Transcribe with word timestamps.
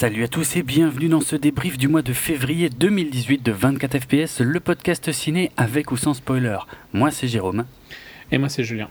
Salut 0.00 0.22
à 0.22 0.28
tous 0.28 0.54
et 0.54 0.62
bienvenue 0.62 1.08
dans 1.08 1.20
ce 1.20 1.34
débrief 1.34 1.76
du 1.76 1.88
mois 1.88 2.02
de 2.02 2.12
février 2.12 2.70
2018 2.70 3.42
de 3.42 3.50
24 3.50 3.98
FPS, 3.98 4.38
le 4.38 4.60
podcast 4.60 5.10
ciné 5.10 5.50
avec 5.56 5.90
ou 5.90 5.96
sans 5.96 6.14
spoiler. 6.14 6.58
Moi 6.92 7.10
c'est 7.10 7.26
Jérôme. 7.26 7.64
Et 8.30 8.38
moi 8.38 8.48
c'est 8.48 8.62
Julien. 8.62 8.88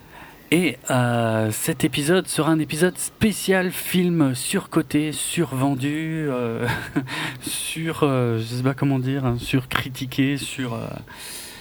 Et 0.52 0.78
euh, 0.90 1.50
cet 1.52 1.86
épisode 1.86 2.28
sera 2.28 2.52
un 2.52 2.60
épisode 2.60 2.98
spécial 2.98 3.72
film 3.72 4.36
surcoté, 4.36 5.14
survendu, 5.14 6.28
euh, 6.28 6.68
sur, 7.40 8.00
euh, 8.04 8.40
je 8.40 8.56
sais 8.56 8.64
pas 8.64 8.74
comment 8.74 9.00
dire, 9.00 9.24
hein, 9.24 9.38
surcritiqué, 9.40 10.36
sur, 10.36 10.74
euh, 10.74 10.88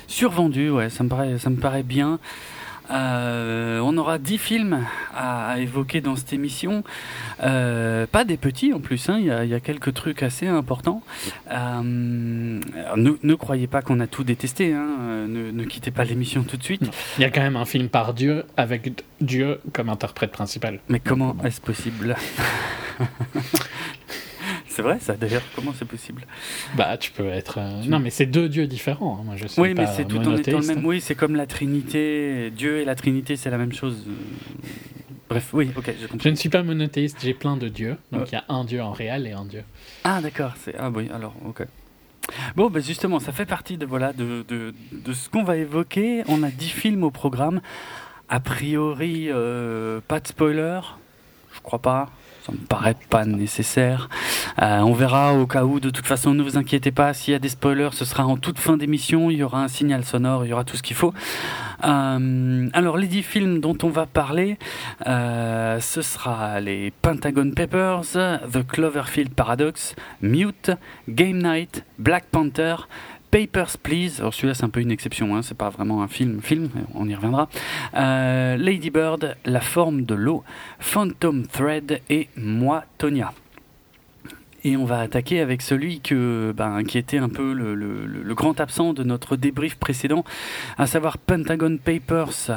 survendu, 0.09 0.71
ouais, 0.71 0.91
ça 0.91 1.05
me 1.05 1.09
paraît, 1.09 1.39
ça 1.39 1.51
me 1.51 1.57
paraît 1.61 1.85
bien. 1.85 2.19
Euh, 2.91 3.81
on 3.81 3.97
aura 3.99 4.19
10 4.19 4.39
films 4.39 4.85
à, 5.15 5.49
à 5.51 5.59
évoquer 5.59 6.01
dans 6.01 6.15
cette 6.17 6.33
émission. 6.33 6.85
Euh, 7.43 8.07
pas 8.07 8.25
des 8.25 8.37
petits 8.37 8.73
en 8.73 8.81
plus, 8.81 9.09
hein, 9.09 9.17
il 9.19 9.27
y, 9.27 9.31
a- 9.31 9.45
il 9.45 9.51
y 9.51 9.55
a 9.55 9.61
quelques 9.61 9.93
trucs 9.95 10.23
assez 10.23 10.47
importants. 10.47 11.03
Euh, 11.51 11.81
ne, 11.83 13.11
ne 13.23 13.35
croyez 13.35 13.67
pas 13.67 13.83
qu'on 13.83 14.01
a 14.01 14.07
tout 14.07 14.25
détesté, 14.25 14.73
hein, 14.73 15.27
ne, 15.29 15.51
ne 15.51 15.65
quittez 15.65 15.91
pas 15.91 16.05
l'émission 16.05 16.43
tout 16.45 16.57
de 16.57 16.63
suite. 16.63 16.83
Il 17.19 17.23
y 17.23 17.25
a 17.25 17.31
quand 17.31 17.41
même 17.43 17.57
un 17.57 17.65
film 17.65 17.89
par 17.89 18.15
Dieu 18.15 18.45
avec 18.57 19.05
Dieu 19.21 19.61
comme 19.73 19.89
interprète 19.89 20.31
principal. 20.33 20.81
Mais 20.89 21.01
comment 21.01 21.37
est-ce 21.45 21.61
possible? 21.61 22.17
C'est 24.77 24.83
vrai 24.83 24.99
ça 25.01 25.15
d'ailleurs, 25.17 25.41
comment 25.55 25.73
c'est 25.73 25.87
possible? 25.87 26.27
Bah, 26.77 26.99
tu 26.99 27.11
peux 27.11 27.29
être. 27.29 27.57
euh, 27.59 27.83
Non, 27.87 27.99
mais 27.99 28.11
c'est 28.11 28.27
deux 28.27 28.47
dieux 28.47 28.67
différents. 28.67 29.17
hein. 29.19 29.23
Moi, 29.25 29.35
je 29.37 29.47
suis 29.47 29.59
Oui, 29.63 29.73
mais 29.75 29.87
c'est 29.87 30.05
tout 30.05 30.19
en 30.19 30.37
étant 30.37 30.59
le 30.61 30.67
même. 30.67 30.85
Oui, 30.85 31.01
c'est 31.01 31.15
comme 31.15 31.35
la 31.35 31.47
Trinité. 31.47 32.51
Dieu 32.51 32.81
et 32.81 32.85
la 32.85 32.95
Trinité, 32.95 33.37
c'est 33.37 33.49
la 33.49 33.57
même 33.57 33.73
chose. 33.73 34.05
Bref, 35.31 35.49
oui, 35.55 35.71
ok, 35.75 35.91
Je 35.99 36.07
compris. 36.09 36.31
ne 36.31 36.37
suis 36.37 36.51
pas 36.51 36.63
monothéiste, 36.63 37.17
j'ai 37.23 37.33
plein 37.33 37.57
de 37.57 37.69
dieux. 37.69 37.97
Donc 38.13 38.29
il 38.31 38.35
y 38.35 38.37
a 38.39 38.45
un 38.51 38.65
dieu 38.65 38.83
en 38.83 38.93
réel 38.93 39.27
et 39.27 39.33
un 39.33 39.47
dieu. 39.47 39.65
Ah, 40.05 40.21
d'accord. 40.21 40.53
Ah 40.79 40.91
oui, 40.95 41.09
alors 41.11 41.35
ok. 41.47 41.63
Bon, 42.55 42.69
bah 42.69 42.81
justement, 42.81 43.19
ça 43.19 43.33
fait 43.33 43.47
partie 43.47 43.79
de 43.79 43.87
voilà 43.87 44.13
de, 44.13 44.45
de, 44.47 44.75
de 44.93 45.13
ce 45.15 45.31
qu'on 45.31 45.43
va 45.43 45.57
évoquer. 45.57 46.23
On 46.29 46.43
a 46.43 46.51
10 46.51 46.69
films 46.69 47.03
au 47.03 47.11
programme. 47.11 47.63
A 48.29 48.41
priori, 48.41 49.29
euh, 49.31 50.01
pas 50.07 50.21
de 50.21 50.27
spoiler. 50.29 50.81
Je 51.55 51.61
crois 51.63 51.79
pas. 51.81 52.11
Ça 52.47 52.53
me 52.53 52.59
paraît 52.59 52.95
pas 53.11 53.25
nécessaire. 53.25 54.09
Euh, 54.63 54.79
on 54.79 54.93
verra 54.93 55.35
au 55.35 55.49
cas 55.49 55.65
où. 55.65 55.81
De 55.81 55.91
toute 55.91 56.07
façon, 56.07 56.33
ne 56.33 56.45
vous 56.45 56.57
inquiétez 56.57 56.93
pas. 56.93 57.13
S'il 57.13 57.33
y 57.33 57.35
a 57.35 57.41
des 57.41 57.49
spoilers, 57.49 57.89
ce 57.93 58.05
sera 58.05 58.25
en 58.25 58.37
toute 58.37 58.61
fin 58.61 58.77
d'émission. 58.77 59.33
Il 59.33 59.39
y 59.39 59.43
aura 59.43 59.65
un 59.65 59.69
signal 59.69 60.05
sonore. 60.05 60.45
Il 60.45 60.51
y 60.51 60.53
aura 60.53 60.63
tout 60.63 60.77
ce 60.77 60.83
qu'il 60.85 60.95
faut. 60.95 61.13
Euh, 61.83 62.69
alors, 62.73 62.99
les 62.99 63.09
10 63.09 63.23
films 63.25 63.61
dont 63.61 63.77
on 63.83 63.89
va 63.89 64.07
parler, 64.07 64.59
euh, 65.09 65.81
ce 65.81 66.03
sera 66.03 66.61
les 66.61 66.93
Pentagon 67.03 67.51
Papers, 67.51 68.03
The 68.53 68.65
Cloverfield 68.65 69.35
Paradox, 69.35 69.97
Mute, 70.23 70.71
Game 71.09 71.43
Night, 71.43 71.85
Black 71.99 72.27
Panther, 72.31 72.77
Papers, 73.31 73.79
Please. 73.79 74.21
Alors 74.21 74.35
celui-là 74.35 74.55
c'est 74.55 74.65
un 74.65 74.69
peu 74.69 74.81
une 74.81 74.91
exception, 74.91 75.37
hein, 75.37 75.43
c'est 75.43 75.57
pas 75.57 75.71
vraiment 75.71 76.03
un 76.03 76.09
film, 76.09 76.41
film, 76.41 76.71
on 76.95 77.09
y 77.09 77.15
reviendra. 77.15 77.49
Euh, 77.95 78.57
Lady 78.57 78.91
Bird, 78.91 79.37
La 79.45 79.61
forme 79.61 80.05
de 80.05 80.15
l'eau, 80.15 80.45
Phantom 80.79 81.47
Thread 81.47 82.01
et 82.11 82.29
Moi, 82.37 82.85
Tonya. 82.99 83.33
Et 84.65 84.77
on 84.77 84.85
va 84.85 84.99
attaquer 84.99 85.41
avec 85.41 85.63
celui 85.63 86.03
ben, 86.11 86.83
qui 86.83 86.99
était 86.99 87.19
un 87.19 87.29
peu 87.29 87.53
le 87.53 88.35
grand 88.35 88.59
absent 88.59 88.95
de 88.95 89.05
notre 89.05 89.37
débrief 89.37 89.77
précédent, 89.77 90.25
à 90.77 90.89
savoir 90.89 91.19
Pentagon 91.19 91.77
Papers 91.77 92.51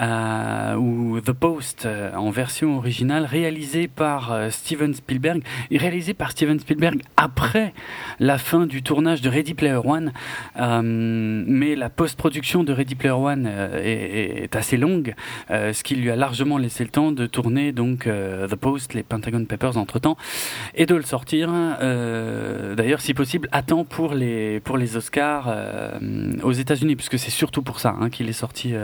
euh, 0.00 0.74
ou 0.74 1.20
The 1.20 1.32
Post 1.32 1.86
euh, 1.86 2.12
en 2.14 2.30
version 2.30 2.76
originale, 2.76 3.24
réalisé 3.24 3.86
par 3.86 4.32
euh, 4.32 4.50
Steven 4.50 4.92
Spielberg 4.92 5.42
réalisé 5.70 6.14
par 6.14 6.32
Steven 6.32 6.58
Spielberg 6.58 7.02
après 7.16 7.74
la 8.18 8.38
fin 8.38 8.66
du 8.66 8.82
tournage 8.82 9.20
de 9.20 9.28
Ready 9.28 9.54
Player 9.54 9.80
One. 9.84 10.12
Mais 10.56 11.76
la 11.76 11.90
post-production 11.90 12.64
de 12.64 12.72
Ready 12.72 12.94
Player 12.94 13.14
One 13.14 13.46
est, 13.46 14.54
assez 14.56 14.76
longue, 14.76 15.14
ce 15.50 15.82
qui 15.82 15.96
lui 15.96 16.10
a 16.10 16.16
largement 16.16 16.58
laissé 16.58 16.84
le 16.84 16.90
temps 16.90 17.12
de 17.12 17.26
tourner 17.26 17.72
donc 17.72 18.04
The 18.04 18.54
Post, 18.54 18.94
les 18.94 19.02
Pentagon 19.02 19.44
Papers 19.44 19.76
entre 19.76 19.98
temps, 19.98 20.16
et 20.74 20.86
de 20.86 20.94
le 20.94 21.02
sortir. 21.02 21.50
D'ailleurs, 21.80 23.00
si 23.00 23.14
possible, 23.14 23.48
à 23.52 23.62
temps 23.62 23.84
pour 23.84 24.14
les 24.14 24.60
pour 24.60 24.78
les 24.78 24.96
Oscars 24.96 25.54
aux 26.42 26.52
États-Unis, 26.52 26.96
puisque 26.96 27.18
c'est 27.18 27.30
surtout 27.30 27.62
pour 27.62 27.80
ça 27.80 27.96
hein, 28.00 28.10
qu'il 28.10 28.28
est 28.28 28.32
sorti. 28.32 28.74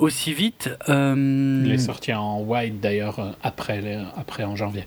Aussi 0.00 0.32
vite. 0.34 0.68
Euh, 0.88 1.62
Il 1.64 1.70
est 1.72 1.78
sorti 1.78 2.12
en 2.12 2.40
wide 2.42 2.80
d'ailleurs 2.80 3.18
euh, 3.20 3.30
après, 3.42 3.80
les- 3.80 4.02
après 4.16 4.44
en 4.44 4.56
janvier. 4.56 4.84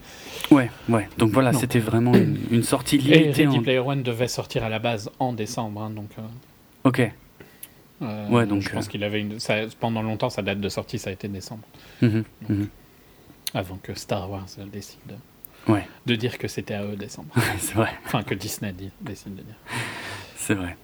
Ouais, 0.52 0.70
ouais. 0.90 1.08
Donc 1.18 1.32
voilà, 1.32 1.54
c'était 1.54 1.80
vraiment 1.80 2.14
une, 2.14 2.38
une 2.52 2.64
sortie 2.64 2.98
Et 2.98 3.00
limitée. 3.00 3.46
Ready 3.46 3.58
En... 3.60 3.62
Player 3.62 3.80
One 3.80 4.04
devait 4.04 4.28
sortir 4.28 4.64
à 4.64 4.70
la 4.70 4.80
base 4.80 5.10
en 5.20 5.32
décembre. 5.34 5.82
hein, 5.82 5.90
donc, 5.90 6.10
euh, 6.20 6.22
Ok. 6.84 7.00
euh, 8.02 8.28
Ouais, 8.30 8.46
donc, 8.46 8.62
je 8.62 8.70
pense 8.70 8.88
euh, 8.88 8.90
qu'il 8.90 9.04
avait 9.04 9.22
une. 9.22 9.40
ça- 9.40 9.62
pendant 9.80 10.02
longtemps, 10.02 10.30
sa 10.30 10.42
date 10.42 10.60
de 10.60 10.70
sortie, 10.70 11.00
ça 11.00 11.10
a 11.10 11.14
été 11.14 11.28
décembre. 11.30 11.64
Mhm, 12.02 12.24
mhm. 12.50 12.68
Avant 13.54 13.78
que 13.82 13.94
Star 13.94 14.30
Wars 14.30 14.48
euh, 14.60 14.66
décide 14.66 15.00
Ouais, 15.68 15.88
de 16.06 16.16
dire 16.16 16.38
que 16.38 16.50
c'était 16.50 16.74
à 16.74 16.84
eux 16.84 16.98
décembre. 16.98 17.30
c'est 17.60 17.76
vrai, 17.76 17.92
Enfin, 18.06 18.24
que 18.24 18.34
Disney 18.36 18.74
dit- 18.74 18.92
décide 19.00 19.36
de 19.36 19.44
dire. 19.44 19.56
c'est 20.36 20.56
vrai. 20.56 20.76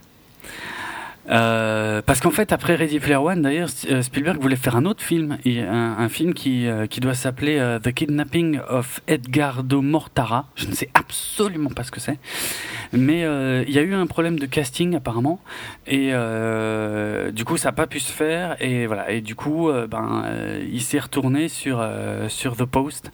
Euh, 1.30 2.02
parce 2.06 2.22
qu'en 2.22 2.32
fait, 2.32 2.52
après 2.52 2.76
Ready 2.76 3.00
Player 3.00 3.16
One, 3.16 3.42
d'ailleurs, 3.42 3.70
euh, 3.92 4.02
Spielberg 4.02 4.42
voulait 4.42 4.56
faire 4.56 4.76
un 4.76 4.86
autre 4.86 5.04
film, 5.04 5.38
un, 5.46 5.96
un 6.00 6.10
film 6.10 6.34
qui, 6.34 6.68
euh, 6.68 6.88
qui 6.88 7.00
doit 7.00 7.14
s'appeler 7.14 7.78
The 7.84 7.92
Kidnapping 7.92 8.60
of 8.68 9.02
Edgardo 9.08 9.82
Mortara. 9.82 10.48
Je 10.56 10.68
ne 10.68 10.74
sais 10.74 10.90
absolument 10.94 11.70
pas 11.70 11.84
ce 11.84 11.92
que 11.92 12.00
c'est, 12.00 12.18
mais 12.94 13.22
il 13.68 13.72
y 13.72 13.78
a 13.78 13.82
eu 13.82 13.94
un 13.94 14.08
problème 14.08 14.40
de 14.40 14.46
casting 14.46 14.96
apparemment, 14.96 15.42
et 15.88 16.12
du 17.32 17.46
coup, 17.46 17.58
ça 17.58 17.70
n'a 17.70 17.74
pas 17.74 17.88
pu 17.88 18.00
se 18.00 18.12
faire, 18.12 18.56
et 18.62 18.88
voilà. 18.88 19.12
Et 19.12 19.22
du 19.22 19.36
coup, 19.36 19.70
ben, 19.90 20.24
il 20.72 20.82
s'est 20.82 21.00
retourné 21.00 21.48
sur 21.50 21.86
sur 22.28 22.56
The 22.56 22.66
Post, 22.66 23.12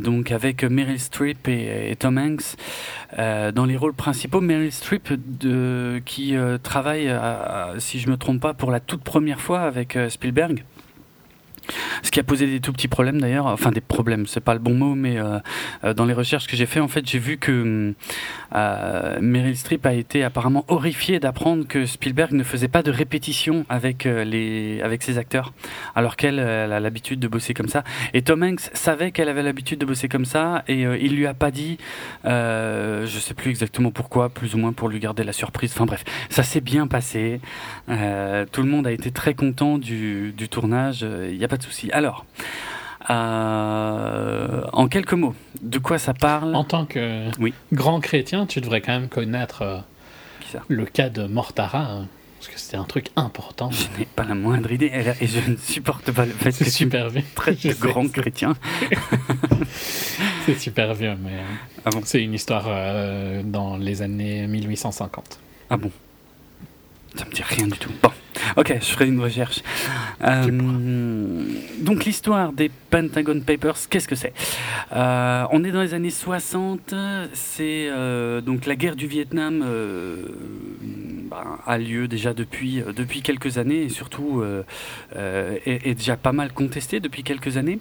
donc 0.00 0.30
avec 0.30 0.64
Meryl 0.64 1.00
Streep 1.00 1.48
et, 1.48 1.90
et 1.90 1.96
Tom 1.96 2.18
Hanks. 2.18 2.56
Dans 3.16 3.64
les 3.66 3.76
rôles 3.76 3.94
principaux, 3.94 4.40
Meryl 4.40 4.72
Streep 4.72 5.12
de, 5.12 6.00
qui 6.04 6.34
travaille, 6.62 6.91
à- 7.00 7.74
si 7.78 7.98
je 8.00 8.08
me 8.10 8.16
trompe 8.16 8.40
pas, 8.40 8.54
pour 8.54 8.70
la 8.70 8.80
toute 8.80 9.02
première 9.02 9.40
fois 9.40 9.60
avec 9.62 9.96
euh, 9.96 10.08
Spielberg. 10.08 10.64
Ce 12.02 12.10
qui 12.10 12.20
a 12.20 12.22
posé 12.22 12.46
des 12.46 12.60
tout 12.60 12.72
petits 12.72 12.88
problèmes 12.88 13.20
d'ailleurs, 13.20 13.46
enfin 13.46 13.70
des 13.70 13.80
problèmes, 13.80 14.26
c'est 14.26 14.40
pas 14.40 14.54
le 14.54 14.60
bon 14.60 14.74
mot, 14.74 14.94
mais 14.94 15.18
euh, 15.18 15.38
euh, 15.84 15.94
dans 15.94 16.04
les 16.04 16.14
recherches 16.14 16.46
que 16.46 16.56
j'ai 16.56 16.66
fait, 16.66 16.80
en 16.80 16.88
fait, 16.88 17.08
j'ai 17.08 17.18
vu 17.18 17.38
que 17.38 17.94
euh, 18.54 19.18
Meryl 19.20 19.56
Streep 19.56 19.86
a 19.86 19.94
été 19.94 20.24
apparemment 20.24 20.64
horrifiée 20.68 21.20
d'apprendre 21.20 21.66
que 21.66 21.86
Spielberg 21.86 22.32
ne 22.32 22.42
faisait 22.42 22.68
pas 22.68 22.82
de 22.82 22.90
répétition 22.90 23.64
avec 23.68 24.04
les 24.04 24.80
avec 24.82 25.02
ses 25.02 25.18
acteurs, 25.18 25.52
alors 25.94 26.16
qu'elle 26.16 26.38
elle 26.38 26.72
a 26.72 26.80
l'habitude 26.80 27.20
de 27.20 27.28
bosser 27.28 27.54
comme 27.54 27.68
ça. 27.68 27.84
Et 28.14 28.22
Tom 28.22 28.42
Hanks 28.42 28.70
savait 28.72 29.12
qu'elle 29.12 29.28
avait 29.28 29.42
l'habitude 29.42 29.78
de 29.78 29.86
bosser 29.86 30.08
comme 30.08 30.24
ça, 30.24 30.64
et 30.68 30.82
il 30.82 31.16
lui 31.16 31.26
a 31.26 31.34
pas 31.34 31.50
dit, 31.50 31.78
je 32.24 33.18
sais 33.20 33.34
plus 33.34 33.50
exactement 33.50 33.90
pourquoi, 33.90 34.28
plus 34.28 34.54
ou 34.54 34.58
moins 34.58 34.72
pour 34.72 34.88
lui 34.88 34.98
garder 34.98 35.24
la 35.24 35.32
surprise. 35.32 35.72
Enfin 35.74 35.86
bref, 35.86 36.04
ça 36.30 36.42
s'est 36.42 36.60
bien 36.60 36.86
passé. 36.86 37.40
Tout 37.86 38.62
le 38.62 38.68
monde 38.68 38.86
a 38.86 38.92
été 38.92 39.10
très 39.10 39.34
content 39.34 39.78
du, 39.78 40.32
du 40.36 40.48
tournage. 40.48 41.06
Il 41.30 41.38
n'y 41.38 41.44
a 41.44 41.48
pas 41.52 41.58
de 41.58 41.62
souci. 41.64 41.90
Alors, 41.92 42.24
euh, 43.10 44.62
en 44.72 44.88
quelques 44.88 45.12
mots, 45.12 45.34
de 45.60 45.78
quoi 45.78 45.98
ça 45.98 46.14
parle 46.14 46.54
En 46.54 46.64
tant 46.64 46.86
que 46.86 47.28
Oui. 47.38 47.52
grand 47.74 48.00
chrétien, 48.00 48.46
tu 48.46 48.62
devrais 48.62 48.80
quand 48.80 48.92
même 48.92 49.08
connaître 49.10 49.60
euh, 49.60 49.78
le 50.68 50.86
cas 50.86 51.10
de 51.10 51.26
Mortara, 51.26 51.80
hein, 51.82 52.06
parce 52.38 52.48
que 52.48 52.58
c'était 52.58 52.78
un 52.78 52.84
truc 52.84 53.08
important. 53.16 53.70
Je 53.70 53.84
n'ai 53.98 54.06
pas 54.06 54.24
la 54.24 54.34
moindre 54.34 54.72
idée, 54.72 54.90
et 55.20 55.26
je 55.26 55.50
ne 55.50 55.56
supporte 55.58 56.10
pas 56.10 56.24
le 56.24 56.32
fait 56.32 56.52
que 56.52 56.64
tu 56.70 56.86
vieux. 56.88 57.22
traites 57.34 57.66
de 57.66 57.74
grand 57.74 58.10
chrétien. 58.10 58.54
C'est 60.46 60.58
super 60.58 60.94
vieux, 60.94 61.14
mais 61.22 61.32
euh, 61.34 61.84
Ah 61.84 61.90
bon? 61.90 62.00
c'est 62.04 62.22
une 62.22 62.32
histoire 62.32 62.64
euh, 62.68 63.42
dans 63.44 63.76
les 63.76 64.00
années 64.00 64.46
1850. 64.46 65.38
Ah 65.68 65.76
bon? 65.76 65.90
Ça 67.14 67.26
me 67.26 67.30
dit 67.30 67.42
rien 67.42 67.66
du 67.66 67.78
tout. 67.78 67.90
Bon, 68.02 68.10
ok, 68.56 68.74
je 68.80 68.86
ferai 68.86 69.06
une 69.06 69.20
recherche. 69.20 69.62
Euh, 70.24 71.44
donc 71.80 72.04
l'histoire 72.04 72.52
des 72.52 72.70
Pentagon 72.90 73.40
Papers, 73.40 73.76
qu'est-ce 73.90 74.08
que 74.08 74.14
c'est? 74.14 74.32
Euh, 74.92 75.44
On 75.50 75.62
est 75.64 75.72
dans 75.72 75.82
les 75.82 75.92
années 75.94 76.10
60, 76.10 76.94
c'est 77.34 77.88
euh, 77.90 78.40
donc 78.40 78.64
la 78.66 78.76
guerre 78.76 78.96
du 78.96 79.06
Vietnam 79.06 79.62
ben, 81.30 81.58
a 81.66 81.78
lieu 81.78 82.08
déjà 82.08 82.32
depuis, 82.32 82.82
depuis 82.96 83.20
quelques 83.20 83.58
années 83.58 83.82
et 83.82 83.88
surtout 83.90 84.42
est, 85.14 85.86
est 85.86 85.94
déjà 85.94 86.16
pas 86.16 86.32
mal 86.32 86.52
contestée 86.52 87.00
depuis 87.00 87.24
quelques 87.24 87.58
années. 87.58 87.78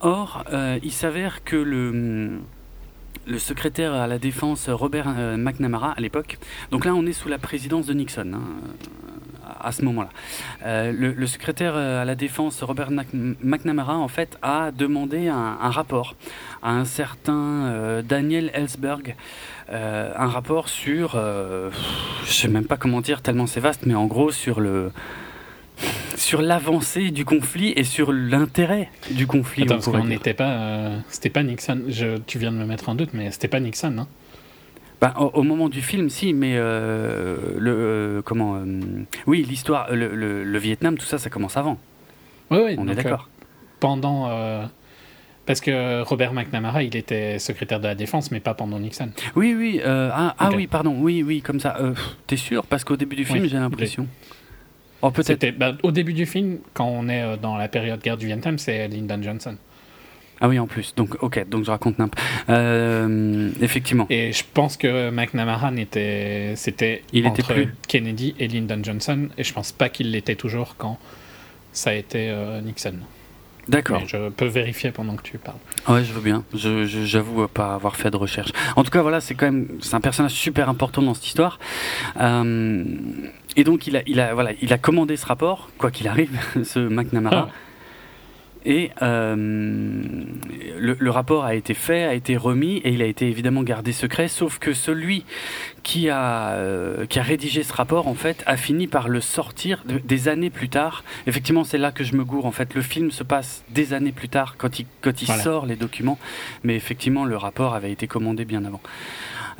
Or, 0.00 0.44
il 0.82 0.92
s'avère 0.92 1.44
que 1.44 1.56
le 1.56 2.40
le 3.28 3.38
secrétaire 3.38 3.92
à 3.92 4.06
la 4.06 4.18
défense 4.18 4.68
Robert 4.68 5.06
euh, 5.16 5.36
McNamara 5.36 5.92
à 5.92 6.00
l'époque. 6.00 6.38
Donc 6.70 6.84
là, 6.84 6.94
on 6.94 7.04
est 7.06 7.12
sous 7.12 7.28
la 7.28 7.38
présidence 7.38 7.86
de 7.86 7.92
Nixon. 7.92 8.32
hein, 8.34 8.40
à 9.60 9.72
ce 9.72 9.82
moment-là. 9.82 10.10
Euh, 10.66 10.92
le, 10.92 11.26
secrétaire 11.26 11.72
euh, 11.74 12.02
à 12.02 12.04
la 12.04 12.14
défense 12.14 12.62
Robert 12.62 12.90
McNamara 12.90 13.96
en 13.96 14.06
fait 14.06 14.38
a 14.42 14.70
demandé 14.70 15.28
un, 15.28 15.70
rapport 15.70 16.16
à 16.62 16.72
un 16.72 16.84
certain 16.84 18.02
Daniel 18.02 18.50
Ellsberg, 18.52 19.16
un 19.70 20.26
rapport 20.26 20.68
sur, 20.68 21.12
je 21.16 22.32
sais 22.32 22.48
même 22.48 22.66
pas 22.66 22.76
comment 22.76 23.00
dire 23.00 23.22
tellement 23.22 23.46
c'est 23.46 23.60
vaste, 23.60 23.86
mais 23.86 23.94
en 23.94 24.06
gros 24.06 24.30
sur 24.30 24.60
le 24.60 24.92
sur 26.16 26.42
l'avancée 26.42 27.10
du 27.10 27.24
conflit 27.24 27.72
et 27.76 27.84
sur 27.84 28.12
l'intérêt 28.12 28.90
du 29.10 29.26
conflit. 29.26 29.62
Attends, 29.62 29.74
on 29.74 29.78
parce 29.78 29.88
qu'on 29.88 30.04
n'était 30.04 30.34
pas. 30.34 30.50
euh, 30.50 30.98
c'était 31.08 31.30
pas 31.30 31.42
Nixon. 31.42 31.82
Je, 31.88 32.18
tu 32.26 32.38
viens 32.38 32.52
de 32.52 32.56
me 32.56 32.64
mettre 32.66 32.88
en 32.88 32.94
doute, 32.94 33.10
mais 33.14 33.30
c'était 33.30 33.48
pas 33.48 33.60
Nixon, 33.60 33.96
hein 33.98 34.08
Bah, 35.00 35.14
au, 35.18 35.26
au 35.34 35.42
moment 35.42 35.68
du 35.68 35.80
film, 35.82 36.10
si, 36.10 36.32
mais 36.32 36.54
euh, 36.56 37.36
le 37.58 37.70
euh, 37.70 38.22
comment 38.22 38.60
Oui, 39.26 39.44
l'histoire, 39.48 39.94
le, 39.94 40.14
le- 40.14 40.44
le 40.44 40.58
Vietnam, 40.58 40.98
tout 40.98 41.06
ça, 41.06 41.18
ça 41.18 41.30
commence 41.30 41.56
avant. 41.56 41.78
Oui, 42.50 42.58
oui. 42.64 42.74
On 42.78 42.84
donc, 42.84 42.92
est 42.98 43.02
d'accord. 43.02 43.28
pendant. 43.78 44.28
parce 45.46 45.60
que 45.60 46.02
Robert 46.02 46.32
McNamara, 46.32 46.82
il 46.82 46.96
était 46.96 47.38
secrétaire 47.38 47.78
de 47.78 47.86
la 47.86 47.94
défense, 47.94 48.30
mais 48.32 48.40
pas 48.40 48.54
pendant 48.54 48.78
Nixon. 48.80 49.10
Oui, 49.36 49.54
oui. 49.56 49.80
euh, 49.84 50.10
ah, 50.12 50.34
ah 50.38 50.50
oui, 50.54 50.66
pardon. 50.66 50.96
Oui, 50.98 51.22
oui, 51.22 51.42
comme 51.42 51.60
ça. 51.60 51.76
Euh, 51.80 51.94
T'es 52.26 52.36
sûr? 52.36 52.66
Parce 52.66 52.84
qu'au 52.84 52.96
début 52.96 53.16
du 53.16 53.24
film, 53.24 53.42
Oui, 53.42 53.48
j'ai 53.48 53.56
l'impression. 53.58 54.06
Oh, 55.02 55.10
peut-être. 55.10 55.56
Bah, 55.56 55.74
au 55.82 55.90
début 55.92 56.12
du 56.12 56.26
film, 56.26 56.58
quand 56.74 56.86
on 56.86 57.08
est 57.08 57.22
euh, 57.22 57.36
dans 57.36 57.56
la 57.56 57.68
période 57.68 58.00
guerre 58.00 58.16
du 58.16 58.26
Vietnam, 58.26 58.58
c'est 58.58 58.88
Lyndon 58.88 59.22
Johnson. 59.22 59.56
Ah 60.40 60.48
oui, 60.48 60.58
en 60.58 60.66
plus. 60.66 60.94
Donc, 60.94 61.16
ok. 61.22 61.48
Donc, 61.48 61.64
je 61.64 61.70
raconte 61.70 61.98
n'importe. 61.98 62.24
Euh, 62.48 63.50
effectivement. 63.60 64.06
Et 64.10 64.32
je 64.32 64.44
pense 64.54 64.76
que 64.76 65.10
McNamara 65.10 65.70
n'était, 65.70 66.52
c'était 66.56 67.02
Il 67.12 67.20
était 67.26 67.42
entre 67.42 67.54
plus. 67.54 67.74
Kennedy 67.88 68.34
et 68.38 68.46
Lyndon 68.48 68.80
Johnson, 68.82 69.28
et 69.36 69.44
je 69.44 69.52
pense 69.52 69.72
pas 69.72 69.88
qu'il 69.88 70.10
l'était 70.12 70.36
toujours 70.36 70.76
quand 70.78 70.98
ça 71.72 71.90
a 71.90 71.94
été 71.94 72.30
euh, 72.30 72.60
Nixon. 72.60 72.94
D'accord. 73.68 74.00
Je 74.06 74.30
peux 74.30 74.46
vérifier 74.46 74.92
pendant 74.92 75.14
que 75.16 75.22
tu 75.22 75.36
parles. 75.36 75.58
Ouais, 75.88 76.02
je 76.02 76.12
veux 76.14 76.22
bien. 76.22 76.42
Je, 76.54 76.86
je- 76.86 77.04
j'avoue 77.04 77.46
pas 77.48 77.74
avoir 77.74 77.96
fait 77.96 78.10
de 78.10 78.16
recherche. 78.16 78.50
En 78.76 78.82
tout 78.84 78.90
cas, 78.90 79.02
voilà, 79.02 79.20
c'est 79.20 79.34
quand 79.34 79.44
même, 79.44 79.68
c'est 79.82 79.94
un 79.94 80.00
personnage 80.00 80.30
super 80.32 80.70
important 80.70 81.02
dans 81.02 81.12
cette 81.12 81.26
histoire. 81.26 81.58
Euh, 82.18 82.84
et 83.58 83.64
donc, 83.64 83.86
il 83.86 83.96
a, 83.96 84.02
il 84.06 84.20
a, 84.20 84.32
voilà, 84.34 84.52
il 84.62 84.72
a 84.72 84.78
commandé 84.78 85.16
ce 85.16 85.26
rapport, 85.26 85.68
quoi 85.78 85.90
qu'il 85.90 86.08
arrive, 86.08 86.30
ce 86.64 86.78
McNamara. 86.78 87.48
Ah. 87.50 87.54
Et 88.64 88.90
euh, 89.02 89.34
le, 90.78 90.96
le 90.98 91.10
rapport 91.10 91.44
a 91.44 91.54
été 91.54 91.74
fait, 91.74 92.04
a 92.04 92.12
été 92.12 92.36
remis, 92.36 92.78
et 92.78 92.90
il 92.90 93.00
a 93.02 93.06
été 93.06 93.26
évidemment 93.28 93.62
gardé 93.62 93.92
secret. 93.92 94.28
Sauf 94.28 94.58
que 94.58 94.72
celui 94.74 95.24
qui 95.84 96.10
a, 96.10 96.50
euh, 96.50 97.06
qui 97.06 97.18
a 97.18 97.22
rédigé 97.22 97.62
ce 97.62 97.72
rapport, 97.72 98.08
en 98.08 98.14
fait, 98.14 98.42
a 98.46 98.56
fini 98.56 98.86
par 98.86 99.08
le 99.08 99.20
sortir 99.20 99.84
de- 99.88 99.98
des 99.98 100.28
années 100.28 100.50
plus 100.50 100.68
tard. 100.68 101.04
Effectivement, 101.26 101.64
c'est 101.64 101.78
là 101.78 101.92
que 101.92 102.04
je 102.04 102.14
me 102.14 102.24
gourre. 102.24 102.46
En 102.46 102.52
fait, 102.52 102.74
le 102.74 102.82
film 102.82 103.10
se 103.10 103.22
passe 103.22 103.64
des 103.70 103.94
années 103.94 104.12
plus 104.12 104.28
tard, 104.28 104.56
quand 104.58 104.80
il, 104.80 104.86
quand 105.02 105.22
il 105.22 105.26
Voilà. 105.26 105.42
sort 105.42 105.64
les 105.64 105.76
documents. 105.76 106.18
Mais 106.64 106.74
effectivement, 106.76 107.24
le 107.24 107.36
rapport 107.36 107.74
avait 107.74 107.92
été 107.92 108.06
commandé 108.06 108.44
bien 108.44 108.64
avant. 108.64 108.80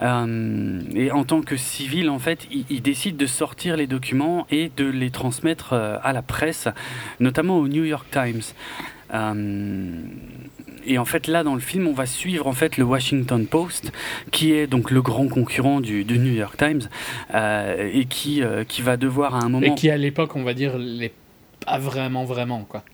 Euh, 0.00 0.80
et 0.94 1.10
en 1.10 1.24
tant 1.24 1.40
que 1.42 1.56
civil, 1.56 2.08
en 2.10 2.18
fait, 2.18 2.46
il, 2.50 2.64
il 2.70 2.82
décide 2.82 3.16
de 3.16 3.26
sortir 3.26 3.76
les 3.76 3.86
documents 3.86 4.46
et 4.50 4.70
de 4.76 4.84
les 4.84 5.10
transmettre 5.10 5.72
euh, 5.72 5.98
à 6.02 6.12
la 6.12 6.22
presse, 6.22 6.68
notamment 7.20 7.58
au 7.58 7.68
New 7.68 7.84
York 7.84 8.06
Times. 8.10 8.42
Euh, 9.14 10.00
et 10.86 10.98
en 10.98 11.04
fait, 11.04 11.26
là, 11.26 11.42
dans 11.42 11.54
le 11.54 11.60
film, 11.60 11.86
on 11.88 11.92
va 11.92 12.06
suivre 12.06 12.46
en 12.46 12.52
fait 12.52 12.76
le 12.76 12.84
Washington 12.84 13.46
Post, 13.46 13.92
qui 14.30 14.52
est 14.52 14.66
donc 14.66 14.90
le 14.90 15.02
grand 15.02 15.28
concurrent 15.28 15.80
du, 15.80 16.04
du 16.04 16.18
New 16.18 16.32
York 16.32 16.56
Times, 16.56 16.82
euh, 17.34 17.90
et 17.92 18.04
qui, 18.06 18.42
euh, 18.42 18.64
qui 18.64 18.82
va 18.82 18.96
devoir 18.96 19.34
à 19.34 19.40
un 19.44 19.48
moment, 19.48 19.66
Et 19.66 19.74
qui, 19.74 19.90
à 19.90 19.96
l'époque, 19.96 20.36
on 20.36 20.44
va 20.44 20.54
dire, 20.54 20.78
l'est 20.78 21.12
pas 21.66 21.78
vraiment, 21.78 22.24
vraiment, 22.24 22.64
quoi. 22.68 22.84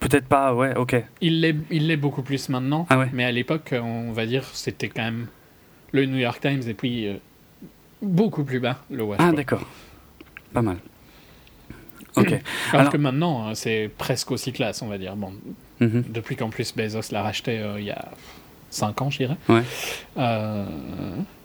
peut-être 0.00 0.26
pas, 0.26 0.54
ouais, 0.54 0.76
ok, 0.76 1.02
Il 1.20 1.40
l'est, 1.40 1.56
il 1.70 1.86
l'est 1.88 1.96
beaucoup 1.96 2.22
plus 2.22 2.48
maintenant, 2.48 2.86
Ah 2.90 2.98
ouais. 2.98 3.08
mais 3.12 3.24
à 3.24 3.32
l'époque, 3.32 3.74
on 3.80 4.12
va 4.12 4.26
dire, 4.26 4.44
c'était 4.52 4.88
quand 4.88 5.02
même 5.02 5.26
le 5.92 6.06
New 6.06 6.18
York 6.18 6.40
Times, 6.40 6.62
et 6.66 6.74
puis 6.74 7.06
euh, 7.08 7.14
beaucoup 8.02 8.44
plus 8.44 8.60
bas, 8.60 8.78
le 8.90 9.02
ah 9.02 9.06
Washington. 9.06 9.34
d'accord, 9.34 9.66
pas 10.52 10.62
mal, 10.62 10.76
ok, 12.16 12.26
Alors, 12.32 12.40
Alors- 12.72 12.92
que 12.92 12.96
maintenant, 12.96 13.48
euh, 13.48 13.54
c'est 13.54 13.90
presque 13.96 14.30
aussi 14.30 14.52
classe, 14.52 14.82
on 14.82 14.88
va 14.88 14.98
dire. 14.98 15.16
Bon, 15.16 15.32
Mhm. 15.80 16.04
depuis 16.08 16.36
qu'en 16.36 16.48
plus 16.48 16.74
Bezos 16.74 17.12
l'a 17.12 17.22
racheté 17.22 17.58
euh, 17.58 17.78
il 17.78 17.84
y 17.84 17.90
a 17.90 18.06
5 18.70 19.02
ans, 19.02 19.10
je 19.10 19.18
dirais. 19.18 19.36
Ouais. 19.48 19.62
Euh, 20.16 20.64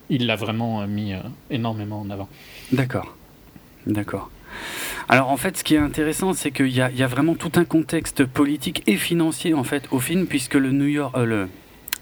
il 0.10 0.26
l'a 0.26 0.36
vraiment 0.38 0.82
euh, 0.82 0.88
mis 0.88 1.14
énormément 1.50 2.00
en 2.02 2.10
avant. 2.10 2.30
D'accord. 2.72 3.16
D'accord. 3.86 4.30
Alors 5.10 5.30
en 5.32 5.38
fait, 5.38 5.58
ce 5.58 5.64
qui 5.64 5.76
est 5.76 5.80
intéressant, 5.80 6.34
c'est 6.34 6.52
qu'il 6.52 6.68
y, 6.70 6.82
a- 6.82 6.90
il 6.92 6.98
y 6.98 7.04
a 7.04 7.08
vraiment 7.08 7.36
tout 7.36 7.52
un 7.56 7.66
contexte 7.66 8.26
politique 8.26 8.84
et 8.88 8.96
financier 8.96 9.54
en 9.54 9.64
fait 9.66 9.84
au 9.92 10.00
film, 10.00 10.28
puisque 10.28 10.54
le 10.56 10.72
New 10.72 10.86
York, 10.88 11.14
euh, 11.18 11.26
le 11.26 11.50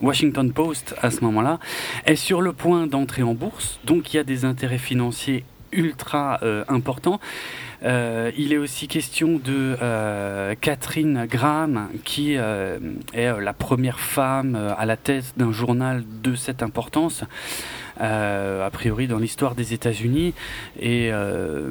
Washington 0.01 0.51
Post 0.51 0.95
à 1.01 1.11
ce 1.11 1.21
moment-là 1.21 1.59
est 2.05 2.15
sur 2.15 2.41
le 2.41 2.53
point 2.53 2.87
d'entrer 2.87 3.23
en 3.23 3.33
bourse, 3.33 3.79
donc 3.85 4.13
il 4.13 4.17
y 4.17 4.19
a 4.19 4.23
des 4.23 4.45
intérêts 4.45 4.77
financiers 4.77 5.43
ultra 5.71 6.39
euh, 6.41 6.63
importants. 6.67 7.19
Euh, 7.83 8.31
il 8.37 8.51
est 8.51 8.57
aussi 8.57 8.87
question 8.87 9.39
de 9.43 9.77
euh, 9.81 10.55
Catherine 10.59 11.25
Graham, 11.29 11.89
qui 12.03 12.35
euh, 12.37 12.77
est 13.13 13.27
euh, 13.27 13.39
la 13.39 13.53
première 13.53 13.99
femme 13.99 14.55
à 14.77 14.85
la 14.85 14.97
tête 14.97 15.33
d'un 15.37 15.51
journal 15.51 16.03
de 16.21 16.35
cette 16.35 16.61
importance, 16.63 17.23
a 17.99 18.69
priori 18.71 19.07
dans 19.07 19.17
l'histoire 19.19 19.55
des 19.55 19.73
États-Unis. 19.73 20.33
Et 20.79 21.09
euh, 21.11 21.69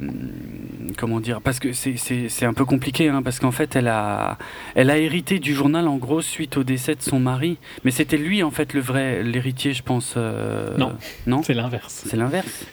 comment 0.96 1.20
dire 1.20 1.40
Parce 1.40 1.58
que 1.58 1.72
c'est- 1.72 2.44
un 2.44 2.54
peu 2.54 2.64
compliqué, 2.64 3.08
hein, 3.08 3.22
parce 3.22 3.38
qu'en 3.40 3.50
fait, 3.52 3.76
elle 3.76 3.88
a, 3.88 4.38
elle 4.74 4.90
a 4.90 4.98
hérité 4.98 5.38
du 5.38 5.54
journal 5.54 5.88
en 5.88 5.96
gros 5.96 6.20
suite 6.22 6.56
au 6.56 6.64
décès 6.64 6.94
de 6.94 7.02
son 7.02 7.20
mari. 7.20 7.58
Mais 7.84 7.90
c'était 7.90 8.16
lui 8.16 8.42
en 8.42 8.50
fait 8.50 8.72
le 8.74 8.80
vrai 8.80 9.22
l'héritier, 9.22 9.72
je 9.74 9.82
pense. 9.82 10.14
euh, 10.16 10.76
Non. 10.76 10.96
non, 11.26 11.42
C'est 11.42 11.54
l'inverse. 11.54 12.04
c'est 12.08 12.16
l'inverse? 12.16 12.64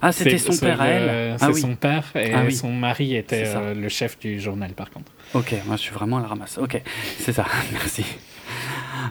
Ah, 0.00 0.12
c'était 0.12 0.38
son 0.38 0.56
père 0.56 0.80
à 0.80 0.86
le- 0.86 0.92
elle. 0.92 1.36
C'est 1.38 1.44
Ah 1.44 1.50
oui. 1.52 1.60
son 1.60 1.74
père 1.74 2.04
et 2.14 2.32
Ah 2.32 2.42
oui. 2.46 2.54
son 2.54 2.70
mari 2.72 3.16
était 3.16 3.44
euh, 3.46 3.74
le 3.74 3.88
chef 3.88 4.16
du 4.20 4.38
journal, 4.40 4.70
par 4.72 4.90
contre. 4.90 5.10
Ok, 5.34 5.54
moi 5.66 5.74
je 5.76 5.82
suis 5.82 5.92
vraiment 5.92 6.18
à 6.18 6.20
la 6.22 6.28
ramasse. 6.28 6.56
Ok, 6.58 6.80
c'est 7.18 7.32
ça, 7.32 7.44
merci. 7.72 8.04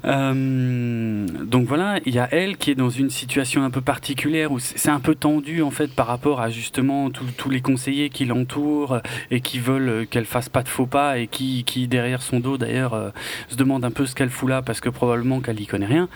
Euh, 0.06 1.26
donc 1.46 1.66
voilà, 1.68 2.00
il 2.06 2.14
y 2.14 2.20
a 2.20 2.28
elle 2.32 2.58
qui 2.58 2.72
est 2.72 2.76
dans 2.76 2.90
une 2.90 3.10
situation 3.10 3.64
un 3.64 3.70
peu 3.70 3.82
particulière 3.82 4.52
où 4.52 4.60
c'est 4.60 4.90
un 4.90 5.00
peu 5.00 5.16
tendu 5.16 5.62
en 5.62 5.72
fait 5.72 5.94
par 5.94 6.08
rapport 6.08 6.40
à 6.42 6.50
justement 6.50 7.10
tous- 7.10 7.50
les 7.50 7.62
conseillers 7.62 8.10
qui 8.10 8.26
l'entourent 8.26 9.00
et 9.32 9.42
qui 9.42 9.60
veulent 9.60 9.90
euh, 9.90 10.06
qu'elle 10.06 10.26
fasse 10.26 10.50
pas 10.50 10.64
de 10.64 10.68
faux 10.68 10.86
pas 10.86 11.18
et 11.18 11.28
qui, 11.28 11.64
qui 11.64 11.88
derrière 11.88 12.22
son 12.22 12.40
dos 12.40 12.58
d'ailleurs 12.58 12.94
euh, 12.94 13.10
se 13.50 13.56
demandent 13.56 13.86
un 13.86 13.92
peu 13.92 14.06
ce 14.06 14.16
qu'elle 14.16 14.30
fout 14.30 14.50
là 14.50 14.62
parce 14.62 14.82
que 14.82 14.90
probablement 14.90 15.40
qu'elle 15.40 15.60
y 15.62 15.66
connaît 15.66 15.86
rien. 15.86 16.10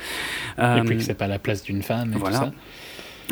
et 0.57 0.61
Euh, 0.61 0.83
puis 0.83 0.97
que 0.97 1.03
c'est 1.03 1.13
pas 1.13 1.27
la 1.27 1.39
place 1.39 1.63
d'une 1.63 1.81
femme 1.83 2.13
et 2.13 2.17
voilà. 2.17 2.37
tout 2.39 2.45
ça. 2.45 2.51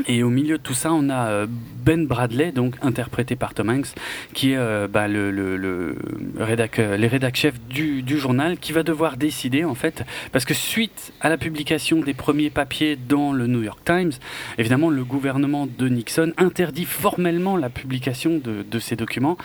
Et 0.07 0.23
au 0.23 0.29
milieu 0.29 0.57
de 0.57 0.63
tout 0.63 0.73
ça, 0.73 0.91
on 0.93 1.09
a 1.09 1.29
euh, 1.29 1.47
Ben 1.85 2.05
Bradley, 2.07 2.51
donc 2.51 2.75
interprété 2.81 3.35
par 3.35 3.53
Tom 3.53 3.69
Hanks, 3.69 3.93
qui 4.33 4.51
est 4.51 4.57
euh, 4.57 4.87
bah, 4.87 5.07
le, 5.07 5.31
le, 5.31 5.57
le 5.57 5.95
rédac, 6.39 6.79
euh, 6.79 6.97
les 6.97 7.07
rédac 7.07 7.35
chefs 7.35 7.59
du, 7.69 8.01
du 8.01 8.17
journal, 8.17 8.57
qui 8.57 8.71
va 8.71 8.83
devoir 8.83 9.17
décider 9.17 9.63
en 9.63 9.75
fait, 9.75 10.03
parce 10.31 10.45
que 10.45 10.53
suite 10.53 11.13
à 11.21 11.29
la 11.29 11.37
publication 11.37 11.99
des 11.99 12.13
premiers 12.13 12.49
papiers 12.49 12.95
dans 12.95 13.33
le 13.33 13.47
New 13.47 13.63
York 13.63 13.79
Times, 13.85 14.11
évidemment 14.57 14.89
le 14.89 15.03
gouvernement 15.03 15.67
de 15.67 15.87
Nixon 15.89 16.33
interdit 16.37 16.85
formellement 16.85 17.57
la 17.57 17.69
publication 17.69 18.37
de, 18.37 18.63
de 18.69 18.79
ces 18.79 18.95
documents. 18.95 19.37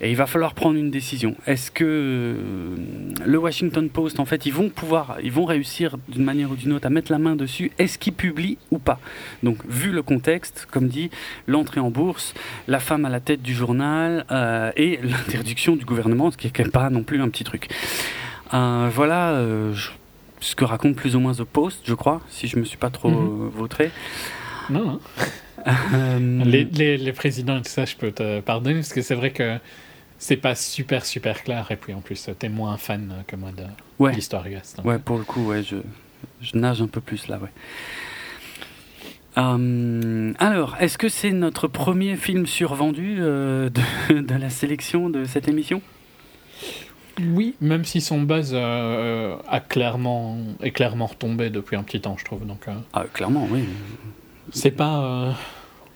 Et 0.00 0.10
il 0.10 0.16
va 0.16 0.26
falloir 0.26 0.54
prendre 0.54 0.76
une 0.78 0.90
décision. 0.92 1.34
Est-ce 1.46 1.72
que 1.72 1.84
euh, 1.84 2.76
le 3.26 3.38
Washington 3.38 3.88
Post, 3.90 4.20
en 4.20 4.24
fait, 4.24 4.46
ils 4.46 4.52
vont 4.52 4.68
pouvoir, 4.68 5.16
ils 5.24 5.32
vont 5.32 5.44
réussir 5.44 5.96
d'une 6.08 6.22
manière 6.22 6.50
ou 6.52 6.54
d'une 6.56 6.72
autre 6.72 6.86
à 6.86 6.90
mettre 6.90 7.10
la 7.10 7.18
main 7.18 7.34
dessus 7.34 7.72
Est-ce 7.78 7.98
qu'ils 7.98 8.12
publient 8.12 8.58
ou 8.70 8.78
pas? 8.78 9.00
Donc, 9.42 9.58
vu 9.68 9.90
le 9.90 10.02
contexte, 10.02 10.68
comme 10.70 10.86
dit, 10.86 11.10
l'entrée 11.48 11.80
en 11.80 11.90
bourse, 11.90 12.34
la 12.68 12.78
femme 12.78 13.04
à 13.06 13.08
la 13.08 13.18
tête 13.18 13.42
du 13.42 13.52
journal 13.54 14.24
euh, 14.30 14.70
et 14.76 15.00
l'interdiction 15.02 15.74
du 15.74 15.84
gouvernement, 15.84 16.30
ce 16.30 16.36
qui 16.36 16.46
est 16.46 16.50
quand 16.50 16.62
même 16.62 16.70
pas 16.70 16.90
non 16.90 17.02
plus 17.02 17.20
un 17.20 17.28
petit 17.28 17.44
truc. 17.44 17.68
Euh, 18.54 18.88
voilà 18.94 19.30
euh, 19.32 19.72
je- 19.74 19.90
ce 20.40 20.54
que 20.54 20.64
raconte 20.64 20.94
plus 20.94 21.16
ou 21.16 21.20
moins 21.20 21.34
The 21.34 21.42
Post, 21.42 21.80
je 21.84 21.94
crois, 21.94 22.20
si 22.28 22.46
je 22.46 22.56
me 22.56 22.64
suis 22.64 22.76
pas 22.78 22.90
trop 22.90 23.10
euh, 23.10 23.50
vautré. 23.52 23.90
Non, 24.70 24.84
non. 24.84 25.00
Euh, 25.92 26.44
Les, 26.44 26.64
les, 26.64 26.96
les 26.96 27.12
présidents 27.12 27.58
et 27.58 27.62
tout 27.62 27.68
ça, 27.68 27.84
je 27.84 27.96
peux 27.96 28.12
te 28.12 28.38
pardonner 28.40 28.76
parce 28.76 28.92
que 28.92 29.02
c'est 29.02 29.16
vrai 29.16 29.32
que 29.32 29.58
c'est 30.18 30.36
pas 30.36 30.54
super 30.54 31.04
super 31.06 31.42
clair 31.44 31.70
et 31.70 31.76
puis 31.76 31.94
en 31.94 32.00
plus 32.00 32.28
t'es 32.38 32.48
moins 32.48 32.76
fan 32.76 33.12
que 33.26 33.36
moi 33.36 33.50
de 33.52 33.64
Ouais. 33.98 34.12
l'histoire 34.12 34.46
US. 34.46 34.74
donc. 34.76 34.86
Ouais, 34.86 34.98
pour 34.98 35.18
le 35.18 35.24
coup, 35.24 35.46
ouais, 35.46 35.62
je, 35.62 35.76
je 36.40 36.56
nage 36.56 36.80
un 36.82 36.86
peu 36.86 37.00
plus 37.00 37.26
là, 37.28 37.38
ouais. 37.38 37.48
Euh, 39.36 40.32
alors, 40.38 40.76
est-ce 40.80 40.98
que 40.98 41.08
c'est 41.08 41.30
notre 41.30 41.68
premier 41.68 42.16
film 42.16 42.46
survendu 42.46 43.18
euh, 43.20 43.70
de, 43.70 44.20
de 44.20 44.34
la 44.34 44.50
sélection 44.50 45.10
de 45.10 45.24
cette 45.24 45.48
émission? 45.48 45.80
Oui, 47.20 47.54
même 47.60 47.84
si 47.84 48.00
son 48.00 48.22
buzz 48.22 48.50
euh, 48.54 49.36
a 49.48 49.60
clairement 49.60 50.38
est 50.62 50.70
clairement 50.70 51.06
retombé 51.06 51.50
depuis 51.50 51.76
un 51.76 51.82
petit 51.82 52.00
temps, 52.00 52.16
je 52.16 52.24
trouve. 52.24 52.46
Donc 52.46 52.66
Ah, 52.92 53.04
clairement, 53.12 53.46
oui. 53.50 53.64
c'est 54.52 54.70
pas. 54.70 55.34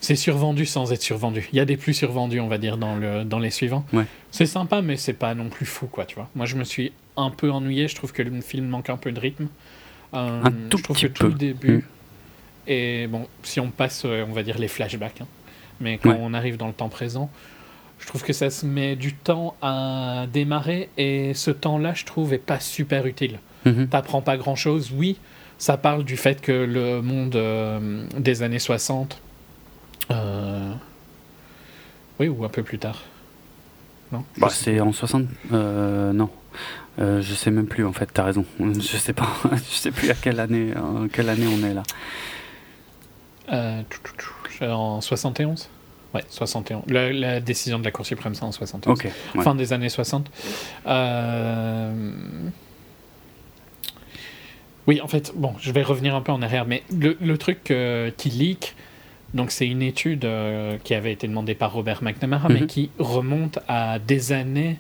C'est 0.03 0.17
survendu 0.17 0.67
sans 0.67 0.93
être 0.93 1.01
survendu. 1.01 1.49
Il 1.53 1.57
y 1.57 1.61
a 1.61 1.65
des 1.65 1.79
plus 1.79 1.95
survendus, 1.95 2.41
on 2.41 2.49
va 2.49 2.59
dire, 2.59 2.77
dans, 2.77 2.97
le, 2.97 3.25
dans 3.25 3.39
les 3.39 3.51
suivants. 3.51 3.87
Ouais. 3.95 4.05
C'est 4.31 4.45
sympa, 4.47 4.83
mais 4.83 4.97
c'est 4.99 5.13
pas 5.15 5.35
non 5.35 5.49
plus 5.49 5.65
fou, 5.65 5.87
quoi, 5.87 6.05
tu 6.05 6.17
vois. 6.17 6.29
Moi, 6.35 6.45
je 6.45 6.57
me 6.57 6.65
suis 6.65 6.93
un 7.17 7.31
peu 7.31 7.51
ennuyé. 7.51 7.89
Je 7.89 7.95
trouve 7.95 8.13
que 8.13 8.21
le 8.23 8.41
film 8.43 8.67
manque 8.67 8.91
un 8.91 8.97
peu 8.99 9.13
de 9.13 9.21
rythme. 9.21 9.47
Euh, 10.13 10.43
Un 10.43 10.51
tout 10.69 10.77
je 10.79 10.83
trouve 10.83 10.97
petit 10.97 11.07
que 11.07 11.13
tout 11.13 11.27
le 11.29 11.33
début. 11.35 11.77
Mm. 11.79 11.83
Et 12.67 13.07
bon, 13.07 13.27
si 13.43 13.61
on 13.61 13.71
passe, 13.71 14.03
euh, 14.05 14.25
on 14.29 14.33
va 14.33 14.43
dire, 14.43 14.59
les 14.59 14.69
flashbacks, 14.69 15.21
hein. 15.23 15.27
mais 15.81 15.99
quand 15.99 16.11
Ouais. 16.11 16.19
on 16.21 16.35
arrive 16.35 16.57
dans 16.59 16.67
le 16.69 16.73
temps 16.75 16.89
présent, 16.91 17.31
je 17.99 18.07
trouve 18.07 18.23
que 18.25 18.33
ça 18.33 18.51
se 18.51 18.67
met 18.67 18.97
du 18.97 19.15
temps 19.15 19.55
à 19.63 20.27
démarrer. 20.33 20.89
Et 20.99 21.33
ce 21.35 21.51
temps-là, 21.53 21.95
je 21.95 22.05
trouve, 22.05 22.35
est 22.35 22.39
pas 22.39 22.61
super 22.61 23.07
utile 23.07 23.39
Mhm. 23.65 23.87
t'apprends 23.89 24.23
pas 24.23 24.37
grand 24.37 24.57
chose. 24.57 24.91
Oui, 24.93 25.17
ça 25.59 25.77
parle 25.77 26.03
du 26.05 26.17
fait 26.17 26.41
que 26.41 26.51
le 26.51 27.01
monde 27.01 27.37
euh, 27.37 28.05
des 28.19 28.43
années 28.43 28.59
60. 28.59 29.21
Euh, 30.11 30.73
Oui, 32.21 32.29
ou 32.29 32.45
un 32.45 32.49
peu 32.49 32.63
plus 32.63 32.79
tard. 32.79 33.03
Non 34.11 34.25
Bah, 34.39 34.49
c'est 34.51 34.81
en 34.81 34.93
60. 34.93 35.25
Euh, 35.53 36.13
non. 36.13 36.29
Euh, 36.99 37.23
je 37.23 37.33
sais 37.35 37.51
même 37.51 37.67
plus 37.67 37.87
en 37.87 37.93
fait, 37.93 38.11
t'as 38.13 38.25
raison. 38.25 38.45
Je 38.61 38.97
sais 38.99 39.15
pas, 39.15 39.29
je 39.55 39.75
sais 39.75 39.91
plus 39.91 40.11
à 40.11 40.15
quelle 40.15 40.39
année, 40.41 40.75
en 40.77 41.09
quelle 41.09 41.31
année 41.31 41.47
on 41.47 41.67
est 41.67 41.73
là. 41.73 41.83
Euh, 43.51 43.81
tout, 43.89 43.99
tout, 44.03 44.13
tout, 44.59 44.65
en 44.65 45.01
71 45.01 45.69
Ouais, 46.15 46.23
71. 46.29 46.83
La, 46.89 47.11
la 47.11 47.41
décision 47.41 47.79
de 47.79 47.85
la 47.85 47.91
Cour 47.91 48.05
suprême, 48.05 48.35
c'est 48.35 48.45
en 48.45 48.53
71. 48.53 48.93
Ok. 48.99 49.09
ouais. 49.35 49.43
Fin 49.43 49.55
des 49.55 49.73
années 49.73 49.89
60. 49.89 50.31
Euh, 50.87 52.13
Oui, 54.87 55.01
en 55.01 55.09
fait, 55.09 55.33
bon, 55.35 55.55
je 55.61 55.71
vais 55.73 55.83
revenir 55.83 56.15
un 56.15 56.21
peu 56.21 56.33
en 56.33 56.43
arrière, 56.43 56.67
mais 56.67 56.83
le, 56.93 57.17
le 57.21 57.39
truc 57.39 57.71
euh, 57.71 58.11
qui 58.17 58.29
leak, 58.31 58.75
donc 59.35 59.51
c'est 59.51 59.67
une 59.67 59.83
étude 59.83 60.25
euh, 60.25 60.77
qui 60.85 60.95
avait 60.95 61.13
été 61.13 61.27
demandée 61.29 61.55
par 61.55 61.73
Robert 61.73 62.03
McNamara, 62.03 62.49
mais 62.49 62.61
Mhm. 62.61 62.67
qui 62.67 62.91
remonte 62.99 63.59
à 63.69 63.99
des 63.99 64.33
années 64.33 64.79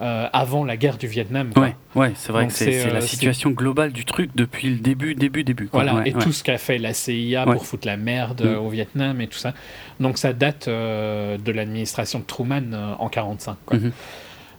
euh, 0.00 0.28
avant 0.32 0.64
la 0.64 0.76
guerre 0.76 0.96
du 0.96 1.08
Vietnam. 1.08 1.50
quoi. 1.52 1.64
Ouais, 1.64 1.74
ouais, 1.96 2.12
c'est 2.14 2.30
vrai 2.30 2.42
Donc 2.44 2.52
que 2.52 2.56
c'est 2.58 2.86
la 2.86 2.98
euh, 2.98 3.00
situation 3.00 3.50
globale 3.50 3.90
du 3.92 4.04
truc 4.04 4.30
depuis 4.36 4.68
le 4.70 4.76
début, 4.76 5.16
début, 5.16 5.42
début. 5.42 5.66
quoi. 5.66 5.82
Voilà, 5.82 5.98
Ouais, 5.98 6.10
et 6.10 6.14
ouais. 6.14 6.22
tout 6.22 6.30
ce 6.32 6.44
qu'a 6.44 6.56
fait 6.56 6.78
la 6.78 6.94
CIA 6.94 7.44
pour 7.44 7.66
foutre 7.66 7.84
la 7.86 7.96
merde 7.96 8.42
Mm. 8.44 8.58
au 8.64 8.68
Vietnam 8.68 9.20
et 9.20 9.26
tout 9.26 9.38
ça. 9.38 9.54
Donc 9.98 10.16
ça 10.18 10.32
date 10.32 10.68
euh, 10.68 11.36
de 11.36 11.50
l'administration 11.50 12.20
de 12.20 12.24
Truman 12.24 12.94
en 13.00 13.08
45. 13.08 13.56
Quoi. 13.66 13.78
Mhm. 13.78 13.92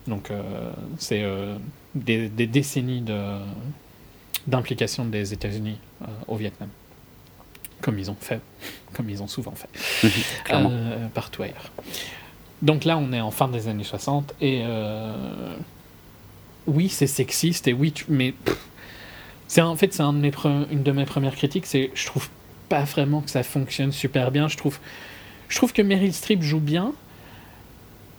Donc 0.08 0.30
c'est 0.98 1.24
des, 1.96 2.28
des 2.28 2.48
décennies 2.48 3.00
de, 3.02 3.16
d'implication 4.48 5.06
des 5.06 5.32
États-Unis 5.34 5.78
au 6.28 6.36
Vietnam. 6.36 6.68
Comme 7.82 7.98
ils 8.00 8.12
ont 8.12 8.18
fait, 8.20 8.42
comme 8.94 9.10
ils 9.10 9.22
ont 9.24 9.28
souvent 9.28 9.54
fait. 9.56 9.70
Euh, 10.52 11.08
partout 11.14 11.44
ailleurs. 11.44 11.72
Donc 12.62 12.84
là, 12.86 12.98
on 12.98 13.14
est 13.14 13.22
en 13.22 13.32
fin 13.32 13.48
des 13.48 13.68
années 13.68 13.84
60 13.84 14.34
et 14.42 14.64
euh, 14.66 15.56
oui, 16.68 16.90
c'est 16.90 17.08
sexiste 17.08 17.68
et 17.68 17.74
oui, 17.74 17.92
tu- 17.94 18.06
mais 18.10 18.34
c'est 19.48 19.62
en 19.62 19.76
fait 19.76 19.94
c'est 19.94 20.04
un 20.04 20.12
de 20.14 20.18
mes 20.20 20.32
pre- 20.32 20.66
une 20.72 20.84
de 20.84 20.92
mes 20.92 21.06
premières 21.06 21.36
critiques, 21.36 21.66
c'est 21.66 21.90
je 21.94 22.06
trouve 22.06 22.28
pas 22.68 22.84
vraiment 22.84 23.22
que 23.22 23.30
ça 23.30 23.44
fonctionne 23.44 23.92
super 23.92 24.32
bien. 24.32 24.48
Je 24.48 24.58
trouve 24.58 24.80
je 25.48 25.56
trouve 25.56 25.72
que 25.74 25.82
Meryl 25.82 26.14
Streep 26.14 26.42
joue 26.44 26.60
bien, 26.60 26.92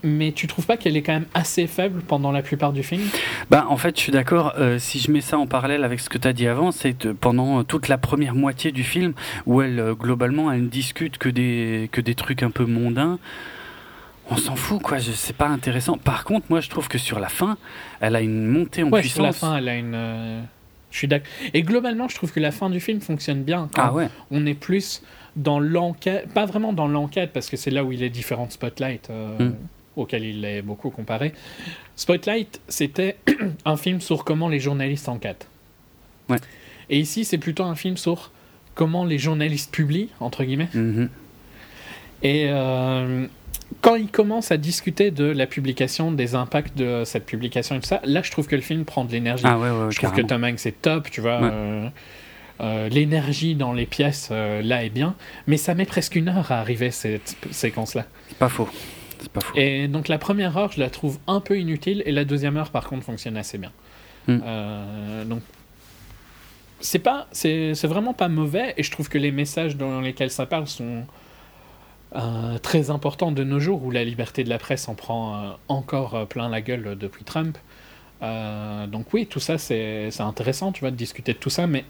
mais 0.02 0.32
tu 0.32 0.46
trouves 0.46 0.66
pas 0.66 0.76
qu'elle 0.76 0.96
est 0.96 1.02
quand 1.02 1.12
même 1.12 1.26
assez 1.34 1.66
faible 1.66 2.00
pendant 2.02 2.32
la 2.32 2.42
plupart 2.42 2.72
du 2.72 2.82
film? 2.82 3.02
Bah, 3.50 3.66
en 3.68 3.76
fait, 3.76 3.96
je 3.96 4.00
suis 4.02 4.12
d'accord. 4.12 4.54
euh, 4.58 4.78
si 4.78 4.98
je 4.98 5.10
mets 5.10 5.20
ça 5.20 5.38
en 5.38 5.46
parallèle 5.46 5.84
avec 5.84 6.00
ce 6.00 6.08
que 6.08 6.18
tu 6.18 6.26
as 6.28 6.32
dit 6.32 6.46
avant, 6.46 6.72
c'est 6.72 7.12
pendant 7.14 7.64
toute 7.64 7.88
la 7.88 7.98
première 7.98 8.34
moitié 8.34 8.72
du 8.72 8.84
film, 8.84 9.12
où 9.46 9.62
elle, 9.62 9.78
euh, 9.80 9.94
globalement, 9.94 10.50
elle 10.52 10.62
ne 10.64 10.68
discute 10.68 11.18
que 11.18 11.28
des, 11.28 11.88
que 11.92 12.00
des 12.00 12.14
trucs 12.14 12.42
un 12.42 12.50
peu 12.50 12.64
mondains, 12.64 13.18
on 14.30 14.36
s'en 14.36 14.54
fout, 14.54 14.80
quoi. 14.80 14.98
C'est 15.00 15.36
pas 15.36 15.48
intéressant. 15.48 15.98
Par 15.98 16.24
contre, 16.24 16.46
moi, 16.50 16.60
je 16.60 16.68
trouve 16.70 16.86
que 16.88 16.98
sur 16.98 17.18
la 17.18 17.28
fin, 17.28 17.56
elle 18.00 18.14
a 18.14 18.20
une 18.20 18.46
montée 18.46 18.82
en 18.84 18.90
Ouais, 18.90 19.00
puissance. 19.00 19.14
sur 19.16 19.24
la 19.24 19.32
fin, 19.32 19.56
elle 19.58 19.68
a 19.68 19.74
une. 19.76 19.94
euh, 19.94 20.40
Je 20.92 20.98
suis 20.98 21.08
d'accord. 21.08 21.26
Et 21.52 21.62
globalement, 21.62 22.06
je 22.08 22.14
trouve 22.14 22.30
que 22.32 22.38
la 22.40 22.52
fin 22.52 22.70
du 22.70 22.78
film 22.80 23.00
fonctionne 23.00 23.42
bien. 23.42 23.68
Quand 23.74 23.82
Ah 23.86 23.92
ouais. 23.92 24.08
on 24.30 24.46
est 24.46 24.54
plus 24.54 25.02
dans 25.36 25.58
l'enquête, 25.60 26.28
pas 26.32 26.44
vraiment 26.46 26.72
dans 26.72 26.86
l'enquête, 26.88 27.30
parce 27.32 27.48
que 27.50 27.56
c'est 27.56 27.70
là 27.70 27.82
où 27.84 27.90
il 27.92 28.02
est 28.02 28.10
différent 28.10 28.46
de 28.46 28.52
Spotlight, 28.52 29.08
euh, 29.10 29.48
Mm. 29.50 29.54
Auquel 29.96 30.24
il 30.24 30.44
est 30.44 30.62
beaucoup 30.62 30.90
comparé. 30.90 31.32
Spotlight, 31.96 32.60
c'était 32.68 33.16
un 33.64 33.76
film 33.76 34.00
sur 34.00 34.24
comment 34.24 34.48
les 34.48 34.60
journalistes 34.60 35.08
enquêtent. 35.08 35.48
Ouais. 36.28 36.38
Et 36.88 36.98
ici, 36.98 37.24
c'est 37.24 37.38
plutôt 37.38 37.64
un 37.64 37.74
film 37.74 37.96
sur 37.96 38.30
comment 38.74 39.04
les 39.04 39.18
journalistes 39.18 39.72
publient, 39.72 40.08
entre 40.20 40.44
guillemets. 40.44 40.68
Mhm. 40.74 41.08
Et 42.22 42.46
euh, 42.48 43.26
quand 43.80 43.94
il 43.94 44.08
commence 44.08 44.50
à 44.52 44.56
discuter 44.56 45.10
de 45.10 45.24
la 45.24 45.46
publication, 45.46 46.12
des 46.12 46.34
impacts 46.34 46.76
de 46.76 47.02
cette 47.04 47.26
publication 47.26 47.76
et 47.76 47.80
tout 47.80 47.86
ça, 47.86 48.00
là, 48.04 48.22
je 48.22 48.30
trouve 48.30 48.46
que 48.46 48.56
le 48.56 48.62
film 48.62 48.84
prend 48.84 49.04
de 49.04 49.12
l'énergie. 49.12 49.44
Ah 49.46 49.58
ouais, 49.58 49.70
ouais, 49.70 49.90
Je 49.90 49.96
trouve 49.98 50.12
que. 50.12 50.22
Tom 50.22 50.44
Hanks 50.44 50.66
est 50.66 50.82
top, 50.82 51.10
tu 51.10 51.20
vois. 51.20 51.42
Euh, 51.42 51.88
euh, 52.60 52.88
L'énergie 52.90 53.54
dans 53.54 53.72
les 53.72 53.86
pièces, 53.86 54.30
là, 54.30 54.84
est 54.84 54.90
bien. 54.90 55.14
Mais 55.46 55.56
ça 55.56 55.74
met 55.74 55.86
presque 55.86 56.16
une 56.16 56.28
heure 56.28 56.52
à 56.52 56.60
arriver, 56.60 56.90
cette 56.90 57.36
séquence-là. 57.50 58.04
Pas 58.38 58.48
faux. 58.48 58.68
C'est 59.20 59.32
pas 59.32 59.40
faux. 59.40 59.56
Et 59.56 59.88
donc, 59.88 60.08
la 60.08 60.18
première 60.18 60.56
heure, 60.56 60.72
je 60.72 60.80
la 60.80 60.90
trouve 60.90 61.18
un 61.26 61.40
peu 61.40 61.58
inutile. 61.58 62.02
Et 62.06 62.12
la 62.12 62.24
deuxième 62.24 62.56
heure, 62.56 62.70
par 62.70 62.88
contre, 62.88 63.04
fonctionne 63.04 63.36
assez 63.36 63.58
bien. 63.58 63.72
Mm. 64.26 64.38
Euh, 64.44 65.24
donc, 65.24 65.42
c'est 66.80 66.98
pas, 66.98 67.26
c'est 67.32 67.74
c'est 67.74 67.88
vraiment 67.88 68.14
pas 68.14 68.28
mauvais. 68.28 68.74
Et 68.76 68.82
je 68.82 68.90
trouve 68.90 69.08
que 69.08 69.18
les 69.18 69.32
messages 69.32 69.76
dans 69.76 70.00
lesquels 70.00 70.30
ça 70.30 70.46
parle 70.46 70.66
sont 70.66 71.04
euh, 72.16 72.58
très 72.58 72.90
importants 72.90 73.32
de 73.32 73.44
nos 73.44 73.60
jours, 73.60 73.84
où 73.84 73.90
la 73.90 74.04
liberté 74.04 74.44
de 74.44 74.48
la 74.48 74.58
presse 74.58 74.88
en 74.88 74.94
prend 74.94 75.34
euh, 75.34 75.50
encore 75.68 76.26
plein 76.26 76.48
la 76.48 76.60
gueule 76.60 76.96
depuis 76.98 77.24
Trump. 77.24 77.58
Donc 78.22 79.14
oui, 79.14 79.26
tout 79.26 79.40
ça, 79.40 79.56
c'est 79.56 80.10
c'est 80.10 80.22
intéressant, 80.22 80.72
tu 80.72 80.80
vois, 80.80 80.90
de 80.90 80.96
discuter 80.96 81.32
de 81.32 81.38
tout 81.38 81.48
ça, 81.48 81.66
mais 81.66 81.84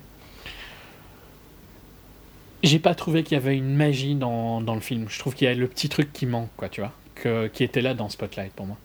j'ai 2.63 2.79
pas 2.79 2.95
trouvé 2.95 3.23
qu'il 3.23 3.37
y 3.37 3.41
avait 3.41 3.57
une 3.57 3.75
magie 3.75 4.15
dans, 4.15 4.61
dans 4.61 4.75
le 4.75 4.81
film. 4.81 5.07
Je 5.09 5.19
trouve 5.19 5.35
qu'il 5.35 5.47
y 5.47 5.51
a 5.51 5.55
le 5.55 5.67
petit 5.67 5.89
truc 5.89 6.13
qui 6.13 6.27
manque, 6.27 6.51
quoi, 6.57 6.69
tu 6.69 6.81
vois, 6.81 6.93
que, 7.21 7.47
qui 7.49 7.63
était 7.65 7.81
là 7.83 7.95
dans 7.95 8.09
Spotlight 8.09 8.53
pour 8.53 8.67
moi. 8.67 8.77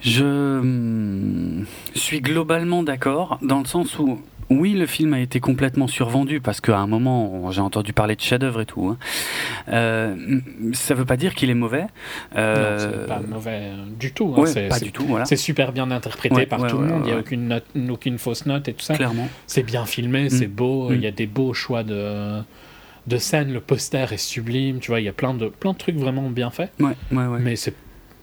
Je 0.00 0.24
hum, 0.24 1.66
suis 1.94 2.20
globalement 2.20 2.82
d'accord, 2.82 3.38
dans 3.42 3.60
le 3.60 3.64
sens 3.66 3.98
où, 3.98 4.20
oui, 4.50 4.72
le 4.72 4.86
film 4.86 5.14
a 5.14 5.20
été 5.20 5.38
complètement 5.40 5.86
survendu, 5.86 6.40
parce 6.40 6.60
qu'à 6.60 6.78
un 6.78 6.86
moment, 6.88 7.50
j'ai 7.52 7.60
entendu 7.60 7.92
parler 7.92 8.16
de 8.16 8.20
chef-d'œuvre 8.20 8.62
et 8.62 8.66
tout. 8.66 8.88
hein. 8.88 8.98
Euh, 9.68 10.40
ça 10.72 10.94
veut 10.94 11.04
pas 11.04 11.16
dire 11.16 11.34
qu'il 11.34 11.48
est 11.48 11.54
mauvais. 11.54 11.86
Euh, 12.36 12.74
Non, 12.76 12.78
c'est 13.00 13.06
pas 13.06 13.20
mauvais 13.20 13.60
euh, 13.62 13.76
du 13.98 14.12
tout. 14.12 14.34
hein, 14.36 14.40
ouais, 14.40 14.46
c'est- 14.48 14.68
pas 14.68 14.80
du 14.80 14.90
tout, 14.92 15.04
voilà. 15.06 15.24
C'est 15.26 15.36
super 15.36 15.72
bien 15.72 15.90
interprété 15.90 16.34
Ouais, 16.34 16.46
par 16.46 16.60
ouais, 16.60 16.68
tout 16.68 16.78
le 16.78 16.86
monde. 16.88 17.02
Il 17.04 17.06
n'y 17.06 17.12
a 17.12 17.18
aucune, 17.20 17.46
note- 17.48 17.66
aucune 17.88 18.18
fausse 18.18 18.44
note 18.46 18.66
et 18.68 18.74
tout 18.74 18.84
ça. 18.84 18.94
Clairement. 18.94 19.28
C'est 19.46 19.62
bien 19.62 19.86
filmé, 19.86 20.28
c'est 20.28 20.48
beau. 20.48 20.90
Mm. 20.90 20.94
Il 20.94 21.00
y 21.02 21.06
a 21.06 21.12
des 21.12 21.26
beaux 21.26 21.54
choix 21.54 21.82
de, 21.84 22.40
de 23.06 23.16
scènes. 23.18 23.52
Le 23.52 23.60
poster 23.60 24.12
est 24.12 24.18
sublime. 24.18 24.78
Tu 24.80 24.90
vois, 24.90 25.00
il 25.00 25.04
y 25.04 25.08
a 25.08 25.12
plein 25.12 25.34
de, 25.34 25.48
plein 25.48 25.72
de 25.72 25.78
trucs 25.78 25.96
vraiment 25.96 26.28
bien 26.30 26.50
faits. 26.50 26.70
Ouais, 26.80 26.96
ouais, 27.10 27.26
ouais. 27.26 27.38
Mais 27.40 27.56
c'est 27.56 27.74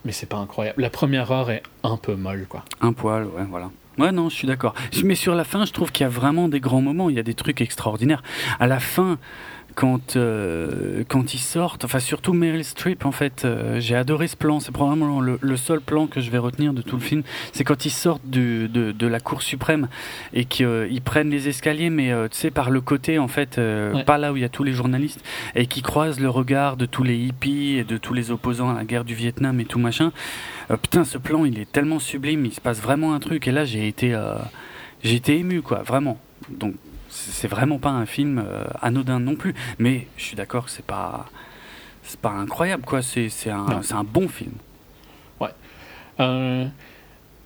mais 0.05 0.11
c'est 0.11 0.27
pas 0.27 0.37
incroyable. 0.37 0.81
La 0.81 0.89
première 0.89 1.31
heure 1.31 1.51
est 1.51 1.63
un 1.83 1.97
peu 1.97 2.15
molle, 2.15 2.45
quoi. 2.47 2.63
Un 2.81 2.93
poil, 2.93 3.25
ouais, 3.25 3.43
voilà. 3.49 3.69
Ouais, 3.97 4.13
non, 4.13 4.29
je 4.29 4.35
suis 4.35 4.47
d'accord. 4.47 4.73
Mais 5.03 5.15
sur 5.15 5.35
la 5.35 5.43
fin, 5.43 5.65
je 5.65 5.73
trouve 5.73 5.91
qu'il 5.91 6.05
y 6.05 6.07
a 6.07 6.09
vraiment 6.09 6.47
des 6.47 6.61
grands 6.61 6.81
moments. 6.81 7.09
Il 7.09 7.17
y 7.17 7.19
a 7.19 7.23
des 7.23 7.33
trucs 7.33 7.59
extraordinaires. 7.59 8.23
À 8.59 8.67
la 8.67 8.79
fin, 8.79 9.17
quand, 9.79 10.17
euh, 10.17 11.05
quand 11.07 11.33
ils 11.33 11.39
sortent, 11.39 11.85
enfin 11.85 11.99
surtout 11.99 12.33
Meryl 12.33 12.65
Streep, 12.65 13.05
en 13.05 13.13
fait, 13.13 13.45
euh, 13.45 13.79
j'ai 13.79 13.95
adoré 13.95 14.27
ce 14.27 14.35
plan. 14.35 14.59
C'est 14.59 14.73
probablement 14.73 15.21
le, 15.21 15.39
le 15.39 15.55
seul 15.55 15.79
plan 15.79 16.05
que 16.05 16.19
je 16.19 16.29
vais 16.31 16.37
retenir 16.37 16.73
de 16.73 16.81
tout 16.81 16.97
le 16.97 17.01
film. 17.01 17.23
C'est 17.53 17.63
quand 17.63 17.85
ils 17.85 17.89
sortent 17.89 18.25
du, 18.25 18.67
de, 18.67 18.91
de 18.91 19.07
la 19.07 19.21
Cour 19.21 19.41
suprême 19.41 19.87
et 20.33 20.43
qu'ils 20.43 21.01
prennent 21.01 21.29
les 21.29 21.47
escaliers, 21.47 21.89
mais 21.89 22.11
euh, 22.11 22.27
tu 22.27 22.35
sais, 22.37 22.51
par 22.51 22.71
le 22.71 22.81
côté, 22.81 23.19
en 23.19 23.29
fait, 23.29 23.57
euh, 23.57 23.93
Ouais. 23.93 24.03
pas 24.03 24.17
là 24.17 24.33
où 24.33 24.35
il 24.35 24.41
y 24.41 24.45
a 24.45 24.49
tous 24.49 24.65
les 24.65 24.73
journalistes, 24.73 25.23
et 25.55 25.65
qui 25.65 25.81
croisent 25.81 26.19
le 26.19 26.29
regard 26.29 26.75
de 26.75 26.85
tous 26.85 27.03
les 27.03 27.17
hippies 27.17 27.77
et 27.77 27.85
de 27.85 27.95
tous 27.95 28.13
les 28.13 28.31
opposants 28.31 28.69
à 28.69 28.73
la 28.73 28.83
guerre 28.83 29.05
du 29.05 29.15
Vietnam 29.15 29.61
et 29.61 29.65
tout 29.65 29.79
machin. 29.79 30.11
Euh, 30.71 30.75
putain, 30.75 31.05
ce 31.05 31.17
plan, 31.17 31.45
il 31.45 31.57
est 31.57 31.71
tellement 31.71 31.99
sublime, 31.99 32.45
il 32.45 32.53
se 32.53 32.59
passe 32.59 32.81
vraiment 32.81 33.13
un 33.13 33.19
truc. 33.21 33.47
Et 33.47 33.51
là, 33.53 33.63
j'ai 33.63 33.87
été, 33.87 34.13
euh, 34.13 34.35
j'ai 35.03 35.15
été 35.15 35.37
ému, 35.37 35.61
quoi, 35.61 35.83
vraiment. 35.83 36.19
Donc, 36.49 36.75
c'est 37.29 37.47
vraiment 37.47 37.77
pas 37.79 37.89
un 37.91 38.05
film 38.05 38.43
euh, 38.45 38.65
anodin 38.81 39.19
non 39.19 39.35
plus. 39.35 39.53
Mais 39.77 40.07
je 40.17 40.23
suis 40.23 40.35
d'accord 40.35 40.65
que 40.65 40.71
c'est 40.71 40.85
pas, 40.85 41.27
c'est 42.03 42.19
pas 42.19 42.31
incroyable, 42.31 42.83
quoi. 42.83 43.01
C'est 43.01 43.29
c'est 43.29 43.51
un, 43.51 43.81
c'est 43.81 43.93
un 43.95 44.03
bon 44.03 44.27
film. 44.27 44.53
Euh, 46.19 46.65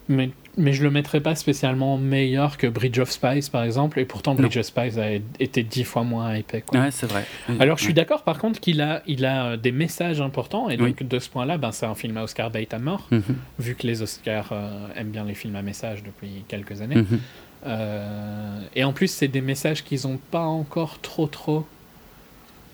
mais, 0.09 0.31
mais 0.57 0.73
je 0.73 0.81
le 0.83 0.89
mettrais 0.89 1.21
pas 1.21 1.35
spécialement 1.35 1.97
meilleur 1.99 2.57
que 2.57 2.65
Bridge 2.65 2.97
of 2.97 3.11
Spies, 3.11 3.47
par 3.51 3.63
exemple. 3.63 3.99
Et 3.99 4.05
pourtant, 4.05 4.33
Bridge 4.33 4.57
of 4.57 4.65
Spies 4.65 4.99
a 4.99 5.11
été 5.39 5.61
dix 5.63 5.83
fois 5.83 6.03
moins 6.03 6.33
épais, 6.33 6.61
quoi. 6.65 6.79
Ouais, 6.79 6.89
c'est 6.91 7.05
vrai. 7.05 7.23
Alors, 7.59 7.77
je 7.77 7.83
suis 7.83 7.89
Ouais. 7.89 7.93
d'accord, 7.93 8.23
par 8.23 8.39
contre, 8.39 8.59
qu'il 8.59 8.81
a, 8.81 9.03
il 9.05 9.25
a 9.25 9.45
euh, 9.45 9.57
des 9.57 9.71
messages 9.71 10.21
importants. 10.21 10.69
Et 10.69 10.77
donc, 10.77 11.03
de 11.03 11.19
ce 11.19 11.29
point-là, 11.29 11.57
ben, 11.59 11.71
c'est 11.71 11.85
un 11.85 11.93
film 11.95 12.17
à 12.17 12.23
Oscar 12.23 12.49
bait 12.49 12.67
à 12.73 12.79
mort. 12.79 13.07
Mhm, 13.11 13.21
vu 13.59 13.75
que 13.75 13.85
les 13.85 14.01
Oscars 14.01 14.49
euh, 14.51 14.87
aiment 14.95 15.11
bien 15.11 15.23
les 15.23 15.35
films 15.35 15.55
à 15.55 15.61
message 15.61 16.01
depuis 16.03 16.43
quelques 16.47 16.81
années. 16.81 16.95
mhm. 16.95 17.19
Euh, 17.65 18.59
et 18.75 18.83
en 18.83 18.93
plus, 18.93 19.07
c'est 19.07 19.27
des 19.27 19.41
messages 19.41 19.83
qu'ils 19.83 20.01
n'ont 20.07 20.19
pas 20.31 20.43
encore 20.45 20.99
trop 20.99 21.27
trop 21.27 21.65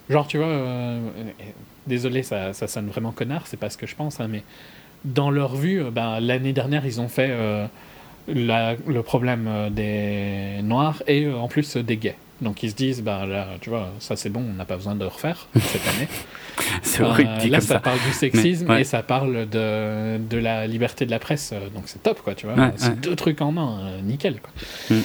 Genre, 0.10 0.25
tu 0.25 0.38
vois, 0.39 0.48
euh, 0.48 1.00
désolé, 1.86 2.24
ça, 2.24 2.51
ça 2.53 2.67
sonne 2.67 2.88
vraiment 2.88 3.12
connard, 3.12 3.46
c'est 3.46 3.58
pas 3.58 3.69
ce 3.69 3.77
que 3.77 3.86
je 3.86 3.96
pense, 3.96 4.19
hein, 4.19 4.27
mais 4.27 4.43
dans 5.05 5.29
leur 5.29 5.55
vue, 5.55 5.84
ben, 5.91 6.19
l'année 6.19 6.51
dernière, 6.53 6.84
ils 6.86 7.00
ont 7.00 7.08
fait 7.08 7.29
la- 8.27 8.75
le 8.88 9.03
problème 9.03 9.69
des 9.72 10.62
noirs 10.63 11.03
et 11.08 11.29
en 11.31 11.48
plus 11.48 11.77
des 11.77 11.98
gays. 11.98 12.15
Donc 12.41 12.63
ils 12.63 12.72
se 12.72 12.75
disent, 12.75 13.01
bah 13.01 13.25
là, 13.25 13.48
tu 13.60 13.69
vois, 13.69 13.89
ça 14.00 14.15
c'est 14.15 14.29
bon, 14.29 14.41
on 14.50 14.53
n'a 14.53 14.65
pas 14.65 14.75
besoin 14.77 14.96
de 14.96 15.01
le 15.01 15.08
refaire 15.08 15.48
cette 15.60 15.88
année. 15.88 16.08
C'est 16.81 17.03
horrible 17.03 17.29
Euh, 17.41 17.48
là, 17.48 17.62
ça, 17.62 17.75
ça. 17.75 17.79
parle 17.79 18.00
du 18.05 18.12
sexisme 18.12 18.65
Mais, 18.67 18.74
ouais. 18.75 18.81
et 18.81 18.84
ça 18.84 19.01
parle 19.01 19.48
de, 19.50 20.17
de 20.17 20.38
la 20.38 20.67
liberté 20.67 21.05
de 21.05 21.12
la 21.12 21.19
presse, 21.19 21.53
donc 21.74 21.84
c'est 21.86 22.03
top, 22.03 22.22
quoi, 22.22 22.36
tu 22.36 22.48
vois. 22.48 22.55
Ouais, 22.55 22.74
c'est 22.75 22.89
ouais. 22.89 22.96
deux 22.96 23.15
trucs 23.15 23.39
en 23.41 23.55
un, 23.55 23.79
euh, 23.79 24.01
nickel, 24.01 24.41
quoi. 24.41 24.51
Mm. 24.89 25.01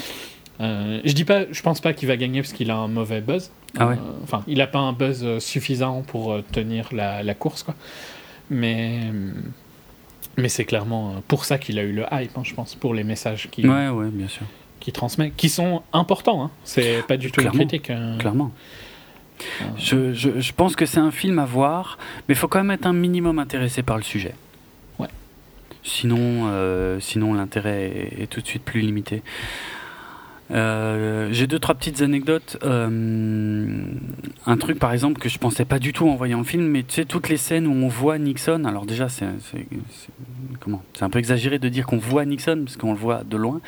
Euh, 0.60 1.00
je 1.04 1.12
dis 1.12 1.24
pas, 1.24 1.44
je 1.52 1.62
pense 1.62 1.80
pas 1.80 1.92
qu'il 1.92 2.08
va 2.08 2.16
gagner 2.16 2.40
parce 2.42 2.52
qu'il 2.52 2.70
a 2.72 2.76
un 2.76 2.88
mauvais 2.88 3.20
buzz. 3.20 3.52
Ah. 3.78 3.88
Euh, 3.90 3.94
Enfin, 4.24 4.42
il 4.48 4.60
a 4.60 4.66
pas 4.66 4.80
un 4.80 4.92
buzz 4.92 5.38
suffisant 5.38 6.02
pour 6.02 6.36
tenir 6.50 6.88
la, 6.92 7.22
la 7.22 7.34
course, 7.34 7.62
quoi. 7.62 7.74
Mais, 8.50 8.98
mais 10.36 10.48
c'est 10.48 10.64
clairement 10.64 11.22
pour 11.28 11.44
ça 11.44 11.58
qu'il 11.58 11.78
a 11.78 11.82
eu 11.82 11.92
le 11.92 12.04
hype, 12.12 12.36
hein, 12.36 12.42
je 12.44 12.54
pense, 12.54 12.74
pour 12.74 12.94
les 12.94 13.04
messages 13.04 13.48
qu'il 13.52 13.68
Ouais, 13.70 13.88
ouais, 13.88 14.08
bien 14.10 14.28
sûr. 14.28 14.46
Qu'il 14.84 14.92
transmet, 14.92 15.32
qui 15.34 15.48
sont 15.48 15.82
importants. 15.94 16.44
Hein. 16.44 16.50
C'est 16.64 17.02
pas 17.06 17.16
du 17.16 17.32
tout 17.32 17.40
Clairement. 17.40 17.58
une 17.62 17.66
critique. 17.68 17.88
euh. 17.90 18.18
Clairement. 18.18 18.52
Euh. 19.62 19.64
Je, 19.78 20.12
je, 20.12 20.40
je 20.40 20.52
pense 20.52 20.76
que 20.76 20.84
c'est 20.86 21.00
un 21.00 21.10
film 21.10 21.38
à 21.38 21.46
voir, 21.46 21.98
mais 22.28 22.34
il 22.34 22.38
faut 22.38 22.48
quand 22.48 22.58
même 22.62 22.70
être 22.70 22.86
un 22.86 22.92
minimum 22.92 23.38
intéressé 23.38 23.82
par 23.82 23.96
le 23.96 24.02
sujet. 24.02 24.34
Ouais. 24.98 25.08
Sinon, 25.82 26.18
euh, 26.50 27.00
sinon 27.00 27.32
l'intérêt 27.34 28.10
est, 28.18 28.22
est 28.22 28.26
tout 28.26 28.40
de 28.42 28.46
suite 28.46 28.62
plus 28.62 28.80
limité. 28.80 29.22
Euh, 30.54 31.28
J'ai 31.32 31.46
deux 31.46 31.58
trois 31.58 31.74
petites 31.74 32.00
anecdotes. 32.02 32.58
Euh, 32.62 33.76
un 34.46 34.56
truc 34.56 34.78
par 34.78 34.92
exemple 34.92 35.20
que 35.20 35.28
je 35.28 35.38
pensais 35.38 35.64
pas 35.64 35.78
du 35.80 35.92
tout 35.92 36.08
en 36.08 36.14
voyant 36.14 36.38
le 36.38 36.44
film, 36.44 36.64
mais 36.66 36.82
tu 36.84 36.94
sais 36.94 37.04
toutes 37.04 37.28
les 37.28 37.36
scènes 37.36 37.66
où 37.66 37.72
on 37.72 37.88
voit 37.88 38.18
Nixon. 38.18 38.64
Alors 38.64 38.86
déjà 38.86 39.08
c'est 39.08 39.26
comment 40.60 40.82
C'est 40.94 41.02
un 41.04 41.10
peu 41.10 41.18
exagéré 41.18 41.58
de 41.58 41.68
dire 41.68 41.86
qu'on 41.86 41.98
voit 41.98 42.24
Nixon 42.24 42.62
parce 42.64 42.76
qu'on 42.76 42.92
le 42.92 42.98
voit 42.98 43.24
de 43.24 43.36
loin. 43.36 43.60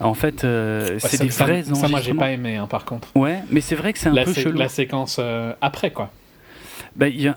En 0.00 0.14
fait, 0.14 0.44
euh, 0.44 0.90
Ouais, 0.94 0.98
c'est 0.98 1.16
ça, 1.16 1.24
des 1.24 1.30
ça- 1.30 1.44
vrais 1.44 1.62
ça, 1.62 1.88
moi, 1.88 2.00
j'ai 2.00 2.14
pas 2.14 2.30
aimé, 2.30 2.56
hein, 2.56 2.66
par 2.66 2.84
contre. 2.84 3.08
Ouais, 3.14 3.40
mais 3.50 3.60
c'est 3.60 3.74
vrai 3.74 3.92
que 3.92 3.98
c'est 3.98 4.08
un 4.08 4.14
La, 4.14 4.24
peu 4.24 4.32
sé- 4.32 4.42
chelou. 4.42 4.58
la 4.58 4.68
séquence 4.68 5.20
après, 5.60 5.90
quoi. 5.90 6.10
Bah, 6.96 7.08
y 7.08 7.28
a, 7.28 7.36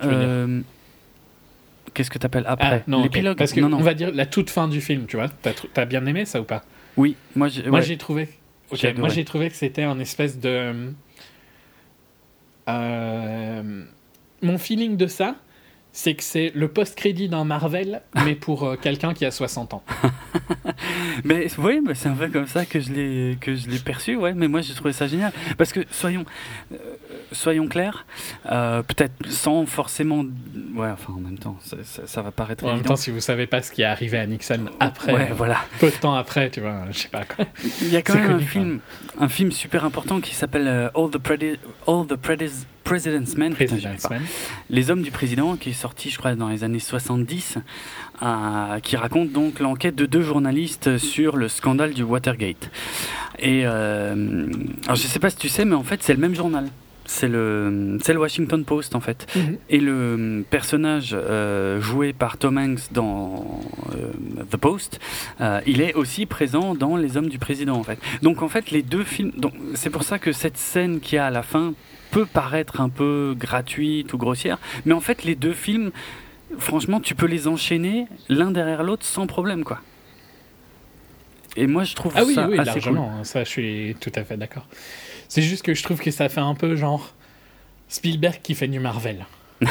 Qu'est-ce 1.94 2.10
que 2.10 2.18
tu 2.18 2.26
appelles 2.26 2.46
Ah, 2.48 2.54
après? 2.54 2.84
non, 2.88 2.98
ok. 3.00 3.04
L'épilogue? 3.04 3.38
Parce 3.38 3.54
que 3.54 3.60
Non, 3.62 3.70
non. 3.70 3.78
on 3.78 3.82
va 3.82 3.94
dire 3.94 4.10
la 4.14 4.26
toute 4.26 4.50
fin 4.50 4.68
du 4.68 4.82
film, 4.82 5.06
tu 5.06 5.16
vois. 5.16 5.28
T'as 5.30 5.52
t'as 5.74 5.86
bien 5.86 6.04
aimé 6.08 6.26
ça 6.26 6.42
ou 6.42 6.44
pas? 6.44 6.64
Oui, 6.98 7.16
moi 7.36 7.48
j'ai. 7.50 7.64
Moi, 7.70 7.82
j'ai 7.82 7.98
trouvé. 7.98 8.30
Ok, 8.72 8.98
moi, 8.98 9.10
j'ai 9.10 9.26
trouvé 9.26 9.50
que 9.50 9.56
c'était 9.56 9.84
un 9.84 10.00
espèce 10.00 10.40
de. 10.40 10.94
Euh, 12.70 13.84
Mon 14.42 14.58
feeling 14.58 14.98
de 14.98 15.08
ça, 15.08 15.36
c'est 15.92 16.16
que 16.16 16.24
c'est 16.24 16.52
le 16.56 16.68
post-crédit 16.68 17.30
d'un 17.30 17.44
Marvel, 17.46 18.02
mais 18.26 18.36
pour 18.36 18.64
euh, 18.64 18.76
quelqu'un 18.76 19.14
qui 19.14 19.26
a 19.26 19.32
60 19.32 19.76
ans. 19.76 19.84
Mais 21.24 21.48
oui, 21.60 21.80
mais 21.86 21.94
c'est 21.94 22.10
un 22.10 22.16
peu 22.16 22.28
comme 22.28 22.48
ça 22.48 22.66
que 22.66 22.80
je 22.80 22.92
l'ai 22.92 23.38
que 23.40 23.56
je 23.56 23.70
l'ai 23.70 23.78
perçu, 23.78 24.16
ouais. 24.16 24.34
Mais 24.34 24.48
moi 24.48 24.62
j'ai 24.62 24.74
trouvé 24.74 24.92
ça 24.92 25.08
génial 25.08 25.32
parce 25.58 25.72
que 25.72 25.82
soyons 25.92 26.26
euh, 26.74 26.78
soyons 27.34 27.68
clairs, 27.68 28.06
euh, 28.52 28.82
peut-être 28.84 29.14
sans 29.30 29.66
forcément, 29.66 30.24
ouais, 30.76 30.90
enfin 30.92 31.14
en 31.14 31.20
même 31.20 31.38
temps, 31.38 31.58
ça, 31.64 31.78
ça- 31.84 32.04
ça 32.08 32.22
va 32.22 32.32
paraître 32.32 32.64
En 32.66 32.74
même 32.76 32.82
temps, 32.84 32.96
si 32.96 33.12
vous 33.12 33.20
savez 33.20 33.48
pas 33.48 33.62
ce 33.62 33.72
qui 33.72 33.82
est 33.82 33.86
arrivé 33.86 34.18
à 34.18 34.26
Nixon 34.26 34.66
après, 34.80 35.14
ouais, 35.14 35.30
euh, 35.32 35.34
voilà. 35.36 35.58
peu 35.80 35.88
de 35.90 35.96
temps 35.96 36.16
après, 36.16 36.50
tu 36.50 36.62
vois, 36.62 36.86
je 36.92 36.98
sais 37.00 37.08
pas 37.10 37.26
quoi. 37.26 37.46
Il 37.82 37.90
y 37.90 37.98
a 37.98 38.02
quand 38.02 38.16
même 38.16 38.32
un 38.32 38.40
film, 38.40 38.80
un 39.20 39.28
film 39.30 39.52
super 39.52 39.86
important 39.86 40.22
qui 40.22 40.36
s'appelle 40.36 40.68
euh, 40.68 40.90
All 40.96 41.10
the 41.10 41.18
Predi- 41.18 41.58
All 41.88 42.06
the 42.08 42.16
Predis- 42.16 42.66
President's 42.84 43.38
Men. 43.38 43.54
President's. 43.56 44.10
Man. 44.10 44.22
Les 44.70 44.92
Hommes 44.92 45.04
du 45.04 45.12
Président, 45.12 45.56
qui 45.56 45.70
est 45.70 45.74
sorti, 45.74 46.10
je 46.10 46.18
crois, 46.18 46.36
dans 46.36 46.50
les 46.50 46.66
années 46.66 46.80
70, 46.80 47.58
euh, 48.22 48.80
qui 48.82 48.98
raconte 48.98 49.32
donc 49.32 49.62
l'enquête 49.62 49.96
de 49.96 50.06
deux 50.06 50.22
journalistes 50.22 50.98
sur 50.98 51.38
le 51.38 51.48
scandale 51.48 51.94
du 51.94 52.04
Watergate. 52.04 52.70
Et 53.40 53.62
euh, 53.66 54.48
alors, 54.84 54.98
je 54.98 55.08
sais 55.08 55.20
pas 55.20 55.30
si 55.30 55.38
tu 55.38 55.48
sais, 55.48 55.64
mais 55.64 55.76
en 55.76 55.84
fait, 55.84 56.04
c'est 56.04 56.14
le 56.14 56.20
même 56.20 56.36
journal. 56.36 56.68
C'est 57.16 57.28
le, 57.28 58.00
c'est 58.04 58.12
le 58.14 58.20
Washington 58.20 58.66
Post, 58.66 58.96
en 58.96 59.00
fait. 59.00 59.28
Mhm. 59.36 59.58
Et 59.70 59.80
le 59.80 60.44
personnage 60.50 61.12
euh, 61.14 61.80
joué 61.80 62.12
par 62.12 62.38
Tom 62.40 62.58
Hanks 62.58 62.92
dans 62.92 63.62
euh, 63.94 64.12
The 64.50 64.58
Post, 64.58 65.00
euh, 65.40 65.62
il 65.68 65.80
est 65.82 65.94
aussi 65.94 66.26
présent 66.26 66.74
dans 66.74 66.98
Les 66.98 67.16
Hommes 67.16 67.30
du 67.30 67.38
Président, 67.38 67.76
en 67.76 67.84
fait. 67.84 68.00
Donc, 68.24 68.42
en 68.42 68.50
fait, 68.50 68.72
les 68.72 68.82
deux 68.82 69.04
films. 69.04 69.32
donc, 69.38 69.54
C'est 69.76 69.92
pour 69.92 70.02
ça 70.02 70.18
que 70.18 70.32
cette 70.32 70.58
scène 70.58 71.02
qui 71.02 71.16
a 71.18 71.28
à 71.28 71.30
la 71.30 71.44
fin 71.44 71.76
peut 72.10 72.26
paraître 72.26 72.82
un 72.82 72.90
peu 72.90 73.36
gratuite 73.38 74.12
ou 74.14 74.18
grossière, 74.18 74.58
mais 74.86 74.94
en 74.94 75.02
fait, 75.02 75.24
les 75.24 75.36
deux 75.36 75.54
films, 75.54 75.92
franchement, 76.58 77.00
tu 77.00 77.14
peux 77.14 77.28
les 77.28 77.48
enchaîner 77.48 78.08
l'un 78.28 78.50
derrière 78.50 78.82
l'autre 78.82 79.06
sans 79.06 79.28
problème, 79.28 79.64
quoi. 79.64 79.80
Et 81.56 81.68
moi, 81.68 81.84
je 81.84 81.94
trouve 81.94 82.12
Ah 82.16 82.24
oui, 82.26 82.34
ça 82.34 82.48
oui, 82.50 82.58
assez 82.58 82.66
largement. 82.72 83.12
hein, 83.20 83.24
Ça, 83.24 83.44
je 83.44 83.50
suis 83.50 83.96
tout 84.00 84.12
à 84.16 84.24
fait 84.24 84.38
d'accord. 84.38 84.66
C'est 85.30 85.42
juste 85.42 85.64
que 85.64 85.74
je 85.74 85.84
trouve 85.84 86.00
que 86.00 86.12
ça 86.12 86.30
fait 86.30 86.42
un 86.42 86.56
peu 86.56 86.76
genre 86.76 87.14
Spielberg 87.88 88.40
qui 88.42 88.56
fait 88.56 88.68
du 88.68 88.80
Marvel. 88.80 89.26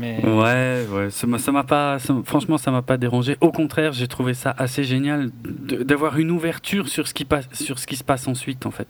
Mais. 0.00 0.24
Ouais, 0.24 0.86
ouais, 0.90 1.10
ça 1.10 1.26
m'a- 1.26 1.64
pas, 1.64 1.98
ça- 1.98 2.14
franchement, 2.24 2.56
ça 2.58 2.70
m'a 2.70 2.82
pas 2.82 2.96
dérangé. 2.96 3.36
Au 3.40 3.50
contraire, 3.50 3.92
j'ai 3.92 4.06
trouvé 4.06 4.32
ça 4.34 4.54
assez 4.56 4.84
génial 4.84 5.30
d'avoir 5.34 6.18
une 6.18 6.30
ouverture 6.30 6.88
sur 6.88 7.08
ce 7.08 7.14
qui 7.14 7.24
passe, 7.24 7.48
sur 7.52 7.78
ce 7.78 7.86
qui 7.86 7.96
se 7.96 8.04
passe 8.04 8.28
ensuite, 8.28 8.64
en 8.66 8.70
fait. 8.70 8.86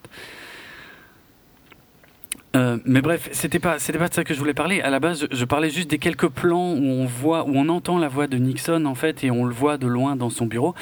Euh, 2.57 2.79
mais 2.85 3.01
bref, 3.03 3.29
c'était 3.33 3.59
pas, 3.59 3.79
c'était 3.79 3.99
pas 3.99 4.09
de 4.09 4.15
ça 4.15 4.25
que 4.25 4.35
je 4.35 4.39
voulais 4.39 4.55
parler. 4.55 4.81
À 4.81 4.91
la 4.91 5.01
base, 5.01 5.27
je, 5.31 5.37
je 5.37 5.45
parlais 5.45 5.71
juste 5.71 5.89
des 5.91 5.99
quelques 5.99 6.29
plans 6.29 6.73
où 6.73 6.83
on 6.85 7.05
voit, 7.07 7.45
où 7.45 7.53
on 7.55 7.69
entend 7.69 7.99
la 7.99 8.09
voix 8.09 8.27
de 8.27 8.37
Nixon 8.39 8.85
en 8.87 8.95
fait, 8.95 9.23
et 9.25 9.31
on 9.31 9.45
le 9.45 9.55
voit 9.55 9.77
de 9.79 9.87
loin 9.87 10.17
dans 10.17 10.31
son 10.31 10.47
bureau. 10.47 10.75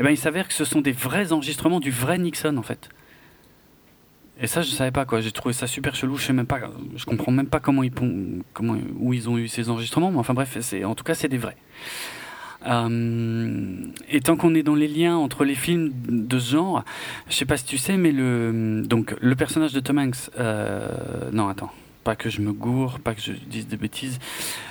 Et 0.00 0.04
ben, 0.04 0.10
il 0.10 0.16
s'avère 0.16 0.46
que 0.48 0.54
ce 0.54 0.64
sont 0.64 0.80
des 0.80 0.92
vrais 0.92 1.32
enregistrements 1.32 1.80
du 1.80 1.90
vrai 1.90 2.18
Nixon 2.18 2.56
en 2.56 2.62
fait. 2.62 2.88
Et 4.40 4.46
ça, 4.46 4.62
je 4.62 4.70
savais 4.70 4.92
pas 4.92 5.04
quoi. 5.04 5.20
J'ai 5.20 5.32
trouvé 5.32 5.52
ça 5.52 5.66
super 5.66 5.94
chelou. 5.94 6.16
Je 6.16 6.26
sais 6.26 6.32
même 6.32 6.46
pas, 6.46 6.60
je 6.96 7.04
comprends 7.04 7.32
même 7.32 7.48
pas 7.48 7.60
comment 7.60 7.82
ils, 7.82 7.92
comment, 8.52 8.76
où 8.98 9.12
ils 9.12 9.28
ont 9.28 9.36
eu 9.36 9.48
ces 9.48 9.68
enregistrements. 9.68 10.10
Mais 10.10 10.18
enfin 10.18 10.34
bref, 10.34 10.56
en 10.84 10.94
tout 10.94 11.04
cas, 11.04 11.14
c'est 11.14 11.28
des 11.28 11.38
vrais. 11.38 11.56
Euh, 12.66 13.76
et 14.08 14.20
tant 14.20 14.36
qu'on 14.36 14.54
est 14.54 14.62
dans 14.62 14.74
les 14.74 14.88
liens 14.88 15.16
entre 15.16 15.44
les 15.44 15.54
films 15.54 15.92
de 16.08 16.38
ce 16.38 16.52
genre, 16.52 16.84
je 17.28 17.34
sais 17.34 17.44
pas 17.44 17.56
si 17.56 17.64
tu 17.64 17.78
sais, 17.78 17.96
mais 17.96 18.10
le 18.10 18.82
donc 18.84 19.14
le 19.20 19.36
personnage 19.36 19.72
de 19.72 19.80
Tom 19.80 19.98
Hanks, 19.98 20.30
euh, 20.38 20.88
non 21.32 21.48
attends, 21.48 21.70
pas 22.08 22.16
que 22.16 22.30
je 22.30 22.40
me 22.40 22.54
gourre, 22.54 23.00
pas 23.00 23.12
que 23.12 23.20
je 23.20 23.32
dise 23.32 23.68
des 23.68 23.76
bêtises. 23.76 24.18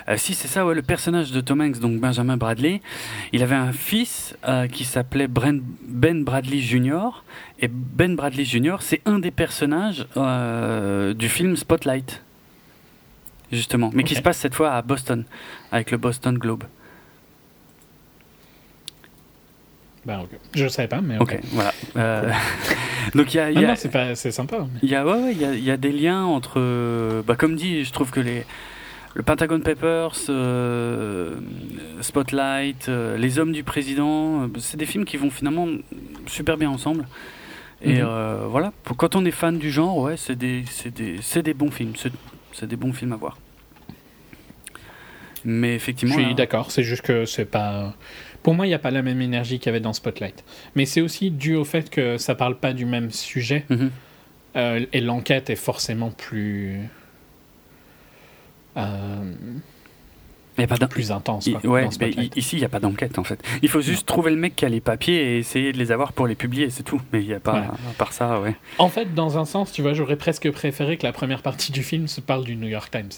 Euh, 0.08 0.16
si 0.16 0.34
c'est 0.34 0.48
ça, 0.48 0.66
ouais, 0.66 0.74
le 0.74 0.82
personnage 0.82 1.30
de 1.30 1.40
Tom 1.40 1.60
Hanks, 1.60 1.78
donc 1.78 2.00
Benjamin 2.00 2.36
Bradley, 2.36 2.82
il 3.32 3.44
avait 3.44 3.54
un 3.54 3.70
fils 3.70 4.36
euh, 4.48 4.66
qui 4.66 4.84
s'appelait 4.84 5.28
Ben 5.28 6.24
Bradley 6.24 6.58
Jr. 6.58 7.22
Et 7.60 7.68
Ben 7.68 8.16
Bradley 8.16 8.44
Jr. 8.44 8.78
c'est 8.80 9.02
un 9.04 9.20
des 9.20 9.30
personnages 9.30 10.04
euh, 10.16 11.14
du 11.14 11.28
film 11.28 11.56
Spotlight, 11.56 12.24
justement, 13.52 13.92
mais 13.94 14.02
qui 14.02 14.16
se 14.16 14.22
passe 14.22 14.38
cette 14.38 14.56
fois 14.56 14.72
à 14.72 14.82
Boston 14.82 15.22
avec 15.70 15.92
le 15.92 15.96
Boston 15.96 16.36
Globe. 16.36 16.64
Ok. 20.22 20.30
je 20.54 20.66
savais 20.68 20.88
pas, 20.88 21.00
mais 21.00 21.18
ok. 21.18 21.38
Voilà. 21.52 21.72
Euh, 21.96 22.30
donc 23.14 23.34
il 23.34 23.36
y 23.36 23.40
a, 23.40 23.50
y 23.50 23.76
c'est 24.16 24.30
sympa. 24.32 24.66
mais- 24.72 24.80
il 24.82 24.88
y 24.88 24.94
a, 24.94 25.04
ouais, 25.04 25.12
ouais, 25.22 25.34
y 25.34 25.60
y 25.64 25.70
a 25.70 25.76
des 25.76 25.92
liens 25.92 26.24
entre, 26.24 27.22
bah, 27.26 27.36
comme 27.36 27.54
dit, 27.56 27.84
je 27.84 27.92
trouve 27.92 28.10
que 28.10 28.20
les 28.20 28.44
le 29.14 29.22
Pentagon 29.24 29.58
Papers, 29.60 30.12
euh, 30.28 31.34
Spotlight, 32.02 32.88
euh, 32.88 33.16
Les 33.16 33.38
Hommes 33.40 33.52
du 33.52 33.64
Président, 33.64 34.48
c'est 34.58 34.76
des 34.76 34.86
films 34.86 35.04
qui 35.04 35.16
vont 35.16 35.30
finalement 35.30 35.66
super 36.26 36.56
bien 36.56 36.70
ensemble. 36.70 37.06
Et 37.82 37.94
Mhm. 38.02 38.46
voilà, 38.48 38.72
pour, 38.84 38.96
quand 38.96 39.16
on 39.16 39.24
est 39.24 39.30
fan 39.32 39.58
du 39.58 39.70
genre, 39.72 39.96
ouais, 39.98 40.16
c'est 40.16 40.36
des, 40.36 40.62
des, 40.94 41.20
des 41.42 41.54
bons 41.54 41.70
films, 41.70 41.94
c'est, 41.96 42.12
des 42.68 42.76
bons 42.76 42.92
films 42.92 43.12
à 43.12 43.16
voir. 43.16 43.38
Mais 45.44 45.70
Je 45.70 45.74
effectivement, 45.76 46.14
suis 46.14 46.24
là- 46.26 46.34
d'accord, 46.34 46.70
c'est 46.70 46.82
juste 46.82 47.02
que 47.02 47.24
c'est 47.24 47.44
pas. 47.44 47.94
Pour 48.48 48.54
moi, 48.54 48.64
il 48.64 48.70
n'y 48.70 48.74
a 48.74 48.78
pas 48.78 48.90
la 48.90 49.02
même 49.02 49.20
énergie 49.20 49.58
qu'il 49.58 49.66
y 49.66 49.68
avait 49.68 49.78
dans 49.80 49.92
Spotlight. 49.92 50.42
Mais 50.74 50.86
c'est 50.86 51.02
aussi 51.02 51.30
dû 51.30 51.54
au 51.54 51.66
fait 51.66 51.90
que 51.90 52.16
ça 52.16 52.34
parle 52.34 52.56
pas 52.58 52.72
du 52.72 52.86
même 52.86 53.10
sujet 53.10 53.66
Mhm. 53.68 53.90
euh, 54.56 54.86
et 54.90 55.02
l'enquête 55.02 55.50
est 55.50 55.54
forcément 55.54 56.10
plus. 56.10 56.80
euh, 58.78 59.32
y 60.60 60.64
a 60.64 60.66
pas 60.76 60.86
plus 60.88 61.12
intense. 61.12 61.48
Quoi, 61.62 61.70
ouais, 61.70 61.88
ici 62.36 62.56
il 62.56 62.58
n'y 62.60 62.64
a 62.64 62.68
pas 62.68 62.80
d'enquête 62.80 63.18
en 63.18 63.24
fait. 63.24 63.40
Il 63.62 63.68
faut 63.68 63.80
juste 63.80 64.06
trouver 64.06 64.30
le 64.30 64.36
mec 64.36 64.56
qui 64.56 64.64
a 64.64 64.68
les 64.68 64.80
papiers 64.80 65.16
et 65.34 65.38
essayer 65.38 65.72
de 65.72 65.78
les 65.78 65.92
avoir 65.92 66.12
pour 66.12 66.26
les 66.26 66.34
publier, 66.34 66.70
c'est 66.70 66.82
tout. 66.82 67.00
Mais 67.12 67.20
il 67.22 67.26
n'y 67.28 67.34
a 67.34 67.40
pas, 67.40 67.52
Voilà. 67.52 67.66
à 67.68 67.92
part 67.96 68.12
ça, 68.12 68.40
ouais. 68.40 68.54
En 68.78 68.88
fait, 68.88 69.14
dans 69.14 69.38
un 69.38 69.44
sens, 69.44 69.72
tu 69.72 69.82
vois, 69.82 69.92
j'aurais 69.94 70.16
presque 70.16 70.50
préféré 70.50 70.96
que 70.96 71.06
la 71.06 71.12
première 71.12 71.42
partie 71.42 71.72
du 71.72 71.82
film 71.82 72.08
se 72.08 72.20
parle 72.20 72.44
du 72.44 72.56
New 72.56 72.68
York 72.68 72.90
Times 72.90 73.08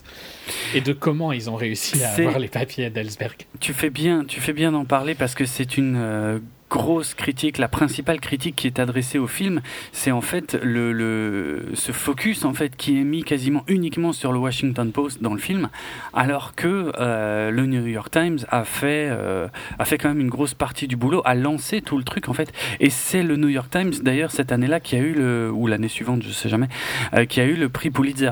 et 0.75 0.81
de 0.81 0.93
comment 0.93 1.33
ils 1.33 1.49
ont 1.51 1.57
réussi 1.57 2.03
à 2.03 2.13
avoir 2.15 2.39
les 2.39 2.49
papiers 2.49 2.91
d'Ellsberg. 2.91 3.47
Tu 3.61 3.73
fais 3.73 3.91
bien, 3.91 4.25
tu 4.27 4.41
fais 4.41 4.53
bien 4.53 4.73
d'en 4.73 4.85
parler 4.85 5.15
parce 5.15 5.35
que 5.35 5.45
c'est 5.45 5.77
une 5.77 5.97
euh, 5.97 6.39
grosse 6.71 7.15
critique, 7.15 7.59
la 7.59 7.69
principale 7.69 8.21
critique 8.21 8.55
qui 8.55 8.69
est 8.69 8.79
adressée 8.79 9.19
au 9.19 9.27
film, 9.27 9.61
c'est 9.93 10.13
en 10.13 10.21
fait 10.21 10.57
le, 10.63 10.93
le, 10.93 11.67
ce 11.75 11.91
focus 11.91 12.45
en 12.45 12.55
fait 12.55 12.77
qui 12.77 12.99
est 12.99 13.05
mis 13.05 13.25
quasiment 13.25 13.65
uniquement 13.67 14.13
sur 14.13 14.33
le 14.33 14.39
Washington 14.39 14.93
Post 14.93 15.21
dans 15.21 15.35
le 15.35 15.41
film, 15.41 15.69
alors 16.15 16.55
que 16.55 16.93
euh, 16.99 17.51
le 17.51 17.67
New 17.67 17.85
York 17.87 18.13
Times 18.13 18.39
a 18.49 18.65
fait 18.65 19.09
euh, 19.11 19.49
a 19.81 19.85
fait 19.85 19.99
quand 19.99 20.09
même 20.09 20.21
une 20.21 20.31
grosse 20.31 20.55
partie 20.55 20.87
du 20.87 20.97
boulot, 20.97 21.23
a 21.25 21.35
lancé 21.35 21.83
tout 21.83 21.99
le 21.99 22.05
truc 22.05 22.29
en 22.29 22.35
fait. 22.35 22.53
Et 22.79 22.89
c'est 22.89 23.25
le 23.25 23.37
New 23.37 23.49
York 23.49 23.69
Times 23.69 23.93
d'ailleurs 24.03 24.31
cette 24.31 24.53
année-là 24.53 24.79
qui 24.79 24.95
a 24.95 25.01
eu 25.01 25.13
le 25.13 25.51
ou 25.53 25.67
l'année 25.67 25.89
suivante, 25.89 26.23
je 26.23 26.31
sais 26.31 26.49
jamais, 26.49 26.69
euh, 27.15 27.25
qui 27.25 27.41
a 27.41 27.45
eu 27.45 27.55
le 27.55 27.69
prix 27.69 27.91
Pulitzer. 27.91 28.31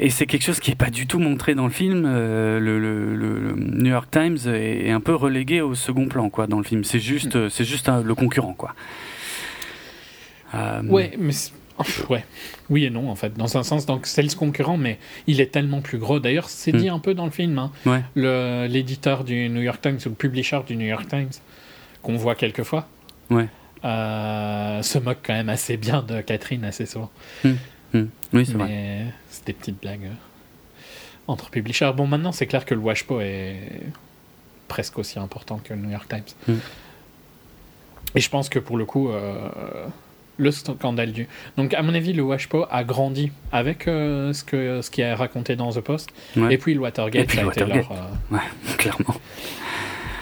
Et 0.00 0.10
c'est 0.10 0.26
quelque 0.26 0.44
chose 0.44 0.58
qui 0.58 0.72
est 0.72 0.78
pas 0.78 0.90
du 0.90 1.06
tout 1.06 1.20
montré 1.20 1.54
dans 1.54 1.66
le 1.66 1.72
film. 1.72 2.02
le, 2.02 2.58
le, 2.58 3.14
le, 3.14 3.54
New 3.56 3.90
York 3.90 4.10
Times 4.10 4.38
est, 4.46 4.90
un 4.90 5.00
peu 5.00 5.14
relégué 5.14 5.60
au 5.60 5.76
second 5.76 6.06
plan 6.06 6.30
quoi 6.30 6.48
dans 6.48 6.58
le 6.58 6.64
film. 6.64 6.82
C'est 6.82 6.98
juste 6.98 7.36
mm. 7.36 7.48
C'est 7.60 7.70
juste 7.70 7.88
le 7.88 8.14
concurrent 8.14 8.54
quoi. 8.54 8.74
Ouais, 10.54 11.12
mais 11.18 11.34
Ouais, 12.10 12.24
oui 12.68 12.84
et 12.84 12.90
non 12.90 13.08
en 13.08 13.14
fait, 13.14 13.34
dans 13.34 13.56
un 13.56 13.62
sens. 13.62 13.86
Donc 13.86 14.06
c'est 14.06 14.22
le 14.22 14.34
concurrent, 14.34 14.76
mais 14.76 14.98
il 15.26 15.40
est 15.40 15.50
tellement 15.50 15.80
plus 15.80 15.98
gros. 15.98 16.20
D'ailleurs, 16.20 16.48
c'est 16.48 16.72
dit 16.72 16.90
hmm. 16.90 16.94
un 16.94 16.98
peu 16.98 17.14
dans 17.14 17.24
le 17.24 17.30
film. 17.30 17.58
Hein. 17.58 17.72
L'éditeur 18.14 19.24
du 19.24 19.48
New 19.48 19.62
York 19.62 19.80
Times 19.80 19.98
ou 20.04 20.10
le 20.10 20.14
publisher 20.14 20.60
du 20.66 20.76
New 20.76 20.86
York 20.86 21.08
Times, 21.08 21.30
qu'on 22.02 22.16
voit 22.16 22.34
quelquefois, 22.34 22.86
ouais. 23.30 23.48
euh, 23.84 24.82
se 24.82 24.98
moque 24.98 25.18
quand 25.22 25.32
même 25.32 25.48
assez 25.48 25.76
bien 25.76 26.02
de 26.02 26.20
Catherine 26.20 26.64
assez 26.64 26.86
souvent. 26.86 27.10
Hmm. 27.44 27.52
Hmm. 27.94 28.06
Oui, 28.32 28.46
c'est 28.46 28.52
vrai. 28.52 29.06
C'est 29.30 29.46
des 29.46 29.52
petites 29.52 29.80
blagues 29.80 30.04
euh, 30.04 30.82
entre 31.28 31.50
publishers. 31.50 31.92
Bon, 31.96 32.06
maintenant 32.06 32.32
c'est 32.32 32.46
clair 32.46 32.64
que 32.64 32.74
le 32.74 32.80
Washpo 32.80 33.20
est 33.20 33.82
presque 34.68 34.98
aussi 34.98 35.18
important 35.18 35.60
que 35.64 35.74
le 35.74 35.80
New 35.80 35.90
York 35.90 36.08
Times. 36.08 36.56
Et 38.14 38.20
je 38.20 38.30
pense 38.30 38.48
que 38.48 38.58
pour 38.58 38.76
le 38.76 38.84
coup. 38.84 39.10
Euh, 39.10 39.48
le 40.40 40.50
scandale 40.50 41.12
du. 41.12 41.28
Donc, 41.56 41.74
à 41.74 41.82
mon 41.82 41.94
avis, 41.94 42.12
le 42.12 42.22
Washpo 42.22 42.66
a 42.70 42.82
grandi 42.82 43.30
avec 43.52 43.86
euh, 43.86 44.32
ce, 44.32 44.42
que, 44.42 44.80
ce 44.82 44.90
qui 44.90 45.02
est 45.02 45.14
raconté 45.14 45.54
dans 45.54 45.70
The 45.70 45.80
Post. 45.80 46.10
Et 46.50 46.58
puis 46.58 46.74
le 46.74 46.80
Watergate, 46.80 47.30
ça 47.30 47.42
a 47.42 47.46
été 47.46 47.64
leur. 47.64 47.92
Euh, 47.92 48.34
ouais, 48.34 48.40
clairement. 48.78 49.14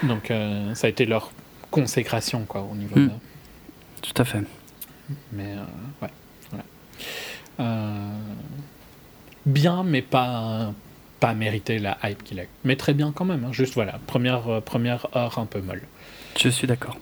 Donc, 0.03 0.31
euh, 0.31 0.75
ça 0.75 0.89
a 0.89 0.91
été 0.91 1.07
leur 1.07 1.31
consécration, 1.71 2.45
quoi, 2.47 2.67
au 2.71 2.75
niveau 2.75 2.99
hmm. 2.99 3.07
de. 3.07 3.13
Tout 4.03 4.23
à 4.23 4.25
fait. 4.25 4.43
Mais, 5.33 5.55
ouais. 6.03 7.65
bien, 9.47 9.83
mais 9.85 10.03
pas 10.03 10.73
pas 11.21 11.35
mérité 11.35 11.81
la 11.81 11.99
hype 12.05 12.23
qu'il 12.23 12.39
a 12.39 12.45
Mais 12.63 12.77
très 12.77 12.95
bien 12.95 13.11
quand 13.13 13.25
même. 13.25 13.45
Hein. 13.45 13.53
Juste 13.53 13.75
voilà, 13.75 13.99
première, 14.07 14.63
première 14.63 15.09
heure 15.17 15.39
un 15.41 15.47
peu 15.47 15.61
molle. 15.61 15.83
Je 16.39 16.49
suis 16.49 16.69
d'accord. 16.69 16.97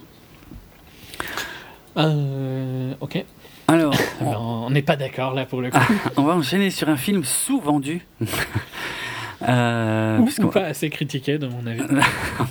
Euh, 1.97 2.93
ok. 2.99 3.23
Alors, 3.67 3.93
on 4.21 4.69
n'est 4.69 4.81
pas 4.81 4.95
d'accord 4.95 5.33
là 5.33 5.45
pour 5.45 5.61
le 5.61 5.71
coup. 5.71 5.79
on 6.17 6.23
va 6.23 6.35
enchaîner 6.35 6.69
sur 6.69 6.89
un 6.89 6.97
film 6.97 7.23
sous-vendu. 7.23 8.05
Euh, 9.47 10.17
ou, 10.17 10.47
pas 10.47 10.65
assez 10.65 10.89
critiqué, 10.89 11.37
de 11.37 11.45
mon 11.45 11.67
avis. 11.67 11.83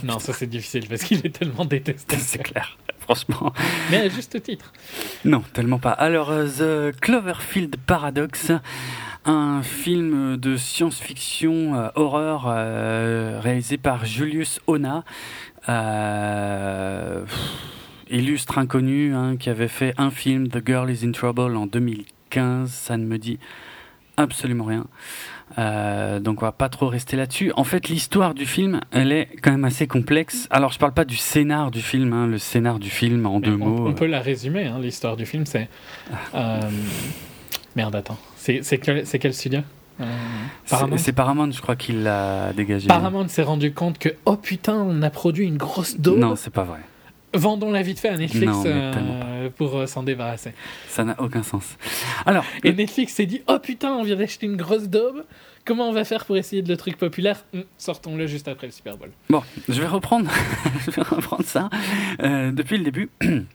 non, 0.05 0.19
ça 0.19 0.31
c'est 0.31 0.47
difficile 0.47 0.87
parce 0.87 1.03
qu'il 1.03 1.17
est 1.25 1.37
tellement 1.37 1.65
détesté. 1.65 2.15
C'est 2.15 2.41
clair, 2.41 2.77
franchement. 3.01 3.51
Mais 3.91 3.97
à 3.97 4.07
juste 4.09 4.41
titre. 4.41 4.71
Non, 5.25 5.43
tellement 5.51 5.79
pas. 5.79 5.91
Alors, 5.91 6.29
euh, 6.31 6.93
The 6.93 6.97
Cloverfield 6.97 7.75
Paradox, 7.85 8.53
un 9.25 9.63
film 9.63 10.37
de 10.37 10.55
science-fiction 10.55 11.75
euh, 11.75 11.89
horreur 11.95 12.43
réalisé 13.43 13.75
par 13.77 14.05
Julius 14.05 14.61
Ona 14.67 15.03
illustre 18.09 18.57
inconnu 18.57 19.13
hein, 19.13 19.37
qui 19.37 19.49
avait 19.49 19.67
fait 19.67 19.93
un 19.97 20.11
film, 20.11 20.47
The 20.49 20.65
Girl 20.65 20.89
is 20.89 21.05
in 21.05 21.11
Trouble, 21.11 21.55
en 21.55 21.65
2015. 21.65 22.69
Ça 22.69 22.97
ne 22.97 23.05
me 23.05 23.17
dit 23.17 23.39
absolument 24.17 24.65
rien. 24.65 24.85
Euh, 25.57 26.19
donc 26.19 26.41
on 26.41 26.45
va 26.45 26.51
pas 26.51 26.69
trop 26.69 26.87
rester 26.87 27.15
là-dessus. 27.15 27.53
En 27.55 27.63
fait, 27.63 27.87
l'histoire 27.87 28.33
du 28.33 28.45
film, 28.45 28.81
elle 28.91 29.11
est 29.11 29.29
quand 29.41 29.51
même 29.51 29.63
assez 29.65 29.87
complexe. 29.87 30.47
Alors 30.49 30.71
je 30.71 30.79
parle 30.79 30.93
pas 30.93 31.05
du 31.05 31.15
scénar 31.15 31.71
du 31.71 31.81
film, 31.81 32.11
hein, 32.13 32.27
le 32.27 32.37
scénar 32.37 32.79
du 32.79 32.89
film 32.89 33.25
en 33.25 33.39
deux 33.39 33.55
mots. 33.55 33.87
On 33.87 33.93
peut 33.93 34.07
la 34.07 34.19
résumer. 34.19 34.65
Hein, 34.65 34.79
l'histoire 34.81 35.15
du 35.15 35.25
film, 35.25 35.45
c'est 35.45 35.69
euh, 36.35 36.59
merde. 37.75 37.95
Attends, 37.95 38.17
c'est 38.35 38.61
quel, 38.79 39.05
quel 39.05 39.33
studio? 39.33 39.61
Euh, 39.99 40.05
c'est 40.97 41.13
Paramount, 41.13 41.49
je 41.51 41.61
crois 41.61 41.75
qu'il 41.75 42.03
l'a 42.03 42.53
dégagé. 42.53 42.87
Paramount 42.87 43.27
s'est 43.29 43.41
rendu 43.43 43.73
compte 43.73 43.97
que 43.97 44.09
oh 44.25 44.35
putain, 44.35 44.75
on 44.75 45.01
a 45.01 45.09
produit 45.09 45.45
une 45.45 45.57
grosse 45.57 45.99
dose. 45.99 46.19
Non, 46.19 46.35
c'est 46.35 46.53
pas 46.53 46.63
vrai. 46.63 46.79
Vendons-la 47.37 47.83
vite 47.83 47.99
fait 47.99 48.09
à 48.09 48.17
Netflix 48.17 48.51
euh, 48.65 49.49
pour 49.55 49.77
euh, 49.77 49.85
s'en 49.85 50.01
débarrasser. 50.03 50.53
Ça 50.87 51.03
n'a 51.03 51.15
aucun 51.21 51.43
sens. 51.43 51.77
Alors, 52.25 52.43
et 52.63 52.73
Netflix 52.73 53.13
s'est 53.13 53.27
dit 53.27 53.43
Oh 53.47 53.59
putain, 53.59 53.93
on 53.93 54.03
vient 54.03 54.15
d'acheter 54.15 54.47
une 54.47 54.57
grosse 54.57 54.89
daube. 54.89 55.23
Comment 55.63 55.89
on 55.89 55.93
va 55.93 56.03
faire 56.03 56.25
pour 56.25 56.35
essayer 56.37 56.61
de 56.61 56.69
le 56.69 56.77
truc 56.77 56.97
populaire? 56.97 57.43
Hum, 57.53 57.63
Sortons-le 57.77 58.25
juste 58.25 58.47
après 58.47 58.67
le 58.67 58.73
Super 58.73 58.97
Bowl. 58.97 59.11
Bon, 59.29 59.43
je 59.69 59.79
vais 59.79 59.87
reprendre, 59.87 60.31
je 60.85 60.91
vais 60.91 61.01
reprendre 61.03 61.43
ça 61.43 61.69
euh, 62.23 62.51
depuis 62.51 62.77
le 62.77 62.83
début. 62.83 63.09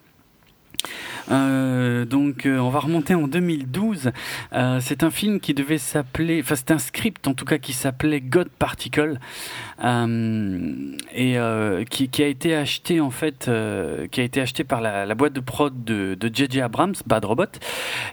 Euh, 1.31 2.05
donc 2.05 2.47
euh, 2.47 2.59
on 2.59 2.71
va 2.71 2.81
remonter 2.81 3.15
en 3.15 3.29
2012. 3.29 4.13
Euh, 4.53 4.79
c'est 4.81 5.03
un 5.03 5.11
film 5.11 5.41
qui 5.41 5.55
devait 5.55 5.79
s'appeler, 5.79 6.41
enfin 6.43 6.57
c'est 6.57 6.71
un 6.71 6.79
script 6.79 7.27
en 7.29 7.35
tout 7.35 7.45
cas 7.45 7.59
qui 7.59 7.73
s'appelait 7.73 8.21
God 8.21 8.49
Particle 8.49 9.19
et 11.15 11.37
qui, 11.91 12.23
a 12.23 12.27
été 12.27 12.55
acheté 12.55 13.01
en 13.01 13.11
fait, 13.11 13.51
qui 14.11 14.21
a 14.21 14.23
été 14.23 14.41
acheté 14.41 14.63
par 14.63 14.81
la, 14.81 15.07
la 15.07 15.15
boîte 15.17 15.33
de 15.33 15.41
prod 15.41 15.73
de 15.85 16.31
J.J. 16.33 16.61
Abrams, 16.61 16.95
Bad 17.07 17.25
Robot, 17.25 17.47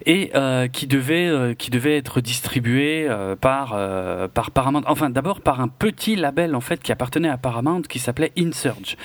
et 0.07 0.31
qui 0.73 0.87
devait 0.87 1.55
qui 1.57 1.69
devait 1.69 1.95
être 1.95 2.21
distribué 2.21 3.07
par 3.39 3.77
par 4.33 4.49
Paramount. 4.49 4.81
Enfin 4.87 5.11
d'abord 5.11 5.41
par 5.41 5.61
un 5.61 5.67
petit 5.67 6.15
label 6.15 6.55
en 6.55 6.61
fait 6.61 6.81
qui 6.81 6.91
appartenait 6.91 7.29
à 7.29 7.37
Paramount 7.37 7.83
qui 7.83 7.99
s'appelait 7.99 8.31
Insurge. 8.35 8.97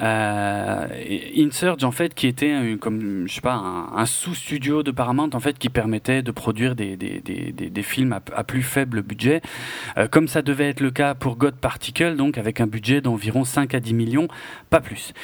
Insurge 0.00 1.84
en 1.84 1.92
fait 1.92 2.14
qui 2.14 2.26
était 2.26 2.76
comme 2.80 3.28
je 3.32 3.36
sais 3.36 3.40
pas, 3.40 3.54
un, 3.54 4.04
sous-studio 4.04 4.82
de 4.82 4.90
Paramount 4.90 5.30
en 5.32 5.40
fait 5.40 5.58
qui 5.58 5.70
permettait 5.70 6.20
de 6.20 6.30
produire 6.30 6.74
des, 6.76 6.98
des, 6.98 7.22
des, 7.22 7.50
des 7.50 7.82
films 7.82 8.12
à, 8.12 8.44
plus 8.44 8.62
faible 8.62 9.00
budget, 9.00 9.40
euh, 9.96 10.06
comme 10.06 10.28
ça 10.28 10.42
devait 10.42 10.68
être 10.68 10.80
le 10.80 10.90
cas 10.90 11.14
pour 11.14 11.36
God 11.36 11.54
Particle, 11.54 12.16
donc 12.16 12.36
avec 12.36 12.60
un 12.60 12.66
budget 12.66 13.00
d'environ 13.00 13.44
5 13.44 13.74
à 13.74 13.80
10 13.80 13.94
millions, 13.94 14.28
pas 14.68 14.80
plus. 14.80 15.14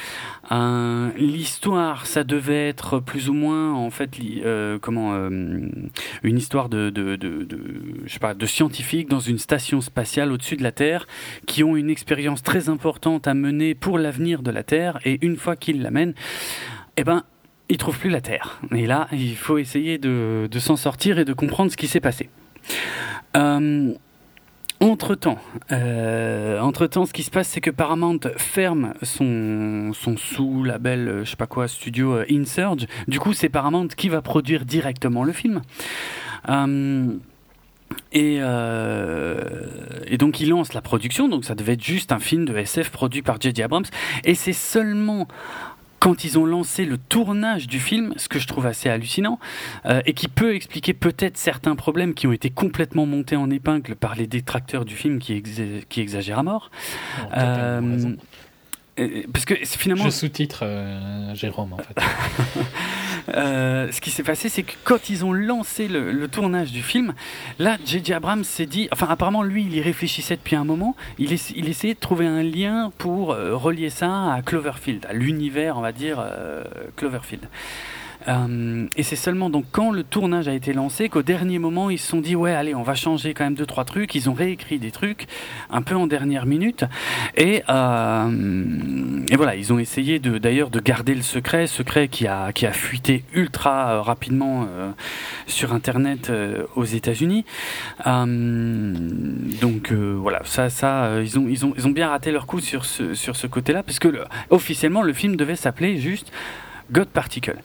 Euh, 0.51 1.11
L'histoire, 1.19 2.07
ça 2.07 2.25
devait 2.25 2.71
être 2.71 2.99
plus 2.99 3.29
ou 3.29 3.35
moins 3.35 3.75
en 3.75 3.91
fait, 3.91 4.13
euh, 4.43 4.79
comment, 4.81 5.15
une 5.29 6.39
histoire 6.39 6.71
de, 6.71 6.89
de, 6.89 7.17
de, 7.17 7.45
de, 7.45 8.09
sais 8.09 8.21
pas, 8.21 8.33
de 8.33 8.47
scientifiques 8.47 9.11
dans 9.11 9.21
une 9.21 9.39
station 9.39 9.83
spatiale 9.83 10.33
au-dessus 10.33 10.57
de 10.57 10.63
la 10.63 10.73
Terre 10.73 11.07
qui 11.47 11.63
ont 11.63 11.77
une 11.77 11.91
expérience 11.91 12.43
très 12.43 12.71
importante 12.71 13.29
à 13.29 13.35
mener 13.35 13.75
pour 13.75 13.99
l'avenir 13.99 14.41
de 14.41 14.51
la 14.51 14.63
Terre 14.63 14.99
et 15.05 15.19
une 15.21 15.37
fois 15.37 15.57
qu'ils 15.57 15.83
l'amènent, 15.83 16.15
eh 16.97 17.05
ben 17.05 17.23
il 17.69 17.77
trouve 17.77 17.99
plus 17.99 18.11
la 18.11 18.21
Terre. 18.21 18.61
Et 18.75 18.87
là, 18.87 19.09
il 19.13 19.37
faut 19.37 19.59
essayer 19.59 19.99
de, 19.99 20.49
s'en 20.59 20.77
sortir 20.77 21.19
et 21.19 21.25
de 21.25 21.33
comprendre 21.33 21.71
ce 21.71 21.77
qui 21.77 21.87
s'est 21.87 22.01
passé. 22.01 22.31
Euh, 23.37 23.93
entre 24.81 25.15
temps, 25.15 25.39
euh, 25.73 26.61
entre 26.61 26.87
temps, 26.87 27.05
ce 27.05 27.13
qui 27.13 27.23
se 27.23 27.31
passe, 27.31 27.49
c'est 27.49 27.61
que 27.61 27.71
Paramount 27.71 28.21
ferme 28.37 28.95
son, 29.03 29.93
sous-label, 30.17 31.09
euh, 31.09 31.25
je 31.25 31.31
sais 31.31 31.37
pas 31.37 31.47
quoi, 31.47 31.69
studio 31.69 32.21
Insurge. 32.31 32.87
Du 33.07 33.19
coup, 33.19 33.33
c'est 33.33 33.49
Paramount 33.49 33.89
qui 33.89 34.09
va 34.09 34.23
produire 34.23 34.65
directement 34.65 35.25
le 35.25 35.33
film. 35.33 35.63
et, 38.13 38.37
et, 40.07 40.17
donc 40.17 40.41
il 40.41 40.49
lance 40.49 40.73
la 40.73 40.81
production, 40.81 41.29
donc 41.29 41.45
ça 41.45 41.55
devait 41.55 41.75
être 41.75 41.85
juste 41.85 42.13
un 42.13 42.19
film 42.19 42.45
de 42.45 42.57
SF 42.57 42.91
produit 42.91 43.23
par 43.23 43.41
J.J. 43.41 43.63
Abrams. 43.65 43.85
Et 44.25 44.35
c'est 44.35 44.53
seulement 44.53 45.27
quand 46.01 46.25
ils 46.25 46.39
ont 46.39 46.47
lancé 46.47 46.85
le 46.85 46.99
tournage 46.99 47.67
du 47.67 47.79
film, 47.79 48.15
ce 48.17 48.29
que 48.29 48.39
je 48.39 48.47
trouve 48.47 48.67
assez 48.67 48.89
hallucinant, 48.89 49.39
euh, 49.87 50.01
et 50.07 50.13
qui 50.13 50.29
peut 50.29 50.55
expliquer 50.55 50.95
peut-être 50.95 51.37
certains 51.37 51.77
problèmes 51.77 52.15
qui 52.15 52.27
ont 52.27 52.33
été 52.33 52.51
complètement 52.51 53.07
montés 53.07 53.37
en 53.37 53.51
épingle 53.51 53.97
par 53.97 54.15
les 54.15 54.27
détracteurs 54.27 54.85
du 54.85 54.95
film 54.95 55.19
qui, 55.19 55.43
qui 55.89 56.01
exagèrent 56.01 56.39
à 56.39 56.43
mort. 56.43 56.71
Parce 59.33 59.45
que 59.45 59.55
finalement. 59.55 60.05
Je 60.05 60.11
sous-titre 60.11 60.61
euh, 60.63 61.35
Jérôme 61.35 61.73
en 61.73 61.79
fait. 61.79 61.99
Euh, 63.35 63.93
ce 63.93 64.01
qui 64.01 64.11
s'est 64.11 64.23
passé, 64.23 64.49
c'est 64.49 64.63
que 64.63 64.73
quand 64.85 65.11
ils 65.11 65.23
ont 65.23 65.35
lancé 65.35 65.87
le, 65.87 66.27
tournage 66.29 66.73
du 66.73 66.83
film, 66.83 67.13
là, 67.59 67.77
J.J. 67.85 68.15
Abrams 68.15 68.43
s'est 68.43 68.65
dit, 68.65 68.89
enfin 68.91 69.07
apparemment 69.11 69.43
lui, 69.43 69.65
il 69.65 69.77
y 69.77 69.83
réfléchissait 69.83 70.37
depuis 70.37 70.57
un 70.57 70.65
moment, 70.65 70.97
il, 71.19 71.31
il 71.55 71.69
essayait 71.69 71.93
de 71.93 71.99
trouver 71.99 72.27
un 72.27 72.43
lien 72.43 72.91
pour 72.97 73.33
euh, 73.33 73.55
relier 73.55 73.91
ça 73.91 74.33
à 74.33 74.41
Cloverfield, 74.41 75.05
à 75.05 75.13
l'univers, 75.13 75.77
on 75.77 75.83
va 75.83 75.93
dire, 75.93 76.25
Cloverfield. 76.97 77.43
Euh, 78.29 78.87
et 78.97 79.03
c'est 79.03 79.17
seulement 79.17 79.49
donc 79.49 79.65
quand 79.73 79.91
le 79.91 80.03
tournage 80.03 80.49
a 80.49 80.53
été 80.53 80.75
lancé 80.75 81.09
qu'au 81.09 81.23
dernier 81.23 81.59
moment 81.59 81.89
ils 81.89 81.99
se 81.99 82.09
sont 82.09 82.21
dit 82.21 82.37
ouais 82.37 82.53
allez 82.53 82.75
on 82.75 82.83
va 82.83 82.95
changer 82.95 83.33
quand 83.33 83.45
même 83.45 83.55
deux 83.55 83.65
trois 83.67 83.85
trucs. 83.85 84.15
Ils 84.15 84.29
ont 84.29 84.35
réécrit 84.35 84.79
des 84.79 84.91
trucs 84.91 85.27
un 85.71 85.81
peu 85.83 85.95
en 85.97 86.07
dernière 86.07 86.45
minute 86.45 86.85
et, 87.37 87.63
euh, 87.71 89.21
et 89.31 89.37
voilà 89.37 89.57
ils 89.57 89.73
ont 89.73 89.79
essayé 89.79 90.19
de 90.19 90.37
d'ailleurs 90.39 90.69
de 90.71 90.79
garder 90.81 91.15
le 91.15 91.23
secret, 91.23 91.67
secret 91.67 92.09
qui 92.09 92.27
a 92.27 92.53
qui 92.53 92.67
a 92.67 92.73
fuité 92.73 93.25
ultra 93.33 93.93
euh, 93.93 94.01
rapidement 94.03 94.67
euh, 94.69 94.91
sur 95.47 95.73
internet 95.73 96.29
euh, 96.29 96.65
aux 96.77 96.85
États-Unis. 96.85 97.45
Donc 99.63 99.93
voilà 99.93 100.43
ça 100.45 100.69
ça 100.71 101.21
ils 101.23 101.39
ont 101.39 101.47
ils 101.49 101.65
ont 101.65 101.73
ils 101.77 101.87
ont 101.87 101.91
bien 101.91 102.09
raté 102.09 102.31
leur 102.31 102.47
coup 102.47 102.61
sur 102.61 102.85
ce 102.85 103.15
sur 103.15 103.37
ce 103.37 103.47
côté-là 103.47 103.83
parce 103.83 103.99
que 103.99 104.09
le- 104.09 104.25
officiellement 104.51 105.03
le 105.03 105.13
film 105.13 105.37
devait 105.37 105.57
s'appeler 105.57 105.99
juste 105.99 106.31
God 106.91 107.09
Particle. 107.09 107.59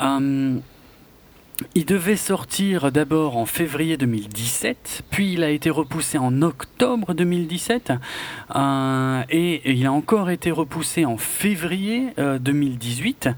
Euh, 0.00 0.58
il 1.74 1.84
devait 1.84 2.16
sortir 2.16 2.92
d'abord 2.92 3.36
en 3.36 3.46
février 3.46 3.96
2017, 3.96 5.02
puis 5.10 5.32
il 5.32 5.42
a 5.42 5.50
été 5.50 5.70
repoussé 5.70 6.18
en 6.18 6.42
octobre 6.42 7.14
2017, 7.14 7.92
euh, 8.54 9.22
et 9.30 9.72
il 9.72 9.86
a 9.86 9.92
encore 9.92 10.30
été 10.30 10.50
repoussé 10.50 11.04
en 11.04 11.16
février 11.16 12.08
euh, 12.18 12.38
2018, 12.38 13.30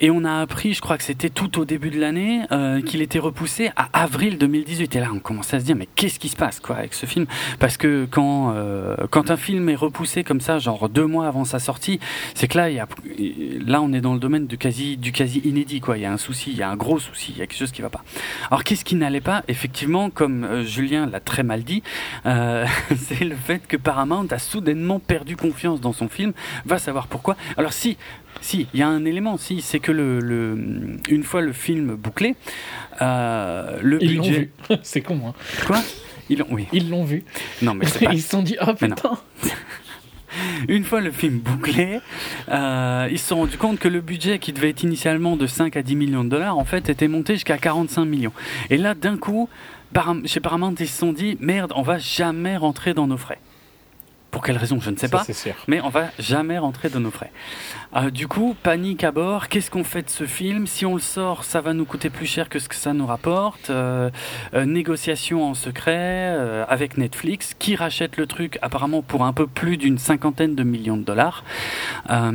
et 0.00 0.10
on 0.10 0.24
a 0.24 0.40
appris, 0.40 0.74
je 0.74 0.80
crois 0.80 0.98
que 0.98 1.04
c'était 1.04 1.30
tout 1.30 1.58
au 1.58 1.64
début 1.64 1.90
de 1.90 2.00
l'année, 2.00 2.42
euh, 2.52 2.80
qu'il 2.82 3.02
était 3.02 3.18
repoussé 3.18 3.70
à 3.76 3.88
avril 3.92 4.38
2018. 4.38 4.96
Et 4.96 5.00
là, 5.00 5.08
on 5.12 5.18
commence 5.18 5.52
à 5.54 5.60
se 5.60 5.64
dire, 5.64 5.76
mais 5.76 5.88
qu'est-ce 5.94 6.18
qui 6.18 6.28
se 6.28 6.36
passe 6.36 6.60
quoi 6.60 6.76
avec 6.76 6.94
ce 6.94 7.06
film? 7.06 7.26
Parce 7.58 7.76
que 7.76 8.06
quand, 8.10 8.52
euh, 8.54 8.96
quand 9.10 9.30
un 9.30 9.36
film 9.36 9.68
est 9.68 9.74
repoussé 9.74 10.24
comme 10.24 10.40
ça, 10.40 10.58
genre 10.58 10.88
deux 10.88 11.06
mois 11.06 11.26
avant 11.26 11.44
sa 11.44 11.58
sortie, 11.58 12.00
c'est 12.34 12.48
que 12.48 12.58
là, 12.58 12.68
là, 12.70 13.82
on 13.82 13.92
est 13.92 14.00
dans 14.00 14.14
le 14.14 14.20
domaine 14.20 14.46
du 14.46 14.58
quasi, 14.58 14.96
du 14.96 15.12
quasi 15.12 15.40
inédit. 15.40 15.80
Quoi. 15.80 15.98
Il 15.98 16.02
y 16.02 16.06
a 16.06 16.12
un 16.12 16.18
souci, 16.18 16.50
il 16.50 16.58
y 16.58 16.62
a 16.62 16.70
un 16.70 16.76
gros 16.76 16.98
souci, 16.98 17.34
quelque 17.54 17.68
chose 17.68 17.72
qui 17.72 17.82
va 17.82 17.90
pas. 17.90 18.02
Alors, 18.50 18.64
qu'est-ce 18.64 18.84
qui 18.84 18.96
n'allait 18.96 19.20
pas 19.20 19.42
Effectivement, 19.48 20.10
comme 20.10 20.44
euh, 20.44 20.64
Julien 20.64 21.06
l'a 21.06 21.20
très 21.20 21.42
mal 21.42 21.62
dit, 21.64 21.82
euh, 22.26 22.66
c'est 22.96 23.24
le 23.24 23.36
fait 23.36 23.66
que 23.66 23.76
Paramount 23.76 24.26
a 24.30 24.38
soudainement 24.38 24.98
perdu 24.98 25.36
confiance 25.36 25.80
dans 25.80 25.92
son 25.92 26.08
film. 26.08 26.32
Va 26.66 26.78
savoir 26.78 27.06
pourquoi. 27.06 27.36
Alors, 27.56 27.72
si. 27.72 27.96
Si, 28.40 28.66
il 28.74 28.80
y 28.80 28.82
a 28.82 28.88
un 28.88 29.04
élément, 29.04 29.38
si, 29.38 29.62
c'est 29.62 29.78
que 29.78 29.92
le, 29.92 30.18
le, 30.18 30.98
une 31.08 31.22
fois 31.22 31.40
le 31.40 31.52
film 31.52 31.94
bouclé, 31.94 32.34
euh, 33.00 33.78
le 33.80 34.02
Ils 34.02 34.16
l'ont 34.16 34.22
budget. 34.24 34.38
vu. 34.68 34.76
c'est 34.82 35.00
con, 35.02 35.20
hein. 35.28 35.34
Quoi? 35.66 35.80
Ils 36.28 36.38
l'ont, 36.40 36.46
oui. 36.50 36.66
Ils 36.72 36.90
l'ont 36.90 37.04
vu. 37.04 37.24
Non, 37.62 37.74
mais 37.74 37.86
pas, 38.04 38.12
Ils 38.12 38.20
se 38.20 38.30
sont 38.30 38.42
dit, 38.42 38.56
oh 38.60 38.72
Mais 38.82 38.88
non. 38.88 38.96
putain. 38.96 39.18
Une 40.68 40.84
fois 40.84 41.00
le 41.00 41.10
film 41.10 41.38
bouclé, 41.38 42.00
euh, 42.48 43.08
ils 43.10 43.18
se 43.18 43.28
sont 43.28 43.36
rendus 43.36 43.58
compte 43.58 43.78
que 43.78 43.88
le 43.88 44.00
budget 44.00 44.38
qui 44.38 44.52
devait 44.52 44.70
être 44.70 44.82
initialement 44.82 45.36
de 45.36 45.46
5 45.46 45.76
à 45.76 45.82
10 45.82 45.96
millions 45.96 46.24
de 46.24 46.30
dollars, 46.30 46.58
en 46.58 46.64
fait, 46.64 46.88
était 46.88 47.08
monté 47.08 47.34
jusqu'à 47.34 47.58
45 47.58 48.04
millions. 48.04 48.32
Et 48.70 48.76
là, 48.76 48.94
d'un 48.94 49.16
coup, 49.16 49.48
chez 50.24 50.40
Paramount, 50.40 50.74
ils 50.78 50.88
se 50.88 50.98
sont 50.98 51.12
dit, 51.12 51.36
merde, 51.40 51.72
on 51.76 51.82
va 51.82 51.98
jamais 51.98 52.56
rentrer 52.56 52.94
dans 52.94 53.06
nos 53.06 53.16
frais. 53.16 53.38
Pour 54.34 54.42
quelle 54.42 54.56
raison, 54.56 54.80
je 54.80 54.90
ne 54.90 54.96
sais 54.96 55.08
pas. 55.08 55.22
sûr. 55.22 55.54
Mais 55.68 55.80
on 55.80 55.90
va 55.90 56.06
jamais 56.18 56.58
rentrer 56.58 56.88
dans 56.88 56.98
nos 56.98 57.12
frais. 57.12 57.30
Euh, 57.94 58.10
du 58.10 58.26
coup, 58.26 58.56
panique 58.60 59.04
à 59.04 59.12
bord. 59.12 59.46
Qu'est-ce 59.48 59.70
qu'on 59.70 59.84
fait 59.84 60.02
de 60.02 60.10
ce 60.10 60.26
film? 60.26 60.66
Si 60.66 60.84
on 60.84 60.94
le 60.96 61.00
sort, 61.00 61.44
ça 61.44 61.60
va 61.60 61.72
nous 61.72 61.84
coûter 61.84 62.10
plus 62.10 62.26
cher 62.26 62.48
que 62.48 62.58
ce 62.58 62.68
que 62.68 62.74
ça 62.74 62.92
nous 62.94 63.06
rapporte. 63.06 63.70
Euh, 63.70 64.10
euh, 64.54 64.64
négociation 64.64 65.44
en 65.48 65.54
secret 65.54 66.34
euh, 66.36 66.64
avec 66.68 66.98
Netflix, 66.98 67.54
qui 67.56 67.76
rachète 67.76 68.16
le 68.16 68.26
truc 68.26 68.58
apparemment 68.60 69.02
pour 69.02 69.24
un 69.24 69.32
peu 69.32 69.46
plus 69.46 69.76
d'une 69.76 69.98
cinquantaine 69.98 70.56
de 70.56 70.64
millions 70.64 70.96
de 70.96 71.04
dollars. 71.04 71.44
Euh, 72.10 72.32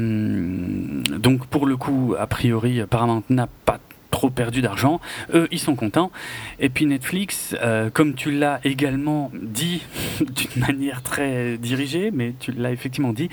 donc 1.18 1.48
pour 1.48 1.66
le 1.66 1.76
coup, 1.76 2.16
a 2.18 2.28
priori, 2.28 2.82
Paramount 2.90 3.24
n'a 3.30 3.50
pas 3.66 3.80
trop 4.12 4.30
perdu 4.30 4.62
d'argent, 4.62 5.00
eux 5.34 5.48
ils 5.52 5.60
sont 5.60 5.76
contents. 5.76 6.12
Et 6.60 6.70
puis 6.70 6.86
Netflix, 6.86 7.56
euh, 7.62 7.90
comme 7.92 8.16
tu 8.16 8.32
l'as 8.32 8.60
également 8.64 9.32
dit 9.42 9.82
d'une 10.20 10.62
manière 10.62 11.04
très 11.04 11.58
dirigée, 11.58 12.10
mais 12.12 12.34
tu 12.40 12.52
l'as 12.52 12.72
effectivement 12.72 13.14
dit, 13.14 13.30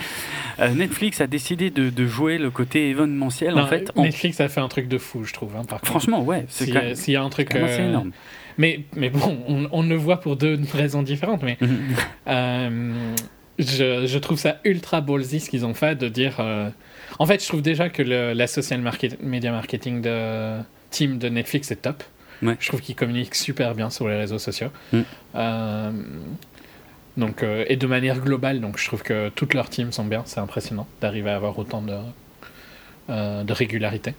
euh, 0.60 0.68
Netflix 0.74 1.20
a 1.20 1.26
décidé 1.26 1.70
de, 1.70 1.88
de 1.90 2.06
jouer 2.06 2.36
le 2.38 2.50
côté 2.50 2.90
événementiel 2.90 3.58
en 3.58 3.66
fait. 3.66 3.90
en- 3.96 4.02
Netflix 4.02 4.40
a 4.40 4.48
fait 4.48 4.60
un 4.60 4.68
truc 4.68 4.88
de 4.88 4.98
fou, 4.98 5.24
je 5.24 5.32
trouve. 5.32 5.52
hein, 5.56 5.64
par 5.64 5.80
contre. 5.80 5.86
Franchement, 5.90 6.22
ouais, 6.22 6.44
c'est 6.48 6.64
S'il 6.66 6.74
y 7.14 7.16
a- 7.16 7.20
y 7.22 7.24
un 7.24 7.30
truc. 7.30 7.54
assez 7.54 7.80
euh, 7.80 7.88
énorme. 7.88 8.10
Mais, 8.58 8.80
mais 8.94 9.10
bon, 9.10 9.38
on, 9.48 9.68
on 9.70 9.82
le 9.82 9.96
voit 9.96 10.20
pour 10.20 10.36
deux 10.36 10.58
raisons 10.74 11.02
différentes. 11.02 11.42
Mais 11.42 11.58
Mhm. 11.60 13.14
je, 13.58 14.06
je 14.06 14.18
trouve 14.18 14.38
ça 14.38 14.58
ultra 14.64 15.00
ballsy 15.00 15.40
ce 15.40 15.50
qu'ils 15.50 15.64
ont 15.64 15.74
fait 15.74 15.94
de 15.96 16.08
dire. 16.08 16.36
En 17.18 17.26
fait, 17.26 17.42
je 17.42 17.48
trouve 17.48 17.62
déjà 17.62 17.88
que 17.88 18.02
le- 18.02 18.32
la 18.32 18.46
social 18.46 18.80
market, 18.80 19.22
media 19.22 19.50
marketing 19.52 20.02
de 20.02 20.58
team 20.90 21.18
de 21.18 21.28
Netflix 21.28 21.70
est 21.70 21.76
top. 21.82 22.02
Ouais. 22.42 22.56
Je 22.60 22.68
trouve 22.68 22.80
qu'ils 22.82 22.94
communiquent 22.96 23.34
super 23.34 23.74
bien 23.74 23.88
sur 23.90 24.06
les 24.08 24.16
réseaux 24.16 24.38
sociaux. 24.38 24.68
Mm. 24.92 25.00
Euh, 25.36 25.90
donc, 27.16 27.42
euh, 27.42 27.64
et 27.68 27.76
de 27.76 27.86
manière 27.86 28.20
globale, 28.20 28.60
donc 28.60 28.78
je 28.78 28.86
trouve 28.86 29.02
que 29.02 29.30
toutes 29.30 29.54
leurs 29.54 29.70
teams 29.70 29.90
sont 29.92 30.04
bien. 30.04 30.22
C'est 30.26 30.40
impressionnant 30.40 30.86
d'arriver 31.00 31.30
à 31.30 31.36
avoir 31.36 31.58
autant 31.58 31.80
de, 31.80 31.96
euh, 33.08 33.42
de 33.44 33.52
régularité. 33.54 34.14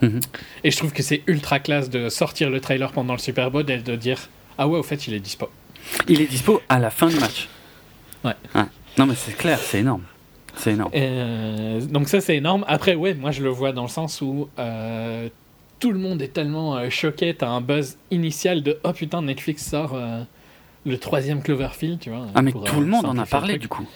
Mhm. 0.00 0.20
Et 0.64 0.70
je 0.70 0.76
trouve 0.78 0.92
que 0.94 1.02
c'est 1.02 1.22
ultra 1.26 1.58
classe 1.60 1.90
de 1.90 2.08
sortir 2.08 2.48
le 2.48 2.60
trailer 2.60 2.90
pendant 2.92 3.12
le 3.12 3.18
Super 3.18 3.50
Bowl 3.50 3.70
et 3.70 3.76
de 3.78 3.96
dire 3.96 4.18
Ah 4.56 4.66
ouais, 4.66 4.78
au 4.78 4.82
fait, 4.82 5.06
il 5.06 5.12
est 5.12 5.20
dispo. 5.20 5.50
Il 6.08 6.22
est 6.22 6.26
dispo 6.26 6.62
à 6.70 6.78
la 6.78 6.88
fin 6.90 7.08
du 7.08 7.16
match. 7.16 7.48
Ouais. 8.24 8.32
Non 8.96 9.04
mais 9.06 9.14
c'est 9.14 9.32
clair, 9.36 9.58
c'est 9.58 9.80
énorme. 9.80 10.02
C'est 10.56 10.72
énorme. 10.72 10.90
Euh, 10.94 11.80
donc 11.80 12.08
ça, 12.08 12.20
c'est 12.20 12.36
énorme. 12.36 12.64
Après, 12.68 12.94
ouais, 12.94 13.14
moi, 13.14 13.30
je 13.30 13.42
le 13.42 13.48
vois 13.48 13.72
dans 13.72 13.82
le 13.82 13.88
sens 13.88 14.20
où 14.20 14.48
euh, 14.58 15.28
tout 15.78 15.92
le 15.92 15.98
monde 15.98 16.20
est 16.22 16.32
tellement 16.32 16.76
euh, 16.76 16.90
choqué. 16.90 17.34
T'as 17.34 17.48
un 17.48 17.60
buzz 17.60 17.96
initial 18.10 18.62
de 18.62 18.78
Oh 18.84 18.92
putain, 18.92 19.22
Netflix 19.22 19.68
sort 19.68 19.98
le 20.86 20.98
troisième 20.98 21.42
Cloverfield, 21.42 22.00
tu 22.00 22.10
vois. 22.10 22.26
Ah 22.34 22.42
mais 22.42 22.52
pour, 22.52 22.64
tout 22.64 22.80
le 22.80 22.86
monde 22.86 23.04
en 23.04 23.18
a 23.18 23.26
parlé 23.26 23.58
du 23.58 23.68
coup. 23.68 23.86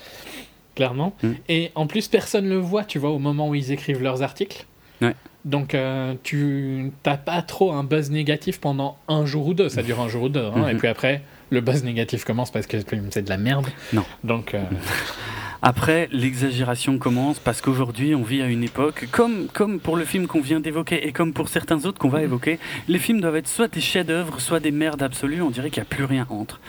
Clairement. 0.74 1.14
Mm. 1.22 1.28
Et 1.48 1.70
en 1.74 1.86
plus, 1.86 2.08
personne 2.08 2.48
le 2.48 2.56
voit, 2.58 2.84
tu 2.84 2.98
vois, 2.98 3.10
au 3.10 3.18
moment 3.18 3.48
où 3.48 3.54
ils 3.54 3.72
écrivent 3.72 4.02
leurs 4.02 4.22
articles. 4.22 4.66
Ouais. 5.00 5.14
Donc, 5.44 5.76
tu 6.22 6.92
t'as 7.02 7.16
pas 7.16 7.42
trop 7.42 7.72
un 7.72 7.84
buzz 7.84 8.10
négatif 8.10 8.60
pendant 8.60 8.96
un 9.08 9.26
jour 9.26 9.48
ou 9.48 9.54
deux. 9.54 9.68
Ça 9.68 9.82
dure 9.82 10.00
un 10.00 10.08
jour 10.08 10.24
ou 10.24 10.28
deux. 10.28 10.44
hein. 10.44 10.52
Mhm. 10.56 10.68
Et 10.68 10.74
puis 10.74 10.88
après, 10.88 11.22
le 11.50 11.60
buzz 11.60 11.84
négatif 11.84 12.24
commence 12.24 12.50
parce 12.50 12.66
que 12.66 12.78
c'est 13.10 13.22
de 13.22 13.28
la 13.28 13.36
merde. 13.36 13.66
Non. 13.92 14.04
Donc, 14.22 14.54
euh, 14.54 14.62
Après, 15.66 16.10
l'exagération 16.12 16.98
commence 16.98 17.38
parce 17.38 17.62
qu'aujourd'hui, 17.62 18.14
on 18.14 18.22
vit 18.22 18.42
à 18.42 18.48
une 18.48 18.62
époque, 18.62 19.08
comme, 19.10 19.46
comme 19.50 19.80
pour 19.80 19.96
le 19.96 20.04
film 20.04 20.26
qu'on 20.26 20.42
vient 20.42 20.60
d'évoquer 20.60 21.06
et 21.06 21.12
comme 21.12 21.32
pour 21.32 21.48
certains 21.48 21.86
autres 21.86 21.98
qu'on 21.98 22.10
va 22.10 22.22
évoquer, 22.22 22.58
les 22.86 22.98
films 22.98 23.22
doivent 23.22 23.36
être 23.36 23.48
soit 23.48 23.68
des 23.68 23.80
chefs-d'œuvre, 23.80 24.42
soit 24.42 24.60
des 24.60 24.72
merdes 24.72 25.02
absolues. 25.02 25.40
On 25.40 25.48
dirait 25.48 25.70
qu'il 25.70 25.82
n'y 25.82 25.86
a 25.86 25.88
plus 25.88 26.04
rien 26.04 26.26
entre. 26.28 26.60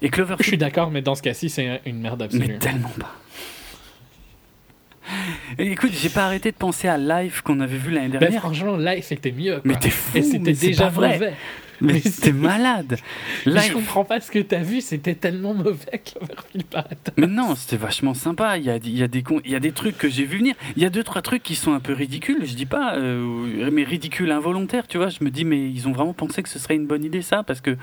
Et 0.00 0.06
je 0.06 0.06
suis 0.06 0.10
Cloverfield, 0.12 0.60
d'accord, 0.60 0.92
mais 0.92 1.02
dans 1.02 1.16
ce 1.16 1.22
cas-ci, 1.22 1.50
c'est 1.50 1.80
une 1.84 1.98
merde 1.98 2.22
absolue. 2.22 2.46
mais 2.46 2.58
tellement 2.58 2.92
pas. 3.00 3.12
Écoute, 5.58 5.92
j'ai 5.92 6.08
pas 6.10 6.24
arrêté 6.26 6.50
de 6.50 6.56
penser 6.56 6.88
à 6.88 6.98
Live 6.98 7.42
qu'on 7.42 7.60
avait 7.60 7.76
vu 7.78 7.90
l'année 7.90 8.08
Bah, 8.08 8.18
dernière. 8.18 8.40
franchement, 8.40 8.76
live, 8.76 9.02
c'était 9.02 9.32
mieux. 9.32 9.54
quoi. 9.54 9.62
Mais 9.64 9.76
t'es 9.76 9.90
fou, 9.90 10.16
Et 10.18 10.22
c'était 10.22 10.52
déjà 10.52 10.88
vrai. 10.88 11.14
mauvais. 11.14 11.34
mais 11.80 12.00
c'était 12.00 12.32
malade. 12.32 12.96
Je 13.46 13.50
Live, 13.50 13.72
comprends 13.72 14.04
pas 14.04 14.20
ce 14.20 14.30
que 14.32 14.40
t'as 14.40 14.58
vu, 14.58 14.80
c'était 14.80 15.14
tellement 15.14 15.54
mauvais 15.54 16.02
Cloverfield 16.04 16.66
Paradox. 16.66 17.00
Mais 17.16 17.26
non, 17.28 17.54
c'était 17.54 17.76
vachement 17.76 18.14
sympa. 18.14 18.58
Il 18.58 18.64
y 18.64 18.70
a, 18.70 18.76
il 18.76 18.96
y, 18.98 19.02
a 19.02 19.08
des 19.08 19.22
con- 19.22 19.40
il 19.44 19.50
y 19.52 19.54
a 19.54 19.60
des 19.60 19.72
trucs 19.72 19.96
que 19.96 20.08
j'ai 20.08 20.24
vu 20.24 20.38
venir. 20.38 20.54
Il 20.76 20.82
y 20.82 20.86
a 20.86 20.90
deux, 20.90 21.04
trois 21.04 21.22
trucs 21.22 21.42
qui 21.42 21.54
sont 21.54 21.72
un 21.72 21.80
peu 21.80 21.92
ridicules. 21.92 22.44
Je 22.44 22.54
dis 22.54 22.66
pas, 22.66 22.96
euh, 22.96 23.70
mais 23.72 23.84
ridicules 23.84 24.30
involontaires, 24.32 24.86
tu 24.88 24.98
vois. 24.98 25.08
Je 25.08 25.22
me 25.22 25.30
dis, 25.30 25.44
mais 25.44 25.70
ils 25.70 25.86
ont 25.88 25.92
vraiment 25.92 26.14
pensé 26.14 26.42
que 26.42 26.48
ce 26.48 26.58
serait 26.58 26.74
une 26.74 26.86
bonne 26.86 27.04
idée, 27.04 27.22
ça, 27.22 27.42
parce 27.42 27.60
que. 27.60 27.76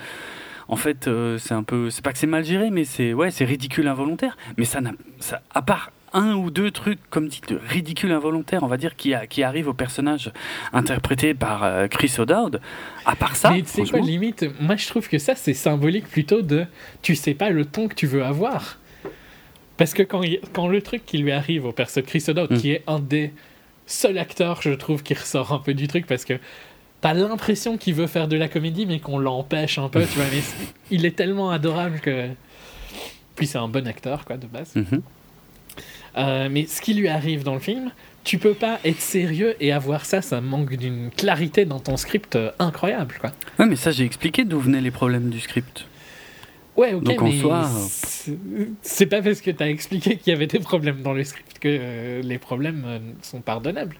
En 0.67 0.77
fait, 0.77 1.07
euh, 1.07 1.37
c'est 1.37 1.53
un 1.53 1.61
peu, 1.61 1.91
c'est 1.91 2.03
pas 2.03 2.11
que 2.11 2.17
c'est 2.17 2.25
mal 2.25 2.43
géré, 2.43 2.71
mais 2.71 2.85
c'est 2.85 3.13
ouais, 3.13 3.29
c'est 3.29 3.45
ridicule 3.45 3.87
involontaire. 3.87 4.35
Mais 4.57 4.65
ça 4.65 4.81
n'a, 4.81 4.93
ça, 5.19 5.43
à 5.53 5.61
part 5.61 5.91
un 6.15 6.33
ou 6.33 6.49
deux 6.49 6.71
trucs 6.71 6.99
comme 7.11 7.27
dit 7.27 7.41
de 7.47 7.59
ridicule 7.67 8.11
involontaire, 8.11 8.63
on 8.63 8.67
va 8.67 8.77
dire, 8.77 8.95
qui, 8.95 9.13
a, 9.13 9.27
qui 9.27 9.43
arrive 9.43 9.67
au 9.67 9.73
personnage 9.73 10.31
interprété 10.73 11.33
par 11.35 11.63
euh, 11.63 11.87
Chris 11.87 12.13
O'Dowd. 12.17 12.59
À 13.05 13.15
part 13.15 13.35
ça, 13.35 13.51
mais 13.51 13.61
tu 13.61 13.67
sais 13.69 13.83
quoi, 13.83 13.99
limite, 13.99 14.45
moi 14.59 14.75
je 14.77 14.87
trouve 14.87 15.07
que 15.07 15.19
ça 15.19 15.35
c'est 15.35 15.53
symbolique 15.53 16.07
plutôt 16.07 16.41
de 16.41 16.65
tu 17.03 17.15
sais 17.15 17.33
pas 17.35 17.51
le 17.51 17.65
ton 17.65 17.87
que 17.87 17.93
tu 17.95 18.07
veux 18.07 18.23
avoir. 18.25 18.79
Parce 19.77 19.93
que 19.93 20.03
quand, 20.03 20.23
il- 20.23 20.39
quand 20.53 20.67
le 20.67 20.81
truc 20.81 21.05
qui 21.05 21.17
lui 21.17 21.31
arrive 21.31 21.65
au 21.65 21.71
perso 21.73 21.99
de 22.01 22.05
Chris 22.05 22.23
O'Dowd, 22.29 22.51
Mm. 22.51 22.57
qui 22.57 22.71
est 22.71 22.83
un 22.87 22.99
des 22.99 23.33
seuls 23.85 24.17
acteurs, 24.17 24.61
je 24.61 24.71
trouve, 24.71 25.03
qui 25.03 25.13
ressort 25.13 25.51
un 25.51 25.59
peu 25.59 25.73
du 25.73 25.87
truc, 25.87 26.07
parce 26.07 26.23
que 26.25 26.39
t'as 27.01 27.13
l'impression 27.13 27.77
qu'il 27.77 27.93
veut 27.93 28.07
faire 28.07 28.27
de 28.29 28.37
la 28.37 28.47
comédie, 28.47 28.85
mais 28.85 28.99
qu'on 28.99 29.19
l'empêche 29.19 29.77
un 29.77 29.89
peu, 29.89 30.01
tu 30.01 30.15
vois. 30.17 30.25
Mais 30.31 30.41
il 30.91 31.05
est 31.05 31.15
tellement 31.15 31.51
adorable 31.51 31.99
que. 31.99 32.29
Puis 33.35 33.47
c'est 33.47 33.57
un 33.57 33.67
bon 33.67 33.85
acteur, 33.85 34.23
quoi, 34.23 34.37
de 34.37 34.47
base. 34.47 34.73
Mhm. 34.75 35.01
Euh, 36.17 36.47
mais 36.49 36.65
ce 36.65 36.81
qui 36.81 36.93
lui 36.93 37.07
arrive 37.07 37.43
dans 37.43 37.53
le 37.53 37.59
film, 37.59 37.91
tu 38.23 38.37
peux 38.37 38.53
pas 38.53 38.79
être 38.83 39.01
sérieux 39.01 39.55
et 39.59 39.71
avoir 39.71 40.05
ça, 40.05 40.21
ça 40.21 40.41
manque 40.41 40.75
d'une 40.75 41.09
clarité 41.11 41.65
dans 41.65 41.79
ton 41.79 41.97
script 41.97 42.35
euh, 42.35 42.51
incroyable, 42.59 43.15
quoi. 43.19 43.31
ouais, 43.59 43.65
mais 43.65 43.75
ça, 43.75 43.91
j'ai 43.91 44.05
expliqué 44.05 44.45
d'où 44.45 44.59
venaient 44.59 44.81
les 44.81 44.91
problèmes 44.91 45.29
du 45.29 45.39
script. 45.39 45.85
Ouais, 46.77 46.93
ok, 46.93 47.03
Donc, 47.03 47.21
en 47.21 47.25
mais 47.25 47.39
soi, 47.39 47.69
c'est- 48.81 49.05
pas 49.05 49.21
parce 49.21 49.39
que 49.41 49.51
t'as 49.51 49.67
expliqué 49.67 50.17
qu'il 50.17 50.33
y 50.33 50.35
avait 50.35 50.47
des 50.47 50.59
problèmes 50.59 51.01
dans 51.01 51.13
le 51.13 51.23
script 51.23 51.59
que 51.59 51.69
euh, 51.69 52.21
les 52.21 52.37
problèmes 52.37 52.83
euh, 52.85 52.99
sont 53.21 53.39
pardonnables. 53.41 53.95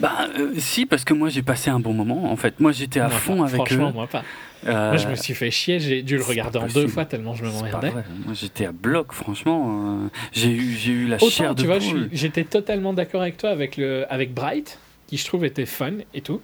Bah, 0.00 0.28
euh, 0.38 0.52
si, 0.58 0.86
parce 0.86 1.04
que 1.04 1.14
moi 1.14 1.28
j'ai 1.28 1.42
passé 1.42 1.70
un 1.70 1.78
bon 1.80 1.92
moment. 1.92 2.30
En 2.30 2.36
fait, 2.36 2.58
moi 2.60 2.72
j'étais 2.72 2.98
à 3.00 3.08
fond 3.08 3.42
avec 3.42 3.54
eux. 3.54 3.64
Franchement, 3.64 3.92
moi 3.92 4.06
pas. 4.06 4.24
Euh, 4.66 4.88
Moi, 4.88 4.96
je 4.96 5.08
me 5.08 5.14
suis 5.14 5.34
fait 5.34 5.50
chier. 5.50 5.78
J'ai 5.80 6.02
dû 6.02 6.16
le 6.16 6.22
regarder 6.24 6.58
en 6.58 6.66
deux 6.66 6.88
fois 6.88 7.04
tellement 7.04 7.34
je 7.34 7.44
me 7.44 7.50
c'est 7.50 7.58
pas 7.58 7.78
emmerdais. 7.78 7.90
vrai. 7.90 8.04
Moi 8.24 8.34
j'étais 8.34 8.66
à 8.66 8.72
bloc, 8.72 9.12
franchement. 9.12 10.02
euh, 10.04 10.08
j'ai 10.32 10.50
eu, 10.50 10.72
j'ai 10.72 10.92
eu 10.92 11.06
la 11.06 11.16
Autant, 11.16 11.28
chair 11.30 11.54
de 11.54 11.60
tu 11.62 11.66
vois, 11.68 11.78
j'étais 12.12 12.44
totalement 12.44 12.92
d'accord 12.92 13.22
avec 13.22 13.36
toi 13.36 13.50
avec, 13.50 13.76
le, 13.76 14.04
avec 14.12 14.34
Bright, 14.34 14.78
qui 15.06 15.16
je 15.16 15.24
trouve 15.24 15.44
était 15.44 15.66
fun 15.66 15.92
et 16.14 16.20
tout. 16.20 16.40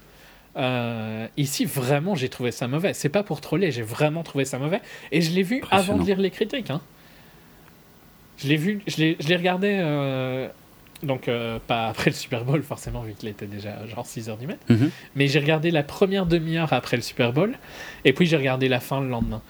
Euh, 0.56 1.26
ici, 1.36 1.64
vraiment, 1.64 2.14
j'ai 2.14 2.28
trouvé 2.28 2.52
ça 2.52 2.68
mauvais. 2.68 2.94
C'est 2.94 3.08
pas 3.08 3.24
pour 3.24 3.40
troller, 3.40 3.72
j'ai 3.72 3.82
vraiment 3.82 4.22
trouvé 4.22 4.44
ça 4.44 4.58
mauvais. 4.60 4.80
Et 5.10 5.20
je 5.20 5.32
l'ai 5.32 5.42
vu 5.42 5.60
avant 5.72 5.98
de 5.98 6.04
lire 6.04 6.18
les 6.20 6.30
critiques. 6.30 6.70
hein. 6.70 6.80
Je 8.36 8.48
l'ai 8.48 8.56
vu, 8.56 8.80
je 8.86 8.96
l'ai 8.98 9.16
je 9.18 9.28
l'ai 9.28 9.36
regardé, 9.36 9.68
donc 11.04 11.28
euh, 11.28 11.58
pas 11.66 11.88
après 11.88 12.10
le 12.10 12.16
Super 12.16 12.44
Bowl, 12.44 12.62
forcément, 12.62 13.02
vu 13.02 13.14
qu'il 13.14 13.28
était 13.28 13.46
déjà 13.46 13.86
genre 13.86 14.06
6h 14.06 14.38
du 14.38 14.46
mat. 14.46 14.58
Mhm. 14.68 14.90
Mais 15.14 15.28
j'ai 15.28 15.38
regardé 15.38 15.70
la 15.70 15.82
première 15.82 16.26
demi-heure 16.26 16.72
après 16.72 16.96
le 16.96 17.02
Super 17.02 17.32
Bowl, 17.32 17.56
et 18.04 18.12
puis 18.12 18.26
j'ai 18.26 18.36
regardé 18.36 18.68
la 18.68 18.80
fin 18.80 19.00
le 19.00 19.08
lendemain. 19.08 19.42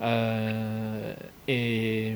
Euh, 0.00 1.14
et 1.48 2.14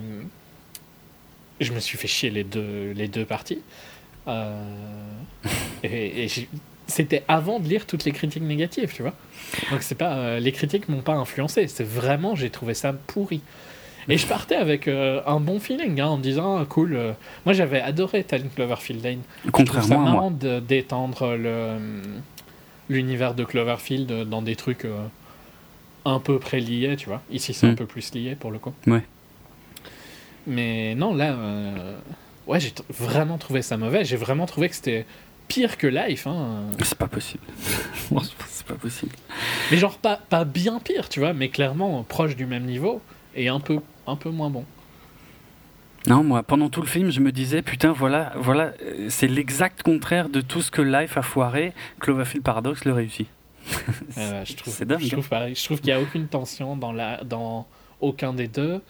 je 1.61 1.73
me 1.73 1.81
suis 1.81 1.99
fait 1.99 2.09
chier 2.09 2.31
les 2.31 2.45
deux, 2.45 2.93
les 2.95 3.09
deux 3.09 3.25
parties. 3.25 3.63
Euh, 4.29 4.63
et 5.83 6.25
et 6.25 6.29
c'était 6.87 7.23
avant 7.27 7.59
de 7.59 7.69
lire 7.69 7.87
toutes 7.87 8.05
les 8.05 8.13
critiques 8.13 8.43
négatives, 8.43 8.93
tu 8.95 9.03
vois. 9.03 9.15
Donc 9.71 9.83
c'est 9.83 9.95
pas, 9.95 10.39
les 10.39 10.53
critiques 10.53 10.89
m'ont 10.89 11.01
pas 11.01 11.15
influencé. 11.15 11.67
C'est 11.67 11.87
vraiment, 11.87 12.35
j'ai 12.35 12.51
trouvé 12.51 12.75
ça 12.75 12.93
pourri. 12.93 13.41
Et 14.09 14.19
je 14.19 14.27
partais 14.27 14.57
avec 14.57 14.89
euh, 14.89 15.21
un 15.27 15.39
bon 15.41 15.61
feeling, 15.61 16.01
hein, 16.01 16.07
en 16.09 16.17
me 16.19 16.23
disant 16.23 16.59
ah, 16.59 16.65
cool. 16.69 16.95
euh, 16.95 17.13
moi 17.45 17.53
j'avais 17.53 17.81
adoré 17.81 18.25
Talent 18.25 18.49
Cloverfield 18.55 19.05
Lane. 19.05 19.21
Trouve 19.21 19.45
ça 19.45 19.53
Contrairement 19.53 20.07
à 20.07 20.11
moi. 20.13 20.31
de- 20.31 20.61
d'étendre 20.61 21.37
le 21.37 21.77
l'univers 22.89 23.35
de 23.35 23.45
Cloverfield 23.45 24.29
dans 24.29 24.43
des 24.43 24.57
trucs 24.57 24.85
euh, 24.85 24.99
un 26.05 26.19
peu 26.19 26.39
près 26.41 26.59
liés, 26.61 26.97
tu 26.97 27.07
vois. 27.09 27.23
Ici, 27.31 27.55
c'est 27.55 27.67
un 27.69 27.73
Mm. 27.73 27.77
peu 27.77 27.87
plus 27.87 28.13
lié 28.15 28.35
pour 28.35 28.51
le 28.51 28.59
coup. 28.59 28.73
Ouais. 28.89 29.03
Mais 30.47 30.95
non, 30.97 31.15
là, 31.15 31.33
euh, 31.33 31.97
ouais, 32.49 32.59
j'ai 32.61 32.73
t- 32.73 32.83
vraiment 32.91 33.39
trouvé 33.39 33.63
ça 33.63 33.77
mauvais. 33.77 34.05
J'ai 34.05 34.17
vraiment 34.17 34.47
trouvé 34.47 34.69
que 34.69 34.75
c'était 34.75 35.07
pire 35.49 35.79
que 35.79 35.87
Life. 35.87 36.27
Hein. 36.27 36.63
C'est 36.83 36.99
pas 36.99 37.07
possible. 37.07 37.45
Franchement, 37.95 38.45
c'est 38.49 38.67
pas 38.67 38.75
possible. 38.75 39.13
Mais 39.71 39.77
genre, 39.77 39.97
pas, 39.99 40.17
pas 40.29 40.45
bien 40.45 40.81
pire, 40.81 41.09
tu 41.09 41.21
vois, 41.21 41.33
mais 41.33 41.49
clairement 41.49 42.03
proche 42.03 42.35
du 42.37 42.47
même 42.47 42.65
niveau 42.65 43.01
et 43.37 43.49
un 43.49 43.61
peu, 43.61 43.79
un 44.07 44.17
peu 44.17 44.31
moins 44.31 44.51
bon. 44.51 44.65
Non, 46.09 46.25
moi, 46.25 46.43
pendant 46.43 46.69
tout 46.69 46.81
le 46.81 46.89
film, 46.89 47.11
je 47.11 47.21
me 47.21 47.31
disais, 47.31 47.63
putain, 47.63 47.93
voilà, 47.93 48.33
voilà, 48.37 48.73
c'est 49.09 49.29
l'exact 49.29 49.83
contraire 49.85 50.29
de 50.29 50.41
tout 50.41 50.61
ce 50.61 50.71
que 50.73 50.83
Life 50.83 51.17
a 51.17 51.23
foiré. 51.23 51.73
Cloverfield 52.01 52.43
Paradox 52.45 52.85
le 52.85 52.93
réussit. 52.93 53.29
Euh, 54.19 54.45
je 54.45 54.55
trouve, 54.57 54.75
c'est 54.75 54.85
dingue. 54.85 55.01
Je 55.01 55.09
trouve 55.11 55.29
pareil. 55.29 55.55
Je 55.55 55.65
trouve 55.65 55.81
qu'il 55.81 55.87
n'y 55.95 55.99
a 55.99 56.01
aucune 56.03 56.27
tension 56.27 56.77
dans, 56.77 56.93
la, 56.93 57.23
dans 57.25 57.67
aucun 58.01 58.33
des 58.35 58.49
deux. 58.49 58.83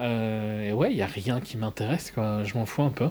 Euh, 0.00 0.68
et 0.68 0.72
ouais, 0.72 0.90
il 0.90 0.96
n'y 0.96 1.02
a 1.02 1.06
rien 1.06 1.40
qui 1.40 1.56
m'intéresse, 1.56 2.10
quoi. 2.10 2.42
Je 2.44 2.54
m'en 2.54 2.66
fous 2.66 2.82
un 2.82 2.90
peu. 2.90 3.08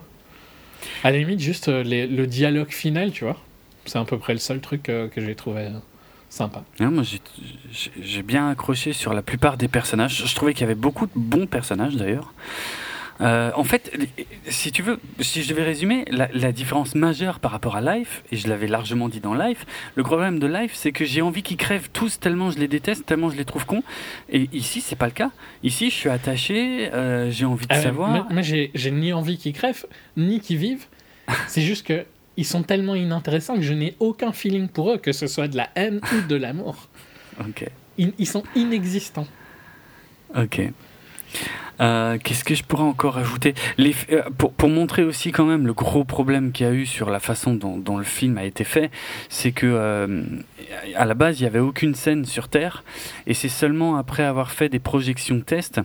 À 1.04 1.10
la 1.12 1.18
limite, 1.18 1.40
juste 1.40 1.70
euh, 1.70 1.82
les- 1.84 2.06
le 2.08 2.28
dialogue 2.28 2.70
final, 2.72 3.12
tu 3.12 3.24
vois. 3.24 3.38
C'est 3.86 3.98
à 3.98 4.04
peu 4.04 4.18
près 4.20 4.34
le 4.34 4.40
seul 4.40 4.60
truc 4.60 4.90
euh, 4.90 5.08
que 5.08 5.22
j'ai 5.22 5.34
trouvé 5.34 5.62
euh, 5.68 5.80
sympa. 6.30 6.64
Non, 6.80 6.92
moi, 6.92 7.04
j'ai- 7.04 8.22
bien 8.24 8.50
accroché 8.50 8.94
sur 8.94 9.14
la 9.14 9.22
plupart 9.22 9.58
des 9.58 9.68
personnages. 9.68 10.24
Je 10.26 10.36
trouvais 10.36 10.54
qu'il 10.54 10.62
y 10.62 10.66
avait 10.66 10.76
beaucoup 10.76 11.06
de 11.06 11.12
bons 11.16 11.48
personnages, 11.48 11.96
d'ailleurs. 11.96 12.34
Euh, 13.20 13.50
en 13.56 13.64
fait, 13.64 13.92
si 14.48 14.72
tu 14.72 14.84
veux, 14.84 15.00
si 15.22 15.42
je 15.42 15.50
devais 15.50 15.64
résumer, 15.64 16.06
la, 16.12 16.30
la 16.34 16.52
différence 16.52 16.94
majeure 16.94 17.40
par 17.40 17.50
rapport 17.52 17.76
à 17.76 17.82
Life, 17.82 18.22
et 18.32 18.38
je 18.38 18.48
l'avais 18.48 18.68
largement 18.68 19.10
dit 19.10 19.20
dans 19.20 19.34
Life, 19.34 19.66
le 19.96 20.04
problème 20.04 20.38
de 20.38 20.46
Life, 20.46 20.74
c'est 20.76 20.92
que 20.92 21.04
j'ai 21.04 21.24
envie 21.24 21.42
qu'ils 21.42 21.58
crèvent 21.58 21.90
tous 21.92 22.20
tellement 22.20 22.52
je 22.52 22.60
les 22.60 22.68
déteste, 22.68 23.08
tellement 23.08 23.32
je 23.32 23.38
les 23.38 23.46
trouve 23.46 23.66
cons. 23.66 23.82
Et 24.30 24.48
ici, 24.54 24.82
c'est 24.82 24.96
pas 24.96 25.08
le 25.08 25.14
cas. 25.14 25.32
Ici, 25.64 25.90
je 25.90 25.96
suis 25.96 26.10
attaché, 26.10 26.94
euh, 26.94 27.32
j'ai 27.32 27.46
envie 27.46 27.66
de 27.66 27.74
ouais, 27.74 27.82
savoir. 27.82 28.32
moi, 28.32 28.42
j'ai 28.44 28.72
ni 28.92 29.14
envie 29.14 29.38
qu'ils 29.40 29.54
crèvent, 29.54 29.86
ni 30.16 30.40
qu'ils 30.40 30.58
vivent. 30.58 30.86
C'est 31.48 31.62
juste 31.62 31.88
que 31.88 32.06
ils 32.38 32.46
sont 32.46 32.64
tellement 32.64 32.96
inintéressants 32.96 33.56
que 33.56 33.62
je 33.62 33.74
n'ai 33.74 33.96
aucun 34.00 34.32
feeling 34.32 34.68
pour 34.68 34.92
eux, 34.92 34.98
que 34.98 35.12
ce 35.12 35.28
soit 35.28 35.48
de 35.48 35.58
la 35.58 35.70
haine 35.76 36.00
ou 36.14 36.28
de 36.28 36.36
l'amour. 36.36 36.88
Ok. 37.40 37.70
Ils, 38.00 38.14
ils 38.18 38.26
sont 38.26 38.42
inexistants. 38.56 39.28
Ok. 40.36 40.60
Euh, 41.80 42.18
Qu'est-ce 42.24 42.44
que 42.44 42.56
je 42.56 42.64
pourrais 42.64 42.84
encore 42.84 43.18
ajouter? 43.18 43.54
Les, 43.78 43.94
euh, 44.12 44.24
pour, 44.38 44.54
pour 44.54 44.70
montrer 44.70 45.04
aussi 45.04 45.32
quand 45.32 45.46
même 45.46 45.68
le 45.68 45.74
gros 45.74 46.04
problème 46.04 46.52
qu'il 46.52 46.66
y 46.66 46.70
a 46.70 46.74
eu 46.74 46.86
sur 46.86 47.10
la 47.10 47.20
façon 47.20 47.54
dont, 47.54 47.78
dont 47.78 47.98
le 47.98 48.04
film 48.04 48.38
a 48.38 48.46
été 48.46 48.64
fait, 48.64 48.90
c'est 49.30 49.52
que 49.52 49.68
euh, 49.68 50.24
à 50.96 51.06
la 51.06 51.14
base 51.14 51.40
il 51.40 51.44
n'y 51.44 51.48
avait 51.48 51.60
aucune 51.60 51.94
scène 51.94 52.26
sur 52.26 52.48
Terre 52.48 52.84
et 53.28 53.36
c'est 53.36 53.50
seulement 53.50 53.98
après 53.98 54.24
avoir 54.24 54.52
fait 54.52 54.70
des 54.70 54.80
projections 54.80 55.40
test 55.42 55.80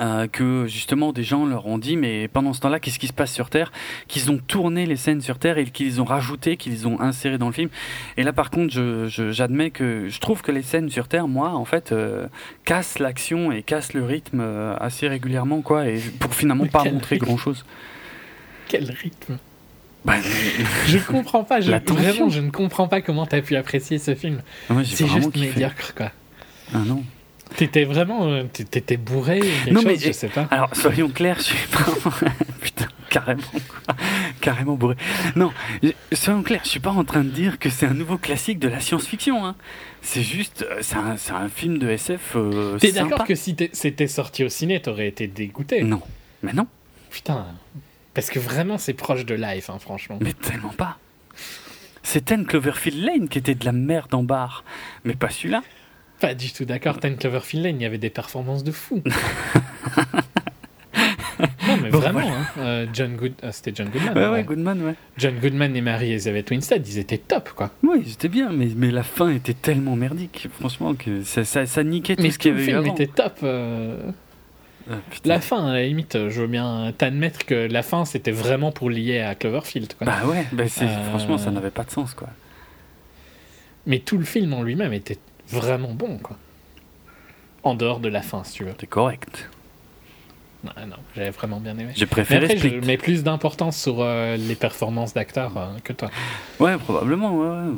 euh, 0.00 0.26
que 0.28 0.66
justement 0.66 1.12
des 1.12 1.24
gens 1.24 1.44
leur 1.46 1.66
ont 1.66 1.78
dit 1.78 1.96
mais 1.96 2.28
pendant 2.28 2.52
ce 2.52 2.60
temps-là 2.60 2.78
qu'est-ce 2.80 2.98
qui 2.98 3.08
se 3.08 3.12
passe 3.12 3.32
sur 3.32 3.50
Terre? 3.50 3.72
Qu'ils 4.08 4.30
ont 4.30 4.38
tourné 4.38 4.86
les 4.86 4.96
scènes 4.96 5.20
sur 5.20 5.38
Terre 5.38 5.58
et 5.58 5.64
qu'ils 5.66 6.00
ont 6.00 6.04
rajouté 6.04 6.56
qu'ils 6.56 6.86
ont 6.86 7.00
inséré 7.00 7.38
dans 7.38 7.48
le 7.48 7.52
film. 7.52 7.68
Et 8.16 8.22
là 8.22 8.32
par 8.32 8.50
contre 8.50 8.72
je- 8.72 9.08
je- 9.08 9.32
j'admets 9.32 9.70
que 9.70 10.08
je 10.08 10.20
trouve 10.20 10.42
que 10.42 10.52
les 10.52 10.62
scènes 10.62 10.88
sur 10.90 11.08
Terre 11.08 11.28
moi 11.28 11.50
en 11.50 11.64
fait 11.64 11.92
euh, 11.92 12.26
cassent 12.64 12.98
l'action 12.98 13.50
et 13.52 13.62
cassent 13.62 13.92
le 13.94 14.04
rythme 14.04 14.40
euh, 14.40 14.76
assez 14.78 15.08
régulièrement 15.08 15.60
quoi 15.60 15.88
et 15.88 15.98
pour 16.20 16.34
finalement 16.34 16.64
Mais 16.64 16.70
pas 16.70 16.84
montrer 16.84 17.16
rythme. 17.16 17.26
grand 17.26 17.36
chose 17.36 17.64
Quel 18.68 18.90
rythme. 18.90 19.38
Bah, 20.04 20.14
Je 20.86 20.96
comprends 20.98 21.44
pas, 21.44 21.60
je, 21.60 21.70
vraiment, 21.72 22.30
je 22.30 22.40
ne 22.40 22.48
comprends 22.50 22.88
pas 22.88 23.02
comment 23.02 23.26
t'as 23.26 23.42
pu 23.42 23.54
apprécier 23.56 23.98
ce 23.98 24.14
film. 24.14 24.40
C'est 24.84 25.06
juste 25.06 25.36
médiocre, 25.36 25.94
quoi. 25.94 26.10
ah 26.72 26.78
non 26.86 27.02
T'étais 27.56 27.84
vraiment, 27.84 28.26
euh, 28.26 28.44
t'é- 28.52 28.64
t'étais 28.64 28.96
bourré, 28.96 29.38
ou 29.40 29.42
quelque 29.42 29.70
Non, 29.70 29.80
chose, 29.82 29.86
mais- 29.90 29.98
je 29.98 30.12
sais 30.12 30.28
pas. 30.28 30.46
Alors, 30.50 30.74
soyons 30.74 31.08
clairs, 31.08 31.36
je 31.38 31.42
suis 31.44 31.66
pas. 31.68 31.84
Putain, 32.60 32.86
carrément. 33.10 33.42
quoi. 33.68 33.96
Carrément 34.40 34.74
bourré. 34.76 34.96
Non, 35.36 35.52
soyons 36.12 36.42
clairs, 36.42 36.60
je 36.64 36.68
suis 36.70 36.80
pas 36.80 36.90
en 36.90 37.04
train 37.04 37.22
de 37.24 37.30
dire 37.30 37.58
que 37.58 37.68
c'est 37.68 37.86
un 37.86 37.94
nouveau 37.94 38.18
classique 38.18 38.58
de 38.58 38.68
la 38.68 38.80
science-fiction. 38.80 39.44
Hein. 39.44 39.56
C'est 40.00 40.22
juste. 40.22 40.64
euh, 40.70 40.78
C'est 40.80 40.96
un, 41.32 41.48
film 41.48 41.78
de 41.78 41.90
SF. 41.90 42.32
Euh, 42.36 42.78
T'es 42.78 42.92
d'accord 42.92 43.24
que 43.24 43.34
si 43.34 43.54
c'était 43.72 44.06
sorti 44.06 44.44
au 44.44 44.48
ciné, 44.48 44.80
t'aurais 44.80 45.08
été 45.08 45.26
dégoûté? 45.26 45.82
Non. 45.82 46.00
Mais 46.42 46.52
non, 46.52 46.66
Putain, 47.10 47.44
parce 48.14 48.30
que 48.30 48.38
vraiment, 48.38 48.78
c'est 48.78 48.94
proche 48.94 49.26
de 49.26 49.34
Life, 49.34 49.68
hein, 49.68 49.78
franchement. 49.80 50.18
mais 50.22 50.32
tellement 50.32 50.70
pas. 50.70 50.96
C'était 52.02 52.36
Cloverfield 52.42 53.04
Lane 53.04 53.28
qui 53.28 53.38
était 53.38 53.54
de 53.54 53.64
la 53.64 53.72
merde 53.72 54.14
en 54.14 54.22
barre. 54.22 54.64
Mais 55.04 55.14
pas 55.14 55.28
celui-là. 55.28 55.62
Pas 56.20 56.34
du 56.34 56.52
tout 56.52 56.64
d'accord. 56.64 56.98
Ten 57.00 57.16
Cloverfield 57.16 57.64
Lane, 57.64 57.80
il 57.80 57.82
y 57.82 57.86
avait 57.86 57.98
des 57.98 58.10
performances 58.10 58.62
de 58.64 58.72
fou. 58.72 59.02
non, 61.66 61.76
mais 61.82 61.90
Bon, 61.90 61.98
vraiment, 62.00 62.20
voilà. 62.20 62.34
hein. 62.36 62.46
Euh, 62.58 62.86
John 62.92 63.16
Good, 63.16 63.32
ah, 63.42 63.52
c'était 63.52 63.72
John 63.74 63.88
Goodman. 63.88 64.16
Ouais, 64.18 64.28
ouais. 64.28 64.42
Goodman, 64.44 64.82
ouais. 64.82 64.94
John 65.16 65.34
Goodman 65.40 65.74
et 65.76 65.80
Mary 65.80 66.10
Elizabeth 66.10 66.50
Winstead, 66.50 66.86
ils 66.86 66.98
étaient 66.98 67.18
top, 67.18 67.50
quoi. 67.54 67.70
Oui, 67.82 68.02
c'était 68.06 68.28
bien, 68.28 68.50
mais, 68.52 68.68
mais 68.76 68.90
la 68.90 69.02
fin 69.02 69.30
était 69.30 69.54
tellement 69.54 69.96
merdique, 69.96 70.48
franchement, 70.58 70.94
que 70.94 71.22
ça, 71.22 71.44
ça, 71.44 71.64
ça 71.66 71.82
niquait 71.84 72.16
tout 72.16 72.22
Mais 72.22 72.30
ce 72.30 72.38
qu'il 72.38 72.50
y 72.50 72.54
avait 72.54 72.62
eu 72.62 72.66
film 72.66 72.78
avant. 72.78 72.92
était 72.94 73.06
top. 73.06 73.38
euh. 73.42 73.96
Ah. 74.90 74.94
La 75.24 75.40
fin, 75.40 75.68
à 75.68 75.72
la 75.74 75.84
limite, 75.84 76.28
je 76.28 76.40
veux 76.42 76.46
bien 76.48 76.92
t'admettre 76.98 77.46
que 77.46 77.54
la 77.70 77.82
fin, 77.82 78.04
c'était 78.04 78.32
vraiment 78.32 78.72
pour 78.72 78.90
lier 78.90 79.20
à 79.20 79.34
Cloverfield, 79.34 79.94
quoi. 79.94 80.06
Bah 80.06 80.26
ouais, 80.26 80.44
bah 80.52 80.64
Euh, 80.64 81.04
franchement, 81.10 81.38
ça 81.38 81.50
n'avait 81.50 81.70
pas 81.70 81.84
de 81.84 81.90
sens, 81.90 82.12
quoi. 82.12 82.28
Mais 83.86 84.00
tout 84.00 84.18
le 84.18 84.24
film 84.24 84.52
en 84.52 84.62
lui-même 84.62 84.92
était 84.92 85.18
vraiment 85.50 85.92
bon, 85.92 86.18
quoi. 86.18 86.36
En 87.62 87.74
dehors 87.74 88.00
de 88.00 88.08
la 88.08 88.22
fin, 88.22 88.42
si 88.44 88.54
tu 88.54 88.64
veux. 88.64 88.70
C'était 88.72 88.86
correct. 88.86 89.48
Non, 90.64 90.72
non, 90.86 90.96
j'avais 91.16 91.30
vraiment 91.30 91.58
bien 91.58 91.76
aimé. 91.78 91.92
J'ai 91.94 92.02
Mais 92.04 92.06
préféré 92.10 92.44
après, 92.44 92.58
je 92.58 92.68
mets 92.86 92.96
plus 92.98 93.22
d'importance 93.22 93.78
sur 93.80 93.96
euh, 94.00 94.36
les 94.36 94.54
performances 94.54 95.14
d'acteurs 95.14 95.56
euh, 95.56 95.68
que 95.82 95.92
toi. 95.94 96.10
Ouais, 96.58 96.76
probablement, 96.76 97.34
ouais, 97.34 97.48
ouais. 97.48 97.74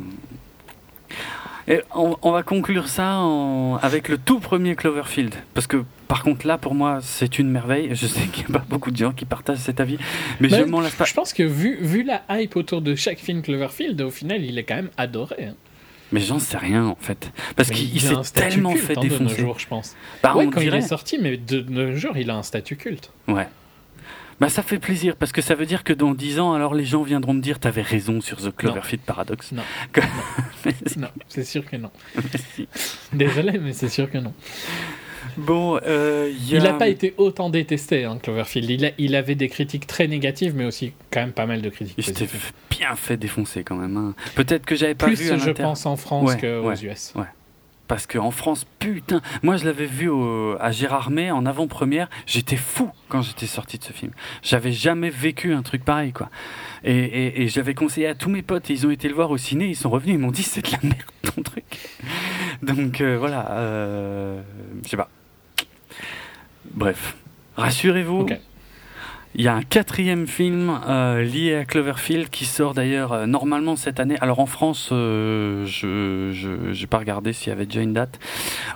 Et 1.68 1.80
on, 1.94 2.16
on 2.22 2.32
va 2.32 2.42
conclure 2.42 2.88
ça 2.88 3.18
en- 3.18 3.76
avec 3.82 4.08
le 4.08 4.18
tout 4.18 4.40
premier 4.40 4.74
Cloverfield. 4.74 5.32
Parce 5.54 5.68
que, 5.68 5.84
par 6.08 6.24
contre, 6.24 6.44
là, 6.44 6.58
pour 6.58 6.74
moi, 6.74 6.98
c'est 7.02 7.38
une 7.38 7.48
merveille. 7.50 7.90
Je 7.94 8.06
sais 8.08 8.26
qu'il 8.26 8.46
n'y 8.48 8.56
a 8.56 8.58
pas 8.58 8.64
beaucoup 8.68 8.90
de 8.90 8.96
gens 8.96 9.12
qui 9.12 9.24
partagent 9.26 9.58
cet 9.58 9.78
avis, 9.78 9.96
mais 10.40 10.48
Mais 10.50 10.58
je 10.58 10.64
m'en 10.64 10.80
lasse 10.80 10.96
pas. 10.96 11.04
Je 11.04 11.14
pense 11.14 11.32
que 11.32 11.44
vu, 11.44 11.78
vu 11.80 12.02
la 12.02 12.22
hype 12.30 12.56
autour 12.56 12.82
de 12.82 12.96
chaque 12.96 13.18
film 13.20 13.42
Cloverfield, 13.42 14.00
au 14.00 14.10
final, 14.10 14.44
il 14.44 14.58
est 14.58 14.64
quand 14.64 14.74
même 14.74 14.90
adoré. 14.96 15.46
hein. 15.50 15.54
Mais 16.12 16.20
j'en 16.20 16.38
sais 16.38 16.58
rien, 16.58 16.84
en 16.86 16.94
fait. 16.96 17.32
Parce 17.56 17.70
qu'il 17.70 18.00
s'est 18.00 18.14
tellement 18.34 18.72
culte, 18.72 18.84
fait 18.84 18.98
hein, 18.98 19.00
de 19.00 19.08
nos 19.08 19.18
défoncer. 19.18 19.36
jours, 19.40 19.58
je 19.58 19.66
pense. 19.66 19.96
Bah, 20.22 20.34
ouais, 20.36 20.46
on 20.46 20.50
quand 20.50 20.60
il 20.60 20.74
est 20.74 20.80
sorti, 20.82 21.18
mais 21.20 21.36
de 21.36 21.60
nos 21.62 21.94
jours, 21.96 22.16
il 22.16 22.30
a 22.30 22.36
un 22.36 22.42
statut 22.42 22.76
culte. 22.76 23.10
Ouais. 23.28 23.48
Bah, 24.40 24.48
ça 24.48 24.62
fait 24.62 24.78
plaisir, 24.78 25.14
parce 25.16 25.30
que 25.30 25.40
ça 25.40 25.54
veut 25.54 25.66
dire 25.66 25.84
que 25.84 25.92
dans 25.92 26.12
10 26.14 26.40
ans, 26.40 26.52
alors 26.52 26.74
les 26.74 26.84
gens 26.84 27.02
viendront 27.02 27.32
me 27.32 27.40
dire 27.40 27.60
T'avais 27.60 27.82
raison 27.82 28.20
sur 28.20 28.38
The 28.38 28.54
Cloverfield 28.54 29.02
Paradox. 29.04 29.52
Non. 29.52 29.62
Que- 29.92 30.00
Non, 30.96 31.08
c'est 31.28 31.44
sûr 31.44 31.64
que 31.64 31.76
non. 31.76 31.90
Désolé, 33.12 33.58
mais 33.58 33.72
c'est 33.72 33.88
sûr 33.88 34.10
que 34.10 34.18
non. 34.18 34.32
Bon, 35.36 35.78
euh, 35.86 36.30
y 36.46 36.54
a... 36.54 36.58
Il 36.58 36.62
n'a 36.64 36.74
pas 36.74 36.88
été 36.88 37.14
autant 37.16 37.50
détesté, 37.50 38.04
hein, 38.04 38.18
Cloverfield. 38.22 38.68
Il, 38.70 38.84
a- 38.86 38.90
il 38.98 39.14
avait 39.16 39.34
des 39.34 39.48
critiques 39.48 39.86
très 39.86 40.06
négatives, 40.08 40.54
mais 40.54 40.64
aussi 40.64 40.92
quand 41.10 41.20
même 41.20 41.32
pas 41.32 41.46
mal 41.46 41.62
de 41.62 41.68
critiques 41.70 41.94
Il 41.98 42.04
s'était 42.04 42.28
bien 42.70 42.94
fait 42.96 43.16
défoncer 43.16 43.64
quand 43.64 43.76
même. 43.76 43.96
hein. 43.96 44.14
Peut-être 44.34 44.66
que 44.66 44.74
j'avais 44.76 44.94
pas 44.94 45.06
Plus, 45.06 45.20
vu 45.20 45.30
à 45.30 45.38
je 45.38 45.50
pense, 45.50 45.86
en 45.86 45.96
France 45.96 46.30
Ouais, 46.32 46.40
qu'aux 46.40 46.68
ouais. 46.68 46.84
US. 46.84 47.14
Parce 47.88 48.06
qu'en 48.06 48.30
France, 48.30 48.64
putain, 48.78 49.20
moi 49.42 49.58
je 49.58 49.66
l'avais 49.66 49.84
vu 49.84 50.08
au- 50.08 50.56
à 50.60 50.70
Gérardmer 50.70 51.30
en 51.30 51.44
avant-première. 51.44 52.08
J'étais 52.26 52.56
fou 52.56 52.90
quand 53.10 53.20
j'étais 53.20 53.46
sorti 53.46 53.76
de 53.76 53.84
ce 53.84 53.92
film. 53.92 54.12
J'avais 54.42 54.72
jamais 54.72 55.10
vécu 55.10 55.52
un 55.52 55.60
truc 55.62 55.84
pareil, 55.84 56.12
quoi. 56.12 56.30
Et, 56.84 56.96
et- 56.96 57.42
et 57.42 57.48
j'avais 57.48 57.74
conseillé 57.74 58.06
à 58.06 58.14
tous 58.14 58.30
mes 58.30 58.40
potes, 58.40 58.70
et 58.70 58.72
ils 58.72 58.86
ont 58.86 58.90
été 58.90 59.08
le 59.08 59.14
voir 59.14 59.30
au 59.30 59.36
ciné, 59.36 59.66
ils 59.66 59.76
sont 59.76 59.90
revenus, 59.90 60.14
ils 60.14 60.18
m'ont 60.20 60.30
dit 60.30 60.42
c'est 60.42 60.64
de 60.64 60.70
la 60.72 60.78
merde 60.82 61.02
ton 61.34 61.42
truc. 61.42 61.64
Donc 62.62 63.00
euh, 63.02 63.18
voilà, 63.18 63.50
euh, 63.50 64.40
je 64.84 64.88
sais 64.88 64.96
pas. 64.96 65.10
Bref, 66.74 67.16
rassurez-vous. 67.56 68.26
Il 69.34 69.40
y 69.40 69.48
a 69.48 69.54
un 69.54 69.62
quatrième 69.62 70.26
film 70.26 70.78
euh, 70.86 71.22
lié 71.22 71.54
à 71.54 71.64
Cloverfield 71.64 72.28
qui 72.28 72.44
sort 72.44 72.74
d'ailleurs 72.74 73.14
euh, 73.14 73.24
normalement 73.24 73.76
cette 73.76 73.98
année. 73.98 74.18
Alors 74.20 74.40
en 74.40 74.46
France, 74.46 74.90
euh, 74.92 75.64
je 75.64 76.70
j'ai 76.72 76.86
pas 76.86 76.98
regardé 76.98 77.32
s'il 77.32 77.48
y 77.48 77.52
avait 77.52 77.64
déjà 77.64 77.80
une 77.80 77.94
date. 77.94 78.20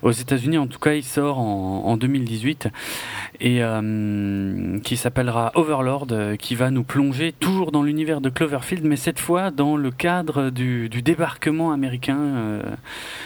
Aux 0.00 0.12
États-Unis, 0.12 0.56
en 0.56 0.66
tout 0.66 0.78
cas, 0.78 0.94
il 0.94 1.04
sort 1.04 1.40
en, 1.40 1.82
en 1.84 1.96
2018 1.98 2.68
et 3.40 3.60
qui 4.82 4.96
s'appellera 4.96 5.52
Overlord, 5.56 6.06
qui 6.38 6.54
va 6.54 6.70
nous 6.70 6.84
plonger 6.84 7.32
toujours 7.32 7.70
dans 7.70 7.82
l'univers 7.82 8.22
de 8.22 8.30
Cloverfield, 8.30 8.82
mais 8.84 8.96
cette 8.96 9.18
fois 9.18 9.50
dans 9.50 9.76
le 9.76 9.90
cadre 9.90 10.48
du, 10.48 10.88
du 10.88 11.02
débarquement 11.02 11.70
américain 11.72 12.62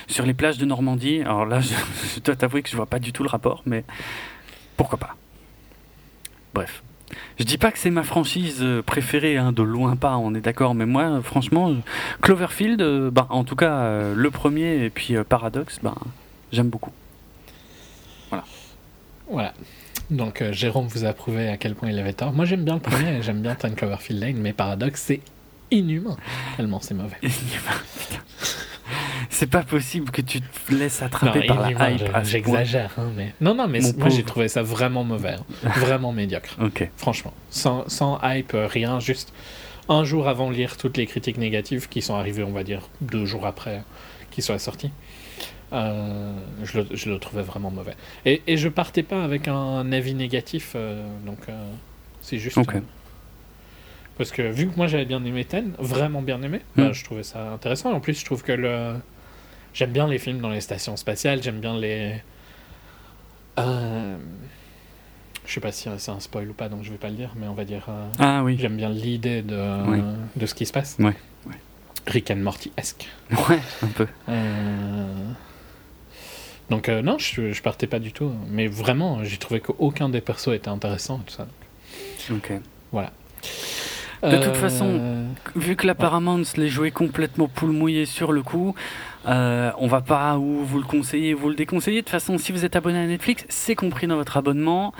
sur 0.08 0.26
les 0.26 0.34
plages 0.34 0.58
de 0.58 0.64
Normandie. 0.64 1.20
Alors 1.20 1.46
là, 1.46 1.60
je, 1.60 1.74
je 2.14 2.20
dois 2.20 2.34
t'avouer 2.34 2.62
que 2.62 2.70
je 2.70 2.76
vois 2.76 2.86
pas 2.86 2.98
du 2.98 3.12
tout 3.12 3.22
le 3.22 3.28
rapport, 3.28 3.62
mais 3.66 3.84
pourquoi 4.80 4.98
pas. 4.98 5.14
Bref. 6.54 6.82
Je 7.38 7.44
dis 7.44 7.58
pas 7.58 7.70
que 7.70 7.78
c'est 7.78 7.90
ma 7.90 8.02
franchise 8.02 8.60
euh, 8.62 8.80
préférée, 8.80 9.36
hein, 9.36 9.52
de 9.52 9.62
loin 9.62 9.94
pas, 9.94 10.16
on 10.16 10.34
est 10.34 10.40
d'accord, 10.40 10.74
mais 10.74 10.86
moi, 10.86 11.20
franchement, 11.22 11.68
euh, 11.68 11.74
Cloverfield, 12.22 12.80
euh, 12.80 13.10
bah, 13.10 13.26
en 13.28 13.44
tout 13.44 13.56
cas, 13.56 13.74
euh, 13.80 14.14
le 14.14 14.30
premier 14.30 14.82
et 14.82 14.88
puis 14.88 15.16
euh, 15.16 15.22
Paradox, 15.22 15.80
bah, 15.82 15.96
j'aime 16.50 16.70
beaucoup. 16.70 16.92
Voilà. 19.28 19.52
Donc 20.08 20.40
euh, 20.40 20.50
Jérôme 20.54 20.86
vous 20.86 21.04
a 21.04 21.12
prouvé 21.12 21.50
à 21.50 21.58
quel 21.58 21.74
point 21.74 21.90
il 21.90 21.98
avait 21.98 22.14
tort. 22.14 22.32
Moi 22.32 22.46
j'aime 22.46 22.64
bien 22.64 22.74
le 22.74 22.80
premier 22.80 23.18
et 23.18 23.22
j'aime 23.22 23.42
bien 23.42 23.54
Ten 23.56 23.74
Cloverfield 23.74 24.18
Lane, 24.18 24.36
mais 24.38 24.54
Paradox 24.54 25.00
c'est 25.00 25.20
inhumain 25.70 26.16
tellement 26.56 26.80
c'est 26.80 26.94
mauvais. 26.94 27.18
c'est 29.28 29.48
pas 29.50 29.62
possible 29.62 30.10
que 30.10 30.20
tu 30.22 30.40
te 30.40 30.74
laisses 30.74 31.02
attraper 31.02 31.40
Non, 31.40 31.46
par 31.46 31.70
la 31.70 31.90
hype. 31.90 32.24
J'exagère, 32.24 32.92
hein, 32.98 33.10
mais 33.16 33.34
non 33.40 33.54
non 33.54 33.68
mais 33.68 33.80
moi 33.98 34.08
j'ai 34.08 34.22
trouvé 34.22 34.48
ça 34.48 34.62
vraiment 34.62 35.04
mauvais, 35.04 35.34
hein. 35.34 35.44
vraiment 35.76 36.12
médiocre, 36.12 36.56
Ok. 36.62 36.88
franchement, 36.96 37.32
sans, 37.50 37.88
sans 37.88 38.18
hype, 38.22 38.54
euh, 38.54 38.66
rien, 38.66 39.00
juste 39.00 39.32
un 39.88 40.04
jour 40.04 40.28
avant 40.28 40.50
de 40.50 40.54
lire 40.54 40.76
toutes 40.76 40.96
les 40.96 41.06
critiques 41.06 41.38
négatives 41.38 41.88
qui 41.88 42.00
sont 42.02 42.14
arrivées, 42.14 42.44
on 42.44 42.52
va 42.52 42.62
dire 42.64 42.82
deux 43.00 43.24
jours 43.26 43.46
après 43.46 43.82
qu'il 44.30 44.44
soit 44.44 44.58
sorti. 44.60 44.90
euh, 45.72 46.32
je, 46.64 46.78
le, 46.80 46.86
je 46.94 47.08
le 47.10 47.18
trouvais 47.18 47.42
vraiment 47.42 47.70
mauvais. 47.70 47.94
Et, 48.24 48.42
et 48.46 48.56
je 48.56 48.68
partais 48.68 49.02
pas 49.02 49.22
avec 49.24 49.48
un 49.48 49.90
avis 49.92 50.14
négatif, 50.14 50.72
euh, 50.76 51.04
donc 51.26 51.38
euh, 51.48 51.70
c'est 52.22 52.38
juste. 52.38 52.56
Parce 54.20 54.32
que 54.32 54.42
vu 54.42 54.68
que 54.68 54.76
moi 54.76 54.86
j'avais 54.86 55.06
bien 55.06 55.24
aimé 55.24 55.44
Ten, 55.46 55.72
vraiment 55.78 56.20
bien 56.20 56.42
aimé, 56.42 56.60
Mm. 56.76 56.82
bah, 56.82 56.92
je 56.92 57.02
trouvais 57.04 57.22
ça 57.22 57.52
intéressant. 57.52 57.90
En 57.92 58.00
plus, 58.00 58.18
je 58.20 58.24
trouve 58.24 58.42
que 58.42 58.52
le. 58.52 58.94
J'aime 59.72 59.92
bien 59.92 60.06
les 60.08 60.18
films 60.18 60.40
dans 60.40 60.50
les 60.50 60.60
stations 60.60 60.96
spatiales, 60.98 61.42
j'aime 61.42 61.60
bien 61.60 61.78
les. 61.78 62.16
Euh... 63.58 64.16
Je 65.46 65.54
sais 65.54 65.60
pas 65.60 65.72
si 65.72 65.88
c'est 65.98 66.10
un 66.10 66.20
spoil 66.20 66.48
ou 66.50 66.52
pas, 66.52 66.68
donc 66.68 66.84
je 66.84 66.90
vais 66.92 66.98
pas 66.98 67.08
le 67.08 67.14
dire, 67.16 67.32
mais 67.36 67.48
on 67.48 67.54
va 67.54 67.64
dire. 67.64 67.86
euh, 67.88 68.06
Ah 68.18 68.42
oui. 68.44 68.56
J'aime 68.60 68.76
bien 68.76 68.88
l'idée 68.90 69.42
de, 69.42 69.88
Oui. 69.88 70.00
de 70.36 70.46
ce 70.46 70.54
qui 70.54 70.64
se 70.66 70.72
passe. 70.72 70.96
Ouais, 71.00 71.14
ouais. 71.46 71.54
Rick 72.06 72.30
and 72.30 72.36
Morty-esque. 72.36 73.08
Ouais, 73.48 73.58
un 73.82 73.86
peu. 73.88 74.06
Euh, 74.28 75.24
Donc 76.68 76.88
euh, 76.88 77.02
non, 77.02 77.16
je, 77.18 77.52
je 77.52 77.62
partais 77.62 77.86
pas 77.88 77.98
du 77.98 78.12
tout. 78.12 78.32
Mais 78.48 78.68
vraiment, 78.68 79.24
j'ai 79.24 79.38
trouvé 79.38 79.60
qu'aucun 79.60 80.08
des 80.08 80.20
persos 80.20 80.54
était 80.54 80.68
intéressant 80.68 81.20
et 81.22 81.30
tout 81.30 81.34
ça. 81.34 81.46
Ok. 82.30 82.52
De 82.52 83.00
De 84.22 84.36
toute 84.36 84.56
façon, 84.56 85.20
Vu 85.56 85.74
que 85.74 85.86
la 85.86 85.94
Paramount 85.94 86.42
l'est 86.56 86.68
joué 86.68 86.90
complètement 86.90 87.48
poule 87.48 87.72
mouillée 87.72 88.06
sur 88.06 88.32
le 88.32 88.42
coup, 88.42 88.74
euh, 89.26 89.72
on 89.78 89.86
va 89.86 90.00
pas 90.00 90.38
ou 90.38 90.64
vous 90.64 90.78
le 90.78 90.84
conseiller 90.84 91.34
ou 91.34 91.38
vous 91.38 91.48
le 91.48 91.54
déconseiller. 91.54 91.98
De 91.98 92.02
toute 92.02 92.10
façon, 92.10 92.38
si 92.38 92.52
vous 92.52 92.64
êtes 92.64 92.76
abonné 92.76 92.98
à 92.98 93.06
Netflix, 93.06 93.44
c'est 93.48 93.74
compris 93.74 94.06
dans 94.06 94.16
votre 94.16 94.36
abonnement. 94.36 94.92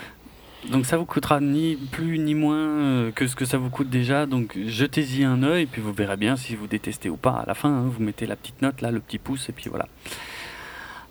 Donc 0.71 0.85
ça 0.85 0.97
vous 0.99 1.07
coûtera 1.07 1.41
ni 1.41 1.77
plus 1.77 2.19
ni 2.19 2.35
moins 2.35 2.59
euh, 2.59 3.11
que 3.13 3.27
ce 3.27 3.35
que 3.35 3.45
ça 3.45 3.59
vous 3.59 3.71
coûte 3.71 3.89
déjà. 3.89 4.27
Donc 4.27 4.59
jetez-y 4.67 5.25
un 5.25 5.43
œil, 5.43 5.67
puis 5.67 5.81
vous 5.81 5.93
verrez 5.93 6.17
bien 6.17 6.37
si 6.37 6.57
vous 6.57 6.67
détestez 6.67 7.09
ou 7.09 7.17
pas. 7.17 7.43
À 7.43 7.45
la 7.47 7.55
fin, 7.55 7.71
hein, 7.71 7.85
vous 7.87 8.03
mettez 8.03 8.27
la 8.27 8.37
petite 8.37 8.61
note 8.61 8.81
là, 8.81 8.91
le 8.91 9.01
petit 9.01 9.19
pouce, 9.19 9.49
et 9.49 9.53
puis 9.53 9.71
voilà. 9.71 9.87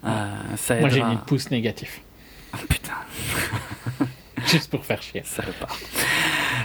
Euh, 0.06 0.36
ça 0.56 0.80
moi 0.80 0.90
j'ai 0.90 1.04
mis 1.04 1.18
pouce 1.18 1.50
négatif. 1.50 2.02
Oh, 2.54 2.58
putain, 2.70 2.94
Juste 4.48 4.72
pour 4.72 4.86
faire 4.86 5.02
chier. 5.02 5.22
ça 5.26 5.44
repart. 5.44 5.80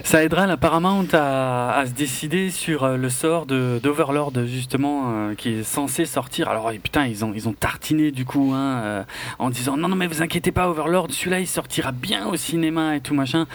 Ça 0.05 0.23
aidera 0.23 0.47
la 0.47 0.59
Paramount 0.59 1.07
à, 1.15 1.85
se 1.87 1.93
décider 1.93 2.51
sur 2.51 2.85
euh, 2.85 2.97
le 2.99 3.09
sort 3.09 3.47
de 3.47 3.81
d'Overlord 3.83 4.33
justement 4.45 5.05
euh, 5.07 5.35
qui 5.35 5.49
est 5.49 5.63
censé 5.63 6.05
sortir. 6.05 6.51
Alors 6.51 6.71
putain 6.83 7.07
ils 7.07 7.25
ont 7.25 7.33
ils 7.35 7.49
ont 7.49 7.55
tartiné 7.55 8.11
du 8.11 8.27
coup 8.27 8.53
hein, 8.55 8.81
euh, 8.85 9.03
en 9.39 9.49
disant 9.49 9.79
non 9.79 9.89
non 9.89 9.97
mais 9.97 10.07
vous 10.07 10.21
inquiétez 10.21 10.53
pas 10.53 10.69
Overlord 10.69 11.09
celui-là 11.11 11.41
il 11.41 11.47
sortira 11.47 11.91
bien 11.91 12.27
au 12.27 12.37
cinéma 12.37 12.97
et 12.97 13.01
tout 13.01 13.15
machin. 13.15 13.47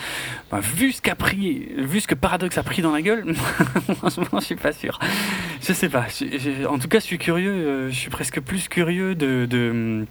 Bah, 0.49 0.59
vu 0.59 0.91
ce 0.91 1.03
qu'a 1.03 1.13
pris 1.13 1.67
vu 1.77 1.99
ce 1.99 2.07
que 2.07 2.15
Paradox 2.15 2.57
a 2.57 2.63
pris 2.63 2.81
dans 2.81 2.91
la 2.91 3.03
gueule, 3.03 3.35
franchement 3.97 4.39
je 4.39 4.45
suis 4.45 4.55
pas 4.55 4.73
sûr. 4.73 4.97
Je 5.61 5.71
sais 5.71 5.89
pas. 5.89 6.07
En 6.67 6.79
tout 6.79 6.87
cas 6.87 6.99
je 6.99 7.05
suis 7.05 7.19
curieux. 7.19 7.89
je 7.89 7.95
suis 7.95 8.09
presque 8.09 8.39
plus 8.39 8.67
curieux 8.67 9.13
de 9.13 10.05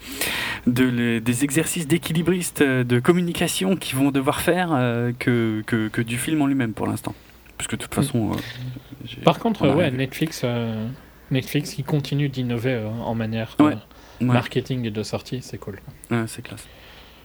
des 0.66 1.44
exercices 1.44 1.88
d'équilibriste 1.88 2.62
de 2.62 3.00
communication 3.00 3.74
qu'ils 3.74 3.96
vont 3.98 4.10
devoir 4.10 4.40
faire 4.40 4.70
euh, 4.72 5.12
que, 5.18 5.62
que 5.66 5.88
que 5.88 6.00
du 6.02 6.16
film 6.18 6.40
en 6.42 6.46
lui-même 6.46 6.72
pour 6.72 6.86
l'instant. 6.86 7.14
Parce 7.56 7.68
que 7.68 7.76
de 7.76 7.82
toute 7.82 7.94
façon. 7.94 8.32
euh, 8.32 9.22
Par 9.24 9.38
contre, 9.38 9.68
ouais. 9.68 9.90
Netflix, 9.90 10.42
euh, 10.44 10.86
Netflix 11.30 11.74
qui 11.74 11.82
continue 11.82 12.28
d'innover 12.28 12.74
euh, 12.74 12.88
en 12.88 13.14
manière 13.14 13.56
euh, 13.60 13.64
Ouais. 13.64 13.76
Ouais, 14.20 14.26
marketing 14.26 14.84
et 14.86 14.90
de 14.90 15.02
sortie, 15.04 15.42
c'est 15.42 15.58
cool. 15.58 15.78
ouais, 16.10 16.24
c'est 16.26 16.42
classe. 16.42 16.66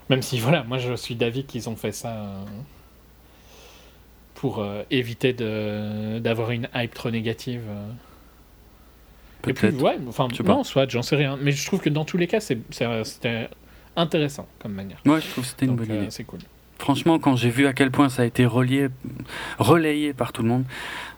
Même 0.09 0.21
si, 0.21 0.39
voilà, 0.39 0.63
moi 0.63 0.77
je 0.77 0.93
suis 0.95 1.15
d'avis 1.15 1.43
qu'ils 1.45 1.67
ont 1.69 1.75
fait 1.75 1.91
ça 1.91 2.09
euh, 2.09 2.43
pour 4.35 4.59
euh, 4.59 4.83
éviter 4.91 5.33
de- 5.33 6.19
d'avoir 6.19 6.51
une 6.51 6.67
hype 6.75 6.93
trop 6.93 7.09
négative. 7.09 7.61
euh. 7.67 7.89
Et 9.49 9.53
puis, 9.53 9.69
ouais, 9.69 9.97
enfin, 10.07 10.27
non, 10.45 10.63
soit, 10.63 10.89
j'en 10.89 11.01
sais 11.01 11.15
rien. 11.15 11.37
Mais 11.41 11.51
je 11.51 11.65
trouve 11.65 11.81
que 11.81 11.89
dans 11.89 12.05
tous 12.05 12.17
les 12.17 12.27
cas, 12.27 12.39
c'était 12.39 13.49
intéressant 13.95 14.47
comme 14.59 14.73
manière. 14.73 14.99
Ouais, 15.05 15.19
je 15.19 15.27
trouve 15.29 15.43
que 15.43 15.49
c'était 15.49 15.65
une 15.65 15.75
bonne 15.75 15.91
euh, 15.91 16.01
idée. 16.03 16.11
c'est 16.11 16.23
cool. 16.23 16.39
Franchement, 16.79 17.19
quand 17.19 17.35
j'ai 17.35 17.49
vu 17.49 17.65
à 17.67 17.73
quel 17.73 17.91
point 17.91 18.09
ça 18.09 18.23
a 18.23 18.25
été 18.25 18.45
relié, 18.45 18.89
relayé 19.57 20.13
par 20.13 20.33
tout 20.33 20.41
le 20.41 20.49
monde, 20.49 20.65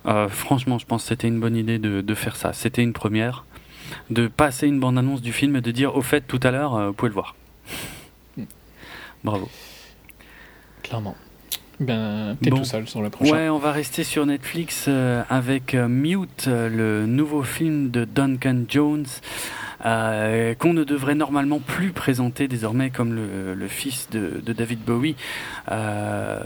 euh, 0.06 0.28
franchement, 0.30 0.78
je 0.78 0.86
pense 0.86 1.04
que 1.04 1.10
c'était 1.10 1.28
une 1.28 1.40
bonne 1.40 1.56
idée 1.56 1.80
de, 1.80 2.02
de 2.02 2.14
faire 2.16 2.36
ça. 2.36 2.54
C'était 2.54 2.84
une 2.84 2.94
première. 2.94 3.46
De 4.10 4.28
passer 4.28 4.68
une 4.68 4.80
bande-annonce 4.80 5.22
du 5.22 5.32
film 5.34 5.56
et 5.56 5.62
de 5.62 5.72
dire, 5.72 5.96
au 5.96 6.02
fait, 6.02 6.22
tout 6.22 6.40
à 6.44 6.52
l'heure, 6.52 6.76
euh, 6.76 6.88
vous 6.88 6.94
pouvez 6.94 7.10
le 7.10 7.14
voir. 7.14 7.36
Mm. 8.38 8.44
Bravo. 9.24 9.50
Clairement. 10.84 11.16
Ben, 11.80 12.38
t'es 12.42 12.50
Bon. 12.52 12.58
tout 12.58 12.64
seul 12.64 12.88
sur 12.88 13.02
le 13.02 13.10
prochain. 13.10 13.32
Ouais, 13.34 13.50
on 13.50 13.58
va 13.58 13.72
rester 13.72 14.04
sur 14.04 14.26
Netflix 14.26 14.86
euh, 14.88 15.24
avec 15.30 15.74
Mute, 15.74 16.48
le 16.48 17.06
nouveau 17.06 17.44
film 17.44 17.90
de 17.92 18.06
Duncan 18.06 18.64
Jones, 18.68 19.06
euh, 19.86 20.54
qu'on 20.56 20.74
ne 20.74 20.84
devrait 20.84 21.16
normalement 21.16 21.60
plus 21.60 21.92
présenter 21.92 22.48
désormais 22.48 22.90
comme 22.90 23.14
le, 23.14 23.54
le 23.54 23.68
fils 23.68 24.08
de, 24.12 24.42
de 24.46 24.54
David 24.54 24.80
Bowie. 24.80 25.16
Euh, 25.72 26.40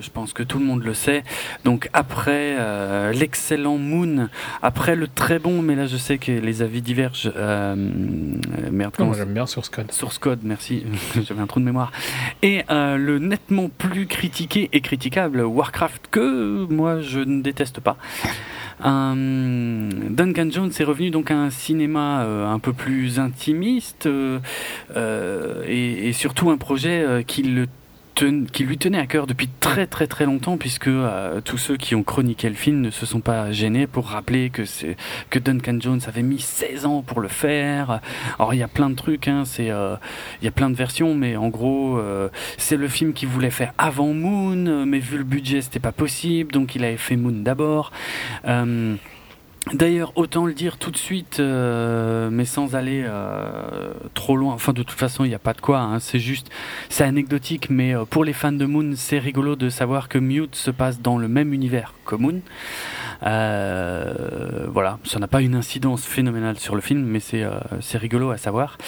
je 0.00 0.10
pense 0.10 0.32
que 0.32 0.42
tout 0.42 0.58
le 0.58 0.64
monde 0.64 0.82
le 0.84 0.94
sait. 0.94 1.22
Donc 1.64 1.88
après 1.92 2.56
euh, 2.58 3.12
l'excellent 3.12 3.78
Moon, 3.78 4.28
après 4.62 4.96
le 4.96 5.06
très 5.08 5.38
bon, 5.38 5.62
mais 5.62 5.74
là 5.74 5.86
je 5.86 5.96
sais 5.96 6.18
que 6.18 6.32
les 6.32 6.62
avis 6.62 6.82
divergent. 6.82 7.30
euh, 7.36 7.74
euh, 7.76 8.70
merde, 8.70 8.92
Non, 8.98 9.06
comment 9.06 9.12
j'aime 9.14 9.32
bien 9.34 9.46
Source 9.46 9.68
Code. 9.68 9.92
Source 9.92 10.18
Code, 10.18 10.40
merci, 10.42 10.84
j'avais 11.26 11.40
un 11.40 11.46
trou 11.46 11.60
de 11.60 11.64
mémoire. 11.64 11.92
Et 12.42 12.62
euh, 12.70 12.96
le 12.96 13.18
nettement 13.18 13.68
plus 13.68 14.06
critiqué 14.06 14.68
et 14.72 14.80
critiquable 14.80 15.40
Warcraft 15.42 16.08
que 16.10 16.66
moi 16.70 17.00
je 17.00 17.20
ne 17.20 17.42
déteste 17.42 17.80
pas. 17.80 17.96
Euh, 18.84 19.88
Duncan 20.10 20.48
Jones 20.50 20.70
est 20.78 20.84
revenu 20.84 21.10
donc 21.10 21.30
à 21.30 21.36
un 21.36 21.50
cinéma 21.50 22.22
euh, 22.22 22.46
un 22.46 22.58
peu 22.58 22.72
plus 22.72 23.18
intimiste 23.18 24.06
euh, 24.06 24.38
euh, 24.96 25.64
et, 25.66 26.08
et 26.08 26.12
surtout 26.12 26.50
un 26.50 26.56
projet 26.56 27.24
qui 27.26 27.42
le 27.42 27.66
qui 28.52 28.64
lui 28.64 28.78
tenait 28.78 28.98
à 28.98 29.06
cœur 29.06 29.26
depuis 29.26 29.48
très 29.60 29.86
très 29.86 30.06
très 30.06 30.24
longtemps, 30.24 30.56
puisque 30.56 30.90
tous 31.44 31.58
ceux 31.58 31.76
qui 31.76 31.94
ont 31.94 32.02
chroniqué 32.02 32.48
le 32.48 32.54
film 32.54 32.80
ne 32.80 32.90
se 32.90 33.06
sont 33.06 33.20
pas 33.20 33.52
gênés 33.52 33.86
pour 33.86 34.06
rappeler 34.06 34.50
que, 34.50 34.64
c'est, 34.64 34.96
que 35.30 35.38
Duncan 35.38 35.78
Jones 35.80 36.00
avait 36.06 36.22
mis 36.22 36.40
16 36.40 36.86
ans 36.86 37.02
pour 37.02 37.20
le 37.20 37.28
faire. 37.28 38.00
Alors 38.38 38.54
il 38.54 38.58
y 38.58 38.62
a 38.62 38.68
plein 38.68 38.90
de 38.90 38.94
trucs, 38.94 39.28
hein, 39.28 39.44
c'est, 39.44 39.66
il 39.66 40.44
y 40.44 40.48
a 40.48 40.50
plein 40.50 40.70
de 40.70 40.76
versions, 40.76 41.14
mais 41.14 41.36
en 41.36 41.48
gros, 41.48 42.00
c'est 42.56 42.76
le 42.76 42.88
film 42.88 43.12
qu'il 43.12 43.28
voulait 43.28 43.50
faire 43.50 43.72
avant 43.78 44.12
Moon, 44.12 44.84
mais 44.86 44.98
vu 44.98 45.18
le 45.18 45.24
budget, 45.24 45.62
c'était 45.62 45.78
pas 45.78 45.92
possible, 45.92 46.52
donc 46.52 46.74
il 46.74 46.84
avait 46.84 46.96
fait 46.96 47.16
Moon 47.16 47.32
d'abord. 47.32 47.92
D'ailleurs, 49.74 50.12
autant 50.16 50.46
le 50.46 50.54
dire 50.54 50.78
tout 50.78 50.90
de 50.90 50.96
suite, 50.96 51.40
euh, 51.40 52.30
mais 52.30 52.46
sans 52.46 52.74
aller 52.74 53.04
euh, 53.06 53.92
trop 54.14 54.36
loin. 54.36 54.54
Enfin, 54.54 54.72
de 54.72 54.82
toute 54.82 54.98
façon, 54.98 55.24
il 55.24 55.28
n'y 55.28 55.34
a 55.34 55.38
pas 55.38 55.52
de 55.52 55.60
quoi. 55.60 55.80
Hein. 55.80 56.00
C'est 56.00 56.18
juste, 56.18 56.48
c'est 56.88 57.04
anecdotique, 57.04 57.68
mais 57.68 57.94
euh, 57.94 58.04
pour 58.06 58.24
les 58.24 58.32
fans 58.32 58.52
de 58.52 58.64
Moon, 58.64 58.92
c'est 58.96 59.18
rigolo 59.18 59.56
de 59.56 59.68
savoir 59.68 60.08
que 60.08 60.18
Mute 60.18 60.54
se 60.54 60.70
passe 60.70 61.02
dans 61.02 61.18
le 61.18 61.28
même 61.28 61.52
univers 61.52 61.92
que 62.06 62.14
Moon. 62.14 62.40
Voilà, 63.22 64.98
ça 65.04 65.18
n'a 65.18 65.28
pas 65.28 65.40
une 65.42 65.54
incidence 65.54 66.04
phénoménale 66.04 66.58
sur 66.58 66.74
le 66.74 66.80
film, 66.80 67.02
mais 67.04 67.20
c'est 67.20 67.98
rigolo 67.98 68.30
à 68.30 68.36
savoir. 68.36 68.78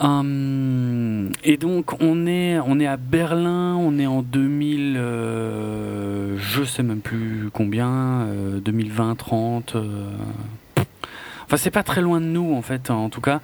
Hum, 0.00 1.30
et 1.44 1.58
donc 1.58 2.00
on 2.00 2.26
est 2.26 2.58
on 2.58 2.80
est 2.80 2.86
à 2.86 2.96
Berlin, 2.96 3.76
on 3.76 3.98
est 3.98 4.06
en 4.06 4.22
2000, 4.22 4.96
euh, 4.96 6.38
je 6.38 6.64
sais 6.64 6.82
même 6.82 7.00
plus 7.00 7.50
combien, 7.52 8.26
2020, 8.64 9.14
30. 9.16 9.76
Enfin, 11.50 11.56
c'est 11.56 11.72
pas 11.72 11.82
très 11.82 12.00
loin 12.00 12.20
de 12.20 12.26
nous, 12.26 12.54
en 12.54 12.62
fait, 12.62 12.92
en 12.92 13.08
tout 13.08 13.20
cas. 13.20 13.40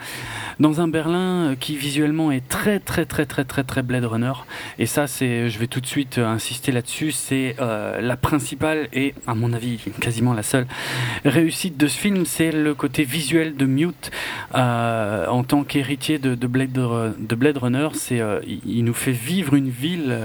Dans 0.60 0.80
un 0.80 0.86
Berlin 0.86 1.50
euh, 1.50 1.54
qui 1.58 1.76
visuellement 1.76 2.30
est 2.30 2.48
très, 2.48 2.78
très, 2.78 3.04
très, 3.04 3.26
très, 3.26 3.42
très, 3.42 3.64
très 3.64 3.82
Blade 3.82 4.04
Runner. 4.04 4.32
Et 4.78 4.86
ça, 4.86 5.08
c'est, 5.08 5.48
je 5.48 5.58
vais 5.58 5.66
tout 5.66 5.80
de 5.80 5.88
suite 5.88 6.18
euh, 6.18 6.28
insister 6.28 6.70
là-dessus, 6.70 7.10
c'est 7.10 7.56
euh, 7.58 8.00
la 8.00 8.16
principale 8.16 8.86
et, 8.92 9.12
à 9.26 9.34
mon 9.34 9.52
avis, 9.52 9.80
quasiment 10.00 10.34
la 10.34 10.44
seule 10.44 10.68
réussite 11.24 11.76
de 11.78 11.88
ce 11.88 11.98
film, 11.98 12.26
c'est 12.26 12.52
le 12.52 12.76
côté 12.76 13.02
visuel 13.02 13.56
de 13.56 13.66
Mute 13.66 14.12
en 14.54 15.42
tant 15.42 15.64
qu'héritier 15.64 16.20
de, 16.20 16.36
de, 16.36 16.46
Blade, 16.46 16.70
de 16.70 17.34
Blade 17.34 17.56
Runner. 17.56 17.88
C'est, 17.94 18.22
il, 18.46 18.84
nous 18.84 18.94
fait 18.94 19.10
vivre 19.10 19.54
une 19.54 19.68
ville 19.68 20.16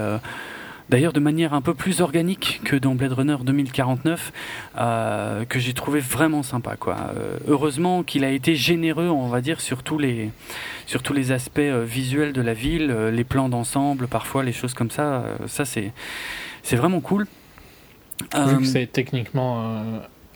d'ailleurs 0.92 1.14
de 1.14 1.22
manière 1.22 1.54
un 1.54 1.62
peu 1.62 1.74
plus 1.74 2.02
organique 2.02 2.60
que 2.66 2.76
dans 2.76 2.96
Blade 2.96 3.14
Runner 3.14 3.38
2049, 3.42 4.34
euh, 4.78 5.46
que 5.46 5.58
j'ai 5.58 5.74
trouvé 5.74 6.02
vraiment 6.02 6.44
sympa. 6.44 6.76
Quoi. 6.76 6.98
Euh, 7.16 7.38
heureusement 7.48 8.04
qu'il 8.04 8.26
a 8.26 8.30
été 8.30 8.56
généreux, 8.56 9.08
on 9.08 9.30
va 9.30 9.40
dire, 9.40 9.62
sur 9.62 9.84
tous 9.84 9.98
les, 9.98 10.32
sur 10.86 11.02
tous 11.02 11.14
les 11.14 11.32
aspects 11.32 11.60
euh, 11.60 11.86
visuels 11.86 12.34
de 12.34 12.42
la 12.42 12.54
ville, 12.54 12.92
les 12.92 13.24
plans 13.24 13.48
d'ensemble, 13.48 14.08
parfois 14.08 14.44
les 14.44 14.52
choses 14.52 14.74
comme 14.74 14.92
ça. 14.92 15.24
ça, 15.48 15.64
c'est, 15.64 15.94
c'est 16.62 16.76
vraiment 16.76 17.00
cool. 17.00 17.26
Vu 18.48 18.58
que 18.60 18.66
c'est 18.66 18.86
techniquement 18.86 19.82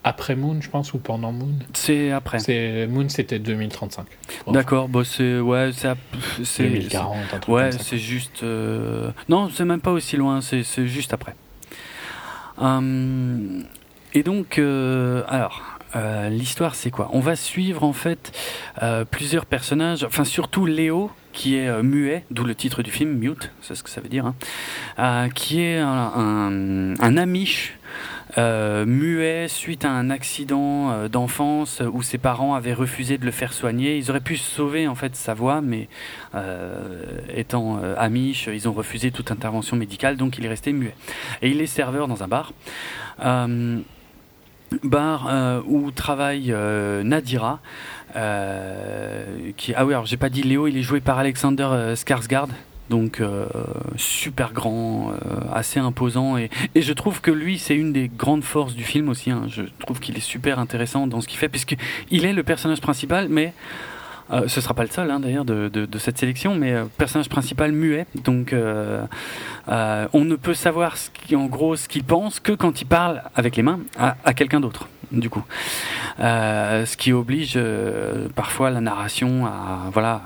après 0.06 0.36
Moon, 0.36 0.62
je 0.62 0.70
pense, 0.70 0.94
ou 0.94 1.00
pendant 1.00 1.32
Moon 1.32 1.56
C'est 1.74 2.12
après. 2.12 2.38
C'est 2.38 2.86
Moon, 2.88 3.10
c'était 3.10 3.40
2035. 3.40 4.06
D'accord, 4.50 4.88
bon, 4.88 5.04
c'est 5.04 5.40
ouais, 5.40 5.72
c'est 5.74 6.64
2040. 6.64 7.18
Un 7.18 7.40
truc 7.40 7.48
ouais, 7.54 7.72
c'est 7.72 7.98
juste. 7.98 8.44
Euh, 8.44 9.10
non, 9.30 9.50
c'est 9.50 9.66
même 9.66 9.82
pas 9.82 9.92
aussi 9.92 10.16
loin. 10.16 10.42
C'est 10.42 10.86
juste 10.86 11.12
après. 11.12 11.36
Hum, 12.60 13.64
et 14.14 14.22
donc, 14.22 14.60
euh, 14.60 15.24
alors. 15.28 15.64
Euh, 15.96 16.28
l'histoire, 16.28 16.76
c'est 16.76 16.92
quoi? 16.92 17.10
On 17.14 17.22
va 17.22 17.38
suivre 17.38 17.86
en 17.86 17.94
fait 17.94 18.38
plusieurs 19.12 19.46
personnages, 19.46 20.04
enfin 20.04 20.26
surtout 20.26 20.66
Léo, 20.66 21.10
qui 21.32 21.56
est 21.56 21.82
muet, 21.84 22.26
d'où 22.32 22.44
le 22.44 22.54
titre 22.54 22.84
du 22.84 22.92
film, 22.92 23.14
Mute, 23.14 23.50
c'est 23.62 23.76
ce 23.76 23.84
que 23.84 23.90
ça 23.90 24.02
veut 24.02 24.10
dire, 24.10 24.34
hein, 24.98 25.30
qui 25.30 25.62
est 25.62 25.78
un, 25.78 25.88
un, 25.88 27.00
un 27.00 27.18
amish 27.18 27.78
euh, 28.38 28.86
muet 28.86 29.48
suite 29.48 29.86
à 29.86 29.92
un 29.92 30.10
accident 30.10 30.92
euh, 30.92 31.08
d'enfance 31.08 31.82
où 31.94 32.02
ses 32.02 32.18
parents 32.18 32.54
avaient 32.54 32.74
refusé 32.74 33.18
de 33.18 33.24
le 33.26 33.32
faire 33.32 33.54
soigner. 33.54 33.98
Ils 33.98 34.10
auraient 34.10 34.20
pu 34.20 34.36
sauver 34.36 34.90
en 34.90 34.96
fait 34.96 35.16
sa 35.16 35.34
voix, 35.34 35.62
mais 35.62 35.88
euh, 36.34 37.20
étant 37.34 37.80
amish, 37.98 38.50
ils 38.52 38.68
ont 38.68 38.74
refusé 38.74 39.12
toute 39.12 39.32
intervention 39.32 39.78
médicale, 39.78 40.18
donc 40.18 40.38
il 40.38 40.46
est 40.46 40.50
resté 40.50 40.74
muet. 40.74 40.96
Et 41.42 41.50
il 41.50 41.62
est 41.62 41.68
serveur 41.68 42.08
dans 42.08 42.24
un 42.24 42.28
bar. 42.28 42.54
bar 44.84 45.64
où 45.68 45.92
travaille 45.92 46.54
Nadira, 47.04 47.60
qui 49.58 49.74
ah 49.76 49.86
oui 49.86 49.94
alors 49.94 50.06
j'ai 50.06 50.18
pas 50.18 50.30
dit 50.30 50.44
Léo, 50.44 50.68
il 50.68 50.78
est 50.78 50.82
joué 50.82 51.00
par 51.00 51.20
Alexander 51.20 51.94
Skarsgård, 51.96 52.50
donc 52.90 53.20
euh, 53.20 53.48
super 53.96 54.54
grand, 54.54 55.12
euh, 55.12 55.40
assez 55.54 55.80
imposant 55.80 56.38
et, 56.38 56.50
je 56.76 56.94
trouve 56.94 57.22
que 57.22 57.32
lui 57.32 57.58
c'est 57.58 57.76
une 57.76 57.94
des 57.94 58.10
grandes 58.10 58.44
forces 58.44 58.76
du 58.76 58.84
film 58.84 59.10
aussi. 59.10 59.32
Hein. 59.32 59.44
Je 59.48 59.64
trouve 59.80 60.00
qu'il 60.00 60.18
est 60.18 60.22
super 60.22 60.60
intéressant 60.60 61.08
dans 61.08 61.22
ce 61.22 61.28
qu'il 61.28 61.40
fait 61.40 61.50
puisque 61.50 61.76
il 62.12 62.26
est 62.26 62.34
le 62.34 62.44
personnage 62.44 62.82
principal, 62.82 63.28
mais 63.30 63.54
euh, 64.32 64.48
ce 64.48 64.62
sera 64.62 64.74
pas 64.74 64.84
le 64.84 64.90
seul 64.90 65.10
hein, 65.12 65.20
d'ailleurs 65.20 65.46
de, 65.46 65.88
cette 66.00 66.18
sélection, 66.18 66.56
mais 66.56 66.74
euh, 66.74 66.86
personnage 66.98 67.30
principal 67.30 67.72
muet. 67.72 68.06
Donc 68.24 68.54
on 68.54 70.24
ne 70.24 70.36
peut 70.36 70.54
savoir 70.54 70.98
ce 70.98 71.10
qui, 71.10 71.36
en 71.36 71.46
gros 71.46 71.76
ce 71.76 71.88
qu'il 71.88 72.04
pense 72.04 72.40
que 72.40 72.52
quand 72.52 72.82
il 72.82 72.86
parle 72.86 73.24
avec 73.36 73.56
les 73.56 73.64
mains 73.64 73.80
à, 73.98 74.16
à 74.24 74.34
quelqu'un 74.34 74.60
d'autre 74.60 74.88
du 75.20 75.30
coup. 75.30 75.44
Euh, 76.20 76.86
ce 76.86 76.96
qui 76.96 77.12
oblige 77.12 77.56
euh, 77.58 78.30
parfois 78.36 78.70
la 78.70 78.80
narration 78.80 79.46
à, 79.46 79.90
voilà, 79.92 80.22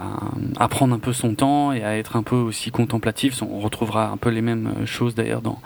à, 0.58 0.68
prendre 0.68 0.94
un 0.94 1.00
peu 1.00 1.14
son 1.14 1.34
temps 1.34 1.72
et 1.74 1.84
à 1.84 1.98
être 1.98 2.16
un 2.16 2.22
peu 2.22 2.36
aussi 2.36 2.70
contemplatif. 2.70 3.42
On 3.42 3.60
retrouvera 3.60 4.10
un 4.10 4.18
peu 4.18 4.30
les 4.30 4.42
mêmes 4.42 4.86
choses 4.86 5.16
d'ailleurs 5.16 5.42
dans, 5.42 5.60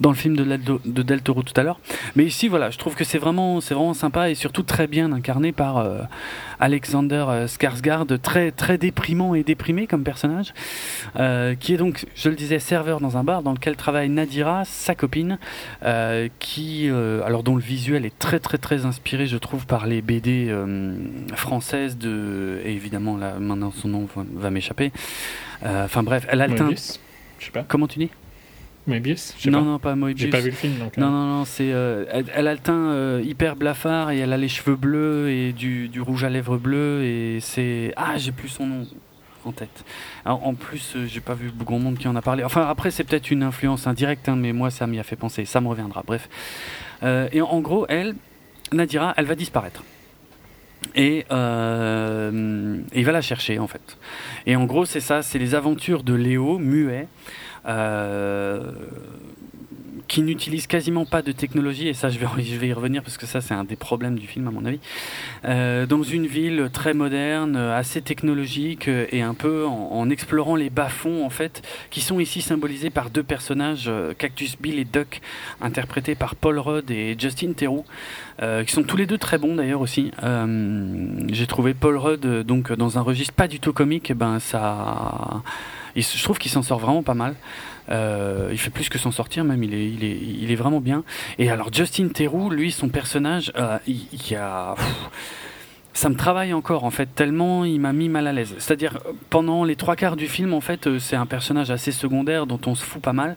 dans 0.00 0.10
le 0.10 0.16
film 0.16 0.36
de, 0.36 0.44
de 0.44 1.02
Del 1.02 1.22
Toro 1.22 1.42
tout 1.42 1.58
à 1.58 1.64
l'heure. 1.64 1.80
Mais 2.14 2.24
ici, 2.24 2.46
voilà, 2.46 2.70
je 2.70 2.78
trouve 2.78 2.94
que 2.94 3.04
c'est 3.04 3.18
vraiment, 3.18 3.58
vraiment 3.58 3.94
sympa 3.94 4.30
et 4.30 4.36
surtout 4.36 4.62
très 4.62 4.86
bien 4.86 5.12
incarné 5.12 5.50
par 5.50 5.78
euh, 5.78 6.02
Alexander 6.60 7.46
Skarsgård, 7.46 8.20
très, 8.20 8.52
très 8.52 8.78
déprimant 8.78 9.34
et 9.34 9.42
déprimé 9.42 9.86
comme 9.86 10.04
personnage, 10.04 10.54
qui 11.58 11.74
est 11.74 11.76
donc, 11.76 12.06
je 12.14 12.28
le 12.28 12.36
disais, 12.36 12.58
serveur 12.58 13.00
dans 13.00 13.16
un 13.16 13.24
bar 13.24 13.42
dans 13.42 13.52
lequel 13.52 13.76
travaille 13.76 14.08
Nadira, 14.08 14.64
sa 14.64 14.94
copine, 14.94 15.38
qui, 16.38 16.88
alors 17.26 17.42
dont 17.42 17.56
le 17.56 17.62
visuel 17.62 18.06
est 18.06 18.18
très 18.18 18.38
très 18.38 18.58
très 18.64 18.86
inspiré, 18.86 19.26
je 19.26 19.36
trouve, 19.36 19.66
par 19.66 19.86
les 19.86 20.00
BD 20.00 20.46
euh, 20.48 20.96
françaises 21.34 21.98
de. 21.98 22.62
Et 22.64 22.72
évidemment, 22.72 23.18
là, 23.18 23.34
maintenant 23.38 23.70
son 23.70 23.88
nom 23.88 24.08
va, 24.34 24.50
m'échapper. 24.50 24.90
Euh, 25.64 25.84
enfin 25.84 26.02
bref, 26.02 26.26
elle 26.30 26.40
a 26.40 26.46
le 26.46 26.54
teint. 26.54 26.70
Je 26.70 27.44
sais 27.44 27.50
pas. 27.52 27.62
Comment 27.68 27.86
tu 27.86 27.98
dis? 27.98 28.10
Moebius 28.86 29.34
Non, 29.46 29.58
pas. 29.58 29.64
non, 29.64 29.78
pas 29.78 29.94
Moebius. 29.96 30.24
J'ai 30.24 30.30
pas 30.30 30.40
vu 30.40 30.48
le 30.48 30.56
film 30.56 30.78
donc. 30.78 30.96
Non, 30.96 31.08
euh. 31.08 31.10
non, 31.10 31.26
non, 31.26 31.44
c'est. 31.44 31.66
Elle, 31.66 32.48
a 32.48 32.54
le 32.54 32.58
teint 32.58 33.20
hyper 33.20 33.54
blafard 33.56 34.12
et 34.12 34.18
elle 34.18 34.32
a 34.32 34.38
les 34.38 34.48
cheveux 34.48 34.76
bleus 34.76 35.30
et 35.30 35.52
du, 35.52 35.88
du 35.88 36.00
rouge 36.00 36.24
à 36.24 36.30
lèvres 36.30 36.56
bleu 36.56 37.02
et 37.04 37.40
c'est. 37.40 37.92
Ah, 37.96 38.16
j'ai 38.16 38.32
plus 38.32 38.48
son 38.48 38.66
nom 38.66 38.86
en 39.44 39.52
tête. 39.52 39.84
en 40.24 40.54
plus, 40.54 40.96
j'ai 41.04 41.20
pas 41.20 41.34
vu 41.34 41.52
grand 41.54 41.78
monde 41.78 41.98
qui 41.98 42.08
en 42.08 42.16
a 42.16 42.22
parlé. 42.22 42.44
Enfin, 42.44 42.66
après, 42.66 42.90
c'est 42.90 43.04
peut-être 43.04 43.30
une 43.30 43.42
influence 43.42 43.86
indirecte, 43.86 44.26
hein, 44.26 44.36
mais 44.36 44.54
moi, 44.54 44.70
ça 44.70 44.86
m'y 44.86 44.98
a 44.98 45.02
fait 45.02 45.16
penser. 45.16 45.44
Ça 45.44 45.60
me 45.60 45.68
reviendra. 45.68 46.02
Bref. 46.06 46.30
et 47.02 47.42
en 47.42 47.60
gros, 47.60 47.84
elle, 47.90 48.14
Nadira, 48.74 49.14
elle 49.16 49.26
va 49.26 49.34
disparaître. 49.34 49.82
Et 50.94 51.24
euh, 51.30 52.78
il 52.94 53.04
va 53.04 53.12
la 53.12 53.22
chercher 53.22 53.58
en 53.58 53.66
fait. 53.66 53.96
Et 54.46 54.54
en 54.56 54.64
gros, 54.64 54.84
c'est 54.84 55.00
ça, 55.00 55.22
c'est 55.22 55.38
les 55.38 55.54
aventures 55.54 56.02
de 56.02 56.14
Léo, 56.14 56.58
muet, 56.58 57.08
euh, 57.66 58.72
qui 60.08 60.22
n'utilise 60.22 60.66
quasiment 60.66 61.04
pas 61.04 61.22
de 61.22 61.32
technologie, 61.32 61.88
et 61.88 61.94
ça 61.94 62.08
je 62.10 62.18
vais, 62.18 62.26
je 62.42 62.56
vais 62.56 62.68
y 62.68 62.72
revenir 62.72 63.02
parce 63.02 63.16
que 63.16 63.26
ça 63.26 63.40
c'est 63.40 63.54
un 63.54 63.64
des 63.64 63.76
problèmes 63.76 64.18
du 64.18 64.26
film 64.26 64.46
à 64.48 64.50
mon 64.50 64.64
avis, 64.64 64.80
euh, 65.44 65.86
dans 65.86 66.02
une 66.02 66.26
ville 66.26 66.68
très 66.72 66.94
moderne, 66.94 67.56
assez 67.56 68.02
technologique, 68.02 68.88
et 68.88 69.22
un 69.22 69.34
peu 69.34 69.66
en, 69.66 70.08
explorant 70.10 70.56
les 70.56 70.70
bas-fonds 70.70 71.24
en 71.24 71.30
fait, 71.30 71.62
qui 71.90 72.00
sont 72.00 72.20
ici 72.20 72.42
symbolisés 72.42 72.90
par 72.90 73.10
deux 73.10 73.22
personnages, 73.22 73.84
euh, 73.88 74.12
Cactus 74.16 74.56
Bill 74.60 74.78
et 74.78 74.84
Duck, 74.84 75.20
interprétés 75.60 76.14
par 76.14 76.34
Paul 76.34 76.58
Rudd 76.58 76.90
et 76.90 77.16
Justin 77.18 77.52
Theroux, 77.52 77.84
euh, 78.42 78.64
qui 78.64 78.72
sont 78.72 78.82
tous 78.82 78.96
les 78.96 79.06
deux 79.06 79.18
très 79.18 79.38
bons 79.38 79.56
d'ailleurs 79.56 79.80
aussi. 79.80 80.10
J'ai 81.28 81.46
trouvé 81.46 81.74
Paul 81.74 81.96
Rudd 81.96 82.26
donc 82.44 82.72
dans 82.72 82.98
un 82.98 83.02
registre 83.02 83.32
pas 83.32 83.48
du 83.48 83.60
tout 83.60 83.72
comique, 83.72 84.12
ben 84.12 84.38
ça, 84.38 85.42
je 85.96 86.22
trouve 86.22 86.38
qu'il 86.38 86.50
s'en 86.50 86.62
sort 86.62 86.78
vraiment 86.78 87.02
pas 87.02 87.14
mal. 87.14 87.34
Euh, 87.90 88.48
il 88.50 88.58
fait 88.58 88.70
plus 88.70 88.88
que 88.88 88.98
s'en 88.98 89.10
sortir, 89.10 89.44
même. 89.44 89.62
Il 89.62 89.74
est, 89.74 89.86
il 89.86 90.50
il 90.50 90.56
vraiment 90.56 90.80
bien. 90.80 91.04
Et 91.38 91.50
alors 91.50 91.72
Justin 91.72 92.08
Theroux, 92.08 92.50
lui, 92.50 92.72
son 92.72 92.88
personnage, 92.88 93.52
euh, 93.56 93.78
il, 93.86 94.06
il, 94.12 94.36
a. 94.36 94.74
ça 95.92 96.08
me 96.08 96.16
travaille 96.16 96.52
encore 96.52 96.82
en 96.82 96.90
fait 96.90 97.14
tellement 97.14 97.64
il 97.64 97.80
m'a 97.80 97.92
mis 97.92 98.08
mal 98.08 98.26
à 98.26 98.32
l'aise. 98.32 98.54
C'est-à-dire 98.58 98.98
pendant 99.30 99.64
les 99.64 99.76
trois 99.76 99.96
quarts 99.96 100.16
du 100.16 100.26
film 100.26 100.54
en 100.54 100.60
fait 100.60 100.86
euh, 100.86 100.98
c'est 100.98 101.16
un 101.16 101.26
personnage 101.26 101.70
assez 101.70 101.92
secondaire 101.92 102.46
dont 102.46 102.60
on 102.66 102.74
se 102.74 102.84
fout 102.84 103.00
pas 103.00 103.12
mal, 103.12 103.36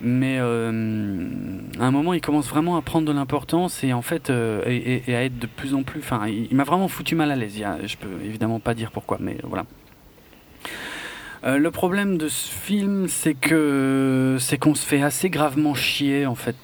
mais 0.00 0.38
à 0.38 0.44
un 0.44 1.90
moment 1.90 2.12
il 2.12 2.20
commence 2.20 2.48
vraiment 2.48 2.76
à 2.76 2.82
prendre 2.82 3.06
de 3.06 3.12
l'importance 3.12 3.82
et 3.82 3.92
en 3.92 4.02
fait 4.02 4.30
à 4.30 4.68
être 5.24 5.38
de 5.38 5.46
plus 5.46 5.74
en 5.74 5.82
plus. 5.84 6.00
Enfin 6.00 6.26
il, 6.26 6.54
m'a 6.54 6.64
vraiment 6.64 6.88
foutu 6.88 7.14
mal 7.14 7.30
à 7.30 7.36
l'aise. 7.36 7.62
Je 7.84 7.96
peux 7.96 8.24
évidemment 8.24 8.60
pas 8.60 8.74
dire 8.74 8.90
pourquoi, 8.90 9.18
mais 9.20 9.38
voilà. 9.42 9.64
Euh, 11.44 11.58
le 11.58 11.70
problème 11.70 12.18
de 12.18 12.28
ce 12.28 12.50
film, 12.50 13.08
c'est 13.08 13.34
que 13.34 14.36
c'est 14.40 14.58
qu'on 14.58 14.74
se 14.74 14.84
fait 14.86 15.02
assez 15.02 15.30
gravement 15.30 15.74
chier 15.74 16.26
en 16.26 16.34
fait. 16.34 16.56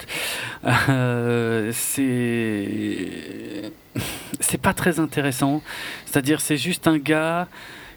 Euh, 0.88 1.70
c'est 1.74 3.72
c'est 4.40 4.60
pas 4.60 4.74
très 4.74 5.00
intéressant. 5.00 5.62
C'est-à-dire, 6.06 6.40
c'est 6.40 6.56
juste 6.56 6.86
un 6.86 6.98
gars 6.98 7.48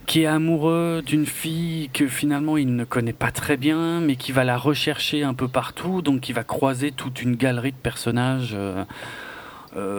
qui 0.07 0.21
est 0.21 0.26
amoureux 0.26 1.01
d'une 1.05 1.26
fille 1.26 1.89
que 1.93 2.07
finalement 2.07 2.57
il 2.57 2.76
ne 2.76 2.84
connaît 2.84 3.13
pas 3.13 3.32
très 3.32 3.57
bien, 3.57 4.01
mais 4.01 4.15
qui 4.15 4.32
va 4.32 4.43
la 4.43 4.57
rechercher 4.57 5.23
un 5.23 5.34
peu 5.34 5.47
partout, 5.47 6.01
donc 6.01 6.30
il 6.30 6.34
va 6.34 6.43
croiser 6.43 6.91
toute 6.91 7.21
une 7.21 7.36
galerie 7.36 7.71
de 7.71 7.78
personnages. 7.78 8.55
Euh, 8.55 8.86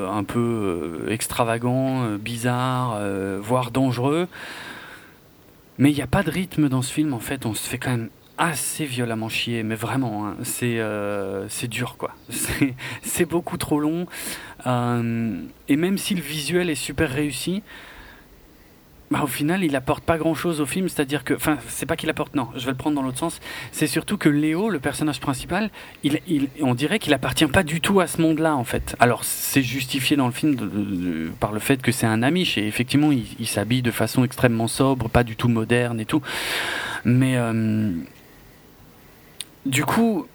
un 0.09 0.25
peu 0.25 1.07
extravagants, 1.09 2.17
bizarres, 2.19 2.99
voire 3.41 3.71
dangereux. 3.71 4.27
Mais 5.79 5.91
il 5.91 5.95
n'y 5.95 6.03
a 6.03 6.07
pas 6.07 6.23
de 6.23 6.31
rythme 6.31 6.69
dans 6.69 6.83
ce 6.83 6.93
film, 6.93 7.13
en 7.15 7.19
fait, 7.21 7.45
on 7.47 7.55
se 7.55 7.69
fait 7.69 7.79
quand 7.79 7.91
même 7.91 8.09
assez 8.39 8.85
violemment 8.85 9.29
chier, 9.31 9.63
mais 9.63 9.75
vraiment, 9.75 10.27
hein, 10.27 10.37
c'est 10.43 10.79
euh, 10.79 11.47
dur 11.69 11.97
quoi. 11.99 12.15
C'est- 12.31 12.75
C'est 13.03 13.25
beaucoup 13.25 13.57
trop 13.57 13.81
long. 13.81 14.07
Euh, 14.67 15.41
et 15.69 15.77
même 15.77 15.97
si 15.99 16.15
le 16.15 16.21
visuel 16.23 16.69
est 16.71 16.75
super 16.75 17.11
réussi, 17.11 17.63
bah, 19.11 19.21
au 19.23 19.27
final, 19.29 19.63
il 19.63 19.77
apporte 19.77 20.03
pas 20.03 20.19
grand 20.19 20.35
chose 20.35 20.61
au 20.61 20.67
film. 20.67 20.89
C'est-à-dire 20.89 21.23
que, 21.23 21.35
enfin, 21.35 21.59
c'est 21.69 21.87
pas 21.87 21.95
qu'il 21.97 22.11
apporte, 22.11 22.35
non, 22.35 22.49
je 22.57 22.65
vais 22.65 22.73
le 22.73 22.77
prendre 22.77 22.97
dans 22.97 23.03
l'autre 23.03 23.19
sens. 23.19 23.41
C'est 23.71 23.87
surtout 23.87 24.17
que 24.19 24.29
Léo, 24.29 24.69
le 24.69 24.81
personnage 24.81 25.21
principal, 25.21 25.71
il, 26.03 26.21
il- 26.27 26.49
on 26.61 26.75
dirait 26.75 26.99
qu'il 26.99 27.15
appartient 27.15 27.47
pas 27.47 27.63
du 27.63 27.81
tout 27.81 28.01
à 28.01 28.09
ce 28.09 28.21
monde-là 28.21 28.57
en 28.57 28.65
fait. 28.65 28.97
Alors, 28.99 29.23
c'est 29.25 29.63
justifié 29.63 30.17
dans 30.17 30.27
le 30.27 30.33
film 30.33 31.31
par 31.39 31.53
le 31.53 31.61
fait 31.61 31.81
que 31.83 31.93
c'est 31.93 32.07
un 32.07 32.23
Amish 32.23 32.59
et 32.59 32.67
effectivement, 32.67 33.13
il, 33.13 33.25
il 33.39 33.47
s'habille 33.47 33.83
de 33.83 33.93
façon 33.93 34.25
extrêmement 34.25 34.67
sobre, 34.69 35.09
pas 35.09 35.23
du 35.23 35.37
tout 35.37 35.49
moderne 35.49 36.01
et 36.01 36.05
tout. 36.05 36.21
Mais 37.05 37.37
euh, 37.37 37.93
du 39.65 39.85
coup, 39.85 40.27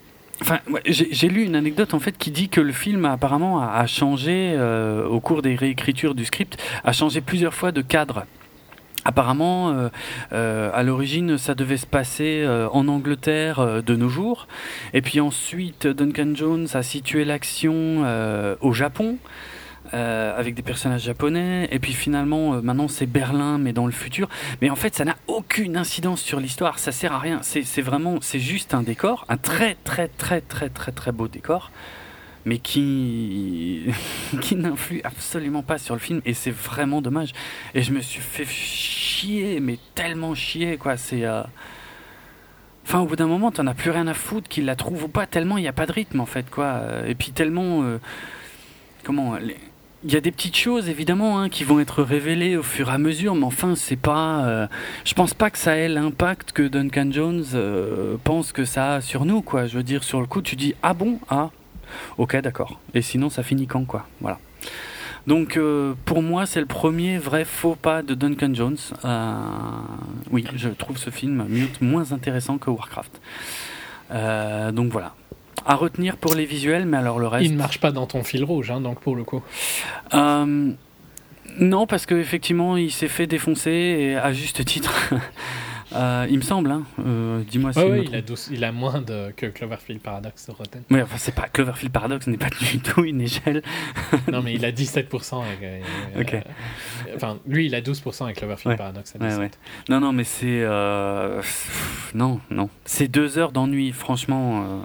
enfin, 0.41 0.59
j'ai 0.86 1.28
lu 1.28 1.43
une 1.43 1.55
anecdote 1.55 1.93
en 1.93 1.99
fait 1.99 2.17
qui 2.17 2.32
dit 2.32 2.49
que 2.49 2.61
le 2.61 2.72
film 2.72 3.05
apparemment 3.05 3.61
a, 3.61 3.67
a 3.74 3.86
changé 3.88 4.53
euh, 4.55 5.05
au 5.07 5.19
cours 5.19 5.41
des 5.41 5.55
réécritures 5.55 6.15
du 6.15 6.26
script, 6.26 6.57
a 6.84 6.93
changé 6.93 7.19
plusieurs 7.22 7.53
fois 7.53 7.72
de 7.72 7.82
cadre. 7.82 8.26
Apparemment, 9.04 9.72
euh, 9.72 9.89
euh, 10.32 10.70
à 10.74 10.84
l'origine, 10.84 11.38
ça 11.38 11.56
devait 11.56 11.78
se 11.78 11.88
passer 11.88 12.43
euh, 12.45 12.70
en 12.70 12.88
Angleterre 12.88 13.82
de 13.84 13.95
nos 13.95 14.10
jours, 14.10 14.47
et 14.93 15.02
puis 15.02 15.20
ensuite, 15.20 15.88
Duncan 15.88 16.34
Jones 16.36 16.68
a 16.74 16.84
situé 16.84 17.26
l'action 17.26 18.06
au 18.62 18.74
Japon. 18.74 19.18
avec 19.93 20.56
des 20.56 20.62
personnages 20.62 21.04
japonais, 21.04 21.68
et 21.72 21.80
puis 21.80 21.93
finalement, 21.93 22.62
maintenant 22.62 22.88
c'est 22.88 23.08
Berlin, 23.08 23.58
mais 23.58 23.74
dans 23.74 23.88
le 23.88 23.91
futur. 23.91 24.30
Mais 24.62 24.70
en 24.70 24.78
fait, 24.78 24.95
ça 24.95 25.04
n'a 25.04 25.18
aucune 25.28 25.76
incidence 25.76 26.22
sur 26.22 26.39
l'histoire, 26.39 26.80
ça 26.80 26.91
sert 26.91 27.12
à 27.12 27.20
rien. 27.20 27.39
C'est 27.41 27.64
c'est 27.64 27.82
vraiment, 27.82 28.20
c'est 28.22 28.39
juste 28.39 28.74
un 28.74 28.84
décor, 28.84 29.26
un 29.28 29.38
très 29.38 29.76
très 29.84 30.08
très 30.08 30.39
très 30.39 30.70
très 30.70 30.91
très 30.93 31.12
beau 31.12 31.28
décor, 31.28 31.72
mais 32.45 32.57
qui 32.59 33.83
qui 34.41 34.55
n'influe 34.55 35.01
absolument 35.03 35.63
pas 35.63 35.77
sur 35.77 35.93
le 35.95 35.99
film, 35.99 36.21
et 36.25 36.33
c'est 36.33 36.51
vraiment 36.51 37.01
dommage. 37.01 37.33
Et 37.73 37.81
je 37.83 37.91
me 37.93 38.01
suis 38.01 38.21
fait 38.21 38.45
chier, 38.45 39.59
mais 39.59 39.77
tellement 39.95 40.33
chier, 40.35 40.77
quoi. 40.77 40.97
C'est 40.97 41.25
euh, 41.25 41.43
Enfin, 42.83 42.99
au 42.99 43.05
bout 43.05 43.15
d'un 43.15 43.27
moment, 43.27 43.51
t'en 43.51 43.67
as 43.67 43.73
plus 43.75 43.91
rien 43.91 44.07
à 44.07 44.13
foutre 44.13 44.49
qu'il 44.49 44.65
la 44.65 44.75
trouve 44.75 45.03
ou 45.03 45.07
pas, 45.07 45.25
tellement 45.27 45.57
il 45.57 45.61
n'y 45.61 45.67
a 45.67 45.73
pas 45.73 45.85
de 45.85 45.91
rythme, 45.93 46.19
en 46.19 46.25
fait, 46.25 46.49
quoi. 46.49 46.81
Et 47.07 47.15
puis 47.15 47.31
tellement... 47.31 47.83
euh, 47.83 47.99
Comment... 49.03 49.35
Il 50.03 50.11
y 50.11 50.15
a 50.17 50.19
des 50.19 50.31
petites 50.31 50.57
choses, 50.57 50.89
évidemment, 50.89 51.39
hein, 51.39 51.47
qui 51.47 51.63
vont 51.63 51.79
être 51.79 52.01
révélées 52.01 52.57
au 52.57 52.63
fur 52.63 52.89
et 52.89 52.93
à 52.93 52.97
mesure, 52.97 53.35
mais 53.35 53.45
enfin, 53.45 53.75
c'est 53.75 53.95
pas... 53.95 54.45
euh, 54.47 54.67
Je 55.05 55.13
pense 55.13 55.35
pas 55.35 55.51
que 55.51 55.59
ça 55.59 55.77
ait 55.77 55.87
l'impact 55.87 56.53
que 56.53 56.63
Duncan 56.63 57.09
Jones 57.11 57.45
pense 58.23 58.51
que 58.51 58.65
ça 58.65 58.95
a 58.95 59.01
sur 59.01 59.25
nous, 59.25 59.43
quoi. 59.43 59.67
Je 59.67 59.77
veux 59.77 59.83
dire, 59.83 60.03
sur 60.03 60.19
le 60.19 60.25
coup, 60.25 60.41
tu 60.41 60.55
dis, 60.55 60.73
ah 60.81 60.95
bon 60.95 61.19
Ah, 61.29 61.51
ok, 62.17 62.37
d'accord. 62.41 62.79
Et 62.93 63.01
sinon, 63.01 63.29
ça 63.29 63.43
finit 63.43 63.67
quand, 63.67 63.85
quoi? 63.85 64.07
Voilà. 64.19 64.39
Donc, 65.27 65.57
euh, 65.57 65.93
pour 66.05 66.23
moi, 66.23 66.45
c'est 66.45 66.59
le 66.59 66.65
premier 66.65 67.17
vrai 67.17 67.45
faux 67.45 67.75
pas 67.75 68.01
de 68.01 68.13
Duncan 68.15 68.53
Jones. 68.53 68.77
Euh, 69.05 69.33
oui, 70.31 70.45
je 70.55 70.69
trouve 70.69 70.97
ce 70.97 71.09
film 71.09 71.45
Mute 71.47 71.81
moins 71.81 72.11
intéressant 72.11 72.57
que 72.57 72.69
Warcraft. 72.69 73.21
Euh, 74.11 74.71
donc 74.71 74.91
voilà. 74.91 75.13
À 75.65 75.75
retenir 75.75 76.17
pour 76.17 76.33
les 76.33 76.45
visuels, 76.45 76.85
mais 76.85 76.97
alors 76.97 77.19
le 77.19 77.27
reste. 77.27 77.45
Il 77.45 77.53
ne 77.53 77.57
marche 77.57 77.79
pas 77.79 77.91
dans 77.91 78.07
ton 78.07 78.23
fil 78.23 78.43
rouge, 78.43 78.71
hein, 78.71 78.81
donc 78.81 78.99
pour 78.99 79.15
le 79.15 79.23
coup. 79.23 79.43
Non, 81.59 81.85
parce 81.85 82.05
qu'effectivement, 82.05 82.77
il 82.77 82.91
s'est 82.91 83.09
fait 83.09 83.27
défoncer, 83.27 83.71
et 83.71 84.15
à 84.15 84.31
juste 84.31 84.63
titre. 84.65 85.13
Euh, 85.93 86.25
il 86.29 86.37
me 86.37 86.41
semble, 86.41 86.71
hein. 86.71 86.83
Euh, 87.05 87.41
dis-moi 87.49 87.73
si 87.73 87.79
trompe. 87.79 87.93
il, 88.05 88.15
a 88.15 88.21
12 88.21 88.49
il 88.53 88.63
a 88.63 88.71
moins 88.71 89.01
de, 89.01 89.31
que 89.35 89.45
Cloverfield 89.47 90.01
Paradox 90.01 90.45
sur 90.45 90.55
Rotten. 90.57 90.83
Oui, 90.89 91.01
enfin, 91.01 91.17
c'est 91.17 91.35
pas 91.35 91.47
Cloverfield 91.49 91.91
Paradox, 91.91 92.27
n'est 92.27 92.37
pas 92.37 92.49
du 92.71 92.79
tout 92.79 93.03
une 93.03 93.21
échelle. 93.21 93.61
non, 94.31 94.41
mais 94.41 94.53
il 94.53 94.63
a 94.65 94.71
17% 94.71 95.41
avec. 95.43 95.59
euh, 95.63 95.81
Ok. 96.21 96.33
euh, 96.33 96.41
enfin, 97.15 97.39
lui, 97.45 97.65
il 97.65 97.75
a 97.75 97.81
12% 97.81 98.23
avec 98.23 98.37
Cloverfield 98.37 98.71
Ouais. 98.71 98.77
Paradox. 98.77 99.15
À 99.15 99.19
Ouais, 99.19 99.27
17. 99.27 99.39
ouais. 99.41 99.51
Non, 99.89 99.99
non, 99.99 100.13
mais 100.13 100.23
c'est. 100.23 100.65
Non, 102.13 102.39
non. 102.49 102.69
C'est 102.85 103.07
deux 103.07 103.37
heures 103.37 103.51
d'ennui, 103.51 103.91
franchement. 103.91 104.81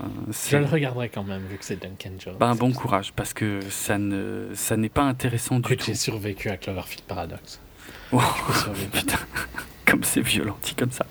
Je 0.50 0.56
le 0.56 0.64
regarderai 0.64 1.08
quand 1.08 1.24
même, 1.24 1.42
vu 1.46 1.56
que 1.56 1.64
c'est 1.64 1.80
Duncan 1.80 2.10
Jones. 2.18 2.36
un 2.40 2.54
bon 2.54 2.72
courage, 2.72 3.12
parce 3.14 3.32
que 3.32 3.60
ça 3.68 3.98
ne, 3.98 4.48
ça 4.54 4.76
n'est 4.76 4.88
pas 4.88 5.02
intéressant 5.02 5.60
du 5.60 5.76
tout. 5.76 5.84
j'ai 5.86 5.94
survécu 5.94 6.48
à 6.50 6.56
Cloverfield 6.56 7.02
Paradox. 7.04 7.60
Putain, 8.92 9.18
comme 9.84 10.02
c'est 10.04 10.20
violent, 10.20 10.56
comme 10.78 10.90
ça. 10.90 11.06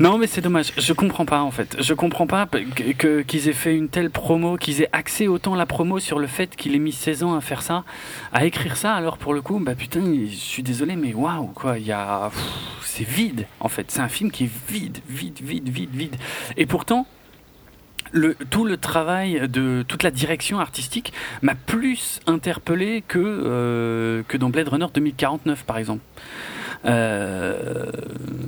Non, 0.00 0.18
mais 0.18 0.26
c'est 0.26 0.40
dommage. 0.40 0.72
Je 0.76 0.92
comprends 0.92 1.24
pas 1.24 1.40
en 1.42 1.50
fait. 1.50 1.76
Je 1.80 1.94
comprends 1.94 2.26
pas 2.26 2.46
que- 2.46 2.92
que- 2.92 3.22
qu'ils 3.22 3.48
aient 3.48 3.52
fait 3.52 3.74
une 3.76 3.88
telle 3.88 4.10
promo, 4.10 4.56
qu'ils 4.56 4.82
aient 4.82 4.88
axé 4.92 5.26
autant 5.28 5.54
la 5.54 5.66
promo 5.66 5.98
sur 5.98 6.18
le 6.18 6.26
fait 6.26 6.54
qu'il 6.56 6.74
ait 6.74 6.78
mis 6.80 6.92
16 6.92 7.22
ans 7.22 7.34
à 7.34 7.40
faire 7.40 7.62
ça, 7.62 7.84
à 8.32 8.44
écrire 8.44 8.76
ça. 8.76 8.94
Alors 8.94 9.18
pour 9.18 9.34
le 9.34 9.40
coup, 9.42 9.58
bah 9.60 9.74
putain, 9.74 10.00
je 10.28 10.34
suis 10.34 10.62
désolé, 10.62 10.94
mais 10.96 11.14
waouh 11.14 11.46
quoi. 11.48 11.78
Il 11.78 11.86
y 11.86 11.92
a, 11.92 12.30
c'est 12.82 13.04
vide 13.06 13.46
en 13.60 13.68
fait. 13.68 13.90
C'est 13.90 14.00
un 14.00 14.08
film 14.08 14.30
qui 14.30 14.44
est 14.44 14.50
vide, 14.68 14.98
vide, 15.08 15.38
vide, 15.42 15.68
vide, 15.68 15.90
vide. 15.94 16.16
Et 16.56 16.66
pourtant. 16.66 17.06
Tout 18.50 18.64
le 18.64 18.76
travail 18.76 19.48
de 19.48 19.84
toute 19.86 20.02
la 20.02 20.10
direction 20.10 20.60
artistique 20.60 21.12
m'a 21.42 21.54
plus 21.54 22.20
interpellé 22.26 23.02
que, 23.06 23.18
euh, 23.18 24.22
que 24.28 24.36
dans 24.36 24.50
Blade 24.50 24.68
Runner 24.68 24.86
2049 24.92 25.64
par 25.64 25.78
exemple. 25.78 26.02
Euh, 26.84 27.86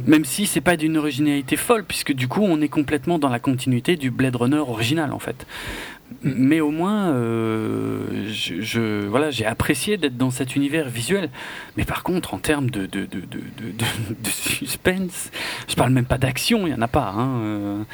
même 0.07 0.25
si 0.25 0.47
c'est 0.47 0.61
pas 0.61 0.77
d'une 0.77 0.97
originalité 0.97 1.57
folle, 1.57 1.85
puisque 1.85 2.13
du 2.13 2.29
coup 2.29 2.43
on 2.43 2.61
est 2.61 2.69
complètement 2.69 3.19
dans 3.19 3.29
la 3.29 3.41
continuité 3.41 3.97
du 3.97 4.11
Blade 4.11 4.37
Runner 4.37 4.59
original 4.59 5.13
en 5.13 5.19
fait. 5.19 5.47
Mais 6.23 6.61
au 6.61 6.71
moins, 6.71 7.11
euh, 7.11 8.29
voilà, 9.09 9.31
j'ai 9.31 9.47
apprécié 9.47 9.97
d'être 9.97 10.17
dans 10.17 10.31
cet 10.31 10.57
univers 10.57 10.89
visuel. 10.89 11.31
Mais 11.77 11.85
par 11.85 12.03
contre, 12.03 12.35
en 12.35 12.39
termes 12.39 12.69
de, 12.69 12.89
suspense, 14.25 15.31
je 15.69 15.75
parle 15.77 15.91
même 15.93 16.07
pas 16.07 16.19
d'action, 16.19 16.67
il 16.67 16.73
y 16.73 16.75
en 16.75 16.83
a 16.83 16.89
pas. 16.89 17.15
Hein, 17.17 17.87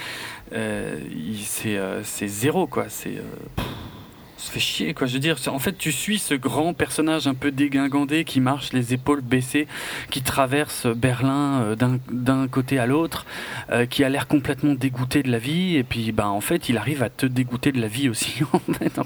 c'est 0.52 1.76
euh, 1.76 2.02
c'est 2.04 2.28
zéro 2.28 2.66
quoi. 2.66 2.86
C'est 2.88 3.16
euh, 3.16 3.22
on 3.58 4.38
se 4.38 4.50
fait 4.50 4.60
chier 4.60 4.94
quoi. 4.94 5.06
Je 5.06 5.14
veux 5.14 5.18
dire, 5.18 5.36
en 5.48 5.58
fait, 5.58 5.76
tu 5.76 5.90
suis 5.90 6.18
ce 6.18 6.34
grand 6.34 6.72
personnage 6.74 7.26
un 7.26 7.34
peu 7.34 7.50
dégingandé 7.50 8.24
qui 8.24 8.40
marche 8.40 8.72
les 8.72 8.92
épaules 8.94 9.22
baissées, 9.22 9.66
qui 10.10 10.22
traverse 10.22 10.86
Berlin 10.86 11.62
euh, 11.62 11.74
d'un- 11.74 12.46
côté 12.46 12.78
à 12.78 12.86
l'autre, 12.86 13.24
euh, 13.70 13.86
qui 13.86 14.04
a 14.04 14.08
l'air 14.08 14.28
complètement 14.28 14.74
dégoûté 14.74 15.22
de 15.22 15.30
la 15.30 15.38
vie, 15.38 15.76
et 15.76 15.82
puis 15.84 16.12
bah 16.12 16.28
en 16.28 16.40
fait, 16.42 16.68
il 16.68 16.76
arrive 16.76 17.02
à 17.02 17.08
te 17.10 17.26
dégoûter 17.26 17.72
de 17.72 17.80
la 17.80 17.88
vie 17.88 18.08
aussi 18.08 18.42
en 18.52 18.60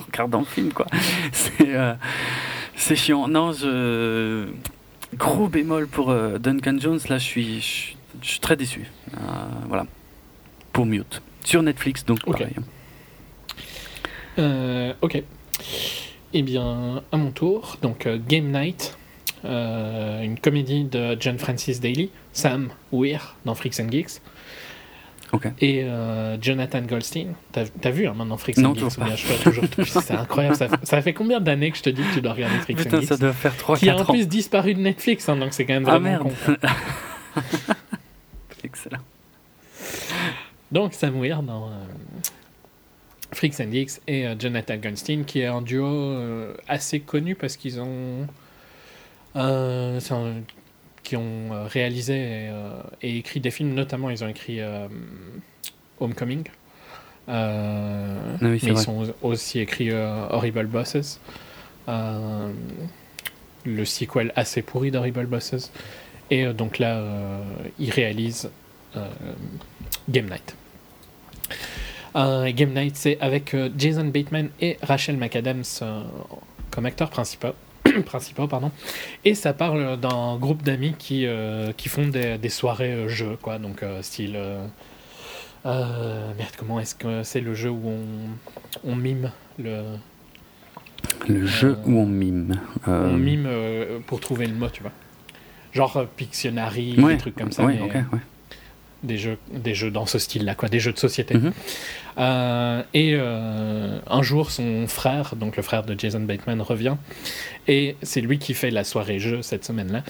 regardant 0.08 0.40
le 0.40 0.44
film 0.46 0.72
quoi. 0.72 0.86
C'est 1.32 1.74
euh, 1.74 1.94
chiant. 2.76 3.28
Non, 3.28 3.52
je 3.52 4.46
gros 5.16 5.48
bémol 5.48 5.86
pour 5.86 6.10
euh, 6.10 6.38
Duncan 6.38 6.76
Jones. 6.78 7.00
Là, 7.08 7.18
je 7.18 7.24
suis 7.24 7.60
je 8.20 8.28
suis- 8.28 8.40
très 8.40 8.56
déçu. 8.56 8.86
Euh, 9.14 9.18
voilà. 9.68 9.86
Pour 10.72 10.86
Mute 10.86 11.22
sur 11.50 11.62
Netflix 11.62 12.04
donc 12.04 12.20
Ok. 12.26 12.38
pareil. 12.38 12.54
Euh, 14.38 14.92
ok. 15.02 15.22
Eh 16.32 16.42
bien, 16.42 17.02
à 17.10 17.16
mon 17.16 17.32
tour, 17.32 17.76
donc 17.82 18.06
euh, 18.06 18.18
Game 18.26 18.52
Night, 18.52 18.96
euh, 19.44 20.22
une 20.22 20.38
comédie 20.38 20.84
de 20.84 21.16
John 21.18 21.38
Francis 21.38 21.80
Daly, 21.80 22.10
Sam 22.32 22.70
Weir 22.92 23.34
dans 23.44 23.56
Freaks 23.56 23.80
and 23.80 23.90
Geeks, 23.90 24.20
Ok. 25.32 25.48
et 25.60 25.82
euh, 25.82 26.36
Jonathan 26.40 26.82
Goldstein. 26.82 27.34
T'as 27.52 27.90
vu 27.90 28.06
hein, 28.06 28.14
maintenant 28.16 28.36
Freaks 28.36 28.58
Non, 28.58 28.70
and 28.70 28.74
Geeks 28.76 29.86
C'est 30.02 30.12
incroyable, 30.12 30.54
ça, 30.54 30.68
ça 30.84 31.02
fait 31.02 31.12
combien 31.14 31.40
d'années 31.40 31.72
que 31.72 31.78
je 31.78 31.82
te 31.82 31.90
dis 31.90 32.02
que 32.02 32.14
tu 32.14 32.20
dois 32.20 32.32
regarder 32.34 32.56
Freaks 32.58 32.78
and 32.78 32.82
Putain, 32.84 33.00
Geeks 33.00 33.08
ça 33.08 33.16
doit 33.16 33.32
faire 33.32 33.54
3-4 33.56 33.78
Qui 33.80 33.90
a 33.90 33.96
en 33.96 34.00
ans. 34.00 34.04
plus 34.04 34.28
disparu 34.28 34.74
de 34.74 34.80
Netflix, 34.80 35.28
hein, 35.28 35.36
donc 35.36 35.52
c'est 35.52 35.64
quand 35.66 35.74
même 35.74 35.86
Ah 35.88 35.98
vraiment 35.98 36.24
merde. 36.24 36.32
con. 36.46 36.54
Excellent. 38.64 39.00
Donc 40.72 40.94
Sam 40.94 41.20
Weir 41.20 41.42
dans 41.42 41.66
euh, 41.68 41.70
Freaks 43.32 43.60
and 43.60 43.72
Geeks 43.72 44.00
et 44.06 44.26
euh, 44.26 44.34
Jonathan 44.38 44.76
Goldstein 44.76 45.24
qui 45.24 45.40
est 45.40 45.46
un 45.46 45.62
duo 45.62 45.86
euh, 45.86 46.54
assez 46.68 47.00
connu 47.00 47.34
parce 47.34 47.56
qu'ils 47.56 47.80
ont 47.80 48.26
un- 49.34 49.98
qui 51.02 51.16
ont 51.16 51.64
réalisé 51.66 52.14
et, 52.14 52.50
et 53.02 53.16
écrit 53.18 53.40
des 53.40 53.50
films, 53.50 53.74
notamment 53.74 54.10
ils 54.10 54.22
ont 54.22 54.28
écrit 54.28 54.60
Homecoming. 55.98 56.44
Euh, 57.28 58.36
Ah 58.40 58.44
oui, 58.44 58.58
mais 58.62 58.70
ils 58.72 58.78
sont 58.78 59.12
aussi 59.22 59.58
écrit 59.60 59.90
euh, 59.90 60.26
Horrible 60.30 60.66
Bosses. 60.66 61.20
Euh, 61.88 62.52
le 63.64 63.84
sequel 63.84 64.32
assez 64.36 64.62
pourri 64.62 64.90
d'Horrible 64.90 65.26
Bosses. 65.26 65.72
Et 66.30 66.46
donc 66.52 66.78
là, 66.78 67.02
ils 67.78 67.90
réalisent 67.90 68.50
Game 70.08 70.26
Night. 70.26 70.54
Euh, 72.16 72.50
Game 72.52 72.72
Night, 72.74 72.96
c'est 72.96 73.18
avec 73.20 73.54
euh, 73.54 73.68
Jason 73.76 74.04
Bateman 74.06 74.48
et 74.60 74.78
Rachel 74.82 75.16
McAdams 75.16 75.62
euh, 75.82 76.02
comme 76.70 76.86
acteurs 76.86 77.10
principaux. 77.16 77.54
principaux 78.04 78.46
pardon. 78.48 78.70
Et 79.24 79.34
ça 79.34 79.52
parle 79.52 79.98
d'un 79.98 80.36
groupe 80.36 80.62
d'amis 80.62 80.94
qui, 80.98 81.26
euh, 81.26 81.72
qui 81.76 81.88
font 81.88 82.08
des, 82.08 82.36
des 82.38 82.48
soirées 82.48 82.92
euh, 82.92 83.08
jeux, 83.08 83.36
quoi. 83.40 83.58
Donc, 83.58 83.82
euh, 83.82 84.02
style. 84.02 84.38
merde, 85.64 86.52
comment 86.56 86.80
est-ce 86.80 86.94
que 86.94 87.22
c'est 87.22 87.40
le 87.40 87.54
jeu 87.54 87.70
où 87.70 87.88
on, 87.88 88.90
on 88.90 88.96
mime 88.96 89.30
le. 89.58 89.82
Le 91.28 91.46
jeu 91.46 91.78
où 91.86 91.98
on 91.98 92.06
mime. 92.06 92.60
On 92.86 93.16
mime 93.16 93.48
pour 94.06 94.20
trouver 94.20 94.46
le 94.46 94.54
mot, 94.54 94.68
tu 94.68 94.82
vois. 94.82 94.92
Genre 95.72 96.06
Pictionary, 96.16 96.98
ouais, 96.98 97.12
des 97.14 97.18
trucs 97.18 97.36
comme 97.36 97.52
ça. 97.52 97.64
ouais, 97.64 97.74
mais, 97.80 97.82
ouais. 97.82 98.04
Des 99.02 99.18
jeux, 99.18 99.38
des 99.52 99.74
jeux 99.74 99.90
dans 99.90 100.06
ce 100.06 100.18
style-là, 100.18 100.54
quoi, 100.54 100.68
des 100.68 100.80
jeux 100.80 100.92
de 100.92 100.98
société. 100.98 101.34
Mhm. 101.34 101.52
Euh, 102.18 102.82
et 102.92 103.14
euh, 103.14 103.98
un 104.06 104.22
jour, 104.22 104.50
son 104.50 104.86
frère, 104.86 105.36
donc 105.36 105.56
le 105.56 105.62
frère 105.62 105.84
de 105.84 105.98
Jason 105.98 106.20
Bateman, 106.20 106.60
revient. 106.60 106.96
Et 107.68 107.96
c'est 108.02 108.20
lui 108.20 108.38
qui 108.38 108.54
fait 108.54 108.70
la 108.70 108.84
soirée 108.84 109.18
jeu 109.18 109.42
cette 109.42 109.64
semaine-là. 109.64 110.02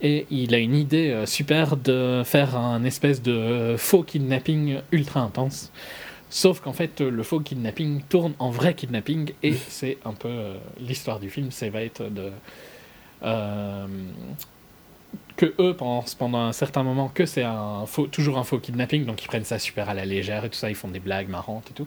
Et 0.00 0.26
il 0.30 0.54
a 0.54 0.58
une 0.58 0.76
idée 0.76 1.10
euh, 1.10 1.26
super 1.26 1.76
de 1.76 2.22
faire 2.24 2.56
un 2.56 2.84
espèce 2.84 3.22
de 3.22 3.74
faux 3.78 4.02
kidnapping 4.02 4.78
ultra 4.92 5.20
intense. 5.20 5.72
Sauf 6.28 6.60
qu'en 6.60 6.72
fait, 6.72 7.00
le 7.00 7.22
faux 7.22 7.40
kidnapping 7.40 8.02
tourne 8.08 8.34
en 8.38 8.50
vrai 8.50 8.74
kidnapping. 8.74 9.32
Et 9.42 9.54
c'est 9.68 9.98
un 10.04 10.12
peu 10.12 10.54
l'histoire 10.80 11.20
du 11.20 11.30
film. 11.30 11.50
Ça 11.50 11.68
va 11.70 11.82
être 11.82 12.02
de. 12.02 12.30
Que 15.36 15.54
eux 15.58 15.74
pensent 15.74 16.14
pendant 16.14 16.38
un 16.40 16.52
certain 16.52 16.82
moment 16.82 17.08
que 17.08 17.26
c'est 17.26 17.42
un 17.42 17.84
faux, 17.86 18.06
toujours 18.06 18.38
un 18.38 18.44
faux 18.44 18.58
kidnapping, 18.58 19.04
donc 19.04 19.22
ils 19.22 19.26
prennent 19.28 19.44
ça 19.44 19.58
super 19.58 19.88
à 19.88 19.94
la 19.94 20.04
légère 20.04 20.44
et 20.44 20.50
tout 20.50 20.58
ça, 20.58 20.68
ils 20.70 20.74
font 20.76 20.88
des 20.88 21.00
blagues 21.00 21.28
marrantes 21.28 21.70
et 21.70 21.74
tout, 21.74 21.86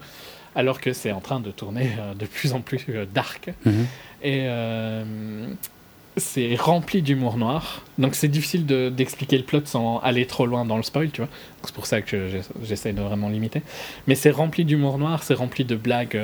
alors 0.55 0.79
que 0.81 0.93
c'est 0.93 1.11
en 1.11 1.21
train 1.21 1.39
de 1.39 1.51
tourner 1.51 1.91
euh, 1.99 2.13
de 2.13 2.25
plus 2.25 2.53
en 2.53 2.61
plus 2.61 2.85
euh, 2.89 3.05
dark. 3.11 3.51
Mhm. 3.65 3.85
Et 4.21 4.39
euh, 4.43 5.47
c'est 6.17 6.55
rempli 6.55 7.01
d'humour 7.01 7.37
noir, 7.37 7.83
donc 7.97 8.13
c'est 8.15 8.27
difficile 8.27 8.65
de- 8.65 8.89
d'expliquer 8.89 9.37
le 9.37 9.43
plot 9.43 9.61
sans 9.65 9.99
aller 9.99 10.25
trop 10.25 10.45
loin 10.45 10.65
dans 10.65 10.75
le 10.77 10.83
spoil, 10.83 11.09
tu 11.11 11.21
vois. 11.21 11.29
C'est 11.63 11.73
pour 11.73 11.85
ça 11.85 12.01
que 12.01 12.27
je- 12.27 12.65
j'essaie 12.67 12.91
de 12.93 13.01
vraiment 13.01 13.29
limiter. 13.29 13.61
Mais 14.07 14.15
c'est 14.15 14.31
rempli 14.31 14.65
d'humour 14.65 14.97
noir, 14.97 15.23
c'est 15.23 15.33
rempli 15.35 15.63
de 15.65 15.75
blagues. 15.75 16.17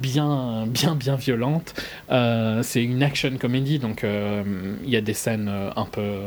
Bien 0.00 0.66
bien 0.66 0.94
bien 0.94 1.16
violentes 1.16 1.74
Euh, 2.10 2.62
c'est 2.62 2.82
une 2.82 3.02
action 3.02 3.36
comédie 3.38 3.78
donc 3.78 4.02
euh, 4.04 4.42
il 4.84 4.90
y 4.90 4.96
a 4.96 5.00
des 5.00 5.14
scènes 5.14 5.48
euh, 5.48 5.70
un 5.76 5.84
peu 5.84 6.20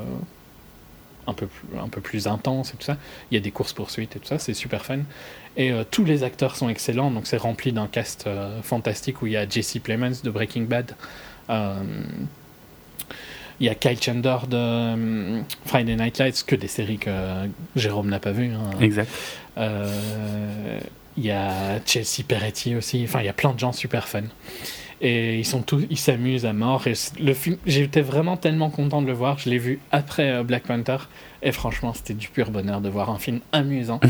un 1.26 1.34
peu 1.34 1.48
plus, 1.48 1.80
un 1.80 1.88
peu 1.88 2.02
plus 2.02 2.28
intenses 2.28 2.74
et 2.74 2.78
tout 2.78 2.84
ça 2.86 2.98
il 3.32 3.36
y 3.36 3.38
a 3.38 3.42
des 3.42 3.52
courses 3.52 3.74
poursuites 3.74 4.16
et 4.16 4.20
tout 4.20 4.28
ça 4.28 4.40
c'est 4.40 4.54
super 4.54 4.84
fun 4.86 5.00
et 5.56 5.72
euh, 5.72 5.84
tous 5.90 6.04
les 6.04 6.24
acteurs 6.24 6.56
sont 6.56 6.68
excellents 6.70 7.12
donc 7.12 7.28
c'est 7.28 7.38
rempli 7.38 7.72
d'un 7.72 7.88
cast 7.88 8.28
euh, 8.28 8.62
fantastique 8.62 9.22
où 9.22 9.28
il 9.28 9.34
y 9.34 9.38
a 9.38 9.48
Jesse 9.48 9.78
Plemons 9.84 10.20
de 10.24 10.30
Breaking 10.30 10.64
Bad 10.64 10.96
Euh, 11.50 11.76
il 13.60 13.66
y 13.68 13.70
a 13.70 13.76
Kyle 13.76 14.02
Chandler 14.02 14.38
de 14.50 15.44
Friday 15.66 15.96
Night 15.96 16.18
Lights 16.18 16.44
que 16.46 16.56
des 16.56 16.68
séries 16.70 16.98
que 16.98 17.12
Jérôme 17.76 18.10
n'a 18.10 18.20
pas 18.20 18.32
vues 18.32 18.52
hein. 18.54 18.72
Exact. 18.82 19.10
Il 21.18 21.26
y 21.26 21.32
a 21.32 21.80
Chelsea 21.86 22.24
Peretti 22.28 22.76
aussi. 22.76 23.04
Enfin, 23.04 23.20
il 23.22 23.26
y 23.26 23.30
a 23.30 23.34
plein 23.34 23.54
de 23.54 23.60
gens 23.60 23.72
super 23.72 24.08
fun. 24.08 24.24
Et 25.02 25.38
ils 25.40 25.46
sont 25.46 25.62
tous, 25.62 25.86
ils 25.90 25.98
s'amusent 25.98 26.46
à 26.46 26.54
mort. 26.54 26.88
Et 26.88 26.94
le 27.20 27.34
film, 27.34 27.58
j'étais 27.66 28.02
vraiment 28.02 28.38
tellement 28.38 28.70
content 28.70 29.02
de 29.02 29.08
le 29.08 29.14
voir. 29.14 29.38
Je 29.38 29.50
l'ai 29.50 29.58
vu 29.58 29.80
après 29.92 30.32
euh, 30.32 30.44
Black 30.44 30.64
Panther. 30.64 30.98
Et 31.42 31.52
franchement, 31.52 31.94
c'était 31.94 32.14
du 32.14 32.30
pur 32.30 32.52
bonheur 32.52 32.80
de 32.82 32.88
voir 32.90 33.10
un 33.10 33.20
film 33.20 33.40
amusant. 33.52 34.00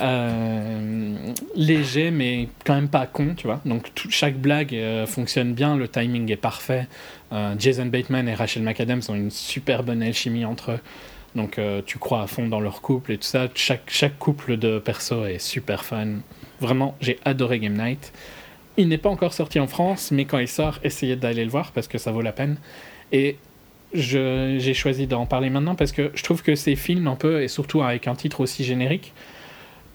Euh, 0.00 1.32
léger, 1.56 2.10
mais 2.10 2.48
quand 2.64 2.74
même 2.74 2.88
pas 2.88 3.06
con, 3.06 3.34
tu 3.36 3.46
vois. 3.46 3.60
Donc 3.64 3.92
tout- 3.94 4.10
chaque 4.10 4.36
blague 4.38 4.74
euh, 4.74 5.04
fonctionne 5.06 5.52
bien, 5.52 5.76
le 5.76 5.88
timing 5.88 6.30
est 6.30 6.36
parfait. 6.36 6.86
Euh, 7.32 7.54
Jason 7.58 7.86
Bateman 7.86 8.28
et 8.28 8.34
Rachel 8.34 8.62
McAdams 8.62 9.02
ont 9.08 9.14
une 9.14 9.30
super 9.30 9.82
bonne 9.82 10.02
alchimie 10.02 10.44
entre 10.44 10.72
eux. 10.72 10.80
Donc 11.34 11.58
euh, 11.58 11.82
tu 11.84 11.98
crois 11.98 12.22
à 12.22 12.26
fond 12.26 12.48
dans 12.48 12.60
leur 12.60 12.82
couple 12.82 13.12
et 13.12 13.18
tout 13.18 13.24
ça. 13.24 13.48
Chaque, 13.54 13.88
chaque 13.88 14.18
couple 14.18 14.56
de 14.56 14.78
perso 14.78 15.24
est 15.24 15.38
super 15.38 15.84
fun. 15.84 16.20
Vraiment, 16.60 16.96
j'ai 17.00 17.18
adoré 17.24 17.58
Game 17.60 17.74
Night. 17.74 18.12
Il 18.76 18.88
n'est 18.88 18.98
pas 18.98 19.10
encore 19.10 19.32
sorti 19.32 19.60
en 19.60 19.66
France, 19.66 20.10
mais 20.10 20.24
quand 20.24 20.38
il 20.38 20.48
sort, 20.48 20.78
essayez 20.82 21.16
d'aller 21.16 21.44
le 21.44 21.50
voir 21.50 21.72
parce 21.72 21.88
que 21.88 21.98
ça 21.98 22.12
vaut 22.12 22.22
la 22.22 22.32
peine. 22.32 22.56
Et 23.12 23.36
j'ai 23.92 24.74
choisi 24.74 25.06
d'en 25.06 25.26
parler 25.26 25.50
maintenant 25.50 25.74
parce 25.74 25.92
que 25.92 26.10
je 26.14 26.22
trouve 26.22 26.42
que 26.42 26.54
ces 26.54 26.76
films, 26.76 27.06
un 27.08 27.16
peu, 27.16 27.42
et 27.42 27.48
surtout 27.48 27.82
avec 27.82 28.06
un 28.06 28.14
titre 28.14 28.40
aussi 28.40 28.64
générique, 28.64 29.12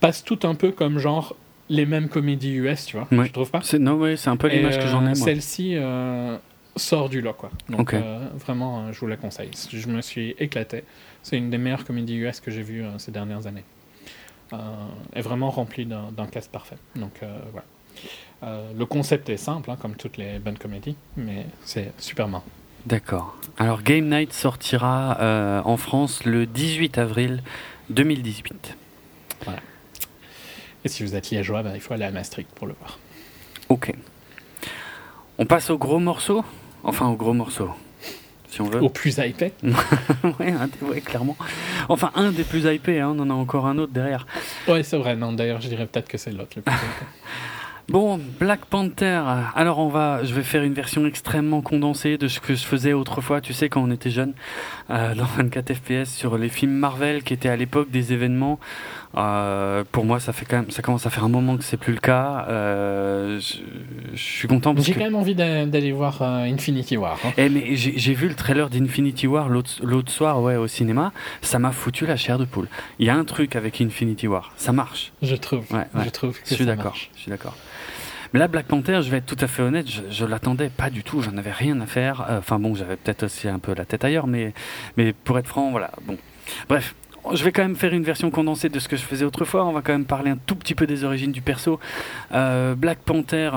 passent 0.01 0.23
tout 0.23 0.39
un 0.43 0.55
peu 0.55 0.71
comme 0.71 0.99
genre 0.99 1.36
les 1.69 1.86
mêmes 1.86 2.09
comédies 2.09 2.55
US, 2.55 2.86
tu 2.86 2.97
vois. 2.97 3.07
Ouais. 3.11 3.25
Je 3.25 3.31
trouve 3.31 3.49
pas? 3.49 3.61
Non, 3.79 3.93
ouais, 3.93 4.17
c'est 4.17 4.29
un 4.29 4.38
peu 4.38 4.47
l'image 4.47 4.77
que 4.77 4.88
j'en 4.88 5.05
ai, 5.05 5.11
euh. 5.11 5.15
Celle-ci 5.15 5.71
euh, 5.75 6.38
sort 6.76 7.09
du 7.09 7.21
lot, 7.21 7.34
quoi. 7.34 7.51
Donc 7.69 7.93
euh, 7.93 8.28
vraiment, 8.34 8.80
euh, 8.80 8.91
je 8.91 8.99
vous 8.99 9.07
la 9.07 9.17
conseille. 9.17 9.51
Je 9.71 9.88
me 9.88 10.01
suis 10.01 10.36
éclaté. 10.39 10.84
C'est 11.23 11.38
une 11.38 11.49
des 11.49 11.57
meilleures 11.57 11.86
comédies 11.86 12.15
US 12.17 12.39
que 12.39 12.51
j'ai 12.51 12.61
vues 12.61 12.84
euh, 12.84 12.97
ces 12.97 13.11
dernières 13.11 13.47
années. 13.47 13.63
Euh, 14.53 14.57
est 15.13 15.21
vraiment 15.21 15.49
remplie 15.49 15.86
d'un 15.86 16.28
cast 16.32 16.51
parfait. 16.51 16.78
Donc 16.95 17.21
voilà. 17.51 17.65
Le 18.78 18.86
concept 18.86 19.30
est 19.30 19.38
simple, 19.38 19.71
hein, 19.71 19.78
comme 19.82 19.95
toutes 19.95 20.17
les 20.17 20.38
bonnes 20.38 20.57
comédies, 20.57 20.95
mais 21.17 21.47
c'est 21.63 21.91
super 21.97 22.28
marrant. 22.28 22.45
D'accord. 22.86 23.36
Alors, 23.57 23.82
Game 23.82 24.07
Night 24.07 24.34
sortira 24.34 25.63
en 25.65 25.78
France 25.78 26.26
le 26.26 26.45
18 26.45 26.99
avril 26.99 27.41
2018. 27.89 28.78
Et 30.84 30.88
si 30.89 31.01
vous 31.01 31.15
êtes 31.15 31.32
liégeois, 31.32 31.63
bah, 31.63 31.71
il 31.73 31.82
faut 31.82 31.95
aller 31.95 32.05
à 32.05 32.11
Maastricht 32.11 32.51
pour 32.51 32.67
le 32.67 32.76
voir. 32.80 32.99
Ok. 33.69 33.91
On 35.39 35.47
passe 35.47 35.71
au 35.71 35.80
gros 35.80 35.97
morceau 35.97 36.45
Enfin, 36.86 37.07
au 37.07 37.15
gros 37.15 37.33
morceau, 37.33 37.69
si 38.49 38.61
on 38.61 38.65
veut. 38.65 38.81
Au 38.81 38.89
plus 38.89 39.17
hypé. 39.17 39.51
ouais, 39.63 40.51
des- 40.79 40.86
ouais, 40.88 41.01
clairement. 41.01 41.36
Enfin, 41.89 42.11
un 42.15 42.31
des 42.31 42.43
plus 42.43 42.63
hypés, 42.65 42.99
hein, 43.01 43.13
on 43.17 43.19
en 43.19 43.29
a 43.29 43.33
encore 43.33 43.65
un 43.65 43.77
autre 43.79 43.91
derrière. 43.91 44.25
Ouais, 44.67 44.83
c'est 44.83 44.97
vrai. 44.97 45.15
Non, 45.15 45.33
d'ailleurs, 45.33 45.61
je 45.61 45.67
dirais 45.67 45.88
peut-être 45.88 46.07
que 46.07 46.17
c'est 46.17 46.31
l'autre 46.31 46.53
le 46.55 46.61
plus 46.61 46.71
hypé. 46.73 46.83
Bon, 47.88 48.19
Black 48.39 48.65
Panther. 48.65 49.21
Alors 49.55 49.77
on 49.77 49.89
va, 49.89 50.23
je 50.23 50.33
vais 50.33 50.41
faire 50.41 50.63
une 50.63 50.73
version 50.73 51.05
extrêmement 51.05 51.61
condensée 51.61 52.17
de 52.17 52.27
ce 52.27 52.39
que 52.39 52.55
je 52.55 52.65
faisais 52.65 52.93
autrefois. 52.93 53.41
Tu 53.41 53.53
sais 53.53 53.69
quand 53.69 53.83
on 53.83 53.91
était 53.91 54.09
jeune, 54.09 54.33
euh, 54.89 55.13
dans 55.13 55.25
24 55.25 55.71
FPS 55.71 56.05
sur 56.11 56.36
les 56.39 56.49
films 56.49 56.71
Marvel 56.73 57.21
qui 57.21 57.36
étaient 57.36 57.47
à 57.47 57.55
l'époque 57.55 57.91
des 57.91 58.11
événements. 58.11 58.59
Euh, 59.18 59.84
pour 59.91 60.03
moi, 60.03 60.20
ça 60.20 60.34
fait 60.34 60.45
quand 60.45 60.57
même, 60.57 60.72
ça 60.72 60.82
commence 60.82 61.05
à 61.05 61.09
faire 61.09 61.24
un 61.24 61.30
moment 61.30 61.55
que 61.55 61.63
c'est 61.63 61.78
plus 61.78 61.93
le 61.93 61.99
cas. 61.99 62.45
Euh, 62.49 63.39
je, 63.39 63.59
je 64.13 64.22
suis 64.22 64.47
content 64.47 64.74
J'ai 64.78 64.93
que. 64.93 64.99
quand 64.99 65.05
même 65.05 65.16
envie 65.16 65.36
d'a- 65.36 65.66
d'aller 65.66 65.91
voir 65.93 66.22
euh, 66.22 66.43
Infinity 66.43 66.97
War. 66.97 67.18
hein. 67.24 67.32
Eh, 67.38 67.47
mais 67.49 67.76
j'ai 67.76 68.13
vu 68.13 68.28
le 68.28 68.36
trailer 68.36 68.70
d'Infinity 68.70 69.28
War 69.28 69.47
l'autre 69.47 70.11
soir, 70.11 70.41
ouais, 70.41 70.57
au 70.57 70.68
cinéma. 70.68 71.13
Ça 71.41 71.59
m'a 71.59 71.72
foutu 71.72 72.05
la 72.05 72.18
chair 72.18 72.38
de 72.38 72.45
poule. 72.45 72.68
Il 72.99 73.05
y 73.05 73.09
a 73.09 73.16
un 73.16 73.24
truc 73.24 73.55
avec 73.55 73.80
Infinity 73.80 74.28
War, 74.28 74.51
ça 74.57 74.74
marche. 74.74 75.13
Je 75.22 75.36
trouve. 75.36 75.63
Ouais, 75.72 75.86
ouais. 75.95 76.03
Je 76.05 76.09
trouve 76.09 76.34
que 76.34 76.47
Je 76.49 76.53
suis 76.55 76.66
d'accord. 76.66 76.95
Je 77.16 77.22
suis 77.22 77.30
d'accord. 77.32 77.55
Mais 78.34 78.39
là, 78.39 78.49
Black 78.49 78.66
Panther, 78.66 78.99
je 79.01 79.09
vais 79.09 79.18
être 79.18 79.26
tout 79.26 79.38
à 79.39 79.47
fait 79.47 79.61
honnête, 79.61 79.89
je, 79.89 80.01
je 80.09 80.26
l'attendais 80.26 80.68
pas 80.70 80.89
du 80.89 81.03
tout. 81.03 81.22
J'en 81.22 81.38
avais 81.38 81.53
rien 81.53 81.80
à 81.80 81.86
faire. 81.86 82.26
Enfin 82.38 82.59
bon, 82.59 82.76
j'avais 82.76 82.97
peut-être 82.97 83.24
aussi 83.24 83.47
un 83.47 83.59
peu 83.59 83.74
la 83.74 83.86
tête 83.86 84.03
ailleurs, 84.03 84.28
mais 84.28 84.53
mais 84.97 85.13
pour 85.13 85.39
être 85.39 85.47
franc, 85.47 85.72
voilà. 85.72 85.91
Bon, 86.05 86.18
bref. 86.68 86.95
Je 87.34 87.43
vais 87.43 87.51
quand 87.51 87.63
même 87.63 87.76
faire 87.76 87.93
une 87.93 88.03
version 88.03 88.30
condensée 88.30 88.69
de 88.69 88.80
ce 88.80 88.88
que 88.88 88.95
je 88.95 89.03
faisais 89.03 89.26
autrefois. 89.26 89.65
On 89.65 89.71
va 89.71 89.82
quand 89.82 89.93
même 89.93 90.05
parler 90.05 90.32
un 90.32 90.38
tout 90.38 90.55
petit 90.55 90.76
peu 90.76 90.86
des 90.86 91.03
origines 91.03 91.32
du 91.32 91.41
perso. 91.41 91.80
Euh, 92.34 92.76
Black 92.76 92.99
Panther 92.99 93.51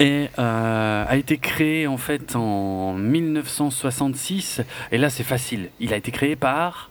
euh, 0.00 1.04
a 1.08 1.16
été 1.16 1.38
créé 1.38 1.86
en 1.86 1.96
fait 1.96 2.36
en 2.36 2.94
1966. 2.94 4.62
Et 4.92 4.98
là, 4.98 5.10
c'est 5.10 5.24
facile. 5.24 5.70
Il 5.80 5.92
a 5.92 5.96
été 5.96 6.12
créé 6.12 6.36
par. 6.36 6.90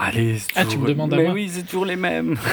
Allez, 0.00 0.36
Ah, 0.54 0.60
tu 0.62 0.66
toujours- 0.70 0.82
me 0.84 0.88
demandes 0.88 1.12
à 1.14 1.16
Mais 1.16 1.24
moi 1.24 1.32
oui, 1.32 1.50
c'est 1.52 1.64
toujours 1.64 1.84
les 1.86 1.96
mêmes. 1.96 2.36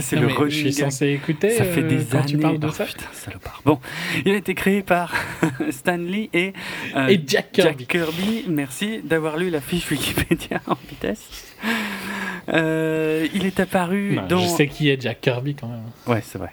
C'est 0.00 0.14
le 0.16 0.28
je 0.28 0.54
suis 0.54 0.64
gag. 0.70 0.72
censé 0.74 1.08
écouter 1.08 1.50
Ça 1.50 1.64
fait 1.64 1.82
euh, 1.82 1.88
des 1.88 2.04
quand 2.04 2.18
années. 2.18 2.26
tu 2.26 2.38
parles 2.38 2.58
de 2.60 2.68
Oh, 2.68 2.72
ça. 2.72 2.84
putain, 2.84 3.06
salopard. 3.12 3.60
Bon, 3.64 3.80
il 4.24 4.32
a 4.32 4.36
été 4.36 4.54
créé 4.54 4.82
par 4.82 5.12
Stan 5.70 5.96
Lee 5.96 6.30
et, 6.32 6.52
euh, 6.94 7.08
Et 7.08 7.20
Jack 7.26 7.50
Kirby. 7.52 7.86
Kirby. 7.86 8.44
Merci 8.48 9.00
d'avoir 9.02 9.36
lu 9.38 9.50
la 9.50 9.60
fiche 9.60 9.90
Wikipédia 9.90 10.60
en 10.68 10.76
vitesse. 10.88 11.56
Euh, 12.50 13.26
il 13.34 13.44
est 13.44 13.58
apparu 13.58 14.12
Non, 14.14 14.26
dans. 14.28 14.38
Je 14.38 14.46
sais 14.48 14.68
qui 14.68 14.88
est 14.88 15.00
Jack 15.00 15.20
Kirby 15.20 15.54
quand 15.56 15.68
même. 15.68 15.82
Ouais, 16.06 16.22
c'est 16.24 16.38
vrai. 16.38 16.50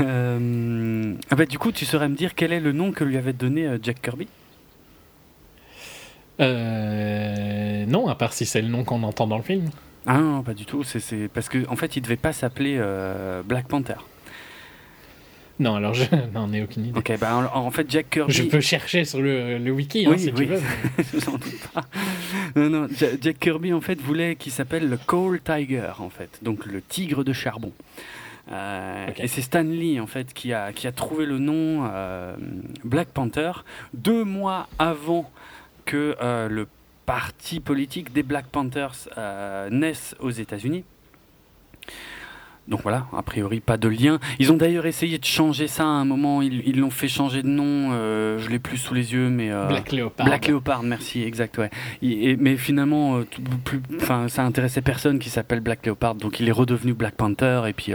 Euh, 0.00 1.14
ah 1.30 1.34
bah, 1.34 1.44
du 1.46 1.58
coup, 1.58 1.72
tu 1.72 1.84
saurais 1.84 2.08
me 2.08 2.14
dire 2.14 2.34
quel 2.34 2.52
est 2.52 2.60
le 2.60 2.72
nom 2.72 2.92
que 2.92 3.02
lui 3.04 3.16
avait 3.16 3.32
donné 3.32 3.68
Jack 3.82 4.00
Kirby? 4.00 4.28
Euh, 6.40 7.84
non, 7.86 8.08
à 8.08 8.14
part 8.14 8.32
si 8.32 8.46
c'est 8.46 8.62
le 8.62 8.68
nom 8.68 8.84
qu'on 8.84 9.02
entend 9.02 9.26
dans 9.26 9.36
le 9.36 9.42
film. 9.42 9.70
Ah 10.06 10.18
non, 10.18 10.42
pas 10.42 10.54
du 10.54 10.64
tout. 10.64 10.84
C'est 10.84 11.28
parce 11.32 11.48
que 11.48 11.66
en 11.68 11.76
fait, 11.76 11.96
il 11.96 12.02
devait 12.02 12.16
pas 12.16 12.32
s'appeler 12.32 12.76
euh, 12.78 13.42
Black 13.42 13.66
Panther. 13.68 13.94
Non, 15.60 15.74
alors 15.74 15.92
je 15.92 16.04
n'en 16.34 16.52
ai 16.52 16.62
aucune 16.62 16.86
idée. 16.86 16.98
Ok, 16.98 17.12
bah 17.20 17.50
en, 17.52 17.66
en 17.66 17.70
fait, 17.72 17.90
Jack 17.90 18.10
Kirby. 18.10 18.32
Je 18.32 18.44
peux 18.44 18.60
chercher 18.60 19.04
sur 19.04 19.20
le, 19.20 19.58
le 19.58 19.70
wiki 19.72 20.06
hein, 20.06 20.10
Oui, 20.12 20.18
si 20.20 20.26
oui. 20.30 20.34
tu 20.34 20.44
veux. 20.44 20.60
J'en 21.24 21.32
doute 21.32 21.68
pas. 21.74 21.82
Non, 22.54 22.70
non, 22.70 22.88
Ja- 22.96 23.08
Jack 23.20 23.38
Kirby 23.40 23.72
en 23.72 23.80
fait 23.80 24.00
voulait 24.00 24.36
qu'il 24.36 24.52
s'appelle 24.52 24.88
le 24.88 24.96
Coal 24.96 25.40
Tiger 25.40 25.90
en 25.98 26.10
fait, 26.10 26.38
donc 26.42 26.64
le 26.64 26.80
tigre 26.80 27.24
de 27.24 27.32
charbon. 27.32 27.72
Euh. 28.52 29.08
Et 29.18 29.26
c'est 29.28 29.42
Stan 29.42 29.62
Lee 29.62 30.00
en 30.00 30.06
fait 30.06 30.32
qui 30.32 30.54
a, 30.54 30.72
qui 30.72 30.86
a 30.86 30.92
trouvé 30.92 31.26
le 31.26 31.38
nom 31.38 31.86
euh, 31.92 32.34
Black 32.84 33.08
Panther 33.08 33.50
deux 33.92 34.24
mois 34.24 34.68
avant 34.78 35.30
que 35.88 36.14
euh, 36.20 36.48
le 36.48 36.66
parti 37.06 37.58
politique 37.60 38.12
des 38.12 38.22
Black 38.22 38.46
Panthers 38.46 39.08
euh, 39.16 39.70
naisse 39.70 40.14
aux 40.20 40.30
États-Unis. 40.30 40.84
Donc 42.68 42.82
voilà, 42.82 43.06
a 43.16 43.22
priori 43.22 43.60
pas 43.60 43.78
de 43.78 43.88
lien. 43.88 44.18
Ils 44.38 44.52
ont 44.52 44.58
d'ailleurs 44.58 44.84
essayé 44.84 45.16
de 45.16 45.24
changer 45.24 45.68
ça 45.68 45.84
à 45.84 45.86
un 45.86 46.04
moment. 46.04 46.42
Ils 46.42 46.78
l'ont 46.78 46.90
fait 46.90 47.08
changer 47.08 47.42
de 47.42 47.48
nom. 47.48 47.92
euh, 47.92 48.38
je 48.38 48.50
l'ai 48.50 48.58
plus 48.58 48.76
sous 48.76 48.92
les 48.92 49.14
yeux, 49.14 49.30
mais 49.30 49.50
euh, 49.50 49.68
Black 49.68 49.90
Leopard. 49.90 50.26
Black 50.26 50.48
Leopard, 50.48 50.82
merci, 50.82 51.22
exact, 51.22 51.56
ouais. 51.56 51.70
Et- 52.02 52.36
mais 52.36 52.58
finalement, 52.58 53.16
euh, 53.16 53.24
tout- 53.24 53.40
plus, 53.64 53.80
enfin, 53.96 54.28
ça 54.28 54.44
intéressait 54.44 54.82
personne 54.82 55.18
qui 55.18 55.30
s'appelle 55.30 55.60
Black 55.60 55.86
Leopard, 55.86 56.14
donc 56.16 56.40
il 56.40 56.48
est 56.48 56.52
redevenu 56.52 56.92
Black 56.92 57.14
Panther. 57.14 57.62
Et 57.68 57.72
puis, 57.72 57.92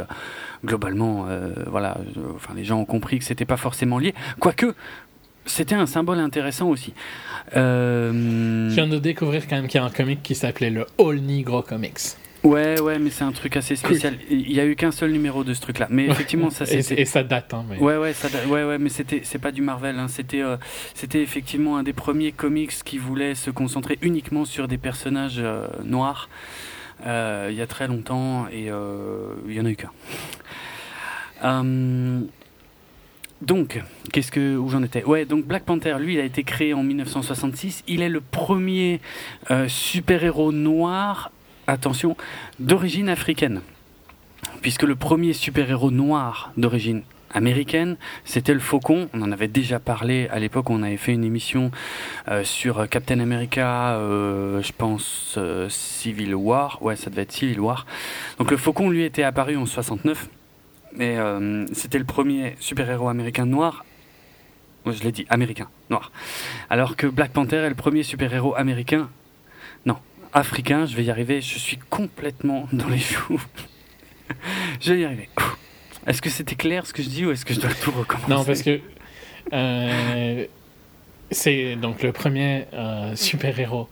globalement, 0.66 1.28
voilà, 1.68 1.98
enfin, 2.34 2.56
les 2.56 2.64
gens 2.64 2.80
ont 2.80 2.86
compris 2.86 3.20
que 3.20 3.26
c'était 3.26 3.46
pas 3.46 3.58
forcément 3.58 4.00
lié. 4.00 4.16
Quoique, 4.40 4.74
c'était 5.46 5.76
un 5.76 5.86
symbole 5.86 6.20
intéressant 6.20 6.70
aussi. 6.70 6.94
Euh, 7.56 8.70
Je 8.70 8.74
viens 8.76 8.88
de 8.88 8.98
découvrir 9.00 9.48
quand 9.48 9.56
même 9.56 9.68
qu'il 9.68 9.80
y 9.80 9.84
a 9.84 9.86
un 9.86 9.90
comic 9.90 10.24
qui 10.24 10.36
s'appelait 10.36 10.70
le 10.70 10.86
All 11.00 11.18
Negro 11.20 11.62
Comics. 11.62 12.00
ouais, 12.44 12.80
ouais, 12.82 13.00
mais 13.00 13.10
c'est 13.10 13.24
un 13.24 13.32
truc 13.32 13.56
assez 13.58 13.76
spécial. 13.76 14.16
Il 14.30 14.52
y 14.52 14.60
a 14.60 14.66
eu 14.66 14.76
qu'un 14.76 14.92
seul 14.92 15.12
numéro 15.12 15.44
de 15.44 15.54
ce 15.54 15.62
truc-là, 15.62 15.88
mais 15.90 16.06
effectivement, 16.08 16.50
ça 16.50 16.66
et, 16.66 16.82
c'était. 16.82 17.02
et 17.02 17.06
ça 17.06 17.24
date, 17.24 17.54
hein, 17.54 17.64
mais... 17.70 17.78
Ouais, 17.78 17.98
ouais, 17.98 18.14
ça, 18.14 18.28
ouais, 18.48 18.64
ouais, 18.66 18.78
mais 18.80 18.90
c'était, 18.90 19.22
c'est 19.24 19.40
pas 19.40 19.52
du 19.52 19.62
Marvel. 19.62 19.98
hein, 20.00 20.08
C'était, 20.08 20.42
euh, 20.42 20.58
c'était 20.94 21.22
effectivement 21.22 21.78
un 21.78 21.84
des 21.84 21.94
premiers 21.94 22.32
comics 22.32 22.72
qui 22.84 22.98
voulait 22.98 23.36
se 23.36 23.50
concentrer 23.52 23.98
uniquement 24.02 24.46
sur 24.46 24.68
des 24.68 24.78
personnages 24.78 25.40
euh, 25.40 25.68
noirs. 25.86 26.28
euh, 27.06 27.48
il 27.52 27.56
y 27.58 27.62
a 27.62 27.68
très 27.68 27.88
longtemps 27.88 28.48
et 28.52 28.68
il 29.48 29.54
y 29.56 29.60
en 29.62 29.66
a 29.66 29.70
eu 29.70 29.76
qu'un. 29.76 29.92
Euh, 33.44 33.46
donc, 33.46 33.82
qu'est-ce 34.12 34.32
que 34.32 34.58
où 34.58 34.70
j'en 34.70 34.84
étais? 34.84 35.04
Ouais, 35.04 35.26
donc 35.26 35.46
Black 35.46 35.64
Panther, 35.64 35.96
lui, 36.00 36.16
il 36.16 36.20
a 36.20 36.24
été 36.24 36.44
créé 36.44 36.74
en 36.74 36.84
1966. 36.84 37.84
Il 37.88 38.02
est 38.02 38.10
le 38.10 38.22
premier 38.22 39.02
euh, 39.52 39.68
super-héros 39.68 40.52
noir. 40.52 41.32
Attention, 41.66 42.18
d'origine 42.60 43.08
africaine, 43.08 43.62
puisque 44.62 44.84
le 44.84 44.96
premier 44.96 45.32
super-héros 45.32 45.92
noir 45.92 46.52
d'origine 46.58 47.04
américaine, 47.32 47.96
c'était 48.26 48.54
le 48.54 48.60
Faucon. 48.60 49.08
On 49.14 49.22
en 49.22 49.32
avait 49.32 49.48
déjà 49.48 49.80
parlé 49.80 50.28
à 50.30 50.40
l'époque. 50.40 50.70
On 50.70 50.84
avait 50.84 50.98
fait 50.98 51.14
une 51.14 51.24
émission 51.24 51.72
euh, 52.28 52.44
sur 52.44 52.88
Captain 52.90 53.22
America, 53.22 53.96
euh, 53.96 54.62
je 54.62 54.74
pense 54.78 55.36
euh, 55.38 55.70
Civil 55.70 56.36
War. 56.36 56.84
Ouais, 56.84 56.98
ça 56.98 57.10
devait 57.10 57.22
être 57.24 57.32
Civil 57.32 57.62
War. 57.62 57.86
Donc 58.40 58.52
le 58.52 58.58
Faucon, 58.58 58.90
lui, 58.90 59.04
était 59.04 59.24
apparu 59.24 59.56
en 59.56 59.66
69. 59.66 60.28
Mais 60.96 61.18
euh, 61.18 61.66
c'était 61.74 61.98
le 61.98 62.06
premier 62.06 62.56
super-héros 62.60 63.10
américain 63.10 63.46
noir. 63.46 63.86
Je 64.86 65.02
l'ai 65.04 65.12
dit, 65.12 65.26
américain, 65.30 65.70
noir. 65.90 66.12
Alors 66.70 66.96
que 66.96 67.08
Black 67.08 67.32
Panther 67.32 67.58
est 67.58 67.70
le 67.70 67.76
premier 67.76 68.04
super-héros 68.04 68.56
américain. 68.56 69.10
Non, 69.86 69.98
africain, 70.34 70.86
je 70.86 70.96
vais 70.96 71.06
y 71.06 71.10
arriver. 71.10 71.42
Je 71.42 71.58
suis 71.58 71.78
complètement 71.78 72.68
dans 72.74 72.90
les 72.90 73.00
choux. 73.00 73.42
je 74.82 74.94
vais 74.94 75.00
y 75.00 75.06
arriver. 75.06 75.30
Est-ce 76.06 76.22
que 76.22 76.30
c'était 76.30 76.56
clair 76.56 76.86
ce 76.86 76.94
que 76.94 77.02
je 77.02 77.10
dis 77.10 77.26
ou 77.26 77.32
est-ce 77.32 77.46
que 77.46 77.54
je 77.54 77.62
dois 77.62 77.74
tout 77.82 77.92
recommencer? 77.92 78.30
Non, 78.30 78.44
parce 78.44 78.62
que 78.62 78.82
euh, 79.54 80.46
c'est 81.32 81.76
donc 81.76 82.04
le 82.04 82.12
premier 82.12 82.66
euh, 82.74 83.16
super-héros 83.16 83.88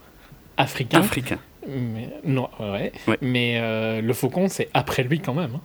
africain. 0.58 1.00
Africain. 1.00 1.40
mais, 1.68 2.10
non, 2.26 2.50
ouais. 2.60 2.92
Ouais. 3.08 3.18
Mais 3.22 3.60
euh, 3.60 4.02
le 4.02 4.14
Faucon, 4.14 4.48
c'est 4.50 4.70
après 4.74 5.04
lui 5.04 5.20
quand 5.20 5.34
même, 5.34 5.56
hein, 5.56 5.62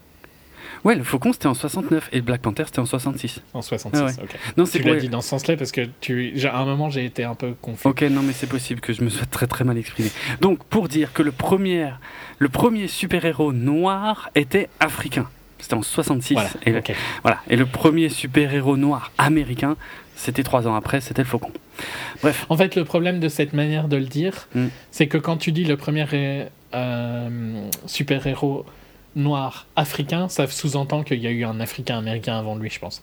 Ouais, 0.86 0.94
le 0.94 1.02
Faucon 1.04 1.32
c'était 1.32 1.48
en 1.48 1.54
69 1.54 2.08
et 2.12 2.16
le 2.16 2.22
Black 2.22 2.40
Panther 2.42 2.62
c'était 2.66 2.78
en 2.78 2.86
66. 2.86 3.42
en 3.54 3.60
66. 3.60 4.00
Ah 4.00 4.04
ouais. 4.06 4.12
ok. 4.22 4.36
Non, 4.56 4.64
Tu 4.64 4.78
l'as 4.82 4.92
ouais. 4.92 4.98
dit 5.00 5.08
dans 5.08 5.20
ce 5.20 5.28
sens-là 5.30 5.56
parce 5.56 5.72
que 5.72 5.82
tu, 6.00 6.32
à 6.46 6.56
un 6.58 6.64
moment 6.64 6.88
j'ai 6.90 7.04
été 7.04 7.24
un 7.24 7.34
peu 7.34 7.54
confus. 7.60 7.88
Ok, 7.88 8.02
non, 8.02 8.22
mais 8.22 8.32
c'est 8.32 8.46
possible 8.46 8.80
que 8.80 8.92
je 8.92 9.02
me 9.02 9.10
sois 9.10 9.26
très 9.26 9.46
très 9.46 9.64
mal 9.64 9.76
exprimé. 9.76 10.10
Donc, 10.40 10.62
pour 10.64 10.88
dire 10.88 11.12
que 11.12 11.22
le 11.22 11.32
premier, 11.32 11.90
le 12.38 12.48
premier 12.48 12.86
super-héros 12.88 13.52
noir 13.52 14.30
était 14.36 14.68
africain. 14.80 15.28
C'était 15.58 15.74
en 15.74 15.82
66. 15.82 16.34
Voilà. 16.34 16.50
Et, 16.64 16.70
le, 16.70 16.82
voilà. 17.22 17.38
et 17.50 17.56
le 17.56 17.66
premier 17.66 18.08
super-héros 18.08 18.76
noir 18.76 19.10
américain, 19.18 19.76
c'était 20.14 20.42
trois 20.44 20.68
ans 20.68 20.74
après, 20.76 21.00
c'était 21.00 21.22
le 21.22 21.28
Faucon. 21.28 21.50
Bref. 22.22 22.46
En 22.48 22.56
fait, 22.56 22.76
le 22.76 22.84
problème 22.84 23.20
de 23.20 23.28
cette 23.28 23.54
manière 23.54 23.88
de 23.88 23.96
le 23.96 24.04
dire, 24.04 24.46
Mm. 24.54 24.66
c'est 24.92 25.08
que 25.08 25.18
quand 25.18 25.36
tu 25.36 25.50
dis 25.52 25.64
le 25.64 25.76
premier 25.76 26.46
euh, 26.74 27.68
super-héros 27.86 28.64
noir 29.16 29.66
africain, 29.74 30.28
ça 30.28 30.46
sous-entend 30.46 31.02
qu'il 31.02 31.18
y 31.18 31.26
a 31.26 31.30
eu 31.30 31.44
un 31.44 31.58
africain 31.58 31.98
américain 31.98 32.38
avant 32.38 32.54
lui, 32.54 32.70
je 32.70 32.78
pense. 32.78 33.02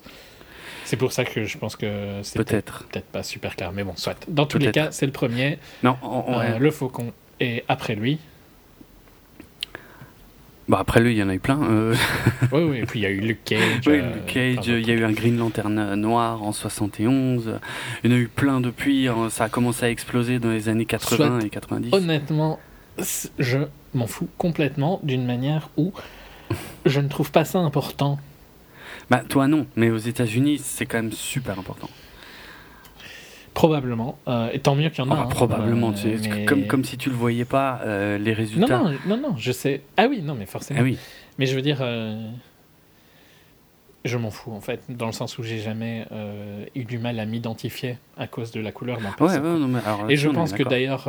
C'est 0.85 0.97
pour 0.97 1.11
ça 1.11 1.25
que 1.25 1.43
je 1.45 1.57
pense 1.57 1.75
que 1.75 2.19
c'est 2.23 2.37
peut-être 2.37 2.85
peut-être 2.91 3.07
pas 3.07 3.23
super 3.23 3.55
clair, 3.55 3.71
mais 3.73 3.83
bon, 3.83 3.93
soit. 3.95 4.15
Dans 4.29 4.45
tous 4.45 4.57
les 4.59 4.71
cas, 4.71 4.91
c'est 4.91 5.05
le 5.05 5.11
premier. 5.11 5.57
Non, 5.83 5.97
on- 6.03 6.23
on- 6.27 6.39
Euh, 6.39 6.57
le 6.59 6.71
faucon 6.71 7.11
est 7.39 7.63
après 7.67 7.95
lui. 7.95 8.19
bah, 10.69 10.77
après 10.79 11.01
lui, 11.01 11.13
il 11.13 11.17
y 11.17 11.23
en 11.23 11.29
a 11.29 11.33
eu 11.35 11.39
plein. 11.39 11.61
euh, 11.63 11.95
Oui, 12.51 12.63
oui, 12.63 12.77
et 12.79 12.85
puis 12.85 12.99
il 12.99 13.03
y 13.03 13.05
a 13.05 13.09
eu 13.09 13.19
Luke 13.19 13.43
Cage. 13.43 13.59
Oui, 13.87 13.99
euh, 13.99 14.13
Luke 14.13 14.25
Cage, 14.27 14.67
il 14.67 14.87
y 14.87 14.91
a 14.91 14.93
eu 14.93 15.03
un 15.03 15.11
Green 15.11 15.37
Lantern 15.37 15.95
noir 15.95 16.41
en 16.43 16.51
71. 16.53 17.59
Il 18.03 18.11
y 18.11 18.13
en 18.13 18.17
a 18.17 18.19
eu 18.19 18.27
plein 18.27 18.61
depuis. 18.61 19.07
hein, 19.07 19.29
Ça 19.29 19.45
a 19.45 19.49
commencé 19.49 19.85
à 19.85 19.89
exploser 19.89 20.39
dans 20.39 20.51
les 20.51 20.69
années 20.69 20.85
80 20.85 21.39
et 21.41 21.49
90. 21.49 21.93
Honnêtement, 21.93 22.59
je 23.39 23.59
m'en 23.93 24.07
fous 24.07 24.27
complètement 24.37 24.99
d'une 25.03 25.25
manière 25.25 25.69
où 25.77 25.91
je 26.85 26.99
ne 26.99 27.07
trouve 27.07 27.31
pas 27.31 27.45
ça 27.45 27.59
important. 27.59 28.19
Bah, 29.09 29.23
toi 29.27 29.47
non, 29.47 29.65
mais 29.75 29.89
aux 29.89 29.97
États-Unis, 29.97 30.59
c'est 30.63 30.85
quand 30.85 30.97
même 30.97 31.11
super 31.11 31.59
important. 31.59 31.89
Probablement. 33.53 34.17
Euh, 34.27 34.49
et 34.51 34.59
tant 34.59 34.75
mieux 34.75 34.89
qu'il 34.89 35.03
y 35.03 35.07
en 35.07 35.11
a. 35.11 35.13
Enfin, 35.13 35.23
hein. 35.23 35.29
probablement, 35.29 35.89
Euh, 35.89 35.93
tu 35.93 36.17
sais, 36.17 36.29
mais- 36.29 36.45
comme, 36.45 36.65
comme 36.65 36.83
si 36.83 36.97
tu 36.97 37.09
le 37.09 37.15
voyais 37.15 37.45
pas, 37.45 37.81
euh, 37.85 38.17
les 38.17 38.33
résultats. 38.33 38.79
non, 38.79 38.91
non, 39.05 39.17
non, 39.17 39.35
je 39.37 39.51
sais. 39.51 39.81
Ah 39.97 40.07
oui, 40.09 40.21
non, 40.23 40.33
mais 40.33 40.47
forcément. 40.47 40.79
Ah 40.79 40.83
oui. 40.83 40.97
Mais 41.37 41.45
je 41.45 41.55
veux 41.55 41.61
dire, 41.61 41.83
je 44.05 44.17
m'en 44.17 44.31
fous 44.31 44.51
en 44.51 44.61
fait, 44.61 44.81
dans 44.89 45.05
le 45.05 45.11
sens 45.11 45.37
où 45.37 45.43
j'ai 45.43 45.59
jamais 45.59 46.05
eu 46.75 46.83
du 46.85 46.97
mal 46.99 47.19
à 47.19 47.25
m'identifier 47.25 47.97
à 48.17 48.27
cause 48.27 48.51
de 48.51 48.59
la 48.59 48.71
couleur 48.71 48.99
d'un 48.99 49.25
Ouais, 49.25 49.33
ouais, 49.33 49.39
non, 49.39 49.67
mais 49.67 49.79
alors 49.85 50.09
Et 50.09 50.15
je 50.15 50.29
pense 50.29 50.53
que 50.53 50.63
d'ailleurs, 50.63 51.07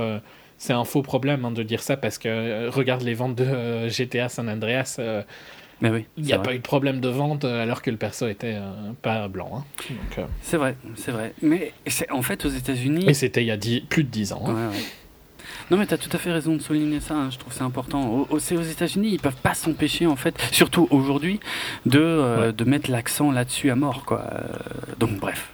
c'est 0.59 0.72
un 0.72 0.84
faux 0.84 1.02
problème 1.02 1.44
hein, 1.44 1.50
de 1.50 1.62
dire 1.62 1.82
ça 1.82 1.96
parce 1.96 2.18
que 2.18 2.28
euh, 2.28 2.70
regarde 2.70 3.02
les 3.02 3.14
ventes 3.14 3.34
de 3.34 3.44
euh, 3.44 3.88
GTA 3.88 4.28
San 4.28 4.48
Andreas, 4.48 4.96
euh, 4.98 5.22
Mais 5.80 5.90
oui, 5.90 6.07
il 6.16 6.24
n'y 6.24 6.32
a 6.32 6.36
vrai. 6.36 6.44
pas 6.46 6.55
eu 6.55 6.59
de 6.59 6.62
problème 6.62 7.00
de 7.00 7.09
vente 7.09 7.44
alors 7.44 7.82
que 7.82 7.90
le 7.90 7.96
perso 7.96 8.26
était 8.28 8.57
pas 9.02 9.28
blanc. 9.28 9.64
hein. 9.88 10.24
C'est 10.42 10.57
vrai, 10.57 10.76
c'est 10.96 11.11
vrai. 11.12 11.32
Mais 11.42 11.72
c'est 11.86 12.11
en 12.11 12.22
fait 12.22 12.44
aux 12.44 12.48
États-Unis. 12.50 13.05
Et 13.09 13.14
c'était 13.14 13.42
il 13.42 13.46
y 13.46 13.50
a 13.50 13.57
dix- 13.57 13.80
plus 13.82 14.05
de 14.05 14.09
10 14.11 14.32
ans. 14.32 14.44
hein. 14.46 14.55
Ouais, 14.55 14.76
ouais. 14.76 14.82
Non 15.70 15.76
mais 15.78 15.86
tu 15.86 15.94
as 15.94 15.98
tout 15.98 16.11
à 16.12 16.18
fait 16.18 16.30
raison 16.32 16.55
de 16.57 16.61
souligner 16.61 17.00
ça, 17.00 17.14
hein, 17.14 17.28
je 17.30 17.38
trouve 17.38 17.50
que 17.52 17.59
c'est 17.59 17.64
important. 17.64 18.26
Au, 18.30 18.38
c'est 18.38 18.57
aux 18.57 18.62
États-Unis, 18.62 19.11
ils 19.12 19.20
peuvent 19.20 19.34
pas 19.36 19.55
s'empêcher 19.55 20.07
en 20.07 20.16
fait, 20.16 20.38
surtout 20.52 20.88
aujourd'hui, 20.90 21.40
de, 21.86 21.98
euh, 22.00 22.46
Ouais. 22.48 22.52
de 22.52 22.64
mettre 22.64 22.90
l'accent 22.90 23.30
là-dessus 23.30 23.70
à 23.70 23.74
mort 23.76 24.05
quoi. 24.05 24.24
Donc 25.00 25.18
bref. 25.18 25.50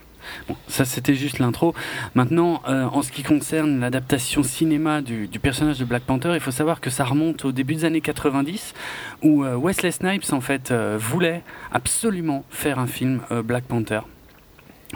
Bon, 0.48 0.56
ça 0.68 0.84
c'était 0.84 1.14
juste 1.14 1.38
l'intro. 1.38 1.74
Maintenant, 2.14 2.62
euh, 2.68 2.84
en 2.84 3.02
ce 3.02 3.12
qui 3.12 3.22
concerne 3.22 3.80
l'adaptation 3.80 4.42
cinéma 4.42 5.02
du, 5.02 5.28
personnage 5.40 5.78
de 5.78 5.84
Black 5.84 6.02
Panther, 6.02 6.32
il 6.34 6.40
faut 6.40 6.50
savoir 6.50 6.80
que 6.80 6.90
ça 6.90 7.04
remonte 7.04 7.44
au 7.44 7.52
début 7.52 7.74
des 7.74 7.84
années 7.84 8.00
90, 8.00 8.74
où 9.22 9.44
euh, 9.44 9.56
Wesley 9.56 9.90
Snipes 9.90 10.32
en 10.32 10.40
fait 10.40 10.70
euh, 10.70 10.96
voulait 11.00 11.42
absolument 11.72 12.44
faire 12.50 12.78
un 12.78 12.86
film 12.86 13.20
Black 13.44 13.64
Panther. 13.64 14.00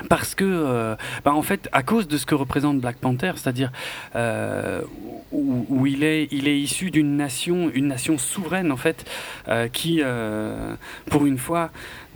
Parce 0.08 0.34
que, 0.34 0.44
euh, 0.44 0.96
bah, 1.24 1.32
en 1.34 1.42
fait, 1.42 1.68
à 1.72 1.82
cause 1.82 2.08
de 2.08 2.16
ce 2.16 2.26
que 2.26 2.34
représente 2.34 2.80
Black 2.80 2.96
Panther, 2.96 3.32
c'est-à-dire 3.36 3.70
euh, 4.16 4.82
où, 5.30 5.66
où 5.68 5.86
il 5.86 6.02
est, 6.02 6.26
il 6.32 6.48
est 6.48 6.58
issu 6.58 6.90
d'une 6.90 7.16
nation, 7.16 7.70
une 7.72 7.86
nation 7.86 8.18
souveraine 8.18 8.72
en 8.72 8.76
fait, 8.76 9.08
euh, 9.48 9.68
qui, 9.68 10.00
euh, 10.02 10.74
pour 11.10 11.26
une 11.26 11.38
fois, 11.38 11.70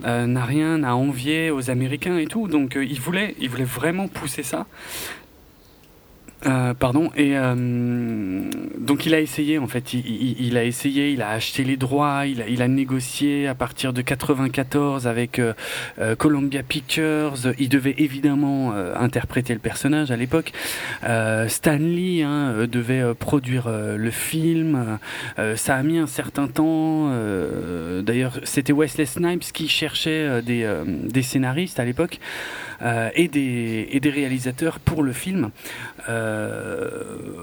euh, 0.05 0.25
n'a 0.25 0.43
rien 0.43 0.83
à 0.83 0.93
envier 0.93 1.51
aux 1.51 1.69
Américains 1.69 2.17
et 2.17 2.27
tout. 2.27 2.47
Donc, 2.47 2.75
euh, 2.75 2.83
il 2.83 2.99
voulait, 2.99 3.35
il 3.39 3.49
voulait 3.49 3.63
vraiment 3.63 4.07
pousser 4.07 4.43
ça. 4.43 4.65
Euh, 6.45 6.73
pardon. 6.73 7.11
Et 7.17 7.37
euh, 7.37 7.55
donc 8.77 9.05
il 9.05 9.13
a 9.13 9.19
essayé 9.19 9.59
en 9.59 9.67
fait. 9.67 9.93
Il, 9.93 10.57
a 10.57 10.63
essayé. 10.63 11.11
Il 11.11 11.21
a 11.21 11.29
acheté 11.31 11.63
les 11.63 11.75
droits. 11.75 12.25
Il 12.25 12.41
a, 12.41 12.47
il 12.47 12.59
négocié 12.69 13.47
à 13.47 13.55
partir 13.55 13.93
de 13.93 14.01
94 14.01 15.07
avec 15.07 15.39
euh, 15.39 15.53
Columbia 16.17 16.63
Pictures. 16.63 17.33
Il 17.57 17.69
devait 17.69 17.95
évidemment 17.97 18.73
interpréter 18.95 19.53
le 19.53 19.59
personnage 19.59 20.11
à 20.11 20.15
l'époque. 20.15 20.53
Stanley 21.47 22.23
hein, 22.23 22.67
devait 22.71 23.13
produire 23.15 23.69
le 23.69 24.11
film. 24.11 24.99
ça 25.55 25.75
a 25.75 25.83
mis 25.83 25.97
un 25.97 26.07
certain 26.07 26.47
temps. 26.47 27.11
D'ailleurs, 28.01 28.39
c'était 28.43 28.73
Wesley 28.73 29.05
Snipes 29.05 29.51
qui 29.51 29.67
cherchait 29.67 30.41
des, 30.41 30.69
des 30.85 31.21
scénaristes 31.21 31.79
à 31.79 31.85
l'époque. 31.85 32.19
Euh, 32.81 33.09
et, 33.13 33.27
des, 33.27 33.89
et 33.91 33.99
des 33.99 34.09
réalisateurs 34.09 34.79
pour 34.79 35.03
le 35.03 35.11
film. 35.11 35.51
Euh, 36.07 36.89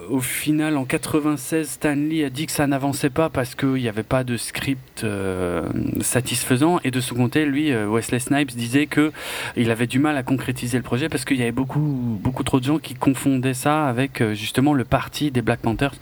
au 0.08 0.20
final, 0.20 0.78
en 0.78 0.86
96, 0.86 1.68
Stanley 1.68 2.24
a 2.24 2.30
dit 2.30 2.46
que 2.46 2.52
ça 2.52 2.66
n'avançait 2.66 3.10
pas 3.10 3.28
parce 3.28 3.54
qu'il 3.54 3.74
n'y 3.74 3.88
avait 3.88 4.02
pas 4.02 4.24
de 4.24 4.38
script 4.38 5.04
euh, 5.04 5.68
satisfaisant. 6.00 6.80
Et 6.84 6.90
de 6.90 7.00
son 7.00 7.16
côté, 7.16 7.44
lui, 7.44 7.74
Wesley 7.74 8.18
Snipes 8.18 8.52
disait 8.56 8.86
que 8.86 9.12
il 9.56 9.70
avait 9.70 9.86
du 9.86 9.98
mal 9.98 10.16
à 10.16 10.22
concrétiser 10.22 10.78
le 10.78 10.84
projet 10.84 11.10
parce 11.10 11.26
qu'il 11.26 11.36
y 11.36 11.42
avait 11.42 11.52
beaucoup, 11.52 12.18
beaucoup 12.22 12.42
trop 12.42 12.58
de 12.58 12.64
gens 12.64 12.78
qui 12.78 12.94
confondaient 12.94 13.54
ça 13.54 13.88
avec 13.88 14.22
justement 14.32 14.72
le 14.72 14.84
parti 14.84 15.30
des 15.30 15.42
Black 15.42 15.60
Panthers 15.60 15.94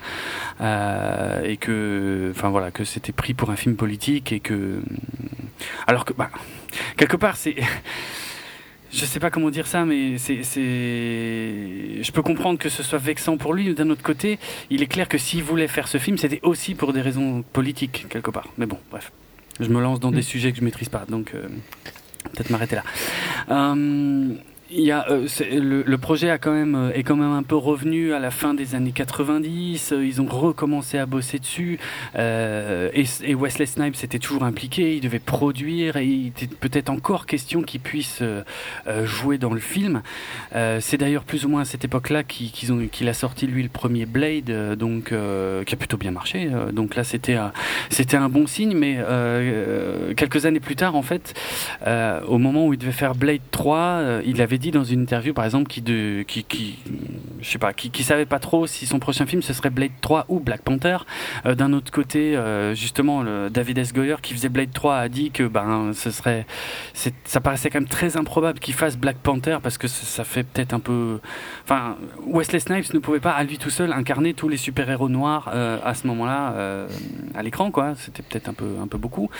et 0.60 1.56
que, 1.56 2.32
enfin 2.34 2.50
voilà, 2.50 2.70
que 2.70 2.84
c'était 2.84 3.12
pris 3.12 3.34
pour 3.34 3.50
un 3.50 3.56
film 3.56 3.74
politique 3.74 4.32
et 4.32 4.40
que, 4.40 4.80
alors 5.86 6.04
que, 6.04 6.12
bah, 6.12 6.30
quelque 6.96 7.16
part, 7.16 7.36
c'est 7.36 7.56
je 8.94 9.04
sais 9.04 9.20
pas 9.20 9.30
comment 9.30 9.50
dire 9.50 9.66
ça, 9.66 9.84
mais 9.84 10.18
c'est, 10.18 10.42
je 10.44 12.12
peux 12.12 12.22
comprendre 12.22 12.58
que 12.58 12.68
ce 12.68 12.82
soit 12.82 12.98
vexant 12.98 13.36
pour 13.36 13.52
lui. 13.52 13.74
D'un 13.74 13.90
autre 13.90 14.02
côté, 14.02 14.38
il 14.70 14.82
est 14.82 14.86
clair 14.86 15.08
que 15.08 15.18
s'il 15.18 15.42
voulait 15.42 15.68
faire 15.68 15.88
ce 15.88 15.98
film, 15.98 16.16
c'était 16.16 16.40
aussi 16.42 16.74
pour 16.74 16.92
des 16.92 17.00
raisons 17.00 17.42
politiques 17.52 18.06
quelque 18.08 18.30
part. 18.30 18.48
Mais 18.56 18.66
bon, 18.66 18.78
bref, 18.90 19.10
je 19.58 19.68
me 19.68 19.80
lance 19.80 20.00
dans 20.00 20.12
des 20.12 20.18
mm. 20.18 20.22
sujets 20.22 20.52
que 20.52 20.58
je 20.58 20.64
maîtrise 20.64 20.88
pas, 20.88 21.04
donc 21.08 21.32
euh, 21.34 21.48
peut-être 22.32 22.50
m'arrêter 22.50 22.76
là. 22.76 22.84
Euh, 23.50 24.34
il 24.70 24.80
y 24.80 24.90
a, 24.90 25.06
euh, 25.10 25.26
le, 25.50 25.98
projet 25.98 26.30
a 26.30 26.38
quand 26.38 26.52
même, 26.52 26.74
euh, 26.74 26.92
est 26.92 27.02
quand 27.02 27.16
même 27.16 27.32
un 27.32 27.42
peu 27.42 27.56
revenu 27.56 28.14
à 28.14 28.18
la 28.18 28.30
fin 28.30 28.54
des 28.54 28.74
années 28.74 28.92
90. 28.92 29.92
Euh, 29.92 30.06
ils 30.06 30.22
ont 30.22 30.26
recommencé 30.26 30.98
à 30.98 31.06
bosser 31.06 31.38
dessus. 31.38 31.78
et, 32.14 33.34
Wesley 33.34 33.66
Snipes 33.66 34.02
était 34.02 34.18
toujours 34.18 34.44
impliqué. 34.44 34.96
Il 34.96 35.00
devait 35.00 35.18
produire 35.18 35.96
et 35.96 36.06
il 36.06 36.28
était 36.28 36.46
peut-être 36.46 36.88
encore 36.88 37.26
question 37.26 37.62
qu'il 37.62 37.80
puisse 37.80 38.22
jouer 39.04 39.38
dans 39.38 39.52
le 39.52 39.60
film. 39.60 40.02
C'est 40.52 40.96
d'ailleurs 40.96 41.24
plus 41.24 41.44
ou 41.44 41.48
moins 41.48 41.62
à 41.62 41.64
cette 41.64 41.84
époque-là 41.84 42.22
qu'il 42.22 42.50
qu'il 42.90 43.08
a 43.08 43.14
sorti 43.14 43.46
lui 43.46 43.62
le 43.62 43.68
premier 43.68 44.06
Blade, 44.06 44.76
donc 44.78 45.06
qui 45.06 45.74
a 45.74 45.76
plutôt 45.76 45.96
bien 45.96 46.10
marché. 46.10 46.48
donc 46.72 46.94
là, 46.94 47.04
c'était 47.04 47.36
un 47.36 48.28
bon 48.28 48.46
signe. 48.46 48.76
Mais 48.76 48.98
quelques 50.16 50.46
années 50.46 50.60
plus 50.60 50.76
tard, 50.76 50.94
en 50.94 51.02
fait, 51.02 51.34
au 52.26 52.38
moment 52.38 52.66
où 52.66 52.72
il 52.72 52.78
devait 52.78 52.92
faire 52.92 53.14
Blade 53.14 53.42
3, 53.50 54.20
il 54.24 54.40
avait 54.40 54.58
dans 54.70 54.84
une 54.84 55.02
interview, 55.02 55.34
par 55.34 55.44
exemple, 55.44 55.68
qui, 55.68 55.82
de, 55.82 56.22
qui, 56.26 56.78
je 57.40 57.48
sais 57.48 57.58
pas, 57.58 57.72
qui, 57.72 58.04
savait 58.04 58.26
pas 58.26 58.38
trop 58.38 58.66
si 58.66 58.86
son 58.86 58.98
prochain 58.98 59.26
film 59.26 59.42
ce 59.42 59.52
serait 59.52 59.70
Blade 59.70 59.92
3 60.00 60.26
ou 60.28 60.40
Black 60.40 60.62
Panther. 60.62 60.98
Euh, 61.46 61.54
d'un 61.54 61.72
autre 61.72 61.90
côté, 61.90 62.36
euh, 62.36 62.74
justement, 62.74 63.24
David 63.50 63.78
S. 63.78 63.92
Goyer 63.92 64.16
qui 64.22 64.34
faisait 64.34 64.48
Blade 64.48 64.72
3 64.72 64.96
a 64.96 65.08
dit 65.08 65.30
que 65.30 65.44
ben 65.44 65.92
ce 65.94 66.10
serait, 66.10 66.46
ça 67.24 67.40
paraissait 67.40 67.70
quand 67.70 67.80
même 67.80 67.88
très 67.88 68.16
improbable 68.16 68.58
qu'il 68.58 68.74
fasse 68.74 68.96
Black 68.96 69.16
Panther 69.16 69.58
parce 69.62 69.78
que 69.78 69.88
ça, 69.88 70.24
fait 70.24 70.42
peut-être 70.42 70.74
un 70.74 70.80
peu, 70.80 71.20
enfin, 71.64 71.96
Wesley 72.26 72.60
Snipes 72.60 72.92
ne 72.92 72.98
pouvait 72.98 73.20
pas 73.20 73.32
à 73.32 73.44
lui 73.44 73.58
tout 73.58 73.70
seul 73.70 73.92
incarner 73.92 74.34
tous 74.34 74.48
les 74.48 74.56
super 74.56 74.88
héros 74.90 75.08
noirs 75.08 75.50
euh, 75.54 75.78
à 75.84 75.94
ce 75.94 76.06
moment-là 76.06 76.54
à 77.34 77.42
l'écran, 77.42 77.70
quoi. 77.70 77.94
C'était 77.96 78.22
peut-être 78.22 78.48
un 78.48 78.54
peu, 78.54 78.76
un 78.82 78.86
peu 78.86 78.98
beaucoup. 78.98 79.30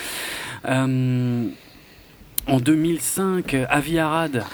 En 2.46 2.58
2005, 2.58 3.56
Avi 3.68 3.98
Arad. 3.98 4.44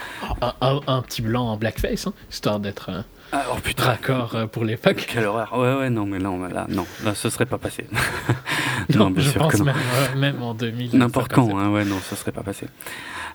Un, 0.61 1.03
petit 1.03 1.23
blanc 1.23 1.49
en 1.49 1.57
blackface, 1.57 2.07
hein, 2.07 2.13
histoire 2.31 2.61
d'être. 2.61 2.91
Euh, 2.91 3.03
ah, 3.33 3.45
oh, 3.53 3.57
Raccord 3.79 4.35
euh, 4.35 4.47
pour 4.47 4.65
l'époque. 4.65 5.07
Quelle 5.09 5.25
horreur. 5.25 5.57
Ouais, 5.57 5.75
ouais, 5.75 5.91
non, 5.91 6.07
mais 6.07 6.19
non, 6.19 6.39
là, 6.49 6.67
non, 6.69 6.87
là, 7.05 7.15
ce 7.15 7.31
serait 7.31 7.47
pas 7.47 7.59
passé. 7.59 7.87
non, 8.95 9.13
je 9.17 9.39
pense 9.39 9.59
même, 9.61 9.75
euh, 9.77 10.19
même, 10.19 10.43
en 10.43 10.55
2000. 10.55 10.97
N'importe 10.97 11.33
quand, 11.33 11.59
hein, 11.59 11.71
ouais, 11.71 11.85
non, 11.85 11.99
ce 12.01 12.17
serait 12.17 12.33
pas 12.33 12.43
passé. 12.43 12.67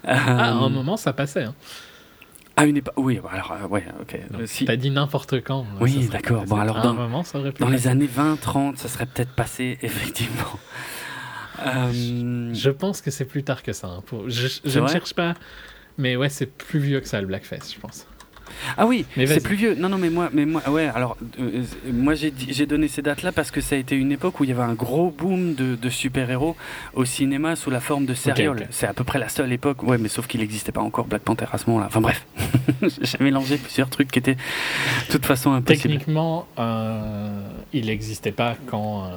Ah, 0.05 0.49
à 0.49 0.51
un 0.51 0.69
moment, 0.69 0.97
ça 0.97 1.13
passait. 1.13 1.43
Hein. 1.43 1.55
À 2.57 2.65
une 2.65 2.77
époque, 2.77 2.93
oui, 2.97 3.19
bah, 3.21 3.31
alors, 3.33 3.69
ouais, 3.69 3.85
ok. 4.01 4.17
si... 4.45 4.63
T'as 4.63 4.77
dit 4.77 4.89
n'importe 4.89 5.43
quand. 5.43 5.65
Oui, 5.81 6.07
d'accord. 6.09 6.45
Bon, 6.45 6.55
alors, 6.57 6.81
dans, 6.81 6.91
un 6.91 6.93
moment, 6.93 7.23
ça 7.23 7.39
aurait 7.39 7.53
dans 7.59 7.67
les 7.67 7.87
années 7.87 8.07
20, 8.07 8.39
30, 8.39 8.77
ça 8.77 8.87
serait 8.87 9.05
peut-être 9.05 9.31
passé, 9.31 9.77
effectivement. 9.81 10.59
Euh, 11.65 12.53
je 12.53 12.69
pense 12.69 13.01
que 13.01 13.11
c'est 13.11 13.25
plus 13.25 13.43
tard 13.43 13.63
que 13.63 13.73
ça. 13.73 13.87
Hein, 13.87 14.03
je, 14.27 14.79
ne 14.79 14.87
cherche 14.87 15.13
pas, 15.13 15.35
mais 15.97 16.15
ouais, 16.15 16.29
c'est 16.29 16.45
plus 16.47 16.79
vieux 16.79 16.99
que 16.99 17.07
ça 17.07 17.21
le 17.21 17.27
Blackface, 17.27 17.73
je 17.73 17.79
pense. 17.79 18.07
Ah 18.77 18.85
oui, 18.85 19.05
c'est 19.15 19.43
plus 19.43 19.55
vieux. 19.55 19.75
Non, 19.75 19.89
non, 19.89 19.97
mais 19.97 20.09
moi, 20.09 20.29
mais 20.31 20.45
moi, 20.45 20.61
ouais. 20.69 20.89
Alors, 20.93 21.17
euh, 21.39 21.63
moi, 21.91 22.13
j'ai 22.13 22.65
donné 22.65 22.87
ces 22.87 23.01
dates-là 23.01 23.31
parce 23.31 23.51
que 23.51 23.61
ça 23.61 23.75
a 23.75 23.77
été 23.77 23.95
une 23.95 24.11
époque 24.11 24.39
où 24.39 24.43
il 24.43 24.49
y 24.49 24.53
avait 24.53 24.61
un 24.63 24.73
gros 24.73 25.11
boom 25.11 25.55
de, 25.55 25.89
super-héros 25.89 26.55
au 26.93 27.05
cinéma 27.05 27.55
sous 27.55 27.69
la 27.69 27.79
forme 27.79 28.05
de 28.05 28.13
sériol. 28.13 28.67
C'est 28.69 28.87
à 28.87 28.93
peu 28.93 29.03
près 29.03 29.19
la 29.19 29.29
seule 29.29 29.51
époque. 29.51 29.83
Ouais, 29.83 29.97
mais 29.97 30.09
sauf 30.09 30.27
qu'il 30.27 30.41
n'existait 30.41 30.71
pas 30.71 30.81
encore 30.81 31.05
Black 31.05 31.23
Panther 31.23 31.45
à 31.51 31.57
ce 31.57 31.67
moment-là. 31.67 31.87
Enfin 31.87 32.01
bref, 32.01 32.25
j'ai 33.01 33.17
mélangé 33.19 33.57
plusieurs 33.57 33.89
trucs 33.89 34.11
qui 34.11 34.19
étaient 34.19 34.35
de 34.35 35.11
toute 35.11 35.25
façon 35.25 35.53
impossibles. 35.53 35.95
Techniquement, 35.95 36.47
euh, 36.59 37.41
il 37.73 37.87
n'existait 37.87 38.31
pas 38.31 38.55
quand 38.67 39.09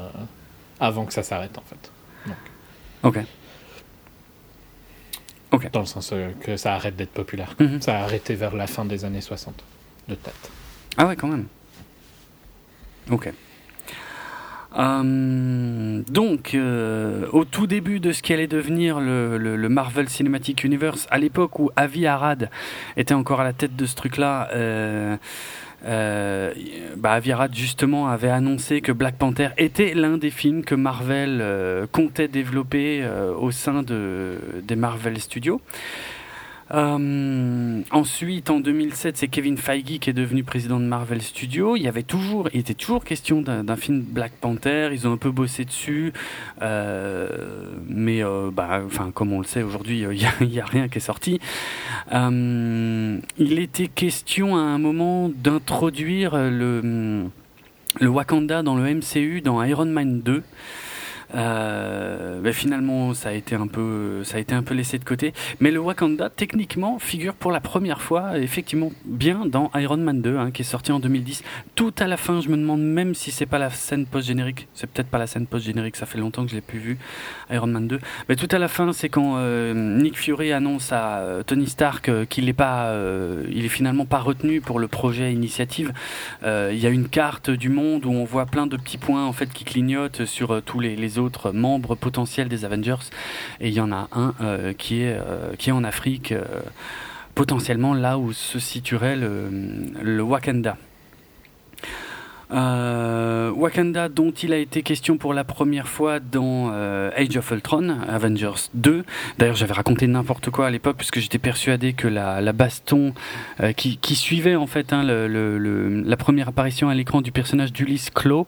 avant 0.80 1.05
que 1.05 1.12
ça 1.12 1.22
s'arrête 1.22 1.57
en 1.59 1.62
fait. 1.62 1.91
Ok. 3.03 3.18
Ok. 5.51 5.70
Dans 5.72 5.80
le 5.80 5.86
sens 5.86 6.11
euh, 6.12 6.30
que 6.40 6.57
ça 6.57 6.74
arrête 6.74 6.96
d'être 6.96 7.12
populaire. 7.12 7.55
Mhm. 7.59 7.80
Ça 7.80 7.99
a 7.99 8.03
arrêté 8.03 8.34
vers 8.34 8.55
la 8.55 8.66
fin 8.66 8.84
des 8.84 9.05
années 9.05 9.20
60, 9.20 9.64
de 10.09 10.14
tête. 10.14 10.51
Ah 10.96 11.07
ouais, 11.07 11.16
quand 11.16 11.28
même. 11.28 11.46
Ok. 13.11 13.32
Hum, 14.74 16.03
donc, 16.05 16.55
euh, 16.55 17.26
au 17.32 17.44
tout 17.44 17.66
début 17.66 18.01
de 18.01 18.12
ce 18.12 18.22
qui 18.22 18.34
allait 18.34 18.46
devenir 18.46 19.01
le, 19.01 19.38
le, 19.38 19.68
Marvel 19.68 20.09
Cinematic 20.09 20.62
Universe, 20.62 21.07
à 21.11 21.18
l'époque 21.18 21.59
où 21.59 21.70
Avi 21.74 22.07
Arad 22.07 22.51
était 22.96 23.14
encore 23.14 23.40
à 23.40 23.44
la 23.44 23.55
tête 23.55 23.74
de 23.76 23.86
ce 23.86 23.94
truc-là, 23.96 24.51
euh, 24.53 25.16
euh, 25.85 26.53
bah, 26.97 27.20
justement 27.53 28.09
avait 28.09 28.31
annoncé 28.31 28.81
que 28.81 28.93
Black 28.93 29.16
Panther 29.16 29.51
était 29.59 29.95
l'un 29.95 30.18
des 30.18 30.31
films 30.31 30.64
que 30.64 30.74
Marvel 30.74 31.39
euh, 31.41 31.87
comptait 31.91 32.29
développer 32.29 33.01
euh, 33.03 33.33
au 33.35 33.51
sein 33.51 33.83
de, 33.83 34.39
des 34.62 34.76
Marvel 34.76 35.18
Studios. 35.20 35.61
Euh, 36.75 37.81
ensuite, 37.91 38.51
en 38.51 38.61
2007, 38.61 39.16
c'est 39.16 39.29
Kevin 39.29 39.57
Feige 39.57 39.99
qui 40.01 40.11
est 40.11 40.14
devenu 40.14 40.45
président 40.45 40.79
de 40.79 40.85
Marvel 40.85 41.23
Studios. 41.23 41.77
Il 41.77 41.83
y 41.83 41.89
avait 41.89 42.03
toujours, 42.03 42.49
il 42.53 42.61
était 42.61 42.75
toujours 42.75 43.05
question 43.05 43.41
d'un 43.41 43.77
film 43.77 44.01
Black 44.01 44.33
Panther. 44.41 44.91
Ils 44.93 45.07
ont 45.09 45.12
un 45.12 45.16
peu 45.16 45.31
bossé 45.31 45.64
dessus, 45.64 46.12
euh, 46.62 47.29
mais 47.89 48.23
euh, 48.23 48.51
bah, 48.53 48.83
enfin, 48.85 49.11
comme 49.12 49.33
on 49.33 49.39
le 49.39 49.47
sait 49.47 49.62
aujourd'hui, 49.62 50.01
il 50.41 50.49
n'y 50.49 50.59
a, 50.61 50.64
a, 50.64 50.66
rien 50.66 50.89
qui 50.89 50.99
est 50.99 51.01
sorti. 51.01 51.41
Euh, 52.12 53.19
il 53.39 53.59
était 53.59 53.89
question 53.89 54.57
à 54.57 54.61
un 54.61 54.79
moment 54.79 55.31
d'introduire 55.35 56.37
le 56.37 57.29
le 58.01 58.09
Wakanda 58.09 58.62
dans 58.62 58.77
le 58.77 58.95
MCU 58.95 59.41
dans 59.41 59.62
Iron 59.62 59.87
Man 59.87 60.21
2. 60.21 60.43
Euh, 61.35 62.41
ben 62.41 62.53
finalement, 62.53 63.14
ça 63.14 63.31
a 63.31 63.33
été 63.33 63.55
un 63.55 63.66
peu, 63.66 64.22
ça 64.24 64.37
a 64.37 64.41
été 64.41 64.55
un 64.55 64.62
peu 64.62 64.74
laissé 64.74 64.99
de 64.99 65.05
côté. 65.05 65.33
Mais 65.61 65.70
le 65.70 65.79
Wakanda, 65.79 66.31
techniquement, 66.31 66.99
figure 66.99 67.35
pour 67.35 67.53
la 67.53 67.61
première 67.61 68.01
fois, 68.01 68.39
effectivement, 68.39 68.93
bien 69.05 69.47
dans 69.47 69.70
Iron 69.74 69.99
Man 69.99 70.22
2, 70.22 70.37
hein, 70.37 70.51
qui 70.51 70.62
est 70.62 70.64
sorti 70.64 70.93
en 70.93 71.01
2010. 71.01 71.43
Tout 71.74 71.95
à 71.99 72.07
la 72.07 72.16
fin, 72.16 72.41
je 72.41 72.49
me 72.49 72.57
demande 72.57 72.83
même 72.83 73.14
si 73.14 73.31
c'est 73.31 73.47
pas 73.47 73.59
la 73.59 73.70
scène 73.70 74.07
post-générique. 74.07 74.68
C'est 74.74 74.89
peut-être 74.89 75.09
pas 75.09 75.18
la 75.18 75.26
scène 75.26 75.47
post-générique, 75.47 75.97
ça 75.97 76.07
fait 76.07 76.18
longtemps 76.18 76.45
que 76.45 76.51
je 76.51 76.55
l'ai 76.55 76.61
plus 76.61 76.79
vu, 76.79 76.99
Iron 77.51 77.66
Man 77.66 77.87
2. 77.87 78.01
Mais 78.29 78.37
tout 78.37 78.49
à 78.51 78.59
la 78.59 78.68
fin, 78.68 78.93
c'est 78.93 79.09
quand 79.09 79.35
euh, 79.37 79.74
Nick 79.74 80.18
Fury 80.18 80.53
annonce 80.53 80.93
à 80.93 81.18
euh, 81.18 81.43
Tony 81.43 81.66
Stark 81.66 82.09
euh, 82.09 82.24
qu'il 82.24 82.47
n'est 82.47 82.53
pas, 82.53 82.95
il 83.51 83.64
est 83.64 83.68
finalement 83.68 84.07
pas 84.07 84.18
retenu 84.18 84.61
pour 84.61 84.79
le 84.79 84.89
projet 84.89 85.33
Initiative. 85.33 85.93
Il 86.45 86.79
y 86.79 86.87
a 86.87 86.91
une 86.91 87.09
carte 87.09 87.51
du 87.51 87.68
monde 87.68 88.07
où 88.07 88.11
on 88.11 88.24
voit 88.24 88.47
plein 88.47 88.66
de 88.66 88.76
petits 88.76 88.99
points 88.99 89.24
en 89.24 89.33
fait 89.33 89.53
qui 89.53 89.64
clignotent 89.64 90.24
sur 90.24 90.62
tous 90.62 90.81
les, 90.81 90.97
les 90.97 91.18
autres 91.19 91.53
membres 91.53 91.95
potentiels 91.95 92.49
des 92.49 92.64
Avengers. 92.64 93.11
Et 93.61 93.69
il 93.69 93.75
y 93.75 93.81
en 93.81 93.93
a 93.93 94.09
un 94.12 94.35
euh, 94.41 94.73
qui, 94.73 95.03
est, 95.03 95.19
euh, 95.19 95.55
qui 95.57 95.71
est 95.71 95.73
en 95.73 95.85
Afrique, 95.85 96.33
euh, 96.33 96.45
potentiellement 97.35 97.95
là 97.95 98.19
où 98.19 98.33
se 98.33 98.59
situerait 98.59 99.16
le 99.16 100.23
Wakanda. 100.23 100.77
Euh, 102.51 103.51
Wakanda, 103.51 104.09
dont 104.09 104.30
il 104.30 104.53
a 104.53 104.59
été 104.59 104.82
question 104.82 105.18
pour 105.18 105.34
la 105.34 105.44
première 105.44 105.88
fois 105.88 106.18
dans 106.20 106.70
euh, 106.72 107.11
Age 107.16 107.36
of 107.36 107.51
Ultron, 107.51 107.96
Avengers 108.09 108.68
2. 108.74 109.05
D'ailleurs, 109.38 109.57
j'avais 109.57 109.74
raconté 109.74 110.07
n'importe 110.07 110.51
quoi 110.51 110.66
à 110.66 110.70
l'époque, 110.70 110.96
puisque 110.96 111.20
j'étais 111.20 111.38
persuadé 111.38 111.92
que 111.92 112.09
la, 112.09 112.40
la 112.40 112.53
baston 112.53 113.12
euh, 113.61 113.72
qui, 113.72 113.99
suivait 114.14 114.57
en 114.57 114.66
fait 114.66 114.92
hein, 114.92 115.03
la 115.05 116.16
première 116.16 116.49
apparition 116.49 116.88
à 116.88 116.94
l'écran 116.94 117.20
du 117.20 117.30
personnage 117.30 117.72
d'Ulysse 117.72 118.11
Claw, 118.11 118.46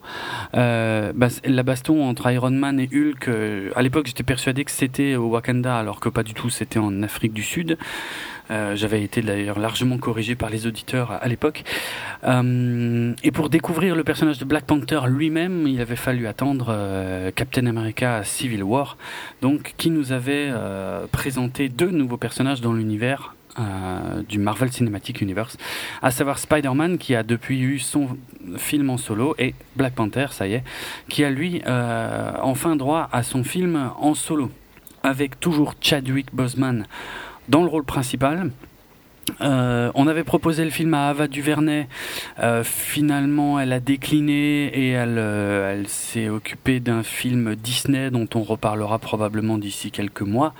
bah, 0.52 1.28
la 1.44 1.62
baston 1.62 2.04
entre 2.08 2.30
Iron 2.30 2.50
Man 2.50 2.80
et 2.80 2.88
Hulk, 2.92 3.30
à 3.76 3.82
l'époque 3.82 4.06
j'étais 4.06 4.22
persuadé 4.22 4.64
que 4.64 4.70
c'était 4.70 5.14
au 5.16 5.28
Wakanda, 5.28 5.76
alors 5.76 6.00
que 6.00 6.08
pas 6.08 6.22
du 6.22 6.34
tout, 6.34 6.50
c'était 6.50 6.78
en 6.78 7.02
Afrique 7.02 7.32
du 7.32 7.42
Sud. 7.42 7.78
Euh, 8.50 8.74
j'avais 8.74 9.02
été 9.02 9.22
d'ailleurs 9.22 9.58
largement 9.58 9.98
corrigé 9.98 10.34
par 10.34 10.50
les 10.50 10.66
auditeurs 10.66 11.12
à, 11.12 11.28
l'époque. 11.28 11.62
Euh, 12.24 13.12
et 13.22 13.30
pour 13.30 13.48
découvrir 13.48 13.94
le 13.94 14.02
personnage 14.02 14.38
de 14.38 14.44
Black 14.44 14.64
Panther 14.64 15.00
lui-même, 15.06 15.66
il 15.68 15.80
avait 15.80 15.96
fallu 15.96 16.26
attendre 16.26 16.66
euh, 16.70 17.30
Captain 17.30 17.66
America 17.66 18.24
Civil 18.24 18.64
War, 18.64 18.96
donc 19.40 19.74
qui 19.76 19.90
nous 19.90 20.12
avait 20.12 20.52
présenté 21.12 21.68
deux 21.68 21.90
nouveaux 21.90 22.16
personnages 22.16 22.60
dans 22.60 22.72
l'univers 22.72 23.34
du 24.28 24.38
Marvel 24.38 24.72
Cinematic 24.72 25.20
Universe, 25.20 25.56
à 26.02 26.10
savoir 26.10 26.38
Spider-Man 26.38 26.98
qui 26.98 27.14
a 27.14 27.22
depuis 27.22 27.60
eu 27.60 27.78
son 27.78 28.16
film 28.56 28.90
en 28.90 28.96
solo 28.96 29.34
et 29.38 29.54
Black 29.76 29.94
Panther, 29.94 30.26
ça 30.30 30.46
y 30.46 30.54
est, 30.54 30.62
qui 31.08 31.24
a 31.24 31.30
lui 31.30 31.62
enfin 31.66 32.76
droit 32.76 33.08
à 33.12 33.22
son 33.22 33.44
film 33.44 33.90
en 33.98 34.14
solo, 34.14 34.50
avec 35.02 35.40
toujours 35.40 35.74
Chadwick 35.80 36.28
Boseman 36.32 36.86
dans 37.50 37.62
le 37.62 37.68
rôle 37.68 37.84
principal. 37.84 38.50
Euh, 39.40 39.90
on 39.94 40.06
avait 40.06 40.24
proposé 40.24 40.64
le 40.64 40.70
film 40.70 40.94
à 40.94 41.08
Ava 41.08 41.28
DuVernay. 41.28 41.88
Euh, 42.38 42.64
finalement, 42.64 43.60
elle 43.60 43.72
a 43.72 43.80
décliné 43.80 44.66
et 44.66 44.90
elle, 44.90 45.18
euh, 45.18 45.74
elle 45.74 45.88
s'est 45.88 46.28
occupée 46.28 46.80
d'un 46.80 47.02
film 47.02 47.54
Disney 47.54 48.10
dont 48.10 48.28
on 48.34 48.42
reparlera 48.42 48.98
probablement 48.98 49.58
d'ici 49.58 49.90
quelques 49.90 50.22
mois. 50.22 50.54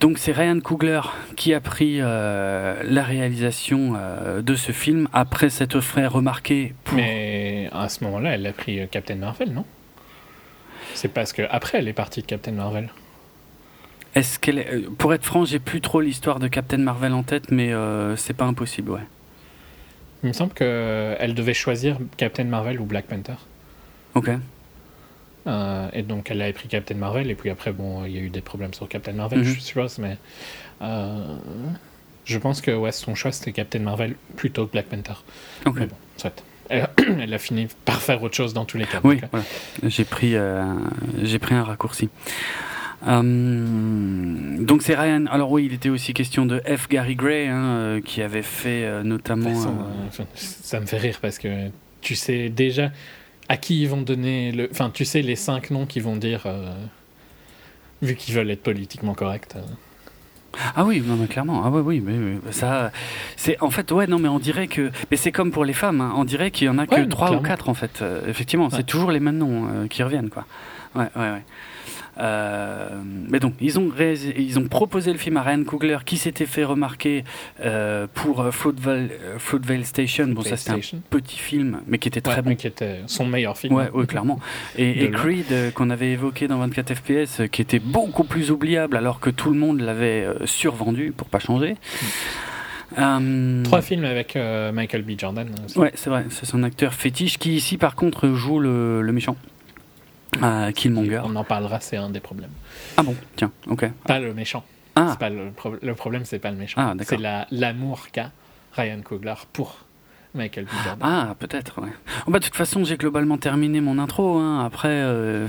Donc 0.00 0.18
c'est 0.18 0.32
Ryan 0.32 0.60
Coogler 0.60 1.00
qui 1.36 1.54
a 1.54 1.60
pris 1.60 1.98
la 1.98 3.02
réalisation 3.02 3.94
de 4.42 4.54
ce 4.54 4.72
film 4.72 5.08
après 5.14 5.48
s'être 5.48 5.80
fait 5.80 6.06
remarquer. 6.06 6.74
Mais 6.92 7.70
à 7.72 7.88
ce 7.88 8.04
moment-là, 8.04 8.34
elle 8.34 8.46
a 8.46 8.52
pris 8.52 8.86
Captain 8.90 9.14
Marvel, 9.14 9.52
non? 9.52 9.64
C'est 10.92 11.08
parce 11.08 11.32
que 11.32 11.42
après 11.48 11.78
elle 11.78 11.88
est 11.88 11.94
partie 11.94 12.20
de 12.20 12.26
Captain 12.26 12.52
Marvel. 12.52 12.90
Est-ce 14.14 14.38
qu'elle 14.38 14.58
est... 14.58 14.72
Euh, 14.72 14.90
pour 14.96 15.12
être 15.12 15.24
franc, 15.24 15.44
j'ai 15.44 15.58
plus 15.58 15.80
trop 15.80 16.00
l'histoire 16.00 16.38
de 16.38 16.48
Captain 16.48 16.78
Marvel 16.78 17.12
en 17.12 17.22
tête, 17.22 17.50
mais 17.50 17.72
euh, 17.72 18.16
c'est 18.16 18.34
pas 18.34 18.44
impossible, 18.44 18.92
ouais. 18.92 19.06
Il 20.22 20.28
me 20.28 20.32
semble 20.32 20.54
qu'elle 20.54 21.34
devait 21.34 21.54
choisir 21.54 21.98
Captain 22.16 22.44
Marvel 22.44 22.80
ou 22.80 22.84
Black 22.84 23.06
Panther. 23.06 23.34
Ok. 24.14 24.30
Euh, 25.46 25.88
et 25.92 26.02
donc 26.02 26.30
elle 26.30 26.40
avait 26.40 26.54
pris 26.54 26.68
Captain 26.68 26.94
Marvel, 26.94 27.30
et 27.30 27.34
puis 27.34 27.50
après, 27.50 27.72
bon, 27.72 28.04
il 28.06 28.12
y 28.12 28.18
a 28.18 28.22
eu 28.22 28.30
des 28.30 28.40
problèmes 28.40 28.72
sur 28.72 28.88
Captain 28.88 29.12
Marvel, 29.12 29.40
mhm. 29.40 29.44
je 29.44 29.60
suppose, 29.60 29.98
mais. 29.98 30.16
je 32.24 32.38
pense 32.38 32.62
que 32.62 32.70
ouais, 32.70 32.92
son 32.92 33.14
choix 33.14 33.32
c'était 33.32 33.52
Captain 33.52 33.80
Marvel 33.80 34.14
plutôt 34.36 34.66
que 34.66 34.72
Black 34.72 34.86
Panther. 34.86 35.22
Ok. 35.66 35.76
Mais 35.80 35.86
bon, 35.86 35.96
soit. 36.16 36.42
Elle, 36.70 36.88
elle, 37.20 37.34
a 37.34 37.38
fini 37.38 37.68
par 37.84 38.00
faire 38.00 38.22
autre 38.22 38.34
chose 38.34 38.54
dans 38.54 38.64
tous 38.64 38.78
les 38.78 38.86
cas. 38.86 39.00
Oui, 39.04 39.20
voilà. 39.30 39.44
j'ai 39.82 40.04
pris, 40.04 40.34
j'ai 41.22 41.38
pris 41.38 41.54
un 41.54 41.64
raccourci. 41.64 42.08
Euh, 43.06 43.22
donc 44.60 44.82
c'est 44.82 44.94
Ryan. 44.94 45.26
Alors 45.26 45.50
oui, 45.50 45.66
il 45.66 45.74
était 45.74 45.88
aussi 45.88 46.14
question 46.14 46.46
de 46.46 46.60
F. 46.60 46.88
Gary 46.88 47.16
Gray, 47.16 47.48
hein, 47.48 47.64
euh, 47.64 48.00
qui 48.00 48.22
avait 48.22 48.42
fait 48.42 48.84
euh, 48.84 49.02
notamment. 49.02 49.54
ça 50.34 50.80
me 50.80 50.86
fait 50.86 50.98
rire 50.98 51.18
parce 51.20 51.38
que 51.38 51.68
tu 52.00 52.14
sais 52.14 52.48
déjà 52.48 52.90
à 53.48 53.56
qui 53.56 53.82
ils 53.82 53.88
vont 53.88 54.02
donner 54.02 54.52
le. 54.52 54.68
Enfin, 54.70 54.90
tu 54.92 55.04
sais 55.04 55.22
les 55.22 55.36
cinq 55.36 55.70
noms 55.70 55.86
qu'ils 55.86 56.02
vont 56.02 56.16
dire, 56.16 56.46
vu 58.02 58.14
qu'ils 58.14 58.34
veulent 58.34 58.50
être 58.50 58.62
politiquement 58.62 59.14
corrects. 59.14 59.54
Ah 60.76 60.84
oui, 60.84 61.02
non 61.04 61.16
mais 61.16 61.26
clairement. 61.26 61.62
Ah 61.64 61.70
oui, 61.70 62.00
oui, 62.00 62.00
mais, 62.00 62.52
ça, 62.52 62.92
c'est 63.36 63.60
en 63.60 63.70
fait 63.70 63.90
ouais 63.90 64.06
non 64.06 64.20
mais 64.20 64.28
on 64.28 64.38
dirait 64.38 64.68
que, 64.68 64.92
mais 65.10 65.16
c'est 65.16 65.32
comme 65.32 65.50
pour 65.50 65.64
les 65.64 65.72
femmes, 65.72 66.00
hein, 66.00 66.12
on 66.16 66.24
dirait 66.24 66.52
qu'il 66.52 66.68
y 66.68 66.70
en 66.70 66.78
a 66.78 66.86
que 66.86 67.04
trois 67.06 67.32
ou 67.32 67.40
quatre 67.40 67.68
en 67.68 67.74
fait. 67.74 68.04
effectivement, 68.28 68.70
c'est 68.70 68.86
toujours 68.86 69.10
les 69.10 69.20
mêmes 69.20 69.38
noms 69.38 69.88
qui 69.88 70.02
reviennent 70.02 70.30
quoi. 70.30 70.46
Ouais, 70.94 71.08
ouais, 71.16 71.30
ouais. 71.32 71.42
Euh, 72.18 72.88
mais 73.28 73.40
donc, 73.40 73.54
ils 73.60 73.78
ont, 73.78 73.90
ils 73.98 74.58
ont 74.58 74.68
proposé 74.68 75.12
le 75.12 75.18
film 75.18 75.36
à 75.36 75.42
Ryan 75.42 75.64
Coogler 75.64 75.98
qui 76.04 76.16
s'était 76.16 76.46
fait 76.46 76.64
remarquer 76.64 77.24
euh, 77.64 78.06
pour 78.12 78.40
euh, 78.40 78.50
Fruitvale, 78.50 79.84
Station. 79.84 80.28
Bon, 80.28 80.42
ça 80.42 80.56
c'était 80.56 80.96
un 80.96 81.00
petit 81.10 81.38
film, 81.38 81.80
mais 81.86 81.98
qui 81.98 82.08
était 82.08 82.20
très 82.20 82.42
bon. 82.42 82.54
Qui 82.54 82.66
était 82.66 83.00
son 83.06 83.26
meilleur 83.26 83.56
film. 83.56 83.74
Ouais, 83.74 83.90
ouais 83.90 84.06
clairement. 84.06 84.38
Et, 84.76 85.10
Creed, 85.10 85.72
qu'on 85.74 85.90
avait 85.90 86.12
évoqué 86.12 86.48
dans 86.48 86.58
24 86.58 86.94
FPS, 86.94 87.42
qui 87.50 87.62
était 87.62 87.78
beaucoup 87.78 88.24
plus 88.24 88.50
oubliable 88.50 88.96
alors 88.96 89.20
que 89.20 89.30
tout 89.30 89.50
le 89.50 89.58
monde 89.58 89.80
l'avait 89.80 90.26
survendu 90.44 91.12
pour 91.16 91.28
pas 91.28 91.38
changer. 91.38 91.76
Trois 92.94 93.82
films 93.82 94.04
avec 94.04 94.36
Michael 94.72 95.02
B. 95.02 95.18
Jordan. 95.18 95.48
Ouais, 95.76 95.92
c'est 95.94 96.10
vrai, 96.10 96.26
c'est 96.30 96.46
son 96.46 96.62
acteur 96.62 96.94
fétiche 96.94 97.38
qui 97.38 97.54
ici 97.54 97.76
par 97.76 97.96
contre 97.96 98.28
joue 98.28 98.60
le, 98.60 99.02
le 99.02 99.12
méchant. 99.12 99.36
Ah, 100.42 100.72
Killmonger. 100.72 101.22
On 101.24 101.36
en 101.36 101.44
parlera, 101.44 101.80
c'est 101.80 101.96
un 101.96 102.10
des 102.10 102.20
problèmes. 102.20 102.50
Ah 102.96 103.02
bon, 103.02 103.14
tiens, 103.36 103.50
ok. 103.66 103.90
Pas 104.06 104.18
le 104.18 104.34
méchant. 104.34 104.64
Ah. 104.96 105.16
Pas 105.18 105.30
le, 105.30 105.52
le, 105.82 105.94
problème, 105.94 106.24
c'est 106.24 106.38
pas 106.38 106.50
le 106.50 106.56
méchant. 106.56 106.80
Ah, 106.80 106.94
c'est 107.02 107.18
l'amour 107.50 108.08
qu'a 108.12 108.30
Ryan 108.74 109.00
Coogler 109.02 109.34
pour 109.52 109.78
Michael 110.34 110.64
B. 110.64 110.68
Jordan. 110.84 110.98
Ah, 111.00 111.34
peut-être, 111.38 111.80
ouais. 111.80 111.90
Oh, 112.26 112.30
bah, 112.30 112.38
de 112.38 112.44
toute 112.44 112.56
façon, 112.56 112.84
j'ai 112.84 112.96
globalement 112.96 113.38
terminé 113.38 113.80
mon 113.80 113.98
intro. 113.98 114.38
Hein. 114.38 114.64
Après, 114.64 114.88
euh, 114.88 115.46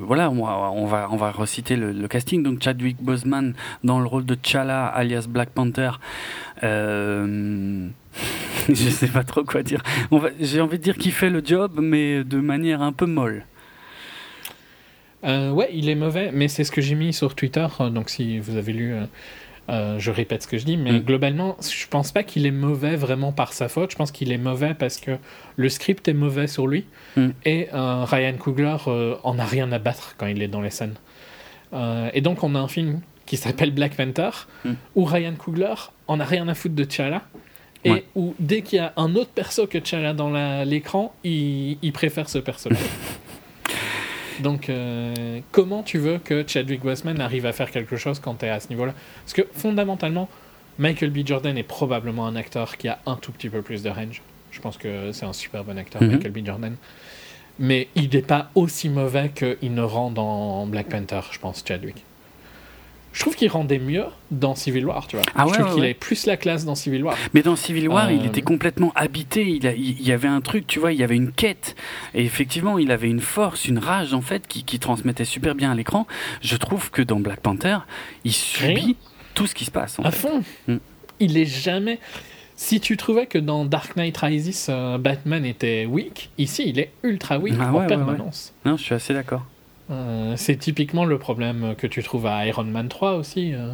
voilà, 0.00 0.30
on 0.30 0.44
va, 0.44 0.70
on 0.70 0.86
va, 0.86 1.08
on 1.10 1.16
va 1.16 1.30
reciter 1.30 1.76
le, 1.76 2.06
casting. 2.08 2.42
Donc, 2.42 2.62
Chadwick 2.62 3.02
Boseman 3.02 3.54
dans 3.82 4.00
le 4.00 4.06
rôle 4.06 4.24
de 4.24 4.34
T'Challa, 4.34 4.86
alias 4.86 5.26
Black 5.28 5.50
Panther. 5.50 5.92
Euh 6.64 7.88
je 8.68 8.88
sais 8.88 9.08
pas 9.08 9.24
trop 9.24 9.44
quoi 9.44 9.62
dire. 9.62 9.82
J'ai 10.40 10.60
envie 10.60 10.78
de 10.78 10.82
dire 10.82 10.96
qu'il 10.96 11.12
fait 11.12 11.30
le 11.30 11.42
job, 11.44 11.78
mais 11.80 12.24
de 12.24 12.38
manière 12.38 12.82
un 12.82 12.92
peu 12.92 13.06
molle. 13.06 13.44
Euh, 15.24 15.50
ouais, 15.50 15.70
il 15.72 15.88
est 15.88 15.94
mauvais, 15.94 16.30
mais 16.32 16.48
c'est 16.48 16.64
ce 16.64 16.72
que 16.72 16.80
j'ai 16.80 16.94
mis 16.94 17.12
sur 17.12 17.34
Twitter. 17.34 17.66
Euh, 17.80 17.90
donc 17.90 18.10
si 18.10 18.38
vous 18.38 18.56
avez 18.56 18.72
lu, 18.72 18.94
euh, 19.70 19.98
je 19.98 20.10
répète 20.10 20.42
ce 20.42 20.48
que 20.48 20.58
je 20.58 20.64
dis, 20.64 20.76
mais 20.76 20.92
mm. 20.92 20.98
globalement, 21.00 21.56
je 21.60 21.86
pense 21.88 22.12
pas 22.12 22.22
qu'il 22.22 22.46
est 22.46 22.50
mauvais 22.50 22.96
vraiment 22.96 23.32
par 23.32 23.52
sa 23.52 23.68
faute. 23.68 23.90
Je 23.90 23.96
pense 23.96 24.12
qu'il 24.12 24.32
est 24.32 24.38
mauvais 24.38 24.74
parce 24.74 24.98
que 24.98 25.12
le 25.56 25.68
script 25.68 26.08
est 26.08 26.14
mauvais 26.14 26.46
sur 26.46 26.66
lui 26.66 26.84
mm. 27.16 27.28
et 27.44 27.68
Ryan 27.72 28.36
Coogler 28.38 28.76
en 29.22 29.38
a 29.38 29.44
rien 29.44 29.72
à 29.72 29.78
battre 29.78 30.14
quand 30.18 30.26
il 30.26 30.42
est 30.42 30.48
dans 30.48 30.60
les 30.60 30.70
scènes. 30.70 30.96
et 32.12 32.20
donc 32.20 32.44
on 32.44 32.54
a 32.54 32.58
un 32.58 32.68
film 32.68 33.00
qui 33.26 33.36
s'appelle 33.36 33.72
Black 33.72 33.96
Panther 33.96 34.30
mm. 34.64 34.72
où 34.96 35.04
Ryan 35.04 35.34
Coogler 35.34 35.74
en 36.08 36.20
a 36.20 36.24
rien 36.24 36.46
à 36.48 36.54
foutre 36.54 36.74
de 36.74 36.84
T'Challa 36.84 37.22
et 37.86 38.04
où 38.14 38.34
dès 38.38 38.62
qu'il 38.62 38.78
y 38.78 38.80
a 38.80 38.94
un 38.96 39.14
autre 39.14 39.30
perso 39.30 39.66
que 39.66 39.76
T'Challa 39.76 40.14
dans 40.14 40.30
l'écran, 40.64 41.14
il, 41.22 41.76
il, 41.82 41.92
préfère 41.92 42.28
ce 42.30 42.38
perso-là. 42.38 42.76
Donc, 44.40 44.68
euh, 44.68 45.40
comment 45.52 45.82
tu 45.82 45.98
veux 45.98 46.18
que 46.18 46.44
Chadwick 46.46 46.82
Boseman 46.82 47.20
arrive 47.20 47.46
à 47.46 47.52
faire 47.52 47.70
quelque 47.70 47.96
chose 47.96 48.18
quand 48.18 48.34
tu 48.34 48.46
es 48.46 48.48
à 48.48 48.60
ce 48.60 48.68
niveau-là? 48.68 48.94
Parce 49.24 49.32
que 49.32 49.46
fondamentalement, 49.52 50.28
Michael 50.78 51.10
B. 51.10 51.18
Jordan 51.24 51.56
est 51.56 51.62
probablement 51.62 52.26
un 52.26 52.36
acteur 52.36 52.76
qui 52.76 52.88
a 52.88 52.98
un 53.06 53.16
tout 53.16 53.32
petit 53.32 53.48
peu 53.48 53.62
plus 53.62 53.82
de 53.82 53.90
range. 53.90 54.22
Je 54.50 54.60
pense 54.60 54.76
que 54.76 55.12
c'est 55.12 55.26
un 55.26 55.32
super 55.32 55.64
bon 55.64 55.78
acteur, 55.78 56.02
mhm. 56.02 56.12
Michael 56.12 56.32
B. 56.32 56.44
Jordan. 56.44 56.76
Mais 57.58 57.88
il 57.94 58.10
n'est 58.10 58.22
pas 58.22 58.50
aussi 58.56 58.88
mauvais 58.88 59.30
qu'il 59.30 59.74
ne 59.74 59.82
rend 59.82 60.10
dans 60.10 60.66
Black 60.66 60.88
Panther, 60.88 61.20
je 61.30 61.38
pense, 61.38 61.62
Chadwick 61.66 62.04
je 63.14 63.20
trouve 63.20 63.36
qu'il 63.36 63.48
rendait 63.48 63.78
mieux 63.78 64.06
dans 64.32 64.56
Civil 64.56 64.84
War, 64.84 65.06
tu 65.06 65.14
vois. 65.14 65.24
Ah 65.36 65.46
je 65.48 65.54
trouve 65.54 65.74
qu'il 65.74 65.84
avait 65.84 65.94
plus 65.94 66.26
la 66.26 66.36
classe 66.36 66.64
dans 66.64 66.74
Civil 66.74 67.04
War. 67.04 67.16
Mais 67.32 67.42
dans 67.42 67.54
Civil 67.54 67.88
War, 67.88 68.10
il 68.10 68.22
euh, 68.22 68.26
était 68.26 68.42
complètement 68.42 68.92
habité. 68.96 69.48
Il, 69.48 69.64
il, 69.64 70.02
y 70.02 70.10
avait 70.10 70.26
un 70.26 70.40
truc, 70.40 70.66
tu 70.66 70.80
vois, 70.80 70.92
il 70.92 70.98
y 70.98 71.04
avait 71.04 71.14
une 71.14 71.30
quête. 71.30 71.76
Et 72.12 72.24
effectivement, 72.24 72.76
il 72.76 72.90
avait 72.90 73.08
une 73.08 73.20
force, 73.20 73.66
une 73.66 73.78
rage, 73.78 74.14
en 74.14 74.20
fait, 74.20 74.48
qui, 74.48 74.64
qui 74.64 74.80
transmettait 74.80 75.24
super 75.24 75.54
bien 75.54 75.70
à 75.70 75.74
l'écran. 75.76 76.08
Je 76.42 76.56
trouve 76.56 76.90
que 76.90 77.02
dans 77.02 77.20
Black 77.20 77.38
Panther, 77.38 77.78
il 78.24 78.32
subit 78.32 78.96
tout 79.34 79.46
ce 79.46 79.54
qui 79.54 79.64
se 79.64 79.70
passe. 79.70 79.96
à 80.02 80.10
fond. 80.10 80.42
Mm. 80.66 80.76
Il 81.20 81.38
est 81.38 81.44
jamais. 81.44 82.00
Si 82.56 82.80
tu 82.80 82.96
trouvais 82.96 83.26
que 83.26 83.38
dans 83.38 83.64
Dark 83.64 83.94
Knight 83.96 84.16
Rises, 84.16 84.66
euh, 84.68 84.98
Batman 84.98 85.44
était 85.44 85.86
weak, 85.86 86.30
ici, 86.36 86.64
il 86.66 86.80
est 86.80 86.90
ultra 87.04 87.38
weak 87.38 87.54
ah 87.60 87.72
en 87.72 87.86
permanence. 87.86 88.54
Non, 88.64 88.76
je 88.76 88.82
suis 88.82 88.94
assez 88.94 89.14
d'accord. 89.14 89.44
Euh, 89.90 90.34
c'est 90.36 90.56
typiquement 90.56 91.04
le 91.04 91.18
problème 91.18 91.74
que 91.76 91.86
tu 91.86 92.02
trouves 92.02 92.26
à 92.26 92.46
Iron 92.46 92.64
Man 92.64 92.88
3 92.88 93.14
aussi. 93.14 93.54
Euh. 93.54 93.72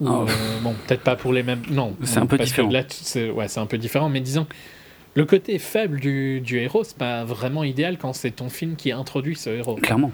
Oh. 0.00 0.26
Euh, 0.28 0.60
bon, 0.62 0.74
peut-être 0.86 1.02
pas 1.02 1.16
pour 1.16 1.32
les 1.32 1.42
mêmes. 1.42 1.62
Non, 1.70 1.94
c'est 2.02 2.18
un 2.18 2.26
peu 2.26 2.38
différent. 2.38 2.70
c'est 2.88 3.30
ouais, 3.30 3.46
un 3.58 3.66
peu 3.66 3.78
différent, 3.78 4.08
mais 4.08 4.20
disons, 4.20 4.46
le 5.14 5.24
côté 5.24 5.58
faible 5.58 6.00
du, 6.00 6.40
du 6.40 6.58
héros, 6.58 6.82
c'est 6.84 6.96
pas 6.96 7.24
vraiment 7.24 7.62
idéal 7.62 7.98
quand 7.98 8.12
c'est 8.12 8.32
ton 8.32 8.48
film 8.48 8.76
qui 8.76 8.90
introduit 8.90 9.36
ce 9.36 9.50
héros. 9.50 9.76
Clairement. 9.76 10.12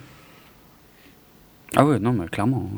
Ah 1.76 1.86
ouais, 1.86 2.00
non, 2.00 2.12
mais 2.12 2.26
clairement. 2.26 2.68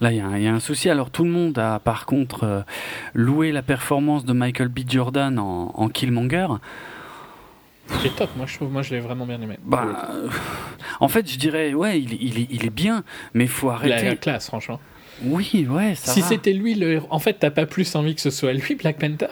Là, 0.00 0.10
il 0.12 0.16
y, 0.16 0.42
y, 0.44 0.46
a 0.48 0.54
un 0.54 0.60
souci. 0.60 0.88
Alors, 0.88 1.10
tout 1.10 1.24
le 1.24 1.30
monde 1.30 1.58
a, 1.58 1.78
par 1.78 2.06
contre, 2.06 2.64
loué 3.12 3.52
la 3.52 3.60
performance 3.60 4.24
de 4.24 4.32
Michael 4.32 4.68
B. 4.68 4.80
Jordan 4.88 5.38
en, 5.38 5.72
en 5.74 5.88
Killmonger. 5.90 6.46
C'est 8.02 8.14
top, 8.14 8.30
moi 8.36 8.46
je 8.46 8.54
trouve, 8.54 8.70
moi 8.70 8.82
je 8.82 8.94
l'ai 8.94 9.00
vraiment 9.00 9.26
bien 9.26 9.40
aimé. 9.40 9.56
Bah, 9.64 10.10
euh, 10.14 10.28
en 11.00 11.08
fait, 11.08 11.30
je 11.30 11.38
dirais, 11.38 11.72
ouais, 11.74 12.00
il, 12.00 12.12
il, 12.22 12.38
est, 12.40 12.46
il 12.50 12.66
est 12.66 12.70
bien, 12.70 13.02
mais 13.34 13.44
il 13.44 13.50
faut 13.50 13.70
arrêter. 13.70 13.96
Il 14.02 14.06
a 14.06 14.10
la 14.10 14.16
classe, 14.16 14.46
franchement. 14.48 14.78
Oui, 15.24 15.66
ouais, 15.68 15.94
ça 15.96 16.12
Si 16.12 16.20
va. 16.20 16.28
c'était 16.28 16.52
lui 16.52 16.74
le 16.74 17.00
en 17.10 17.18
fait, 17.18 17.34
t'as 17.40 17.50
pas 17.50 17.66
plus 17.66 17.94
envie 17.96 18.14
que 18.14 18.20
ce 18.20 18.30
soit 18.30 18.52
lui, 18.52 18.74
Black 18.76 18.98
Panther? 18.98 19.26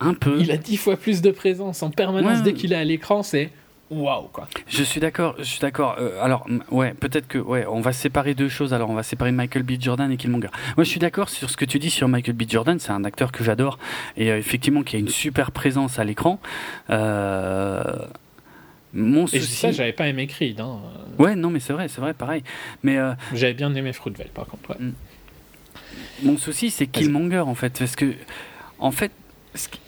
Un 0.00 0.14
peu. 0.14 0.38
Il 0.40 0.50
a 0.50 0.56
dix 0.56 0.78
fois 0.78 0.96
plus 0.96 1.20
de 1.20 1.30
présence 1.30 1.82
en 1.82 1.90
permanence 1.90 2.38
Ouais. 2.38 2.42
dès 2.44 2.54
qu'il 2.54 2.72
est 2.72 2.76
à 2.76 2.84
l'écran, 2.84 3.22
c'est 3.22 3.50
waouh 3.90 4.28
quoi. 4.32 4.48
Je 4.68 4.82
suis 4.82 5.00
d'accord, 5.00 5.34
je 5.38 5.44
suis 5.44 5.60
d'accord. 5.60 5.96
Euh, 5.98 6.22
alors, 6.22 6.46
ouais, 6.70 6.94
peut-être 6.94 7.26
que, 7.28 7.38
ouais, 7.38 7.66
on 7.66 7.80
va 7.80 7.92
séparer 7.92 8.34
deux 8.34 8.48
choses. 8.48 8.72
Alors, 8.72 8.88
on 8.90 8.94
va 8.94 9.02
séparer 9.02 9.32
Michael 9.32 9.62
B. 9.64 9.72
Jordan 9.80 10.10
et 10.12 10.16
Killmonger. 10.16 10.48
Moi, 10.76 10.84
je 10.84 10.90
suis 10.90 11.00
d'accord 11.00 11.28
sur 11.28 11.50
ce 11.50 11.56
que 11.56 11.64
tu 11.64 11.78
dis 11.78 11.90
sur 11.90 12.08
Michael 12.08 12.34
B. 12.34 12.42
Jordan. 12.48 12.78
C'est 12.78 12.92
un 12.92 13.04
acteur 13.04 13.32
que 13.32 13.42
j'adore 13.44 13.78
et 14.16 14.30
euh, 14.30 14.38
effectivement 14.38 14.82
qui 14.82 14.96
a 14.96 14.98
une 14.98 15.08
super 15.08 15.50
présence 15.50 15.98
à 15.98 16.04
l'écran. 16.04 16.40
Euh, 16.90 17.82
mon 18.92 19.24
Et 19.26 19.38
souci. 19.40 19.46
ça, 19.54 19.70
j'avais 19.72 19.92
pas 19.92 20.08
aimé 20.08 20.26
Creed. 20.26 20.60
Hein. 20.60 20.78
Ouais, 21.18 21.34
non, 21.36 21.50
mais 21.50 21.60
c'est 21.60 21.72
vrai, 21.72 21.88
c'est 21.88 22.00
vrai, 22.00 22.14
pareil. 22.14 22.42
Mais 22.82 22.98
J'avais 23.34 23.54
bien 23.54 23.74
aimé 23.74 23.92
Fruitvale 23.92 24.28
par 24.34 24.46
contre. 24.46 24.70
ouais. 24.70 24.76
Mon 26.22 26.36
souci, 26.36 26.70
c'est 26.70 26.86
Killmonger, 26.86 27.40
en 27.40 27.54
fait. 27.54 27.78
Parce 27.78 27.96
que, 27.96 28.12
en 28.78 28.90
fait, 28.90 29.10
ce 29.54 29.68
qui- 29.68 29.80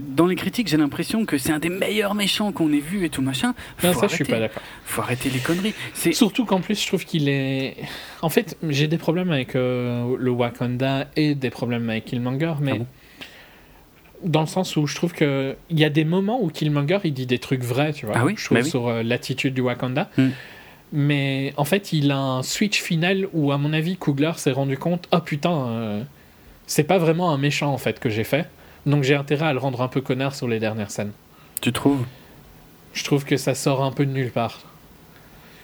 dans 0.00 0.26
les 0.26 0.36
critiques, 0.36 0.68
j'ai 0.68 0.76
l'impression 0.76 1.26
que 1.26 1.38
c'est 1.38 1.52
un 1.52 1.58
des 1.58 1.68
meilleurs 1.68 2.14
méchants 2.14 2.52
qu'on 2.52 2.72
ait 2.72 2.80
vu 2.80 3.04
et 3.04 3.10
tout 3.10 3.22
machin. 3.22 3.54
Non, 3.82 3.92
Faut 3.92 4.00
ça, 4.00 4.08
je 4.08 4.14
suis 4.14 4.24
pas 4.24 4.38
d'accord. 4.38 4.62
Faut 4.84 5.02
arrêter 5.02 5.30
les 5.30 5.40
conneries. 5.40 5.74
C'est 5.94 6.12
Surtout 6.12 6.44
qu'en 6.44 6.60
plus, 6.60 6.80
je 6.80 6.86
trouve 6.86 7.04
qu'il 7.04 7.28
est. 7.28 7.76
En 8.22 8.30
fait, 8.30 8.56
j'ai 8.68 8.88
des 8.88 8.98
problèmes 8.98 9.30
avec 9.30 9.54
euh, 9.54 10.16
le 10.18 10.30
Wakanda 10.30 11.08
et 11.16 11.34
des 11.34 11.50
problèmes 11.50 11.88
avec 11.90 12.06
Killmonger, 12.06 12.54
mais. 12.60 12.72
Ah 12.74 12.78
bon? 12.78 12.86
dans 14.24 14.40
le 14.40 14.46
sens 14.46 14.76
où 14.76 14.86
je 14.86 14.96
trouve 14.96 15.12
que 15.12 15.56
il 15.70 15.78
y 15.78 15.84
a 15.84 15.90
des 15.90 16.04
moments 16.04 16.42
où 16.42 16.48
Killmonger 16.48 16.98
il 17.04 17.14
dit 17.14 17.26
des 17.26 17.38
trucs 17.38 17.62
vrais, 17.62 17.92
tu 17.92 18.06
vois. 18.06 18.16
Ah 18.18 18.24
oui, 18.24 18.34
je 18.36 18.44
trouve 18.44 18.58
bah 18.58 18.64
oui. 18.64 18.70
sur 18.70 18.88
euh, 18.88 19.02
l'attitude 19.02 19.54
du 19.54 19.60
Wakanda. 19.60 20.10
Hmm. 20.16 20.30
Mais 20.92 21.52
en 21.56 21.64
fait, 21.64 21.92
il 21.92 22.10
a 22.10 22.18
un 22.18 22.42
switch 22.42 22.80
final 22.80 23.28
où, 23.34 23.52
à 23.52 23.58
mon 23.58 23.72
avis, 23.72 23.96
Coogler 23.96 24.32
s'est 24.36 24.52
rendu 24.52 24.78
compte 24.78 25.06
oh 25.12 25.20
putain, 25.20 25.68
euh, 25.68 26.02
c'est 26.66 26.84
pas 26.84 26.98
vraiment 26.98 27.30
un 27.30 27.38
méchant 27.38 27.72
en 27.72 27.78
fait 27.78 28.00
que 28.00 28.08
j'ai 28.08 28.24
fait. 28.24 28.48
Donc 28.88 29.04
j'ai 29.04 29.14
intérêt 29.14 29.46
à 29.46 29.52
le 29.52 29.58
rendre 29.58 29.82
un 29.82 29.88
peu 29.88 30.00
connard 30.00 30.34
sur 30.34 30.48
les 30.48 30.58
dernières 30.58 30.90
scènes. 30.90 31.12
Tu 31.60 31.72
trouves? 31.72 32.06
Je 32.94 33.04
trouve 33.04 33.26
que 33.26 33.36
ça 33.36 33.54
sort 33.54 33.82
un 33.82 33.92
peu 33.92 34.06
de 34.06 34.12
nulle 34.12 34.30
part. 34.30 34.60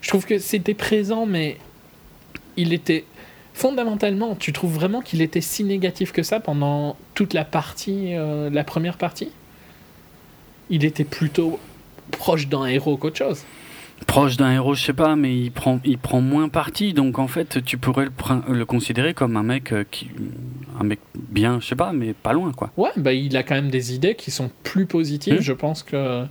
Je 0.02 0.08
trouve 0.10 0.26
que 0.26 0.38
c'était 0.38 0.74
présent, 0.74 1.24
mais 1.24 1.56
il 2.58 2.74
était. 2.74 3.04
Fondamentalement, 3.54 4.34
tu 4.34 4.52
trouves 4.52 4.74
vraiment 4.74 5.00
qu'il 5.00 5.22
était 5.22 5.40
si 5.40 5.64
négatif 5.64 6.12
que 6.12 6.22
ça 6.22 6.38
pendant 6.38 6.96
toute 7.14 7.32
la 7.32 7.44
partie, 7.44 8.14
euh, 8.14 8.50
la 8.50 8.64
première 8.64 8.98
partie? 8.98 9.30
Il 10.68 10.84
était 10.84 11.04
plutôt 11.04 11.58
proche 12.10 12.48
d'un 12.48 12.66
héros 12.66 12.96
qu'autre 12.98 13.16
chose. 13.16 13.44
Proche 14.06 14.36
d'un 14.36 14.52
héros, 14.52 14.74
je 14.74 14.82
sais 14.82 14.92
pas, 14.92 15.16
mais 15.16 15.36
il 15.36 15.50
prend, 15.50 15.80
il 15.84 15.98
prend 15.98 16.20
moins 16.20 16.48
parti. 16.48 16.92
Donc 16.92 17.18
en 17.18 17.28
fait, 17.28 17.64
tu 17.64 17.78
pourrais 17.78 18.06
le, 18.48 18.64
considérer 18.64 19.14
comme 19.14 19.36
un 19.36 19.42
mec 19.42 19.72
euh, 19.72 19.84
qui, 19.90 20.08
un 20.78 20.84
mec 20.84 21.00
bien, 21.14 21.58
je 21.60 21.66
sais 21.66 21.76
pas, 21.76 21.92
mais 21.92 22.12
pas 22.12 22.32
loin 22.32 22.52
quoi. 22.52 22.70
Ouais, 22.76 22.90
bah, 22.96 23.12
il 23.12 23.36
a 23.36 23.42
quand 23.42 23.54
même 23.54 23.70
des 23.70 23.94
idées 23.94 24.14
qui 24.14 24.30
sont 24.30 24.50
plus 24.62 24.86
positives, 24.86 25.38
Hmm. 25.38 25.40
je 25.40 25.52
pense, 25.52 25.82
que, 25.82 26.24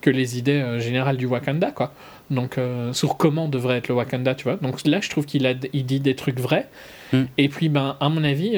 que 0.00 0.10
les 0.10 0.38
idées 0.38 0.60
euh, 0.60 0.78
générales 0.80 1.16
du 1.16 1.26
Wakanda, 1.26 1.70
quoi. 1.72 1.92
Donc, 2.30 2.58
euh, 2.58 2.92
sur 2.92 3.16
comment 3.16 3.48
devrait 3.48 3.78
être 3.78 3.88
le 3.88 3.94
Wakanda, 3.94 4.34
tu 4.34 4.44
vois. 4.44 4.56
Donc 4.56 4.86
là, 4.86 5.00
je 5.00 5.10
trouve 5.10 5.26
qu'il 5.26 5.46
a, 5.46 5.54
il 5.72 5.84
dit 5.84 6.00
des 6.00 6.14
trucs 6.14 6.38
vrais. 6.40 6.68
Hmm. 7.12 7.24
Et 7.38 7.48
puis, 7.48 7.68
ben, 7.68 7.96
à 8.00 8.08
mon 8.08 8.24
avis, 8.24 8.56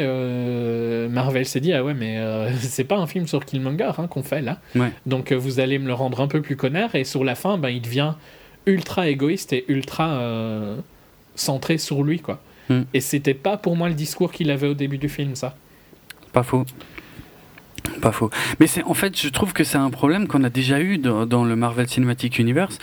Marvel 1.10 1.46
s'est 1.46 1.60
dit, 1.60 1.72
ah 1.72 1.82
ouais, 1.82 1.94
mais 1.94 2.20
c'est 2.58 2.84
pas 2.84 2.96
un 2.96 3.06
film 3.06 3.26
sur 3.26 3.44
Killmonger 3.44 3.92
hein, 3.98 4.06
qu'on 4.06 4.22
fait 4.22 4.42
là. 4.42 4.60
Ouais. 4.76 4.92
Donc, 5.06 5.32
vous 5.32 5.58
allez 5.58 5.78
me 5.78 5.86
le 5.86 5.94
rendre 5.94 6.20
un 6.20 6.28
peu 6.28 6.42
plus 6.42 6.56
connard. 6.56 6.94
Et 6.94 7.04
sur 7.04 7.24
la 7.24 7.34
fin, 7.34 7.58
ben, 7.58 7.70
il 7.70 7.80
devient 7.80 8.12
ultra 8.66 9.08
égoïste 9.08 9.52
et 9.52 9.64
ultra 9.68 10.08
euh, 10.10 10.76
centré 11.34 11.78
sur 11.78 12.02
lui, 12.02 12.20
quoi. 12.20 12.40
Hmm. 12.68 12.82
Et 12.94 13.00
c'était 13.00 13.34
pas 13.34 13.56
pour 13.56 13.76
moi 13.76 13.88
le 13.88 13.94
discours 13.94 14.32
qu'il 14.32 14.50
avait 14.50 14.68
au 14.68 14.74
début 14.74 14.98
du 14.98 15.08
film, 15.08 15.34
ça. 15.34 15.56
Pas 16.32 16.42
faux. 16.42 16.64
Pas 18.00 18.12
faux. 18.12 18.30
Mais 18.60 18.68
c'est 18.68 18.84
en 18.84 18.94
fait, 18.94 19.20
je 19.20 19.28
trouve 19.28 19.52
que 19.52 19.64
c'est 19.64 19.76
un 19.78 19.90
problème 19.90 20.28
qu'on 20.28 20.44
a 20.44 20.50
déjà 20.50 20.80
eu 20.80 20.98
dans, 20.98 21.26
dans 21.26 21.44
le 21.44 21.56
Marvel 21.56 21.88
Cinematic 21.88 22.38
Universe. 22.38 22.78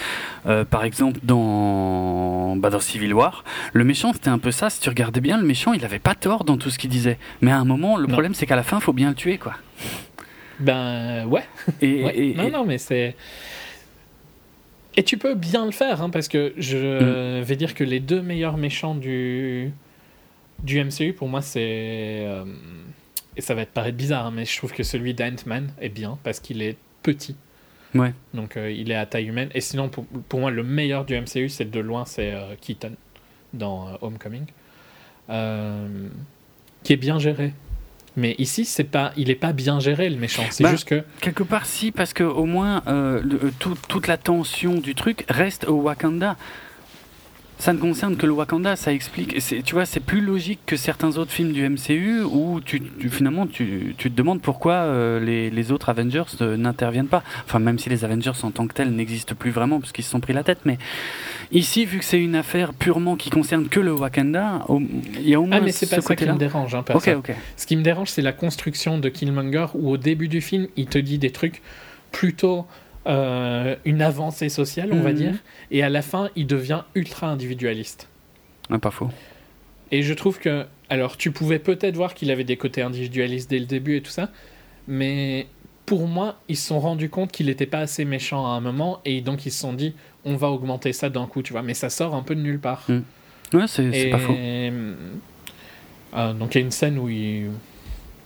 Euh, 0.45 0.65
par 0.65 0.83
exemple, 0.83 1.19
dans, 1.23 2.57
bah, 2.57 2.69
dans 2.69 2.81
Civil 2.81 3.13
War, 3.13 3.45
le 3.71 3.85
méchant 3.85 4.11
c'était 4.11 4.29
un 4.29 4.39
peu 4.39 4.51
ça. 4.51 4.69
Si 4.69 4.81
tu 4.81 4.89
regardais 4.89 5.21
bien, 5.21 5.37
le 5.37 5.45
méchant 5.45 5.71
il 5.71 5.85
avait 5.85 5.99
pas 5.99 6.15
tort 6.15 6.43
dans 6.43 6.57
tout 6.57 6.69
ce 6.69 6.77
qu'il 6.77 6.89
disait. 6.89 7.17
Mais 7.41 7.51
à 7.51 7.57
un 7.57 7.63
moment, 7.65 7.95
le 7.95 8.07
Non. 8.07 8.11
problème 8.11 8.33
c'est 8.33 8.45
qu'à 8.45 8.57
la 8.57 8.63
fin, 8.63 8.79
faut 8.81 8.91
bien 8.93 9.09
le 9.09 9.15
tuer 9.15 9.37
quoi. 9.37 9.53
Ben, 10.59 11.25
ouais. 11.27 11.43
Et, 11.81 12.03
Ouais. 12.03 12.17
et- 12.19 12.35
non, 12.35 12.49
non, 12.49 12.65
mais 12.65 12.77
c'est. 12.77 13.15
Et 14.99 15.03
tu 15.03 15.17
peux 15.17 15.33
bien 15.33 15.65
le 15.65 15.71
faire, 15.71 16.01
hein, 16.01 16.09
parce 16.09 16.27
que 16.27 16.53
je 16.57 17.39
Mm. 17.39 17.41
vais 17.41 17.55
dire 17.55 17.73
que 17.73 17.85
les 17.85 18.01
deux 18.01 18.21
meilleurs 18.21 18.57
méchants 18.57 18.95
du, 18.95 19.71
du 20.61 20.83
MCU, 20.83 21.13
pour 21.13 21.29
moi, 21.29 21.41
c'est. 21.41 22.25
euh, 22.27 22.43
Et 23.37 23.41
ça 23.41 23.55
va 23.55 23.65
te 23.65 23.71
paraître 23.71 23.95
bizarre, 23.95 24.25
hein, 24.25 24.31
mais 24.35 24.43
je 24.43 24.57
trouve 24.57 24.73
que 24.73 24.83
celui 24.83 25.13
d'Ant-Man 25.13 25.71
est 25.79 25.87
bien, 25.87 26.17
parce 26.25 26.41
qu'il 26.41 26.61
est 26.61 26.75
petit. 27.01 27.37
Ouais. 27.95 28.13
Donc 28.33 28.57
euh, 28.57 28.69
il 28.69 28.91
est 28.91 28.95
à 28.95 29.05
taille 29.05 29.27
humaine. 29.27 29.49
Et 29.55 29.61
sinon, 29.61 29.87
pour, 29.87 30.05
pour 30.27 30.41
moi, 30.41 30.51
le 30.51 30.63
meilleur 30.63 31.05
du 31.05 31.15
MCU, 31.17 31.47
c'est 31.47 31.71
de 31.71 31.79
loin, 31.79 32.03
c'est 32.03 32.33
euh, 32.33 32.55
Keaton, 32.59 32.91
dans 33.53 33.97
Homecoming. 34.01 34.47
Qui 36.83 36.93
est 36.93 36.97
bien 36.97 37.19
géré. 37.19 37.53
Mais 38.19 38.35
ici, 38.37 38.65
c'est 38.65 38.83
pas, 38.83 39.13
il 39.17 39.29
est 39.29 39.35
pas 39.35 39.53
bien 39.53 39.79
géré, 39.79 40.09
le 40.09 40.17
méchant. 40.17 40.43
C'est 40.51 40.63
Bah, 40.63 40.71
juste 40.71 40.87
que. 40.87 41.03
Quelque 41.21 41.43
part, 41.43 41.65
si, 41.65 41.91
parce 41.91 42.11
que 42.13 42.23
au 42.23 42.45
moins 42.45 42.83
euh, 42.87 43.21
le- 43.23 43.39
euh, 43.45 43.51
tout- 43.59 43.77
toute 43.87 44.07
la 44.07 44.17
tension 44.17 44.75
du 44.75 44.93
truc 44.93 45.25
reste 45.29 45.65
au 45.69 45.75
Wakanda. 45.81 46.35
Ça 47.61 47.73
ne 47.73 47.77
concerne 47.77 48.15
que 48.15 48.25
le 48.25 48.31
Wakanda, 48.31 48.77
ça 48.77 48.93
explique. 48.93 49.35
Tu 49.65 49.73
vois, 49.75 49.85
c'est 49.85 49.99
plus 49.99 50.21
logique 50.21 50.59
que 50.65 50.77
certains 50.77 51.17
autres 51.17 51.31
films 51.31 51.51
du 51.51 51.67
MCU 51.67 52.21
où 52.23 52.61
tu, 52.61 52.81
tu- 52.81 53.09
finalement 53.09 53.47
tu, 53.47 53.93
tu 53.97 54.09
te 54.09 54.15
demandes 54.15 54.41
pourquoi 54.41 54.75
euh, 54.75 55.19
les, 55.19 55.49
les 55.49 55.71
autres 55.73 55.89
Avengers 55.89 56.23
euh, 56.39 56.55
n'interviennent 56.55 57.09
pas. 57.09 57.21
Enfin, 57.45 57.59
même 57.59 57.77
si 57.77 57.89
les 57.89 58.05
Avengers 58.05 58.31
en 58.43 58.51
tant 58.51 58.65
que 58.65 58.73
tels 58.73 58.91
n'existent 58.91 59.35
plus 59.37 59.51
vraiment 59.51 59.81
parce 59.81 59.91
qu'ils 59.91 60.05
se 60.05 60.09
sont 60.11 60.21
pris 60.21 60.31
la 60.31 60.43
tête. 60.43 60.59
Mais 60.63 60.77
ici, 61.51 61.83
vu 61.85 61.99
que 61.99 62.05
c'est 62.05 62.21
une 62.21 62.35
affaire 62.35 62.73
purement 62.73 63.17
qui 63.17 63.29
concerne 63.29 63.67
que 63.67 63.81
le 63.81 63.91
Wakanda, 63.91 64.65
il 65.19 65.27
y 65.27 65.35
a 65.35 65.41
au 65.41 65.45
moins 65.45 65.57
Ah, 65.57 65.61
mais 65.61 65.73
c'est 65.73 65.85
ce 65.85 65.95
pas 65.95 66.01
ça 66.01 66.15
qui 66.15 66.25
me 66.25 66.37
dérange. 66.37 66.73
Hein, 66.75 66.85
Ok, 66.93 67.03
perso. 67.03 67.19
ok. 67.19 67.33
Ce 67.57 67.67
qui 67.67 67.75
me 67.75 67.83
dérange, 67.83 68.07
c'est 68.07 68.21
la 68.21 68.31
construction 68.31 68.99
de 68.99 69.09
Killmonger 69.09 69.65
où 69.73 69.89
au 69.89 69.97
début 69.97 70.29
du 70.29 70.39
film, 70.39 70.67
il 70.77 70.85
te 70.85 70.97
dit 70.97 71.17
des 71.17 71.31
trucs 71.31 71.61
plutôt 72.13 72.65
euh, 73.07 73.75
une 73.85 74.01
avancée 74.01 74.49
sociale, 74.49 74.93
on 74.93 75.01
va 75.01 75.11
Mhm. 75.11 75.15
dire, 75.17 75.33
et 75.71 75.83
à 75.83 75.89
la 75.89 76.01
fin, 76.01 76.29
il 76.35 76.47
devient 76.47 76.83
ultra 76.95 77.27
individualiste. 77.27 78.07
Ah, 78.69 78.77
pas 78.79 78.91
faux. 78.91 79.09
Et 79.91 80.03
je 80.03 80.13
trouve 80.13 80.37
que, 80.39 80.65
alors, 80.89 81.17
tu 81.17 81.31
pouvais 81.31 81.59
peut-être 81.59 81.95
voir 81.95 82.13
qu'il 82.13 82.29
avait 82.31 82.43
des 82.43 82.57
côtés 82.57 82.81
individualistes 82.81 83.49
dès 83.49 83.59
le 83.59 83.65
début 83.65 83.95
et 83.97 84.01
tout 84.01 84.11
ça, 84.11 84.29
mais 84.87 85.47
pour 85.85 86.07
moi, 86.07 86.39
ils 86.47 86.57
se 86.57 86.67
sont 86.67 86.79
rendus 86.79 87.09
compte 87.09 87.31
qu'il 87.31 87.47
n'était 87.47 87.65
pas 87.65 87.79
assez 87.79 88.05
méchant 88.05 88.45
à 88.45 88.49
un 88.49 88.59
moment, 88.61 88.99
et 89.05 89.21
donc 89.21 89.45
ils 89.47 89.51
se 89.51 89.59
sont 89.59 89.73
dit, 89.73 89.95
on 90.25 90.35
va 90.35 90.49
augmenter 90.49 90.93
ça 90.93 91.09
d'un 91.09 91.25
coup, 91.25 91.41
tu 91.41 91.53
vois, 91.53 91.63
mais 91.63 91.73
ça 91.73 91.89
sort 91.89 92.13
un 92.13 92.21
peu 92.21 92.35
de 92.35 92.41
nulle 92.41 92.59
part. 92.59 92.85
Ouais, 93.53 93.65
c'est 93.67 93.91
c'est 93.91 94.07
Et, 94.07 94.11
pas 94.11 94.19
faux. 94.19 94.35
euh, 94.37 96.33
donc 96.33 96.53
il 96.53 96.57
y 96.59 96.61
a 96.61 96.65
une 96.65 96.71
scène 96.71 96.99
où 96.99 97.09
il, 97.09 97.49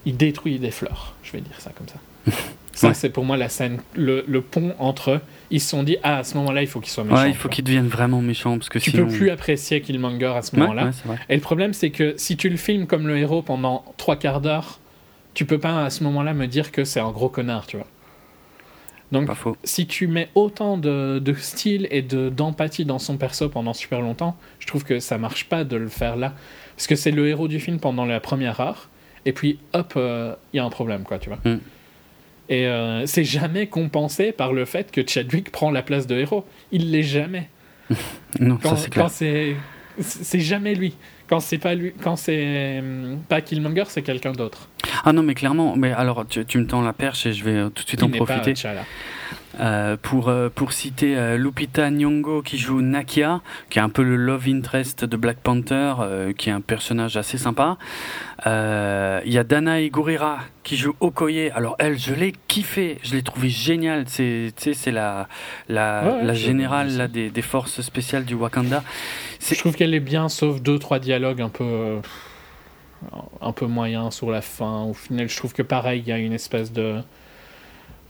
il 0.04 0.16
détruit 0.16 0.58
des 0.58 0.70
fleurs, 0.70 1.14
je 1.22 1.32
vais 1.32 1.40
dire 1.40 1.58
ça 1.60 1.70
comme 1.70 1.88
ça. 1.88 1.96
Ça, 2.74 2.88
Ouais. 2.88 2.94
c'est 2.94 3.10
pour 3.10 3.24
moi 3.24 3.36
la 3.36 3.48
scène, 3.48 3.78
le, 3.94 4.24
le 4.26 4.40
pont 4.40 4.74
entre. 4.78 5.20
Ils 5.50 5.60
se 5.60 5.68
sont 5.70 5.82
dit, 5.84 5.96
ah, 6.02 6.18
à 6.18 6.24
ce 6.24 6.36
moment-là, 6.38 6.62
il 6.62 6.66
faut 6.66 6.80
qu'il 6.80 6.90
soit 6.90 7.04
méchant. 7.04 7.22
Ouais, 7.22 7.28
il 7.30 7.34
faut 7.34 7.42
vois. 7.42 7.50
qu'il 7.52 7.64
devienne 7.64 7.86
vraiment 7.86 8.20
méchant 8.20 8.56
parce 8.58 8.68
que 8.68 8.78
Tu 8.78 8.90
sinon... 8.90 9.06
peux 9.06 9.12
plus 9.12 9.30
apprécier 9.30 9.80
Killmonger 9.80 10.26
à 10.36 10.42
ce 10.42 10.54
Ouais, 10.56 10.62
moment-là. 10.62 10.90
Et 11.28 11.34
le 11.36 11.40
problème, 11.40 11.72
c'est 11.72 11.90
que 11.90 12.14
si 12.16 12.36
tu 12.36 12.48
le 12.48 12.56
filmes 12.56 12.86
comme 12.86 13.06
le 13.06 13.16
héros 13.18 13.42
pendant 13.42 13.84
trois 13.96 14.16
quarts 14.16 14.40
d'heure, 14.40 14.80
tu 15.34 15.44
peux 15.44 15.58
pas 15.58 15.84
à 15.84 15.90
ce 15.90 16.02
moment-là 16.04 16.34
me 16.34 16.46
dire 16.46 16.72
que 16.72 16.84
c'est 16.84 17.00
un 17.00 17.10
gros 17.10 17.28
connard, 17.28 17.66
tu 17.66 17.76
vois. 17.76 17.86
Donc, 19.12 19.28
si 19.62 19.86
tu 19.86 20.08
mets 20.08 20.28
autant 20.34 20.76
de, 20.76 21.20
de 21.20 21.34
style 21.34 21.86
et 21.92 22.02
de 22.02 22.30
d'empathie 22.30 22.84
dans 22.84 22.98
son 22.98 23.16
perso 23.16 23.48
pendant 23.48 23.72
super 23.72 24.00
longtemps, 24.00 24.36
je 24.58 24.66
trouve 24.66 24.82
que 24.84 24.98
ça 24.98 25.18
marche 25.18 25.44
pas 25.48 25.62
de 25.62 25.76
le 25.76 25.88
faire 25.88 26.16
là. 26.16 26.32
Parce 26.74 26.88
que 26.88 26.96
c'est 26.96 27.12
le 27.12 27.28
héros 27.28 27.46
du 27.46 27.60
film 27.60 27.78
pendant 27.78 28.04
la 28.06 28.18
première 28.18 28.58
heure, 28.58 28.88
et 29.24 29.32
puis 29.32 29.60
hop, 29.72 29.92
euh, 29.96 30.34
il 30.52 30.56
y 30.56 30.60
a 30.60 30.64
un 30.64 30.70
problème, 30.70 31.04
quoi, 31.04 31.18
tu 31.20 31.28
vois. 31.28 31.38
Mm. 31.44 31.60
Et 32.48 32.66
euh, 32.66 33.06
c'est 33.06 33.24
jamais 33.24 33.66
compensé 33.66 34.32
par 34.32 34.52
le 34.52 34.64
fait 34.64 34.90
que 34.90 35.00
Chadwick 35.06 35.50
prend 35.50 35.70
la 35.70 35.82
place 35.82 36.06
de 36.06 36.16
héros. 36.16 36.44
Il 36.72 36.90
l'est 36.90 37.02
jamais. 37.02 37.48
Non, 38.40 38.58
Quand 38.60 38.74
ça 38.74 39.08
c'est 39.08 39.54
c'est 40.00 40.40
jamais 40.40 40.74
lui. 40.74 40.96
Quand 41.28 41.38
c'est 41.38 41.58
pas 41.58 41.74
lui, 41.74 41.92
quand 42.02 42.16
c'est 42.16 42.80
hum, 42.80 43.20
pas 43.28 43.40
Killmonger, 43.40 43.84
c'est 43.88 44.02
quelqu'un 44.02 44.32
d'autre. 44.32 44.68
Ah 45.04 45.12
non, 45.12 45.22
mais 45.22 45.34
clairement, 45.34 45.76
mais 45.76 45.92
alors 45.92 46.26
tu, 46.28 46.44
tu 46.44 46.58
me 46.58 46.66
tends 46.66 46.82
la 46.82 46.92
perche 46.92 47.26
et 47.26 47.32
je 47.32 47.44
vais 47.44 47.52
euh, 47.52 47.68
tout 47.68 47.84
de 47.84 47.88
suite 47.88 48.02
en 48.02 48.06
Il 48.06 48.18
pas 48.18 48.24
profiter. 48.24 48.54
T'Challa. 48.54 48.82
Euh, 49.60 49.96
pour, 50.00 50.28
euh, 50.28 50.48
pour 50.52 50.72
citer 50.72 51.16
euh, 51.16 51.36
Lupita 51.36 51.88
Nyong'o 51.88 52.42
qui 52.42 52.58
joue 52.58 52.80
Nakia, 52.80 53.40
qui 53.70 53.78
est 53.78 53.82
un 53.82 53.88
peu 53.88 54.02
le 54.02 54.16
love 54.16 54.48
interest 54.48 55.04
de 55.04 55.16
Black 55.16 55.36
Panther, 55.38 55.94
euh, 56.00 56.32
qui 56.32 56.48
est 56.48 56.52
un 56.52 56.60
personnage 56.60 57.16
assez 57.16 57.38
sympa. 57.38 57.76
Il 58.46 59.32
y 59.32 59.38
a 59.38 59.44
Danae 59.44 59.88
Gurira 59.88 60.38
qui 60.64 60.76
joue 60.76 60.94
Okoye. 61.00 61.50
Alors 61.54 61.76
elle, 61.78 61.98
je 61.98 62.12
l'ai 62.12 62.32
kiffé, 62.48 62.98
je 63.02 63.14
l'ai 63.14 63.22
trouvé 63.22 63.48
génial. 63.48 64.04
C'est 64.08 64.52
la 64.86 65.28
la, 65.68 66.02
Ouais, 66.04 66.10
ouais, 66.10 66.24
la 66.24 66.34
générale 66.34 66.96
là, 66.96 67.06
des, 67.08 67.30
des 67.30 67.42
forces 67.42 67.80
spéciales 67.80 68.24
du 68.24 68.34
Wakanda. 68.34 68.82
Je 69.40 69.54
trouve 69.54 69.76
qu'elle 69.76 69.94
est 69.94 70.00
bien, 70.00 70.28
sauf 70.28 70.60
deux 70.60 70.78
trois 70.78 70.98
dialogues 70.98 71.40
un 71.40 71.48
peu 71.48 72.00
un 73.40 73.52
peu 73.52 73.66
moyens 73.66 74.14
sur 74.14 74.30
la 74.30 74.40
fin. 74.40 74.82
Au 74.82 74.94
final, 74.94 75.28
je 75.28 75.36
trouve 75.36 75.52
que 75.52 75.62
pareil, 75.62 76.02
il 76.04 76.08
y 76.08 76.12
a 76.12 76.18
une 76.18 76.32
espèce 76.32 76.72
de 76.72 76.96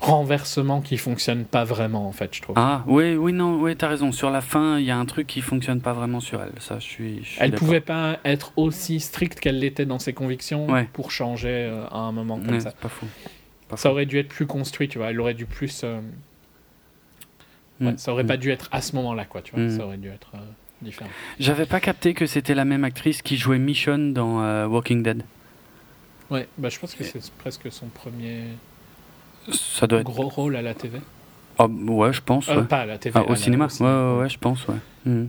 renversement 0.05 0.81
qui 0.81 0.97
fonctionne 0.98 1.44
pas 1.44 1.64
vraiment 1.64 2.06
en 2.09 2.12
fait, 2.12 2.35
je 2.35 2.43
trouve. 2.43 2.56
Ah 2.59 2.85
oui 2.86 3.16
oui 3.16 3.32
non 3.32 3.60
oui 3.60 3.74
t'as 3.76 3.89
raison. 3.89 4.12
Sur 4.12 4.31
la 4.31 4.40
fin, 4.40 4.78
il 4.78 4.85
y 4.85 4.90
a 4.90 4.97
un 4.97 5.05
truc 5.06 5.26
qui 5.26 5.40
fonctionne 5.40 5.81
pas 5.81 5.93
vraiment 5.93 6.20
sur 6.20 6.43
elle. 6.43 6.52
Ça, 6.60 6.78
je 6.78 6.85
suis. 6.85 7.18
je 7.24 7.28
suis 7.31 7.39
Elle 7.40 7.52
pouvait 7.52 7.81
pas 7.81 8.18
être 8.24 8.52
aussi 8.56 9.01
stricte 9.01 9.40
qu'elle 9.40 9.59
l'était 9.59 9.86
dans 9.86 9.98
ses 9.98 10.12
convictions 10.12 10.66
Ouais. 10.68 10.89
pour 10.93 11.10
changer 11.10 11.48
euh, 11.70 11.86
à 11.90 11.98
un 11.98 12.12
moment 12.12 12.39
comme 12.39 12.51
Ouais, 12.55 12.60
ça. 12.60 12.70
pas 12.72 12.89
fou. 12.89 13.06
Pas 13.68 13.76
Ça 13.76 13.89
fou. 13.89 13.93
aurait 13.94 14.06
dû 14.06 14.18
être 14.18 14.28
plus 14.28 14.47
construit, 14.47 14.89
tu 14.89 14.98
vois. 14.98 15.10
Elle 15.10 15.20
aurait 15.20 15.35
dû 15.35 15.47
plus. 15.47 15.82
euh, 15.85 16.01
ouais, 17.81 17.93
Mm. 17.93 17.98
ça 17.98 18.12
aurait 18.12 18.24
pas 18.24 18.36
dû 18.36 18.51
être 18.51 18.68
à 18.72 18.81
ce 18.81 18.94
moment-là, 18.97 19.24
quoi, 19.24 19.43
tu 19.43 19.55
vois. 19.55 19.64
Mm. 19.64 19.76
Ça 19.78 19.85
aurait 19.86 19.97
dû 19.97 20.09
être 20.09 20.31
euh, 20.35 20.39
différent. 20.82 21.10
J'avais 21.40 21.66
pas 21.66 21.81
capté 21.81 22.14
que 22.14 22.26
c'était 22.26 22.55
la 22.55 22.64
même 22.64 22.85
actrice 22.85 23.20
qui 23.22 23.36
jouait 23.36 23.59
Michonne 23.59 24.12
dans 24.12 24.66
Walking 24.68 25.02
Dead. 25.02 25.22
Ouais, 26.31 26.48
bah 26.56 26.68
je 26.70 26.78
pense 26.78 26.94
que 26.94 27.05
c'est 27.05 27.20
presque 27.32 27.70
son 27.70 27.86
premier 27.89 28.44
Ça 29.53 29.87
doit 29.87 30.01
être. 30.01 30.05
gros 30.07 30.29
rôle 30.29 30.57
à 30.57 30.62
la 30.62 30.75
TV. 30.75 31.01
Ah, 31.59 31.66
ouais, 31.66 32.12
je 32.12 32.21
pense. 32.21 32.49
Euh, 32.49 32.57
ouais. 32.61 32.65
pas 32.65 32.81
à 32.81 32.87
la 32.87 32.99
TV. 32.99 33.15
Ah, 33.19 33.23
à 33.23 33.27
au 33.27 33.31
la- 33.31 33.37
cinéma. 33.37 33.69
Ouais, 33.81 33.87
ouais, 33.87 34.19
ouais, 34.23 34.29
je 34.29 34.39
pense, 34.39 34.66
ouais. 34.69 34.75
Mhm. 35.07 35.29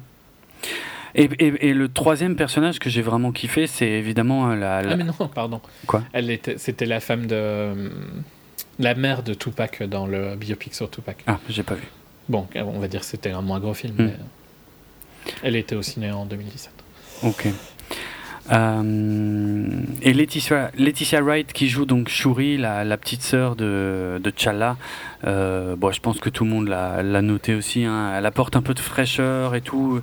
Et, 1.17 1.29
et, 1.39 1.69
et 1.69 1.73
le 1.73 1.87
troisième 1.87 2.35
personnage 2.35 2.79
que 2.79 2.89
j'ai 2.89 3.01
vraiment 3.01 3.31
kiffé, 3.31 3.67
c'est 3.67 3.87
évidemment 3.89 4.49
euh, 4.51 4.55
la. 4.55 4.81
la- 4.81 4.91
Ah 4.93 4.95
mais 4.97 5.03
non, 5.05 5.13
pardon. 5.33 5.61
Quoi? 5.87 6.03
Elle 6.13 6.29
était, 6.29 6.57
c'était 6.57 6.85
la 6.85 6.99
femme 6.99 7.25
de 7.27 7.35
euh, 7.35 7.89
la 8.79 8.95
mère 8.95 9.23
de 9.23 9.33
Tupac 9.33 9.81
dans 9.83 10.07
le 10.07 10.35
biopic 10.35 10.73
sur 10.75 10.89
Tupac. 10.89 11.23
Ah, 11.27 11.39
j'ai 11.47 11.63
pas 11.63 11.75
vu. 11.75 11.87
Bon, 12.27 12.47
on 12.55 12.79
va 12.79 12.87
dire 12.87 13.01
que 13.01 13.05
c'était 13.05 13.31
un 13.31 13.41
moins 13.41 13.59
gros 13.59 13.73
film, 13.73 13.93
Mm. 13.95 14.03
mais 14.05 14.11
euh, 14.11 15.31
elle 15.43 15.55
était 15.55 15.75
au 15.75 15.81
ciné 15.81 16.11
en 16.11 16.25
2017. 16.25 16.71
Ok. 17.23 17.47
Euh, 18.51 19.69
et 20.01 20.13
Laetitia, 20.13 21.21
Wright 21.21 21.51
qui 21.51 21.67
joue 21.67 21.85
donc 21.85 22.09
Shuri, 22.09 22.57
la, 22.57 22.97
petite 22.97 23.21
sœur 23.21 23.55
de, 23.55 24.21
de. 24.23 24.33
Euh, 25.25 25.75
bon, 25.75 25.91
je 25.91 25.99
pense 25.99 26.19
que 26.19 26.29
tout 26.29 26.43
le 26.43 26.49
monde 26.51 26.67
l'a 26.67 27.21
noté 27.21 27.55
aussi. 27.55 27.83
hein. 27.85 28.13
Elle 28.15 28.25
apporte 28.25 28.55
un 28.55 28.61
peu 28.61 28.73
de 28.73 28.79
fraîcheur 28.79 29.55
et 29.55 29.61
tout. 29.61 30.01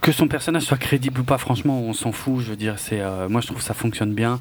Que, 0.00 0.12
son 0.12 0.28
personnage 0.28 0.62
soit 0.62 0.76
crédible 0.76 1.20
ou 1.20 1.24
pas, 1.24 1.38
franchement, 1.38 1.80
on 1.80 1.94
s'en 1.94 2.12
fout. 2.12 2.40
Je 2.40 2.50
veux 2.50 2.56
dire, 2.56 2.78
c'est 2.78 3.00
euh, 3.00 3.28
moi 3.28 3.40
je 3.40 3.46
trouve 3.46 3.58
que 3.58 3.64
ça 3.64 3.74
fonctionne 3.74 4.14
bien. 4.14 4.40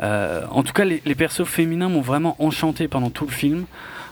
En 0.00 0.62
tout 0.62 0.74
cas, 0.74 0.84
les, 0.84 1.00
les 1.06 1.14
persos 1.14 1.44
féminins 1.44 1.88
m'ont 1.88 2.02
vraiment 2.02 2.36
enchanté 2.38 2.88
pendant 2.88 3.10
tout 3.10 3.24
le 3.24 3.32
film. 3.32 3.64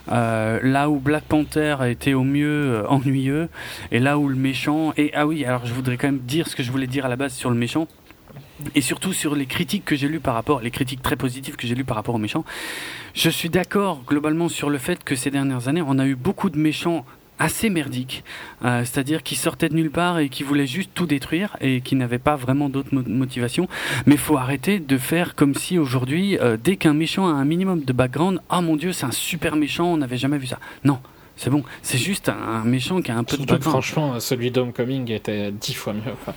Là 0.08 0.88
où 0.88 0.98
Black 0.98 1.24
Panther 1.24 1.76
a 1.78 1.88
été 1.90 2.14
au 2.14 2.24
mieux 2.24 2.82
ennuyeux, 2.88 3.48
et 3.90 4.00
là 4.00 4.18
où 4.18 4.26
le 4.26 4.34
méchant. 4.34 4.94
Et 4.96 5.12
ah 5.14 5.26
oui, 5.26 5.44
alors 5.44 5.66
je 5.66 5.74
voudrais 5.74 5.98
quand 5.98 6.08
même 6.08 6.20
dire 6.20 6.48
ce 6.48 6.56
que 6.56 6.62
je 6.62 6.72
voulais 6.72 6.86
dire 6.86 7.04
à 7.04 7.08
la 7.08 7.16
base 7.16 7.34
sur 7.34 7.50
le 7.50 7.56
méchant, 7.56 7.86
et 8.74 8.80
surtout 8.80 9.12
sur 9.12 9.34
les 9.34 9.46
critiques 9.46 9.84
que 9.84 9.96
j'ai 9.96 10.08
lues 10.08 10.20
par 10.20 10.34
rapport, 10.34 10.60
les 10.60 10.70
critiques 10.70 11.02
très 11.02 11.16
positives 11.16 11.56
que 11.56 11.66
j'ai 11.66 11.74
lues 11.74 11.84
par 11.84 11.96
rapport 11.96 12.14
au 12.14 12.18
méchant. 12.18 12.44
Je 13.14 13.30
suis 13.30 13.48
d'accord 13.50 14.02
globalement 14.06 14.48
sur 14.48 14.70
le 14.70 14.78
fait 14.78 15.02
que 15.04 15.14
ces 15.16 15.30
dernières 15.30 15.68
années, 15.68 15.82
on 15.86 15.98
a 15.98 16.06
eu 16.06 16.14
beaucoup 16.14 16.50
de 16.50 16.58
méchants 16.58 17.04
assez 17.38 17.70
merdiques, 17.70 18.22
euh, 18.64 18.84
c'est-à-dire 18.84 19.22
qui 19.24 19.34
sortaient 19.34 19.68
de 19.68 19.74
nulle 19.74 19.90
part 19.90 20.20
et 20.20 20.28
qui 20.28 20.44
voulaient 20.44 20.66
juste 20.66 20.90
tout 20.94 21.06
détruire 21.06 21.56
et 21.60 21.80
qui 21.80 21.96
n'avaient 21.96 22.20
pas 22.20 22.36
vraiment 22.36 22.68
d'autres 22.68 22.94
mo- 22.94 23.02
motivations. 23.04 23.66
Mais 24.06 24.14
il 24.14 24.20
faut 24.20 24.36
arrêter 24.36 24.78
de 24.78 24.96
faire 24.98 25.34
comme 25.34 25.54
si 25.54 25.76
aujourd'hui, 25.76 26.38
euh, 26.38 26.56
dès 26.62 26.76
qu'un 26.76 26.94
méchant 26.94 27.26
a 27.26 27.32
un 27.32 27.44
minimum 27.44 27.82
de 27.82 27.92
background, 27.92 28.40
ah 28.48 28.60
mon 28.60 28.76
dieu, 28.76 28.92
c'est 28.92 29.06
un 29.06 29.10
super 29.12 29.56
méchant, 29.56 29.86
on 29.86 29.96
n'avait 29.96 30.18
jamais 30.18 30.38
vu 30.38 30.46
ça. 30.46 30.58
Non, 30.84 31.00
c'est 31.36 31.50
bon, 31.50 31.64
c'est 31.82 31.98
juste 31.98 32.28
un, 32.28 32.62
méchant 32.64 33.02
qui 33.02 33.10
a 33.10 33.16
un 33.16 33.24
peu 33.24 33.36
de 33.36 33.42
Surtout 33.42 33.54
background. 33.54 33.82
franchement, 33.82 34.20
celui 34.20 34.52
d'Homecoming 34.52 35.10
était 35.10 35.50
dix 35.50 35.74
fois 35.74 35.94
mieux. 35.94 36.02
quoi. 36.24 36.34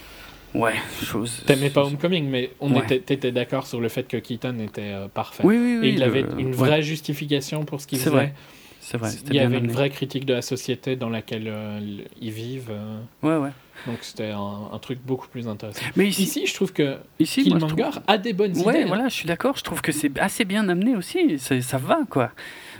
Ouais, 0.55 0.73
chose. 1.03 1.43
T'aimais 1.45 1.69
pas 1.69 1.83
Homecoming, 1.83 2.27
mais 2.29 2.51
on 2.59 2.73
Ouais. 2.73 2.79
était, 2.83 2.99
t'étais 2.99 3.31
d'accord 3.31 3.67
sur 3.67 3.79
le 3.81 3.89
fait 3.89 4.07
que 4.07 4.17
Keaton 4.17 4.59
était 4.59 4.81
euh, 4.93 5.07
parfait. 5.07 5.43
Oui, 5.45 5.57
oui, 5.57 5.77
oui. 5.81 5.87
Et 5.87 5.91
il 5.91 5.99
le- 5.99 6.05
avait 6.05 6.21
une 6.37 6.47
ouais, 6.47 6.51
vraie 6.53 6.81
justification 6.81 7.65
pour 7.65 7.81
ce 7.81 7.87
qu'il 7.87 7.97
faisait. 7.99 8.09
vrai, 8.09 8.33
C'est 8.79 8.97
vrai, 8.97 9.09
Il 9.27 9.33
y 9.35 9.39
avait 9.39 9.57
une 9.57 9.71
vraie 9.71 9.89
critique 9.89 10.25
de 10.25 10.33
la 10.33 10.41
société 10.43 10.95
dans 10.95 11.09
laquelle 11.09 11.47
euh, 11.47 11.79
ils 12.21 12.31
vivent. 12.31 12.69
euh, 12.71 12.99
Ouais, 13.23 13.37
ouais. 13.43 13.49
donc 13.87 13.97
c'était 14.01 14.29
un, 14.29 14.69
un 14.71 14.77
truc 14.79 14.99
beaucoup 15.03 15.27
plus 15.27 15.47
intéressant. 15.47 15.81
Mais 15.95 16.07
ici, 16.07 16.23
Ici, 16.23 16.45
je 16.45 16.53
trouve 16.53 16.71
que 16.71 16.97
ici 17.19 17.41
moi, 17.49 17.57
je 17.59 17.65
trouve- 17.65 17.75
Killmonger 17.75 17.99
a 18.07 18.17
des 18.19 18.33
bonnes 18.33 18.55
Ouais, 18.59 18.73
idées. 18.75 18.83
hein. 18.83 18.87
voilà, 18.87 19.07
je 19.09 19.13
suis 19.15 19.25
d'accord. 19.27 19.57
Je 19.57 19.63
trouve 19.63 19.81
que 19.81 19.91
c'est 19.91 20.17
assez 20.19 20.45
bien 20.45 20.69
amené 20.69 20.95
aussi. 20.95 21.39
Ça, 21.39 21.77
va, 21.79 21.99
quoi. 22.09 22.31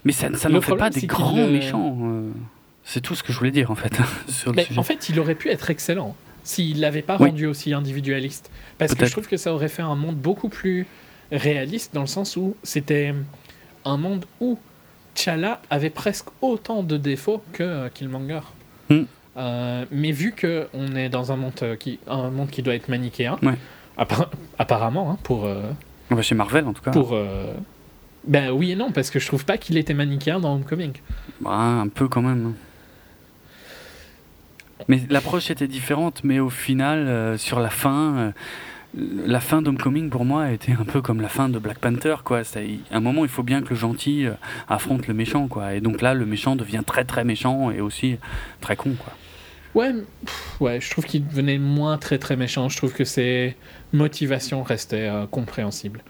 Mais 0.04 0.12
ça, 0.12 0.32
ça 0.36 0.48
n'en 0.50 0.62
fait 0.62 0.76
pas 0.76 0.90
des 0.92 1.08
grands 1.08 1.48
méchants. 1.48 1.98
euh, 2.04 2.30
C'est 2.84 3.02
tout 3.02 3.16
ce 3.16 3.24
que 3.24 3.34
je 3.34 3.40
voulais 3.40 3.50
dire, 3.52 3.72
en 3.72 3.76
fait, 3.76 3.98
sur 4.28 4.52
le 4.52 4.58
Mais 4.58 4.66
sujet. 4.66 4.80
en 4.80 4.84
fait, 4.84 5.10
il 5.10 5.20
aurait 5.20 5.34
pu 5.34 5.50
être 5.50 5.72
excellent 5.72 6.16
s'il 6.46 6.80
l'avait 6.80 7.02
pas 7.02 7.18
Oui. 7.20 7.30
rendu 7.32 7.46
aussi 7.48 7.74
individualiste. 7.74 8.50
Parce 8.78 8.96
que 8.96 9.06
je 9.06 9.12
trouve 9.12 9.28
que 9.28 9.36
ça 9.36 9.54
aurait 9.54 9.68
fait 9.68 9.82
un 9.82 9.96
monde 9.96 10.16
beaucoup 10.16 10.48
plus 10.48 10.86
réaliste 11.32 11.94
dans 11.94 12.02
le 12.02 12.08
sens 12.08 12.38
où 12.38 12.56
c'était 12.64 13.14
un 13.84 13.98
monde 13.98 14.26
où 14.40 14.58
T'Challa 15.16 15.62
avait 15.70 15.90
presque 15.90 16.28
autant 16.42 16.84
de 16.84 16.98
défauts 16.98 17.42
que 17.54 17.88
Killmonger. 17.90 18.42
Hmm. 18.90 19.04
Euh, 19.38 19.86
mais 19.92 20.12
vu 20.12 20.32
que 20.34 20.68
on 20.74 20.96
est 20.96 21.10
dans 21.10 21.32
un 21.32 21.36
monde 21.36 21.54
euh, 21.64 21.76
qui 21.76 22.00
un 22.08 22.30
monde 22.30 22.50
qui 22.50 22.62
doit 22.62 22.76
être 22.76 22.88
manichéen, 22.90 23.38
Ouais. 23.44 23.56
apparemment 24.58 25.12
hein, 25.12 25.18
pour 25.24 25.46
euh, 25.46 25.62
chez 26.22 26.36
Marvel, 26.36 26.66
en 26.68 26.74
tout 26.74 26.82
cas. 26.82 26.92
pour 26.92 27.14
euh, 27.14 27.54
ben 28.28 28.52
oui 28.52 28.72
et 28.72 28.76
non 28.76 28.92
parce 28.92 29.10
que 29.10 29.20
je 29.20 29.28
trouve 29.28 29.46
pas 29.46 29.58
qu'il 29.58 29.78
était 29.78 29.94
manichéen 29.94 30.40
dans 30.40 30.54
Homecoming. 30.56 30.94
Bah, 31.42 31.52
un 31.52 31.88
peu 31.88 32.08
quand 32.08 32.22
même. 32.22 32.54
Mais 34.88 35.02
l'approche 35.10 35.50
était 35.52 35.68
différente, 35.68 36.22
mais 36.24 36.40
au 36.40 36.50
final, 36.50 37.00
euh, 37.08 37.38
sur 37.38 37.60
la 37.60 37.70
fin, 37.70 38.16
euh, 38.18 38.32
la 39.26 39.40
fin 39.40 39.62
d'Homecoming 39.62 40.10
pour 40.10 40.26
moi 40.26 40.44
a 40.44 40.52
été 40.52 40.74
un 40.74 40.84
peu 40.84 41.02
comme 41.02 41.22
la 41.22 41.30
fin 41.30 41.50
de 41.50 41.60
Black 41.60 41.80
Panther, 41.80 42.16
quoi. 42.24 42.40
À 42.40 42.98
un 42.98 43.00
moment, 43.00 43.24
il 43.24 43.30
faut 43.30 43.44
bien 43.44 43.62
que 43.62 43.70
le 43.70 43.76
gentil 43.76 44.26
euh, 44.26 44.34
affronte 44.68 45.08
le 45.08 45.14
méchant, 45.14 45.48
quoi. 45.48 45.74
Et 45.74 45.82
donc 45.82 46.02
là, 46.02 46.14
le 46.14 46.26
méchant 46.26 46.56
devient 46.56 46.82
très 46.86 47.04
très 47.06 47.24
méchant 47.24 47.72
et 47.72 47.82
aussi 47.82 48.18
très 48.62 48.76
con, 48.76 48.96
quoi. 48.98 49.14
Ouais, 49.76 49.92
pff, 50.26 50.56
ouais, 50.62 50.80
je 50.80 50.90
trouve 50.90 51.04
qu'il 51.04 51.28
devenait 51.28 51.58
moins 51.58 51.98
très 51.98 52.18
très 52.18 52.38
méchant. 52.38 52.70
Je 52.70 52.78
trouve 52.78 52.94
que 52.94 53.04
ses 53.04 53.58
motivations 53.92 54.64
restaient 54.64 55.12
compréhensibles. 55.32 56.02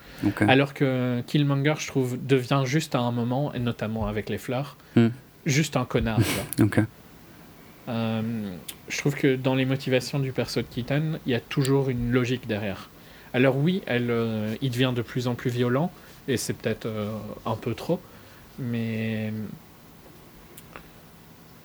Alors 0.48 0.76
que 0.76 1.22
Killmonger, 1.26 1.74
je 1.80 1.88
trouve, 1.88 2.18
devient 2.24 2.62
juste 2.66 2.94
à 2.94 3.00
un 3.00 3.12
moment, 3.12 3.54
et 3.56 3.60
notamment 3.60 4.06
avec 4.08 4.30
les 4.30 4.38
fleurs, 4.38 4.78
Hmm. 4.96 5.08
juste 5.48 5.78
un 5.78 5.86
connard. 5.86 6.20
Euh, 7.90 8.22
je 8.90 8.98
trouve 8.98 9.16
que 9.16 9.36
dans 9.36 9.56
les 9.56 9.66
motivations 9.66 10.20
du 10.20 10.32
perso 10.32 10.62
de 10.62 10.68
Keaton, 10.68 11.20
il 11.26 11.32
y 11.32 11.36
a 11.36 11.40
toujours 11.40 11.90
une 11.90 12.12
logique 12.12 12.48
derrière. 12.48 12.90
Alors 13.34 13.58
oui, 13.58 13.82
elle, 13.86 14.12
euh, 14.12 14.56
il 14.62 14.72
devient 14.72 14.94
de 14.96 15.02
plus 15.02 15.28
en 15.28 15.36
plus 15.36 15.50
violent, 15.50 15.92
et 16.28 16.38
c'est 16.38 16.54
peut-être 16.54 16.86
euh, 16.86 17.12
un 17.46 17.56
peu 17.56 17.74
trop, 17.74 18.00
mais 18.60 19.34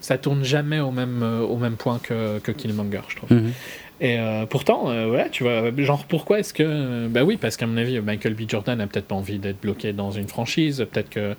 ça 0.00 0.18
tourne 0.18 0.44
jamais 0.44 0.80
au 0.80 0.90
même, 0.90 1.22
au 1.22 1.56
même 1.56 1.76
point 1.76 1.98
que, 1.98 2.38
que 2.38 2.52
Killmonger, 2.52 3.02
je 3.08 3.16
trouve. 3.16 3.32
mhm. 3.32 3.52
Et 4.00 4.18
euh, 4.18 4.46
pourtant, 4.46 4.88
euh, 4.88 5.10
ouais, 5.10 5.28
tu 5.30 5.42
vois, 5.42 5.70
genre 5.76 6.06
pourquoi 6.06 6.38
est-ce 6.38 6.54
que. 6.54 7.06
Bah 7.08 7.22
oui, 7.22 7.36
parce 7.36 7.58
qu'à 7.58 7.66
mon 7.66 7.76
avis, 7.76 8.00
Michael 8.00 8.34
B. 8.34 8.48
Jordan 8.48 8.80
a 8.80 8.86
peut-être 8.86 9.06
pas 9.06 9.14
envie 9.14 9.38
d'être 9.38 9.60
bloqué 9.60 9.92
dans 9.92 10.10
une 10.10 10.26
franchise, 10.26 10.86
peut-être 10.90 11.10
que 11.10 11.36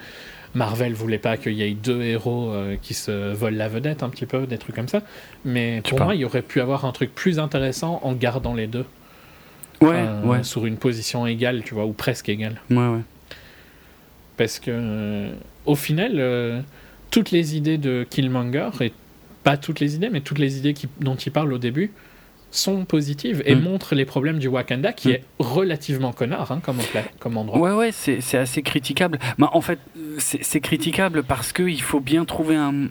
Marvel 0.53 0.93
voulait 0.93 1.17
pas 1.17 1.37
qu'il 1.37 1.53
y 1.53 1.63
ait 1.63 1.71
deux 1.71 2.01
héros 2.01 2.49
euh, 2.51 2.75
qui 2.81 2.93
se 2.93 3.33
volent 3.33 3.57
la 3.57 3.69
vedette 3.69 4.03
un 4.03 4.09
petit 4.09 4.25
peu, 4.25 4.45
des 4.47 4.57
trucs 4.57 4.75
comme 4.75 4.87
ça. 4.89 5.01
Mais 5.45 5.81
pour 5.87 5.99
moi, 6.01 6.15
il 6.15 6.25
aurait 6.25 6.41
pu 6.41 6.59
avoir 6.61 6.85
un 6.85 6.91
truc 6.91 7.13
plus 7.15 7.39
intéressant 7.39 7.99
en 8.03 8.13
gardant 8.13 8.53
les 8.53 8.67
deux. 8.67 8.85
Ouais, 9.81 9.95
euh, 9.95 10.23
ouais, 10.23 10.43
Sur 10.43 10.65
une 10.65 10.77
position 10.77 11.25
égale, 11.25 11.63
tu 11.63 11.73
vois, 11.73 11.85
ou 11.85 11.93
presque 11.93 12.29
égale. 12.29 12.59
ouais, 12.69 12.77
ouais. 12.77 12.99
Parce 14.37 14.59
que, 14.59 14.71
euh, 14.71 15.31
au 15.65 15.75
final, 15.75 16.13
euh, 16.15 16.61
toutes 17.11 17.31
les 17.31 17.55
idées 17.55 17.77
de 17.77 18.05
Killmonger, 18.09 18.69
et 18.81 18.91
pas 19.43 19.57
toutes 19.57 19.79
les 19.79 19.95
idées, 19.95 20.09
mais 20.09 20.21
toutes 20.21 20.39
les 20.39 20.57
idées 20.57 20.73
qui- 20.73 20.87
dont 20.99 21.15
il 21.15 21.31
parle 21.31 21.53
au 21.53 21.57
début, 21.57 21.91
sont 22.51 22.85
positives 22.85 23.41
et 23.45 23.55
Mm. 23.55 23.61
montrent 23.61 23.95
les 23.95 24.05
problèmes 24.05 24.37
du 24.37 24.47
Wakanda, 24.47 24.91
qui 24.93 25.07
Mm. 25.09 25.11
est 25.11 25.23
relativement 25.39 26.11
connard 26.11 26.51
hein, 26.51 26.59
comme, 26.63 26.77
comme 27.19 27.37
endroit. 27.37 27.57
Ouais, 27.59 27.71
ouais, 27.71 27.91
c'est 27.91 28.37
assez 28.37 28.61
critiquable. 28.61 29.19
Mais 29.37 29.47
en 29.51 29.61
fait, 29.61 29.79
c'est 30.17 30.59
critiquable 30.61 31.23
parce 31.23 31.53
qu'il 31.53 31.81
faut 31.81 31.99
bien 32.01 32.25
trouver 32.25 32.55
un- 32.57 32.87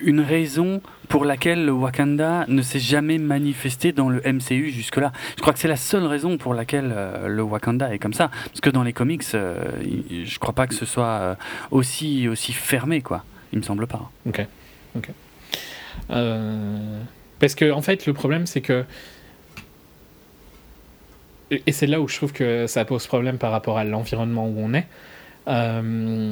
une 0.00 0.20
raison 0.20 0.80
pour 1.08 1.24
laquelle 1.26 1.64
le 1.66 1.72
Wakanda 1.72 2.46
ne 2.48 2.62
s'est 2.62 2.78
jamais 2.78 3.18
manifesté 3.18 3.92
dans 3.92 4.08
le 4.08 4.22
MCU 4.24 4.70
jusque-là. 4.70 5.12
Je 5.36 5.42
crois 5.42 5.52
que 5.52 5.58
c'est 5.58 5.68
la 5.68 5.76
seule 5.76 6.06
raison 6.06 6.38
pour 6.38 6.54
laquelle 6.54 6.90
euh, 6.94 7.28
le 7.28 7.42
Wakanda 7.42 7.92
est 7.94 7.98
comme 7.98 8.14
ça. 8.14 8.30
Parce 8.46 8.60
que 8.62 8.70
dans 8.70 8.82
les 8.82 8.94
comics, 8.94 9.22
euh, 9.34 9.62
je 10.24 10.38
crois 10.38 10.54
pas 10.54 10.66
que 10.66 10.74
ce 10.74 10.86
soit 10.86 11.04
euh, 11.06 11.34
aussi, 11.70 12.26
aussi 12.28 12.52
fermé, 12.52 13.02
quoi. 13.02 13.22
Il 13.52 13.58
me 13.58 13.62
semble 13.64 13.86
pas. 13.86 14.10
Ok. 14.26 14.46
Ok. 14.96 15.10
Euh, 16.10 17.00
Parce 17.44 17.54
que, 17.54 17.70
en 17.70 17.82
fait, 17.82 18.06
le 18.06 18.14
problème, 18.14 18.46
c'est 18.46 18.62
que. 18.62 18.86
Et 21.50 21.72
c'est 21.72 21.86
là 21.86 22.00
où 22.00 22.08
je 22.08 22.16
trouve 22.16 22.32
que 22.32 22.66
ça 22.66 22.86
pose 22.86 23.06
problème 23.06 23.36
par 23.36 23.50
rapport 23.52 23.76
à 23.76 23.84
l'environnement 23.84 24.48
où 24.48 24.54
on 24.56 24.72
est. 24.72 24.86
Euh, 25.48 26.30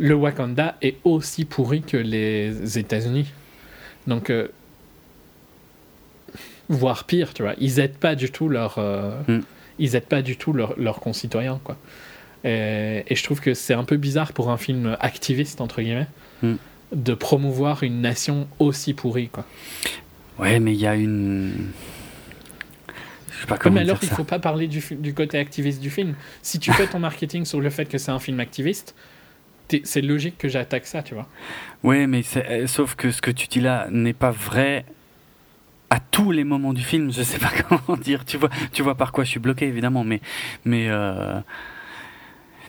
le 0.00 0.14
Wakanda 0.16 0.76
est 0.82 0.96
aussi 1.04 1.44
pourri 1.44 1.82
que 1.82 1.96
les 1.96 2.76
États-Unis. 2.78 3.26
Donc, 4.08 4.28
euh, 4.30 4.48
voire 6.68 7.04
pire, 7.04 7.32
tu 7.32 7.44
vois. 7.44 7.54
Ils 7.58 7.78
aident 7.78 7.98
pas 7.98 8.16
du 8.16 8.32
tout 8.32 8.48
leurs, 8.48 8.78
euh, 8.78 9.12
Mm. 9.28 9.40
ils 9.78 9.94
aident 9.94 10.02
pas 10.06 10.20
du 10.20 10.36
tout 10.36 10.52
leurs 10.52 10.98
concitoyens, 10.98 11.60
quoi. 11.62 11.76
Et, 12.42 13.04
et 13.06 13.14
je 13.14 13.22
trouve 13.22 13.40
que 13.40 13.54
c'est 13.54 13.74
un 13.74 13.84
peu 13.84 13.98
bizarre 13.98 14.32
pour 14.32 14.50
un 14.50 14.56
film 14.56 14.96
activiste 14.98 15.60
entre 15.60 15.80
guillemets 15.80 16.08
Mm. 16.42 16.54
de 16.92 17.14
promouvoir 17.14 17.84
une 17.84 18.00
nation 18.00 18.48
aussi 18.58 18.94
pourrie, 18.94 19.28
quoi. 19.28 19.44
Ouais, 20.40 20.58
mais 20.60 20.72
il 20.72 20.80
y 20.80 20.86
a 20.86 20.94
une. 20.94 21.70
Je 23.30 23.40
sais 23.40 23.46
pas 23.46 23.58
comment 23.58 23.76
mais 23.76 23.82
alors, 23.82 23.98
dire 23.98 24.04
il 24.04 24.08
ça. 24.10 24.16
faut 24.16 24.24
pas 24.24 24.38
parler 24.38 24.68
du, 24.68 24.82
du 24.90 25.14
côté 25.14 25.38
activiste 25.38 25.80
du 25.80 25.90
film. 25.90 26.14
Si 26.42 26.58
tu 26.58 26.72
fais 26.72 26.86
ton 26.86 26.98
marketing 26.98 27.44
sur 27.44 27.60
le 27.60 27.70
fait 27.70 27.86
que 27.86 27.98
c'est 27.98 28.10
un 28.10 28.18
film 28.18 28.40
activiste, 28.40 28.94
c'est 29.84 30.00
logique 30.02 30.36
que 30.38 30.48
j'attaque 30.48 30.86
ça, 30.86 31.02
tu 31.02 31.14
vois. 31.14 31.28
Ouais, 31.82 32.06
mais 32.06 32.22
euh, 32.36 32.66
sauf 32.66 32.96
que 32.96 33.10
ce 33.10 33.22
que 33.22 33.30
tu 33.30 33.46
dis 33.46 33.60
là 33.60 33.86
n'est 33.90 34.12
pas 34.12 34.30
vrai 34.30 34.84
à 35.90 36.00
tous 36.00 36.32
les 36.32 36.44
moments 36.44 36.72
du 36.72 36.82
film. 36.82 37.12
Je 37.12 37.22
sais 37.22 37.38
pas 37.38 37.52
comment 37.68 37.96
dire. 37.98 38.24
Tu 38.24 38.36
vois, 38.36 38.50
tu 38.72 38.82
vois 38.82 38.94
par 38.96 39.12
quoi 39.12 39.24
je 39.24 39.30
suis 39.30 39.40
bloqué, 39.40 39.66
évidemment. 39.66 40.04
Mais, 40.04 40.20
mais 40.64 40.86
euh, 40.88 41.40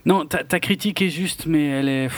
non, 0.05 0.25
ta, 0.25 0.43
ta 0.43 0.59
critique 0.59 1.01
est 1.01 1.09
juste, 1.09 1.45
mais 1.45 1.67
elle 1.67 1.89
est 1.89 2.09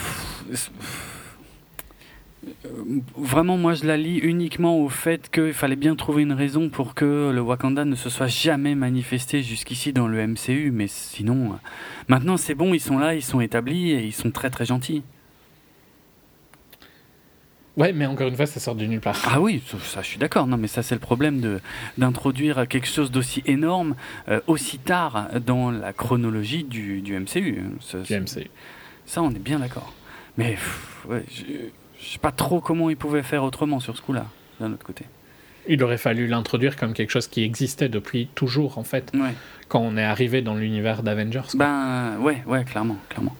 vraiment. 3.17 3.57
Moi, 3.57 3.73
je 3.73 3.85
la 3.85 3.97
lis 3.97 4.17
uniquement 4.17 4.79
au 4.79 4.89
fait 4.89 5.29
qu'il 5.29 5.53
fallait 5.53 5.75
bien 5.75 5.95
trouver 5.95 6.23
une 6.23 6.33
raison 6.33 6.69
pour 6.69 6.93
que 6.95 7.31
le 7.33 7.41
Wakanda 7.41 7.85
ne 7.85 7.95
se 7.95 8.09
soit 8.09 8.27
jamais 8.27 8.75
manifesté 8.75 9.43
jusqu'ici 9.43 9.93
dans 9.93 10.07
le 10.07 10.25
MCU. 10.27 10.71
Mais 10.71 10.87
sinon, 10.87 11.53
euh, 11.53 11.55
maintenant 12.07 12.37
c'est 12.37 12.55
bon, 12.55 12.73
ils 12.73 12.79
sont 12.79 12.97
là, 12.97 13.15
ils 13.15 13.23
sont 13.23 13.41
établis 13.41 13.91
et 13.91 14.03
ils 14.03 14.13
sont 14.13 14.31
très 14.31 14.49
très 14.49 14.65
gentils. 14.65 15.03
Ouais, 17.75 17.91
mais 17.91 18.05
encore 18.05 18.27
une 18.27 18.35
fois, 18.35 18.45
ça 18.45 18.59
sort 18.59 18.75
de 18.75 18.85
nulle 18.85 18.99
part. 18.99 19.19
Ah 19.25 19.41
oui, 19.41 19.63
ça, 19.65 19.77
ça, 19.79 20.01
je 20.03 20.07
suis 20.07 20.19
d'accord. 20.19 20.45
Non, 20.45 20.57
mais 20.57 20.67
ça 20.67 20.83
c'est 20.83 20.93
le 20.93 20.99
problème 21.01 21.41
de 21.41 21.59
d'introduire 21.97 22.67
quelque 22.67 22.87
chose 22.87 23.09
d'aussi 23.09 23.41
énorme 23.47 23.95
euh, 24.29 24.41
aussi 24.45 24.77
tard 24.77 25.29
dans 25.43 25.71
la 25.71 25.91
chronologie 25.91 26.63
du, 26.63 27.01
du 27.01 27.19
MCU. 27.19 27.63
Ça, 27.79 27.99
Du 27.99 28.13
MCU. 28.19 28.47
ça, 29.07 29.23
on 29.23 29.31
est 29.31 29.39
bien 29.39 29.57
d'accord. 29.59 29.91
Mais 30.37 30.51
pff, 30.51 31.05
ouais, 31.09 31.25
je, 31.33 31.43
je 32.03 32.09
sais 32.13 32.19
pas 32.19 32.31
trop 32.31 32.59
comment 32.59 32.89
ils 32.89 32.97
pouvaient 32.97 33.23
faire 33.23 33.43
autrement 33.43 33.79
sur 33.79 33.95
ce 33.97 34.01
coup-là. 34.01 34.25
D'un 34.59 34.71
autre 34.73 34.85
côté. 34.85 35.05
Il 35.67 35.81
aurait 35.83 35.97
fallu 35.97 36.27
l'introduire 36.27 36.75
comme 36.75 36.93
quelque 36.93 37.09
chose 37.11 37.27
qui 37.27 37.43
existait 37.43 37.87
depuis 37.89 38.27
toujours, 38.35 38.77
en 38.77 38.83
fait, 38.83 39.11
Ouais. 39.13 39.33
quand 39.69 39.79
on 39.79 39.95
est 39.97 40.03
arrivé 40.03 40.41
dans 40.41 40.55
l'univers 40.55 41.03
d'Avengers. 41.03 41.41
Ben 41.55 42.17
ouais, 42.19 42.43
ouais, 42.45 42.63
clairement, 42.65 42.97
clairement. 43.09 43.35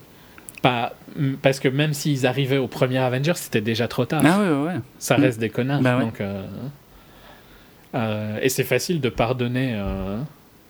Pas, 0.62 0.94
parce 1.42 1.60
que 1.60 1.68
même 1.68 1.94
s'ils 1.94 2.26
arrivaient 2.26 2.58
au 2.58 2.70
premier 2.70 3.00
Avengers, 3.00 3.34
c'était 3.36 3.60
déjà 3.60 3.90
trop 3.90 4.06
tard. 4.06 4.22
Ah 4.26 4.40
ouais, 4.40 4.68
ouais. 4.74 4.80
Ça 5.00 5.18
Mm. 5.18 5.22
reste 5.22 5.40
des 5.40 5.50
connards. 5.50 5.82
Ouais. 5.82 6.00
donc, 6.00 6.22
euh, 6.22 6.46
euh, 7.96 8.40
et 8.42 8.50
c'est 8.50 8.64
facile 8.64 9.02
de 9.02 9.10
pardonner, 9.10 9.74
euh, 9.76 10.18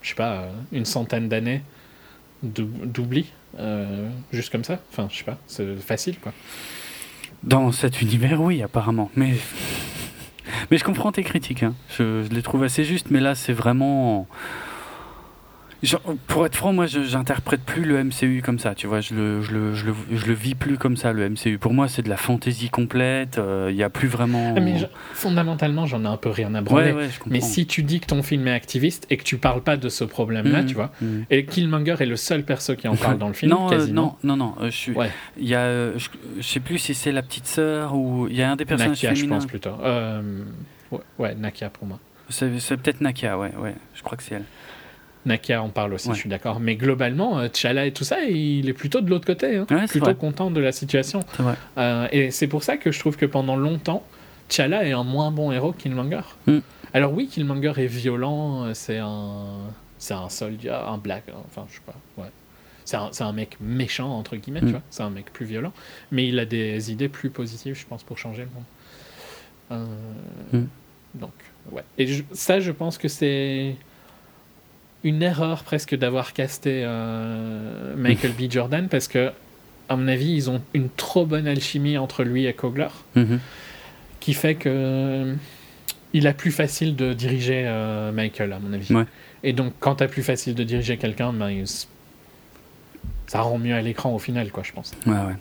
je 0.01 0.09
sais 0.09 0.15
pas, 0.15 0.33
euh, 0.33 0.49
une 0.71 0.85
centaine 0.85 1.29
d'années 1.29 1.61
d'ou- 2.41 2.69
d'oubli, 2.83 3.31
euh, 3.59 4.09
juste 4.31 4.51
comme 4.51 4.63
ça. 4.63 4.79
Enfin, 4.91 5.07
je 5.11 5.17
sais 5.17 5.23
pas, 5.23 5.37
c'est 5.47 5.75
facile 5.79 6.19
quoi. 6.19 6.33
Dans 7.43 7.71
cet 7.71 8.01
univers, 8.01 8.41
oui, 8.41 8.63
apparemment. 8.63 9.11
Mais 9.15 9.33
mais 10.71 10.77
je 10.77 10.83
comprends 10.83 11.11
tes 11.11 11.23
critiques. 11.23 11.63
hein. 11.63 11.73
Je, 11.97 12.23
je 12.23 12.29
les 12.33 12.41
trouve 12.41 12.63
assez 12.63 12.83
justes, 12.83 13.07
mais 13.11 13.19
là, 13.19 13.35
c'est 13.35 13.53
vraiment. 13.53 14.27
Pour 16.27 16.45
être 16.45 16.55
franc, 16.55 16.71
moi, 16.71 16.85
j'interprète 16.85 17.61
plus 17.61 17.83
le 17.83 18.01
MCU 18.03 18.41
comme 18.41 18.57
ça. 18.57 18.73
Tu 18.73 18.87
vois, 18.87 19.01
je 19.01 19.13
le, 19.13 19.41
je 19.41 19.51
le, 19.51 19.73
je 19.75 19.85
le, 19.87 19.93
je 20.13 20.25
le 20.27 20.33
vis 20.33 20.55
plus 20.55 20.77
comme 20.77 20.95
ça, 20.95 21.11
le 21.11 21.27
MCU. 21.29 21.57
Pour 21.57 21.73
moi, 21.73 21.89
c'est 21.89 22.01
de 22.01 22.09
la 22.09 22.15
fantaisie 22.15 22.69
complète. 22.69 23.37
euh, 23.37 23.67
Il 23.69 23.75
y 23.75 23.83
a 23.83 23.89
plus 23.89 24.07
vraiment. 24.07 24.53
Ah, 24.55 24.61
mais 24.61 24.77
je- 24.77 24.85
fondamentalement, 25.13 25.85
j'en 25.85 26.03
ai 26.05 26.07
un 26.07 26.15
peu 26.15 26.29
rien 26.29 26.55
à 26.55 26.61
branler. 26.61 26.93
ouais, 26.93 27.03
ouais, 27.03 27.09
mais 27.27 27.41
si 27.41 27.67
tu 27.67 27.83
dis 27.83 27.99
que 27.99 28.05
ton 28.07 28.23
film 28.23 28.47
est 28.47 28.53
activiste 28.53 29.05
et 29.09 29.17
que 29.17 29.23
tu 29.23 29.37
parles 29.37 29.61
pas 29.61 29.75
de 29.75 29.89
ce 29.89 30.03
problème-là, 30.05 30.61
Mhm, 30.61 30.67
tu 30.67 30.75
vois, 30.75 30.91
mhm. 31.01 31.25
et 31.29 31.45
Killmonger 31.45 31.95
est 31.99 32.05
le 32.05 32.15
seul 32.15 32.43
perso 32.45 32.75
qui 32.75 32.87
en 32.87 32.95
parle 32.95 33.17
dans 33.19 33.27
le 33.27 33.33
film, 33.33 33.51
non, 33.51 33.67
euh, 33.67 33.69
quasiment. 33.71 34.17
non, 34.23 34.37
non, 34.37 34.45
non. 34.45 34.55
euh, 34.61 34.65
je 34.71 34.77
suis. 34.77 34.91
Ouais, 34.93 35.09
Il 35.37 35.47
y 35.47 35.55
a, 35.55 35.59
euh, 35.61 35.97
je, 35.97 36.41
sais 36.41 36.59
plus 36.61 36.77
si 36.77 36.93
c'est 36.93 37.11
la 37.11 37.21
petite 37.23 37.45
sœur 37.47 37.93
ou 37.95 38.27
il 38.29 38.35
y 38.37 38.41
a 38.41 38.49
un 38.49 38.55
des 38.55 38.63
personnages 38.65 39.03
Nakia, 39.03 39.13
je 39.15 39.25
pense 39.25 39.45
plutôt. 39.45 39.71
Euh, 39.83 40.43
ouais, 41.19 41.35
Nakia 41.35 41.69
pour 41.69 41.87
moi. 41.87 41.99
C'est 42.29 42.57
c'est 42.59 42.77
peut-être 42.77 43.01
Nakia, 43.01 43.37
ouais, 43.37 43.51
ouais. 43.59 43.75
Je 43.95 44.01
crois 44.01 44.17
que 44.17 44.23
c'est 44.23 44.35
elle. 44.35 44.45
Nakia 45.25 45.61
en 45.61 45.69
parle 45.69 45.93
aussi, 45.93 46.09
Ouais. 46.09 46.15
je 46.15 46.19
suis 46.19 46.29
d'accord. 46.29 46.59
Mais 46.59 46.75
globalement, 46.75 47.39
euh, 47.39 47.47
T'Challa 47.47 47.85
et 47.85 47.93
tout 47.93 48.03
ça, 48.03 48.21
il 48.23 48.67
est 48.69 48.73
plutôt 48.73 49.01
de 49.01 49.09
l'autre 49.09 49.25
côté. 49.25 49.57
hein. 49.57 49.65
Ouais, 49.71 49.85
plutôt 49.87 50.05
vrai. 50.05 50.15
content 50.15 50.51
de 50.51 50.59
la 50.59 50.71
situation. 50.71 51.21
Euh, 51.77 52.07
et 52.11 52.31
c'est 52.31 52.47
pour 52.47 52.63
ça 52.63 52.77
que 52.77 52.91
je 52.91 52.99
trouve 52.99 53.15
que 53.17 53.25
pendant 53.25 53.55
longtemps, 53.55 54.03
T'Challa 54.49 54.85
est 54.85 54.91
un 54.91 55.03
moins 55.03 55.31
bon 55.31 55.51
héros 55.51 55.71
que 55.71 55.81
Killmonger. 55.81 56.21
Mm. 56.47 56.57
Alors 56.93 57.13
oui, 57.13 57.27
Killmonger 57.27 57.73
est 57.77 57.87
violent, 57.87 58.65
euh, 58.65 58.73
c'est 58.73 58.97
un, 58.99 59.45
c'est 59.97 60.13
un 60.13 60.29
soldat, 60.29 60.85
un 60.87 60.97
black, 60.97 61.23
hein, 61.29 61.37
enfin 61.47 61.65
je 61.69 61.75
sais 61.75 61.81
pas, 61.85 61.95
ouais. 62.21 62.29
C'est 62.85 62.97
un, 62.97 63.09
un 63.21 63.31
mec 63.31 63.55
méchant 63.61 64.09
entre 64.11 64.35
guillemets, 64.35 64.61
Mm. 64.61 64.65
tu 64.65 64.71
vois. 64.71 64.81
C'est 64.89 65.03
un 65.03 65.09
mec 65.09 65.31
plus 65.31 65.45
violent, 65.45 65.71
mais 66.11 66.27
il 66.27 66.37
a 66.37 66.45
des 66.45 66.91
idées 66.91 67.07
plus 67.07 67.29
positives, 67.29 67.75
je 67.75 67.85
pense, 67.85 68.03
pour 68.03 68.17
changer 68.17 68.43
le 68.43 68.49
monde. 68.53 68.63
Euh, 69.71 69.85
Mm. 70.57 70.67
Donc 71.15 71.31
ouais. 71.71 71.83
Et 71.97 72.07
je- 72.07 72.23
ça, 72.33 72.59
je 72.59 72.71
pense 72.71 72.97
que 72.97 73.07
c'est 73.07 73.75
une 75.03 75.21
erreur 75.21 75.63
presque 75.63 75.95
d'avoir 75.95 76.33
casté 76.33 76.83
euh, 76.85 77.95
Michael 77.97 78.31
B. 78.31 78.49
Jordan 78.49 78.87
parce 78.89 79.07
que 79.07 79.31
à 79.89 79.95
mon 79.97 80.07
avis, 80.07 80.31
ils 80.33 80.49
ont 80.49 80.61
une 80.73 80.89
trop 80.89 81.25
bonne 81.25 81.45
alchimie 81.47 81.97
entre 81.97 82.23
lui 82.23 82.45
et 82.45 82.53
Kogler 82.53 82.87
Mhm. 83.15 83.39
qui 84.21 84.33
fait 84.33 84.55
que 84.55 85.35
il 86.13 86.27
a 86.27 86.33
plus 86.33 86.51
facile 86.51 86.95
de 86.95 87.13
diriger 87.13 87.63
euh, 87.65 88.11
Michael, 88.11 88.53
à 88.53 88.59
mon 88.59 88.71
avis. 88.71 88.93
Ouais. 88.93 89.05
Et 89.43 89.51
donc, 89.51 89.73
quand 89.79 89.95
t'as 89.95 90.07
plus 90.07 90.23
facile 90.23 90.53
de 90.55 90.63
diriger 90.63 90.97
quelqu'un, 90.97 91.33
ben, 91.33 91.63
ça 93.27 93.41
rend 93.41 93.57
mieux 93.57 93.73
à 93.73 93.81
l'écran 93.81 94.13
au 94.13 94.19
final, 94.19 94.51
quoi, 94.51 94.63
je 94.63 94.71
pense. 94.71 94.91
Ouais, 95.05 95.13
ouais. 95.13 95.35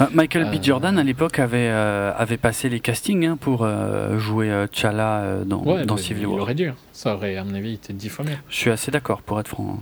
Euh, 0.00 0.06
Michael 0.12 0.50
B. 0.50 0.54
Euh, 0.54 0.62
Jordan, 0.62 0.98
à 0.98 1.02
l'époque, 1.02 1.38
avait, 1.38 1.68
euh, 1.70 2.12
avait 2.16 2.36
passé 2.36 2.68
les 2.68 2.80
castings 2.80 3.26
hein, 3.26 3.36
pour 3.40 3.62
euh, 3.62 4.18
jouer 4.18 4.66
T'Challa 4.72 5.38
dans, 5.46 5.62
Ouais, 5.62 5.84
dans 5.86 5.94
mais 5.94 6.00
Civil 6.00 6.22
il 6.22 6.26
War. 6.26 6.40
aurait 6.42 6.54
dû. 6.54 6.68
hein. 6.68 6.74
Ça 6.92 7.14
aurait, 7.14 7.36
à 7.36 7.44
mon 7.44 7.54
avis, 7.54 7.74
été 7.74 7.92
dix 7.92 8.08
fois 8.08 8.24
mieux. 8.24 8.36
Je 8.48 8.56
suis 8.56 8.70
assez 8.70 8.90
d'accord, 8.90 9.22
pour 9.22 9.38
être 9.40 9.48
franc. 9.48 9.78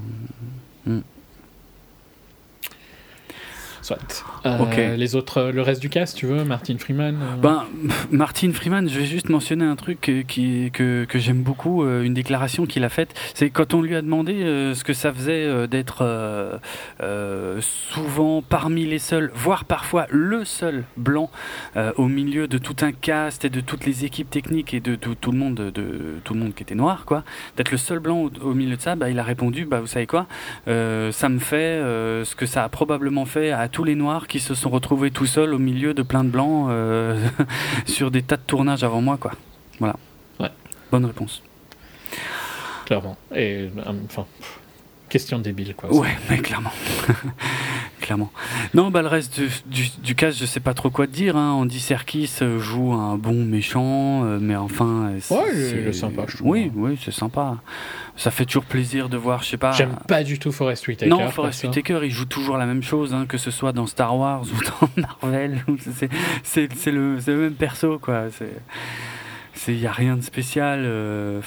Soit. 3.80 3.98
Euh. 4.47 4.97
Les 4.97 5.14
autres, 5.14 5.51
le 5.52 5.62
reste 5.62 5.81
du 5.81 5.89
cast, 5.89 6.16
tu 6.16 6.27
veux 6.27 6.44
Martin 6.44 6.77
Freeman 6.78 7.16
euh, 7.23 7.36
Ben, 7.36 7.64
Martin 8.10 8.52
Freeman, 8.52 8.89
je 8.89 8.98
vais 8.98 9.05
juste 9.05 9.28
mentionner 9.28 9.64
un 9.64 9.77
truc 9.77 10.09
euh, 10.09 10.23
qui, 10.23 10.70
que, 10.73 11.05
que 11.05 11.19
j'aime 11.19 11.43
beaucoup, 11.43 11.85
euh, 11.85 12.02
une 12.02 12.14
déclaration 12.14 12.66
qu'il 12.66 12.85
a 12.85 12.89
faite. 12.89 13.14
C'est 13.35 13.51
quand 13.51 13.74
on 13.74 13.82
lui 13.82 13.94
a 13.94 14.02
demandé 14.02 14.43
euh, 14.43 14.74
ce 14.74 14.82
que 14.85 14.93
ça 14.93 15.12
faisait 15.12 15.44
euh, 15.47 15.66
d'être 15.66 15.98
euh, 16.02 16.59
euh, 17.02 17.60
souvent 17.60 18.43
parmi 18.43 18.85
les 18.86 18.98
seuls, 18.98 19.31
voire 19.35 19.64
parfois 19.64 20.06
le 20.10 20.44
seul 20.44 20.85
blanc 20.97 21.31
euh, 21.77 21.93
au 21.97 22.06
milieu 22.09 22.48
de 22.48 22.59
tout 22.59 22.77
un 22.82 22.93
cast 22.93 23.44
et 23.44 23.51
de 23.51 23.60
toutes 23.60 23.86
les 23.86 24.05
équipes 24.05 24.31
techniques 24.31 24.74
et 24.74 24.81
de, 24.81 24.94
tout- 24.97 25.14
tout 25.14 25.32
le 25.32 25.39
monde, 25.39 25.55
de, 25.55 26.19
tout 26.24 26.35
le 26.35 26.40
monde 26.40 26.55
qui 26.55 26.62
était 26.62 26.74
noir, 26.74 27.05
quoi. 27.05 27.24
D'être 27.56 27.70
le 27.70 27.78
seul 27.78 27.98
blanc 28.01 28.23
au, 28.24 28.31
au 28.43 28.55
milieu 28.55 28.77
de 28.77 28.81
ça, 28.82 28.97
bah, 28.97 29.09
il 29.10 29.19
a 29.19 29.23
répondu, 29.24 29.64
bah, 29.66 29.81
vous 29.81 29.86
savez 29.86 30.06
quoi, 30.06 30.27
euh, 30.69 31.12
ça 31.12 31.28
me 31.28 31.39
fait 31.39 31.56
euh, 31.56 32.24
ce 32.24 32.35
que 32.35 32.47
ça 32.47 32.64
a 32.64 32.69
probablement 32.69 33.24
fait 33.24 33.51
à 33.52 33.69
tous 33.69 33.85
les 33.85 33.94
noirs 33.94 34.27
qui 34.32 34.40
se 34.40 34.54
sont 34.54 34.70
retrouvés 34.70 35.10
tout 35.10 35.26
seuls 35.26 35.52
au 35.52 35.59
milieu 35.59 35.92
de 35.92 36.00
plein 36.00 36.24
de 36.24 36.30
blancs 36.30 36.68
euh, 36.70 37.22
sur 37.84 38.10
des 38.10 38.22
tas 38.22 38.38
de 38.38 38.42
tournages 38.42 38.82
avant 38.82 39.02
moi, 39.02 39.18
quoi. 39.18 39.32
Voilà. 39.78 39.94
Ouais. 40.40 40.48
Bonne 40.90 41.04
réponse. 41.04 41.42
clairement. 42.86 43.18
Et, 43.34 43.68
euh, 43.68 43.68
enfin, 44.06 44.24
pff, 44.40 44.59
question 45.12 45.39
débile, 45.39 45.74
quoi. 45.76 45.93
Ouais, 45.94 46.09
mais 46.30 46.39
clairement. 46.39 46.72
clairement. 48.01 48.32
Non, 48.74 48.90
bah 48.90 49.02
le 49.02 49.09
reste 49.09 49.39
du, 49.39 49.48
du, 49.66 49.89
du 50.02 50.14
cast, 50.14 50.39
je 50.39 50.47
sais 50.47 50.59
pas 50.60 50.74
trop 50.74 50.90
quoi 50.90 51.06
te 51.06 51.12
dire. 51.12 51.36
Hein. 51.36 51.52
Andy 51.52 51.78
Serkis 51.78 52.30
euh, 52.43 52.59
joue 52.59 52.93
un 52.93 53.16
bon 53.16 53.44
méchant, 53.44 54.24
euh, 54.24 54.39
mais 54.40 54.56
enfin. 54.56 55.10
euh, 55.30 55.34
Ouais, 55.34 55.52
il 55.55 55.89
est- 55.89 55.93
sympa, 55.93 56.22
je 56.26 56.39
trouve. 56.39 56.48
Oui, 56.51 56.72
oui, 56.74 56.98
c'est 57.05 57.12
sympa. 57.12 57.59
Ça 58.16 58.30
fait 58.30 58.44
toujours 58.44 58.64
plaisir 58.64 59.09
de 59.09 59.16
voir, 59.16 59.43
je 59.43 59.48
sais 59.51 59.56
pas. 59.56 59.72
J'aime 59.72 59.94
pas 60.09 60.24
du 60.24 60.39
tout 60.39 60.51
Forest 60.52 60.86
Whitaker. 60.89 61.10
Non, 61.10 61.28
Forest. 61.28 61.64
Whitaker, 61.64 62.01
il 62.02 62.10
joue 62.10 62.24
toujours 62.26 62.56
la 62.59 62.66
même 62.66 62.82
chose, 62.82 63.14
hein, 63.14 63.26
que 63.28 63.39
ce 63.39 63.51
soit 63.51 63.72
dans 63.72 63.86
Star 63.86 64.16
Wars 64.16 64.43
ou 64.43 64.64
dans 64.64 64.89
Marvel. 65.22 65.64
c'est- 66.43 66.66
le, 66.90 67.18
le 67.26 67.36
même 67.36 67.55
perso, 67.55 67.98
quoi. 67.98 68.24
C'est, 69.55 69.72
il 69.74 69.80
y 69.80 69.86
a 69.86 69.93
rien 69.93 70.16
de 70.16 70.22
spécial. 70.22 70.80
euh, 70.84 71.40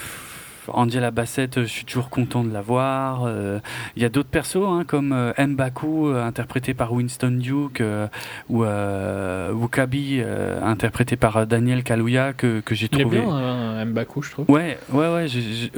Angela 0.74 1.12
Bassett, 1.12 1.62
je 1.62 1.66
suis 1.66 1.86
toujours 1.86 2.10
content 2.10 2.44
de 2.44 2.52
la 2.52 2.62
voir. 2.62 3.24
Euh, 3.26 3.60
Il 3.96 4.02
y 4.02 4.06
a 4.06 4.10
d'autres 4.10 4.30
persos 4.30 4.58
hein, 4.68 4.84
comme 4.88 5.12
euh, 5.14 5.34
M'Baku, 5.38 6.08
euh, 6.10 6.24
interprété 6.26 6.74
par 6.74 6.94
Winston 6.94 7.32
Duke, 7.32 7.82
euh, 7.82 8.08
ou 8.50 8.64
euh, 8.64 9.52
Wukabi, 9.52 10.20
euh, 10.20 10.62
interprété 10.62 11.16
par 11.16 11.38
euh, 11.38 11.46
Daniel 11.46 11.84
Kaluuya, 11.84 12.34
que, 12.34 12.60
que 12.62 12.76
j'ai 12.76 12.88
Il 12.92 13.00
est 13.00 13.04
trouvé. 13.04 13.20
bien, 13.22 13.86
M'Baku, 13.86 14.22
je 14.22 14.32
trouve. 14.32 14.50
Ouais, 14.50 14.78
ouais, 14.92 15.14
ouais. 15.14 15.28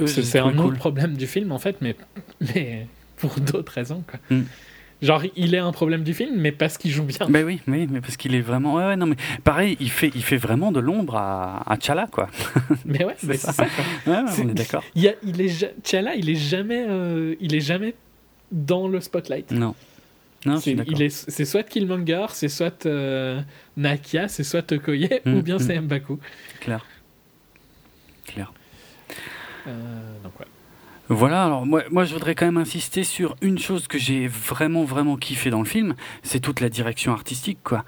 C'est 0.06 0.38
un 0.38 0.56
autre 0.58 0.76
problème 0.76 1.14
du 1.14 1.26
film, 1.26 1.52
en 1.52 1.58
fait, 1.58 1.76
mais, 1.80 1.96
mais 2.40 2.86
pour 3.16 3.34
d'autres 3.40 3.72
raisons. 3.72 4.02
Quoi. 4.08 4.18
Mm. 4.36 4.42
Genre, 5.00 5.22
il 5.36 5.54
est 5.54 5.58
un 5.58 5.70
problème 5.70 6.02
du 6.02 6.12
film, 6.12 6.34
mais 6.40 6.50
parce 6.50 6.76
qu'il 6.76 6.90
joue 6.90 7.04
bien. 7.04 7.28
Ben 7.28 7.44
oui, 7.44 7.60
oui, 7.68 7.86
mais 7.88 8.00
parce 8.00 8.16
qu'il 8.16 8.34
est 8.34 8.40
vraiment. 8.40 8.74
Ouais, 8.74 8.84
ouais, 8.84 8.96
non, 8.96 9.06
mais 9.06 9.14
pareil, 9.44 9.76
il 9.78 9.90
fait, 9.90 10.10
il 10.14 10.24
fait 10.24 10.36
vraiment 10.38 10.72
de 10.72 10.80
l'ombre 10.80 11.14
à, 11.16 11.62
à 11.70 11.76
T'Challa, 11.76 12.08
quoi. 12.10 12.28
Mais 12.84 13.04
ouais, 13.04 13.14
ça. 13.16 13.26
c'est 13.34 13.36
ça. 13.52 13.66
quoi. 13.66 14.12
Ouais, 14.12 14.20
on 14.42 14.48
est 14.48 14.54
d'accord. 14.54 14.82
Il, 14.96 15.02
y 15.02 15.08
a- 15.08 15.14
il 15.22 15.40
est 15.40 15.82
T'Challa, 15.84 16.16
il 16.16 16.28
est 16.28 16.34
jamais, 16.34 16.84
euh, 16.88 17.36
il 17.40 17.54
est 17.54 17.60
jamais 17.60 17.94
dans 18.50 18.88
le 18.88 19.00
spotlight. 19.00 19.52
Non. 19.52 19.74
Non, 20.46 20.56
C'est 20.56 20.62
suis 20.62 20.74
d'accord. 20.74 20.92
il 20.94 21.02
est- 21.02 21.30
c'est 21.30 21.44
soit 21.44 21.62
Killmonger, 21.62 22.26
c'est 22.32 22.48
soit 22.48 22.86
euh, 22.86 23.40
Nakia, 23.76 24.26
c'est 24.28 24.42
soit 24.44 24.62
Tokoye, 24.62 25.08
Mm, 25.24 25.34
ou 25.36 25.42
bien 25.42 25.56
mm. 25.56 25.60
c'est 25.60 25.80
M'Baku. 25.80 26.18
Clair. 26.60 26.84
Clair. 28.24 28.52
Euh, 29.66 29.70
donc 30.24 30.38
ouais. 30.40 30.46
Voilà, 31.10 31.44
alors 31.44 31.64
moi, 31.64 31.82
moi 31.90 32.04
je 32.04 32.12
voudrais 32.12 32.34
quand 32.34 32.44
même 32.44 32.58
insister 32.58 33.02
sur 33.02 33.34
une 33.40 33.58
chose 33.58 33.88
que 33.88 33.96
j'ai 33.96 34.28
vraiment 34.28 34.84
vraiment 34.84 35.16
kiffé 35.16 35.48
dans 35.48 35.60
le 35.60 35.64
film, 35.64 35.94
c'est 36.22 36.40
toute 36.40 36.60
la 36.60 36.68
direction 36.68 37.12
artistique 37.12 37.60
quoi. 37.64 37.84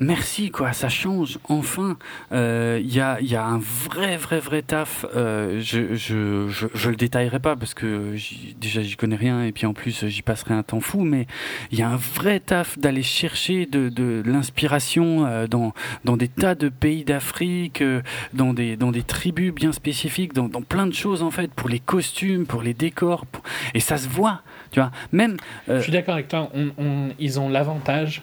Merci 0.00 0.50
quoi, 0.50 0.72
ça 0.72 0.88
change 0.88 1.38
enfin. 1.48 1.96
Euh, 2.32 2.80
Il 2.82 2.94
y, 2.94 3.00
a, 3.00 3.18
il 3.20 3.30
y 3.30 3.36
a 3.36 3.44
un 3.44 3.58
vrai 3.58 4.16
vrai 4.16 4.40
vrai 4.40 4.62
taf. 4.62 5.06
Euh, 5.14 5.60
je, 5.60 5.94
je, 5.94 6.48
je, 6.48 6.90
le 6.90 6.96
détaillerai 6.96 7.38
pas 7.38 7.56
parce 7.56 7.74
que 7.74 8.14
déjà 8.60 8.82
j'y 8.82 8.96
connais 8.96 9.16
rien 9.16 9.44
et 9.44 9.52
puis 9.52 9.66
en 9.66 9.74
plus 9.74 10.06
j'y 10.06 10.22
passerai 10.22 10.54
un 10.54 10.62
temps 10.62 10.80
fou. 10.80 11.04
Mais 11.04 11.26
il 11.70 11.78
y 11.78 11.82
a 11.82 11.88
un 11.88 11.96
vrai 11.96 12.40
taf 12.40 12.78
d'aller 12.78 13.02
chercher 13.02 13.66
de, 13.66 14.22
l'inspiration 14.24 15.26
euh, 15.26 15.46
dans 15.46 16.16
des 16.16 16.28
tas 16.28 16.54
de 16.54 16.68
pays 16.68 17.04
d'Afrique, 17.04 17.82
euh, 17.82 18.02
dans 18.32 18.52
des 18.52 19.02
tribus 19.06 19.52
bien 19.52 19.72
spécifiques, 19.72 20.32
dans, 20.32 20.48
plein 20.62 20.86
de 20.86 20.94
choses 20.94 21.22
en 21.22 21.30
fait 21.30 21.52
pour 21.52 21.68
les 21.68 21.78
costumes, 21.78 22.46
pour 22.46 22.62
les 22.62 22.74
décors, 22.74 23.24
et 23.74 23.80
ça 23.80 23.96
se 23.96 24.08
voit. 24.08 24.42
Tu 24.70 24.80
vois, 24.80 24.90
même 25.12 25.36
euh, 25.68 25.78
Je 25.78 25.84
suis 25.84 25.92
d'accord 25.92 26.14
avec 26.14 26.28
toi. 26.28 26.50
ils 27.18 27.40
ont 27.40 27.48
l'avantage, 27.48 28.22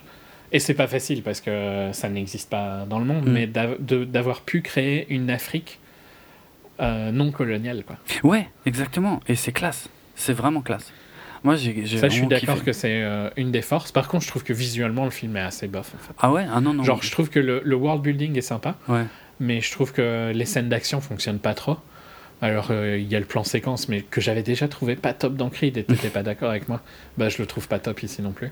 et 0.52 0.60
c'est 0.60 0.73
pas 0.73 0.88
facile 0.88 1.23
parce 1.23 1.41
que 1.41 1.90
ça 1.94 2.10
n'existe 2.10 2.49
pas 2.49 2.86
dans 2.90 2.99
le 2.99 3.06
monde, 3.06 3.26
Mm. 3.28 3.32
mais 3.32 3.48
d'avoir 4.06 4.41
pu 4.41 4.61
créer 4.61 5.06
une 5.14 5.30
Afrique 5.30 5.80
euh, 6.80 7.11
non 7.11 7.32
coloniale. 7.32 7.84
Quoi. 7.86 7.98
ouais, 8.23 8.48
exactement. 8.65 9.19
Et 9.28 9.36
c'est 9.36 9.52
classe. 9.52 9.88
C'est 10.15 10.34
vraiment 10.34 10.61
classe. 10.61 10.91
Moi, 11.44 11.56
j'ai 11.56 11.86
Ça, 11.98 12.07
je 12.07 12.14
suis 12.15 12.28
d'accord 12.28 12.64
que 12.64 12.72
c'est 12.73 13.02
euh, 13.03 13.30
une 13.36 13.52
des 13.52 13.61
forces. 13.64 13.91
Par 13.91 14.07
contre, 14.07 14.23
je 14.26 14.30
trouve 14.30 14.44
que 14.44 14.53
visuellement, 14.53 15.06
le 15.06 15.11
film 15.11 15.36
est 15.38 15.41
assez 15.41 15.68
bof. 15.68 15.91
En 15.95 15.98
fait. 15.98 16.14
Ah 16.19 16.32
ouais, 16.32 16.45
ah 16.53 16.61
non 16.61 16.73
non. 16.73 16.84
Genre, 16.84 17.02
je 17.02 17.11
trouve 17.11 17.30
que 17.30 17.40
le, 17.40 17.61
le 17.65 17.76
world 17.76 18.02
building 18.03 18.38
est 18.38 18.41
sympa, 18.41 18.76
Ouais. 18.88 19.06
mais 19.40 19.60
je 19.61 19.72
trouve 19.72 19.91
que 19.91 20.32
les 20.34 20.45
scènes 20.45 20.69
d'action 20.69 21.02
fonctionnent 21.02 21.40
pas 21.40 21.53
trop. 21.56 21.78
Alors, 22.44 22.68
euh, 22.72 22.98
il 22.99 23.07
y 23.07 23.15
a 23.15 23.19
le 23.19 23.26
plan 23.26 23.44
séquence, 23.44 23.88
mais 23.90 24.02
que 24.02 24.22
j'avais 24.22 24.44
déjà 24.44 24.68
trouvé 24.68 24.95
pas 24.95 25.14
top 25.14 25.36
dans 25.36 25.49
Creed 25.49 25.78
et 25.78 25.84
t'étais 25.84 26.10
pas 26.10 26.23
d'accord 26.23 26.49
avec 26.52 26.68
moi. 26.69 26.82
Bah, 27.18 27.30
je 27.30 27.38
le 27.40 27.45
trouve 27.48 27.68
pas 27.68 27.80
top 27.80 28.02
ici 28.03 28.22
non 28.22 28.32
plus. 28.32 28.49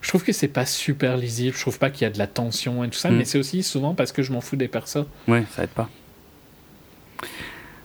Je 0.00 0.08
trouve 0.08 0.22
que 0.24 0.32
c'est 0.32 0.48
pas 0.48 0.66
super 0.66 1.16
lisible, 1.16 1.56
je 1.56 1.60
trouve 1.60 1.78
pas 1.78 1.90
qu'il 1.90 2.02
y 2.02 2.04
a 2.04 2.10
de 2.10 2.18
la 2.18 2.26
tension 2.26 2.84
et 2.84 2.88
tout 2.88 2.98
ça, 2.98 3.10
Mm. 3.10 3.16
mais 3.16 3.24
c'est 3.24 3.38
aussi 3.38 3.62
souvent 3.62 3.94
parce 3.94 4.12
que 4.12 4.22
je 4.22 4.32
m'en 4.32 4.40
fous 4.40 4.56
des 4.56 4.68
persos. 4.68 5.04
Ouais, 5.26 5.44
ça 5.54 5.64
aide 5.64 5.70
pas. 5.70 5.88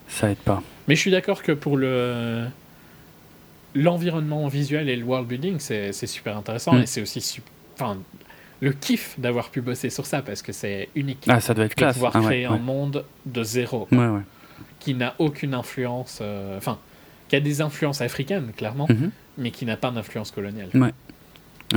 Ça 0.07 0.29
aide 0.29 0.37
pas. 0.37 0.61
Mais 0.87 0.95
je 0.95 0.99
suis 1.01 1.11
d'accord 1.11 1.41
que 1.43 1.51
pour 1.51 1.77
le 1.77 2.45
l'environnement 3.73 4.47
visuel 4.49 4.89
et 4.89 4.97
le 4.97 5.05
world 5.05 5.27
building, 5.27 5.57
c'est 5.59 5.93
super 6.05 6.35
intéressant 6.37 6.73
Mm. 6.73 6.81
et 6.81 6.85
c'est 6.85 7.01
aussi 7.01 7.21
su- 7.21 7.41
enfin 7.75 7.97
le 8.59 8.73
kiff 8.73 9.15
d'avoir 9.17 9.49
pu 9.49 9.61
bosser 9.61 9.89
sur 9.89 10.05
ça 10.05 10.21
parce 10.21 10.41
que 10.41 10.51
c'est 10.51 10.89
unique 10.93 11.23
Ah, 11.29 11.39
ça 11.39 11.53
doit 11.53 11.65
être 11.65 11.71
de 11.71 11.75
classe. 11.75 11.93
pouvoir 11.95 12.11
Ah 12.15 12.19
ouais, 12.19 12.25
créer 12.25 12.45
un 12.45 12.53
ouais. 12.53 12.59
monde 12.59 13.05
de 13.25 13.43
zéro 13.43 13.87
Ouais, 13.91 13.97
ouais. 14.07 14.21
qui 14.79 14.93
n'a 14.93 15.15
aucune 15.19 15.53
influence, 15.53 16.19
euh, 16.21 16.57
enfin 16.57 16.77
qui 17.29 17.37
a 17.37 17.39
des 17.39 17.61
influences 17.61 18.01
africaines 18.01 18.51
clairement, 18.57 18.87
Mhm. 18.89 19.09
mais 19.37 19.51
qui 19.51 19.65
n'a 19.65 19.77
pas 19.77 19.89
d'influence 19.89 20.31
coloniale. 20.31 20.69
Ah 20.75 20.89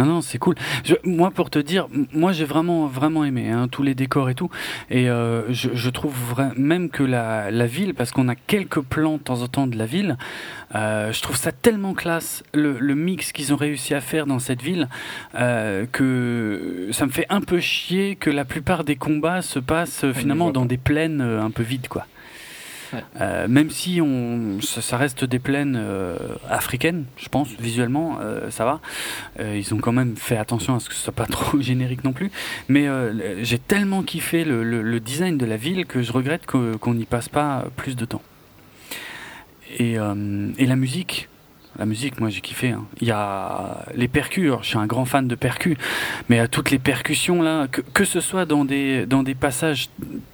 non, 0.03 0.21
c'est 0.23 0.39
cool. 0.39 0.57
Je- 0.85 0.95
moi, 1.05 1.31
pour 1.31 1.51
te 1.51 1.59
dire, 1.59 1.87
moi 2.13 2.33
j'ai 2.33 2.45
vraiment 2.45 2.87
vraiment 2.87 3.25
aimé 3.25 3.51
hein, 3.51 3.69
tous 3.69 3.83
les 3.85 3.95
décors 3.95 4.29
et 4.29 4.35
tout. 4.35 4.51
Et 4.91 5.09
euh, 5.09 5.53
je, 5.53 5.71
je 5.73 5.91
trouve 5.91 6.15
même 6.57 6.91
que 6.91 7.03
la, 7.05 7.51
la 7.51 7.67
ville, 7.67 7.95
parce 7.95 8.11
qu'on 8.11 8.29
a 8.29 8.35
quelques 8.35 8.81
plans 8.81 9.19
de 9.19 9.23
temps 9.23 9.43
en 9.43 9.47
temps 9.49 9.67
de 9.69 9.77
la 9.77 9.87
ville, 9.87 10.17
euh, 10.75 11.13
je 11.13 11.23
trouve 11.23 11.37
ça 11.37 11.53
tellement 11.53 11.95
classe 11.95 12.43
le, 12.53 12.77
le 12.81 12.95
mix 12.95 13.31
qu'ils 13.33 13.53
ont 13.53 13.57
réussi 13.57 13.95
à 13.95 14.01
faire 14.01 14.27
dans 14.27 14.41
cette 14.41 14.63
ville 14.63 14.89
euh, 15.37 15.87
que 15.93 16.89
ça 16.91 17.07
me 17.07 17.11
fait 17.13 17.27
un 17.29 17.41
peu 17.41 17.61
chier 17.61 18.17
que 18.17 18.31
la 18.31 18.45
plupart 18.45 18.83
des 18.85 18.97
combats 18.97 19.43
se 19.43 19.59
passent 19.61 20.03
les 20.05 20.13
finalement 20.15 20.51
dans 20.51 20.65
des 20.65 20.77
plaines 20.79 21.21
un 21.21 21.51
peu 21.51 21.63
vides, 21.63 21.89
quoi. 21.89 22.07
Euh, 23.21 23.49
même 23.49 23.71
si 23.71 24.01
on, 24.01 24.61
ça, 24.61 24.97
reste 24.97 25.25
des 25.25 25.39
plaines 25.39 25.77
euh, 25.77 26.17
africaines, 26.49 27.05
je 27.17 27.29
pense, 27.29 27.49
visuellement, 27.59 28.19
euh, 28.21 28.51
ça 28.51 28.65
va. 28.65 28.81
Ils 29.43 29.75
ont 29.75 29.79
quand 29.79 29.93
même 29.93 30.17
fait 30.17 30.37
attention 30.37 30.75
à 30.77 30.81
ce 30.81 30.89
que 30.89 30.95
ce 30.95 31.03
soit 31.03 31.13
pas 31.13 31.27
trop 31.31 31.61
générique 31.61 32.05
non 32.05 32.13
plus. 32.13 32.31
Mais 32.69 32.87
j'ai 33.43 33.59
tellement 33.59 34.03
kiffé 34.03 34.45
le, 34.45 35.01
design 35.01 35.37
de 35.37 35.47
la 35.47 35.57
ville 35.57 35.87
que 35.87 36.03
je 36.03 36.13
regrette 36.13 36.47
qu'on 36.47 36.95
n'y 36.95 37.05
passe 37.05 37.29
pas 37.29 37.65
plus 37.77 37.97
de 37.97 38.05
temps. 38.05 38.23
Et 39.79 39.97
la 39.97 40.77
musique, 40.77 41.29
la 41.79 41.87
musique, 41.87 42.21
moi 42.21 42.31
j'ai 42.31 42.41
kiffé. 42.41 42.71
hein. 42.71 42.85
Il 43.01 43.09
y 43.09 43.11
a 43.11 43.85
les 43.95 44.09
percus, 44.09 44.45
alors, 44.45 44.63
je 44.63 44.69
suis 44.69 44.79
un 44.79 44.87
grand 44.87 45.05
fan 45.05 45.29
de 45.29 45.35
percus, 45.35 45.77
mais 46.29 46.39
à 46.39 46.49
toutes 46.49 46.71
les 46.71 46.79
percussions 46.79 47.43
là, 47.43 47.67
que, 47.69 48.05
ce 48.05 48.21
soit 48.21 48.45
dans 48.47 48.65
des, 48.65 49.07
dans 49.07 49.23
des 49.23 49.35
passages 49.35 49.89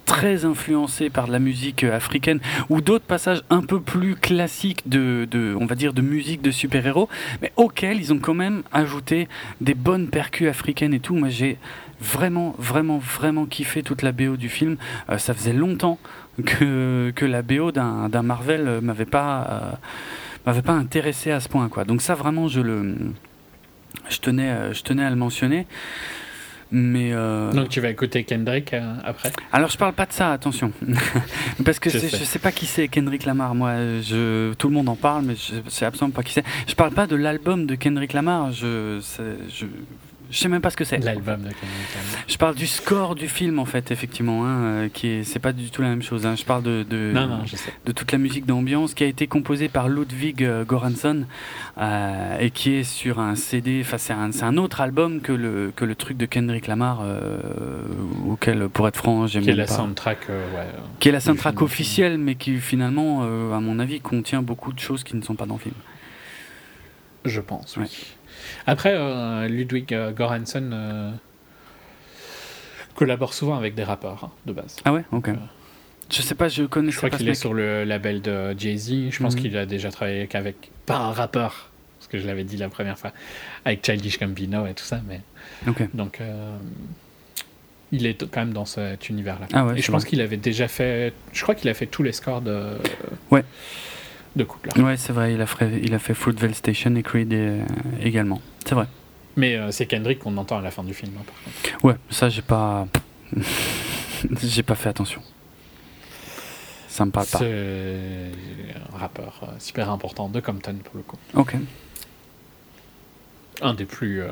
très 0.05 0.45
influencés 0.45 1.09
par 1.09 1.27
de 1.27 1.31
la 1.31 1.39
musique 1.39 1.83
euh, 1.83 1.95
africaine 1.95 2.39
ou 2.69 2.81
d'autres 2.81 3.05
passages 3.05 3.41
un 3.49 3.61
peu 3.61 3.79
plus 3.79 4.15
classiques 4.15 4.87
de, 4.89 5.27
de 5.31 5.55
on 5.59 5.65
va 5.65 5.75
dire 5.75 5.93
de 5.93 6.01
musique 6.01 6.41
de 6.41 6.51
super-héros, 6.51 7.07
mais 7.41 7.51
auxquels 7.55 7.97
ils 7.97 8.11
ont 8.11 8.19
quand 8.19 8.33
même 8.33 8.63
ajouté 8.73 9.27
des 9.61 9.73
bonnes 9.73 10.09
percus 10.09 10.49
africaines 10.49 10.93
et 10.93 10.99
tout. 10.99 11.15
Moi 11.15 11.29
j'ai 11.29 11.57
vraiment, 12.01 12.55
vraiment, 12.57 12.97
vraiment 12.97 13.45
kiffé 13.45 13.83
toute 13.83 14.01
la 14.01 14.11
BO 14.11 14.35
du 14.35 14.49
film. 14.49 14.77
Euh, 15.09 15.17
ça 15.17 15.33
faisait 15.33 15.53
longtemps 15.53 15.99
que, 16.45 17.11
que 17.15 17.25
la 17.25 17.41
BO 17.41 17.71
d'un 17.71 18.23
Marvel 18.23 18.67
euh, 18.67 18.81
m'avait 18.81 19.05
pas 19.05 19.79
m'avait 20.45 20.61
pas 20.61 20.73
intéressé 20.73 21.31
à 21.31 21.39
ce 21.39 21.49
point 21.49 21.69
quoi. 21.69 21.83
Donc 21.85 22.01
ça 22.01 22.15
vraiment 22.15 22.47
je 22.47 22.61
le 22.61 22.95
je 24.09 24.19
tenais 24.19 24.49
euh, 24.49 24.73
je 24.73 24.83
tenais 24.83 25.03
à 25.03 25.09
le 25.09 25.15
mentionner. 25.15 25.67
Mais 26.73 27.11
euh, 27.11 27.51
Donc 27.51 27.67
tu 27.67 27.81
vas 27.81 27.89
écouter 27.89 28.23
Kendrick 28.23 28.73
euh, 28.73 28.95
après? 29.03 29.31
Alors 29.51 29.69
je 29.69 29.77
parle 29.77 29.91
pas 29.91 30.05
de 30.05 30.13
ça, 30.13 30.31
attention, 30.31 30.71
parce 31.65 31.79
que 31.79 31.89
Je 31.89 31.99
sais. 31.99 32.07
je 32.07 32.23
sais 32.23 32.39
pas 32.39 32.53
qui 32.53 32.65
c'est 32.65 32.87
Kendrick 32.87 33.25
Lamar. 33.25 33.53
Moi, 33.55 33.73
je, 34.01 34.53
tout 34.53 34.69
le 34.69 34.73
monde 34.73 34.87
en 34.87 34.95
parle, 34.95 35.25
mais 35.25 35.35
je 35.35 35.69
sais 35.69 35.83
absolument 35.83 36.15
pas 36.15 36.23
qui 36.23 36.31
c'est. 36.31 36.45
Je 36.67 36.73
parle 36.73 36.93
pas 36.93 37.07
de 37.07 37.17
l'album 37.17 37.65
de 37.65 37.75
Kendrick 37.75 38.13
Lamar. 38.13 38.53
Je, 38.53 39.01
je 40.31 40.37
sais 40.37 40.47
même 40.47 40.61
pas 40.61 40.69
ce 40.69 40.77
que 40.77 40.83
c'est. 40.85 40.97
L'album 40.99 41.37
de 41.41 41.49
Kendrick 41.49 41.95
Lamar. 41.95 42.23
Je 42.27 42.37
parle 42.37 42.55
du 42.55 42.65
score 42.67 43.15
du 43.15 43.27
film 43.27 43.59
en 43.59 43.65
fait, 43.65 43.91
effectivement, 43.91 44.45
hein, 44.45 44.61
euh, 44.61 44.89
qui 44.89 45.07
est, 45.07 45.23
c'est 45.23 45.39
pas 45.39 45.51
du 45.53 45.69
tout 45.69 45.81
la 45.81 45.89
même 45.89 46.01
chose. 46.01 46.25
hein. 46.25 46.35
Je 46.35 46.43
parle 46.45 46.63
de, 46.63 46.83
de, 46.89 47.11
Non, 47.13 47.27
non, 47.27 47.45
je 47.45 47.55
sais. 47.55 47.71
de 47.85 47.91
toute 47.91 48.11
la 48.11 48.17
musique 48.17 48.45
d'ambiance 48.45 48.93
qui 48.93 49.03
a 49.03 49.07
été 49.07 49.27
composée 49.27 49.67
par 49.69 49.89
Ludwig 49.89 50.43
euh, 50.43 50.63
Göransson 50.65 51.25
euh, 51.77 52.37
et 52.39 52.49
qui 52.51 52.73
est 52.75 52.83
sur 52.83 53.19
un 53.19 53.35
CD. 53.35 53.81
Enfin, 53.83 53.97
c'est 53.97 54.13
un, 54.13 54.31
c'est 54.31 54.43
un 54.45 54.57
autre 54.57 54.81
album 54.81 55.21
que 55.21 55.31
le 55.33 55.71
que 55.75 55.85
le 55.85 55.95
truc 55.95 56.17
de 56.17 56.25
Kendrick 56.25 56.67
Lamar, 56.67 57.01
euh, 57.03 57.39
auquel, 58.27 58.69
pour 58.69 58.87
être 58.87 58.97
franc, 58.97 59.27
j'aime 59.27 59.43
Qui 59.43 59.49
est 59.51 59.55
la 59.55 59.65
pas. 59.65 59.73
soundtrack, 59.75 60.17
euh, 60.29 60.55
ouais. 60.55 60.65
Qui 60.99 61.09
est 61.09 61.11
la 61.11 61.19
soundtrack 61.19 61.61
officielle, 61.61 62.17
mais 62.17 62.35
qui 62.35 62.57
finalement, 62.57 63.23
à 63.23 63.59
mon 63.59 63.79
avis, 63.79 63.99
contient 63.99 64.41
beaucoup 64.41 64.71
de 64.73 64.79
choses 64.79 65.03
qui 65.03 65.15
ne 65.15 65.21
sont 65.21 65.35
pas 65.35 65.45
dans 65.45 65.55
le 65.55 65.59
film. 65.61 65.75
Je 67.25 67.39
pense, 67.39 67.77
oui. 67.77 67.83
Ouais. 67.83 67.89
Après, 68.67 68.93
euh, 68.95 69.47
Ludwig 69.47 69.93
euh, 69.93 70.11
Göransson 70.11 70.69
euh, 70.73 71.11
collabore 72.95 73.33
souvent 73.33 73.55
avec 73.57 73.75
des 73.75 73.83
rappeurs, 73.83 74.23
hein, 74.25 74.31
de 74.45 74.53
base. 74.53 74.77
Ah 74.85 74.93
ouais, 74.93 75.03
ok. 75.11 75.29
Je 76.11 76.21
sais 76.21 76.35
pas, 76.35 76.49
je 76.49 76.63
connais 76.63 76.91
Je 76.91 76.97
crois 76.97 77.09
qu'il 77.09 77.29
est 77.29 77.35
sur 77.35 77.53
le 77.53 77.83
label 77.85 78.21
de 78.21 78.53
Jay-Z. 78.57 79.11
Je 79.11 79.19
pense 79.23 79.35
Mhm. 79.35 79.41
qu'il 79.41 79.57
a 79.57 79.65
déjà 79.65 79.91
travaillé 79.91 80.27
qu'avec. 80.27 80.69
Pas 80.85 80.97
un 80.97 81.11
rappeur, 81.13 81.69
parce 81.99 82.09
que 82.09 82.19
je 82.19 82.27
l'avais 82.27 82.43
dit 82.43 82.57
la 82.57 82.67
première 82.69 82.97
fois. 82.99 83.11
Avec 83.63 83.85
Childish 83.85 84.19
Gambino 84.19 84.65
et 84.67 84.73
tout 84.73 84.83
ça, 84.83 84.99
mais. 85.07 85.21
Donc. 85.93 86.19
euh, 86.21 86.57
il 87.93 88.05
est 88.05 88.25
quand 88.29 88.39
même 88.41 88.53
dans 88.53 88.63
cet 88.65 89.09
univers-là. 89.09 89.47
Ah 89.51 89.65
ouais, 89.65 89.79
et 89.79 89.81
je 89.81 89.91
pense 89.91 90.05
qu'il 90.05 90.21
avait 90.21 90.37
déjà 90.37 90.69
fait. 90.69 91.11
Je 91.33 91.41
crois 91.43 91.55
qu'il 91.55 91.69
a 91.69 91.73
fait 91.73 91.87
tous 91.87 92.03
les 92.03 92.13
scores 92.13 92.39
de. 92.41 92.77
Ouais. 93.31 93.43
De 94.35 94.43
Coogler. 94.43 94.81
Ouais, 94.81 94.97
c'est 94.97 95.11
vrai, 95.13 95.33
il 95.33 95.41
a 95.41 95.45
fait, 95.45 95.79
il 95.83 95.93
a 95.93 95.99
fait 95.99 96.13
Fruitvale 96.13 96.55
Station 96.55 96.95
et 96.95 97.03
Creed 97.03 97.33
euh, 97.33 97.63
également. 98.01 98.41
C'est 98.65 98.75
vrai. 98.75 98.87
Mais 99.35 99.55
euh, 99.55 99.71
c'est 99.71 99.85
Kendrick 99.85 100.19
qu'on 100.19 100.37
entend 100.37 100.57
à 100.59 100.61
la 100.61 100.71
fin 100.71 100.83
du 100.83 100.93
film, 100.93 101.11
hein, 101.19 101.23
par 101.25 101.35
contre. 101.43 101.85
Ouais, 101.85 101.95
ça 102.09 102.29
j'ai 102.29 102.41
pas. 102.41 102.87
j'ai 104.41 104.63
pas 104.63 104.75
fait 104.75 104.89
attention. 104.89 105.21
ça 106.87 107.05
me 107.05 107.11
parle 107.11 107.27
pas. 107.27 107.39
C'est 107.39 108.31
un 108.93 108.97
rappeur 108.97 109.41
euh, 109.43 109.51
super 109.59 109.89
important 109.89 110.29
de 110.29 110.39
Compton 110.39 110.75
pour 110.83 110.95
le 110.95 111.03
coup. 111.03 111.17
Ok. 111.33 111.55
Un 113.61 113.73
des 113.73 113.85
plus 113.85 114.21
euh, 114.21 114.31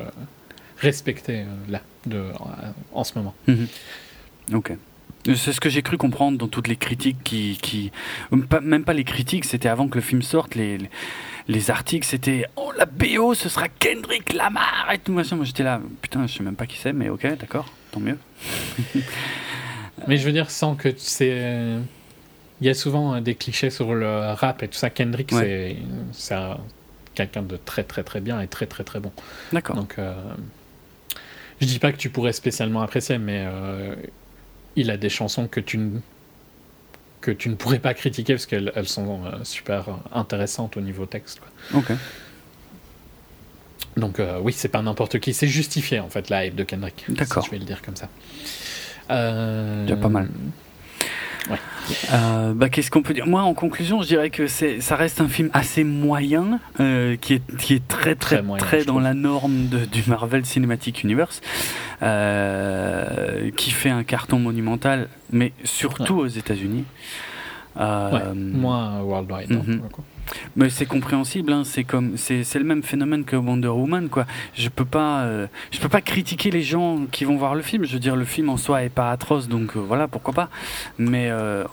respectés 0.78 1.40
euh, 1.42 1.46
là, 1.68 1.80
de, 2.06 2.24
en 2.92 3.04
ce 3.04 3.18
moment. 3.18 3.34
Mhm. 3.46 3.68
Ok. 4.54 4.72
C'est 5.26 5.52
ce 5.52 5.60
que 5.60 5.68
j'ai 5.68 5.82
cru 5.82 5.98
comprendre 5.98 6.38
dans 6.38 6.48
toutes 6.48 6.66
les 6.68 6.76
critiques 6.76 7.22
qui. 7.22 7.92
même 8.62 8.84
pas 8.84 8.92
les 8.92 9.04
critiques, 9.04 9.44
c'était 9.44 9.68
avant 9.68 9.86
que 9.88 9.96
le 9.96 10.00
film 10.00 10.22
sorte, 10.22 10.54
les, 10.54 10.78
les, 10.78 10.90
les 11.48 11.70
articles, 11.70 12.06
c'était 12.06 12.46
Oh, 12.56 12.72
la 12.78 12.86
BO, 12.86 13.34
ce 13.34 13.48
sera 13.50 13.68
Kendrick 13.68 14.32
Lamar 14.32 14.88
et 14.92 14.98
tout 14.98 15.12
machin. 15.12 15.36
Moi 15.36 15.44
j'étais 15.44 15.62
là, 15.62 15.80
putain, 16.00 16.26
je 16.26 16.32
sais 16.38 16.42
même 16.42 16.56
pas 16.56 16.66
qui 16.66 16.78
c'est, 16.78 16.92
mais 16.94 17.10
ok, 17.10 17.26
d'accord, 17.38 17.66
tant 17.92 18.00
mieux. 18.00 18.16
Mais 20.06 20.16
je 20.16 20.24
veux 20.24 20.32
dire, 20.32 20.50
sans 20.50 20.74
que 20.76 20.88
c'est. 20.96 21.28
euh, 21.32 21.78
Il 22.62 22.66
y 22.66 22.70
a 22.70 22.74
souvent 22.74 23.14
euh, 23.16 23.20
des 23.20 23.34
clichés 23.34 23.68
sur 23.68 23.94
le 23.94 24.32
rap 24.32 24.62
et 24.62 24.68
tout 24.68 24.78
ça. 24.78 24.88
Kendrick, 24.88 25.30
Ouais. 25.32 25.76
c'est 26.12 26.28
c'est 26.28 26.34
un- 26.34 26.58
quelqu'un 27.14 27.42
de 27.42 27.56
très 27.56 27.82
très 27.84 28.02
très 28.02 28.20
bien 28.20 28.40
et 28.40 28.46
très 28.46 28.64
très 28.66 28.82
très 28.84 29.00
bon. 29.00 29.12
D'accord. 29.52 29.76
Donc, 29.76 29.96
euh, 29.98 30.14
je 31.60 31.66
dis 31.66 31.78
pas 31.78 31.92
que 31.92 31.98
tu 31.98 32.08
pourrais 32.08 32.32
spécialement 32.32 32.80
apprécier, 32.80 33.18
mais 33.18 33.44
euh, 33.46 33.94
il 34.76 34.90
a 34.90 34.96
des 34.96 35.08
chansons 35.08 35.46
que 35.48 35.60
tu 35.60 35.78
ne 35.78 36.00
que 37.20 37.30
tu 37.30 37.50
ne 37.50 37.54
pourrais 37.54 37.78
pas 37.80 37.92
critiquer 37.92 38.32
parce 38.34 38.46
qu'elles 38.46 38.72
elles 38.74 38.88
sont 38.88 39.24
euh, 39.24 39.44
super 39.44 39.98
intéressantes 40.12 40.76
au 40.76 40.80
niveau 40.80 41.04
texte. 41.04 41.40
quoi. 41.40 41.48
Donc 43.96 44.20
euh, 44.20 44.38
oui, 44.40 44.52
c'est 44.52 44.68
pas 44.68 44.80
n'importe 44.82 45.18
qui, 45.18 45.34
c'est 45.34 45.48
justifié 45.48 46.00
en 46.00 46.08
fait 46.08 46.30
la 46.30 46.46
hype 46.46 46.54
de 46.54 46.64
Kendrick. 46.64 47.04
D'accord. 47.08 47.42
Si 47.42 47.48
je 47.48 47.50
vais 47.52 47.58
le 47.58 47.64
dire 47.64 47.82
comme 47.82 47.96
ça. 47.96 48.08
Euh, 49.10 49.82
Déjà 49.84 49.96
pas 49.96 50.08
mal. 50.08 50.28
Euh, 52.12 52.52
bah, 52.54 52.68
Qu'est-ce 52.68 52.90
qu'on 52.90 53.02
peut 53.02 53.14
dire? 53.14 53.26
Moi, 53.26 53.42
en 53.42 53.54
conclusion, 53.54 54.02
je 54.02 54.06
dirais 54.08 54.30
que 54.30 54.46
c'est, 54.46 54.80
ça 54.80 54.94
reste 54.96 55.20
un 55.20 55.28
film 55.28 55.50
assez 55.52 55.82
moyen, 55.84 56.60
euh, 56.78 57.16
qui, 57.16 57.34
est, 57.34 57.56
qui 57.56 57.74
est 57.74 57.88
très, 57.88 58.14
très, 58.14 58.36
Très 58.36 58.42
moyen, 58.42 58.64
très 58.64 58.80
je 58.80 58.86
dans 58.86 58.92
trouve. 58.94 59.02
la 59.02 59.14
norme 59.14 59.66
de- 59.68 59.84
du 59.86 60.02
Marvel 60.06 60.44
Cinematic 60.44 61.02
Universe, 61.02 61.40
euh, 62.02 63.50
qui 63.56 63.70
fait 63.70 63.90
un 63.90 64.04
carton 64.04 64.38
monumental, 64.38 65.08
mais 65.32 65.52
surtout 65.64 66.16
aux 66.18 66.26
États-Unis. 66.26 66.84
Ouais, 67.76 68.34
moins 68.34 69.00
worldwide. 69.00 69.52
hein, 69.52 69.78
mais 70.56 70.70
c'est 70.70 70.86
compréhensible, 70.86 71.52
hein, 71.52 71.62
c'est 71.64 71.84
comme 71.84 72.16
c'est 72.16 72.54
le 72.54 72.64
même 72.64 72.82
phénomène 72.82 73.24
que 73.24 73.36
Wonder 73.36 73.68
Woman 73.68 74.08
quoi. 74.08 74.26
Je 74.54 74.68
peux 74.68 74.84
pas 74.84 75.22
euh, 75.22 75.46
je 75.70 75.78
peux 75.80 75.88
pas 75.88 76.00
critiquer 76.00 76.50
les 76.50 76.62
gens 76.62 77.06
qui 77.10 77.24
vont 77.24 77.36
voir 77.36 77.54
le 77.54 77.62
film. 77.62 77.84
Je 77.84 77.92
veux 77.92 77.98
dire 77.98 78.16
le 78.16 78.24
film 78.24 78.48
en 78.48 78.56
soi 78.56 78.82
est 78.82 78.90
pas 78.90 79.10
atroce 79.10 79.48
donc 79.48 79.76
euh, 79.76 79.80
voilà 79.80 80.08
pourquoi 80.08 80.34
pas. 80.34 80.48
Mais 80.98 81.28
euh, 81.30 81.64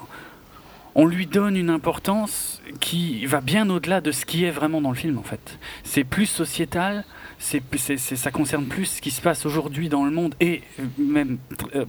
on 0.95 1.05
lui 1.05 1.27
donne 1.27 1.55
une 1.55 1.69
importance 1.69 2.61
qui 2.79 3.25
va 3.25 3.41
bien 3.41 3.69
au-delà 3.69 4.01
de 4.01 4.11
ce 4.11 4.25
qui 4.25 4.43
est 4.43 4.51
vraiment 4.51 4.81
dans 4.81 4.89
le 4.89 4.95
film 4.95 5.17
en 5.17 5.23
fait. 5.23 5.59
C'est 5.83 6.03
plus 6.03 6.25
sociétal. 6.25 7.05
C'est, 7.39 7.61
ça 7.99 8.31
concerne 8.31 8.65
plus 8.65 8.85
ce 8.85 9.01
qui 9.01 9.11
se 9.11 9.21
passe 9.21 9.45
aujourd'hui 9.45 9.89
dans 9.89 10.03
le 10.03 10.09
monde 10.09 10.33
et 10.39 10.63
même 10.97 11.37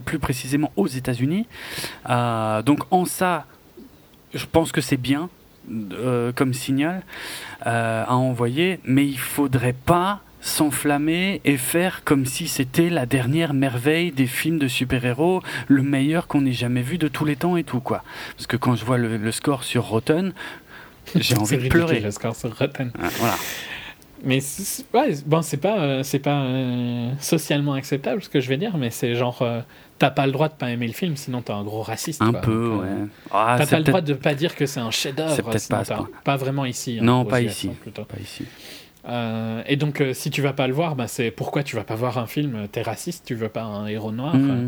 plus 0.05 0.19
précisément 0.19 0.71
aux 0.75 0.85
États-Unis. 0.85 1.47
Donc 2.07 2.81
en 2.91 3.05
ça, 3.05 3.47
je 4.35 4.45
pense 4.45 4.71
que 4.71 4.79
c'est 4.79 4.97
bien 4.97 5.27
euh, 5.71 6.31
comme 6.33 6.53
signal 6.53 7.03
euh, 7.65 8.03
à 8.05 8.15
envoyer, 8.15 8.79
mais 8.83 9.05
il 9.05 9.19
faudrait 9.19 9.73
pas 9.73 10.21
s'enflammer 10.41 11.41
et 11.43 11.57
faire 11.57 12.03
comme 12.05 12.25
si 12.25 12.47
c'était 12.47 12.89
la 12.89 13.05
dernière 13.05 13.53
merveille 13.53 14.11
des 14.11 14.27
films 14.27 14.57
de 14.57 14.67
super-héros, 14.67 15.41
le 15.67 15.81
meilleur 15.81 16.27
qu'on 16.27 16.45
ait 16.45 16.53
jamais 16.53 16.81
vu 16.81 16.97
de 16.97 17.07
tous 17.07 17.25
les 17.25 17.35
temps 17.35 17.57
et 17.57 17.63
tout 17.63 17.81
quoi. 17.81 18.03
Parce 18.35 18.47
que 18.47 18.55
quand 18.55 18.75
je 18.75 18.85
vois 18.85 18.97
le, 18.97 19.17
le 19.17 19.31
score 19.31 19.63
sur 19.63 19.85
Rotten, 19.85 20.33
j'ai 21.15 21.35
envie 21.37 21.57
de 21.57 21.67
pleurer. 21.67 21.99
le 21.99 22.11
score 22.11 22.35
sur 22.35 22.57
Rotten. 22.57 22.91
Ah, 23.01 23.09
Voilà. 23.17 23.35
Mais 24.23 24.39
ouais, 24.93 25.13
bon, 25.25 25.41
c'est 25.41 25.57
pas, 25.57 25.79
euh, 25.79 26.03
c'est 26.03 26.19
pas 26.19 26.45
socialement 27.21 27.73
acceptable 27.73 28.21
ce 28.21 28.27
que 28.27 28.41
je 28.41 28.49
vais 28.49 28.57
dire, 28.57 28.75
mais 28.77 28.89
c'est 28.89 29.15
genre, 29.15 29.41
t'as 29.99 30.09
pas 30.09 30.25
le 30.25 30.31
droit 30.31 30.47
de 30.49 30.53
pas 30.53 30.71
aimer 30.71 30.87
le 30.87 30.93
film, 30.93 31.15
sinon 31.15 31.41
t'es 31.41 31.53
un 31.53 31.63
gros 31.63 31.83
raciste. 31.83 32.21
Un 32.21 32.31
quoi. 32.31 32.41
peu, 32.41 32.69
Donc, 32.71 32.83
euh, 32.83 33.03
ouais. 33.03 33.07
Ah, 33.31 33.55
T'as 33.59 33.67
pas 33.67 33.77
le 33.77 33.83
droit 33.83 34.01
de 34.01 34.13
pas 34.13 34.33
dire 34.33 34.55
que 34.55 34.65
c'est 34.65 34.79
un 34.79 34.89
chef-d'œuvre. 34.91 35.33
C'est 35.35 35.43
peut-être 35.43 35.67
pas 35.69 36.07
pas 36.23 36.35
vraiment 36.37 36.65
ici. 36.65 36.97
hein, 36.99 37.03
Non, 37.03 37.21
aux 37.21 37.25
pas 37.25 37.41
ici. 37.41 37.67
hein, 37.71 37.75
plutôt. 37.81 38.03
pas 38.05 38.17
ici. 38.19 38.45
Euh, 39.07 39.61
et 39.67 39.75
donc, 39.75 40.01
euh, 40.01 40.13
si 40.13 40.29
tu 40.31 40.41
vas 40.41 40.53
pas 40.53 40.67
le 40.67 40.73
voir, 40.73 40.95
bah, 40.95 41.07
c'est 41.07 41.31
pourquoi 41.31 41.63
tu 41.63 41.75
vas 41.75 41.83
pas 41.83 41.95
voir 41.95 42.17
un 42.17 42.27
film 42.27 42.67
T'es 42.71 42.81
raciste, 42.81 43.25
tu 43.25 43.35
veux 43.35 43.49
pas 43.49 43.63
un 43.63 43.87
héros 43.87 44.11
noir. 44.11 44.33
Euh. 44.35 44.67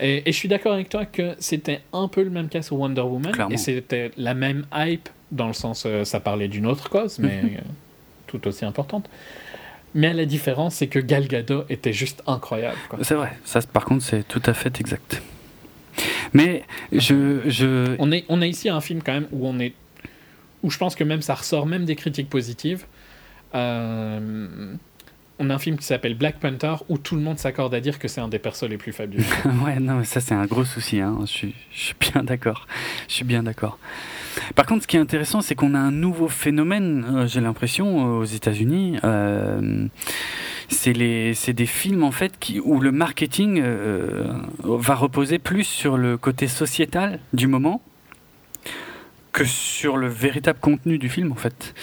Et, 0.00 0.28
et 0.28 0.32
je 0.32 0.36
suis 0.36 0.48
d'accord 0.48 0.72
avec 0.72 0.88
toi 0.88 1.04
que 1.06 1.34
c'était 1.38 1.80
un 1.92 2.08
peu 2.08 2.22
le 2.22 2.30
même 2.30 2.48
cas 2.48 2.62
sur 2.62 2.76
Wonder 2.78 3.00
Woman, 3.00 3.32
Clairement. 3.32 3.54
et 3.54 3.56
c'était 3.58 4.10
la 4.16 4.34
même 4.34 4.66
hype 4.74 5.08
dans 5.32 5.46
le 5.46 5.52
sens 5.54 5.84
euh, 5.86 6.04
ça 6.04 6.20
parlait 6.20 6.48
d'une 6.48 6.66
autre 6.66 6.88
cause, 6.90 7.18
mais 7.18 7.58
tout 8.26 8.46
aussi 8.46 8.64
importante. 8.64 9.08
Mais 9.96 10.12
la 10.12 10.26
différence, 10.26 10.74
c'est 10.76 10.88
que 10.88 10.98
Gal 10.98 11.26
Gadot 11.26 11.64
était 11.70 11.94
juste 11.94 12.22
incroyable. 12.26 12.76
C'est 13.00 13.14
vrai. 13.14 13.32
Ça, 13.46 13.60
par 13.62 13.86
contre, 13.86 14.04
c'est 14.04 14.28
tout 14.28 14.42
à 14.44 14.52
fait 14.52 14.78
exact. 14.78 15.22
Mais 16.34 16.64
je, 16.92 17.40
je, 17.46 17.96
On 17.98 18.12
est, 18.12 18.26
on 18.28 18.42
est 18.42 18.50
ici 18.50 18.68
à 18.68 18.76
un 18.76 18.82
film 18.82 19.00
quand 19.02 19.14
même 19.14 19.26
où 19.32 19.48
on 19.48 19.58
est, 19.58 19.72
où 20.62 20.70
je 20.70 20.76
pense 20.76 20.94
que 20.96 21.02
même 21.02 21.22
ça 21.22 21.34
ressort 21.34 21.64
même 21.64 21.86
des 21.86 21.96
critiques 21.96 22.28
positives. 22.28 22.84
Euh, 23.54 24.74
on 25.38 25.48
a 25.48 25.54
un 25.54 25.58
film 25.58 25.78
qui 25.78 25.86
s'appelle 25.86 26.14
Black 26.14 26.40
Panther 26.40 26.74
où 26.90 26.98
tout 26.98 27.14
le 27.14 27.22
monde 27.22 27.38
s'accorde 27.38 27.74
à 27.74 27.80
dire 27.80 27.98
que 27.98 28.06
c'est 28.06 28.20
un 28.20 28.28
des 28.28 28.38
persos 28.38 28.68
les 28.68 28.76
plus 28.76 28.92
fabuleux. 28.92 29.24
ouais, 29.64 29.80
non, 29.80 29.94
mais 29.94 30.04
ça 30.04 30.20
c'est 30.20 30.34
un 30.34 30.44
gros 30.44 30.66
souci. 30.66 31.00
Hein. 31.00 31.16
Je, 31.22 31.26
suis, 31.26 31.54
je 31.72 31.80
suis 31.80 31.94
bien 31.98 32.22
d'accord. 32.22 32.66
Je 33.08 33.14
suis 33.14 33.24
bien 33.24 33.42
d'accord. 33.42 33.78
Par 34.54 34.66
contre, 34.66 34.82
ce 34.82 34.86
qui 34.88 34.96
est 34.96 35.00
intéressant, 35.00 35.40
c'est 35.40 35.54
qu'on 35.54 35.74
a 35.74 35.78
un 35.78 35.90
nouveau 35.92 36.28
phénomène. 36.28 37.04
euh, 37.14 37.26
J'ai 37.26 37.40
l'impression 37.40 37.86
euh, 38.06 38.20
aux 38.20 38.24
États-Unis. 38.24 38.98
euh, 39.04 39.86
c'est 40.68 40.92
des 40.92 41.66
films 41.66 42.02
en 42.02 42.10
fait 42.10 42.38
qui, 42.40 42.58
où 42.58 42.80
le 42.80 42.90
marketing 42.90 43.62
va 44.64 44.94
reposer 44.96 45.38
plus 45.38 45.62
sur 45.62 45.96
le 45.96 46.16
côté 46.16 46.48
sociétal 46.48 47.20
du 47.32 47.46
moment 47.46 47.82
que 49.36 49.44
sur 49.44 49.98
le 49.98 50.08
véritable 50.08 50.58
contenu 50.60 50.96
du 50.96 51.10
film 51.10 51.30
en 51.30 51.34
fait. 51.34 51.74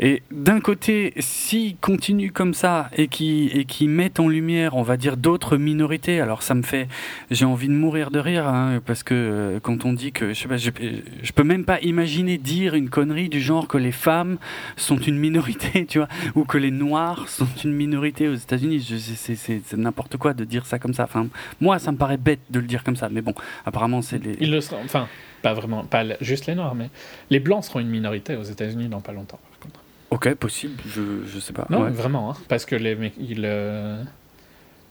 Et 0.00 0.22
d'un 0.30 0.60
côté, 0.60 1.12
s'ils 1.18 1.76
continuent 1.76 2.32
comme 2.32 2.54
ça 2.54 2.88
et 2.96 3.08
qui 3.08 3.50
et 3.52 3.66
qui 3.66 3.88
mettent 3.88 4.20
en 4.20 4.28
lumière, 4.28 4.74
on 4.74 4.82
va 4.82 4.96
dire 4.96 5.18
d'autres 5.18 5.58
minorités, 5.58 6.22
alors 6.22 6.42
ça 6.42 6.54
me 6.54 6.62
fait, 6.62 6.88
j'ai 7.30 7.44
envie 7.44 7.68
de 7.68 7.74
mourir 7.74 8.10
de 8.10 8.18
rire 8.18 8.48
hein, 8.48 8.80
parce 8.86 9.02
que 9.02 9.12
euh, 9.14 9.60
quand 9.60 9.84
on 9.84 9.92
dit 9.92 10.12
que 10.12 10.32
je 10.32 10.40
sais 10.40 10.48
pas, 10.48 10.56
je, 10.56 10.70
peux 10.70 11.44
même 11.44 11.66
pas 11.66 11.78
imaginer 11.82 12.38
dire 12.38 12.74
une 12.74 12.88
connerie 12.88 13.28
du 13.28 13.40
genre 13.40 13.68
que 13.68 13.76
les 13.76 13.92
femmes 13.92 14.38
sont 14.78 14.96
une 14.96 15.18
minorité, 15.18 15.84
tu 15.88 15.98
vois, 15.98 16.08
ou 16.34 16.44
que 16.44 16.56
les 16.56 16.70
noirs 16.70 17.28
sont 17.28 17.48
une 17.64 17.74
minorité 17.74 18.28
aux 18.28 18.34
États-Unis. 18.34 18.80
C'est 18.80 19.76
n'importe 19.76 20.16
quoi 20.16 20.32
de 20.32 20.44
dire 20.44 20.64
ça 20.64 20.78
comme 20.78 20.94
ça. 20.94 21.04
Enfin, 21.04 21.26
moi, 21.60 21.78
ça 21.78 21.92
me 21.92 21.98
paraît 21.98 22.16
bête 22.16 22.40
de 22.48 22.60
le 22.60 22.66
dire 22.66 22.82
comme 22.82 22.96
ça, 22.96 23.10
mais 23.10 23.20
bon, 23.20 23.34
apparemment 23.66 24.00
c'est 24.00 24.24
les. 24.24 24.38
Ils 24.40 24.50
le 24.50 24.62
seront, 24.62 24.80
enfin, 24.82 25.06
pas 25.44 25.52
vraiment, 25.52 25.84
pas 25.84 26.04
juste 26.22 26.46
les 26.46 26.54
Noirs, 26.54 26.74
mais 26.74 26.88
les 27.28 27.38
Blancs 27.38 27.64
seront 27.64 27.80
une 27.80 27.88
minorité 27.90 28.34
aux 28.34 28.42
États-Unis 28.42 28.88
dans 28.88 29.02
pas 29.02 29.12
longtemps. 29.12 29.38
Par 29.50 29.58
contre. 29.60 29.80
Ok, 30.10 30.34
possible. 30.36 30.80
Je 30.88 31.02
je 31.26 31.38
sais 31.38 31.52
pas. 31.52 31.66
Non, 31.68 31.82
Ouais. 31.82 31.90
vraiment, 31.90 32.30
hein, 32.30 32.36
parce 32.48 32.64
que 32.64 32.74
les, 32.74 33.12
ils, 33.20 33.42
euh, 33.44 34.02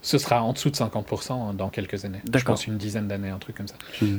ce 0.03 0.19
sera 0.19 0.43
en 0.43 0.53
dessous 0.53 0.69
de 0.69 0.75
50% 0.75 1.55
dans 1.55 1.69
quelques 1.69 2.05
années. 2.05 2.21
Je 2.31 2.43
pense 2.43 2.67
une 2.67 2.77
dizaine 2.77 3.07
d'années, 3.07 3.29
un 3.29 3.39
truc 3.39 3.55
comme 3.57 3.67
ça. 3.67 3.75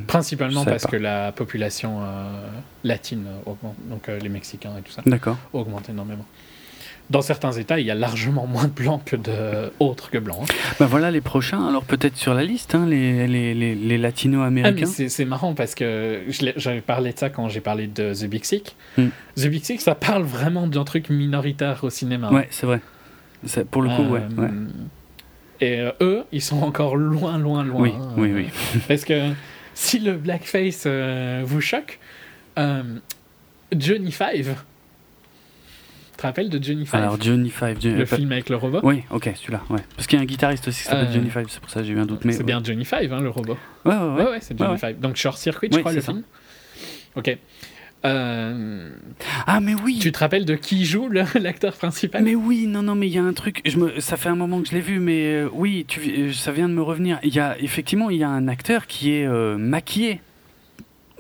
Principalement 0.09 0.65
parce 0.65 0.83
pas. 0.85 0.89
que 0.91 0.97
la 0.97 1.31
population 1.31 2.01
euh, 2.03 2.49
latine 2.83 3.27
augmente, 3.47 3.77
donc 3.89 4.09
euh, 4.09 4.19
les 4.19 4.29
Mexicains 4.29 4.77
et 4.77 4.83
tout 4.83 4.91
ça, 4.93 5.03
augmente 5.53 5.89
énormément. 5.89 6.27
Dans 7.11 7.21
certains 7.21 7.53
États, 7.53 7.79
il 7.81 7.87
y 7.87 7.91
a 7.91 7.95
largement 7.95 8.47
moins 8.47 8.65
de 8.65 8.71
blancs 8.71 9.03
que 9.05 9.15
de 9.17 9.71
autres 9.79 10.11
que 10.11 10.17
blancs. 10.17 10.39
hein. 10.51 10.55
Ben 10.81 10.87
voilà 10.87 11.11
les 11.11 11.21
prochains. 11.21 11.67
Alors 11.69 11.85
peut-être 11.85 12.17
sur 12.17 12.33
la 12.33 12.45
liste, 12.45 12.75
hein, 12.75 12.87
les, 12.87 13.27
les, 13.27 13.53
les, 13.55 13.75
les 13.75 13.95
Ah, 13.97 13.99
latino-américains. 13.99 14.87
c'est 14.87 15.11
c'est 15.11 15.27
marrant 15.27 15.53
parce 15.55 15.75
que 15.75 16.23
j'avais 16.57 16.81
parlé 16.81 17.13
de 17.13 17.19
ça 17.19 17.29
quand 17.29 17.49
j'ai 17.51 17.61
parlé 17.61 17.87
de 17.89 18.15
The 18.15 18.25
Big 18.25 18.45
Sick. 18.45 18.75
Hmm. 18.97 19.09
The 19.37 19.47
Big 19.49 19.63
Sick, 19.65 19.81
ça 19.83 19.95
parle 19.95 20.23
vraiment 20.23 20.67
d'un 20.67 20.85
truc 20.85 21.11
minoritaire 21.11 21.85
au 21.85 21.91
cinéma. 21.91 22.31
ouais, 22.33 22.49
c'est 22.51 22.67
vrai. 22.67 22.81
Pour 23.71 23.83
le 23.83 23.91
coup, 23.91 24.03
ouais. 24.05 24.21
Euh, 24.39 24.43
ouais. 24.43 24.51
Et 25.61 25.81
euh, 25.81 25.91
eux, 26.01 26.25
ils 26.33 26.41
sont 26.43 26.63
encore 26.63 26.97
loin, 26.97 27.37
loin, 27.39 27.63
loin. 27.65 27.81
Oui, 27.83 27.93
hein. 27.95 28.09
oui, 28.17 28.33
oui. 28.35 28.47
Parce 28.89 29.05
que 29.05 29.31
si 29.75 29.99
le 29.99 30.15
blackface 30.15 30.85
euh, 30.87 31.43
vous 31.45 31.61
choque, 31.61 31.99
euh, 32.59 32.83
Johnny 33.77 34.11
Five. 34.11 34.55
Te 36.25 36.29
rappelles 36.29 36.49
de 36.49 36.63
Johnny 36.63 36.87
Five 36.87 36.95
Alors 36.95 37.21
Johnny 37.21 37.51
Five. 37.51 37.77
Johnny- 37.79 37.97
Le 37.99 38.07
film 38.07 38.33
avec 38.33 38.49
le 38.49 38.57
robot 38.57 38.81
Oui, 38.83 39.03
ok, 39.11 39.31
celui-là. 39.37 39.61
Ouais. 39.69 39.81
Parce 39.95 40.07
qu'il 40.07 40.17
y 40.19 40.21
a 40.21 40.23
un 40.23 40.27
guitariste 40.27 40.67
aussi 40.69 40.79
qui 40.83 40.89
s'appelle 40.89 41.09
Euh, 41.09 41.13
Johnny 41.13 41.29
Five, 41.29 41.45
c'est 41.51 41.61
pour 41.61 41.69
ça 41.69 41.81
que 41.81 41.87
j'ai 41.87 41.93
eu 41.93 41.99
un 41.99 42.07
doute. 42.07 42.25
Mais 42.25 42.33
C'est 42.33 42.45
bien 42.45 42.63
Johnny 42.65 42.87
Five, 42.87 43.13
hein, 43.13 43.21
le 43.21 43.29
robot. 43.29 43.59
Ouais, 43.85 43.95
ouais, 43.95 44.01
ouais. 44.01 44.23
Ouais, 44.25 44.31
ouais, 44.31 44.39
c'est 44.41 44.59
Johnny 44.59 44.79
Five. 44.79 44.99
Donc 45.01 45.17
Short 45.17 45.37
Circuit, 45.37 45.69
je 45.71 45.79
crois, 45.81 45.93
le 45.93 46.01
ça. 46.01 46.13
film. 46.13 46.23
Ok. 47.15 47.37
Euh, 48.07 48.89
Ah, 49.47 49.61
mais 49.61 49.75
oui. 49.75 49.99
tu 50.01 50.13
te 50.13 50.19
rappelles 50.19 50.47
de 50.47 50.55
qui 50.55 50.87
joue 50.87 51.11
l'acteur 51.35 51.75
principal? 51.75 52.23
Mais 52.23 52.35
oui, 52.35 52.67
non, 52.69 52.83
non, 52.83 52.95
mais 52.95 53.07
il 53.07 53.13
y 53.13 53.19
a 53.19 53.23
un 53.23 53.35
truc. 53.35 53.61
Je 53.67 53.77
me, 53.77 54.01
ça 54.01 54.17
fait 54.17 54.31
un 54.31 54.35
moment 54.35 54.63
que 54.63 54.69
je 54.69 54.73
l'ai 54.75 54.81
vu, 54.81 55.01
mais 55.01 55.27
euh, 55.43 55.49
oui, 55.53 55.85
tu, 55.87 56.33
ça 56.33 56.53
vient 56.53 56.71
de 56.71 56.75
me 56.75 56.81
revenir. 56.83 57.19
Il 57.23 57.35
y 57.35 57.39
a 57.41 57.59
effectivement, 57.61 58.09
il 58.09 58.17
y 58.17 58.25
a 58.25 58.31
un 58.31 58.49
acteur 58.49 58.87
qui 58.87 59.13
est 59.13 59.27
euh, 59.27 59.59
maquillé 59.59 60.23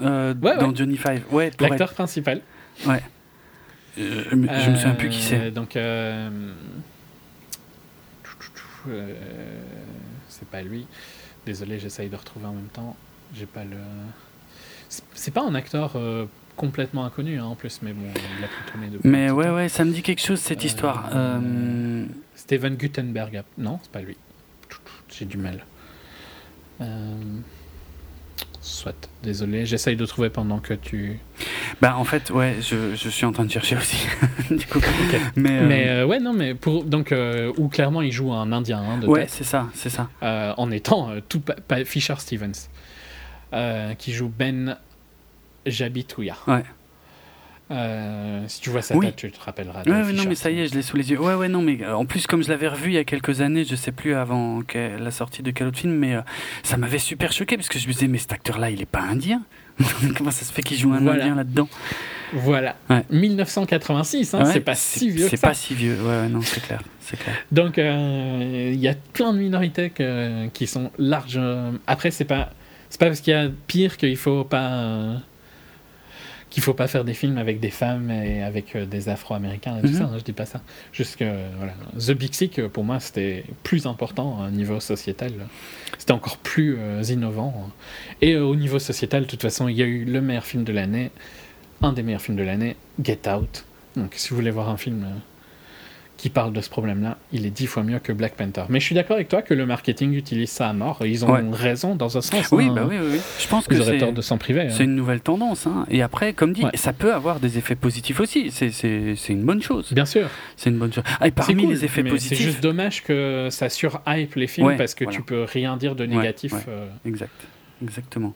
dans. 0.01 0.74
Johnny 0.74 0.97
Five. 0.97 1.24
Ouais, 1.31 1.51
L'acteur 1.60 1.93
principal. 1.93 2.40
ouais. 2.86 3.02
Euh, 3.98 4.24
je, 4.30 4.34
me- 4.36 4.46
souviens 4.76 4.94
plus 4.94 5.08
qui 5.08 5.18
Euh, 5.34 5.38
c'est. 5.44 5.50
Donc, 5.50 5.76
euh, 5.76 6.28
euh, 8.88 9.14
c'est 10.28 10.48
pas 10.48 10.62
lui. 10.62 10.86
Désolé, 11.46 11.78
j'essaye 11.78 12.08
de 12.08 12.16
retrouver 12.16 12.46
en 12.46 12.52
même 12.52 12.68
temps. 12.72 12.96
J'ai 13.34 13.46
pas 13.46 13.64
le. 13.64 13.76
C'est- 15.14 15.30
pas 15.30 15.42
un 15.42 15.54
acteur 15.54 15.92
euh, 15.96 16.26
complètement 16.56 17.04
inconnu 17.04 17.38
hein, 17.38 17.44
en 17.46 17.54
plus, 17.54 17.80
mais 17.82 17.92
bon, 17.92 18.02
il 18.38 18.44
a 18.44 18.48
pu 18.48 18.70
tourner 18.70 18.88
depuis. 18.88 19.08
Mais 19.08 19.30
ouais, 19.30 19.46
temps. 19.46 19.54
ouais, 19.54 19.68
ça 19.68 19.84
me 19.84 19.92
dit 19.92 20.02
quelque 20.02 20.20
chose 20.22 20.38
cette 20.40 20.62
Euh, 20.62 20.66
histoire. 20.66 21.10
Euh, 21.14 22.06
Steven 22.36 22.76
Gutenberg. 22.76 23.42
Non, 23.58 23.78
c'est 23.82 23.90
pas 23.92 24.00
lui. 24.02 24.16
J'ai 25.10 25.24
du 25.26 25.36
mal. 25.38 25.64
Soit, 28.65 29.11
désolé, 29.23 29.66
j'essaye 29.66 29.95
de 29.95 30.07
trouver 30.07 30.31
pendant 30.31 30.59
que 30.59 30.73
tu. 30.73 31.19
Bah 31.82 31.99
en 31.99 32.05
fait, 32.05 32.31
ouais, 32.31 32.57
je, 32.62 32.95
je 32.97 33.09
suis 33.11 33.27
en 33.27 33.32
train 33.32 33.45
de 33.45 33.51
chercher 33.51 33.77
aussi. 33.77 34.07
du 34.51 34.65
coup. 34.65 34.81
Mais, 35.36 35.59
euh, 35.61 35.69
Mais 35.69 35.89
euh, 35.91 36.07
ouais, 36.07 36.19
non, 36.19 36.32
mais 36.32 36.55
pour 36.55 36.82
donc 36.82 37.12
euh, 37.12 37.53
où 37.59 37.69
clairement 37.69 38.01
il 38.01 38.11
joue 38.11 38.32
un 38.32 38.53
Indien 38.53 38.78
hein, 38.78 38.97
de 38.97 39.07
ouais, 39.07 39.27
c'est 39.28 39.45
ça, 39.45 39.69
c'est 39.74 39.91
ça. 39.91 40.09
en 40.23 40.70
étant 40.70 41.11
tout 41.28 41.43
Fisher 41.85 42.15
Stevens, 42.16 42.70
qui 43.99 44.15
joue 44.15 44.32
Ben 44.35 44.78
Jabitouya. 45.66 46.36
Ouais. 46.47 46.65
Euh, 47.70 48.45
si 48.47 48.61
tu 48.61 48.69
vois 48.70 48.82
sa 48.82 48.95
Oui. 48.97 49.07
tête, 49.07 49.16
tu 49.16 49.31
te 49.32 49.41
rappelleras. 49.41 49.82
Ouais, 49.86 50.03
ouais, 50.03 50.12
non, 50.12 50.24
mais 50.28 50.35
ça 50.35 50.51
y 50.51 50.61
est, 50.61 50.66
je 50.69 50.74
l'ai 50.74 50.82
sous 50.82 50.97
les 50.99 51.11
yeux. 51.11 51.19
Ouais, 51.19 51.35
ouais, 51.35 51.49
non, 51.49 51.62
mais 51.62 51.78
euh, 51.82 51.95
en 51.95 52.05
plus, 52.05 52.27
comme 52.27 52.43
je 52.43 52.49
l'avais 52.51 52.69
revu 52.69 52.91
il 52.91 52.95
y 52.95 52.99
a 52.99 53.05
quelques 53.05 53.41
années, 53.41 53.65
je 53.65 53.74
sais 53.74 53.91
plus 53.93 54.15
avant 54.15 54.61
que- 54.62 54.99
la 54.99 55.11
sortie 55.11 55.43
de 55.43 55.51
quel 55.51 55.69
autre 55.69 55.78
film, 55.78 55.95
mais 55.95 56.15
euh, 56.15 56.20
ça 56.62 56.77
m'avait 56.77 56.99
super 56.99 57.32
choqué 57.32 57.57
parce 57.57 57.69
que 57.69 57.78
je 57.78 57.89
me 57.89 57.93
disais, 57.95 58.07
mais 58.07 58.19
cet 58.19 58.32
acteur-là, 58.32 58.70
il 58.70 58.82
est 58.82 58.86
pas 58.86 59.01
indien? 59.01 59.43
Comment 60.16 60.31
ça 60.31 60.45
se 60.45 60.53
fait 60.53 60.62
qu'il 60.62 60.77
joue 60.78 60.93
un 60.93 61.01
Voilà. 61.01 61.24
indien 61.24 61.35
là-dedans? 61.36 61.69
Voilà. 62.35 62.77
Ouais. 62.91 63.05
1986, 63.11 64.35
hein, 64.35 64.45
Ouais, 64.45 64.53
c'est 64.53 64.61
pas 64.61 64.74
si 64.74 65.09
vieux 65.11 65.24
C'est 65.24 65.31
que 65.32 65.36
ça. 65.39 65.49
pas 65.49 65.55
si 65.55 65.74
vieux, 65.74 65.97
ouais, 66.03 66.20
ouais, 66.23 66.28
non, 66.28 66.41
c'est 66.43 66.62
clair, 66.62 66.81
c'est 67.01 67.16
clair. 67.19 67.35
Donc 67.51 67.78
euh, 67.78 68.70
il 68.74 68.78
y 68.81 68.89
a 68.89 68.95
plein 69.12 69.32
de 69.32 69.39
minorités 69.39 69.91
que- 69.91 70.49
qui 70.49 70.66
sont 70.66 70.91
larges. 70.99 71.41
Après, 71.86 72.11
c'est 72.11 72.24
pas 72.24 72.51
c'est 72.91 73.01
pas 73.01 73.07
parce 73.07 73.20
qu'il 73.20 73.32
y 73.32 73.36
a 73.36 73.49
pire 73.66 73.97
qu'il 73.97 74.16
faut 74.16 74.45
pas 74.45 74.69
euh, 74.73 75.16
qu'il 76.55 76.62
faut 76.62 76.72
pas 76.72 76.86
faire 76.86 77.05
des 77.05 77.14
films 77.14 77.36
avec 77.36 77.59
des 77.59 77.70
femmes 77.70 78.12
et 78.12 78.43
avec 78.43 78.76
euh, 78.76 78.86
des 78.86 79.09
Afro-Américains 79.09 79.78
et 79.78 79.82
tout 79.82 79.93
ça. 79.93 80.05
hein, 80.05 80.12
je 80.16 80.22
dis 80.22 80.32
pas 80.32 80.47
ça. 80.47 80.60
Juste 80.93 81.16
que 81.16 81.24
voilà, 81.59 81.74
The 81.98 82.12
Big 82.12 82.32
Sick 82.32 82.60
euh, 82.60 82.68
pour 82.68 82.85
moi 82.85 83.01
c'était 83.01 83.44
plus 83.64 83.86
important 83.86 84.47
au 84.47 84.51
niveau 84.51 84.78
sociétal. 84.78 85.32
C'était 85.98 86.12
encore 86.12 86.36
plus 86.36 86.76
euh, 86.78 87.02
innovant. 87.02 87.70
Et 88.22 88.35
euh, 88.35 88.44
au 88.44 88.55
niveau 88.55 88.78
sociétal, 88.78 89.22
de 89.24 89.26
toute 89.28 89.43
façon, 89.43 89.66
il 89.68 89.76
y 89.76 89.82
a 89.82 89.86
eu 89.86 90.05
le 90.05 90.20
meilleur 90.20 90.44
film 90.44 90.62
de 90.62 90.72
l'année, 90.72 91.10
un 91.82 91.93
des 91.93 92.02
meilleurs 92.05 92.22
films 92.22 92.36
de 92.36 92.44
l'année, 92.44 92.76
Get 93.02 93.28
Out. 93.28 93.64
Donc 93.97 94.12
si 94.14 94.31
vous 94.31 94.36
voulez 94.36 94.51
voir 94.52 94.68
un 94.68 94.76
film 94.76 95.02
euh, 95.02 95.18
qui 96.16 96.31
parle 96.31 96.53
de 96.53 96.61
ce 96.61 96.70
problème-là, 96.70 97.19
il 97.32 97.45
est 97.45 97.51
dix 97.51 97.66
fois 97.66 97.82
mieux 97.82 97.99
que 97.99 98.12
Black 98.12 98.35
Panther. 98.35 98.62
Mais 98.69 98.78
je 98.81 98.85
suis 98.86 98.95
d'accord 98.95 99.16
avec 99.16 99.28
toi 99.28 99.43
que 99.43 99.53
le 99.53 99.66
marketing 99.66 100.12
utilise 100.15 100.49
ça 100.51 100.69
à 100.69 100.73
mort. 100.73 101.01
et 101.05 101.11
Ils 101.11 101.24
ont 101.24 101.31
Ouais. 101.31 101.43
raison 101.53 101.97
dans 101.97 102.16
un 102.16 102.20
sens. 102.23 102.51
Oui, 102.53 102.66
hein. 102.69 102.73
bah 102.74 102.86
oui, 102.89 102.97
oui, 103.01 103.07
oui. 103.15 103.20
Je 103.39 103.49
pense 103.49 103.66
que 103.66 103.74
Ils 103.74 103.82
c'est. 103.85 103.99
tort 103.99 104.12
de 104.12 104.23
s'en 104.23 104.39
priver. 104.39 104.62
hein. 104.62 104.69
C'est 104.70 104.85
une 104.85 104.95
nouvelle 104.95 105.20
tendance. 105.20 105.66
Hein. 105.66 105.85
Et 105.91 106.03
après, 106.03 106.32
comme 106.32 106.53
dit, 106.53 106.65
Ouais. 106.65 106.70
ça 106.74 106.93
peut 106.93 107.12
avoir 107.12 107.41
des 107.41 107.59
effets 107.59 107.74
positifs 107.74 108.20
aussi. 108.20 108.51
C'est- 108.51 109.28
une 109.28 109.43
bonne 109.45 109.61
chose. 109.62 109.93
Bien 109.93 110.07
sûr. 110.07 110.28
C'est 110.57 110.70
une 110.70 110.78
bonne 110.78 110.93
chose. 110.93 111.05
Ah, 111.07 111.27
et 111.27 111.31
C'est 111.31 111.31
parmi 111.32 111.62
cool, 111.65 111.73
les 111.73 111.85
effets 111.85 112.03
mais 112.05 112.11
positifs. 112.11 112.39
C'est 112.39 112.45
juste 112.45 112.62
dommage 112.62 113.03
que 113.03 113.49
ça 113.51 113.69
surhype 113.69 114.35
les 114.36 114.47
films 114.47 114.69
Ouais, 114.69 114.77
parce 114.77 114.95
que 114.95 115.05
voilà. 115.05 115.16
tu 115.19 115.23
peux 115.24 115.43
rien 115.43 115.77
dire 115.77 115.95
de 115.97 116.07
négatif. 116.07 116.53
euh, 116.69 116.86
Exact, 117.05 117.32
exactement. 117.82 118.35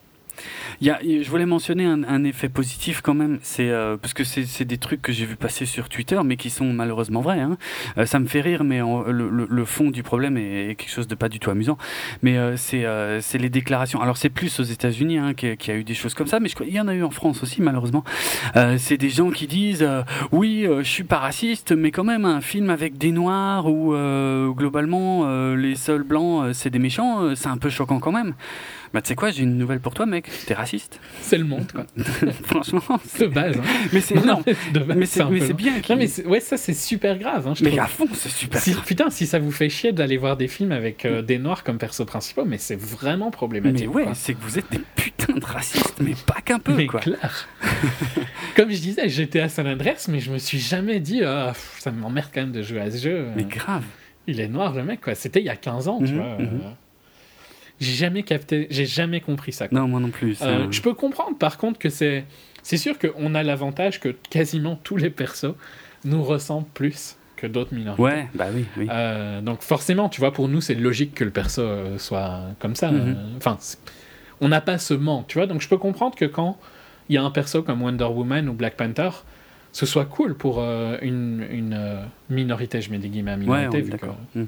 Je 0.80 1.28
voulais 1.28 1.46
mentionner 1.46 1.84
un, 1.84 2.24
effet 2.24 2.48
positif 2.48 3.00
quand 3.00 3.14
même, 3.14 3.38
c'est 3.42 3.70
euh, 3.70 3.96
parce 3.96 4.12
que 4.12 4.24
c'est 4.24 4.64
des 4.64 4.78
trucs 4.78 5.02
que 5.02 5.12
j'ai 5.12 5.24
vu 5.24 5.36
passer 5.36 5.66
sur 5.66 5.88
Twitter, 5.88 6.18
mais 6.24 6.36
qui 6.36 6.50
sont 6.50 6.72
malheureusement 6.72 7.20
vrais. 7.20 7.40
hein. 7.40 7.56
Euh, 7.96 8.06
ça 8.06 8.18
me 8.18 8.26
fait 8.26 8.40
rire, 8.40 8.64
mais 8.64 8.80
le, 8.80 9.64
fond 9.64 9.90
du 9.90 10.02
problème 10.02 10.36
est, 10.36 10.74
quelque 10.76 10.90
chose 10.90 11.08
de 11.08 11.14
pas 11.14 11.28
du 11.28 11.38
tout 11.38 11.50
amusant. 11.50 11.78
Mais 12.22 12.36
euh, 12.36 12.56
c'est 12.56 13.38
les 13.38 13.50
déclarations. 13.50 14.00
Alors 14.00 14.16
c'est 14.16 14.30
plus 14.30 14.60
aux 14.60 14.64
États-Unis 14.64 15.18
hein, 15.18 15.34
qu'il 15.34 15.56
y, 15.66 15.70
a- 15.70 15.76
eu 15.76 15.84
des 15.84 15.94
choses 15.94 16.14
comme 16.14 16.26
ça, 16.26 16.40
mais 16.40 16.48
il 16.66 16.72
y 16.74 16.80
en 16.80 16.88
a 16.88 16.94
eu 16.94 17.02
en 17.02 17.10
France 17.10 17.42
aussi 17.42 17.62
malheureusement. 17.62 18.04
C'est 18.78 18.96
des 18.96 19.10
gens 19.10 19.30
qui 19.30 19.46
disent 19.46 19.86
oui, 20.32 20.66
je 20.66 20.88
suis 20.88 21.04
pas 21.04 21.18
raciste, 21.18 21.72
mais 21.72 21.90
quand 21.90 22.04
même 22.04 22.24
un 22.24 22.40
film 22.40 22.70
avec 22.70 22.98
des 22.98 23.12
noirs 23.12 23.66
où 23.66 23.94
globalement 24.54 25.54
les 25.54 25.74
seuls 25.74 26.02
blancs 26.02 26.50
c'est 26.52 26.70
des 26.70 26.78
méchants, 26.78 27.34
c'est 27.34 27.48
un 27.48 27.58
peu 27.58 27.70
choquant 27.70 28.00
quand 28.00 28.12
même. 28.12 28.34
Bah 28.94 29.02
tu 29.02 29.08
sais 29.08 29.14
quoi, 29.14 29.30
j'ai 29.30 29.42
une 29.42 29.58
nouvelle 29.58 29.80
pour 29.80 29.92
toi 29.94 30.06
mec, 30.06 30.28
t'es 30.46 30.54
raciste. 30.54 30.98
C'est 31.20 31.36
le 31.38 31.44
monde, 31.44 31.70
quoi. 31.72 31.84
Franchement. 32.44 32.80
De 33.20 33.26
base. 33.26 33.56
hein. 33.58 33.62
Mais 33.92 34.00
c'est 34.00 34.14
mais 34.94 35.06
c'est 35.06 35.52
bien. 35.52 35.74
Non, 35.90 35.96
mais 35.96 36.26
ouais, 36.26 36.40
ça 36.40 36.56
c'est 36.56 36.72
super 36.74 37.18
grave. 37.18 37.46
hein, 37.46 37.54
je 37.54 37.64
mais 37.64 37.70
trouve. 37.70 37.82
à 37.82 37.86
fond, 37.86 38.06
c'est 38.14 38.28
super. 38.30 38.60
Si- 38.60 38.74
putain, 38.74 39.10
si 39.10 39.26
ça 39.26 39.38
vous 39.38 39.50
fait 39.52 39.68
chier 39.68 39.92
d'aller 39.92 40.16
voir 40.16 40.36
des 40.36 40.48
films 40.48 40.72
avec 40.72 41.04
euh, 41.04 41.22
des 41.22 41.38
noirs 41.38 41.64
comme 41.64 41.78
persos 41.78 42.04
principaux, 42.06 42.44
mais 42.44 42.58
c'est 42.58 42.80
vraiment 42.80 43.30
problématique. 43.30 43.88
Mais 43.88 43.94
ouais, 44.06 44.06
c'est 44.14 44.34
que 44.34 44.40
vous 44.42 44.58
êtes 44.58 44.70
des 44.70 44.80
putains 44.96 45.34
de 45.34 45.44
racistes, 45.44 45.96
mais 46.00 46.14
pas 46.26 46.40
qu'un 46.44 46.58
peu 46.58 46.74
mais 46.74 46.86
quoi. 46.86 47.00
clair. 47.00 47.46
Comme 48.56 48.70
je 48.70 48.78
disais, 48.80 49.08
j'étais 49.08 49.40
à 49.40 49.48
San 49.48 49.66
Andreas, 49.66 50.06
mais 50.08 50.20
je 50.20 50.32
me 50.32 50.38
suis 50.38 50.58
jamais 50.58 51.00
dit, 51.00 51.22
ah, 51.24 51.52
ça 51.78 51.90
m'emmerde 51.90 52.28
quand 52.32 52.40
même 52.40 52.52
de 52.52 52.62
jouer 52.62 52.80
à 52.80 52.90
ce 52.90 52.98
jeu. 52.98 53.26
Mais 53.36 53.44
grave. 53.44 53.84
Il 54.26 54.40
est 54.40 54.48
noir 54.48 54.74
le 54.74 54.82
mec, 54.84 55.00
quoi. 55.00 55.14
C'était 55.14 55.40
il 55.40 55.46
y 55.46 55.50
a 55.50 55.56
15 55.56 55.88
ans, 55.88 55.98
tu 56.04 56.12
Mhm, 56.12 56.16
vois. 56.16 56.26
euh, 56.26 56.38
mhm. 56.42 56.60
J'ai 57.80 57.92
jamais 57.92 58.22
capté, 58.22 58.66
j'ai 58.70 58.86
jamais 58.86 59.20
compris 59.20 59.52
ça. 59.52 59.68
quoi. 59.68 59.78
Non, 59.78 59.88
moi 59.88 60.00
non 60.00 60.10
plus. 60.10 60.38
Euh, 60.42 60.66
je 60.70 60.82
peux 60.82 60.94
comprendre 60.94 61.36
par 61.38 61.58
contre 61.58 61.78
que 61.78 61.88
c'est. 61.88 62.24
C'est 62.62 62.76
sûr 62.76 62.98
qu'on 62.98 63.34
a 63.34 63.42
l'avantage 63.42 63.98
que 64.00 64.14
quasiment 64.30 64.76
tous 64.76 64.96
les 64.96 65.10
persos 65.10 65.54
nous 66.04 66.22
ressemblent 66.22 66.68
plus 66.74 67.16
que 67.38 67.46
d'autres 67.46 67.72
minorités. 67.72 68.02
Ouais, 68.02 68.28
bah 68.34 68.46
oui, 68.52 68.66
oui. 68.76 68.88
Euh, 68.90 69.40
donc 69.40 69.62
forcément, 69.62 70.08
tu 70.08 70.20
vois, 70.20 70.32
pour 70.32 70.48
nous, 70.48 70.60
c'est 70.60 70.74
logique 70.74 71.14
que 71.14 71.24
le 71.24 71.30
perso 71.30 71.62
euh, 71.62 71.98
soit 71.98 72.42
comme 72.58 72.74
ça. 72.74 72.90
Mhm. 72.90 73.16
Enfin, 73.36 73.56
on 74.40 74.48
n'a 74.48 74.60
pas 74.60 74.78
ce 74.78 74.92
manque, 74.92 75.28
tu 75.28 75.38
vois. 75.38 75.46
Donc 75.46 75.60
je 75.60 75.68
peux 75.68 75.78
comprendre 75.78 76.16
que 76.16 76.24
quand 76.24 76.58
il 77.08 77.14
y 77.14 77.18
a 77.18 77.22
un 77.22 77.30
perso 77.30 77.62
comme 77.62 77.82
Wonder 77.82 78.04
Woman 78.04 78.48
ou 78.48 78.52
Black 78.52 78.76
Panther, 78.76 79.10
ce 79.72 79.86
soit 79.86 80.04
cool 80.04 80.36
pour 80.36 80.58
euh, 80.58 80.98
une, 81.00 81.46
une, 81.50 82.00
minorité, 82.28 82.80
je 82.80 82.90
mets 82.90 82.98
des 82.98 83.08
guillemets 83.08 83.32
à 83.32 83.36
minorité, 83.36 83.80
vu 83.80 83.92
que. 83.92 84.06
Mm. 84.38 84.46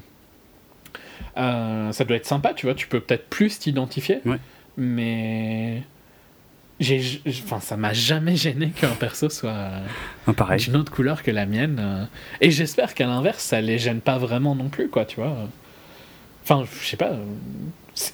Euh, 1.37 1.91
ça 1.91 2.03
doit 2.05 2.17
être 2.17 2.25
sympa, 2.25 2.53
tu 2.53 2.65
vois. 2.65 2.75
Tu 2.75 2.87
peux 2.87 2.99
peut-être 2.99 3.27
plus 3.29 3.59
t'identifier, 3.59 4.19
Ouais. 4.25 4.37
mais 4.77 5.83
j'ai, 6.79 7.21
enfin, 7.27 7.59
ça 7.59 7.77
m'a 7.77 7.93
jamais 7.93 8.35
gêné 8.35 8.69
qu'un 8.69 8.89
perso 8.89 9.29
soit 9.29 9.53
Ah, 10.27 10.55
d'une 10.57 10.75
autre 10.77 10.91
couleur 10.91 11.21
que 11.23 11.31
la 11.31 11.45
mienne. 11.45 11.77
euh, 11.79 12.05
Et 12.41 12.49
j'espère 12.51 12.93
qu'à 12.95 13.05
l'inverse, 13.07 13.43
ça 13.43 13.61
les 13.61 13.77
gêne 13.77 14.01
pas 14.01 14.17
vraiment 14.17 14.55
non 14.55 14.69
plus, 14.69 14.89
quoi, 14.89 15.05
tu 15.05 15.17
vois. 15.17 15.35
Enfin, 16.43 16.63
je 16.81 16.87
sais 16.87 16.97
pas. 16.97 17.11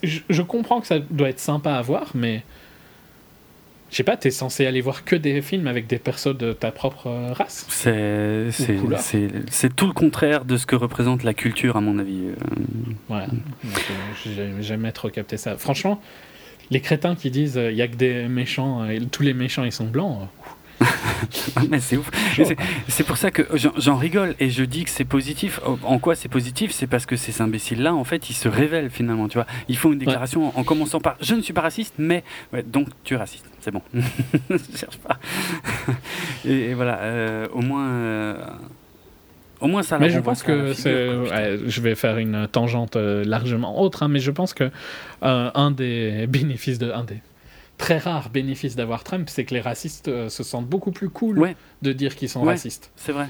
je 0.03 0.41
comprends 0.41 0.81
que 0.81 0.88
ça 0.88 0.99
doit 0.99 1.29
être 1.29 1.39
sympa 1.39 1.73
à 1.75 1.81
voir, 1.81 2.11
mais. 2.13 2.43
Je 3.89 3.95
sais 3.95 4.03
pas, 4.03 4.18
t'es 4.18 4.31
censé 4.31 4.65
aller 4.65 4.81
voir 4.81 5.05
que 5.05 5.15
des 5.15 5.41
films 5.41 5.68
avec 5.68 5.88
des 5.88 5.97
persos 5.97 6.35
de 6.38 6.51
ta 6.53 6.72
propre 6.72 7.07
euh, 7.07 7.34
race. 7.34 7.65
C'est 7.69 9.76
tout 9.76 9.88
le 9.88 9.93
contraire 9.93 10.43
de 10.45 10.57
ce 10.57 10.65
que 10.65 10.76
représente 10.76 11.23
la 11.23 11.34
culture, 11.34 11.77
à 11.77 11.81
mon 11.81 11.97
avis. 11.97 12.27
Euh, 12.27 12.34
Voilà. 13.07 13.27
Donc, 13.27 13.39
euh, 13.64 13.93
j'ai 14.26 14.61
jamais 14.61 14.91
trop 14.91 15.09
capté 15.09 15.38
ça. 15.38 15.57
Franchement, 15.57 16.01
les 16.69 16.81
crétins 16.81 17.15
qui 17.15 17.31
disent 17.31 17.57
il 17.61 17.76
y 17.77 17.81
a 17.81 17.88
que 17.88 17.95
des 17.95 18.27
méchants, 18.27 18.84
euh, 18.84 18.89
et 18.89 18.99
tous 19.05 19.23
les 19.23 19.34
méchants 19.34 19.64
ils 19.64 19.72
sont 19.72 19.88
blancs. 19.88 20.19
euh, 20.22 20.26
mais 21.69 21.79
c'est 21.79 21.97
ouf. 21.97 22.09
C'est- 22.87 23.03
pour 23.03 23.17
ça 23.17 23.31
que 23.31 23.43
j'en 23.77 23.95
rigole 23.95 24.35
et 24.39 24.49
je 24.49 24.63
dis 24.63 24.83
que 24.83 24.89
c'est 24.89 25.05
positif. 25.05 25.59
En 25.83 25.97
quoi 25.97 26.13
c'est 26.15 26.29
positif? 26.29 26.71
C'est 26.71 26.87
parce 26.87 27.05
que 27.05 27.15
ces 27.15 27.41
imbéciles-là, 27.41 27.93
en 27.95 28.03
fait, 28.03 28.29
ils 28.29 28.33
se 28.35 28.47
révèlent 28.47 28.89
finalement. 28.91 29.27
Tu 29.27 29.37
vois, 29.37 29.47
ils 29.67 29.77
font 29.77 29.91
une 29.93 29.99
déclaration 29.99 30.57
en 30.57 30.63
commençant 30.63 30.99
par 30.99 31.15
"Je 31.21 31.33
ne 31.35 31.41
suis 31.41 31.53
pas 31.53 31.61
raciste, 31.61 31.95
mais 31.97 32.23
ouais, 32.53 32.63
donc 32.63 32.89
tu 33.03 33.13
es 33.15 33.17
raciste." 33.17 33.45
C'est 33.61 33.71
bon. 33.71 33.81
je 34.49 34.57
cherche 34.77 34.97
pas. 34.97 35.17
et, 36.45 36.69
et 36.69 36.73
voilà. 36.73 36.99
euh, 37.01 37.47
au 37.53 37.61
moins, 37.61 37.87
euh, 37.87 38.35
au 39.61 39.67
moins 39.67 39.83
ça. 39.83 39.97
Mais 39.99 40.09
je 40.09 40.19
pense 40.19 40.43
que 40.43 40.73
c'est. 40.73 41.09
ouais, 41.09 41.57
je 41.65 41.81
vais 41.81 41.95
faire 41.95 42.17
une 42.17 42.47
tangente 42.51 42.95
euh, 42.95 43.23
largement 43.25 43.81
autre, 43.81 44.03
hein, 44.03 44.07
mais 44.09 44.19
je 44.19 44.31
pense 44.31 44.53
que 44.53 44.65
euh, 45.23 45.49
un 45.55 45.71
des 45.71 46.27
bénéfices 46.27 46.77
de. 46.77 46.91
Un 46.91 47.03
des 47.03 47.17
très 47.77 47.97
rares 47.99 48.29
bénéfices 48.29 48.75
d'avoir 48.75 49.03
Trump, 49.03 49.29
c'est 49.29 49.45
que 49.45 49.53
les 49.53 49.61
racistes 49.61 50.07
euh, 50.07 50.29
se 50.29 50.43
sentent 50.43 50.67
beaucoup 50.67 50.91
plus 50.91 51.09
cool 51.09 51.37
Ouais. 51.39 51.55
de 51.81 51.93
dire 51.93 52.15
qu'ils 52.15 52.29
sont 52.29 52.41
Ouais. 52.41 52.53
racistes. 52.53 52.91
C'est 52.95 53.11
vrai. 53.11 53.27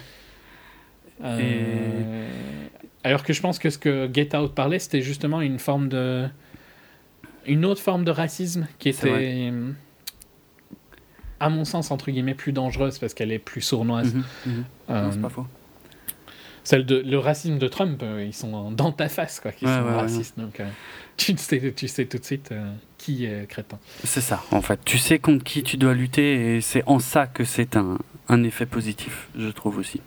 Euh, 1.23 2.27
Alors 3.03 3.23
que 3.23 3.33
je 3.33 3.41
pense 3.41 3.57
que 3.59 3.69
ce 3.69 3.77
que 3.77 4.09
Get 4.13 4.35
Out 4.35 4.53
parlait, 4.53 4.79
c'était 4.79 5.01
justement 5.01 5.41
une 5.41 5.59
forme 5.59 5.89
de. 5.89 6.27
Une 7.45 7.63
autre 7.65 7.81
forme 7.81 8.03
de 8.03 8.11
racisme 8.11 8.67
qui 8.77 8.89
était, 8.89 9.53
à 11.39 11.49
mon 11.49 11.63
sens, 11.65 11.91
entre 11.91 12.11
guillemets, 12.11 12.33
plus 12.33 12.51
dangereuse 12.51 12.99
parce 12.99 13.13
qu'elle 13.13 13.31
est 13.31 13.39
plus 13.39 13.61
sournoise. 13.61 14.13
Mhm, 14.13 14.23
mhm. 14.45 14.63
Euh, 14.89 15.11
Non, 15.15 15.21
pas 15.21 15.29
faux. 15.29 15.47
Celle 16.67 16.85
de, 16.85 16.97
le 16.97 17.17
racisme 17.17 17.57
de 17.59 17.67
Trump, 17.69 18.01
euh, 18.03 18.25
ils 18.27 18.33
sont 18.33 18.71
dans 18.71 18.91
ta 18.91 19.07
face, 19.07 19.39
quoi, 19.39 19.53
qu'ils 19.53 19.69
Ouais, 19.69 19.73
sont 19.73 19.83
ouais, 19.83 19.89
ouais. 19.89 19.95
racistes. 20.01 20.37
Donc, 20.37 20.59
euh, 20.59 20.65
tu, 21.15 21.33
sais, 21.37 21.73
tu 21.73 21.87
sais 21.87 22.05
tout 22.07 22.17
de 22.17 22.25
suite 22.25 22.51
euh, 22.51 22.73
qui 22.97 23.23
est 23.23 23.47
crétin. 23.47 23.79
C'est 24.03 24.19
ça, 24.19 24.43
en 24.51 24.61
fait. 24.61 24.77
Tu 24.83 24.97
sais 24.97 25.17
contre 25.17 25.45
qui 25.45 25.63
tu 25.63 25.77
dois 25.77 25.93
lutter 25.93 26.57
et 26.57 26.61
c'est 26.61 26.83
en 26.85 26.99
ça 26.99 27.25
que 27.25 27.45
c'est 27.45 27.77
un, 27.77 27.97
un 28.27 28.43
effet 28.43 28.65
positif, 28.65 29.29
je 29.39 29.47
trouve 29.47 29.77
aussi. 29.77 30.01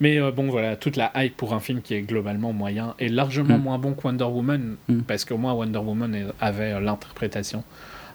Mais 0.00 0.18
euh, 0.20 0.30
bon, 0.30 0.48
voilà, 0.48 0.76
toute 0.76 0.94
la 0.94 1.10
hype 1.16 1.36
pour 1.36 1.54
un 1.54 1.60
film 1.60 1.82
qui 1.82 1.94
est 1.94 2.02
globalement 2.02 2.52
moyen 2.52 2.94
est 3.00 3.08
largement 3.08 3.58
Mm. 3.58 3.62
moins 3.62 3.78
bon 3.78 3.94
que 3.94 4.06
Wonder 4.06 4.24
Woman, 4.26 4.76
Mm. 4.88 5.00
parce 5.00 5.24
qu'au 5.24 5.38
moins 5.38 5.54
Wonder 5.54 5.80
Woman 5.80 6.32
avait 6.40 6.80
l'interprétation 6.80 7.64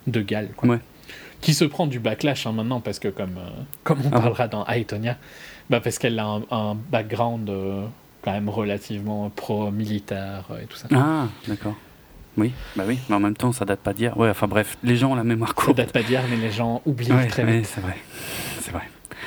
de 0.08 0.22
Gal, 0.22 0.48
quoi. 0.56 0.70
Ouais. 0.70 0.80
Qui 1.42 1.54
se 1.54 1.66
prend 1.66 1.88
du 1.88 2.00
backlash 2.00 2.48
hein, 2.48 2.54
maintenant, 2.54 2.80
parce 2.80 3.00
que 3.00 3.10
comme, 3.10 3.38
euh, 3.38 3.50
comme 3.84 4.00
on 4.00 4.08
Ah 4.08 4.10
bon 4.12 4.22
parlera 4.22 4.48
dans 4.48 4.66
Aitonia, 4.66 5.18
bah, 5.70 5.80
parce 5.80 5.98
qu'elle 6.00 6.20
a 6.20 6.26
un, 6.26 6.42
un 6.52 6.76
background 6.76 7.50
euh, 7.50 7.86
quand 8.22 8.32
même 8.32 8.50
relativement 8.50 9.30
pro-militaire 9.30 10.46
euh, 10.52 10.62
et 10.62 10.66
tout 10.66 10.78
ça. 10.78 10.88
Ah, 10.94 11.28
d'accord. 11.48 11.76
Oui, 12.36 12.52
bah 12.76 12.84
oui, 12.88 12.98
mais 13.10 13.16
en 13.16 13.20
même 13.20 13.36
temps, 13.36 13.52
ça 13.52 13.64
date 13.64 13.80
pas 13.82 13.94
d'hier. 13.94 14.18
Ouais, 14.18 14.30
enfin 14.30 14.48
bref, 14.48 14.78
les 14.84 14.96
gens 14.96 15.12
ont 15.12 15.16
la 15.16 15.24
mémoire 15.24 15.50
Ça 15.50 15.56
courte. 15.56 15.78
date 15.78 15.92
pas 15.92 16.02
d'hier, 16.02 16.24
mais 16.30 16.38
les 16.38 16.52
gens 16.52 16.82
oublient 16.86 17.12
Ouais, 17.12 17.28
très 17.28 17.46
vite. 17.46 17.66
c'est 17.68 17.82
vrai. 17.82 17.96
C'est 18.60 18.72
vrai. 18.72 18.84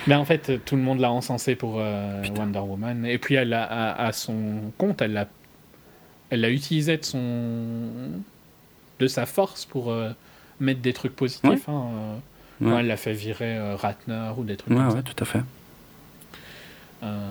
Mais 0.08 0.16
en 0.16 0.24
fait, 0.24 0.64
tout 0.64 0.74
le 0.76 0.82
monde 0.82 0.98
l'a 0.98 1.10
encensé 1.12 1.54
pour 1.54 1.76
euh. 1.78 2.22
Wonder 2.36 2.58
Woman. 2.58 3.06
Et 3.06 3.18
puis, 3.18 3.36
elle 3.36 3.52
a, 3.52 3.62
à, 3.64 4.06
à 4.06 4.12
son 4.12 4.72
compte, 4.78 5.02
elle 5.02 5.12
l'a 5.12 5.28
elle 6.30 6.40
l'a 6.40 6.50
utilisé 6.50 6.96
de 6.96 7.04
son 7.04 7.20
de 8.98 9.06
sa 9.06 9.26
force 9.26 9.64
pour 9.66 9.90
euh, 9.92 10.10
mettre 10.58 10.80
des 10.80 10.92
trucs 10.92 11.14
positifs. 11.14 11.68
hein, 11.68 11.84
euh, 11.92 12.16
quand 12.60 12.70
Ouais. 12.72 12.80
elle 12.80 12.86
l'a 12.88 12.96
fait 12.96 13.12
virer 13.12 13.74
Ratner 13.74 14.30
ou 14.36 14.42
des 14.42 14.56
trucs 14.56 14.74
comme 14.74 14.88
ouais, 14.88 15.02
tout 15.02 15.22
à 15.22 15.26
fait. 15.26 15.42
Euh, 17.02 17.31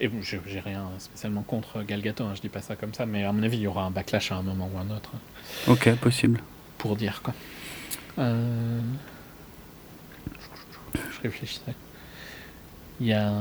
et 0.00 0.10
j'ai 0.22 0.60
rien 0.60 0.86
spécialement 0.98 1.42
contre 1.42 1.82
Gal 1.82 2.02
Gadot, 2.02 2.24
hein, 2.24 2.32
je 2.34 2.40
dis 2.42 2.48
pas 2.50 2.60
ça 2.60 2.76
comme 2.76 2.92
ça, 2.92 3.06
mais 3.06 3.24
à 3.24 3.32
mon 3.32 3.42
avis, 3.42 3.56
il 3.56 3.62
y 3.62 3.66
aura 3.66 3.84
un 3.84 3.90
backlash 3.90 4.32
à 4.32 4.36
un 4.36 4.42
moment 4.42 4.68
ou 4.74 4.78
un 4.78 4.94
autre 4.94 5.10
hein, 5.14 5.72
Ok, 5.72 5.90
possible. 5.96 6.40
pour 6.76 6.94
dire 6.96 7.20
quoi. 7.22 7.32
Euh, 8.18 8.80
Je 10.94 11.22
réfléchissais. 11.22 11.74
Il 13.00 13.06
y 13.06 13.12
a. 13.12 13.32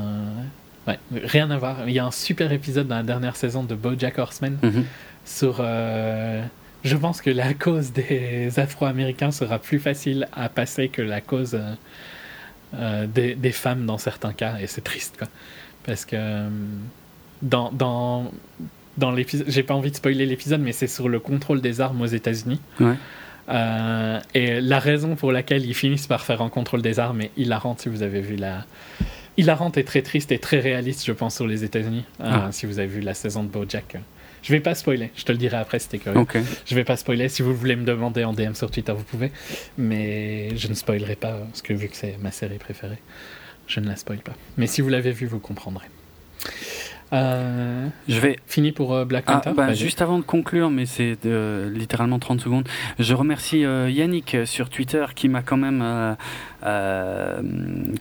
Ouais, 0.87 0.99
rien 1.11 1.49
à 1.51 1.57
voir. 1.57 1.87
Il 1.87 1.93
y 1.93 1.99
a 1.99 2.05
un 2.05 2.11
super 2.11 2.51
épisode 2.51 2.87
dans 2.87 2.95
la 2.95 3.03
dernière 3.03 3.35
saison 3.35 3.63
de 3.63 3.75
Bojack 3.75 4.17
Horseman 4.19 4.57
Mhm. 4.63 4.85
sur. 5.25 5.57
euh, 5.59 6.43
Je 6.83 6.95
pense 6.95 7.21
que 7.21 7.29
la 7.31 7.53
cause 7.53 7.91
des 7.91 8.57
Afro-Américains 8.59 9.31
sera 9.31 9.59
plus 9.59 9.79
facile 9.79 10.27
à 10.31 10.47
passer 10.47 10.87
que 10.89 11.01
la 11.01 11.19
cause 11.21 11.59
euh, 12.77 13.07
des, 13.07 13.35
des 13.35 13.51
femmes 13.51 13.85
dans 13.85 13.97
certains 13.97 14.33
cas, 14.33 14.55
et 14.61 14.67
c'est 14.67 14.83
triste 14.83 15.15
quoi. 15.17 15.27
Parce 15.85 16.05
que 16.05 16.15
euh, 16.17 16.49
dans, 17.41 17.71
dans, 17.71 18.31
dans 18.97 19.11
l'épisode, 19.11 19.47
j'ai 19.49 19.63
pas 19.63 19.73
envie 19.73 19.91
de 19.91 19.95
spoiler 19.95 20.25
l'épisode, 20.25 20.61
mais 20.61 20.71
c'est 20.73 20.87
sur 20.87 21.07
le 21.09 21.19
contrôle 21.19 21.61
des 21.61 21.81
armes 21.81 22.01
aux 22.01 22.05
États-Unis. 22.07 22.59
Ouais. 22.79 22.95
Euh, 23.49 24.19
et 24.33 24.59
la 24.59 24.79
raison 24.79 25.15
pour 25.15 25.31
laquelle 25.31 25.65
ils 25.65 25.73
finissent 25.73 26.07
par 26.07 26.25
faire 26.25 26.41
un 26.41 26.49
contrôle 26.49 26.81
des 26.81 26.99
armes 26.99 27.21
est 27.21 27.31
hilarante 27.37 27.79
si 27.81 27.89
vous 27.89 28.03
avez 28.03 28.19
vu 28.21 28.35
la. 28.35 28.65
Hilarante 29.37 29.77
et 29.77 29.83
très 29.85 30.01
triste 30.01 30.31
et 30.31 30.39
très 30.39 30.59
réaliste, 30.59 31.05
je 31.05 31.11
pense, 31.11 31.35
sur 31.35 31.45
les 31.47 31.63
États-Unis. 31.63 32.03
euh, 32.21 32.25
Ah. 32.29 32.47
Si 32.51 32.65
vous 32.65 32.79
avez 32.79 32.87
vu 32.87 33.01
la 33.01 33.13
saison 33.13 33.43
de 33.43 33.49
Bojack. 33.49 33.97
Je 34.43 34.51
vais 34.51 34.59
pas 34.59 34.75
spoiler, 34.75 35.11
je 35.15 35.23
te 35.23 35.31
le 35.31 35.37
dirai 35.37 35.57
après 35.57 35.79
si 35.79 35.89
t'es 35.89 35.97
curieux. 35.97 36.19
Ok. 36.19 36.37
Je 36.65 36.75
vais 36.75 36.83
pas 36.83 36.95
spoiler. 36.97 37.29
Si 37.29 37.41
vous 37.41 37.53
voulez 37.55 37.75
me 37.75 37.85
demander 37.85 38.23
en 38.23 38.33
DM 38.33 38.53
sur 38.53 38.71
Twitter, 38.71 38.93
vous 38.93 39.03
pouvez. 39.03 39.31
Mais 39.77 40.55
je 40.55 40.67
ne 40.67 40.73
spoilerai 40.73 41.15
pas, 41.15 41.33
parce 41.33 41.61
que 41.61 41.73
vu 41.73 41.87
que 41.89 41.95
c'est 41.97 42.17
ma 42.19 42.31
série 42.31 42.57
préférée, 42.57 42.99
je 43.67 43.79
ne 43.79 43.87
la 43.87 43.95
spoil 43.95 44.19
pas. 44.19 44.35
Mais 44.57 44.67
si 44.67 44.81
vous 44.81 44.89
l'avez 44.89 45.11
vu, 45.11 45.25
vous 45.25 45.39
comprendrez. 45.39 45.87
Euh, 47.13 47.87
Je 48.09 48.19
vais 48.19 48.37
fini 48.47 48.71
pour 48.71 48.93
euh, 48.93 49.05
Black 49.05 49.23
Ah, 49.27 49.33
Panther 49.35 49.51
bah, 49.55 49.67
Vas-y. 49.67 49.75
juste 49.77 50.01
avant 50.01 50.19
de 50.19 50.23
conclure, 50.23 50.69
mais 50.69 50.85
c'est 50.85 51.17
euh, 51.25 51.69
littéralement 51.69 52.19
30 52.19 52.41
secondes, 52.41 52.67
je 52.99 53.13
remercie 53.13 53.59
Yannick 53.61 54.35
sur 54.45 54.69
Twitter 54.69 55.05
qui 55.15 55.29
m'a 55.29 55.41
quand 55.41 55.57
même 55.57 55.79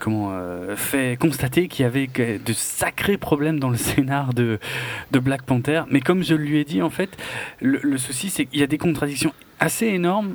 comment, 0.01 0.31
euh, 0.33 0.77
fait 0.77 1.17
constater 1.19 1.69
qu'il 1.69 1.85
y 1.85 1.87
avait 1.87 2.09
de 2.09 2.53
sacrés 2.53 3.17
problèmes 3.17 3.61
dans 3.61 3.71
le 3.71 3.77
scénar 3.77 4.35
de, 4.35 4.59
de 5.13 5.19
Black 5.19 5.43
Panther. 5.43 5.83
Mais 5.91 6.01
comme 6.01 6.23
je 6.25 6.35
lui 6.35 6.59
ai 6.59 6.65
dit, 6.65 6.83
en 6.83 6.91
fait, 6.91 7.11
le, 7.61 7.79
le 7.83 7.99
souci 7.99 8.31
c'est 8.31 8.47
qu'il 8.47 8.61
y 8.61 8.63
a 8.63 8.67
des 8.67 8.79
contradictions 8.79 9.33
assez 9.61 9.87
énormes. 9.87 10.35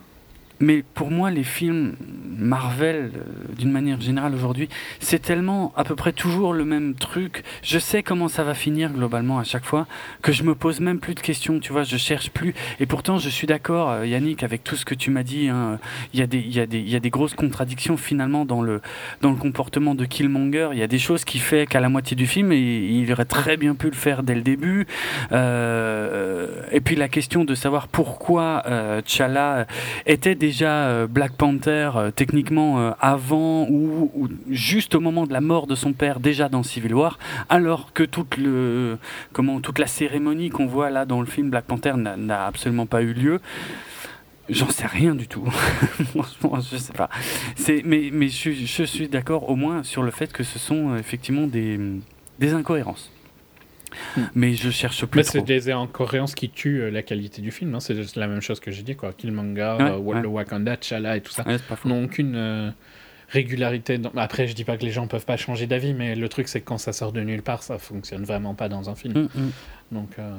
Mais 0.61 0.83
pour 0.93 1.11
moi, 1.11 1.31
les 1.31 1.43
films 1.43 1.95
Marvel, 2.37 3.11
euh, 3.15 3.53
d'une 3.57 3.71
manière 3.71 3.99
générale 3.99 4.33
aujourd'hui, 4.33 4.69
c'est 4.99 5.21
tellement 5.21 5.73
à 5.75 5.83
peu 5.83 5.95
près 5.95 6.13
toujours 6.13 6.53
le 6.53 6.65
même 6.65 6.95
truc. 6.95 7.43
Je 7.63 7.77
sais 7.79 8.03
comment 8.03 8.27
ça 8.27 8.43
va 8.43 8.53
finir 8.53 8.91
globalement 8.91 9.39
à 9.39 9.43
chaque 9.43 9.65
fois 9.65 9.87
que 10.21 10.31
je 10.31 10.43
me 10.43 10.55
pose 10.55 10.79
même 10.79 10.99
plus 10.99 11.15
de 11.15 11.19
questions, 11.19 11.59
tu 11.59 11.71
vois, 11.71 11.83
je 11.83 11.97
cherche 11.97 12.29
plus. 12.29 12.53
Et 12.79 12.85
pourtant, 12.85 13.17
je 13.17 13.29
suis 13.29 13.47
d'accord, 13.47 13.89
euh, 13.89 14.05
Yannick, 14.07 14.43
avec 14.43 14.63
tout 14.63 14.75
ce 14.75 14.85
que 14.85 14.95
tu 14.95 15.09
m'as 15.09 15.23
dit. 15.23 15.49
hein. 15.49 15.79
Il 16.13 16.19
y 16.19 16.23
a 16.23 16.27
des, 16.27 16.39
il 16.39 16.55
y 16.55 16.59
a 16.59 16.65
des, 16.67 16.79
il 16.79 16.89
y 16.89 16.95
a 16.95 16.99
des 16.99 17.09
grosses 17.09 17.33
contradictions 17.35 17.97
finalement 17.97 18.45
dans 18.45 18.61
le, 18.61 18.81
dans 19.21 19.31
le 19.31 19.37
comportement 19.37 19.95
de 19.95 20.05
Killmonger. 20.05 20.69
Il 20.73 20.79
y 20.79 20.83
a 20.83 20.87
des 20.87 20.99
choses 20.99 21.25
qui 21.25 21.39
fait 21.39 21.65
qu'à 21.67 21.79
la 21.79 21.89
moitié 21.89 22.15
du 22.15 22.27
film, 22.27 22.51
il 22.53 23.11
aurait 23.11 23.25
très 23.25 23.57
bien 23.57 23.73
pu 23.75 23.87
le 23.87 23.95
faire 23.95 24.21
dès 24.21 24.35
le 24.35 24.41
début. 24.41 24.85
Euh, 25.31 26.47
et 26.71 26.81
puis 26.81 26.95
la 26.95 27.09
question 27.09 27.45
de 27.45 27.55
savoir 27.55 27.87
pourquoi 27.87 28.63
euh, 28.67 29.01
T'Challa 29.01 29.65
était 30.05 30.35
déjà 30.35 30.50
euh, 30.69 31.07
Black 31.07 31.33
Panther 31.33 31.91
euh, 31.95 32.11
techniquement 32.11 32.79
euh, 32.79 32.91
avant 32.99 33.67
ou, 33.69 34.11
juste 34.49 34.95
au 34.95 34.99
moment 34.99 35.25
de 35.25 35.33
la 35.33 35.41
mort 35.41 35.67
de 35.67 35.75
son 35.75 35.93
père 35.93 36.19
déjà 36.19 36.49
dans 36.49 36.63
Civil 36.63 36.93
War, 36.93 37.17
alors 37.49 37.93
que 37.93 38.03
toute 38.03 38.37
le 38.37 38.97
comment 39.33 39.59
toute 39.61 39.79
la 39.79 39.87
cérémonie 39.87 40.49
qu'on 40.49 40.65
voit 40.67 40.89
là 40.89 41.05
dans 41.05 41.19
le 41.21 41.25
film 41.27 41.49
Black 41.49 41.65
Panther 41.65 41.93
n'a- 41.97 42.45
absolument 42.45 42.85
pas 42.85 43.01
eu 43.01 43.13
lieu. 43.13 43.39
J'en 44.49 44.69
sais 44.69 44.85
rien 44.87 45.15
du 45.15 45.27
tout. 45.27 45.47
Je. 46.15 47.09
C'est 47.55 47.83
mais 47.85 48.09
mais 48.11 48.27
je, 48.27 48.35
suis- 48.35 48.65
je 48.67 48.83
suis 48.83 49.07
d'accord 49.07 49.49
au 49.49 49.55
moins 49.55 49.83
sur 49.83 50.03
le 50.03 50.11
fait 50.11 50.33
que 50.33 50.43
ce 50.43 50.59
sont 50.59 50.95
effectivement 50.97 51.47
des 51.47 51.79
des 52.39 52.53
incohérences. 52.53 53.11
Hmm. 54.17 54.21
Mais 54.35 54.53
je 54.53 54.69
cherche 54.69 55.05
plus 55.05 55.17
Mais 55.19 55.23
c'est 55.23 55.41
des 55.41 55.69
incohérences 55.71 56.35
qui 56.35 56.49
tuent 56.49 56.81
euh, 56.81 56.91
la 56.91 57.01
qualité 57.03 57.41
du 57.41 57.51
film. 57.51 57.75
hein. 57.75 57.79
C'est 57.79 58.15
la 58.15 58.27
même 58.27 58.41
chose 58.41 58.59
que 58.59 58.71
j'ai 58.71 58.83
dit. 58.83 58.95
Quoi. 58.95 59.13
Killmonger, 59.13 59.75
Ouais, 59.79 59.85
euh, 59.91 59.97
Wa- 59.97 60.15
ouais. 60.15 60.21
le 60.21 60.27
Wakanda, 60.27 60.77
T'Challa 60.77 61.17
et 61.17 61.21
tout 61.21 61.31
ça 61.31 61.43
Ouais, 61.47 61.57
n'ont 61.85 62.03
aucune 62.05 62.35
euh, 62.35 62.71
régularité. 63.29 63.97
dans- 63.97 64.11
Après, 64.17 64.47
je 64.47 64.53
dis 64.53 64.63
pas 64.63 64.77
que 64.77 64.83
les 64.83 64.91
gens 64.91 65.07
peuvent 65.07 65.25
pas 65.25 65.37
changer 65.37 65.67
d'avis, 65.67 65.93
mais 65.93 66.15
le 66.15 66.29
truc, 66.29 66.47
c'est 66.47 66.61
que 66.61 66.65
quand 66.65 66.77
ça 66.77 66.93
sort 66.93 67.11
de 67.11 67.21
nulle 67.21 67.41
part, 67.41 67.63
ça 67.63 67.77
fonctionne 67.77 68.23
vraiment 68.23 68.53
pas 68.55 68.69
dans 68.69 68.89
un 68.89 68.95
film. 68.95 69.15
Hum, 69.17 69.29
hum. 69.35 69.51
Donc, 69.91 70.09
euh, 70.19 70.37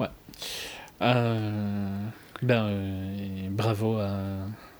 ouais. 0.00 0.08
Ben, 2.42 2.70
bravo 3.50 3.98
à 3.98 4.10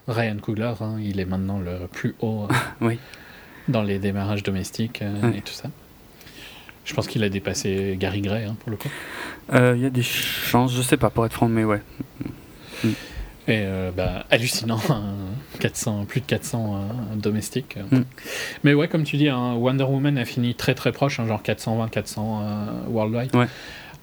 Ryan 0.07 0.37
Coogler. 0.39 0.73
hein. 0.81 0.97
Il 1.01 1.19
est 1.21 1.25
maintenant 1.25 1.59
le 1.59 1.87
plus 1.91 2.15
haut 2.21 2.47
Oui. 2.81 2.99
dans 3.69 3.83
les 3.83 3.99
démarrages 3.99 4.43
domestiques 4.43 5.03
et 5.03 5.41
tout 5.43 5.53
ça. 5.53 5.69
Je 6.89 6.95
pense 6.95 7.07
qu'il 7.07 7.23
a 7.23 7.29
dépassé 7.29 7.97
Gary 8.01 8.23
Gray, 8.23 8.45
hein, 8.45 8.57
pour 8.61 8.71
le 8.71 8.79
coup. 8.79 8.89
Euh, 9.53 9.75
Il 9.77 9.83
y 9.83 9.87
a 9.87 9.91
des 9.91 10.03
chances, 10.03 10.75
je 10.75 10.81
sais 10.81 10.97
pas 10.97 11.11
pour 11.11 11.27
être 11.27 11.35
franc, 11.35 11.49
mais 11.49 11.63
ouais. 11.65 11.83
Et 13.47 13.61
euh, 13.65 13.91
bah, 13.95 14.25
hallucinant, 14.31 14.81
hein, 14.89 15.03
400, 15.61 16.07
plus 16.07 16.21
de 16.23 16.27
400 16.27 16.77
euh, 16.77 17.17
domestiques. 17.17 17.77
Mm. 17.91 18.01
Mais 18.65 18.73
ouais, 18.73 18.89
comme 18.89 19.05
tu 19.05 19.19
dis, 19.19 19.29
hein, 19.29 19.53
Wonder 19.55 19.85
Woman 19.85 20.17
a 20.17 20.25
fini 20.25 20.55
très 20.55 20.75
très 20.75 20.93
proche, 20.93 21.21
hein, 21.21 21.27
genre 21.27 21.43
420, 21.43 21.89
400 21.89 22.41
euh, 22.43 22.67
worldwide. 22.89 23.37
Ouais. 23.37 23.47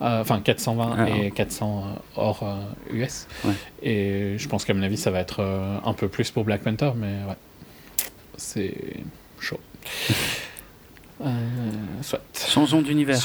Euh, 0.02 0.22
Enfin, 0.22 0.42
420 0.42 0.92
Alors. 0.94 1.16
et 1.16 1.32
400 1.32 1.84
euh, 1.86 2.00
hors 2.18 2.44
US. 2.92 3.28
Ouais. 3.46 3.54
Et 3.82 4.38
je 4.38 4.48
pense 4.48 4.64
qu'à 4.64 4.76
mon 4.76 4.84
avis, 4.84 4.98
ça 4.98 5.10
va 5.10 5.20
être 5.22 5.42
un 5.84 5.94
peu 5.94 6.08
plus 6.08 6.30
pour 6.30 6.44
Black 6.44 6.62
Panther, 6.62 6.92
mais 6.96 7.14
ouais. 7.28 7.38
C'est 8.38 8.76
chaud. 9.40 9.60
Euh, 11.24 11.32
soit. 12.02 12.22
Changeons 12.50 12.82
d'univers. 12.82 13.18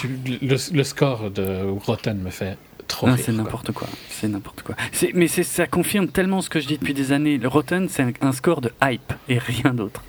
Le, 0.43 0.57
le 0.77 0.85
score 0.85 1.31
de 1.31 1.65
Rotten 1.85 2.19
me 2.21 2.31
fait 2.31 2.57
trop 2.87 3.09
Non, 3.09 3.17
c'est 3.17 3.33
n'importe 3.33 3.73
quoi. 3.73 3.89
C'est 4.09 4.29
n'importe 4.29 4.63
quoi. 4.63 4.77
Mais 5.15 5.27
ça 5.29 5.67
confirme 5.67 6.09
tellement 6.09 6.41
ce 6.41 6.49
que 6.51 6.61
je 6.61 6.67
dis 6.69 6.79
depuis 6.79 6.95
des 6.95 7.13
années. 7.13 7.39
Le 7.39 7.49
Rotten, 7.49 7.89
c'est 7.89 8.03
un, 8.03 8.13
un 8.21 8.33
score 8.33 8.61
de 8.61 8.71
hype 8.83 9.13
et 9.29 9.39
rien 9.39 9.75
d'autre. 9.75 10.03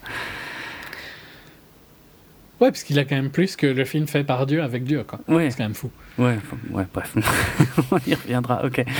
Ouais, 2.59 2.69
parce 2.69 2.83
qu'il 2.83 2.99
a 2.99 3.05
quand 3.05 3.15
même 3.15 3.31
plus 3.31 3.55
que 3.55 3.65
le 3.65 3.83
film 3.85 4.05
fait 4.07 4.23
par 4.23 4.45
Dieu 4.45 4.61
avec 4.61 4.83
Dieu, 4.83 5.03
quoi. 5.03 5.19
Ouais, 5.27 5.49
C'est 5.49 5.57
quand 5.57 5.63
même 5.63 5.73
fou. 5.73 5.89
ouais, 6.19 6.37
ouais, 6.69 6.85
bref. 6.93 7.15
On 7.91 7.97
y 8.05 8.13
reviendra, 8.13 8.63
ok. 8.63 8.85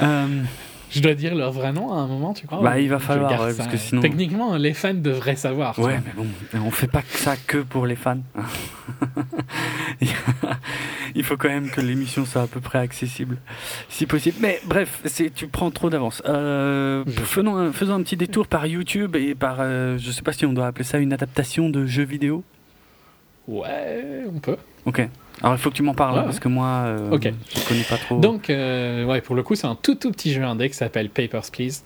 Euh, 0.00 0.42
Je 0.90 1.00
dois 1.00 1.14
dire 1.14 1.34
leur 1.34 1.52
vrai 1.52 1.72
nom 1.72 1.92
à 1.92 1.96
un 1.96 2.06
moment, 2.06 2.32
tu 2.34 2.46
crois 2.46 2.62
Bah, 2.62 2.78
il 2.80 2.88
va 2.88 2.98
falloir, 2.98 3.30
ouais, 3.42 3.54
parce 3.54 3.68
que 3.68 3.76
sinon- 3.76 4.00
Techniquement, 4.00 4.56
les 4.56 4.74
fans 4.74 4.94
devraient 4.94 5.36
savoir. 5.36 5.78
ouais, 5.78 6.00
mais 6.04 6.12
bon, 6.16 6.26
on 6.66 6.70
fait 6.70 6.86
pas 6.86 7.02
que 7.02 7.16
ça 7.16 7.36
que 7.36 7.58
pour 7.58 7.86
les 7.86 7.96
fans. 7.96 8.20
il, 11.14 11.24
faut 11.24 11.36
quand 11.36 11.48
même 11.48 11.70
que 11.70 11.80
l'émission 11.80 12.24
soit 12.24 12.42
à 12.42 12.46
peu 12.46 12.60
près 12.60 12.78
accessible, 12.78 13.38
si 13.88 14.06
possible. 14.06 14.36
Mais 14.40 14.60
bref, 14.64 15.00
c'est, 15.04 15.32
tu 15.34 15.46
prends 15.48 15.70
trop 15.70 15.90
d'avance. 15.90 16.22
Euh, 16.26 17.04
faisons, 17.24 17.56
un, 17.56 17.72
faisons 17.72 17.94
un 17.94 18.02
petit 18.02 18.16
détour 18.16 18.46
par 18.46 18.66
YouTube 18.66 19.16
et 19.16 19.34
par, 19.34 19.56
euh, 19.60 19.98
je 19.98 20.10
sais 20.10 20.22
pas 20.22 20.32
si 20.32 20.46
on 20.46 20.52
doit 20.52 20.66
appeler 20.66 20.84
ça 20.84 20.98
une 20.98 21.12
adaptation 21.12 21.68
de 21.68 21.86
jeux 21.86 22.04
vidéo. 22.04 22.44
Ouais, 23.46 24.24
on 24.32 24.38
peut. 24.38 24.56
Ok. 24.84 25.08
Alors 25.42 25.54
il 25.54 25.58
faut 25.58 25.70
que 25.70 25.76
tu 25.76 25.82
m'en 25.82 25.94
parles 25.94 26.24
parce 26.24 26.40
que 26.40 26.48
moi, 26.48 26.66
euh, 26.86 27.10
je 27.20 27.68
connais 27.68 27.84
pas 27.84 27.96
trop. 27.96 28.18
Donc, 28.18 28.50
euh, 28.50 29.04
ouais, 29.04 29.20
pour 29.20 29.34
le 29.36 29.42
coup, 29.42 29.54
c'est 29.54 29.66
un 29.66 29.76
tout 29.76 29.94
tout 29.94 30.10
petit 30.10 30.32
jeu 30.32 30.42
indé 30.42 30.68
qui 30.68 30.76
s'appelle 30.76 31.10
Papers, 31.10 31.50
Please, 31.52 31.82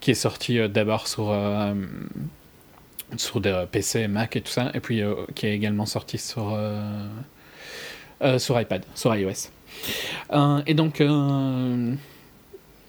qui 0.00 0.10
est 0.10 0.14
sorti 0.14 0.58
euh, 0.58 0.68
d'abord 0.68 1.08
sur, 1.08 1.34
sur 3.16 3.40
des 3.40 3.64
PC, 3.70 4.06
Mac 4.08 4.36
et 4.36 4.40
tout 4.42 4.52
ça, 4.52 4.70
et 4.74 4.80
puis 4.80 5.02
qui 5.34 5.46
est 5.46 5.54
également 5.54 5.86
sorti 5.86 6.18
sur, 6.18 6.56
sur 8.38 8.60
iPad, 8.60 8.84
sur 8.94 9.14
iOS. 9.14 9.48
Et 10.66 10.74
donc, 10.74 11.02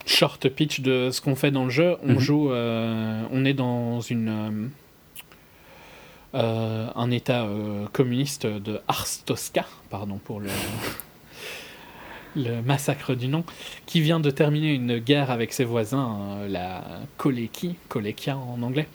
short 0.05 0.49
pitch 0.49 0.81
de 0.81 1.09
ce 1.11 1.21
qu'on 1.21 1.35
fait 1.35 1.51
dans 1.51 1.63
le 1.63 1.69
jeu, 1.69 1.95
on 2.03 2.13
Mhm. 2.13 2.19
joue, 2.19 2.49
on 2.51 3.45
est 3.45 3.53
dans 3.53 4.01
une. 4.01 4.69
Euh, 6.33 6.87
un 6.95 7.11
état 7.11 7.43
euh, 7.43 7.85
communiste 7.91 8.45
de 8.45 8.79
Arstoska, 8.87 9.65
pardon 9.89 10.19
pour 10.23 10.39
le, 10.39 10.47
le 12.37 12.61
massacre 12.61 13.13
du 13.13 13.27
nom, 13.27 13.43
qui 13.85 13.99
vient 13.99 14.21
de 14.21 14.31
terminer 14.31 14.73
une 14.73 14.99
guerre 14.99 15.29
avec 15.31 15.51
ses 15.51 15.65
voisins, 15.65 16.17
euh, 16.39 16.47
la 16.47 16.81
Koleki, 17.17 17.75
Kolekia 17.89 18.37
en 18.37 18.61
anglais. 18.63 18.87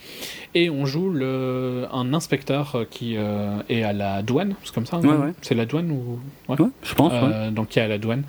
Et 0.55 0.71
on 0.71 0.87
joue 0.87 1.11
le, 1.11 1.87
un 1.93 2.15
inspecteur 2.15 2.87
qui 2.91 3.17
est 3.17 3.83
à 3.83 3.93
la 3.93 4.23
douane, 4.23 4.55
c'est 4.65 4.75
comme 4.75 4.87
ça 4.87 4.97
hein, 4.97 5.01
Ouais, 5.03 5.17
ouais. 5.17 5.33
C'est 5.43 5.55
la 5.55 5.67
douane 5.67 5.91
ou... 5.91 6.19
ouais. 6.49 6.57
Je 6.83 6.95
pense. 6.95 7.13
donc 7.53 7.69
qui 7.69 7.79
est 7.79 7.83
à 7.83 7.89
la 7.89 7.99
douane 7.99 8.23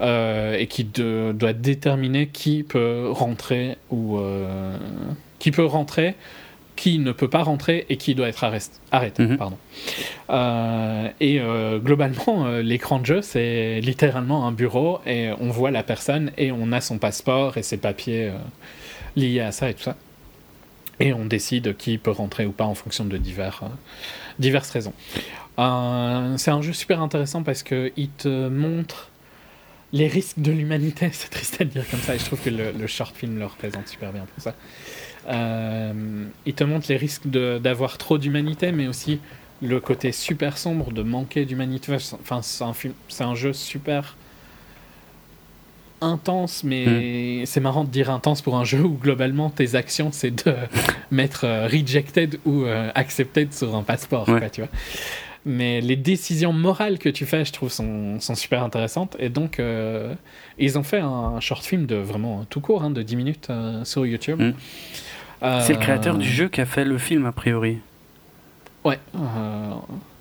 et 0.00 0.66
qui 0.68 0.82
de- 0.82 1.30
doit 1.32 1.52
déterminer 1.52 2.26
qui 2.26 2.64
peut 2.64 3.08
rentrer 3.12 3.76
ou 3.90 4.18
qui 5.38 5.52
peut 5.52 5.64
rentrer, 5.64 6.16
qui 6.78 6.98
ne 7.00 7.10
peut 7.12 7.28
pas 7.28 7.42
rentrer 7.42 7.84
et 7.88 7.96
qui 7.96 8.14
doit 8.14 8.28
être 8.28 8.44
arrest- 8.44 8.80
arrêté. 8.92 9.24
Mhm. 9.24 9.36
Pardon. 9.36 9.58
Euh, 10.30 11.08
et 11.20 11.40
euh, 11.40 11.78
globalement, 11.80 12.46
euh, 12.46 12.62
l'écran 12.62 13.00
de 13.00 13.06
jeu 13.06 13.20
c'est 13.22 13.80
littéralement 13.80 14.46
un 14.46 14.52
bureau 14.52 15.00
et 15.04 15.30
on 15.40 15.50
voit 15.50 15.70
la 15.72 15.82
personne 15.82 16.30
et 16.38 16.52
on 16.52 16.70
a 16.72 16.80
son 16.80 16.98
passeport 16.98 17.56
et 17.58 17.62
ses 17.62 17.78
papiers 17.78 18.30
liés 19.16 19.40
à 19.40 19.50
ça 19.52 19.68
et 19.70 19.74
tout 19.74 19.82
ça. 19.82 19.96
Et 21.00 21.12
on 21.12 21.24
décide 21.24 21.76
qui 21.76 21.98
peut 21.98 22.10
rentrer 22.10 22.46
ou 22.46 22.52
pas 22.52 22.64
en 22.64 22.74
fonction 22.74 23.04
de 23.04 23.16
divers, 23.18 23.62
diverses 24.38 24.70
raisons. 24.70 24.94
C'est 25.56 26.50
un 26.50 26.62
jeu 26.62 26.72
super 26.72 27.02
intéressant 27.02 27.42
parce 27.42 27.62
que 27.64 27.92
il 27.96 28.10
te 28.10 28.48
montre 28.48 29.10
les 29.92 30.06
risques 30.06 30.38
de 30.38 30.52
l'humanité. 30.52 31.08
C'est 31.12 31.30
triste 31.30 31.60
à 31.60 31.64
dire 31.64 31.88
comme 31.90 32.00
ça, 32.00 32.14
et 32.14 32.18
je 32.18 32.24
trouve 32.24 32.40
que 32.40 32.50
le, 32.50 32.72
le 32.72 32.86
short 32.86 33.16
film 33.16 33.38
le 33.38 33.46
représente 33.46 33.88
super 33.88 34.12
bien 34.12 34.26
pour 34.34 34.42
ça. 34.42 34.54
Euh, 35.28 36.24
il 36.46 36.54
te 36.54 36.64
montre 36.64 36.86
les 36.88 36.96
risques 36.96 37.26
d'avoir 37.26 37.98
trop 37.98 38.18
d'humanité, 38.18 38.72
mais 38.72 38.86
aussi 38.86 39.20
le 39.60 39.80
côté 39.80 40.12
super 40.12 40.56
sombre 40.58 40.92
de 40.92 41.02
manquer 41.02 41.44
d'humanité. 41.44 41.92
Enfin, 42.20 42.40
c'est 42.42 42.64
un 42.64 42.72
film, 42.74 42.94
c'est 43.08 43.24
un 43.24 43.34
jeu 43.34 43.52
super 43.52 44.16
intense, 46.00 46.62
mais 46.62 47.44
c'est 47.44 47.60
marrant 47.60 47.82
de 47.84 47.90
dire 47.90 48.10
intense 48.10 48.40
pour 48.40 48.56
un 48.56 48.64
jeu 48.64 48.80
où 48.80 48.96
globalement 48.96 49.50
tes 49.50 49.74
actions 49.74 50.10
c'est 50.12 50.30
de 50.46 50.54
mettre 51.10 51.44
euh, 51.44 51.66
rejected 51.66 52.38
ou 52.44 52.62
euh, 52.62 52.90
accepted 52.94 53.52
sur 53.52 53.74
un 53.74 53.82
passeport, 53.82 54.28
Ouais. 54.28 54.38
quoi, 54.38 54.48
tu 54.50 54.60
vois. 54.60 54.70
Mais 55.44 55.80
les 55.80 55.96
décisions 55.96 56.52
morales 56.52 56.98
que 56.98 57.08
tu 57.08 57.24
fais, 57.24 57.44
je 57.44 57.52
trouve, 57.52 57.70
sont, 57.72 58.20
sont 58.20 58.34
super 58.34 58.62
intéressantes. 58.62 59.16
Et 59.18 59.28
donc, 59.30 59.58
euh, 59.58 60.14
ils 60.58 60.76
ont 60.78 60.82
fait 60.82 60.98
un 61.00 61.40
short 61.40 61.64
film 61.64 61.86
de 61.86 61.94
vraiment 61.94 62.44
tout 62.50 62.60
court, 62.60 62.82
hein, 62.82 62.90
de 62.90 63.02
10 63.02 63.16
minutes 63.16 63.48
sur 63.84 64.04
YouTube. 64.04 64.40
Mm. 64.40 64.52
Euh, 65.42 65.60
C'est 65.60 65.74
le 65.74 65.78
créateur 65.78 66.16
du 66.18 66.28
jeu 66.28 66.48
qui 66.48 66.60
a 66.60 66.66
fait 66.66 66.84
le 66.84 66.98
film 66.98 67.24
a 67.26 67.32
priori. 67.32 67.78
Ouais, 68.84 68.98
euh, 69.16 69.70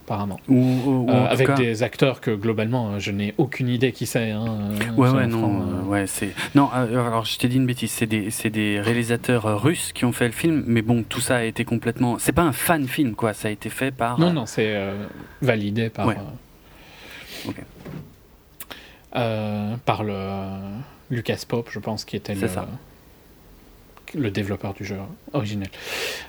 apparemment. 0.05 0.39
Ou, 0.47 0.55
ou- 0.55 1.05
ou 1.07 1.09
Euh, 1.09 1.25
avec 1.27 1.47
cas- 1.47 1.55
des 1.55 1.81
acteurs 1.83 2.21
que 2.21 2.31
globalement, 2.31 2.99
je 2.99 3.11
n'ai 3.11 3.33
aucune 3.37 3.67
idée 3.69 3.91
qui 3.91 4.05
c'est. 4.05 4.31
Hein, 4.31 4.69
Ouais, 4.95 5.09
ouais, 5.09 5.25
non, 5.27 5.61
euh, 5.61 5.81
ouais, 5.83 6.07
c'est. 6.07 6.33
Non, 6.55 6.69
alors 6.71 7.25
je 7.25 7.37
t'ai 7.37 7.47
dit 7.47 7.57
une 7.57 7.65
bêtise, 7.65 7.91
c'est 7.91 8.05
des, 8.05 8.29
c'est 8.29 8.49
des 8.49 8.79
réalisateurs 8.79 9.61
russes 9.61 9.91
qui 9.93 10.05
ont 10.05 10.11
fait 10.11 10.25
le 10.27 10.33
film, 10.33 10.63
mais 10.67 10.81
bon, 10.81 11.03
tout 11.07 11.21
ça 11.21 11.37
a 11.37 11.43
été 11.43 11.65
complètement. 11.65 12.17
C'est 12.19 12.31
pas 12.31 12.43
un 12.43 12.51
fan 12.51 12.87
film, 12.87 13.15
quoi, 13.15 13.33
ça 13.33 13.47
a 13.47 13.51
été 13.51 13.69
fait 13.69 13.91
par. 13.91 14.19
Non, 14.19 14.31
non, 14.33 14.45
c'est 14.45 14.75
euh, 14.75 14.93
validé 15.41 15.89
par, 15.89 16.07
Ouais. 16.07 16.15
par 19.85 20.03
le 20.03 20.57
Lucas 21.09 21.43
Pope, 21.47 21.69
je 21.71 21.79
pense, 21.79 22.05
qui 22.05 22.15
était 22.15 22.35
C'est 22.35 22.41
le, 22.41 22.47
ça. 22.47 22.67
Le 24.13 24.31
développeur 24.31 24.73
du 24.73 24.85
jeu 24.85 24.97
originel. 25.33 25.69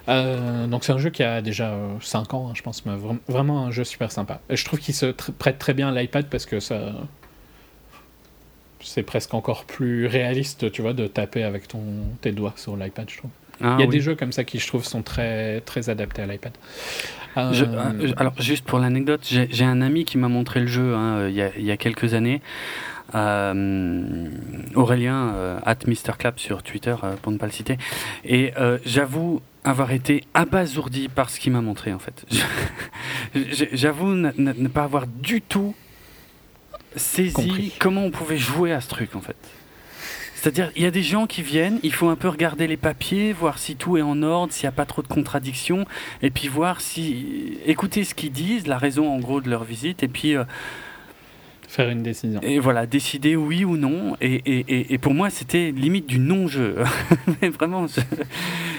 Euh, 0.09 0.67
donc 0.67 0.85
c'est 0.85 0.93
un 0.93 0.99
jeu 0.99 1.11
qui 1.11 1.23
a 1.23 1.41
déjà 1.43 1.75
5 2.01 2.35
ans, 2.35 2.49
hein, 2.49 2.53
je 2.55 2.63
pense, 2.63 2.85
mais 2.87 2.93
vra- 2.97 3.19
vraiment 3.29 3.67
un 3.67 3.71
jeu 3.71 3.85
super 3.85 4.11
sympa. 4.13 4.41
Et 4.51 4.57
je 4.57 4.65
trouve 4.65 4.79
qu'il 4.79 4.95
se 4.95 5.07
tr- 5.07 5.33
prête 5.33 5.59
très 5.59 5.75
bien 5.75 5.89
à 5.89 6.01
l'iPad 6.01 6.27
parce 6.27 6.47
que 6.47 6.61
ça... 6.61 6.93
C'est 8.81 9.03
presque 9.03 9.35
encore 9.35 9.65
plus 9.65 10.07
réaliste, 10.07 10.71
tu 10.71 10.83
vois, 10.83 10.93
de 10.93 11.09
taper 11.09 11.43
avec 11.43 11.67
ton, 11.67 11.83
tes 12.21 12.31
doigts 12.31 12.55
sur 12.57 12.77
l'iPad, 12.77 13.11
je 13.11 13.19
trouve. 13.19 13.31
ah, 13.61 13.75
Il 13.77 13.81
y 13.81 13.83
a 13.83 13.87
oui. 13.87 13.89
des 13.89 14.01
jeux 14.01 14.15
comme 14.15 14.31
ça 14.31 14.45
qui, 14.45 14.61
je 14.61 14.67
trouve, 14.69 14.85
sont 14.85 15.03
très, 15.03 15.61
très 15.63 15.91
adaptés 15.91 16.23
à 16.23 16.27
l'iPad. 16.27 16.53
Euh, 17.37 17.53
Je- 17.53 17.65
euh, 17.65 18.13
alors, 18.17 18.41
juste 18.41 18.65
pour 18.65 18.79
l'anecdote, 18.79 19.21
j'ai 19.25 19.65
un 19.65 19.81
ami 19.83 20.05
qui 20.05 20.17
m'a 20.17 20.29
montré 20.29 20.61
le 20.61 20.69
jeu 20.69 20.95
hein, 20.95 21.17
euh, 21.19 21.29
il 21.31 21.35
y, 21.37 21.43
a, 21.43 21.51
il 21.59 21.65
y 21.65 21.73
a 21.73 21.77
quelques 21.77 22.15
années. 22.15 22.41
Euh, 23.15 24.29
Aurélien, 24.75 25.33
euh, 25.35 25.59
at 25.65 25.77
MrClap 25.87 26.39
sur 26.39 26.63
Twitter, 26.63 26.95
euh, 27.05 27.15
pour 27.23 27.33
ne 27.33 27.39
pas 27.39 27.47
le 27.47 27.53
citer. 27.53 27.79
Et 28.25 28.53
j'avoue 28.85 29.41
avoir 29.65 29.93
été 29.93 30.25
abasourdi 30.35 31.09
par 31.09 31.31
ce 31.31 31.41
qu'il 31.41 31.53
m'a 31.53 31.61
montré, 31.61 31.93
en 31.93 31.99
fait. 31.99 32.25
J'avoue 33.73 34.09
ne, 34.15 34.31
ne- 34.39 34.53
ne 34.53 34.69
pas 34.69 34.85
avoir 34.85 35.07
du 35.07 35.43
tout 35.43 35.75
saisi 36.97 37.33
Compris. 37.33 37.73
comment 37.79 38.05
on 38.05 38.11
pouvait 38.11 38.39
jouer 38.39 38.73
à 38.73 38.81
ce 38.81 38.89
truc, 38.89 39.15
en 39.15 39.21
fait. 39.21 39.37
C'est-à-dire, 40.35 40.71
il 40.77 40.83
y 40.83 40.87
a 40.87 40.91
des 40.91 41.03
gens 41.03 41.27
qui 41.27 41.43
viennent, 41.43 41.81
il 41.83 41.93
faut 41.93 42.09
un 42.09 42.17
peu 42.17 42.29
regarder 42.29 42.67
les 42.69 42.77
papiers, 42.77 43.33
voir 43.33 43.59
si 43.59 43.75
tout 43.77 43.97
est 43.99 44.03
en 44.03 44.23
ordre, 44.23 44.53
s'il 44.53 44.65
n'y 44.65 44.69
a 44.69 44.73
pas 44.73 44.87
trop 44.87 45.03
de 45.03 45.09
contradictions, 45.09 45.85
et 46.23 46.31
puis 46.31 46.49
voir 46.49 46.81
si. 46.81 47.59
écouter 47.67 48.05
ce 48.05 48.15
qu'ils 48.15 48.33
disent, 48.33 48.67
la 48.69 48.79
raison 48.79 49.13
en 49.13 49.19
gros 49.19 49.41
de 49.41 49.51
leur 49.51 49.65
visite, 49.65 50.03
et 50.03 50.09
puis. 50.09 50.37
euh, 50.37 50.45
Faire 51.69 51.91
une 51.91 52.03
décision. 52.03 52.41
et 52.43 52.59
voilà, 52.59 52.87
décider 52.87 53.37
oui 53.37 53.65
ou 53.65 53.77
non. 53.77 54.17
Et, 54.23 54.35
et, 54.47 54.65
et, 54.69 54.95
et 54.95 54.99
pour 54.99 55.13
moi, 55.13 55.29
c'était 55.31 55.71
limite 55.71 56.07
du 56.07 56.19
non-jeu. 56.19 56.77
mais 57.43 57.51
vraiment, 57.51 57.87
je- 57.87 58.01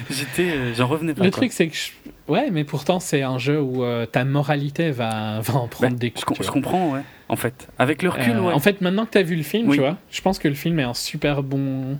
j'étais. 0.10 0.50
euh, 0.50 0.74
J'en 0.74 0.88
revenais 0.88 1.14
pas. 1.14 1.24
Le 1.24 1.30
quoi. 1.30 1.38
truc, 1.38 1.52
c'est 1.52 1.68
que. 1.68 1.76
je- 1.76 1.92
Ouais, 2.28 2.50
mais 2.52 2.64
pourtant, 2.64 3.00
c'est 3.00 3.22
un 3.24 3.38
jeu 3.40 3.60
où 3.62 3.84
euh, 3.84 4.06
ta 4.08 4.24
moralité 4.26 4.90
va, 4.92 5.40
va 5.44 5.56
en 5.56 5.68
prendre 5.68 5.92
Ben, 5.94 6.00
des 6.00 6.08
je, 6.08 6.14
coups. 6.26 6.26
com- 6.26 6.38
tu 6.38 6.44
je 6.44 6.52
comprends, 6.52 6.92
ouais. 6.94 7.02
En 7.28 7.36
fait, 7.36 7.68
avec 7.78 8.02
le 8.04 8.10
recul, 8.10 8.34
Euh, 8.34 8.42
ouais. 8.42 8.54
En 8.54 8.60
fait, 8.60 8.82
maintenant 8.82 9.06
que 9.06 9.12
tu 9.12 9.18
as 9.20 9.24
vu 9.24 9.36
le 9.36 9.44
film, 9.44 9.70
Oui. 9.70 9.76
tu 9.78 9.82
vois, 9.82 9.98
je 10.12 10.22
pense 10.22 10.38
que 10.40 10.48
le 10.48 10.56
film 10.56 10.80
est 10.80 10.84
un 10.84 10.94
super 10.96 11.44
bon, 11.44 11.98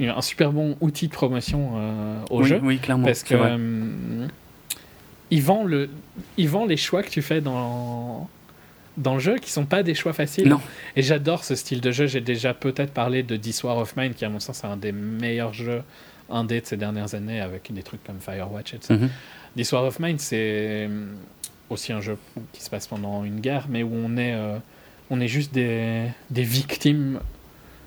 un 0.00 0.20
super 0.22 0.50
bon 0.52 0.76
outil 0.80 1.08
de 1.08 1.12
promotion 1.12 1.72
euh, 1.76 2.16
au 2.30 2.40
oui, 2.42 2.48
jeu. 2.48 2.60
oui, 2.62 2.78
clairement. 2.78 3.04
parce 3.06 3.22
que 3.22 3.34
vrai. 3.34 3.56
il, 5.30 5.42
vend 5.42 5.64
le, 5.64 5.88
il 6.36 6.48
vend 6.48 6.64
les 6.66 6.76
choix 6.76 7.02
que 7.02 7.10
tu 7.10 7.22
fais 7.22 7.40
dans, 7.40 8.28
dans 8.96 9.14
le 9.14 9.20
jeu 9.20 9.36
qui 9.38 9.50
sont 9.50 9.64
pas 9.64 9.82
des 9.82 9.94
choix 9.94 10.12
faciles. 10.12 10.48
Non. 10.48 10.60
Et 10.96 11.02
j'adore 11.02 11.44
ce 11.44 11.54
style 11.54 11.80
de 11.80 11.90
jeu. 11.90 12.06
J'ai 12.06 12.20
déjà 12.20 12.52
peut-être 12.54 12.92
parlé 12.92 13.22
de 13.22 13.36
This 13.36 13.62
War 13.64 13.78
of 13.78 13.96
Mine, 13.96 14.14
qui 14.14 14.24
à 14.24 14.28
mon 14.28 14.40
sens 14.40 14.62
est 14.64 14.66
un 14.66 14.76
des 14.76 14.92
meilleurs 14.92 15.52
jeux 15.54 15.82
indés 16.30 16.60
de 16.60 16.66
ces 16.66 16.76
dernières 16.76 17.14
années 17.14 17.40
avec 17.40 17.72
des 17.72 17.82
trucs 17.82 18.02
comme 18.04 18.20
Firewatch 18.20 18.74
et 18.74 18.78
tout 18.78 18.86
ça. 18.88 18.94
Mhm. 18.94 19.08
This 19.56 19.72
War 19.72 19.84
of 19.84 19.98
Mine, 19.98 20.18
c'est 20.18 20.88
aussi 21.70 21.92
un 21.92 22.00
jeu 22.00 22.16
qui 22.52 22.62
se 22.62 22.70
passe 22.70 22.86
pendant 22.86 23.24
une 23.24 23.40
guerre, 23.40 23.66
mais 23.68 23.82
où 23.82 23.90
on 23.94 24.16
est, 24.16 24.34
euh, 24.34 24.58
on 25.10 25.20
est 25.20 25.28
juste 25.28 25.52
des, 25.54 26.04
des 26.30 26.42
victimes. 26.42 27.20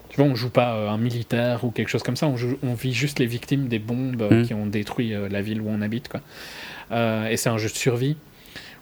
Tu 0.10 0.18
vois, 0.18 0.26
on 0.26 0.36
joue 0.36 0.50
pas 0.50 0.76
euh, 0.76 0.90
un 0.90 0.98
militaire 0.98 1.64
ou 1.64 1.72
quelque 1.72 1.90
chose 1.90 2.04
comme 2.04 2.16
ça, 2.16 2.28
on, 2.28 2.38
joue- 2.38 2.58
on 2.64 2.74
vit 2.74 2.94
juste 2.94 3.20
les 3.20 3.26
victimes 3.26 3.68
des 3.68 3.80
bombes 3.80 4.22
euh, 4.24 4.40
Mhm. 4.42 4.46
qui 4.48 4.54
ont 4.54 4.66
détruit 4.66 5.14
la 5.30 5.42
ville 5.42 5.62
où 5.62 5.68
on 5.70 5.82
habite. 5.82 6.08
Quoi. 6.10 6.22
Et 7.30 7.38
c'est 7.38 7.50
un 7.50 7.58
jeu 7.58 7.68
de 7.70 7.74
survie 7.76 8.16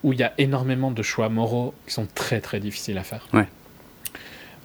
où 0.03 0.13
il 0.13 0.19
y 0.19 0.23
a 0.23 0.33
énormément 0.37 0.91
de 0.91 1.01
choix 1.01 1.29
moraux 1.29 1.73
qui 1.87 1.93
sont 1.93 2.07
très 2.13 2.41
très 2.41 2.59
difficiles 2.59 2.97
à 2.97 3.03
faire. 3.03 3.27
Ouais. 3.33 3.47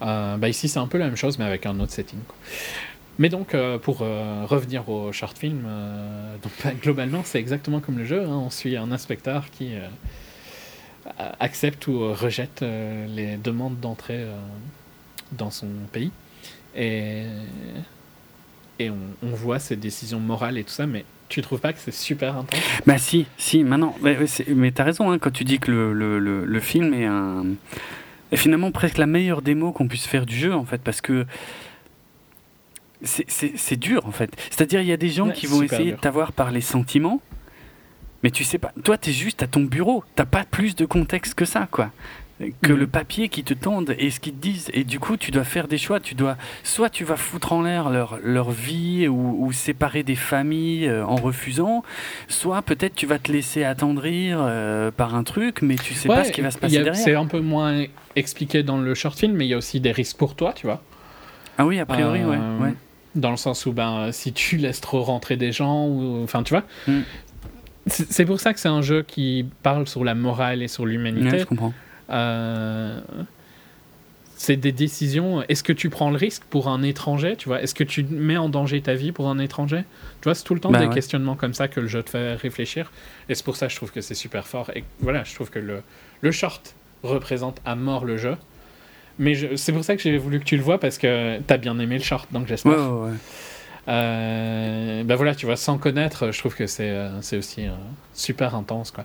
Euh, 0.02 0.36
bah 0.36 0.48
ici, 0.48 0.68
c'est 0.68 0.78
un 0.78 0.86
peu 0.86 0.98
la 0.98 1.06
même 1.06 1.16
chose, 1.16 1.38
mais 1.38 1.44
avec 1.44 1.66
un 1.66 1.78
autre 1.80 1.92
setting. 1.92 2.18
quoi. 2.26 2.36
Mais 3.18 3.28
donc, 3.28 3.54
euh, 3.54 3.78
pour 3.78 4.02
euh, 4.02 4.44
revenir 4.46 4.88
au 4.88 5.12
short 5.12 5.36
film, 5.36 5.62
donc, 6.42 6.52
bah, 6.62 6.70
globalement, 6.80 7.22
c'est 7.24 7.38
exactement 7.40 7.80
comme 7.80 7.98
le 7.98 8.04
jeu. 8.04 8.22
hein. 8.22 8.28
On 8.46 8.50
suit 8.50 8.76
un 8.76 8.92
inspecteur 8.92 9.50
qui 9.50 9.72
accepte 11.40 11.86
ou 11.86 12.12
rejette 12.12 12.62
les 12.62 13.36
demandes 13.36 13.80
d'entrée 13.80 14.26
dans 15.32 15.50
son 15.50 15.68
pays. 15.90 16.10
Et, 16.76 17.24
et 18.78 18.90
on, 18.90 18.98
on 19.22 19.30
voit 19.30 19.58
ses 19.58 19.74
décisions 19.76 20.20
morales 20.20 20.58
et 20.58 20.64
tout 20.64 20.70
ça, 20.70 20.86
mais 20.86 21.04
tu 21.28 21.42
trouves 21.42 21.60
pas 21.60 21.72
que 21.72 21.78
c'est 21.78 21.92
super 21.94 22.36
intense? 22.36 22.60
Bah 22.86 22.98
si, 22.98 23.26
si, 23.36 23.64
maintenant, 23.64 23.96
mais, 24.02 24.16
mais 24.54 24.70
t'as 24.70 24.84
raison, 24.84 25.10
hein, 25.10 25.18
quand 25.18 25.30
tu 25.32 25.44
dis 25.44 25.58
que 25.58 25.70
le, 25.70 25.92
le, 25.92 26.18
le, 26.18 26.44
le 26.44 26.60
film 26.60 26.94
est 26.94 27.04
un, 27.06 27.44
est 28.32 28.36
finalement 28.36 28.70
presque 28.70 28.98
la 28.98 29.06
meilleure 29.06 29.42
démo 29.42 29.72
qu'on 29.72 29.88
puisse 29.88 30.06
faire 30.06 30.26
du 30.26 30.36
jeu, 30.36 30.54
en 30.54 30.64
fait, 30.64 30.80
parce 30.82 31.00
que 31.00 31.26
c'est- 33.02 33.76
dur, 33.76 34.06
en 34.06 34.10
fait. 34.12 34.30
C'est-à-dire, 34.50 34.80
il 34.80 34.88
y 34.88 34.92
a 34.92 34.96
des 34.96 35.08
gens 35.10 35.28
Ouais, 35.28 35.32
qui 35.32 35.46
vont 35.46 35.62
essayer 35.62 35.90
dur. 35.90 35.96
de 35.96 36.00
t'avoir 36.00 36.32
par 36.32 36.50
les 36.50 36.60
sentiments, 36.60 37.20
mais 38.22 38.30
tu 38.30 38.42
sais 38.44 38.58
pas. 38.58 38.72
Toi, 38.82 38.98
tu 38.98 39.10
es 39.10 39.12
juste 39.12 39.42
à 39.42 39.46
ton 39.46 39.60
bureau. 39.60 40.02
T'as 40.16 40.24
pas 40.26 40.44
plus 40.44 40.74
de 40.74 40.84
contexte 40.84 41.34
que 41.34 41.44
ça, 41.44 41.68
quoi. 41.70 41.90
Que 42.62 42.72
Mhm. 42.72 42.78
le 42.78 42.86
papier 42.86 43.28
qui 43.28 43.42
te 43.42 43.52
tendent 43.52 43.96
et 43.98 44.10
ce 44.10 44.20
qu'ils 44.20 44.32
te 44.34 44.40
disent. 44.40 44.70
Et 44.72 44.84
du 44.84 45.00
coup, 45.00 45.16
tu 45.16 45.32
dois 45.32 45.42
faire 45.42 45.66
des 45.66 45.76
choix. 45.76 45.98
Tu 45.98 46.14
dois, 46.14 46.36
soit 46.62 46.88
tu 46.88 47.02
vas 47.02 47.16
foutre 47.16 47.52
en 47.52 47.62
l'air 47.62 47.90
leur, 47.90 48.18
leur 48.22 48.52
vie 48.52 49.08
ou, 49.08 49.44
ou 49.44 49.52
séparer 49.52 50.04
des 50.04 50.14
familles 50.14 50.86
euh, 50.86 51.04
en 51.04 51.16
refusant, 51.16 51.82
soit 52.28 52.62
peut-être 52.62 52.94
tu 52.94 53.06
vas 53.06 53.18
te 53.18 53.32
laisser 53.32 53.64
attendrir 53.64 54.38
euh, 54.40 54.92
par 54.92 55.16
un 55.16 55.24
truc, 55.24 55.62
mais 55.62 55.74
tu 55.74 55.94
sais 55.94 56.06
pas 56.08 56.22
ce 56.22 56.30
qui 56.30 56.40
va 56.40 56.52
se 56.52 56.58
passer 56.58 56.76
a- 56.78 56.84
derrière. 56.84 57.02
C'est 57.02 57.16
un 57.16 57.26
peu 57.26 57.40
moins 57.40 57.82
expliqué 58.14 58.62
dans 58.62 58.78
le 58.78 58.94
short 58.94 59.18
film, 59.18 59.32
mais 59.34 59.44
il 59.46 59.48
y 59.48 59.54
a 59.54 59.58
aussi 59.58 59.80
des 59.80 59.90
risques 59.90 60.16
pour 60.16 60.36
toi, 60.36 60.52
tu 60.54 60.66
vois. 60.66 60.80
Ah 61.58 61.66
oui, 61.66 61.80
a 61.80 61.86
priori. 61.86 62.20
Euh, 62.22 62.58
ouais. 62.60 62.74
Dans 63.16 63.32
le 63.32 63.36
sens 63.36 63.66
où, 63.66 63.72
ben, 63.72 64.12
si 64.12 64.32
tu 64.32 64.58
laisses 64.58 64.80
trop 64.80 65.02
rentrer 65.02 65.36
des 65.36 65.50
gens, 65.50 65.86
ou, 65.88 66.22
enfin, 66.22 66.44
tu 66.44 66.54
vois. 66.54 66.62
Mm. 66.86 67.00
C'est 67.88 68.26
pour 68.26 68.38
ça 68.38 68.52
que 68.54 68.60
c'est 68.60 68.68
un 68.68 68.82
jeu 68.82 69.02
qui 69.02 69.46
parle 69.62 69.88
sur 69.88 70.04
la 70.04 70.14
morale 70.14 70.62
et 70.62 70.68
sur 70.68 70.84
Ouais, 70.84 70.90
l'humanité. 70.90 71.38
je 71.40 71.44
comprends. 71.44 71.72
Euh, 72.10 73.00
c'est 74.36 74.56
des 74.56 74.70
décisions. 74.72 75.42
Est-ce 75.48 75.62
que 75.64 75.72
tu 75.72 75.90
prends 75.90 76.10
le 76.10 76.16
risque 76.16 76.42
pour 76.48 76.68
un 76.68 76.82
étranger, 76.82 77.34
tu 77.36 77.48
vois? 77.48 77.60
Est-ce 77.60 77.74
que 77.74 77.82
tu 77.84 78.04
mets 78.04 78.36
en 78.36 78.48
danger 78.48 78.80
ta 78.80 78.94
vie 78.94 79.10
pour 79.10 79.28
un 79.28 79.38
étranger? 79.40 79.82
Tu 80.20 80.24
vois, 80.24 80.34
c'est 80.34 80.44
tout 80.44 80.54
le 80.54 80.60
temps 80.60 80.70
Bah 80.70 80.78
des 80.78 80.86
ouais. 80.86 80.94
questionnements 80.94 81.34
comme 81.34 81.54
ça 81.54 81.66
que 81.66 81.80
le 81.80 81.88
jeu 81.88 82.02
te 82.04 82.10
fait 82.10 82.34
réfléchir. 82.34 82.92
Et 83.28 83.34
c'est 83.34 83.44
pour 83.44 83.56
ça 83.56 83.66
que 83.66 83.72
je 83.72 83.76
trouve 83.76 83.90
que 83.90 84.00
c'est 84.00 84.14
super 84.14 84.46
fort. 84.46 84.70
Et 84.76 84.84
voilà, 85.00 85.24
je 85.24 85.34
trouve 85.34 85.50
que 85.50 85.58
le, 85.58 85.82
le 86.20 86.30
short 86.30 86.74
représente 87.02 87.60
à 87.64 87.74
mort 87.74 88.04
le 88.04 88.16
jeu. 88.16 88.36
Mais 89.18 89.56
c'est 89.56 89.72
pour 89.72 89.82
ça 89.82 89.96
que 89.96 90.02
j'ai 90.02 90.16
voulu 90.18 90.38
que 90.38 90.44
tu 90.44 90.56
le 90.56 90.62
vois 90.62 90.78
parce 90.78 90.98
que 90.98 91.40
t'as 91.40 91.56
bien 91.56 91.76
aimé 91.80 91.98
le 91.98 92.04
short, 92.04 92.32
donc 92.32 92.46
j'espère. 92.46 92.72
Ouais. 92.92 93.10
Euh, 93.86 95.02
ben 95.04 95.14
voilà, 95.16 95.34
tu 95.34 95.46
vois, 95.46 95.56
sans 95.56 95.78
connaître, 95.78 96.30
je 96.32 96.38
trouve 96.38 96.54
que 96.54 96.66
c'est 96.66 96.90
euh, 96.90 97.20
aussi 97.32 97.66
euh, 97.66 97.70
super 98.12 98.54
intense, 98.54 98.90
quoi. 98.90 99.04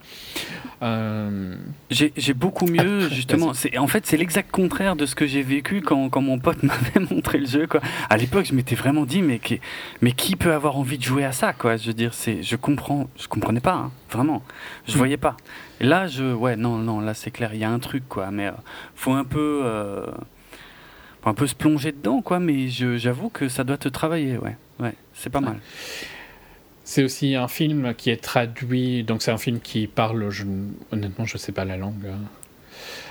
Euh, 0.81 1.55
J'ai 1.89 2.33
beaucoup 2.33 2.65
mieux, 2.65 3.03
Après, 3.05 3.15
justement. 3.15 3.53
C'est 3.53 3.77
En 3.77 3.87
fait, 3.87 4.05
c'est 4.05 4.17
l'exact 4.17 4.51
contraire 4.51 4.95
de 4.95 5.05
ce 5.05 5.15
que 5.15 5.25
j'ai 5.25 5.41
vécu 5.41 5.81
quand, 5.81 6.09
quand 6.09 6.21
mon 6.21 6.39
pote 6.39 6.63
m'avait 6.63 6.99
montré 7.11 7.37
le 7.37 7.45
jeu. 7.45 7.67
Quoi. 7.67 7.79
À 8.09 8.17
l'époque, 8.17 8.45
je 8.45 8.53
m'étais 8.53 8.75
vraiment 8.75 9.05
dit, 9.05 9.21
mais 9.21 9.39
qui, 9.39 9.61
mais 10.01 10.11
qui 10.11 10.35
peut 10.35 10.53
avoir 10.53 10.77
envie 10.77 10.97
de 10.97 11.03
jouer 11.03 11.23
à 11.23 11.31
ça 11.31 11.53
quoi? 11.53 11.77
Je 11.77 11.87
veux 11.87 11.93
dire, 11.93 12.13
c'est, 12.13 12.43
je 12.43 12.55
comprends, 12.55 13.07
je 13.17 13.27
comprenais 13.27 13.61
pas, 13.61 13.73
hein, 13.73 13.91
vraiment. 14.11 14.43
Je 14.87 14.93
Mm. 14.93 14.97
voyais 14.97 15.17
pas. 15.17 15.37
Et 15.79 15.85
là, 15.85 16.07
je, 16.07 16.33
ouais, 16.33 16.55
non, 16.55 16.77
non, 16.77 16.99
là, 16.99 17.13
c'est 17.13 17.31
clair, 17.31 17.53
il 17.53 17.59
y 17.59 17.63
a 17.63 17.69
un 17.69 17.79
truc, 17.79 18.03
quoi. 18.09 18.31
Mais 18.31 18.51
faut 18.95 19.13
un 19.13 19.23
peu, 19.23 19.63
faut 21.21 21.29
un 21.29 21.33
peu 21.33 21.47
se 21.47 21.55
plonger 21.55 21.91
dedans, 21.93 22.21
quoi. 22.21 22.39
Mais 22.39 22.67
j'avoue 22.67 23.29
que 23.29 23.47
ça 23.49 23.63
doit 23.63 23.77
te 23.77 23.87
travailler, 23.89 24.37
ouais, 24.37 24.55
ouais, 24.79 24.93
c'est 25.13 25.29
pas 25.29 25.41
mal. 25.41 25.57
c'est 26.83 27.03
aussi 27.03 27.35
un 27.35 27.47
film 27.47 27.93
qui 27.95 28.09
est 28.09 28.21
traduit, 28.21 29.03
donc 29.03 29.21
c'est 29.21 29.31
un 29.31 29.37
film 29.37 29.59
qui 29.59 29.87
parle, 29.87 30.29
je- 30.29 30.43
honnêtement, 30.91 31.25
je 31.25 31.37
sais 31.37 31.51
pas 31.51 31.65
la 31.65 31.77
langue, 31.77 32.05
euh, 32.05 32.13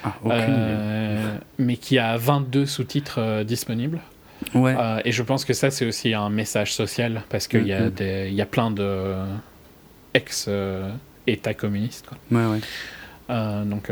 Ah, 0.05 0.15
aucune 0.23 0.37
euh, 0.49 1.37
mais 1.59 1.77
qui 1.77 1.99
a 1.99 2.17
22 2.17 2.67
sous-titres 2.67 3.19
euh, 3.21 3.45
disponibles. 3.45 4.01
Ouais. 4.55 4.75
Euh, 4.77 5.01
et 5.05 5.13
je 5.13 5.23
pense 5.23 5.45
que 5.45 5.53
ça, 5.53 5.71
c'est 5.71 5.87
aussi 5.87 6.13
un 6.15 6.29
message 6.29 6.75
social, 6.75 7.23
parce 7.29 7.47
qu'il 7.49 7.67
y, 7.67 7.73
a 7.73 7.83
Mhm. 7.85 7.91
des- 7.91 8.27
il 8.29 8.35
y 8.35 8.43
a 8.43 8.47
plein 8.47 8.71
de 8.73 9.15
ex-États 10.15 11.55
communistes. 11.55 12.07
Quoi. 12.07 12.19
ouais, 12.39 12.47
ouais. 12.47 13.65
Donc, 13.65 13.91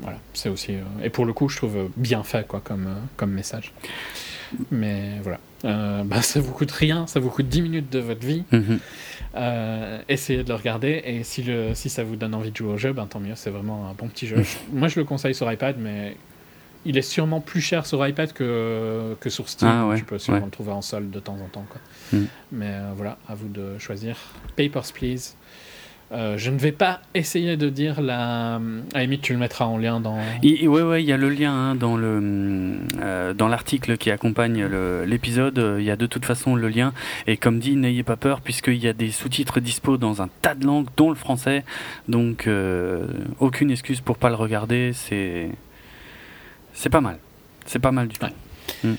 voilà, 0.00 0.18
c'est 0.34 0.48
aussi. 0.48 0.74
et 1.02 1.10
pour 1.10 1.24
le 1.24 1.32
coup, 1.32 1.48
je 1.48 1.56
trouve 1.56 1.90
bien 1.96 2.22
fait 2.22 2.46
quoi, 2.46 2.60
comme, 2.62 2.88
comme 3.16 3.30
message. 3.30 3.72
Mais 4.70 5.18
voilà. 5.22 5.38
Euh, 5.64 6.02
bah, 6.04 6.22
ça 6.22 6.40
vous 6.40 6.52
coûte 6.52 6.70
rien, 6.70 7.06
ça 7.06 7.18
vous 7.18 7.30
coûte 7.30 7.48
10 7.48 7.62
minutes 7.62 7.90
de 7.92 7.98
votre 7.98 8.24
vie. 8.26 8.44
Mhm. 8.52 8.78
Euh, 9.36 10.00
essayez 10.08 10.42
de 10.44 10.48
le 10.48 10.54
regarder 10.54 11.02
et 11.04 11.22
si, 11.24 11.42
le, 11.42 11.74
si 11.74 11.88
ça 11.88 12.04
vous 12.04 12.16
donne 12.16 12.34
envie 12.34 12.50
de 12.50 12.56
jouer 12.56 12.72
au 12.72 12.76
jeu, 12.76 12.92
ben, 12.92 13.06
tant 13.06 13.20
mieux, 13.20 13.34
c'est 13.34 13.50
vraiment 13.50 13.88
un 13.88 13.94
bon 13.94 14.08
petit 14.08 14.26
jeu. 14.26 14.42
Je- 14.42 14.56
moi 14.72 14.88
je 14.88 14.98
le 14.98 15.04
conseille 15.04 15.34
sur 15.34 15.50
iPad, 15.50 15.76
mais 15.78 16.16
il 16.84 16.96
est 16.96 17.02
sûrement 17.02 17.40
plus 17.40 17.60
cher 17.60 17.84
sur 17.86 18.06
iPad 18.06 18.32
que, 18.32 19.16
que 19.20 19.28
sur 19.30 19.48
Steam. 19.48 19.68
Ah 19.68 19.86
ouais, 19.88 19.96
tu 19.98 20.04
peux 20.04 20.18
sûrement 20.18 20.38
ouais. 20.40 20.44
le 20.44 20.50
trouver 20.50 20.72
en 20.72 20.82
solde 20.82 21.10
de 21.10 21.20
temps 21.20 21.36
en 21.44 21.48
temps. 21.48 21.66
Quoi. 21.68 21.80
Mm. 22.18 22.24
Mais 22.52 22.70
euh, 22.70 22.90
voilà, 22.94 23.18
à 23.28 23.34
vous 23.34 23.48
de 23.48 23.78
choisir. 23.78 24.16
Papers, 24.56 24.92
Please. 24.94 25.34
Euh, 26.12 26.38
je 26.38 26.52
ne 26.52 26.58
vais 26.58 26.70
pas 26.70 27.00
essayer 27.14 27.56
de 27.56 27.68
dire 27.68 28.00
la. 28.00 28.60
À 28.94 29.00
limite, 29.00 29.22
tu 29.22 29.32
le 29.32 29.40
mettras 29.40 29.64
en 29.64 29.76
lien 29.76 29.98
dans. 29.98 30.18
Ouais, 30.44 30.82
ouais, 30.82 31.02
il 31.02 31.06
y 31.06 31.12
a 31.12 31.16
le 31.16 31.28
lien 31.28 31.52
hein, 31.52 31.74
dans 31.74 31.96
le 31.96 32.78
euh, 33.00 33.34
dans 33.34 33.48
l'article 33.48 33.96
qui 33.96 34.12
accompagne 34.12 34.64
l'épisode. 35.04 35.58
euh, 35.58 35.80
Il 35.80 35.84
y 35.84 35.90
a 35.90 35.96
de 35.96 36.06
toute 36.06 36.24
façon 36.24 36.54
le 36.54 36.68
lien. 36.68 36.92
Et 37.26 37.36
comme 37.36 37.58
dit, 37.58 37.74
n'ayez 37.74 38.04
pas 38.04 38.16
peur 38.16 38.40
puisqu'il 38.40 38.76
y 38.76 38.86
a 38.86 38.92
des 38.92 39.10
sous-titres 39.10 39.58
dispo 39.58 39.96
dans 39.96 40.22
un 40.22 40.28
tas 40.42 40.54
de 40.54 40.64
langues, 40.64 40.86
dont 40.96 41.08
le 41.10 41.16
français. 41.16 41.64
Donc 42.08 42.48
aucune 43.40 43.70
excuse 43.72 44.00
pour 44.00 44.16
pas 44.16 44.28
le 44.28 44.36
regarder. 44.36 44.92
C'est 44.94 45.50
c'est 46.72 46.90
pas 46.90 47.00
mal. 47.00 47.18
C'est 47.64 47.80
pas 47.80 47.90
mal 47.90 48.06
du 48.06 48.16
tout. 48.16 48.26
Ouais. 48.84 48.94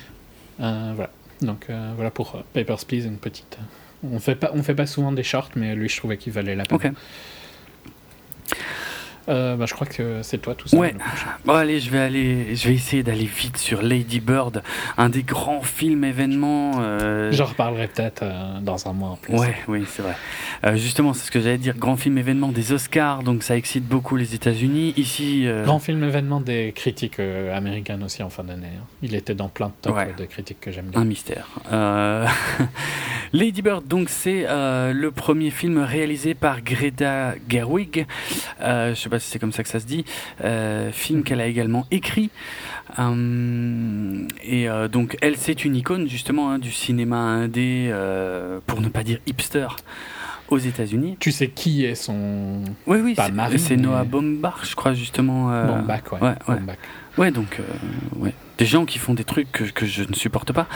Euh, 0.60 0.92
voilà. 0.94 1.10
Donc 1.40 1.68
voilà 1.96 2.10
pour 2.10 2.42
Papers, 2.52 2.84
Please, 2.86 3.06
une 3.06 3.16
petite. 3.16 3.56
On 4.02 4.18
fait 4.20 4.36
pas, 4.36 4.50
on 4.54 4.62
fait 4.62 4.74
pas 4.74 4.86
souvent 4.86 5.12
des 5.12 5.22
shorts, 5.24 5.50
mais 5.56 5.74
lui, 5.74 5.88
je 5.88 5.96
trouvais 5.96 6.16
qu'il 6.16 6.32
valait 6.32 6.54
la 6.54 6.64
peine. 6.64 6.94
Euh, 9.28 9.56
bah, 9.56 9.66
je 9.66 9.74
crois 9.74 9.86
que 9.86 10.22
c'est 10.22 10.38
toi 10.38 10.54
tout 10.54 10.68
ça. 10.68 10.76
Ouais. 10.76 10.94
Bon 11.44 11.52
allez, 11.54 11.80
je 11.80 11.90
vais 11.90 11.98
aller, 11.98 12.56
je 12.56 12.68
vais 12.68 12.74
essayer 12.74 13.02
d'aller 13.02 13.26
vite 13.26 13.56
sur 13.58 13.82
Lady 13.82 14.20
Bird, 14.20 14.62
un 14.96 15.08
des 15.08 15.22
grands 15.22 15.62
films 15.62 16.04
événements. 16.04 16.72
euh, 16.80 17.30
J'en 17.32 17.44
reparlerai 17.46 17.88
peut-être 17.88 18.22
euh, 18.22 18.60
dans 18.60 18.88
un 18.88 18.92
mois 18.92 19.10
en 19.10 19.16
plus. 19.16 19.34
Ouais, 19.34 19.54
oui, 19.68 19.84
c'est 19.86 20.02
vrai. 20.02 20.16
Euh, 20.64 20.76
justement, 20.76 21.12
c'est 21.12 21.26
ce 21.26 21.30
que 21.30 21.40
j'allais 21.40 21.58
dire. 21.58 21.76
Grand 21.76 21.96
film 21.96 22.16
événement 22.18 22.48
des 22.48 22.72
Oscars, 22.72 23.22
donc 23.22 23.42
ça 23.42 23.56
excite 23.56 23.84
beaucoup 23.86 24.16
les 24.16 24.34
États-Unis. 24.34 24.94
Ici, 24.96 25.46
euh, 25.46 25.64
Grand 25.64 25.78
film 25.78 26.02
événement 26.04 26.40
des 26.40 26.72
critiques 26.74 27.20
américaines 27.20 28.02
aussi 28.02 28.22
en 28.22 28.30
fin 28.30 28.44
d'année. 28.44 28.66
hein. 28.78 28.84
Il 29.02 29.14
était 29.14 29.34
dans 29.34 29.48
plein 29.48 29.66
de 29.68 29.72
top 29.82 29.96
Ouais. 29.96 30.14
de 30.16 30.24
critiques 30.24 30.60
que 30.60 30.70
j'aime 30.72 30.86
un 30.88 31.00
bien. 31.00 31.04
mystère. 31.04 31.46
Euh, 31.72 32.26
Lady 33.32 33.60
Bird, 33.62 33.86
donc 33.86 34.08
c'est 34.08 34.46
le 34.48 35.10
premier 35.10 35.50
film 35.50 35.78
réalisé 35.78 36.34
par 36.34 36.62
Greta 36.62 37.34
Gerwig. 37.48 38.06
Je 38.60 38.94
sais 38.94 39.08
pas 39.10 39.17
si 39.18 39.30
c'est 39.30 39.38
comme 39.38 39.52
ça 39.52 39.62
que 39.62 39.68
ça 39.68 39.80
se 39.80 39.86
dit. 39.86 40.04
Euh, 40.44 40.90
film 40.92 41.22
qu'elle 41.22 41.40
a 41.40 41.46
également 41.46 41.86
écrit. 41.90 42.30
Euh, 42.98 44.26
et 44.42 44.68
euh, 44.68 44.88
donc 44.88 45.16
elle, 45.20 45.36
c'est 45.36 45.64
une 45.64 45.76
icône 45.76 46.08
justement 46.08 46.50
hein, 46.50 46.58
du 46.58 46.70
cinéma 46.72 47.16
indé, 47.16 47.92
pour 48.66 48.80
ne 48.80 48.88
pas 48.88 49.02
dire 49.02 49.18
hipster, 49.26 49.68
aux 50.48 50.58
États-Unis. 50.58 51.16
Tu 51.20 51.30
sais 51.32 51.48
qui 51.48 51.84
est 51.84 51.94
son 51.94 52.62
Oui, 52.86 52.98
oui, 53.02 53.14
Pas 53.14 53.26
c'est- 53.26 53.32
Marie, 53.32 53.58
c'est 53.58 53.76
mais- 53.76 53.82
Noah 53.82 54.04
Baumbach, 54.04 54.64
je 54.64 54.74
crois 54.74 54.94
justement. 54.94 55.52
euh, 55.52 55.66
bon 55.66 55.82
bac, 55.82 56.10
ouais. 56.12 56.20
ouais, 56.20 56.28
ouais. 56.48 56.54
Baumbach. 56.56 56.76
Ouais, 57.18 57.30
donc, 57.32 57.58
euh, 57.58 57.64
ouais. 58.20 58.32
Des 58.58 58.66
gens 58.66 58.84
qui 58.84 58.98
font 58.98 59.12
des 59.14 59.24
trucs 59.24 59.50
que, 59.50 59.64
que 59.64 59.86
je 59.86 60.04
ne 60.04 60.14
supporte 60.14 60.52
pas. 60.52 60.68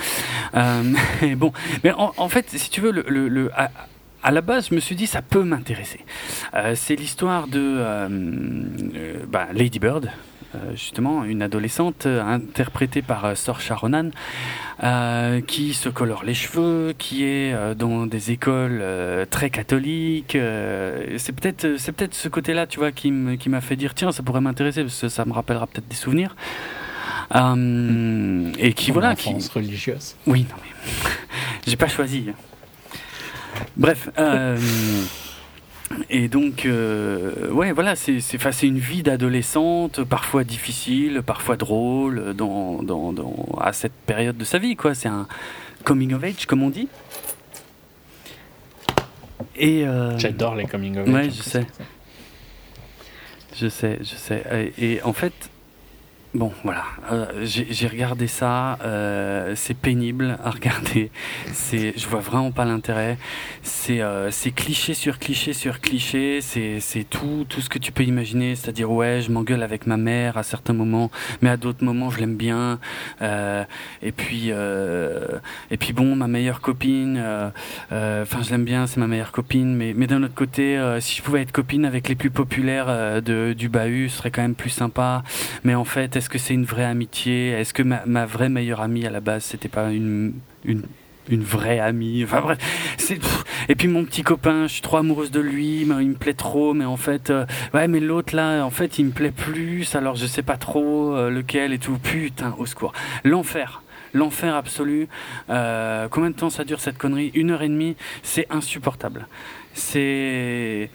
Euh, 0.55 0.83
mais 1.23 1.35
bon, 1.37 1.53
mais 1.85 1.93
en, 1.93 2.13
en 2.17 2.29
fait, 2.29 2.51
si 2.51 2.69
tu 2.69 2.81
veux, 2.81 2.91
le, 2.91 3.05
le, 3.09 3.29
le- 3.29 3.51
à, 3.59 3.71
à 4.23 4.31
la 4.31 4.41
base, 4.41 4.69
je 4.71 4.75
me 4.75 4.81
suis 4.81 4.95
dit, 4.97 5.07
ça 5.07 5.23
peut 5.23 5.43
m'intéresser. 5.45 6.01
Euh, 6.55 6.75
c'est 6.77 6.97
l'histoire 6.97 7.49
de 7.49 7.59
euh, 7.61 8.09
euh, 8.95 9.15
bah, 9.29 9.49
Lady 9.53 9.79
Bird. 9.79 10.11
euh, 10.55 10.73
justement, 10.73 11.25
une 11.25 11.41
adolescente 11.43 12.07
interprétée 12.07 13.01
par 13.03 13.25
euh, 13.25 13.35
Saoirse 13.35 13.71
Ronan, 13.73 14.11
euh, 14.85 15.41
qui 15.41 15.73
se 15.73 15.89
colore 15.89 16.25
les 16.25 16.35
cheveux, 16.35 16.93
qui 16.99 17.25
est 17.25 17.53
euh, 17.55 17.75
dans 17.75 18.07
des 18.07 18.31
écoles 18.33 18.81
euh, 18.83 19.25
très 19.25 19.49
catholiques. 19.51 20.37
c'est 21.17 21.33
peut-être, 21.33 21.77
c'est 21.79 21.93
peut-être 21.93 22.15
ce 22.15 22.29
côté-là, 22.29 22.67
tu 22.67 22.79
vois, 22.81 22.93
qui 22.93 23.11
m'a 23.11 23.61
fait 23.63 23.77
dire 23.77 23.95
tiens, 23.95 24.13
ça 24.13 24.23
pourrait 24.23 24.41
m'intéresser 24.43 24.83
parce 24.83 25.01
que 25.01 25.09
ça 25.09 25.25
me 25.25 25.33
rappellera 25.33 25.67
peut-être 25.67 25.89
des 25.89 25.97
souvenirs. 25.97 26.37
Et 27.35 28.73
qui 28.75 28.91
voilà, 28.91 29.15
qui, 29.15 29.35
religieuse. 29.55 30.17
oui, 30.27 30.45
non 30.51 30.57
mais 30.63 30.91
j'ai 31.67 31.77
pas 31.77 31.89
choisi. 31.89 32.27
Bref. 33.77 34.09
euh, 34.19 34.57
et 36.09 36.29
donc, 36.29 36.65
euh, 36.65 37.51
ouais, 37.51 37.73
voilà, 37.73 37.95
c'est 37.97 38.19
une 38.63 38.79
vie 38.79 39.03
d'adolescente, 39.03 40.03
parfois 40.05 40.43
difficile, 40.45 41.23
parfois 41.25 41.57
drôle, 41.57 42.33
dans, 42.35 42.83
dans, 42.83 43.13
dans- 43.13 43.59
à 43.61 43.73
cette 43.73 43.93
période 43.93 44.37
de 44.39 44.45
sa 44.45 44.59
vie, 44.59 44.75
quoi. 44.77 44.95
C'est 44.95 45.09
un 45.09 45.27
coming 45.85 46.15
of 46.15 46.25
age, 46.25 46.47
comme 46.47 46.63
on 46.63 46.71
dit. 46.71 46.89
Et 49.57 49.87
euh, 49.87 50.19
J'adore 50.19 50.55
les 50.55 50.65
coming 50.67 50.97
of 50.99 51.09
age. 51.09 51.15
ouais, 51.15 51.31
je 51.31 51.43
sais. 51.43 51.67
je 53.55 53.69
sais, 53.69 53.99
je 54.01 54.15
sais. 54.17 54.73
Et, 54.79 54.95
et 54.95 55.03
en 55.03 55.13
fait, 55.13 55.33
Bon, 56.35 56.51
voilà, 56.65 56.85
euh, 57.13 57.27
j'ai 57.45 57.87
regardé 57.87 58.27
ça, 58.27 58.79
euh, 58.87 59.53
c'est 59.55 59.77
pénible 59.77 60.39
à 60.43 60.49
regarder, 60.49 61.11
c'est, 61.53 61.93
je 61.95 62.09
vois 62.09 62.21
vraiment 62.21 62.53
pas 62.53 62.65
l'intérêt, 62.65 63.19
c'est 63.63 64.01
euh, 64.01 64.31
cliché 64.57 64.95
sur 64.95 65.19
cliché 65.19 65.53
sur 65.53 65.83
cliché, 65.83 66.41
c'est 66.41 67.05
tout, 67.11 67.45
tout 67.47 67.61
ce 67.61 67.69
que 67.69 67.79
tu 67.79 67.93
peux 67.93 68.05
imaginer, 68.05 68.57
c'est-à-dire 68.57 68.91
ouais, 68.91 69.21
je 69.21 69.31
m'engueule 69.31 69.63
avec 69.63 69.87
ma 69.87 69.99
mère 69.99 70.39
à 70.39 70.43
certains 70.43 70.73
moments, 70.73 71.11
mais 71.43 71.51
à 71.51 71.59
d'autres 71.59 71.85
moments 71.85 72.09
je 72.09 72.21
l'aime 72.21 72.39
bien, 72.39 72.79
euh, 73.21 73.65
et 74.01 74.13
puis 74.13 74.47
euh, 74.53 75.39
et 75.71 75.77
puis 75.77 75.93
bon, 75.93 76.17
ma 76.17 76.29
meilleure 76.29 76.63
copine, 76.63 77.23
enfin 77.91 78.43
je 78.43 78.51
l'aime 78.51 78.65
bien, 78.65 78.87
c'est 78.87 79.01
ma 79.01 79.07
meilleure 79.07 79.33
copine, 79.33 79.77
mais 79.77 79.93
mais 79.95 80.07
d'un 80.07 80.23
autre 80.23 80.35
côté, 80.35 80.81
si 81.01 81.15
je 81.19 81.23
pouvais 81.23 81.43
être 81.43 81.53
copine 81.53 81.85
avec 81.85 82.09
les 82.09 82.15
plus 82.15 82.31
populaires 82.31 83.21
de, 83.21 83.53
du 83.53 83.69
bahut, 83.69 84.09
ce 84.09 84.17
serait 84.17 84.31
quand 84.31 84.41
même 84.41 84.55
plus 84.55 84.71
sympa, 84.71 85.25
mais 85.63 85.75
en 85.75 85.85
fait 85.85 86.22
est-ce 86.23 86.31
que 86.31 86.39
c'est 86.39 86.55
une 86.55 86.65
vraie 86.65 86.85
amitié? 86.85 87.49
Est-ce 87.49 87.75
que 87.75 87.83
ma, 87.83 88.27
vraie 88.27 88.49
meilleure 88.49 88.81
amie 88.81 89.05
à 89.05 89.11
la 89.11 89.19
base, 89.19 89.43
c'était 89.43 89.69
pas 89.69 89.91
une, 89.91 90.35
une, 90.65 90.85
une 91.29 91.43
vraie 91.43 91.81
amie? 91.81 92.23
Enfin 92.23 92.41
bref, 92.41 92.59
c'est 92.97 93.19
et 93.69 93.75
puis 93.75 93.89
mon 93.89 94.05
petit 94.05 94.23
copain, 94.23 94.69
je 94.69 94.75
suis 94.75 94.83
trop 94.83 94.99
amoureuse 94.99 95.33
de 95.33 95.41
lui, 95.41 95.85
mais 95.85 96.01
il 96.05 96.11
me 96.11 96.15
plaît 96.15 96.35
trop, 96.35 96.75
mais 96.75 96.85
en 96.85 96.97
fait, 96.97 97.31
euh, 97.31 97.45
ouais, 97.75 97.89
mais 97.89 97.99
l'autre 97.99 98.37
là, 98.37 98.63
en 98.63 98.71
fait, 98.71 99.01
il 99.01 99.07
me 99.07 99.11
plaît 99.11 99.33
plus, 99.33 99.97
alors 99.97 100.15
je 100.15 100.27
sais 100.27 100.45
pas 100.45 100.57
trop 100.57 101.13
euh, 101.13 101.29
lequel 101.29 101.73
et 101.73 101.81
tout. 101.81 101.99
Putain, 101.99 102.55
au 102.57 102.67
secours, 102.67 102.93
l'enfer 103.25 103.83
l'enfer 104.15 104.55
absolu. 104.55 105.09
Euh, 105.51 106.07
combien 106.09 106.31
de 106.31 106.37
temps 106.37 106.51
ça 106.51 106.63
dure 106.63 106.79
cette 106.79 106.99
connerie? 106.99 107.33
Une 107.35 107.51
heure 107.51 107.63
et 107.63 107.69
demie, 107.69 107.97
c'est 108.23 108.47
insupportable. 108.49 109.27
C'est 109.75 110.89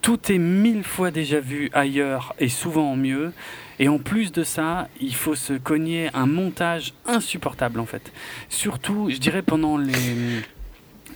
tout 0.00 0.32
est 0.32 0.38
mille 0.38 0.82
fois 0.82 1.12
déjà 1.12 1.38
vu 1.38 1.70
ailleurs 1.72 2.34
et 2.40 2.48
souvent 2.48 2.90
en 2.90 2.96
mieux. 2.96 3.32
Et 3.78 3.88
en 3.88 3.98
plus 3.98 4.32
de 4.32 4.44
ça, 4.44 4.88
il 5.00 5.14
faut 5.14 5.34
se 5.34 5.54
cogner 5.54 6.10
un 6.14 6.26
montage 6.26 6.94
insupportable 7.06 7.80
en 7.80 7.86
fait. 7.86 8.12
Surtout, 8.48 9.10
je 9.10 9.16
dirais 9.18 9.42
pendant 9.42 9.76
les... 9.76 10.42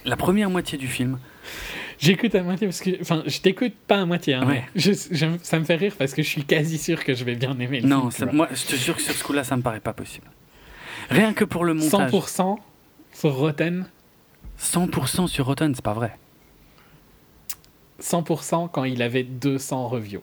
la 0.04 0.16
première 0.16 0.50
moitié 0.50 0.78
du 0.78 0.88
film. 0.88 1.18
J'écoute 1.98 2.34
à 2.34 2.42
moitié 2.42 2.66
parce 2.66 2.80
que. 2.80 3.00
Enfin, 3.00 3.22
je 3.26 3.40
t'écoute 3.40 3.74
pas 3.86 4.00
à 4.00 4.04
moitié. 4.04 4.34
Hein, 4.34 4.46
ça 5.42 5.58
me 5.58 5.64
fait 5.64 5.76
rire 5.76 5.94
parce 5.98 6.12
que 6.12 6.22
je 6.22 6.28
suis 6.28 6.44
quasi 6.44 6.78
sûr 6.78 7.02
que 7.04 7.14
je 7.14 7.24
vais 7.24 7.36
bien 7.36 7.58
aimer 7.58 7.80
le 7.80 7.88
non, 7.88 8.10
film. 8.10 8.28
Non, 8.30 8.36
moi, 8.36 8.48
je 8.52 8.64
te 8.66 8.76
jure 8.76 8.96
que 8.96 9.02
sur 9.02 9.14
ce 9.14 9.24
coup-là, 9.24 9.44
ça 9.44 9.56
me 9.56 9.62
paraît 9.62 9.80
pas 9.80 9.94
possible. 9.94 10.26
Rien 11.08 11.32
que 11.32 11.44
pour 11.44 11.64
le 11.64 11.74
montage. 11.74 12.10
100% 12.10 12.58
sur 13.12 13.34
Rotten? 13.34 13.86
100% 14.60 15.26
sur 15.28 15.46
Rotten, 15.46 15.74
c'est 15.74 15.84
pas 15.84 15.94
vrai. 15.94 16.18
100% 18.00 18.68
quand 18.70 18.84
il 18.84 19.02
avait 19.02 19.22
200 19.22 19.88
reviews. 19.88 20.22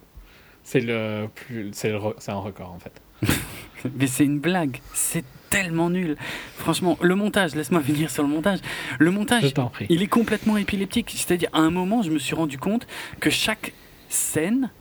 C'est 0.63 0.79
le 0.79 1.27
plus, 1.33 1.71
c'est 1.73 1.91
un 1.91 2.37
record 2.37 2.71
en 2.71 2.79
fait. 2.79 3.01
Mais 3.95 4.07
c'est 4.07 4.25
une 4.25 4.39
blague. 4.39 4.79
C'est 4.93 5.25
tellement 5.49 5.89
nul. 5.89 6.17
Franchement, 6.57 6.97
le 7.01 7.15
montage, 7.15 7.53
laisse-moi 7.53 7.81
venir 7.81 8.09
sur 8.09 8.23
le 8.23 8.29
montage. 8.29 8.59
Le 8.97 9.11
montage, 9.11 9.53
il 9.89 10.01
est 10.01 10.07
complètement 10.07 10.57
épileptique. 10.57 11.13
C'est-à-dire, 11.15 11.49
à 11.53 11.59
un 11.59 11.69
moment, 11.69 12.01
je 12.01 12.09
me 12.09 12.17
suis 12.17 12.33
rendu 12.33 12.57
compte 12.57 12.87
que 13.19 13.29
chaque 13.29 13.73
scène, 14.09 14.71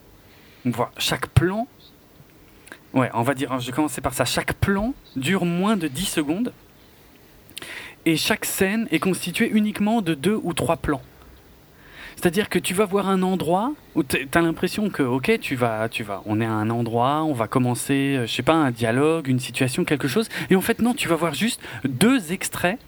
voit 0.65 0.93
chaque 0.97 1.27
plan, 1.29 1.67
ouais, 2.95 3.11
on 3.15 3.23
va 3.23 3.35
dire, 3.35 3.59
je 3.61 3.67
vais 3.67 3.73
commencer 3.73 4.01
par 4.01 4.15
ça, 4.15 4.25
chaque 4.25 4.55
plan 4.55 4.95
dure 5.17 5.45
moins 5.45 5.77
de 5.77 5.89
10 5.89 6.05
secondes. 6.05 6.53
Et 8.05 8.17
chaque 8.17 8.45
scène 8.45 8.89
est 8.91 8.99
constituée 8.99 9.51
uniquement 9.51 10.01
de 10.03 10.15
deux 10.15 10.39
ou 10.43 10.55
trois 10.55 10.77
plans. 10.77 11.03
C'est-à-dire 12.17 12.49
que 12.49 12.59
tu 12.59 12.75
vas 12.75 12.85
voir 12.85 13.09
un 13.09 13.23
endroit 13.23 13.73
où 13.95 14.03
tu 14.03 14.29
as 14.33 14.41
l'impression 14.41 14.91
que, 14.91 15.03
ok, 15.03 15.39
tu 15.41 15.57
vas, 15.57 15.89
tu 15.89 16.03
vas, 16.03 16.23
on 16.27 16.41
est 16.41 16.47
à 16.47 16.53
un 16.53 16.71
endroit, 16.71 17.23
on 17.25 17.33
va 17.33 17.49
commencer, 17.49 18.17
euh, 18.17 18.27
je 18.27 18.33
sais 18.33 18.43
pas, 18.43 18.55
un 18.55 18.71
dialogue, 18.71 19.29
une 19.29 19.41
situation, 19.41 19.85
quelque 19.85 20.09
chose, 20.09 20.29
et 20.51 20.57
en 20.57 20.61
fait, 20.61 20.81
non, 20.81 20.95
tu 20.95 21.09
vas 21.09 21.17
voir 21.17 21.35
juste 21.35 21.61
deux 21.85 22.33
extraits 22.33 22.79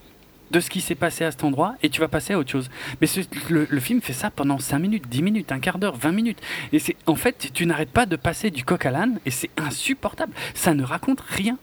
de 0.51 0.60
ce 0.60 0.70
qui 0.70 0.80
s'est 0.80 0.94
passé 0.94 1.24
à 1.24 1.30
cet 1.30 1.42
endroit 1.42 1.74
et 1.82 1.88
tu 1.88 2.01
vas 2.01 2.09
passer 2.09 2.32
à 2.32 2.38
autre 2.38 2.51
chose. 2.51 2.70
Mais 3.01 3.09
le, 3.48 3.80
film 3.80 4.01
fait 4.01 4.12
ça 4.12 4.30
pendant 4.30 4.59
5 4.59 4.78
minutes, 4.78 5.09
10 5.09 5.22
minutes, 5.22 5.52
un 5.52 5.59
quart 5.59 5.78
d'heure, 5.78 5.96
20 5.96 6.12
minutes. 6.12 6.40
Et 6.72 6.78
c'est 6.78 6.96
en 7.06 7.16
fait, 7.16 7.51
tu 7.52 7.66
n'arrêtes 7.66 7.90
pas 7.90 8.06
de 8.06 8.16
passer 8.16 8.51
du 8.51 8.64
coq 8.64 8.86
à 8.86 8.90
l'âne 8.90 9.18
et 9.26 9.30
c'est 9.30 9.51
insupportable. 9.56 10.32
Ça 10.55 10.74
ne 10.74 10.84
raconte 10.84 11.20
rien. 11.20 11.59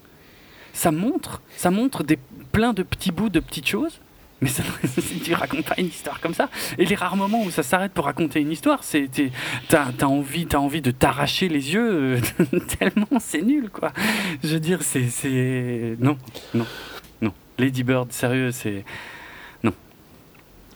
Ça 0.73 0.91
montre, 0.91 1.41
ça 1.55 1.71
montre 1.71 2.03
des, 2.03 2.17
plein 2.51 2.73
de 2.73 2.83
petits 2.83 3.11
bouts 3.11 3.29
de 3.29 3.39
petites 3.39 3.67
choses 3.67 4.01
mais 4.41 4.49
ça, 4.49 4.63
tu 5.23 5.33
racontes 5.33 5.65
pas 5.65 5.75
une 5.77 5.87
histoire 5.87 6.19
comme 6.19 6.33
ça. 6.33 6.49
Et 6.77 6.85
les 6.85 6.95
rares 6.95 7.15
moments 7.15 7.43
où 7.43 7.51
ça 7.51 7.63
s'arrête 7.63 7.91
pour 7.91 8.05
raconter 8.05 8.41
une 8.41 8.51
histoire, 8.51 8.83
c'est 8.83 9.09
t'as 9.69 9.91
as 9.99 10.05
envie, 10.05 10.47
as 10.51 10.59
envie 10.59 10.81
de 10.81 10.91
t'arracher 10.91 11.47
les 11.47 11.73
yeux 11.73 12.19
euh, 12.19 12.59
tellement 12.79 13.19
c'est 13.19 13.43
nul 13.43 13.69
quoi. 13.69 13.93
Je 14.43 14.49
veux 14.53 14.59
dire, 14.59 14.81
c'est 14.81 15.95
non, 15.99 16.17
non, 16.55 16.65
non. 17.21 17.33
Lady 17.59 17.83
Bird, 17.83 18.11
sérieux, 18.11 18.51
c'est 18.51 18.83
non. 19.63 19.73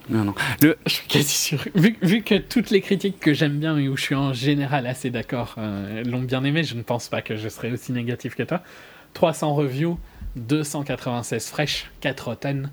Non, 0.10 0.24
non. 0.24 0.36
Je 0.62 0.76
suis 0.92 1.08
quasi 1.08 1.34
sûr. 1.34 1.64
Vu, 1.74 1.98
vu, 2.04 2.22
que 2.22 2.36
toutes 2.36 2.70
les 2.70 2.82
critiques 2.82 3.20
que 3.20 3.34
j'aime 3.34 3.58
bien 3.58 3.78
et 3.80 3.90
où 3.90 3.98
je 3.98 4.04
suis 4.04 4.16
en 4.16 4.34
général 4.34 4.86
assez 4.86 5.10
d'accord 5.10 5.56
euh, 5.58 6.04
l'ont 6.04 6.22
bien 6.22 6.44
aimé, 6.44 6.64
je 6.64 6.76
ne 6.76 6.84
pense 6.84 7.10
pas 7.10 7.24
que 7.24 7.36
je 7.36 7.50
serais 7.50 7.72
aussi 7.72 7.92
négatif 7.92 8.36
que 8.36 8.44
toi. 8.44 8.62
300 9.14 9.56
reviews, 9.56 9.98
296 10.36 11.50
fraîches, 11.50 11.90
4 12.02 12.20
Rotten, 12.28 12.70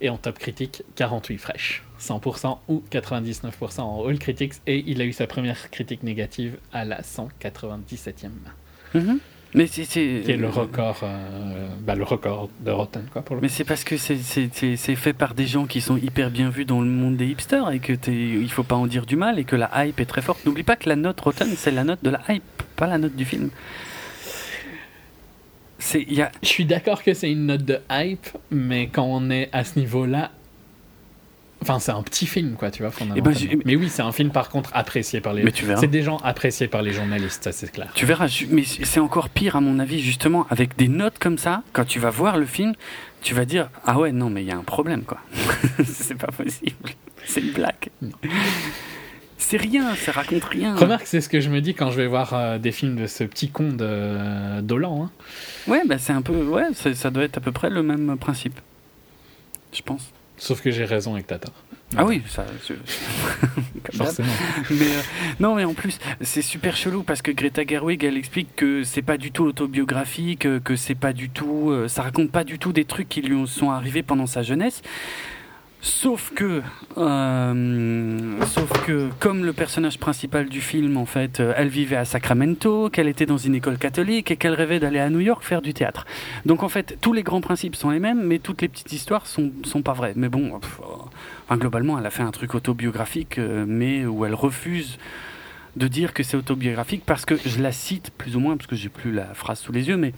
et 0.00 0.10
en 0.10 0.16
top 0.16 0.38
critique 0.38 0.82
48 0.96 1.38
fraîches, 1.38 1.82
100% 2.00 2.58
ou 2.68 2.82
99% 2.90 3.80
en 3.80 4.06
all 4.06 4.18
critics 4.18 4.54
et 4.66 4.84
il 4.86 5.00
a 5.00 5.04
eu 5.04 5.12
sa 5.12 5.26
première 5.26 5.70
critique 5.70 6.02
négative 6.02 6.56
à 6.72 6.84
la 6.84 7.00
197e. 7.02 8.30
Mhm. 8.94 9.20
Mais 9.54 9.66
c'est 9.66 9.84
qui 9.84 10.00
est 10.00 10.36
le 10.36 10.48
record, 10.48 11.00
euh, 11.02 11.68
bah, 11.80 11.94
le 11.94 12.04
record 12.04 12.50
de 12.60 12.70
Rotten 12.70 13.04
quoi. 13.10 13.22
Pour 13.22 13.36
le 13.36 13.42
Mais 13.42 13.48
c'est 13.48 13.64
parce 13.64 13.84
que 13.84 13.96
c'est 13.96 14.16
fait 14.76 15.12
par 15.14 15.34
des 15.34 15.46
gens 15.46 15.66
qui 15.66 15.80
sont 15.80 15.96
hyper 15.96 16.30
bien 16.30 16.50
vus 16.50 16.66
dans 16.66 16.82
le 16.82 16.90
monde 16.90 17.16
des 17.16 17.26
hipsters 17.26 17.70
et 17.70 17.78
que 17.78 17.94
il 18.10 18.50
faut 18.50 18.64
pas 18.64 18.74
en 18.74 18.86
dire 18.86 19.06
du 19.06 19.16
mal 19.16 19.38
et 19.38 19.44
que 19.44 19.56
la 19.56 19.70
hype 19.86 19.98
est 19.98 20.06
très 20.06 20.20
forte. 20.20 20.44
N'oublie 20.44 20.62
pas 20.62 20.76
que 20.76 20.88
la 20.88 20.96
note 20.96 21.18
Rotten 21.20 21.48
c'est 21.56 21.70
la 21.70 21.84
note 21.84 22.00
de 22.02 22.10
la 22.10 22.20
hype, 22.28 22.42
pas 22.76 22.86
la 22.86 22.98
note 22.98 23.16
du 23.16 23.24
film. 23.24 23.50
Je 25.92 26.48
suis 26.48 26.64
d'accord 26.64 27.02
que 27.02 27.14
c'est 27.14 27.30
une 27.30 27.46
note 27.46 27.64
de 27.64 27.78
hype, 27.90 28.26
mais 28.50 28.88
quand 28.88 29.04
on 29.04 29.30
est 29.30 29.48
à 29.52 29.64
ce 29.64 29.78
niveau-là, 29.78 30.30
Enfin, 31.62 31.78
c'est 31.78 31.90
un 31.90 32.02
petit 32.02 32.26
film, 32.26 32.54
quoi, 32.54 32.70
tu 32.70 32.82
vois, 32.82 32.92
eh 33.16 33.20
ben, 33.20 33.34
mais 33.64 33.76
oui, 33.76 33.88
c'est 33.88 34.02
un 34.02 34.12
film, 34.12 34.30
par 34.30 34.50
contre, 34.50 34.70
apprécié 34.74 35.20
par 35.20 35.32
les... 35.32 35.42
C'est 35.80 35.88
des 35.88 36.02
gens 36.02 36.18
appréciés 36.18 36.68
par 36.68 36.82
les 36.82 36.92
journalistes, 36.92 37.44
ça 37.44 37.50
c'est 37.50 37.72
clair. 37.72 37.90
Tu 37.94 38.04
verras, 38.04 38.28
mais 38.50 38.62
c'est 38.62 39.00
encore 39.00 39.30
pire, 39.30 39.56
à 39.56 39.60
mon 39.60 39.78
avis, 39.78 40.00
justement, 40.00 40.46
avec 40.50 40.76
des 40.76 40.88
notes 40.88 41.18
comme 41.18 41.38
ça, 41.38 41.62
quand 41.72 41.84
tu 41.84 41.98
vas 41.98 42.10
voir 42.10 42.36
le 42.36 42.46
film, 42.46 42.74
tu 43.22 43.34
vas 43.34 43.46
dire, 43.46 43.70
ah 43.84 43.98
ouais, 43.98 44.12
non, 44.12 44.28
mais 44.28 44.42
il 44.42 44.48
y 44.48 44.52
a 44.52 44.56
un 44.56 44.62
problème, 44.62 45.02
quoi. 45.02 45.18
c'est 45.84 46.16
pas 46.16 46.30
possible. 46.30 46.90
C'est 47.24 47.40
une 47.40 47.52
blague. 47.52 47.88
C'est 49.38 49.56
rien, 49.56 49.94
ça 49.94 50.12
raconte 50.12 50.44
rien. 50.44 50.74
Remarque, 50.74 51.06
c'est 51.06 51.20
ce 51.20 51.28
que 51.28 51.40
je 51.40 51.50
me 51.50 51.60
dis 51.60 51.74
quand 51.74 51.90
je 51.90 51.96
vais 51.96 52.06
voir 52.06 52.32
euh, 52.32 52.58
des 52.58 52.72
films 52.72 52.96
de 52.96 53.06
ce 53.06 53.24
petit 53.24 53.50
con 53.50 53.68
de 53.68 53.78
euh, 53.82 54.60
Dolan. 54.62 55.04
Hein. 55.04 55.10
Ouais, 55.68 55.82
bah 55.86 55.98
c'est 55.98 56.12
un 56.12 56.22
peu, 56.22 56.32
ouais, 56.32 56.68
ça 56.72 57.10
doit 57.10 57.24
être 57.24 57.38
à 57.38 57.40
peu 57.40 57.52
près 57.52 57.70
le 57.70 57.82
même 57.82 58.16
principe, 58.18 58.58
je 59.72 59.82
pense. 59.82 60.10
Sauf 60.38 60.60
que 60.60 60.70
j'ai 60.70 60.84
raison 60.84 61.16
et 61.16 61.22
que 61.22 61.28
t'as 61.28 61.38
tort. 61.38 61.54
Ah 61.96 62.04
oui, 62.04 62.22
ça. 62.26 62.44
Forcément. 63.94 64.28
mais 64.70 64.86
euh, 64.86 65.00
non, 65.38 65.54
mais 65.54 65.64
en 65.64 65.72
plus, 65.72 65.98
c'est 66.20 66.42
super 66.42 66.76
chelou 66.76 67.02
parce 67.02 67.22
que 67.22 67.30
Greta 67.30 67.64
Gerwig, 67.64 68.02
elle 68.04 68.16
explique 68.16 68.54
que 68.56 68.84
c'est 68.84 69.02
pas 69.02 69.16
du 69.16 69.30
tout 69.30 69.44
autobiographique, 69.44 70.46
que 70.64 70.76
c'est 70.76 70.96
pas 70.96 71.12
du 71.12 71.30
tout, 71.30 71.72
ça 71.86 72.02
raconte 72.02 72.32
pas 72.32 72.44
du 72.44 72.58
tout 72.58 72.72
des 72.72 72.84
trucs 72.84 73.08
qui 73.08 73.22
lui 73.22 73.46
sont 73.46 73.70
arrivés 73.70 74.02
pendant 74.02 74.26
sa 74.26 74.42
jeunesse. 74.42 74.82
Sauf 75.86 76.32
que, 76.34 76.62
euh, 76.98 78.44
sauf 78.44 78.84
que, 78.84 79.08
comme 79.20 79.44
le 79.44 79.52
personnage 79.52 80.00
principal 80.00 80.48
du 80.48 80.60
film, 80.60 80.96
en 80.96 81.06
fait, 81.06 81.38
euh, 81.38 81.54
elle 81.56 81.68
vivait 81.68 81.94
à 81.94 82.04
Sacramento, 82.04 82.90
qu'elle 82.90 83.06
était 83.06 83.24
dans 83.24 83.36
une 83.38 83.54
école 83.54 83.78
catholique 83.78 84.32
et 84.32 84.36
qu'elle 84.36 84.54
rêvait 84.54 84.80
d'aller 84.80 84.98
à 84.98 85.10
New 85.10 85.20
York 85.20 85.44
faire 85.44 85.62
du 85.62 85.74
théâtre. 85.74 86.04
Donc 86.44 86.64
en 86.64 86.68
fait, 86.68 86.98
tous 87.00 87.12
les 87.12 87.22
grands 87.22 87.40
principes 87.40 87.76
sont 87.76 87.90
les 87.90 88.00
mêmes, 88.00 88.20
mais 88.20 88.40
toutes 88.40 88.62
les 88.62 88.68
petites 88.68 88.92
histoires 88.92 89.28
sont, 89.28 89.52
sont 89.62 89.82
pas 89.82 89.92
vraies. 89.92 90.14
Mais 90.16 90.28
bon, 90.28 90.58
globalement, 91.52 91.96
elle 92.00 92.06
a 92.06 92.10
fait 92.10 92.24
un 92.24 92.32
truc 92.32 92.56
autobiographique, 92.56 93.38
euh, 93.38 93.64
mais 93.68 94.04
où 94.04 94.24
elle 94.24 94.34
refuse 94.34 94.98
de 95.76 95.86
dire 95.86 96.14
que 96.14 96.24
c'est 96.24 96.36
autobiographique 96.36 97.04
parce 97.06 97.24
que 97.24 97.36
je 97.36 97.62
la 97.62 97.70
cite 97.70 98.10
plus 98.18 98.34
ou 98.34 98.40
moins, 98.40 98.56
parce 98.56 98.66
que 98.66 98.74
j'ai 98.74 98.88
plus 98.88 99.12
la 99.12 99.34
phrase 99.34 99.60
sous 99.60 99.70
les 99.70 99.86
yeux, 99.86 99.96
mais 99.96 100.14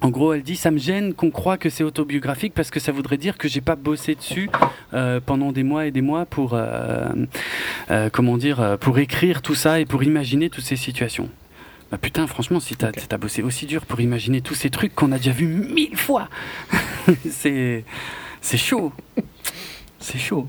en 0.00 0.10
gros, 0.10 0.32
elle 0.32 0.42
dit 0.42 0.54
ça 0.54 0.70
me 0.70 0.78
gêne 0.78 1.12
qu'on 1.12 1.30
croit 1.30 1.58
que 1.58 1.70
c'est 1.70 1.82
autobiographique 1.82 2.54
parce 2.54 2.70
que 2.70 2.78
ça 2.78 2.92
voudrait 2.92 3.16
dire 3.16 3.36
que 3.36 3.48
j'ai 3.48 3.60
pas 3.60 3.74
bossé 3.74 4.14
dessus 4.14 4.48
euh, 4.94 5.20
pendant 5.24 5.50
des 5.50 5.64
mois 5.64 5.86
et 5.86 5.90
des 5.90 6.02
mois 6.02 6.24
pour 6.24 6.54
euh, 6.54 7.08
euh, 7.90 8.08
comment 8.10 8.36
dire 8.36 8.78
pour 8.80 8.98
écrire 8.98 9.42
tout 9.42 9.56
ça 9.56 9.80
et 9.80 9.86
pour 9.86 10.04
imaginer 10.04 10.50
toutes 10.50 10.64
ces 10.64 10.76
situations. 10.76 11.28
Bah 11.90 11.98
putain, 11.98 12.26
franchement, 12.26 12.60
si 12.60 12.76
t'as 12.76 12.92
as 13.10 13.16
bossé 13.16 13.42
aussi 13.42 13.66
dur 13.66 13.86
pour 13.86 14.00
imaginer 14.00 14.40
tous 14.40 14.54
ces 14.54 14.70
trucs 14.70 14.94
qu'on 14.94 15.10
a 15.10 15.16
déjà 15.16 15.32
vus 15.32 15.46
mille 15.46 15.96
fois, 15.96 16.28
c'est 17.28 17.84
c'est 18.40 18.58
chaud, 18.58 18.92
c'est 19.98 20.18
chaud. 20.18 20.46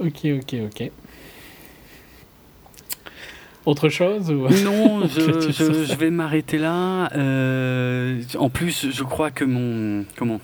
Ok, 0.00 0.24
ok, 0.24 0.54
ok. 0.66 0.90
Autre 3.66 3.88
chose 3.88 4.30
ou... 4.30 4.48
Non, 4.64 5.06
je, 5.06 5.50
je, 5.50 5.84
je 5.84 5.94
vais 5.94 6.10
m'arrêter 6.10 6.58
là. 6.58 7.10
Euh, 7.14 8.22
en 8.38 8.50
plus, 8.50 8.90
je 8.90 9.02
crois 9.02 9.30
que 9.30 9.44
mon 9.44 10.04
comment 10.16 10.40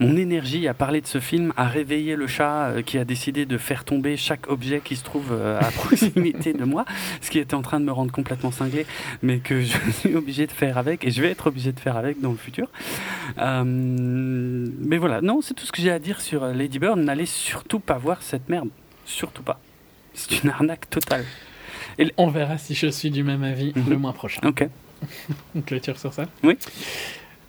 mon 0.00 0.16
énergie 0.16 0.66
à 0.66 0.74
parler 0.74 1.00
de 1.00 1.06
ce 1.06 1.20
film 1.20 1.52
a 1.56 1.66
réveillé 1.66 2.16
le 2.16 2.26
chat 2.26 2.68
euh, 2.68 2.82
qui 2.82 2.98
a 2.98 3.04
décidé 3.04 3.46
de 3.46 3.58
faire 3.58 3.84
tomber 3.84 4.16
chaque 4.16 4.50
objet 4.50 4.80
qui 4.82 4.96
se 4.96 5.04
trouve 5.04 5.28
euh, 5.32 5.58
à 5.60 5.70
proximité 5.70 6.52
de 6.52 6.64
moi, 6.64 6.84
ce 7.20 7.30
qui 7.30 7.38
était 7.38 7.54
en 7.54 7.62
train 7.62 7.80
de 7.80 7.84
me 7.84 7.92
rendre 7.92 8.12
complètement 8.12 8.50
cinglé, 8.50 8.86
mais 9.22 9.38
que 9.38 9.60
je 9.62 9.78
suis 9.92 10.14
obligé 10.16 10.46
de 10.46 10.52
faire 10.52 10.78
avec 10.78 11.04
et 11.04 11.10
je 11.10 11.22
vais 11.22 11.30
être 11.30 11.46
obligé 11.46 11.72
de 11.72 11.80
faire 11.80 11.96
avec 11.96 12.20
dans 12.20 12.32
le 12.32 12.36
futur. 12.36 12.68
Euh, 13.38 13.62
mais 13.64 14.98
voilà, 14.98 15.20
non, 15.20 15.40
c'est 15.40 15.54
tout 15.54 15.66
ce 15.66 15.72
que 15.72 15.80
j'ai 15.80 15.90
à 15.90 15.98
dire 15.98 16.20
sur 16.20 16.44
Lady 16.46 16.78
Bird. 16.78 16.98
N'allez 16.98 17.26
surtout 17.26 17.80
pas 17.80 17.98
voir 17.98 18.22
cette 18.22 18.48
merde, 18.48 18.68
surtout 19.04 19.42
pas. 19.42 19.60
C'est 20.12 20.42
une 20.42 20.50
arnaque 20.50 20.90
totale. 20.90 21.24
Et 21.98 22.12
on 22.16 22.28
verra 22.28 22.58
si 22.58 22.74
je 22.74 22.86
suis 22.88 23.10
du 23.10 23.22
même 23.22 23.42
avis 23.44 23.72
Mhm. 23.76 23.90
le 23.90 23.96
mois 23.98 24.12
prochain. 24.12 24.40
Ok. 24.46 24.66
On 25.54 25.60
clôture 25.66 25.98
sur 25.98 26.12
ça 26.12 26.24
Oui. 26.42 26.56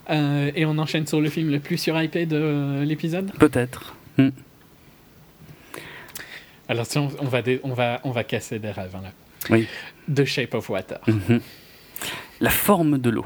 Euh, 0.09 0.51
et 0.55 0.65
on 0.65 0.77
enchaîne 0.77 1.07
sur 1.07 1.19
le 1.21 1.29
film 1.29 1.49
le 1.49 1.59
plus 1.59 1.77
surhypé 1.77 2.25
de 2.25 2.83
l'épisode? 2.85 3.31
Peut-être. 3.39 3.95
Hmm. 4.17 4.29
Alors 6.67 6.85
si 6.85 6.97
on, 6.97 7.09
on 7.19 7.25
va 7.25 7.41
on 7.63 7.73
va 7.73 8.01
on 8.03 8.11
va 8.11 8.23
casser 8.23 8.59
des 8.59 8.71
rêves 8.71 8.95
hein, 8.95 9.01
là. 9.03 9.11
Oui. 9.49 9.67
The 10.13 10.25
Shape 10.25 10.53
of 10.55 10.69
Water. 10.69 10.99
Mhm. 11.07 11.39
La 12.41 12.49
forme 12.49 12.97
de 12.97 13.09
l'eau. 13.09 13.25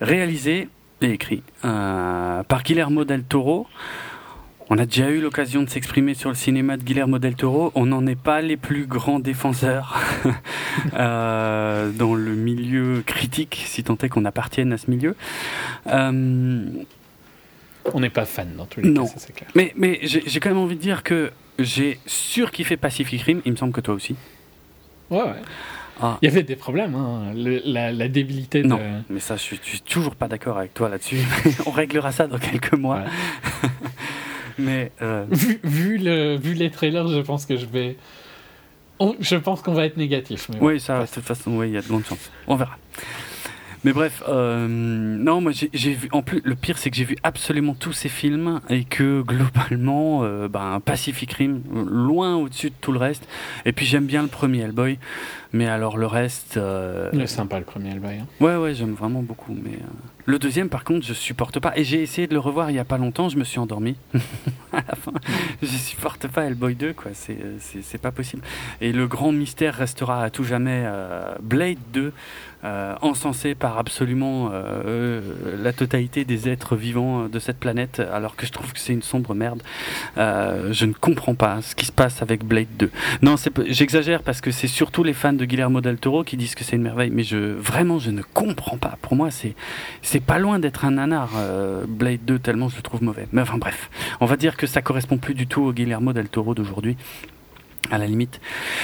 Réalisé 0.00 0.68
et 1.00 1.10
écrit 1.10 1.42
euh, 1.64 2.42
par 2.42 2.62
Guillermo 2.64 3.04
del 3.04 3.22
Toro. 3.24 3.66
On 4.70 4.78
a 4.78 4.86
déjà 4.86 5.10
eu 5.10 5.20
l'occasion 5.20 5.62
de 5.62 5.68
s'exprimer 5.68 6.14
sur 6.14 6.30
le 6.30 6.34
cinéma 6.34 6.76
de 6.78 6.82
Guillermo 6.82 7.18
del 7.18 7.34
Toro. 7.34 7.70
On 7.74 7.84
n'en 7.86 8.06
est 8.06 8.18
pas 8.18 8.40
les 8.40 8.56
plus 8.56 8.86
grands 8.86 9.18
défenseurs 9.20 10.00
euh, 10.94 11.90
dans 11.92 12.14
le 12.14 12.34
milieu 12.34 13.02
critique, 13.04 13.62
si 13.66 13.84
tant 13.84 13.96
est 14.02 14.08
qu'on 14.08 14.24
appartienne 14.24 14.72
à 14.72 14.78
ce 14.78 14.90
milieu. 14.90 15.16
Euh, 15.88 16.64
On 17.92 18.00
n'est 18.00 18.08
pas 18.10 18.24
fan 18.24 18.54
dans 18.56 18.64
tous 18.64 18.80
les 18.80 18.88
Non. 18.88 19.06
cas, 19.06 19.12
c'est 19.18 19.34
clair. 19.34 19.50
mais 19.54 19.72
mais 19.76 19.98
j'ai 20.02 20.22
j'ai 20.26 20.40
quand 20.40 20.48
même 20.48 20.58
envie 20.58 20.76
de 20.76 20.80
dire 20.80 21.02
que 21.02 21.30
j'ai 21.58 21.98
surkiffé 22.06 22.78
Pacific 22.78 23.20
Rim. 23.20 23.42
Il 23.44 23.52
me 23.52 23.56
semble 23.56 23.72
que 23.72 23.82
toi 23.82 23.94
aussi. 23.94 24.16
Ouais 25.10 25.22
ouais. 25.22 25.42
Ah. 26.00 26.18
Il 26.22 26.28
y 26.28 26.32
avait 26.32 26.42
des 26.42 26.56
problèmes, 26.56 26.94
hein. 26.96 27.32
Le- 27.36 27.60
la, 27.66 27.92
la 27.92 28.08
débilité 28.08 28.62
de. 28.62 28.66
Non, 28.66 28.80
mais 29.10 29.20
ça, 29.20 29.36
je 29.36 29.42
suis, 29.42 29.60
je 29.62 29.68
suis 29.68 29.80
toujours 29.82 30.16
pas 30.16 30.26
d'accord 30.26 30.56
avec 30.58 30.72
toi 30.74 30.88
là-dessus. 30.88 31.18
On 31.66 31.70
réglera 31.70 32.10
ça 32.10 32.26
dans 32.26 32.38
quelques 32.38 32.72
mois. 32.72 33.00
Ouais. 33.62 33.68
Mais 34.58 34.92
euh, 35.02 35.24
Vu, 35.30 35.60
vu, 35.64 35.98
le, 35.98 36.36
vu 36.36 36.54
les 36.54 36.70
trailers, 36.70 37.08
je 37.08 37.20
pense 37.20 37.46
que 37.46 37.56
je 37.56 37.66
vais. 37.66 37.96
on- 38.98 39.16
je 39.20 39.36
pense 39.36 39.62
qu'on 39.62 39.74
va 39.74 39.84
être 39.86 39.96
négatif. 39.96 40.48
Mais 40.50 40.58
oui, 40.60 40.80
ça, 40.80 41.00
de 41.02 41.06
toute 41.06 41.24
façon, 41.24 41.62
il 41.62 41.70
y 41.70 41.76
a 41.76 41.82
de 41.82 41.88
grandes 41.88 42.04
chances. 42.06 42.30
On 42.46 42.56
verra. 42.56 42.76
Mais 43.82 43.92
bref, 43.92 44.22
euh, 44.30 44.66
non, 44.66 45.42
moi 45.42 45.52
j'ai 45.52 45.92
vu. 45.92 46.08
En 46.12 46.22
plus, 46.22 46.40
le 46.42 46.54
pire, 46.54 46.78
c'est 46.78 46.88
que 46.88 46.96
j'ai 46.96 47.04
vu 47.04 47.16
absolument 47.22 47.74
tous 47.74 47.92
ces 47.92 48.08
films 48.08 48.60
et 48.70 48.84
que 48.84 49.20
globalement, 49.20 50.20
euh, 50.22 50.48
ben, 50.48 50.80
Pacific 50.82 51.30
Rim, 51.34 51.60
loin 51.90 52.34
au-dessus 52.36 52.70
de 52.70 52.74
tout 52.80 52.92
le 52.92 52.98
reste. 52.98 53.28
Et 53.66 53.72
puis 53.72 53.84
j'aime 53.84 54.06
bien 54.06 54.22
le 54.22 54.28
premier 54.28 54.60
Hellboy, 54.60 54.98
mais 55.52 55.66
alors 55.66 55.98
le 55.98 56.06
reste. 56.06 56.56
euh, 56.56 57.10
Le 57.12 57.26
sympa 57.26 57.58
le 57.58 57.66
premier 57.66 57.90
Hellboy. 57.90 58.20
hein. 58.20 58.26
Ouais, 58.40 58.56
ouais, 58.56 58.72
j'aime 58.74 58.94
vraiment 58.94 59.20
beaucoup. 59.22 59.52
Mais 59.52 59.74
euh, 59.74 60.13
le 60.26 60.38
deuxième, 60.38 60.68
par 60.68 60.84
contre, 60.84 61.06
je 61.06 61.12
supporte 61.12 61.60
pas. 61.60 61.72
Et 61.76 61.84
j'ai 61.84 62.02
essayé 62.02 62.26
de 62.26 62.32
le 62.32 62.40
revoir 62.40 62.70
il 62.70 62.76
y 62.76 62.78
a 62.78 62.84
pas 62.84 62.98
longtemps, 62.98 63.28
je 63.28 63.36
me 63.36 63.44
suis 63.44 63.58
endormi. 63.58 63.96
à 64.72 64.82
la 64.88 64.94
fin, 64.94 65.12
je 65.62 65.66
supporte 65.66 66.28
pas 66.28 66.44
Hellboy 66.44 66.74
2, 66.74 66.94
quoi. 66.94 67.10
C'est, 67.14 67.38
euh, 67.40 67.56
c'est, 67.60 68.00
pas 68.00 68.10
possible. 68.10 68.42
Et 68.80 68.92
le 68.92 69.06
grand 69.06 69.32
mystère 69.32 69.74
restera 69.74 70.22
à 70.22 70.30
tout 70.30 70.44
jamais 70.44 70.84
euh, 70.86 71.34
Blade 71.42 71.78
2, 71.92 72.12
euh, 72.64 72.94
encensé 73.02 73.54
par 73.54 73.78
absolument 73.78 74.50
la 75.58 75.72
totalité 75.72 76.24
des 76.24 76.48
êtres 76.48 76.76
vivants 76.76 77.28
de 77.28 77.38
cette 77.38 77.58
planète, 77.58 78.00
alors 78.00 78.36
que 78.36 78.46
je 78.46 78.52
trouve 78.52 78.72
que 78.72 78.78
c'est 78.78 78.92
une 78.92 79.02
sombre 79.02 79.34
merde. 79.34 79.62
Je 80.16 80.84
ne 80.86 80.92
comprends 80.92 81.34
pas 81.34 81.60
ce 81.60 81.74
qui 81.74 81.84
se 81.84 81.92
passe 81.92 82.22
avec 82.22 82.44
Blade 82.44 82.68
2. 82.78 82.90
Non, 83.22 83.36
j'exagère 83.66 84.22
parce 84.22 84.40
que 84.40 84.50
c'est 84.50 84.68
surtout 84.68 85.04
les 85.04 85.12
fans 85.12 85.32
de 85.32 85.44
Guillermo 85.44 85.80
del 85.80 85.98
Toro 85.98 86.24
qui 86.24 86.36
disent 86.36 86.54
que 86.54 86.64
c'est 86.64 86.76
une 86.76 86.82
merveille, 86.82 87.10
mais 87.10 87.22
je, 87.22 87.36
vraiment, 87.36 87.98
je 87.98 88.10
ne 88.10 88.22
comprends 88.22 88.78
pas. 88.78 88.96
Pour 89.02 89.14
moi, 89.16 89.30
c'est, 89.30 89.54
c'est 90.14 90.20
pas 90.20 90.38
loin 90.38 90.60
d'être 90.60 90.84
un 90.84 90.92
nanar, 90.92 91.30
euh, 91.34 91.86
Blade 91.88 92.20
2, 92.24 92.38
tellement 92.38 92.68
je 92.68 92.76
le 92.76 92.82
trouve 92.82 93.02
mauvais. 93.02 93.26
Mais 93.32 93.42
enfin, 93.42 93.58
bref, 93.58 93.90
on 94.20 94.26
va 94.26 94.36
dire 94.36 94.56
que 94.56 94.68
ça 94.68 94.80
correspond 94.80 95.18
plus 95.18 95.34
du 95.34 95.48
tout 95.48 95.60
au 95.62 95.72
Guillermo 95.72 96.12
del 96.12 96.28
Toro 96.28 96.54
d'aujourd'hui. 96.54 96.96
À 97.90 97.98
la 97.98 98.06
limite. 98.06 98.40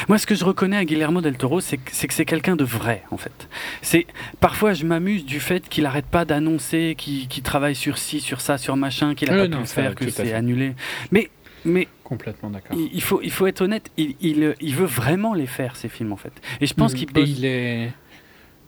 Moi, 0.09 0.19
ce 0.19 0.27
que 0.27 0.35
je 0.35 0.45
reconnais 0.45 0.77
à 0.77 0.85
Guillermo 0.85 1.21
del 1.21 1.37
Toro, 1.39 1.61
c'est 1.61 1.77
que 1.77 1.91
c'est, 1.93 2.09
que 2.09 2.15
c'est 2.15 2.25
quelqu'un 2.25 2.57
de 2.57 2.65
vrai, 2.65 3.05
en 3.13 3.17
fait. 3.17 3.49
C'est 3.81 4.07
Parfois, 4.41 4.73
je 4.75 4.85
m'amuse 4.85 5.25
du 5.25 5.39
fait 5.39 5.69
qu'il 5.69 5.87
arrête 5.87 6.05
pas 6.05 6.25
d'annoncer 6.25 6.97
qu'il, 6.99 7.29
travaille 7.45 7.77
sur 7.77 7.97
ci, 7.97 8.19
sur 8.21 8.41
ça, 8.41 8.59
sur 8.59 8.75
machin, 8.77 9.15
qu'il 9.15 9.31
a 9.31 9.35
Euh, 9.35 9.43
pas 9.43 9.49
non, 9.49 9.61
pu 9.63 9.69
faire, 9.69 9.95
que 9.95 10.11
c'est 10.11 10.33
annulé. 10.33 10.75
Mais, 11.13 11.31
mais 11.65 11.87
Complètement 12.03 12.51
d'accord. 12.51 12.77
il, 12.77 12.91
il 12.93 13.03
faut, 13.03 13.21
il 13.23 13.31
faut 13.31 13.47
être 13.47 13.61
honnête, 13.63 13.89
il, 13.97 14.17
il, 14.21 14.55
il 14.61 14.75
veut 14.75 14.85
vraiment 14.85 15.33
les 15.33 15.47
faire, 15.47 15.77
ces 15.77 15.89
films, 15.89 16.13
en 16.13 16.17
fait. 16.17 16.33
Et 16.61 16.67
je 16.67 16.75
pense 16.75 16.93
Mhm. 16.93 16.99
qu'il 16.99 17.13
bosse 17.13 17.29
il 17.29 17.45
est 17.45 17.93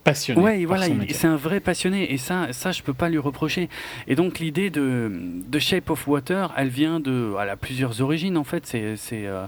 passionné. 0.05 0.67
Par 0.67 0.77
voilà, 0.79 0.95
c'est 1.11 1.27
un 1.27 1.37
vrai 1.37 1.61
passionné 1.61 2.13
et 2.13 2.19
ça, 2.19 2.53
ça, 2.53 2.73
je 2.73 2.83
peux 2.83 2.95
pas 2.95 3.09
lui 3.09 3.19
reprocher. 3.19 3.69
Et 4.09 4.15
donc 4.15 4.39
l'idée 4.39 4.71
de, 4.71 5.11
de 5.49 5.59
Shape 5.59 5.91
of 5.91 6.07
Water, 6.09 6.53
elle 6.57 6.69
vient 6.69 7.01
de, 7.01 7.33
elle 7.41 7.49
a 7.49 7.57
plusieurs 7.57 8.01
origines 8.01 8.37
en 8.37 8.45
fait. 8.45 8.67
C'est, 8.67 9.27
euh, 9.27 9.45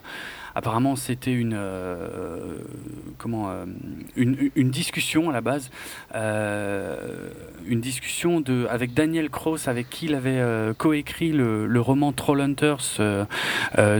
apparemment 0.54 0.94
c'était 0.94 1.32
une, 1.32 1.54
euh, 1.56 2.58
comment, 3.18 3.50
euh, 3.50 3.64
une, 4.16 4.50
une 4.54 4.70
discussion 4.70 5.28
à 5.28 5.32
la 5.32 5.40
base, 5.40 5.70
une 6.14 7.80
discussion 7.80 8.40
de 8.40 8.66
avec 8.70 8.94
Daniel 8.94 9.30
Cross 9.30 9.68
avec 9.68 9.90
qui 9.90 10.06
il 10.06 10.14
avait 10.14 10.40
coécrit 10.78 11.32
le, 11.32 11.66
le 11.66 11.80
roman 11.80 12.12
Trollhunters, 12.12 13.00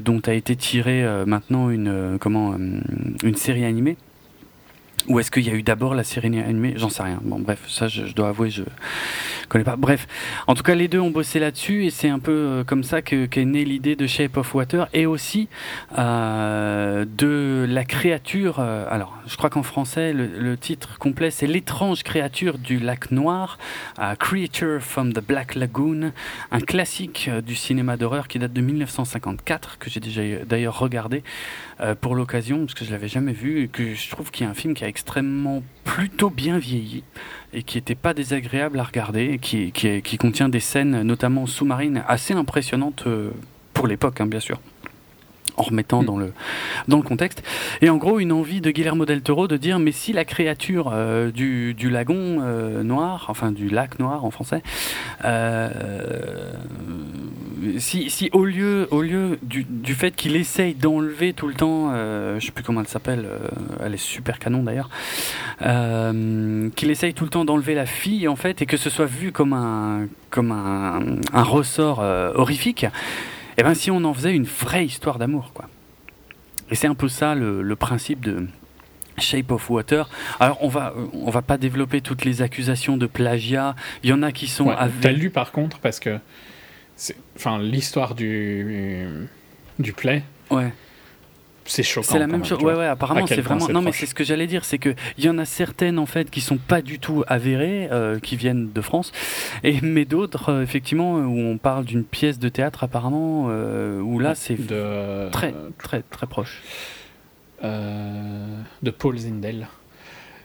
dont 0.03 0.21
a 0.27 0.33
été 0.33 0.55
tiré 0.55 1.05
maintenant 1.27 1.71
une, 1.71 2.19
comment, 2.21 2.55
une 2.55 3.37
série 3.37 3.65
animée. 3.65 3.97
Ou 5.09 5.21
est-ce 5.21 5.31
qu'il 5.31 5.47
y 5.47 5.51
a 5.51 5.55
eu 5.55 5.63
d'abord 5.63 5.95
la 5.95 6.05
série 6.05 6.27
animée? 6.41 6.75
J'en 6.77 6.89
sais 6.89 7.03
rien. 7.03 7.21
Bon, 7.23 7.39
bref, 7.39 7.61
ça, 7.69 7.89
je, 7.89 8.13
dois 8.15 8.29
avouer, 8.29 8.49
je 8.49 8.63
connais 9.51 9.65
pas. 9.65 9.77
Bref, 9.77 10.07
en 10.47 10.55
tout 10.55 10.63
cas, 10.63 10.75
les 10.75 10.89
deux 10.89 11.01
ont 11.01 11.11
bossé 11.11 11.39
là-dessus 11.39 11.85
et 11.85 11.91
c'est 11.91 12.09
un 12.09 12.19
peu 12.19 12.33
euh, 12.33 12.65
comme 12.65 12.83
ça 12.83 13.03
que- 13.03 13.27
qu'est 13.27 13.45
née 13.45 13.65
l'idée 13.67 13.97
de 13.97 14.07
Shape 14.07 14.39
of 14.39 14.55
Water 14.55 14.89
et 14.95 15.05
aussi 15.05 15.49
euh, 15.99 17.05
de 17.05 17.67
la 17.69 17.85
créature. 17.85 18.61
euh, 18.61 18.87
alors, 18.91 19.19
je 19.27 19.37
crois 19.37 19.51
qu'en 19.51 19.63
français, 19.63 20.13
le, 20.15 20.57
titre 20.57 20.99
complet, 20.99 21.31
c'est 21.31 21.47
L'étrange 21.47 22.03
créature 22.03 22.59
du 22.59 22.79
lac 22.79 23.11
noir, 23.11 23.59
Creature 24.19 24.81
from 24.81 25.13
the 25.13 25.21
Black 25.21 25.55
Lagoon, 25.55 26.13
un 26.51 26.61
classique 26.61 27.29
du 27.45 27.55
cinéma 27.55 27.97
d'horreur 27.97 28.29
qui 28.29 28.39
date 28.39 28.53
de 28.53 28.61
1954, 28.61 29.79
que 29.79 29.91
j'ai 29.91 30.01
déjà 30.01 30.23
d'ailleurs 30.47 30.79
regardé 30.79 31.23
euh, 31.81 31.95
pour 31.95 32.15
l'occasion, 32.15 32.61
parce 32.61 32.75
que 32.75 32.85
je 32.85 32.91
l'avais 32.91 33.09
jamais 33.09 33.33
vu, 33.33 33.65
et 33.65 33.69
que 33.69 33.95
je 33.95 34.11
trouve 34.11 34.31
qu'il 34.31 34.45
y 34.45 34.47
a 34.47 34.51
un 34.51 34.55
film 34.55 34.75
qui 34.75 34.85
a 34.85 34.89
extrêmement 34.89 35.63
plutôt 35.85 36.31
bien 36.31 36.59
vieilli 36.59 37.05
et 37.53 37.63
qui 37.63 37.79
était 37.79 37.95
pas 37.95 38.15
désagréable 38.15 38.79
à 38.81 38.85
regarder, 38.85 39.33
et 39.33 39.39
qui 39.39 40.19
contient 40.19 40.49
des 40.49 40.61
scènes, 40.61 41.03
notamment 41.03 41.47
sous-marines, 41.47 42.03
assez 42.09 42.35
impressionnantes 42.35 43.05
euh, 43.07 43.31
pour 43.73 43.87
l'époque, 43.87 44.21
hein, 44.21 44.27
bien 44.27 44.41
sûr 44.41 44.61
en 45.57 45.63
remettant 45.63 46.03
Mm. 46.03 46.07
dans 46.07 46.17
le 46.19 46.33
dans 46.89 46.97
le 46.97 47.03
contexte 47.03 47.43
et 47.81 47.91
en 47.91 47.97
gros 47.97 48.19
une 48.19 48.33
envie 48.33 48.61
de 48.61 48.71
Guillermo 48.71 49.07
del 49.07 49.23
Toro 49.23 49.49
de 49.49 49.57
dire 49.57 49.79
mais 49.79 49.93
si 49.93 50.13
la 50.13 50.25
créature 50.25 50.91
euh, 50.93 51.31
du, 51.31 51.75
du 51.75 51.91
lagon 51.91 52.39
euh, 52.41 52.83
noir 52.83 53.27
enfin 53.29 53.53
du 53.53 53.69
lac 53.69 53.99
noir 53.99 54.25
en 54.25 54.31
français 54.31 54.63
euh, 55.25 56.53
si, 57.79 58.11
si 58.11 58.29
au 58.33 58.45
lieu, 58.45 58.89
au 58.91 59.01
lieu 59.01 59.39
du, 59.43 59.65
du 59.65 59.95
fait 59.95 60.15
qu'il 60.15 60.37
essaye 60.37 60.75
d'enlever 60.75 61.33
tout 61.33 61.49
le 61.49 61.55
temps, 61.55 61.93
je 61.95 62.45
sais 62.45 62.53
plus 62.53 62.63
comment 62.63 62.83
elle 62.83 62.89
s'appelle, 62.89 63.27
elle 63.83 63.95
est 63.95 63.97
super 63.97 64.39
canon 64.39 64.63
d'ailleurs, 64.63 64.91
qu'il 65.61 66.91
essaye 66.91 67.15
tout 67.15 67.25
le 67.25 67.31
temps 67.31 67.47
d'enlever 67.47 67.75
la 67.75 67.87
fille 67.87 68.29
en 68.29 68.37
fait 68.37 68.61
et 68.61 68.67
que 68.67 68.77
ce 68.77 68.91
soit 68.91 69.07
vu 69.07 69.33
comme 69.33 69.55
un, 69.55 70.09
comme 70.29 70.53
un, 70.53 71.01
un 71.33 71.43
ressort 71.43 72.01
horrifique, 72.35 72.85
et 73.57 73.63
ben 73.63 73.75
si 73.75 73.91
on 73.91 74.03
en 74.05 74.15
faisait 74.15 74.35
une 74.35 74.45
vraie 74.45 74.85
histoire 74.87 75.19
d'amour 75.19 75.53
quoi. 75.55 75.69
Et 76.71 76.75
c'est 76.75 76.87
un 76.87 76.95
peu 76.95 77.09
ça 77.09 77.35
le, 77.35 77.63
le 77.63 77.77
principe 77.77 78.21
de 78.25 78.47
Shape 79.19 79.51
of 79.53 79.69
Water. 79.71 80.09
Alors 80.41 80.59
on 80.63 80.69
va, 80.69 80.95
on 81.13 81.31
va 81.31 81.43
pas 81.43 81.57
développer 81.59 82.01
toutes 82.01 82.25
les 82.25 82.43
accusations 82.43 82.97
de 82.97 83.07
plagiat. 83.07 83.77
Il 84.03 84.11
y 84.11 84.13
en 84.13 84.23
a 84.23 84.33
qui 84.33 84.47
sont 84.49 84.67
Ouais, 84.69 84.75
avérées- 84.77 85.01
T'as 85.03 85.13
lu 85.13 85.31
par 85.31 85.53
contre 85.53 85.79
parce 85.79 86.01
que, 86.01 86.19
enfin, 87.37 87.59
l'histoire 87.59 88.15
du 88.15 89.07
du 89.79 89.93
play, 89.93 90.23
Ouais. 90.51 90.73
C'est 91.67 91.83
choquant. 91.83 92.07
C'est 92.13 92.19
la 92.19 92.27
même 92.27 92.45
chose. 92.45 92.63
Ouais, 92.63 92.75
ouais, 92.75 92.87
apparemment, 92.87 93.27
c'est 93.27 93.41
vraiment. 93.41 93.69
Non, 93.69 93.81
mais 93.83 93.93
c'est 93.93 94.07
ce 94.07 94.15
que 94.15 94.25
j'allais 94.25 94.47
dire, 94.47 94.65
c'est 94.65 94.79
que 94.79 94.95
il 95.19 95.25
y 95.25 95.29
en 95.29 95.39
a 95.39 95.45
certaines 95.45 95.99
en 95.99 96.07
fait 96.07 96.31
qui 96.31 96.41
sont 96.41 96.59
pas 96.59 96.83
du 96.83 96.99
tout 96.99 97.25
avérées, 97.27 97.89
euh, 97.91 98.19
qui 98.19 98.37
viennent 98.37 98.71
de 98.73 98.81
France, 98.81 99.13
et 99.63 99.81
mais 99.83 100.05
d'autres, 100.05 100.51
euh, 100.51 100.63
effectivement, 100.63 101.15
où 101.15 101.39
on 101.39 101.59
parle 101.59 101.85
d'une 101.85 102.05
pièce 102.05 102.39
de 102.39 102.49
théâtre 102.49 102.85
apparemment, 102.85 103.47
euh, 103.49 104.01
où 104.01 104.19
là 104.19 104.35
c'est 104.35 104.55
de 104.67 105.31
très, 105.31 105.55
très, 105.79 106.03
très 106.03 106.27
proche. 106.27 106.63
de 107.63 108.91
Paul 108.91 109.17
Zindel. 109.17 109.69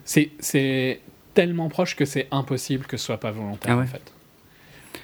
c'est 0.05 0.31
c'est 0.39 1.01
tellement 1.33 1.67
proche 1.69 1.95
que 1.95 2.05
c'est 2.05 2.27
impossible 2.31 2.85
que 2.85 2.97
ce 2.97 3.05
soit 3.05 3.19
pas 3.19 3.31
volontaire 3.31 3.73
Ah 3.73 3.77
ouais. 3.77 3.83
en 3.83 3.87
fait. 3.87 4.13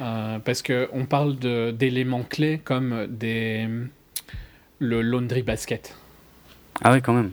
Euh, 0.02 0.40
parce 0.40 0.62
que 0.62 0.90
on 0.94 1.06
parle 1.06 1.38
de- 1.38 1.72
d'éléments 1.72 2.24
clés 2.24 2.60
comme 2.64 3.08
des 3.08 3.68
le 4.80 5.02
laundry 5.02 5.42
basket. 5.44 5.96
Ah 6.84 6.92
ouais, 6.92 7.02
quand 7.02 7.14
même. 7.14 7.32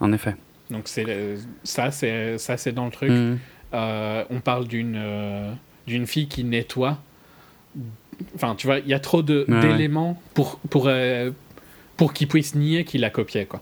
En 0.00 0.12
effet. 0.12 0.36
Donc 0.70 0.82
c'est 0.86 1.04
le- 1.04 1.38
ça 1.64 1.90
c'est 1.90 2.38
ça 2.38 2.56
c'est 2.56 2.72
dans 2.72 2.84
le 2.84 2.90
truc. 2.90 3.10
Mhm. 3.10 3.38
Euh, 3.74 4.24
on 4.30 4.40
parle 4.40 4.66
d'une 4.68 4.94
euh, 4.96 5.52
d'une 5.86 6.06
fille 6.06 6.28
qui 6.28 6.44
nettoie. 6.44 6.98
Enfin, 8.34 8.54
tu 8.56 8.66
vois, 8.66 8.78
il 8.78 8.88
y 8.88 8.94
a 8.94 9.00
trop 9.00 9.22
de- 9.22 9.44
Ouais, 9.48 9.60
d'éléments 9.60 10.20
pour 10.34 10.58
pour 10.70 10.84
euh, 10.88 11.30
pour 11.96 12.12
qu'ils 12.12 12.28
puissent 12.28 12.54
nier 12.54 12.84
qu'il 12.84 13.04
a 13.04 13.10
copié 13.10 13.46
quoi. 13.46 13.60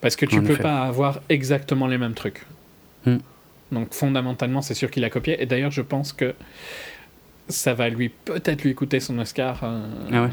Parce 0.00 0.16
que 0.16 0.26
tu 0.26 0.38
En 0.38 0.42
peux 0.42 0.52
effet. 0.54 0.62
pas 0.62 0.82
avoir 0.82 1.20
exactement 1.28 1.86
les 1.86 1.98
mêmes 1.98 2.14
trucs. 2.14 2.44
Hmm. 3.06 3.18
Donc 3.70 3.92
fondamentalement, 3.94 4.62
c'est 4.62 4.74
sûr 4.74 4.90
qu'il 4.90 5.04
a 5.04 5.10
copié. 5.10 5.40
Et 5.42 5.46
d'ailleurs, 5.46 5.70
je 5.70 5.82
pense 5.82 6.12
que 6.12 6.34
ça 7.48 7.74
va 7.74 7.88
lui 7.88 8.08
peut-être 8.08 8.62
lui 8.64 8.74
coûter 8.74 8.98
son 9.00 9.18
Oscar 9.18 9.60
euh, 9.62 9.80
Ah 10.12 10.22
ouais. 10.22 10.30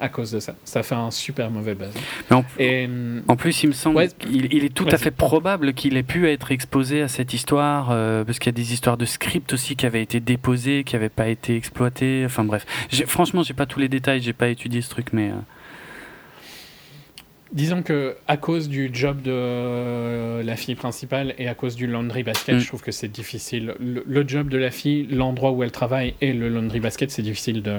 À 0.00 0.08
cause 0.08 0.30
de 0.30 0.38
ça. 0.40 0.54
Ça 0.64 0.82
fait 0.82 0.94
un 0.94 1.10
super 1.10 1.50
mauvais 1.50 1.74
buzz. 1.74 1.90
En, 2.30 2.44
Et 2.58 2.88
en 3.26 3.36
plus, 3.36 3.62
il 3.64 3.68
me 3.68 3.72
semble 3.72 3.96
Ouais. 3.96 4.08
qu'il 4.18 4.52
il 4.54 4.64
est 4.64 4.72
tout 4.72 4.86
à 4.90 4.96
fait 4.98 5.10
probable 5.10 5.72
qu'il 5.74 5.96
ait 5.96 6.02
pu 6.02 6.28
être 6.28 6.52
exposé 6.52 7.02
à 7.02 7.08
cette 7.08 7.34
histoire, 7.34 7.88
euh, 7.90 8.24
parce 8.24 8.38
qu'il 8.38 8.46
y 8.46 8.54
a 8.54 8.60
des 8.60 8.72
histoires 8.72 8.96
de 8.96 9.04
script 9.04 9.52
aussi 9.52 9.74
qui 9.76 9.86
avaient 9.86 10.02
été 10.02 10.20
déposées, 10.20 10.84
qui 10.84 10.94
n'avaient 10.94 11.08
pas 11.08 11.28
été 11.28 11.56
exploitées. 11.56 12.22
Enfin 12.26 12.44
bref, 12.44 12.64
franchement, 13.06 13.42
j'ai 13.42 13.54
pas 13.54 13.66
tous 13.66 13.80
les 13.80 13.88
détails, 13.88 14.20
j'ai 14.22 14.32
pas 14.32 14.48
étudié 14.48 14.82
ce 14.82 14.90
truc, 14.90 15.08
mais 15.12 15.30
euh, 15.30 15.34
disons 17.52 17.82
que 17.82 18.16
à 18.26 18.36
cause 18.36 18.68
du 18.68 18.90
job 18.92 19.22
de 19.22 19.30
euh, 19.32 20.42
la 20.42 20.56
fille 20.56 20.74
principale 20.74 21.34
et 21.38 21.48
à 21.48 21.54
cause 21.54 21.76
du 21.76 21.86
laundry 21.86 22.22
basket, 22.22 22.56
Mm. 22.56 22.58
je 22.60 22.66
trouve 22.68 22.82
que 22.82 22.92
c'est 22.92 23.08
difficile. 23.08 23.74
Le, 23.80 24.04
le 24.06 24.28
job 24.28 24.48
de 24.48 24.58
la 24.58 24.70
fille, 24.70 25.06
l'endroit 25.10 25.50
où 25.52 25.62
elle 25.62 25.72
travaille 25.72 26.14
et 26.20 26.32
le 26.32 26.48
laundry 26.48 26.80
basket, 26.80 27.10
c'est 27.10 27.22
difficile 27.22 27.62
de. 27.62 27.76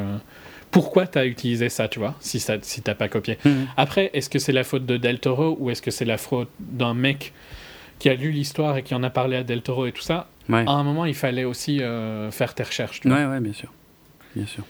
Pourquoi 0.72 1.08
t'as 1.08 1.26
utilisé 1.26 1.70
ça, 1.70 1.88
tu 1.88 2.00
vois, 2.00 2.16
si 2.20 2.40
ça, 2.40 2.58
si 2.62 2.82
t'as 2.82 2.96
pas 2.96 3.10
copié. 3.10 3.38
Mhm. 3.44 3.68
Après, 3.76 4.12
est-ce 4.14 4.30
que 4.30 4.40
c'est 4.40 4.52
la 4.52 4.64
faute 4.64 4.86
de 4.86 4.98
Del 4.98 5.20
Toro 5.20 5.58
ou 5.60 5.70
est-ce 5.70 5.82
que 5.82 5.92
c'est 5.92 6.06
la 6.06 6.18
faute 6.18 6.50
d'un 6.60 6.94
mec 6.94 7.34
qui 7.98 8.10
a 8.10 8.14
lu 8.14 8.32
l'histoire 8.32 8.78
et 8.78 8.84
qui 8.84 8.94
en 8.94 9.04
a 9.04 9.10
parlé 9.10 9.38
à 9.38 9.44
Del 9.44 9.62
Toro 9.62 9.88
et 9.88 9.92
tout 9.92 10.02
ça? 10.02 10.28
Ouais. 10.48 10.64
À 10.68 10.72
un 10.72 10.84
moment, 10.84 11.06
il 11.06 11.16
fallait 11.16 11.44
aussi 11.44 11.82
euh, 11.82 12.32
faire 12.32 12.54
tes 12.54 12.64
recherches. 12.64 13.02
Tu 13.02 13.10
vois. 13.10 13.18
ouais, 13.18 13.26
ouais, 13.26 13.40
bien 13.40 13.54
sûr, 13.54 13.72
bien 14.36 14.46
sûr. 14.46 14.64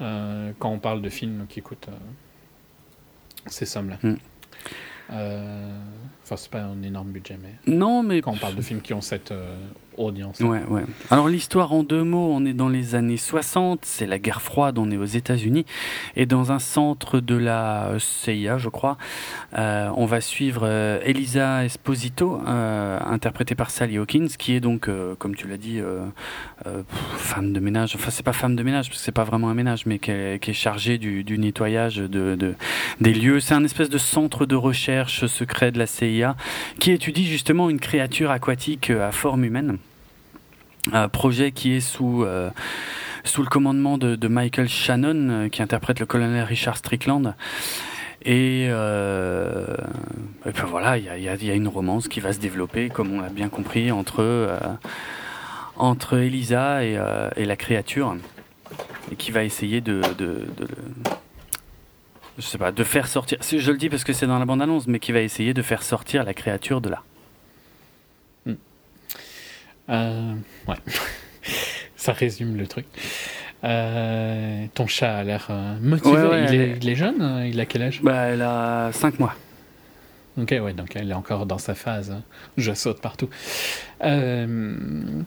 Euh, 0.00 0.52
quand 0.58 0.70
on 0.70 0.78
parle 0.78 1.00
de 1.00 1.08
films 1.08 1.46
qui 1.48 1.62
coûtent 1.62 1.88
euh, 1.88 3.46
ces 3.46 3.66
sommes-là. 3.66 3.98
Mm. 4.02 4.14
Enfin, 5.08 6.36
c'est 6.36 6.50
pas 6.50 6.62
un 6.62 6.82
énorme 6.82 7.10
budget, 7.10 7.38
mais 7.40 7.54
Non, 7.72 8.02
mais 8.02 8.20
quand 8.20 8.32
on 8.32 8.36
parle 8.36 8.56
de 8.56 8.62
films 8.62 8.80
qui 8.80 8.92
ont 8.92 9.00
cette 9.00 9.32
audience. 9.98 10.40
Ouais, 10.40 10.62
ouais. 10.68 10.82
Alors 11.10 11.28
l'histoire 11.28 11.72
en 11.72 11.82
deux 11.82 12.02
mots, 12.02 12.30
on 12.32 12.44
est 12.44 12.52
dans 12.52 12.68
les 12.68 12.94
années 12.94 13.16
60, 13.16 13.80
c'est 13.82 14.06
la 14.06 14.18
guerre 14.18 14.42
froide, 14.42 14.78
on 14.78 14.90
est 14.90 14.96
aux 14.96 15.04
États-Unis, 15.04 15.66
et 16.16 16.26
dans 16.26 16.52
un 16.52 16.58
centre 16.58 17.20
de 17.20 17.36
la 17.36 17.92
CIA, 17.98 18.58
je 18.58 18.68
crois, 18.68 18.96
euh, 19.58 19.90
on 19.96 20.06
va 20.06 20.20
suivre 20.20 20.62
euh, 20.64 21.00
Elisa 21.04 21.64
Esposito, 21.64 22.40
euh, 22.46 22.98
interprétée 23.04 23.54
par 23.54 23.70
Sally 23.70 23.98
Hawkins, 23.98 24.28
qui 24.38 24.54
est 24.54 24.60
donc, 24.60 24.88
comme 25.18 25.34
tu 25.34 25.48
l'as 25.48 25.56
dit, 25.56 25.80
femme 27.16 27.52
de 27.52 27.60
ménage. 27.60 27.94
Enfin, 27.94 28.10
c'est 28.10 28.22
pas 28.24 28.32
femme 28.32 28.56
de 28.56 28.62
ménage 28.62 28.88
parce 28.88 28.98
que 28.98 29.04
c'est 29.04 29.12
pas 29.12 29.24
vraiment 29.24 29.48
un 29.48 29.54
ménage, 29.54 29.86
mais 29.86 29.98
qui 29.98 30.10
est, 30.10 30.52
chargée 30.52 30.98
du, 30.98 31.38
nettoyage 31.38 31.96
de, 31.96 32.34
de- 32.34 32.54
des 33.00 33.12
lieux. 33.12 33.40
C'est 33.40 33.54
un 33.54 33.64
espèce 33.64 33.90
de 33.90 33.98
centre 33.98 34.46
de 34.46 34.56
recherche 34.56 35.26
secret 35.26 35.72
de 35.72 35.78
la 35.78 35.86
CIA 35.86 36.36
qui 36.78 36.92
étudie 36.92 37.26
justement 37.26 37.70
une 37.70 37.80
créature 37.80 38.30
aquatique 38.30 38.90
à 38.90 39.12
forme 39.12 39.44
humaine. 39.44 39.78
Un 40.92 41.08
projet 41.08 41.52
qui 41.52 41.72
est 41.72 41.80
sous, 41.80 42.22
euh, 42.24 42.50
sous 43.24 43.42
le 43.42 43.48
commandement 43.48 43.98
de, 43.98 44.14
de 44.16 44.28
Michael 44.28 44.68
Shannon, 44.68 45.28
euh, 45.30 45.48
qui 45.48 45.62
interprète 45.62 45.98
le 46.00 46.06
colonel 46.06 46.44
Richard 46.44 46.76
Strickland. 46.76 47.34
Et, 48.24 48.66
euh, 48.70 49.76
et 50.46 50.50
puis 50.52 50.64
voilà, 50.68 50.96
il 50.98 51.04
y 51.04 51.08
a, 51.08 51.18
y 51.18 51.28
a- 51.28 51.34
y 51.36 51.50
a 51.50 51.54
une 51.54 51.68
romance 51.68 52.08
qui 52.08 52.20
va 52.20 52.32
se 52.32 52.38
développer, 52.40 52.88
comme 52.88 53.12
on 53.12 53.20
l'a 53.20 53.28
bien 53.28 53.48
compris, 53.48 53.90
entre, 53.92 54.20
euh, 54.22 54.58
entre 55.76 56.18
Elisa 56.18 56.84
et, 56.84 56.96
euh, 56.96 57.28
et 57.36 57.44
la 57.44 57.56
créature, 57.56 58.16
et 59.12 59.16
qui 59.16 59.30
va 59.30 59.44
essayer 59.44 59.80
de, 59.80 60.00
de, 60.18 60.46
de- 60.56 60.68
je 62.38 62.42
sais 62.42 62.58
pas, 62.58 62.72
de 62.72 62.84
faire 62.84 63.06
sortir. 63.06 63.38
Je 63.42 63.70
le 63.70 63.78
dis 63.78 63.88
parce 63.88 64.04
que 64.04 64.12
c'est 64.12 64.26
dans 64.26 64.38
la 64.38 64.44
bande-annonce, 64.44 64.86
mais 64.88 64.98
qui 64.98 65.12
va 65.12 65.20
essayer 65.20 65.54
de 65.54 65.62
faire 65.62 65.82
sortir 65.82 66.24
la 66.24 66.34
créature 66.34 66.80
de 66.80 66.88
là. 66.90 67.02
Euh, 69.88 70.32
ouais. 70.68 70.76
Ça 71.96 72.12
résume 72.12 72.56
le 72.56 72.66
truc. 72.66 72.86
Euh, 73.64 74.66
ton 74.74 74.86
chat 74.86 75.16
a 75.18 75.24
l'air 75.24 75.46
euh, 75.50 75.76
motivé. 75.80 76.16
Ouais, 76.16 76.22
ouais, 76.28 76.44
il, 76.48 76.54
elle 76.54 76.60
est, 76.60 76.68
est- 76.72 76.78
il 76.82 76.88
est 76.88 76.94
jeune 76.94 77.20
euh, 77.22 77.46
Il 77.48 77.58
a 77.60 77.66
quel 77.66 77.82
âge? 77.82 78.00
Bah, 78.02 78.26
elle 78.26 78.42
a 78.42 78.90
5 78.92 79.18
mois. 79.18 79.34
Ok, 80.38 80.50
ouais, 80.50 80.74
donc 80.74 80.94
elle 80.94 81.10
est 81.10 81.14
encore 81.14 81.46
dans 81.46 81.56
sa 81.58 81.74
phase. 81.74 82.10
hein. 82.10 82.22
Je 82.58 82.72
saute 82.74 83.00
partout. 83.00 83.30
Euh, 84.04 84.76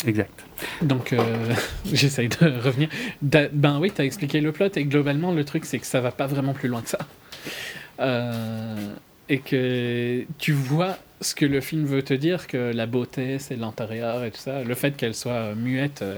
Exact. 0.05 0.45
donc, 0.83 1.13
euh, 1.13 1.17
j'essaye 1.91 2.29
de 2.29 2.59
revenir. 2.59 2.89
Da- 3.23 3.47
ben 3.51 3.79
oui, 3.79 3.91
t'as 3.91 4.03
expliqué 4.05 4.39
le 4.39 4.51
plot, 4.51 4.67
et 4.75 4.85
globalement, 4.85 5.31
le 5.31 5.43
truc, 5.43 5.65
c'est 5.65 5.79
que 5.79 5.87
ça 5.87 5.99
va 5.99 6.11
pas 6.11 6.27
vraiment 6.27 6.53
plus 6.53 6.69
loin 6.69 6.81
que 6.83 6.89
ça. 6.89 6.99
Euh, 8.01 8.75
et 9.29 9.39
que 9.39 10.25
tu 10.37 10.51
vois 10.53 10.97
ce 11.21 11.35
que 11.35 11.45
le 11.45 11.61
film 11.61 11.85
veut 11.85 12.01
te 12.01 12.13
dire, 12.13 12.47
que 12.47 12.71
la 12.73 12.85
beauté, 12.85 13.37
c'est 13.39 13.55
l'intérieur 13.55 14.23
et 14.23 14.31
tout 14.31 14.39
ça. 14.39 14.63
Le 14.63 14.73
fait 14.75 14.95
qu'elle 14.97 15.13
soit 15.15 15.53
muette 15.55 16.01
euh, 16.01 16.17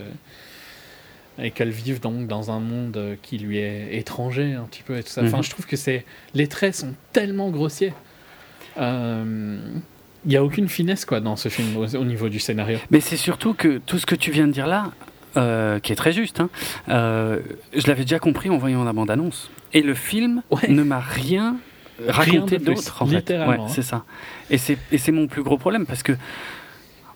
et 1.39 1.51
qu'elle 1.51 1.71
vive 1.71 1.99
donc 1.99 2.27
dans 2.27 2.51
un 2.51 2.59
monde 2.59 2.97
euh, 2.97 3.15
qui 3.21 3.37
lui 3.37 3.57
est 3.57 3.95
étranger 3.97 4.53
un 4.53 4.63
petit 4.63 4.83
peu 4.83 4.97
et 4.97 5.03
tout 5.03 5.09
ça. 5.09 5.23
Enfin, 5.23 5.37
Mhm. 5.37 5.43
je 5.43 5.49
trouve 5.49 5.65
que 5.65 5.75
c'est 5.77 6.05
les 6.33 6.47
traits 6.47 6.75
sont 6.75 6.93
tellement 7.13 7.49
grossiers. 7.49 7.93
Euh, 8.79 9.57
Il 10.23 10.29
n'y 10.29 10.37
a 10.37 10.43
aucune 10.43 10.69
finesse 10.69 11.03
quoi 11.03 11.19
dans 11.19 11.35
ce 11.35 11.49
film 11.49 11.75
au, 11.77 11.95
au 11.95 12.05
niveau 12.05 12.29
du 12.29 12.39
scénario. 12.39 12.77
Mais 12.91 12.99
c'est 12.99 13.17
surtout 13.17 13.55
que 13.55 13.79
tout 13.83 13.97
ce 13.97 14.05
que 14.05 14.13
tu 14.13 14.29
viens 14.29 14.45
de 14.47 14.51
dire 14.53 14.67
là, 14.67 14.91
euh, 15.35 15.79
qui 15.79 15.91
est 15.91 15.95
très 15.95 16.11
juste, 16.13 16.39
hein, 16.41 16.49
euh, 16.89 17.39
je 17.75 17.87
l'avais 17.87 18.03
déjà 18.03 18.19
compris 18.19 18.51
en 18.51 18.57
voyant 18.59 18.83
la 18.83 18.93
bande-annonce. 18.93 19.49
Et 19.73 19.81
le 19.81 19.95
film 19.95 20.43
Ouais. 20.51 20.67
ne 20.67 20.83
m'a 20.83 20.99
rien 20.99 21.57
raconté 22.07 22.57
de 22.57 22.63
plus, 22.63 22.73
d'autre, 22.75 23.01
en 23.01 23.05
fait. 23.05 23.15
littéralement, 23.15 23.53
Ouais, 23.65 23.69
hein. 23.69 23.73
c'est 23.73 23.81
ça. 23.81 24.05
Et 24.49 24.57
c'est 24.57 24.77
et 24.91 24.97
c'est 24.97 25.11
mon 25.11 25.27
plus 25.27 25.43
gros 25.43 25.57
problème 25.57 25.85
parce 25.85 26.03
que. 26.03 26.13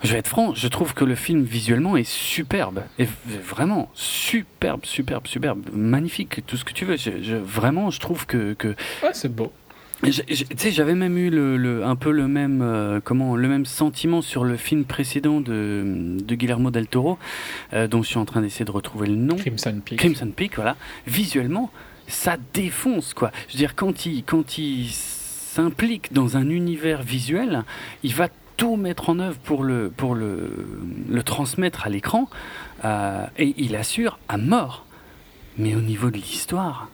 Je 0.03 0.11
vais 0.11 0.19
être 0.19 0.27
franc, 0.27 0.53
je 0.53 0.67
trouve 0.67 0.93
que 0.93 1.03
le 1.05 1.15
film 1.15 1.43
visuellement 1.43 1.97
est 1.97 2.03
superbe, 2.07 2.83
et 2.99 3.05
v- 3.05 3.11
vraiment 3.43 3.89
superbe, 3.95 4.81
superbe, 4.85 5.25
superbe, 5.25 5.63
magnifique, 5.73 6.45
tout 6.45 6.57
ce 6.57 6.65
que 6.65 6.73
tu 6.73 6.85
veux. 6.85 6.97
Je, 6.97 7.23
je- 7.23 7.35
vraiment, 7.37 7.89
je 7.89 7.99
trouve 7.99 8.27
que, 8.27 8.53
que 8.53 8.67
Ouais, 9.01 9.13
c'est 9.13 9.33
beau. 9.33 9.51
Tu 10.03 10.11
sais, 10.11 10.71
j'avais 10.71 10.93
même 10.93 11.17
eu 11.17 11.29
le, 11.31 11.57
le- 11.57 11.85
un 11.85 11.95
peu 11.95 12.11
le 12.11 12.27
même, 12.27 12.61
euh, 12.61 12.99
comment, 13.03 13.35
le 13.37 13.47
même 13.47 13.65
sentiment 13.65 14.21
sur 14.21 14.43
le 14.43 14.57
film 14.57 14.83
précédent 14.83 15.39
de, 15.39 16.17
de 16.21 16.35
Guillermo 16.35 16.69
del 16.69 16.87
Toro, 16.87 17.17
euh, 17.73 17.87
dont 17.87 18.03
je 18.03 18.09
suis 18.09 18.17
en 18.19 18.25
train 18.25 18.41
d'essayer 18.41 18.65
de 18.65 18.71
retrouver 18.71 19.07
le 19.07 19.15
nom. 19.15 19.37
Crimson 19.37 19.79
Peak. 19.83 19.97
Crimson 19.97 20.29
Peak, 20.35 20.55
voilà. 20.57 20.75
Visuellement, 21.07 21.71
ça 22.07 22.37
défonce, 22.53 23.13
quoi. 23.13 23.31
Je 23.47 23.53
veux 23.53 23.57
dire, 23.57 23.75
quand 23.75 24.05
il, 24.05 24.23
quand 24.23 24.57
il 24.57 24.89
s'implique 24.91 26.13
dans 26.13 26.37
un 26.37 26.49
univers 26.49 27.01
visuel, 27.01 27.63
il 28.03 28.13
va 28.13 28.27
tout 28.57 28.75
mettre 28.77 29.09
en 29.09 29.19
œuvre 29.19 29.37
pour 29.39 29.63
le, 29.63 29.89
pour 29.95 30.15
le, 30.15 30.49
le 31.09 31.23
transmettre 31.23 31.85
à 31.85 31.89
l'écran, 31.89 32.29
euh, 32.85 33.25
et 33.37 33.53
il 33.57 33.75
assure 33.75 34.17
à 34.29 34.37
mort. 34.37 34.85
Mais 35.57 35.75
au 35.75 35.81
niveau 35.81 36.09
de 36.09 36.15
l'histoire, 36.17 36.89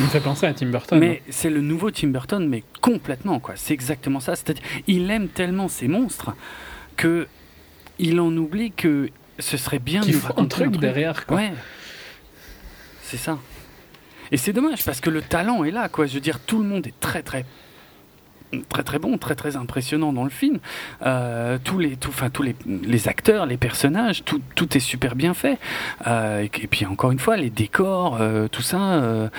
Il 0.00 0.06
me 0.06 0.10
fait 0.10 0.20
penser 0.20 0.46
à 0.46 0.52
Tim 0.54 0.66
Burton. 0.66 0.98
hein. 0.98 1.00
mais 1.00 1.22
c'est 1.30 1.50
le 1.50 1.60
nouveau 1.60 1.90
Tim 1.90 2.08
Burton, 2.08 2.46
mais 2.48 2.62
complètement, 2.80 3.38
quoi. 3.40 3.54
C'est 3.56 3.72
exactement 3.74 4.20
ça. 4.20 4.34
C'est-à-dire, 4.36 4.62
il 4.86 5.10
aime 5.10 5.28
tellement 5.28 5.68
ces 5.68 5.88
monstres 5.88 6.34
que 6.96 7.26
il 7.98 8.20
en 8.20 8.36
oublie 8.36 8.72
que 8.72 9.08
ce 9.38 9.56
serait 9.56 9.78
bien 9.78 10.00
de 10.02 10.12
faut 10.12 10.26
un 10.26 10.28
raconter 10.28 10.48
truc 10.64 10.76
derrière, 10.78 11.24
quoi. 11.26 11.36
Ouais. 11.38 11.52
C'est 13.06 13.18
ça. 13.18 13.38
Et 14.32 14.36
c'est 14.36 14.52
dommage 14.52 14.84
parce 14.84 15.00
que 15.00 15.10
le 15.10 15.22
talent 15.22 15.62
est 15.62 15.70
là, 15.70 15.88
quoi. 15.88 16.06
Je 16.06 16.14
veux 16.14 16.20
dire, 16.20 16.40
tout 16.40 16.58
le 16.58 16.64
monde 16.64 16.88
est 16.88 16.98
très, 16.98 17.22
très 17.22 17.44
très 18.68 18.82
très 18.82 18.98
bon, 18.98 19.16
très 19.16 19.36
très 19.36 19.54
impressionnant 19.54 20.12
dans 20.12 20.24
le 20.24 20.30
film. 20.30 20.58
Euh, 21.02 21.58
tous 21.62 21.78
les, 21.78 21.96
tout, 21.96 22.08
enfin 22.08 22.30
tous 22.30 22.42
les, 22.42 22.56
les 22.66 23.08
acteurs, 23.08 23.46
les 23.46 23.56
personnages, 23.56 24.24
tout, 24.24 24.40
tout 24.56 24.76
est 24.76 24.80
super 24.80 25.14
bien 25.14 25.34
fait. 25.34 25.58
Euh, 26.08 26.42
et, 26.42 26.66
puis 26.66 26.84
encore 26.84 27.12
une 27.12 27.20
fois, 27.20 27.36
les 27.36 27.50
décors, 27.50 28.18
euh, 28.20 28.48
tout 28.48 28.62
ça, 28.62 29.30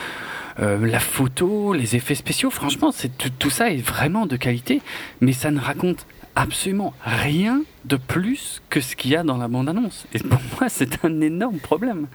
la 0.58 1.00
photo, 1.00 1.74
les 1.74 1.98
effets 1.98 2.16
spéciaux. 2.16 2.50
Franchement, 2.50 2.92
tout 3.38 3.50
ça 3.50 3.70
est 3.70 3.86
vraiment 3.86 4.26
de 4.26 4.38
qualité, 4.38 4.82
mais 5.20 5.34
ça 5.34 5.52
ne 5.52 5.60
raconte 5.60 6.06
absolument 6.36 6.94
rien 7.04 7.64
de 7.84 7.98
plus 7.98 8.62
que 8.70 8.80
ce 8.80 8.96
qu'il 8.96 9.12
y 9.12 9.18
a 9.18 9.24
dans 9.24 9.38
la 9.38 9.50
bande-annonce. 9.50 10.08
Et 10.14 10.20
pour 10.20 10.40
moi, 10.58 10.70
c'est 10.70 11.04
un 11.04 11.20
énorme 11.20 11.58
problème. 11.58 12.08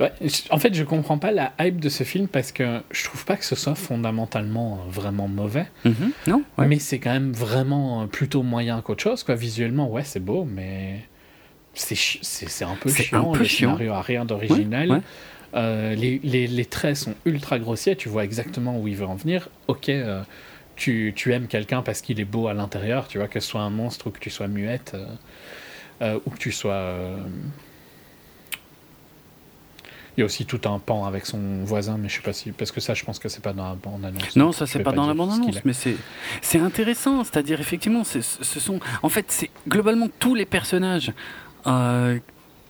Ouais, 0.00 0.12
en 0.50 0.58
fait, 0.58 0.74
je 0.74 0.84
comprends 0.84 1.18
pas 1.18 1.32
la 1.32 1.52
hype 1.58 1.80
de 1.80 1.88
ce 1.88 2.04
film 2.04 2.28
parce 2.28 2.52
que 2.52 2.80
je 2.92 3.02
trouve 3.04 3.24
pas 3.24 3.36
que 3.36 3.44
ce 3.44 3.56
soit 3.56 3.74
fondamentalement 3.74 4.74
euh, 4.86 4.90
vraiment 4.90 5.26
mauvais. 5.26 5.66
Mhm. 5.84 6.12
Non 6.28 6.42
Ouais. 6.56 6.66
Mais 6.68 6.78
c'est 6.78 7.00
quand 7.00 7.12
même 7.12 7.32
vraiment 7.32 8.02
euh, 8.02 8.06
plutôt 8.06 8.42
moyen 8.44 8.80
qu'autre 8.80 9.02
chose. 9.02 9.24
Quoi. 9.24 9.34
Visuellement, 9.34 9.90
ouais, 9.90 10.04
c'est 10.04 10.20
beau, 10.24 10.44
mais 10.44 11.00
c'est 11.74 11.94
un 12.64 12.76
peu 12.80 12.90
chiant. 12.90 13.30
un 13.30 13.32
peu 13.32 13.38
le 13.40 13.44
chiant. 13.44 13.70
scénario 13.76 13.92
a 13.92 14.02
rien 14.02 14.24
d'original. 14.24 14.90
Ouais. 14.90 15.00
Euh, 15.54 15.94
les, 15.94 16.20
les- 16.22 16.46
les 16.46 16.64
traits 16.64 16.96
sont 16.96 17.14
ultra 17.24 17.58
grossiers. 17.58 17.96
Tu 17.96 18.08
vois 18.08 18.22
exactement 18.24 18.78
où 18.78 18.86
il 18.86 18.94
veut 18.96 19.06
en 19.06 19.16
venir. 19.16 19.48
Ok, 19.66 19.88
euh, 19.88 20.22
tu, 20.76 21.12
tu 21.16 21.32
aimes 21.32 21.48
quelqu'un 21.48 21.82
parce 21.82 22.02
qu'il 22.02 22.20
est 22.20 22.24
beau 22.24 22.46
à 22.46 22.54
l'intérieur. 22.54 23.08
Tu 23.08 23.18
vois, 23.18 23.26
que 23.26 23.40
ce 23.40 23.48
soit 23.48 23.62
un 23.62 23.70
monstre 23.70 24.06
ou 24.08 24.10
que 24.10 24.20
tu 24.20 24.30
sois 24.30 24.46
muette. 24.48 24.94
euh, 26.02 26.20
ou 26.26 26.30
que 26.30 26.38
tu 26.38 26.52
sois. 26.52 27.16
Il 30.18 30.22
y 30.22 30.24
a 30.24 30.26
aussi 30.26 30.46
tout 30.46 30.60
un 30.64 30.80
pan 30.80 31.06
avec 31.06 31.26
son 31.26 31.62
voisin, 31.62 31.96
mais 31.96 32.08
je 32.08 32.16
sais 32.16 32.22
pas 32.22 32.32
si. 32.32 32.50
Parce 32.50 32.72
que 32.72 32.80
ça, 32.80 32.92
je 32.92 33.04
pense 33.04 33.20
que 33.20 33.28
c'est 33.28 33.40
pas 33.40 33.52
dans 33.52 33.68
la 33.68 33.76
bande-annonce. 33.76 34.34
Non, 34.34 34.46
donc 34.46 34.54
ça 34.56 34.66
c'est 34.66 34.78
vais 34.78 34.84
pas 34.84 34.90
dans 34.90 35.06
la 35.06 35.14
dire 35.14 35.22
ce 35.22 35.28
bande-annonce, 35.28 35.46
qu'il 35.46 35.58
est. 35.58 35.64
mais 35.64 35.72
c'est 35.72 35.94
c'est 36.42 36.58
intéressant. 36.58 37.22
C'est-à-dire 37.22 37.60
effectivement, 37.60 38.02
ce 38.02 38.20
sont 38.20 38.80
en 39.04 39.08
fait 39.10 39.26
c'est 39.28 39.48
globalement 39.68 40.08
tous 40.18 40.34
les 40.34 40.44
personnages, 40.44 41.12
euh, 41.68 42.18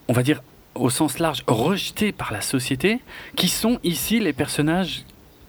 on 0.08 0.12
va 0.12 0.22
dire 0.22 0.42
au 0.74 0.90
sens 0.90 1.18
large, 1.20 1.42
rejetés 1.46 2.12
par 2.12 2.34
la 2.34 2.42
société, 2.42 3.00
qui 3.34 3.48
sont 3.48 3.78
ici 3.82 4.20
les 4.20 4.34
personnages 4.34 5.06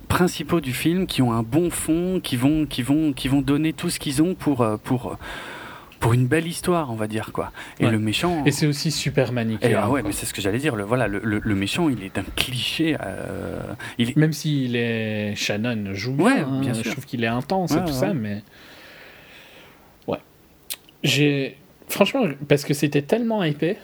principaux 0.07 0.61
du 0.61 0.71
film, 0.71 1.05
qui 1.05 1.21
ont 1.21 1.33
un 1.33 1.43
bon 1.43 1.69
fond, 1.69 2.21
qui 2.23 2.37
vont 2.37 2.65
qui 2.65 2.81
vont 2.81 3.11
qui 3.11 3.27
vont 3.27 3.41
donner 3.41 3.73
tout 3.73 3.89
ce 3.89 3.99
qu'ils 3.99 4.21
ont 4.21 4.35
pour 4.35 4.61
euh, 4.61 4.77
pour 4.77 5.17
pour 5.99 6.13
une 6.13 6.27
belle 6.27 6.47
histoire, 6.47 6.91
on 6.91 6.95
va 6.95 7.07
dire 7.07 7.31
quoi. 7.33 7.51
Et 7.79 7.85
Ouais. 7.85 7.91
le 7.91 7.99
méchant. 7.99 8.43
Et 8.45 8.51
c'est 8.51 8.65
aussi 8.67 8.91
super 8.91 9.29
Et, 9.29 9.31
manichéen. 9.33 9.79
ah 9.83 9.89
ouais, 9.89 10.01
quoi. 10.01 10.09
mais 10.09 10.15
c'est 10.15 10.25
ce 10.25 10.33
que 10.33 10.41
j'allais 10.41 10.57
dire. 10.59 10.75
Le, 10.75 10.83
voilà, 10.83 11.07
le, 11.07 11.19
le- 11.23 11.41
le 11.43 11.55
méchant, 11.55 11.89
il 11.89 12.03
est 12.03 12.17
un 12.17 12.23
cliché. 12.35 12.95
euh, 13.01 13.59
il 13.97 14.11
est- 14.11 14.15
Même 14.15 14.31
s'il 14.33 14.75
est 14.75 15.35
Shannon 15.35 15.93
joue 15.93 16.13
bien, 16.13 16.25
Ouais, 16.25 16.39
hein, 16.39 16.59
bien 16.61 16.73
je 16.73 16.81
sûr. 16.83 16.91
trouve 16.93 17.05
qu'il 17.05 17.23
est 17.23 17.27
intense 17.27 17.71
et 17.71 17.75
Ouais, 17.75 17.81
tout 17.81 17.87
ouais. 17.91 17.93
ça, 17.93 18.13
mais 18.13 18.41
ouais, 20.07 20.19
j'ai 21.03 21.57
franchement 21.87 22.25
parce 22.47 22.63
que 22.65 22.73
c'était 22.73 23.01
tellement 23.01 23.43
hypé, 23.43 23.77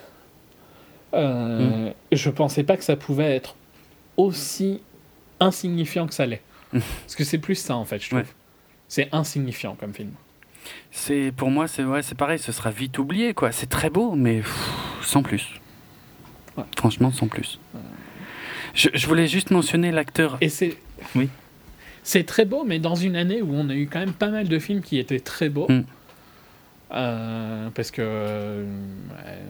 euh, 1.14 1.92
je 2.12 2.30
pensais 2.30 2.64
pas 2.64 2.78
que 2.78 2.84
ça 2.84 2.96
pouvait 2.96 3.36
être 3.36 3.56
aussi 4.18 4.82
insignifiant 5.40 6.08
que 6.08 6.14
ça 6.14 6.26
l'est. 6.26 6.42
Mm. 6.74 6.80
Parce 7.04 7.16
que 7.16 7.24
c'est 7.24 7.38
plus 7.40 7.56
ça 7.56 7.76
en 7.76 7.86
fait, 7.86 8.00
je 8.02 8.08
trouve. 8.10 8.20
Ouais. 8.20 8.26
C'est 8.88 9.10
insignifiant 9.12 9.76
comme 9.76 9.94
film. 9.94 10.12
C'est 10.92 11.32
pour 11.36 11.50
moi, 11.50 11.68
c'est 11.68 11.84
ouais, 11.84 12.02
c'est 12.02 12.16
pareil, 12.16 12.40
ce 12.40 12.52
sera 12.52 12.72
vite 12.72 12.98
oublié 13.00 13.34
quoi. 13.34 13.52
C'est 13.52 13.70
très 13.70 13.90
beau, 13.90 14.16
mais 14.16 14.38
pff, 14.38 15.00
sans 15.02 15.24
plus. 15.24 15.60
Ouais. 16.58 16.64
Franchement, 16.78 17.12
sans 17.12 17.28
plus. 17.28 17.60
Je, 18.74 18.90
je 18.94 19.08
voulais 19.08 19.28
juste 19.28 19.52
mentionner 19.52 19.92
l'acteur. 19.92 20.38
Et 20.42 20.50
c'est 20.50 20.78
Oui. 21.16 21.30
C'est 22.04 22.24
très 22.24 22.46
beau, 22.46 22.64
mais 22.64 22.78
dans 22.78 22.94
une 22.94 23.16
année 23.16 23.42
où 23.42 23.52
on 23.54 23.68
a 23.70 23.74
eu 23.74 23.88
quand 23.88 24.00
même 24.00 24.14
pas 24.14 24.30
mal 24.30 24.48
de 24.48 24.60
films 24.60 24.82
qui 24.82 25.00
étaient 25.00 25.20
très 25.20 25.50
beaux. 25.50 25.66
Mm. 25.70 25.84
Euh, 26.92 27.70
parce 27.74 27.90
que 27.90 28.02
euh, 28.04 28.64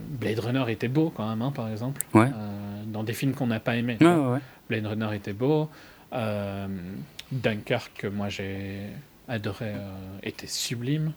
Blade 0.08 0.40
Runner 0.40 0.64
était 0.70 0.88
beau 0.88 1.12
quand 1.16 1.28
même, 1.28 1.42
hein, 1.42 1.52
par 1.54 1.70
exemple. 1.70 2.02
Ouais. 2.14 2.28
Euh, 2.28 2.84
dans 2.88 3.04
des 3.04 3.12
films 3.12 3.34
qu'on 3.34 3.48
n'a 3.48 3.60
pas 3.60 3.76
aimés. 3.76 3.98
Ouais. 4.00 4.40
Blade 4.70 4.86
Runner 4.86 5.10
était 5.14 5.34
beau. 5.34 5.70
Euh, 6.14 6.68
Dunkirk, 7.32 7.92
que 7.98 8.08
moi 8.08 8.30
j'ai 8.30 8.80
adoré, 9.27 9.69
euh, 9.69 9.77
était 10.23 10.47
sublime. 10.47 11.14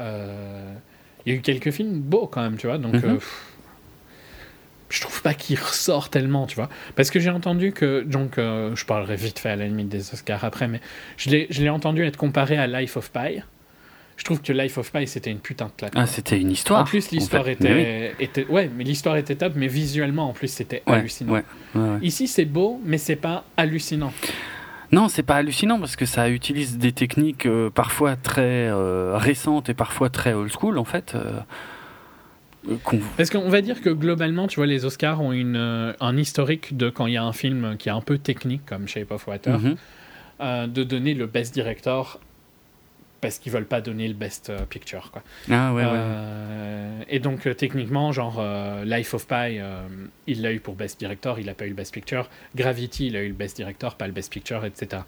Euh, 0.00 0.74
Il 1.26 1.32
y 1.32 1.34
a 1.34 1.38
eu 1.38 1.42
quelques 1.42 1.70
films 1.70 2.00
beaux 2.00 2.26
quand 2.26 2.42
même, 2.42 2.56
tu 2.56 2.66
vois. 2.66 2.78
Donc, 2.78 2.92
pff, 3.00 3.44
je 4.90 5.00
trouve 5.00 5.20
pas 5.22 5.34
qu'il 5.34 5.58
ressort 5.58 6.08
tellement, 6.08 6.46
tu 6.46 6.56
vois. 6.56 6.68
Parce 6.96 7.10
que 7.10 7.20
j'ai 7.20 7.30
entendu 7.30 7.72
que, 7.72 8.02
donc, 8.02 8.38
euh, 8.38 8.74
je 8.74 8.84
parlerai 8.86 9.16
vite 9.16 9.38
fait 9.38 9.50
à 9.50 9.56
la 9.56 9.66
limite 9.66 9.88
des 9.88 10.14
Oscars 10.14 10.44
après, 10.44 10.68
mais 10.68 10.80
je 11.16 11.30
l'ai 11.30 11.68
entendu 11.68 12.04
être 12.04 12.16
comparé 12.16 12.56
à 12.56 12.66
Life 12.66 12.96
of 12.96 13.10
Pi. 13.10 13.42
Je 14.16 14.24
trouve 14.24 14.40
que 14.42 14.52
Life 14.52 14.78
of 14.78 14.90
Pi, 14.90 15.06
c'était 15.06 15.30
une 15.30 15.38
putain 15.38 15.66
de 15.66 15.72
claque. 15.76 15.92
Ah, 15.94 16.06
c'était 16.06 16.40
une 16.40 16.50
histoire. 16.50 16.80
en 16.80 16.84
plus, 16.84 17.10
l'histoire 17.12 17.44
fait. 17.44 17.52
était, 17.52 18.14
était. 18.18 18.44
Ouais, 18.46 18.68
mais 18.74 18.82
l'histoire 18.82 19.16
était 19.16 19.36
top, 19.36 19.52
mais 19.54 19.68
visuellement, 19.68 20.28
en 20.28 20.32
plus, 20.32 20.48
c'était 20.48 20.82
oui. 20.86 20.92
Ouais, 20.92 20.98
hallucinant. 21.00 21.32
ouais, 21.34 21.44
ouais, 21.76 21.80
ouais. 21.82 21.98
Ici, 22.02 22.26
c'est 22.26 22.44
beau, 22.44 22.80
mais 22.84 22.98
c'est 22.98 23.14
pas 23.16 23.44
hallucinant. 23.56 24.12
Non, 24.90 25.08
c'est 25.08 25.22
pas 25.22 25.36
hallucinant 25.36 25.78
parce 25.78 25.96
que 25.96 26.06
ça 26.06 26.30
utilise 26.30 26.78
des 26.78 26.92
techniques 26.92 27.44
euh, 27.46 27.68
parfois 27.70 28.16
très 28.16 28.68
euh, 28.68 29.16
récentes 29.18 29.68
et 29.68 29.74
parfois 29.74 30.08
très 30.08 30.32
old 30.32 30.50
school 30.50 30.78
en 30.78 30.84
fait. 30.84 31.14
euh, 31.14 31.40
Parce 33.16 33.30
qu'on 33.30 33.48
va 33.48 33.60
dire 33.60 33.80
que 33.82 33.90
globalement, 33.90 34.46
tu 34.46 34.56
vois, 34.56 34.66
les 34.66 34.84
Oscars 34.84 35.20
ont 35.20 35.32
une, 35.32 35.56
euh, 35.56 35.92
un 36.00 36.16
historique 36.16 36.76
de 36.76 36.90
quand 36.90 37.06
il 37.06 37.14
y 37.14 37.16
a 37.16 37.24
un 37.24 37.32
film 37.32 37.76
qui 37.78 37.88
est 37.88 37.92
un 37.92 38.00
peu 38.00 38.18
technique, 38.18 38.64
comme 38.66 38.88
Shape 38.88 39.10
of 39.10 39.26
Water, 39.26 39.58
Mhm. 39.60 39.76
de 40.68 40.84
donner 40.84 41.14
le 41.14 41.26
Best 41.26 41.52
Director 41.54 42.20
parce 43.20 43.38
qu'ils 43.38 43.50
veulent 43.52 43.66
pas 43.66 43.80
donner 43.80 44.06
le 44.08 44.14
Best 44.14 44.48
euh, 44.50 44.64
Picture. 44.64 45.10
Quoi. 45.10 45.22
Ah 45.50 45.72
ouais, 45.74 45.82
ouais. 45.82 45.90
Euh, 45.92 47.00
Et 47.08 47.18
donc, 47.18 47.46
euh, 47.46 47.54
techniquement, 47.54 48.12
genre, 48.12 48.36
euh, 48.38 48.84
Life 48.84 49.14
of 49.14 49.26
Pi, 49.26 49.58
il 50.26 50.42
l'a 50.42 50.52
eu 50.52 50.60
pour 50.60 50.74
Best 50.76 50.98
Director, 50.98 51.38
il 51.40 51.48
a 51.48 51.54
pas 51.54 51.66
eu 51.66 51.70
le 51.70 51.74
Best 51.74 51.92
Picture. 51.94 52.28
Gravity, 52.54 53.08
il 53.08 53.16
a 53.16 53.22
eu 53.22 53.28
le 53.28 53.34
Best 53.34 53.56
Director, 53.56 53.96
pas 53.96 54.06
le 54.06 54.12
Best 54.12 54.32
Picture, 54.32 54.64
etc. 54.64 55.02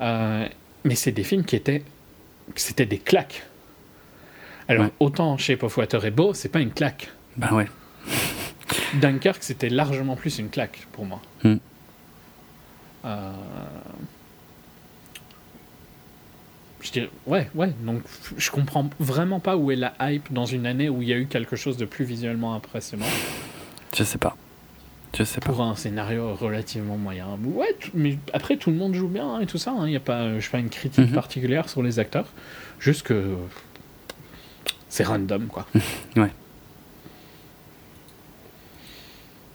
Mais 0.00 0.94
c'est 0.94 1.12
des 1.12 1.24
films 1.24 1.44
qui 1.44 1.56
étaient. 1.56 1.82
C'était 2.54 2.86
des 2.86 2.98
claques. 2.98 3.42
Alors, 4.68 4.84
Ouais. 4.84 4.92
autant 5.00 5.36
Shape 5.38 5.62
of 5.62 5.76
Water 5.76 6.04
est 6.04 6.10
beau, 6.10 6.34
c'est 6.34 6.48
pas 6.48 6.60
une 6.60 6.72
claque. 6.72 7.08
Bah 7.36 7.52
ouais. 7.52 7.66
Dunkirk, 9.00 9.42
c'était 9.42 9.68
largement 9.68 10.16
plus 10.16 10.38
une 10.38 10.48
claque 10.50 10.86
pour 10.92 11.04
moi. 11.06 11.20
Hmm. 11.44 11.56
Je 16.86 16.92
dirais, 16.92 17.10
ouais, 17.26 17.50
ouais. 17.56 17.72
Donc, 17.82 18.02
je 18.36 18.48
comprends 18.52 18.88
vraiment 19.00 19.40
pas 19.40 19.56
où 19.56 19.72
est 19.72 19.76
la 19.76 19.92
hype 20.00 20.32
dans 20.32 20.46
une 20.46 20.66
année 20.66 20.88
où 20.88 21.02
il 21.02 21.08
y 21.08 21.12
a 21.12 21.16
eu 21.16 21.26
quelque 21.26 21.56
chose 21.56 21.76
de 21.76 21.84
plus 21.84 22.04
visuellement 22.04 22.54
impressionnant 22.54 23.06
Je 23.96 24.04
sais 24.04 24.18
pas. 24.18 24.36
Je 25.18 25.24
sais 25.24 25.40
pas. 25.40 25.46
pour 25.50 25.62
un 25.62 25.74
scénario 25.74 26.34
relativement 26.34 26.96
moyen. 26.96 27.26
Ouais, 27.44 27.74
mais 27.92 28.18
après 28.32 28.56
tout 28.56 28.70
le 28.70 28.76
monde 28.76 28.94
joue 28.94 29.08
bien 29.08 29.26
hein, 29.26 29.40
et 29.40 29.46
tout 29.46 29.58
ça. 29.58 29.74
Il 29.80 29.86
n'y 29.86 29.96
a 29.96 30.00
pas, 30.00 30.38
je 30.38 30.48
pas 30.48 30.58
une 30.58 30.68
critique 30.68 31.08
Mhm. 31.08 31.14
particulière 31.14 31.68
sur 31.68 31.82
les 31.82 31.98
acteurs. 31.98 32.26
Juste 32.78 33.02
que 33.02 33.34
c'est 34.88 35.04
random, 35.04 35.46
quoi. 35.48 35.66
Ouais, 36.16 36.30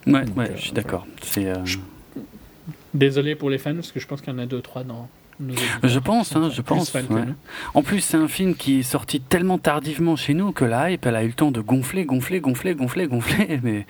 ouais, 0.08 0.26
Donc, 0.26 0.38
ouais, 0.38 0.50
euh, 0.50 0.56
je 0.58 0.62
suis 0.62 0.72
d'accord. 0.74 1.06
Euh, 1.38 1.64
Désolé 2.94 3.36
pour 3.36 3.50
les 3.50 3.58
fans 3.58 3.76
parce 3.76 3.92
que 3.92 4.00
je 4.00 4.08
pense 4.08 4.20
qu'il 4.22 4.34
y 4.34 4.36
en 4.36 4.40
a 4.40 4.46
deux, 4.46 4.62
trois 4.62 4.84
dans. 4.84 5.08
Je 5.84 6.00
pense, 6.00 6.36
hein, 6.36 6.50
je 6.54 6.62
pense, 6.62 6.94
ouais. 6.94 7.24
En 7.74 7.84
plus, 7.84 8.00
c'est 8.02 8.18
un 8.18 8.28
film 8.28 8.56
qui 8.56 8.80
est 8.80 8.84
sorti 8.84 9.20
tellement 9.22 9.58
tardivement 9.58 10.16
chez 10.16 10.34
nous 10.34 10.52
que 10.52 10.66
la 10.66 10.92
hype, 10.92 11.06
elle 11.06 11.16
a 11.16 11.24
eu 11.24 11.28
le 11.28 11.34
temps 11.34 11.52
de 11.52 11.62
gonfler, 11.62 12.06
gonfler, 12.06 12.40
gonfler, 12.40 12.76
gonfler, 12.76 13.08
gonfler. 13.08 13.60
Mais 13.64 13.86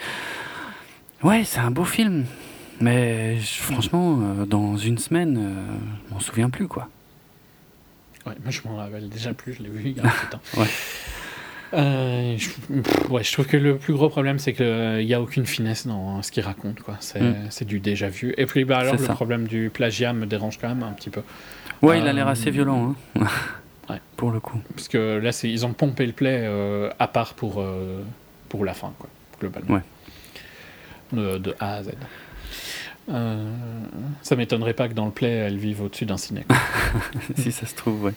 ouais, 1.23 1.43
c'est 1.43 1.59
un 1.59 1.71
beau 1.71 1.85
film. 1.85 2.25
Mais 2.79 3.39
je- 3.39 3.61
franchement, 3.61 4.19
euh, 4.21 4.45
dans 4.45 4.75
une 4.77 4.97
semaine, 4.97 5.37
euh, 5.37 5.77
je 6.09 6.13
m'en 6.13 6.19
souviens 6.19 6.49
plus 6.49 6.67
quoi. 6.67 6.89
Ouais, 8.25 8.33
moi 8.43 8.51
je 8.51 8.61
m'en 8.65 8.75
rappelle 8.77 9.09
déjà 9.09 9.33
plus, 9.33 9.53
je 9.53 9.63
l'ai 9.63 9.69
vu 9.69 9.81
il 9.85 9.97
y 9.97 9.99
a 9.99 10.03
un 10.05 10.09
petit 10.09 10.27
temps. 10.31 10.41
Ouais. 10.57 10.67
Euh, 11.73 12.35
je, 12.37 12.49
pff, 12.81 13.09
ouais, 13.09 13.23
je 13.23 13.31
trouve 13.31 13.47
que 13.47 13.55
le 13.57 13.77
plus 13.77 13.93
gros 13.93 14.09
problème 14.09 14.39
c'est 14.39 14.53
qu'il 14.53 15.05
n'y 15.05 15.13
a 15.13 15.21
aucune 15.21 15.45
finesse 15.45 15.87
dans 15.87 16.21
ce 16.21 16.31
qu'il 16.31 16.43
raconte. 16.43 16.81
quoi. 16.81 16.97
C'est 16.99 17.21
Mm. 17.21 17.35
c'est 17.49 17.65
du 17.65 17.79
déjà 17.79 18.09
vu. 18.09 18.33
Et 18.37 18.45
puis 18.45 18.65
bah, 18.65 18.79
alors 18.79 18.95
le 18.97 19.05
ça. 19.05 19.13
problème 19.13 19.47
du 19.47 19.69
plagiat 19.73 20.11
me 20.13 20.25
dérange 20.25 20.57
quand 20.59 20.67
même 20.69 20.83
un 20.83 20.91
petit 20.91 21.09
peu. 21.09 21.21
Ouais, 21.81 21.99
il 21.99 22.05
a 22.07 22.09
Euh, 22.09 22.13
l'air 22.13 22.27
assez 22.27 22.51
violent, 22.51 22.95
hein. 23.15 23.25
Ouais. 23.89 23.99
Pour 24.15 24.31
le 24.31 24.39
coup. 24.39 24.59
Parce 24.75 24.87
que 24.87 25.17
là 25.17 25.31
c'est- 25.31 25.49
ils 25.49 25.65
ont 25.65 25.73
pompé 25.73 26.05
le 26.05 26.13
play 26.13 26.41
euh, 26.43 26.89
à 26.99 27.07
part 27.07 27.33
pour, 27.33 27.59
euh, 27.59 28.01
pour 28.49 28.63
la 28.65 28.73
fin, 28.73 28.93
quoi, 28.99 29.09
globalement. 29.39 29.75
Ouais. 29.75 29.81
De, 31.13 31.37
de 31.39 31.55
A 31.59 31.75
à 31.75 31.83
Z. 31.83 31.89
Euh, 33.09 33.49
ça 34.21 34.35
m'étonnerait 34.35 34.73
pas 34.73 34.87
que 34.87 34.93
dans 34.93 35.05
le 35.05 35.11
play 35.11 35.29
elle 35.31 35.57
vive 35.57 35.81
au-dessus 35.81 36.05
d'un 36.05 36.17
ciné. 36.17 36.45
si 37.37 37.51
ça 37.51 37.65
se 37.65 37.75
trouve, 37.75 38.03
ouais. 38.03 38.13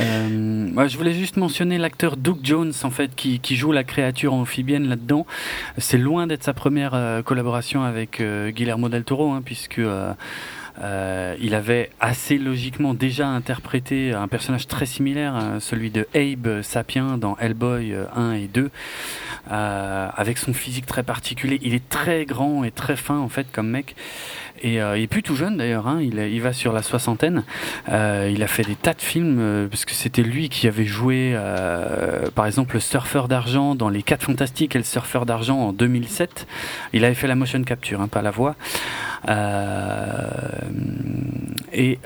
Euh, 0.00 0.88
je 0.88 0.96
voulais 0.96 1.12
juste 1.14 1.36
mentionner 1.36 1.78
l'acteur 1.78 2.16
Doug 2.16 2.38
Jones 2.42 2.72
en 2.82 2.90
fait 2.90 3.14
qui, 3.14 3.40
qui 3.40 3.56
joue 3.56 3.72
la 3.72 3.84
créature 3.84 4.34
amphibienne 4.34 4.88
là-dedans. 4.88 5.26
C'est 5.78 5.98
loin 5.98 6.26
d'être 6.26 6.42
sa 6.42 6.54
première 6.54 6.94
euh, 6.94 7.22
collaboration 7.22 7.82
avec 7.82 8.20
euh, 8.20 8.50
Guillermo 8.50 8.88
del 8.88 9.04
Toro 9.04 9.32
hein, 9.32 9.42
puisque 9.44 9.78
euh, 9.78 10.12
euh, 10.82 11.36
il 11.40 11.54
avait 11.54 11.90
assez 12.00 12.36
logiquement 12.36 12.94
déjà 12.94 13.28
interprété 13.28 14.12
un 14.12 14.26
personnage 14.26 14.66
très 14.66 14.86
similaire, 14.86 15.34
hein, 15.34 15.60
celui 15.60 15.90
de 15.90 16.08
Abe 16.14 16.62
Sapien 16.62 17.16
dans 17.16 17.36
Hellboy 17.38 17.92
euh, 17.92 18.06
1 18.16 18.32
et 18.32 18.48
2. 18.48 18.70
avec 19.48 20.38
son 20.38 20.52
physique 20.52 20.86
très 20.86 21.04
particulier. 21.04 21.60
Il 21.62 21.74
est 21.74 21.88
très 21.88 22.24
grand 22.24 22.64
et 22.64 22.70
très 22.70 22.96
fin 22.96 23.18
en 23.18 23.28
fait 23.28 23.46
comme 23.52 23.68
mec. 23.68 23.94
Et 24.66 24.76
il 24.76 25.02
est 25.02 25.06
plus 25.06 25.22
tout 25.22 25.36
jeune 25.36 25.58
d'ailleurs, 25.58 25.86
hein. 25.86 26.00
il, 26.00 26.40
va 26.40 26.54
sur 26.54 26.72
la 26.72 26.82
soixantaine. 26.82 27.44
il 27.88 28.42
a 28.42 28.46
fait 28.46 28.62
des 28.62 28.76
tas 28.76 28.94
de 28.94 29.02
films, 29.02 29.68
parce 29.70 29.84
que 29.84 29.92
c'était 29.92 30.22
lui 30.22 30.48
qui 30.48 30.66
avait 30.66 30.86
joué, 30.86 31.38
par 32.34 32.46
exemple, 32.46 32.74
le 32.74 32.80
surfeur 32.80 33.28
d'argent 33.28 33.74
dans 33.74 33.90
Les 33.90 34.02
4 34.02 34.22
Fantastiques 34.22 34.74
et 34.74 34.78
le 34.78 34.84
surfeur 34.84 35.26
d'argent 35.26 35.58
en 35.58 35.72
2007. 35.74 36.46
Il 36.94 37.04
avait 37.04 37.14
fait 37.14 37.26
la 37.26 37.34
motion 37.34 37.62
capture, 37.62 38.00
hein, 38.00 38.08
pas 38.08 38.22
la 38.22 38.30
voix. 38.30 38.56
et, 41.74 41.98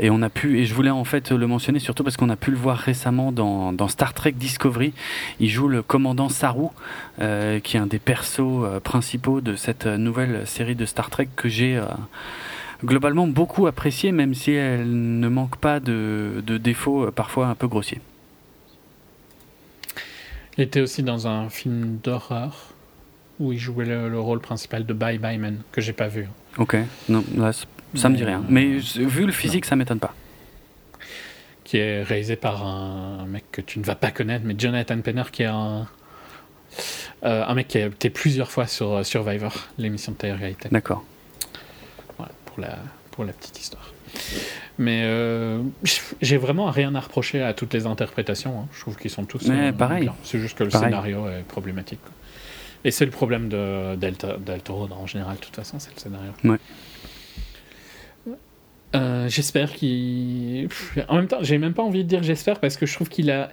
et 0.00 0.10
on 0.10 0.22
a 0.22 0.28
pu, 0.28 0.58
et 0.58 0.66
je 0.66 0.74
voulais 0.74 0.90
en 0.90 1.04
fait 1.04 1.30
le 1.30 1.46
mentionner 1.46 1.78
surtout 1.78 2.04
parce 2.04 2.16
qu'on 2.18 2.28
a 2.28 2.36
pu 2.36 2.50
le 2.50 2.56
voir 2.56 2.76
récemment 2.76 3.32
dans, 3.32 3.72
dans, 3.72 3.88
Star 3.88 4.12
Trek 4.12 4.32
Discovery. 4.32 4.92
Il 5.40 5.48
joue 5.48 5.68
le 5.68 5.82
commandant 5.82 6.28
Saru, 6.28 6.68
euh, 7.20 7.60
qui 7.60 7.76
est 7.76 7.80
un 7.80 7.86
des 7.86 7.98
persos 7.98 8.40
euh, 8.40 8.80
principaux 8.80 9.40
de 9.40 9.56
cette 9.56 9.86
nouvelle 9.86 10.46
série 10.46 10.74
de 10.74 10.86
Star 10.86 11.10
Trek 11.10 11.28
que 11.36 11.48
j'ai 11.48 11.76
euh, 11.76 11.84
globalement 12.84 13.26
beaucoup 13.26 13.66
appréciée, 13.66 14.10
même 14.10 14.34
si 14.34 14.52
elle 14.52 15.20
ne 15.20 15.28
manque 15.28 15.56
pas 15.56 15.80
de, 15.80 16.42
de 16.46 16.56
défauts 16.56 17.10
parfois 17.10 17.48
un 17.48 17.54
peu 17.54 17.68
grossiers. 17.68 18.00
Il 20.56 20.64
était 20.64 20.80
aussi 20.80 21.02
dans 21.02 21.26
un 21.26 21.48
film 21.50 21.98
d'horreur 22.02 22.72
où 23.38 23.52
il 23.52 23.58
jouait 23.58 23.86
le, 23.86 24.18
rôle 24.18 24.40
principal 24.40 24.84
de 24.84 24.92
Bye 24.92 25.18
Bye 25.18 25.38
Man, 25.38 25.58
que 25.72 25.80
j'ai 25.80 25.92
pas 25.92 26.08
vu. 26.08 26.26
Ok, 26.58 26.76
non, 27.08 27.24
ça 27.94 28.08
me 28.08 28.16
dit 28.16 28.24
rien. 28.24 28.42
Mais 28.48 28.78
vu 28.78 29.26
le 29.26 29.32
physique, 29.32 29.64
ça 29.64 29.76
m'étonne 29.76 30.00
pas 30.00 30.14
qui 31.70 31.76
est 31.76 32.02
réalisé 32.02 32.34
par 32.34 32.66
un, 32.66 33.26
mec 33.26 33.44
que 33.52 33.60
tu 33.60 33.78
ne 33.78 33.84
vas 33.84 33.94
pas 33.94 34.10
connaître, 34.10 34.44
mais 34.44 34.56
Jonathan 34.58 35.00
Penner, 35.02 35.22
qui 35.30 35.44
est 35.44 35.46
un, 35.46 35.86
euh, 37.24 37.44
un 37.46 37.54
mec 37.54 37.68
qui 37.68 37.78
a 37.78 37.86
été 37.86 38.10
plusieurs 38.10 38.50
fois 38.50 38.66
sur 38.66 38.92
euh, 38.92 39.02
Survivor, 39.02 39.68
l'émission 39.78 40.12
de 40.12 40.16
télé-réalité. 40.16 40.68
D'accord. 40.70 41.04
Voilà, 42.16 42.32
pour 42.46 42.60
la, 42.60 42.78
pour 43.10 43.24
la 43.24 43.32
petite 43.32 43.60
histoire. 43.60 43.92
Mais 44.78 45.02
euh, 45.04 45.62
j'ai 46.20 46.36
vraiment 46.36 46.70
rien 46.70 46.94
à 46.94 47.00
reprocher 47.00 47.42
à 47.42 47.52
toutes 47.52 47.74
les 47.74 47.86
interprétations. 47.86 48.60
Hein. 48.60 48.68
Je 48.72 48.80
trouve 48.80 48.96
qu'ils 48.96 49.10
sont 49.10 49.24
tous. 49.24 49.46
Mais 49.46 49.72
pareil. 49.72 50.10
C'est 50.24 50.38
juste 50.38 50.56
que 50.56 50.64
le 50.64 50.70
scénario 50.70 51.28
est 51.28 51.44
problématique. 51.46 52.00
Et 52.82 52.90
c'est 52.90 53.04
le 53.04 53.10
problème 53.10 53.48
de 53.48 53.94
Delta, 53.96 54.36
en 54.90 55.06
général, 55.06 55.36
de 55.36 55.40
toute 55.40 55.54
façon, 55.54 55.78
c'est 55.78 55.94
le 55.94 56.00
scénario. 56.00 56.32
Ouais. 56.44 56.56
Euh, 58.94 59.28
j'espère 59.28 59.72
qu'il. 59.72 60.68
En 61.08 61.16
même 61.16 61.28
temps, 61.28 61.38
j'ai 61.42 61.58
même 61.58 61.74
pas 61.74 61.82
envie 61.82 62.02
de 62.02 62.08
dire 62.08 62.22
j'espère 62.22 62.58
parce 62.58 62.76
que 62.76 62.86
je 62.86 62.94
trouve 62.94 63.08
qu'il 63.08 63.30
a. 63.30 63.50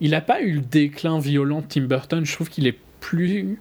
Il 0.00 0.14
a 0.14 0.20
pas 0.20 0.40
eu 0.42 0.52
le 0.52 0.60
déclin 0.60 1.18
violent 1.18 1.60
de 1.60 1.66
Tim 1.66 1.82
Burton. 1.82 2.24
Je 2.24 2.32
trouve 2.32 2.50
qu'il 2.50 2.66
est 2.66 2.78
plus. 3.00 3.58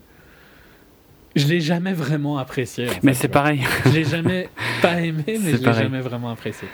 Je 1.35 1.47
l'ai 1.47 1.59
jamais 1.59 1.93
vraiment 1.93 2.37
apprécié. 2.37 2.87
mais 3.03 3.13
c'est 3.13 3.27
pareil. 3.27 3.61
Je 3.85 3.91
l'ai 3.91 4.03
jamais 4.05 4.49
pas 4.81 5.01
aimé, 5.01 5.23
mais 5.27 5.51
je 5.51 5.57
l'ai 5.57 5.73
jamais 5.73 5.99
vraiment 5.99 6.31
apprécié. 6.31 6.67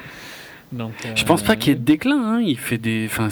Donc, 0.72 0.94
euh... 1.06 1.12
Je 1.16 1.26
pense 1.26 1.42
pas 1.42 1.56
qu'il 1.58 1.70
y 1.70 1.76
ait 1.76 1.80
de 1.80 1.84
déclin. 1.84 2.24
Hein. 2.24 2.42
Il 2.42 2.58
fait 2.58 2.78
des. 2.78 3.08
Enfin, 3.08 3.28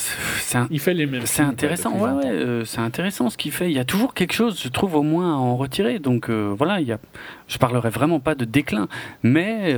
un... 0.56 0.68
Il 0.72 0.80
fait 0.80 0.94
les 0.94 1.06
mêmes. 1.06 1.26
C'est 1.26 1.42
intéressant. 1.42 1.94
Ouais, 1.98 2.12
ouais. 2.12 2.26
Euh, 2.26 2.66
c'est 2.66 2.82
intéressant 2.82 3.30
ce 3.30 3.38
qu'il 3.38 3.52
fait. 3.52 3.70
Il 3.70 3.76
y 3.76 3.80
a 3.80 3.86
toujours 3.86 4.14
quelque 4.14 4.34
chose, 4.34 4.60
je 4.62 4.68
trouve, 4.68 4.96
au 4.96 5.04
moins 5.04 5.34
à 5.34 5.38
en 5.38 5.56
retirer. 5.56 6.00
Donc 6.00 6.30
euh, 6.30 6.54
voilà, 6.58 6.82
il 6.82 6.88
y 6.88 6.92
a. 6.92 7.00
Je 7.48 7.58
parlerai 7.58 7.90
vraiment 7.90 8.20
pas 8.20 8.36
de 8.36 8.46
déclin, 8.46 8.88
mais. 9.24 9.76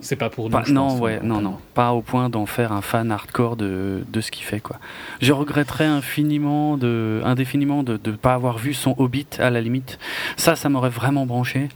C'est 0.00 0.16
pas 0.16 0.30
pour 0.30 0.50
nous. 0.50 0.58
non, 0.72 0.98
ouais, 0.98 1.20
non, 1.22 1.40
non, 1.40 1.58
pas 1.74 1.92
au 1.92 2.02
point 2.02 2.28
d'en 2.28 2.46
faire 2.46 2.72
un 2.72 2.82
fan 2.82 3.10
hardcore 3.10 3.56
de, 3.56 4.04
de 4.08 4.20
ce 4.20 4.30
qu'il 4.30 4.44
fait, 4.44 4.60
quoi. 4.60 4.76
Je 5.20 5.32
regretterais 5.32 5.86
infiniment, 5.86 6.76
de, 6.76 7.20
indéfiniment 7.24 7.82
de 7.82 7.98
ne 8.04 8.12
pas 8.16 8.34
avoir 8.34 8.58
vu 8.58 8.74
son 8.74 8.94
Hobbit 8.98 9.26
à 9.38 9.50
la 9.50 9.60
limite. 9.60 9.98
Ça, 10.36 10.56
ça 10.56 10.68
m'aurait 10.68 10.90
vraiment 10.90 11.26
branché. 11.26 11.68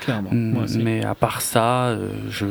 Clairement. 0.00 0.30
Mais 0.78 1.04
à 1.04 1.14
part 1.14 1.40
ça, 1.40 1.86
euh, 1.86 2.08
je 2.28 2.46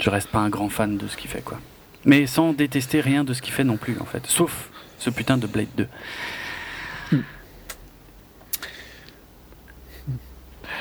je 0.00 0.10
reste 0.10 0.28
pas 0.28 0.40
un 0.40 0.48
grand 0.48 0.68
fan 0.68 0.96
de 0.96 1.06
ce 1.06 1.16
qu'il 1.16 1.30
fait, 1.30 1.42
quoi. 1.42 1.58
Mais 2.04 2.26
sans 2.26 2.52
détester 2.52 3.00
rien 3.00 3.24
de 3.24 3.32
ce 3.32 3.40
qu'il 3.40 3.52
fait 3.52 3.64
non 3.64 3.76
plus, 3.76 3.96
en 4.00 4.04
fait. 4.04 4.26
Sauf 4.26 4.68
ce 4.98 5.10
putain 5.10 5.38
de 5.38 5.46
Blade 5.46 5.68
2. 5.76 5.86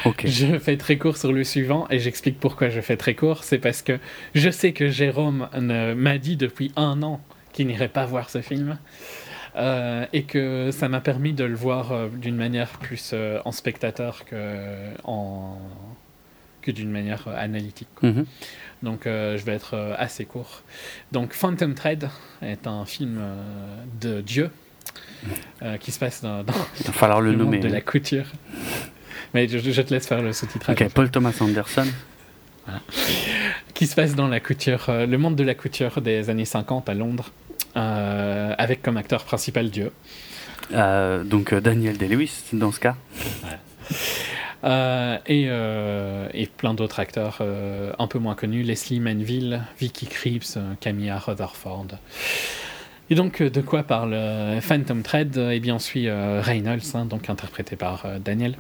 Je 0.25 0.57
fais 0.59 0.77
très 0.77 0.97
court 0.97 1.17
sur 1.17 1.31
le 1.31 1.43
suivant 1.43 1.87
et 1.89 1.99
j'explique 1.99 2.39
pourquoi 2.39 2.69
je 2.69 2.81
fais 2.81 2.97
très 2.97 3.15
court. 3.15 3.43
C'est 3.43 3.59
parce 3.59 3.81
que 3.81 3.99
je 4.35 4.49
sais 4.49 4.73
que 4.73 4.89
Jérôme 4.89 5.47
m'a 5.95 6.17
dit 6.17 6.35
depuis 6.35 6.71
un 6.75 7.01
an 7.03 7.21
qu'il 7.53 7.67
n'irait 7.67 7.87
pas 7.87 8.05
voir 8.05 8.29
ce 8.29 8.41
film. 8.41 8.77
Euh, 9.55 10.07
et 10.13 10.23
que 10.23 10.71
ça 10.71 10.89
m'a 10.89 10.99
permis 10.99 11.31
de 11.31 11.43
le 11.43 11.53
voir 11.53 11.91
euh, 11.91 12.07
d'une 12.09 12.35
manière 12.35 12.69
plus 12.69 13.11
euh, 13.13 13.39
en 13.45 13.51
spectateur 13.51 14.25
que, 14.25 14.89
en, 15.03 15.59
que 16.63 16.71
d'une 16.71 16.89
manière 16.89 17.27
analytique. 17.27 17.89
Mhm. 18.01 18.25
Donc 18.81 19.01
je 19.05 19.41
vais 19.45 19.53
être 19.53 19.95
assez 19.97 20.25
court. 20.25 20.61
Donc 21.13 21.31
Phantom 21.31 21.73
Thread 21.73 22.09
est 22.41 22.67
un 22.67 22.83
film 22.83 23.21
de 24.01 24.19
Dieu 24.19 24.49
qui 25.79 25.93
se 25.93 25.99
passe 25.99 26.21
dans, 26.21 26.43
Il 26.81 26.87
va 26.87 26.91
falloir 26.91 27.21
le, 27.21 27.31
nommer, 27.31 27.59
monde 27.59 27.65
de 27.65 27.71
la 27.71 27.79
couture. 27.79 28.25
Mais 29.33 29.47
je, 29.47 29.81
te 29.81 29.93
laisse 29.93 30.07
faire 30.07 30.21
le 30.21 30.31
sous-titrage. 30.31 30.79
Ok, 30.79 30.89
Paul 30.93 31.09
Thomas 31.09 31.33
Anderson. 31.39 31.87
Qui 33.73 33.87
se 33.87 33.95
passe 33.95 34.15
dans 34.15 34.27
la 34.27 34.39
couture, 34.39 34.85
euh, 34.89 35.05
le 35.05 35.17
monde 35.17 35.35
de 35.35 35.43
la 35.43 35.55
couture 35.55 36.01
des 36.01 36.29
années 36.29 36.45
50 36.45 36.87
à 36.89 36.93
Londres, 36.93 37.31
euh, 37.75 38.53
avec 38.57 38.81
comme 38.81 38.97
acteur 38.97 39.23
principal 39.23 39.69
Dieu. 39.69 39.91
Euh, 40.73 41.23
donc 41.23 41.53
Daniel 41.53 41.97
Day-Lewis 41.97 42.43
dans 42.53 42.71
ce 42.71 42.79
cas. 42.79 42.95
et, 45.27 45.49
et, 46.33 46.47
plein 46.57 46.73
d'autres 46.73 46.99
acteurs 46.99 47.41
un 47.99 48.07
peu 48.07 48.19
moins 48.19 48.35
connus, 48.35 48.63
Leslie 48.63 49.01
Manville, 49.01 49.61
Vicky 49.79 50.05
Krieps, 50.05 50.57
Camilla 50.79 51.17
Rutherford. 51.19 51.87
Et 53.09 53.15
donc, 53.15 53.41
de 53.41 53.61
quoi 53.61 53.83
parle 53.83 54.17
Phantom 54.61 55.01
Thread? 55.01 55.37
Eh 55.51 55.59
bien, 55.59 55.75
on 55.75 55.79
suit 55.79 56.09
Reynolds, 56.09 56.95
hein, 56.95 57.03
donc 57.03 57.29
interprété 57.29 57.75
par 57.75 58.05
Daniel 58.23 58.55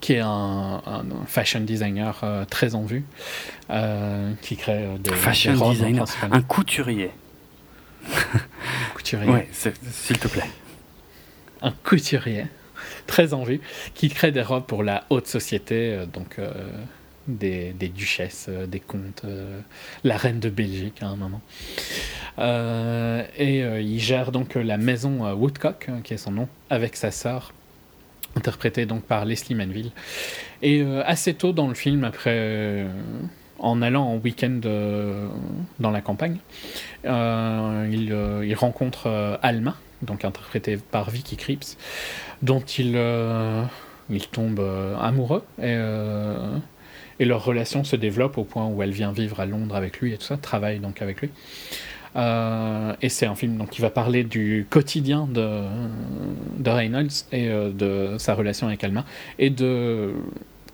qui 0.00 0.14
est 0.14 0.20
un, 0.20 0.82
fashion 1.26 1.60
designer 1.60 2.20
euh, 2.22 2.44
très 2.44 2.74
en 2.74 2.84
vue, 2.84 3.04
euh, 3.70 4.32
qui 4.42 4.56
crée 4.56 4.84
euh, 4.84 4.98
des 4.98 5.12
fashion 5.12 5.70
designer, 5.70 6.06
un 6.30 6.42
couturier. 6.42 7.10
couturier. 8.94 9.30
Oui, 9.30 9.70
s'il 9.90 10.18
te 10.18 10.28
plaît. 10.28 10.48
Un 11.62 11.72
couturier 11.84 12.46
très 13.06 13.34
en 13.34 13.44
vue, 13.44 13.60
qui 13.94 14.08
crée 14.08 14.32
des 14.32 14.42
robes 14.42 14.66
pour 14.66 14.82
la 14.82 15.04
haute 15.10 15.26
société, 15.26 16.04
donc 16.12 16.40
des, 17.28 17.72
des, 17.72 17.88
duchesses, 17.88 18.48
des 18.48 18.80
comtes, 18.80 19.24
la 20.04 20.16
reine 20.16 20.40
de 20.40 20.48
Belgique 20.48 21.02
à 21.02 21.06
un 21.08 21.16
moment. 21.16 21.42
et 23.38 23.58
il 23.58 24.00
gère 24.00 24.32
donc 24.32 24.54
la 24.54 24.78
maison 24.78 25.30
Woodcock, 25.34 25.90
qui 26.02 26.14
est 26.14 26.18
son 26.18 26.32
nom, 26.32 26.48
avec 26.70 26.96
sa 26.96 27.10
sœur 27.10 27.52
interprété 28.36 28.86
donc 28.86 29.02
par 29.02 29.24
Leslie 29.24 29.54
Manville. 29.54 29.90
Et 30.62 30.80
euh, 30.80 31.02
assez 31.04 31.34
tôt 31.34 31.52
dans 31.52 31.68
le 31.68 31.74
film, 31.74 32.04
après, 32.04 32.34
euh, 32.34 32.88
en 33.58 33.82
allant 33.82 34.04
en 34.04 34.16
week-end 34.16 34.60
euh, 34.64 35.28
dans 35.78 35.90
la 35.90 36.00
campagne, 36.00 36.38
il, 37.04 38.54
rencontre 38.56 39.38
Alma, 39.42 39.76
donc 40.02 40.24
interprétée 40.24 40.76
par 40.76 41.10
Vicky 41.10 41.36
Krieps, 41.36 41.76
dont 42.42 42.60
il, 42.60 42.98
il 44.10 44.28
tombe 44.28 44.60
amoureux. 45.00 45.44
Et, 45.62 45.76
et 47.20 47.24
leur 47.24 47.44
relation 47.44 47.84
se 47.84 47.96
développe 47.96 48.38
au 48.38 48.44
point 48.44 48.66
où 48.66 48.82
elle 48.82 48.90
vient 48.90 49.12
vivre 49.12 49.40
à 49.40 49.46
Londres 49.46 49.76
avec 49.76 50.00
lui 50.00 50.12
et 50.12 50.18
tout 50.18 50.24
ça, 50.24 50.36
travaille 50.36 50.80
donc 50.80 51.00
avec 51.00 51.20
lui. 51.20 51.30
Euh, 52.16 52.94
et 53.02 53.08
c'est 53.08 53.26
un 53.26 53.34
film 53.34 53.56
donc, 53.56 53.70
qui 53.70 53.80
va 53.80 53.90
parler 53.90 54.24
du 54.24 54.66
quotidien 54.70 55.26
de, 55.30 55.62
de 56.58 56.70
Reynolds 56.70 57.10
et 57.32 57.48
euh, 57.48 57.70
de 57.70 58.16
sa 58.18 58.34
relation 58.34 58.68
avec 58.68 58.84
Alma 58.84 59.04
et 59.38 59.50
de 59.50 60.12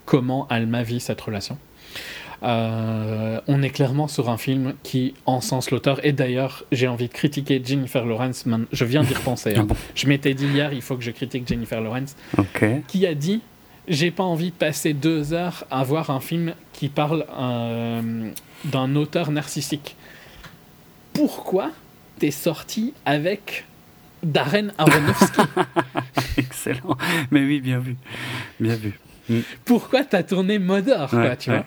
comment 0.05 0.47
Alma 0.49 0.83
vit 0.83 1.01
cette 1.01 1.21
relation. 1.21 1.57
Euh, 2.43 3.39
on 3.49 3.63
est 3.63 3.71
clairement 3.71 4.09
sur 4.09 4.31
un 4.31 4.39
film 4.39 4.75
qui 4.83 5.15
encense 5.27 5.71
l'auteur. 5.71 6.05
Et 6.05 6.13
d'ailleurs, 6.13 6.65
j'ai 6.73 6.89
envie 6.89 7.09
de 7.09 7.13
critiquer 7.13 7.61
Jennifer 7.63 8.05
Lawrence. 8.05 8.45
Je 8.73 8.85
viens 8.85 9.03
d'y 9.03 9.15
repenser. 9.15 9.55
Hein. 9.61 9.67
Je 9.95 10.07
m'étais 10.07 10.33
dit 10.33 10.47
hier, 10.47 10.73
il 10.73 10.81
faut 10.81 10.97
que 10.97 11.03
je 11.03 11.11
critique 11.11 11.47
Jennifer 11.47 11.81
Lawrence. 11.81 12.17
Qui 12.89 13.07
a 13.07 13.15
dit 13.15 13.41
J'ai 13.89 14.11
pas 14.11 14.23
envie 14.23 14.51
de 14.51 14.55
passer 14.55 14.95
deux 14.95 15.33
heures 15.35 15.65
à 15.71 15.83
voir 15.83 16.11
un 16.11 16.21
film 16.21 16.55
qui 16.73 16.89
parle 16.89 17.27
d'un 18.65 18.95
auteur 18.97 19.31
narcissique 19.33 19.97
pourquoi 21.13 21.71
t'es 22.19 22.31
sorti 22.31 22.95
avec 23.05 23.65
Darren 24.23 24.73
Aronofsky? 24.79 25.41
Excellent. 26.37 26.97
Mais 27.31 27.41
oui, 27.41 27.61
bien 27.61 27.79
vu. 27.79 27.97
Bien 28.59 28.77
vu. 28.77 28.99
Mm. 29.29 29.41
Pourquoi 29.65 30.05
t'as 30.05 30.23
tourné 30.23 30.59
Modor, 30.59 31.11
quoi, 31.11 31.37
tu 31.37 31.51
vois? 31.51 31.65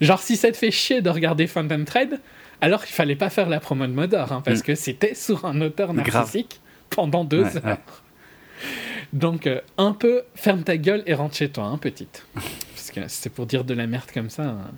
Genre, 0.00 0.20
si 0.20 0.36
ça 0.36 0.50
te 0.50 0.56
fait 0.56 0.70
chier 0.70 1.00
de 1.00 1.10
regarder 1.10 1.46
Phantom 1.46 1.84
Thread, 1.84 2.20
alors 2.60 2.82
il 2.84 2.92
fallait 2.92 3.16
pas 3.16 3.30
faire 3.30 3.48
la 3.48 3.60
promo 3.60 3.86
de 3.86 3.92
Modor, 3.92 4.32
hein, 4.32 4.42
parce 4.44 4.60
mm. 4.60 4.62
que 4.62 4.74
c'était 4.74 5.14
sur 5.14 5.44
un 5.44 5.60
auteur 5.60 5.92
narcissique 5.94 6.60
pendant 6.90 7.24
deux 7.24 7.44
Ouais, 7.44 7.66
heures. 7.66 8.02
Donc, 9.12 9.46
euh, 9.46 9.60
un 9.76 9.92
peu, 9.92 10.22
ferme 10.34 10.62
ta 10.62 10.76
gueule 10.76 11.02
et 11.06 11.14
rentre 11.14 11.36
chez 11.36 11.50
toi, 11.50 11.64
hein, 11.64 11.78
petite. 11.78 12.24
Parce 12.34 12.90
que 12.90 13.00
c'est 13.08 13.30
pour 13.30 13.46
dire 13.46 13.64
de 13.64 13.74
la 13.74 13.86
merde 13.86 14.10
comme 14.12 14.30
ça, 14.30 14.44
hein, 14.44 14.70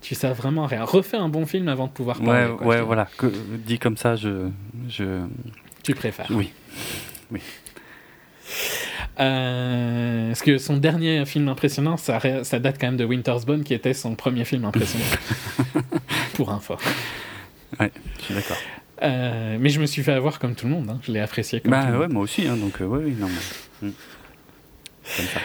tu 0.00 0.14
sais 0.14 0.32
vraiment 0.32 0.66
rien. 0.66 0.84
Refais 0.84 1.16
un 1.16 1.28
bon 1.28 1.46
film 1.46 1.68
avant 1.68 1.86
de 1.86 1.92
pouvoir 1.92 2.20
parler. 2.20 2.50
Ouais, 2.50 2.56
quoi, 2.56 2.66
ouais, 2.66 2.80
voilà. 2.80 3.08
Que, 3.16 3.26
dit 3.26 3.78
comme 3.78 3.96
ça, 3.96 4.16
je, 4.16 4.48
je, 4.88 5.22
Tu 5.82 5.94
préfères. 5.94 6.28
oui. 6.30 6.52
Euh, 9.20 10.28
parce 10.28 10.42
que 10.42 10.58
son 10.58 10.76
dernier 10.76 11.24
film 11.26 11.48
impressionnant, 11.48 11.96
ça, 11.96 12.18
date 12.20 12.76
quand 12.80 12.86
même 12.86 12.96
de 12.96 13.04
Winter's 13.04 13.44
Bone, 13.44 13.64
qui 13.64 13.74
était 13.74 13.94
son 13.94 14.14
premier 14.14 14.44
film 14.44 14.64
impressionnant. 14.64 15.04
pour 16.34 16.50
info. 16.50 16.76
Ouais, 17.80 17.90
je 18.18 18.24
suis 18.24 18.34
d'accord. 18.34 18.56
Euh, 19.02 19.56
mais 19.60 19.68
je 19.68 19.80
me 19.80 19.86
suis 19.86 20.02
fait 20.02 20.12
avoir 20.12 20.38
comme 20.38 20.54
tout 20.54 20.66
le 20.66 20.72
monde, 20.72 20.88
hein. 20.90 20.98
je 21.02 21.12
l'ai 21.12 21.20
apprécié 21.20 21.60
comme 21.60 21.72
tout 21.72 21.78
Bah 21.78 21.86
le 21.86 21.92
monde. 21.92 22.00
ouais, 22.02 22.08
moi 22.08 22.22
aussi, 22.22 22.46
hein, 22.46 22.56
donc 22.56 22.80
euh, 22.80 22.86
ouais, 22.86 23.04
oui, 23.04 23.16
non, 23.18 23.28
mais, 23.28 23.88
hmm. 23.88 23.92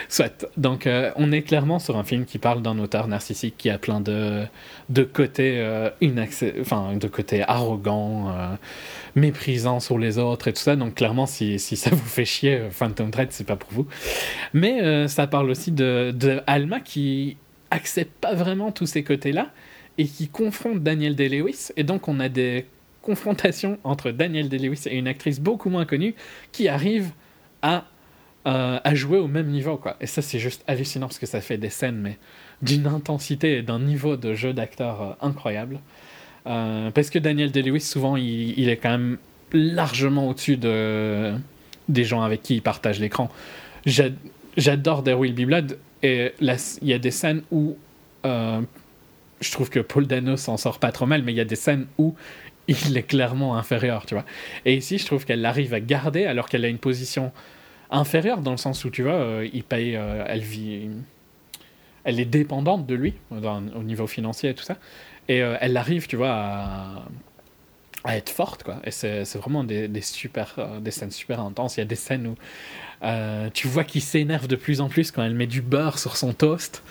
Soit. 0.08 0.46
Donc, 0.56 0.86
euh, 0.86 1.10
on 1.16 1.32
est 1.32 1.42
clairement 1.42 1.78
sur 1.78 1.96
un 1.96 2.04
film 2.04 2.24
qui 2.24 2.38
parle 2.38 2.62
d'un 2.62 2.78
auteur 2.78 3.08
narcissique 3.08 3.54
qui 3.56 3.70
a 3.70 3.78
plein 3.78 4.00
de, 4.00 4.44
de 4.88 5.02
côtés 5.02 5.54
euh, 5.58 5.90
de 6.00 7.08
côtés 7.08 7.42
arrogants, 7.42 8.30
euh, 8.30 8.54
méprisants 9.14 9.80
sur 9.80 9.98
les 9.98 10.18
autres 10.18 10.48
et 10.48 10.52
tout 10.52 10.60
ça. 10.60 10.76
Donc, 10.76 10.94
clairement, 10.94 11.26
si, 11.26 11.58
si 11.58 11.76
ça 11.76 11.90
vous 11.90 12.04
fait 12.04 12.24
chier, 12.24 12.68
Phantom 12.70 13.10
Thread, 13.10 13.28
c'est 13.30 13.46
pas 13.46 13.56
pour 13.56 13.70
vous. 13.72 13.86
Mais 14.52 15.08
ça 15.08 15.26
parle 15.26 15.50
aussi 15.50 15.72
de, 15.72 16.12
de 16.14 16.40
Alma 16.46 16.80
qui 16.80 17.36
accepte 17.70 18.12
pas 18.20 18.34
vraiment 18.34 18.72
tous 18.72 18.86
ces 18.86 19.02
côtés-là 19.02 19.50
et 19.98 20.06
qui 20.06 20.28
confronte 20.28 20.82
Daniel 20.82 21.14
Day-Lewis. 21.14 21.68
Et 21.76 21.84
donc, 21.84 22.08
on 22.08 22.20
a 22.20 22.28
des 22.28 22.66
confrontations 23.02 23.78
entre 23.84 24.10
Daniel 24.10 24.48
Day-Lewis 24.48 24.82
et 24.86 24.96
une 24.96 25.08
actrice 25.08 25.40
beaucoup 25.40 25.70
moins 25.70 25.84
connue 25.84 26.14
qui 26.52 26.68
arrive 26.68 27.10
à 27.62 27.84
euh, 28.46 28.78
à 28.84 28.94
jouer 28.94 29.16
au 29.16 29.26
même 29.26 29.46
niveau 29.46 29.78
quoi. 29.78 29.96
Et 30.02 30.06
ça 30.06 30.20
c'est 30.20 30.38
juste 30.38 30.62
hallucinant 30.66 31.06
parce 31.06 31.18
que 31.18 31.24
ça 31.24 31.40
fait 31.40 31.56
des 31.56 31.70
scènes 31.70 31.96
mais 31.96 32.18
d'une 32.60 32.86
intensité 32.86 33.56
et 33.56 33.62
d'un 33.62 33.78
niveau 33.78 34.16
de 34.16 34.34
jeu 34.34 34.52
d'acteur 34.52 35.02
euh, 35.02 35.26
incroyable. 35.26 35.80
Euh, 36.46 36.90
parce 36.90 37.08
que 37.08 37.18
Daniel 37.18 37.50
Day-Lewis 37.50 37.80
souvent 37.80 38.16
il, 38.16 38.68
est 38.68 38.76
quand 38.76 38.90
même 38.90 39.16
largement 39.52 40.28
au-dessus 40.28 40.58
de 40.58 41.32
des 41.88 42.04
gens 42.04 42.20
avec 42.20 42.42
qui 42.42 42.56
il 42.56 42.60
partage 42.62 43.00
l'écran. 43.00 43.30
J'a- 43.86 44.10
j'adore 44.58 45.02
There 45.02 45.18
Will 45.18 45.34
Be 45.34 45.46
Blood 45.46 45.78
et 46.02 46.32
il 46.40 46.88
y 46.88 46.92
a 46.92 46.98
des 46.98 47.10
scènes 47.10 47.42
où 47.50 47.78
je 48.24 49.50
trouve 49.52 49.70
que 49.70 49.80
Paul 49.80 50.06
Dano 50.06 50.36
s'en 50.36 50.58
sort 50.58 50.78
pas 50.78 50.92
trop 50.92 51.06
mal 51.06 51.22
mais 51.22 51.32
il 51.32 51.36
y 51.36 51.40
a 51.40 51.46
des 51.46 51.56
scènes 51.56 51.86
où 51.96 52.14
il 52.68 52.96
est 52.96 53.02
clairement 53.02 53.56
inférieur 53.56 54.04
tu 54.04 54.14
vois. 54.14 54.26
Et 54.66 54.74
ici 54.74 54.98
je 54.98 55.06
trouve 55.06 55.24
qu'elle 55.24 55.46
arrive 55.46 55.72
à 55.72 55.80
garder 55.80 56.26
alors 56.26 56.50
qu'elle 56.50 56.66
a 56.66 56.68
une 56.68 56.78
position 56.78 57.32
inférieure 57.90 58.38
dans 58.38 58.50
le 58.52 58.56
sens 58.56 58.84
où 58.84 58.90
tu 58.90 59.02
vois, 59.02 59.12
euh, 59.14 59.48
il 59.52 59.62
paye, 59.64 59.96
euh, 59.96 60.24
elle 60.26 60.40
vit, 60.40 60.88
elle 62.04 62.20
est 62.20 62.24
dépendante 62.24 62.86
de 62.86 62.94
lui 62.94 63.14
dans- 63.30 63.62
au 63.76 63.82
niveau 63.82 64.06
financier 64.06 64.50
et 64.50 64.54
tout 64.54 64.64
ça, 64.64 64.76
et 65.28 65.42
euh, 65.42 65.56
elle 65.60 65.76
arrive, 65.76 66.06
tu 66.06 66.16
vois, 66.16 66.30
à, 66.32 67.02
à 68.04 68.16
être 68.16 68.30
forte 68.30 68.62
quoi. 68.62 68.76
Et 68.84 68.90
c'est 68.90 69.24
vraiment 69.36 69.64
des, 69.64 69.88
des 69.88 70.00
super, 70.02 70.54
euh, 70.58 70.80
des 70.80 70.90
scènes 70.90 71.10
super 71.10 71.40
intenses. 71.40 71.76
Il 71.76 71.80
y 71.80 71.82
a 71.82 71.86
des 71.86 71.94
scènes 71.94 72.26
où 72.26 72.34
euh, 73.02 73.48
tu 73.54 73.66
vois 73.66 73.84
qu'il 73.84 74.02
s'énerve 74.02 74.46
de 74.46 74.56
plus 74.56 74.80
en 74.80 74.88
plus 74.88 75.10
quand 75.10 75.22
elle 75.22 75.34
met 75.34 75.46
du 75.46 75.62
beurre 75.62 75.98
sur 75.98 76.16
son 76.16 76.32
toast, 76.32 76.82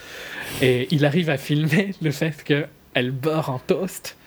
et 0.62 0.88
il 0.92 1.06
arrive 1.06 1.30
à 1.30 1.38
filmer 1.38 1.92
le 2.02 2.12
fait 2.12 2.44
que 2.44 2.66
elle 2.96 3.12
beurre 3.12 3.50
en 3.50 3.60
toast 3.60 4.18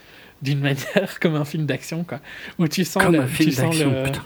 d'une 0.42 0.60
manière 0.70 1.18
comme 1.20 1.34
un 1.36 1.44
film 1.44 1.66
d'action 1.66 2.04
quoi, 2.04 2.20
où 2.58 2.68
tu 2.68 2.84
sens 2.84 3.02
Comme 3.02 3.14
le, 3.14 3.20
un 3.22 3.26
film 3.26 3.50
tu 3.50 3.54
sens 3.56 3.64
d'action, 3.64 3.90
le- 3.92 4.02
putain. 4.04 4.22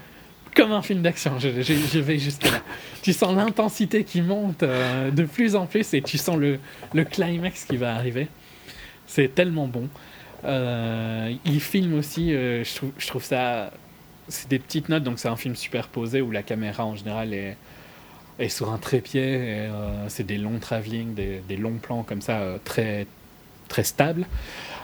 Comme 0.54 0.72
un 0.72 0.82
film 0.82 1.02
d'action, 1.02 1.38
je, 1.38 1.48
vais 1.48 2.18
jusque 2.18 2.44
là. 2.44 2.62
Tu 3.02 3.12
sens 3.12 3.34
l'intensité 3.34 4.04
qui 4.04 4.22
monte 4.22 4.62
euh, 4.62 5.10
de 5.10 5.24
plus 5.24 5.56
en 5.56 5.66
plus 5.66 5.94
et 5.94 6.02
tu 6.02 6.18
sens 6.18 6.36
le, 6.36 6.58
le 6.92 7.04
climax 7.04 7.64
qui 7.64 7.76
va 7.76 7.94
arriver. 7.94 8.28
C'est 9.06 9.34
tellement 9.34 9.66
bon. 9.66 9.88
Euh, 10.44 11.32
il 11.44 11.60
filme 11.60 11.94
aussi, 11.94 12.34
euh, 12.34 12.64
je, 12.64 13.06
trouve, 13.06 13.22
ça. 13.22 13.72
C'est 14.28 14.48
des 14.48 14.58
petites 14.58 14.88
notes, 14.88 15.02
donc 15.02 15.18
c'est 15.18 15.28
un 15.28 15.36
film 15.36 15.56
superposé 15.56 16.20
où 16.20 16.30
la 16.30 16.42
caméra 16.42 16.86
en 16.86 16.94
général 16.94 17.34
est, 17.34 17.56
est 18.38 18.48
sur 18.48 18.72
un 18.72 18.78
trépied. 18.78 19.38
euh, 19.70 20.08
c'est 20.08 20.24
des 20.24 20.38
longs 20.38 20.60
travelling, 20.60 21.14
des, 21.14 21.42
des 21.48 21.56
longs 21.56 21.78
plans 21.78 22.04
comme 22.04 22.22
ça, 22.22 22.58
très, 22.64 23.06
très 23.70 23.84
stables. 23.84 24.26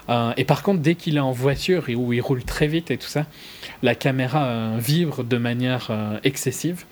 Euh, 0.08 0.32
et 0.36 0.44
par 0.44 0.62
contre, 0.62 0.80
dès 0.80 0.94
qu'il 0.94 1.16
est 1.16 1.26
en 1.32 1.32
voiture 1.32 1.88
et 1.90 1.94
où 1.96 2.12
il 2.14 2.20
roule 2.22 2.44
très 2.44 2.68
vite 2.68 2.90
et 2.90 2.96
tout 2.96 3.08
ça, 3.08 3.26
la 3.82 3.94
caméra 3.94 4.44
euh, 4.46 4.76
vibre 4.78 5.24
de 5.24 5.36
manière 5.36 5.88
euh, 5.90 6.18
excessive. 6.24 6.84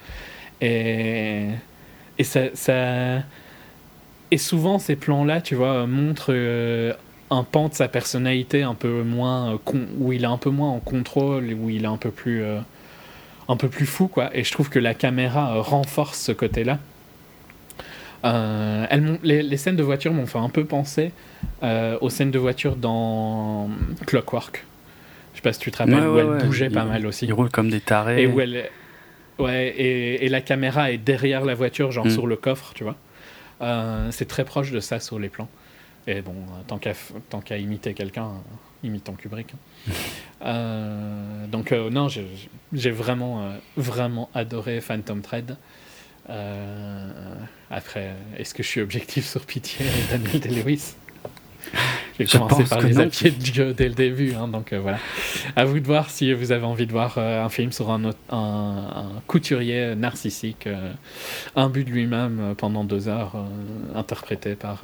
Et, 0.61 1.47
et 2.19 2.23
ça, 2.23 2.41
Et 4.31 4.37
souvent, 4.37 4.79
ces 4.79 4.95
plans-là, 4.95 5.39
tu 5.41 5.55
vois, 5.55 5.87
montrent 5.87 6.33
un 7.31 7.43
pan 7.43 7.69
de 7.69 7.73
sa 7.73 7.87
personnalité 7.87 8.63
un 8.63 8.75
peu 8.75 9.03
moins. 9.03 9.57
con- 9.65 9.87
où 9.99 10.11
il 10.13 10.23
est 10.23 10.27
un 10.27 10.37
peu 10.37 10.49
moins 10.49 10.69
en 10.71 10.79
contrôle, 10.79 11.53
où 11.53 11.69
il 11.69 11.83
est 11.83 11.87
un 11.87 11.97
peu 11.97 12.11
plus. 12.11 12.43
un 13.47 13.57
peu 13.57 13.69
plus 13.69 13.85
fou, 13.85 14.07
quoi. 14.07 14.29
Et 14.37 14.43
je 14.43 14.51
trouve 14.51 14.69
que 14.69 14.79
la 14.79 14.93
caméra 14.93 15.61
renforce 15.61 16.19
ce 16.19 16.31
côté-là. 16.33 16.79
Euh, 18.23 18.85
elles 18.89 19.19
les, 19.23 19.43
les 19.43 19.57
scènes 19.57 19.75
de 19.75 19.83
voiture 19.83 20.13
m'ont 20.13 20.25
fait 20.25 20.39
un 20.39 20.49
peu 20.49 20.65
penser 20.65 21.11
euh, 21.63 21.97
aux 22.01 22.09
scènes 22.09 22.31
de 22.31 22.39
voiture 22.39 22.75
dans 22.75 23.69
Clockwork. 24.07 24.65
Je 25.33 25.37
sais 25.37 25.41
pas 25.43 25.53
si 25.53 25.59
tu 25.59 25.71
te 25.71 25.77
rappelles, 25.77 25.95
Ouais, 25.95 26.05
où 26.07 26.13
ouais, 26.15 26.21
elle 26.21 26.29
ouais. 26.29 26.43
bougeait 26.45 26.69
pas 26.69 26.85
mal 26.85 27.05
aussi. 27.05 27.25
Ils 27.25 27.33
roulent 27.33 27.49
comme 27.51 27.69
des 27.69 27.81
tarés. 27.81 28.21
Et 28.23 28.27
où 28.27 28.39
elle 28.39 28.69
Ouais, 29.37 29.67
et, 29.67 30.25
et 30.25 30.29
la 30.29 30.39
caméra 30.39 30.91
est 30.91 30.97
derrière 30.97 31.43
la 31.43 31.55
voiture, 31.55 31.91
genre 31.91 32.05
Mm. 32.05 32.09
sur 32.11 32.25
le 32.25 32.37
coffre, 32.37 32.71
tu 32.73 32.83
vois. 32.85 32.95
Euh, 33.61 34.07
c'est 34.11 34.27
très 34.29 34.45
proche 34.45 34.71
de 34.71 34.79
ça 34.79 34.99
sur 35.01 35.19
les 35.19 35.27
plans. 35.27 35.49
Et 36.07 36.21
bon, 36.21 36.35
tant 36.67 36.77
qu'à 37.41 37.57
imiter 37.57 37.93
quelqu'un, 37.93 38.29
imitons 38.83 39.13
Kubrick. 39.13 39.53
hein. 39.53 39.91
Euh, 40.45 41.47
donc 41.47 41.71
euh, 41.71 41.89
non, 41.89 42.07
j'ai 42.09 42.27
j'ai 42.73 42.91
vraiment, 42.91 43.41
euh, 43.41 43.57
vraiment 43.77 44.29
adoré 44.35 44.79
Phantom 44.81 45.21
Thread. 45.21 45.55
Euh, 46.29 47.07
après, 47.69 48.13
est-ce 48.37 48.53
que 48.53 48.63
je 48.63 48.67
suis 48.67 48.81
objectif 48.81 49.25
sur 49.25 49.41
Pitié 49.45 49.85
et 49.85 50.11
Daniel 50.11 50.39
Day-Lewis? 50.39 50.95
J'ai 52.19 52.25
Je 52.27 52.37
commencé 52.37 52.63
par 52.63 52.81
les 52.81 52.99
appuyer 52.99 53.31
de 53.31 53.37
Dieu 53.41 53.73
dès 53.73 53.87
le 53.89 53.93
début, 53.95 54.33
hein, 54.33 54.47
donc 54.47 54.71
euh, 54.73 54.79
voilà. 54.79 54.97
À 55.55 55.65
vous 55.65 55.79
de 55.79 55.85
voir 55.85 56.09
si 56.09 56.31
vous 56.33 56.51
avez 56.51 56.63
envie 56.65 56.87
de 56.87 56.91
voir 56.91 57.15
euh, 57.17 57.43
un 57.43 57.49
film 57.49 57.71
sur 57.71 57.91
un, 57.91 58.03
autre- 58.05 58.17
un, 58.29 58.37
un 59.17 59.21
couturier 59.27 59.95
narcissique, 59.95 60.67
euh, 60.67 60.91
imbu 61.55 61.83
de 61.83 61.89
lui-même 61.91 62.53
pendant 62.57 62.83
deux 62.83 63.07
heures, 63.07 63.33
interprété 63.95 64.55
par 64.55 64.83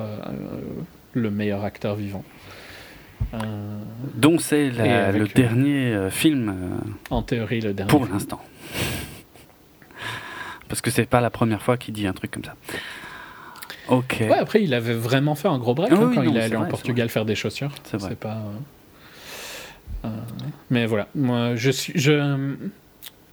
le 1.14 1.32
meilleur 1.32 1.64
acteur 1.64 1.95
vivant. 1.95 2.24
Dont 4.16 4.40
c'est 4.40 4.70
le 4.70 5.28
dernier 5.34 6.10
film 6.10 6.53
en 7.11 7.22
théorie, 7.22 7.61
le 7.61 7.74
dernier. 7.74 7.90
pour 7.90 8.06
l'instant. 8.08 8.42
Parce 10.72 10.80
que 10.80 10.90
c'est 10.90 11.06
pas 11.06 11.19
la 11.19 11.30
première 11.30 11.61
fois 11.61 11.75
qu'il 11.75 11.93
dit 11.93 12.08
un 12.08 12.14
truc 12.14 12.32
comme 12.32 12.45
ça. 12.45 12.56
Ok. 13.90 14.17
Ouais, 14.22 14.38
après, 14.38 14.64
il 14.64 14.74
avait 14.74 14.93
vraiment 14.93 15.35
fait 15.35 15.50
un 15.50 15.58
gros 15.59 15.75
break 15.75 15.91
Ah 15.91 15.98
hein, 15.98 16.06
oui, 16.08 16.16
quand 16.16 16.24
non, 16.24 16.32
il 16.32 16.38
est 16.38 16.43
allé 16.43 16.56
en 16.56 16.61
vrai, 16.61 16.69
Portugal 16.69 17.09
faire 17.09 17.25
des 17.25 17.35
chaussures. 17.35 17.72
C'est 17.83 17.98
vrai. 17.98 18.16
pas. 18.16 18.38
euh, 20.06 20.08
euh, 20.08 20.09
mais 20.69 20.85
voilà, 20.85 21.09
moi, 21.14 21.56
je 21.56 21.69
suis, 21.72 21.91
je, 22.00 22.56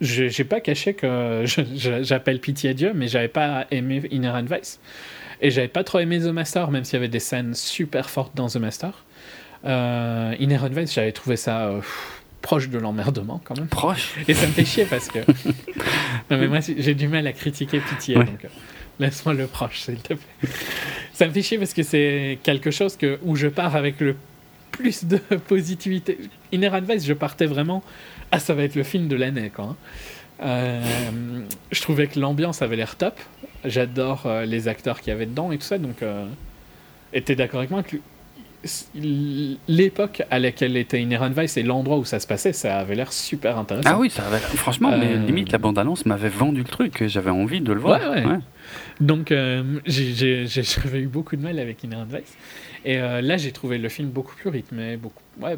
j'ai 0.01 0.45
pas 0.45 0.61
caché 0.61 0.95
que 0.95 1.45
j'appelle 2.03 2.41
pitié 2.41 2.71
à 2.71 2.75
Dieu, 2.75 2.93
mais 2.93 3.07
j'avais 3.07 3.29
pas 3.29 3.67
aimé 3.71 4.03
Inherent 4.11 4.43
Vice 4.45 4.81
et 5.41 5.51
j'avais 5.53 5.69
pas 5.69 5.85
trop 5.85 6.01
aimé 6.01 6.19
The 6.19 6.25
Master, 6.33 6.73
même 6.73 6.83
s'il 6.83 6.95
y 6.95 6.97
avait 6.97 7.07
des 7.07 7.21
scènes 7.21 7.55
super 7.55 8.11
fortes 8.11 8.35
dans 8.35 8.49
The 8.49 8.57
Master. 8.57 9.05
Euh, 9.65 10.35
Inherent 10.41 10.71
Vice, 10.71 10.93
j'avais 10.93 11.13
trouvé 11.13 11.37
ça 11.37 11.67
euh, 11.67 11.77
pff, 11.77 12.18
proche 12.43 12.69
de 12.69 12.79
l'emmerdement 12.79 13.41
quand 13.45 13.57
même. 13.59 13.67
Proche. 13.69 14.15
Et 14.29 14.35
ça 14.35 14.47
me 14.47 14.53
fait 14.53 14.65
chier 14.65 14.85
parce 14.85 15.09
que. 15.09 15.19
non, 16.31 16.39
mais 16.39 16.47
moi, 16.49 16.61
j'ai 16.61 16.95
du 16.95 17.09
mal 17.09 17.27
à 17.27 17.33
critiquer 17.33 17.81
Pitié, 17.81 18.17
Ouais. 18.17 18.25
donc 18.25 18.45
euh, 18.45 18.49
laisse-moi 19.01 19.35
le 19.35 19.47
proche, 19.47 19.81
s'il 19.81 19.97
te 19.99 20.15
plaît. 20.15 20.51
ça 21.13 21.27
me 21.27 21.33
fait 21.33 21.43
chier 21.43 21.59
parce 21.59 21.75
que 21.75 21.83
c'est 21.83 22.39
quelque 22.43 22.71
chose 22.71 22.97
que, 22.97 23.19
où 23.25 23.37
je 23.37 23.49
pars 23.49 23.75
avec 23.77 24.01
le 24.01 24.17
plus 24.73 25.05
de 25.05 25.17
positivité. 25.49 26.19
Inner 26.53 26.73
Advice, 26.75 27.05
je 27.07 27.13
partais 27.15 27.47
vraiment. 27.47 27.83
Ah, 28.31 28.39
ça 28.39 28.55
va 28.55 28.63
être 28.63 28.75
le 28.77 28.83
film 28.85 29.09
de 29.09 29.17
l'année, 29.17 29.51
quoi. 29.51 29.65
hein. 29.65 29.77
Euh, 30.41 30.81
je 31.73 31.81
trouvais 31.81 32.07
que 32.07 32.21
l'ambiance 32.21 32.63
avait 32.63 32.77
l'air 32.77 32.95
top. 32.97 33.19
J'adore 33.65 34.23
euh, 34.27 34.45
les 34.45 34.69
acteurs 34.69 35.01
qu'il 35.01 35.11
y 35.13 35.17
avait 35.17 35.27
dedans 35.27 35.51
et 35.51 35.59
tout 35.59 35.65
ça, 35.65 35.79
donc. 35.79 36.03
Euh, 36.03 36.27
t'es 37.25 37.35
d'accord 37.35 37.59
avec 37.61 37.71
moi 37.71 37.83
que 37.83 37.97
l'époque 39.69 40.23
à 40.31 40.39
laquelle 40.39 40.77
était 40.77 41.01
Inherent 41.01 41.31
Vice 41.31 41.57
et 41.57 41.63
l'endroit 41.63 41.99
où 41.99 42.05
ça 42.05 42.19
se 42.21 42.27
passait, 42.27 42.53
ça 42.53 42.79
avait 42.79 42.95
l'air 42.95 43.13
super 43.13 43.57
intéressant. 43.59 43.89
Ah 43.93 43.99
oui, 43.99 44.11
ça 44.11 44.27
avait... 44.27 44.39
franchement, 44.39 44.97
mais 44.99 45.13
Euh, 45.15 45.27
limite 45.27 45.53
la 45.53 45.59
bande-annonce 45.59 46.07
m'avait 46.07 46.29
vendu 46.29 46.61
le 46.63 46.69
truc. 46.69 47.05
J'avais 47.07 47.31
envie 47.31 47.61
de 47.61 47.73
le 47.73 47.81
voir. 47.81 48.01
Ouais, 48.01 48.25
ouais. 48.27 48.39
Donc, 49.01 49.31
euh, 49.33 49.81
j'avais 49.87 51.01
eu 51.01 51.07
beaucoup 51.07 51.37
de 51.37 51.43
mal 51.43 51.59
avec 51.59 51.85
Inherent 51.85 52.07
Vice. 52.07 52.37
Et 52.85 52.99
euh, 52.99 53.21
là, 53.21 53.37
j'ai 53.37 53.53
trouvé 53.53 53.79
le 53.79 53.89
film 53.89 54.09
beaucoup 54.09 54.35
plus 54.35 54.51
rythmé. 54.51 54.97
Beaucoup, 54.97 55.23
ouais, 55.41 55.57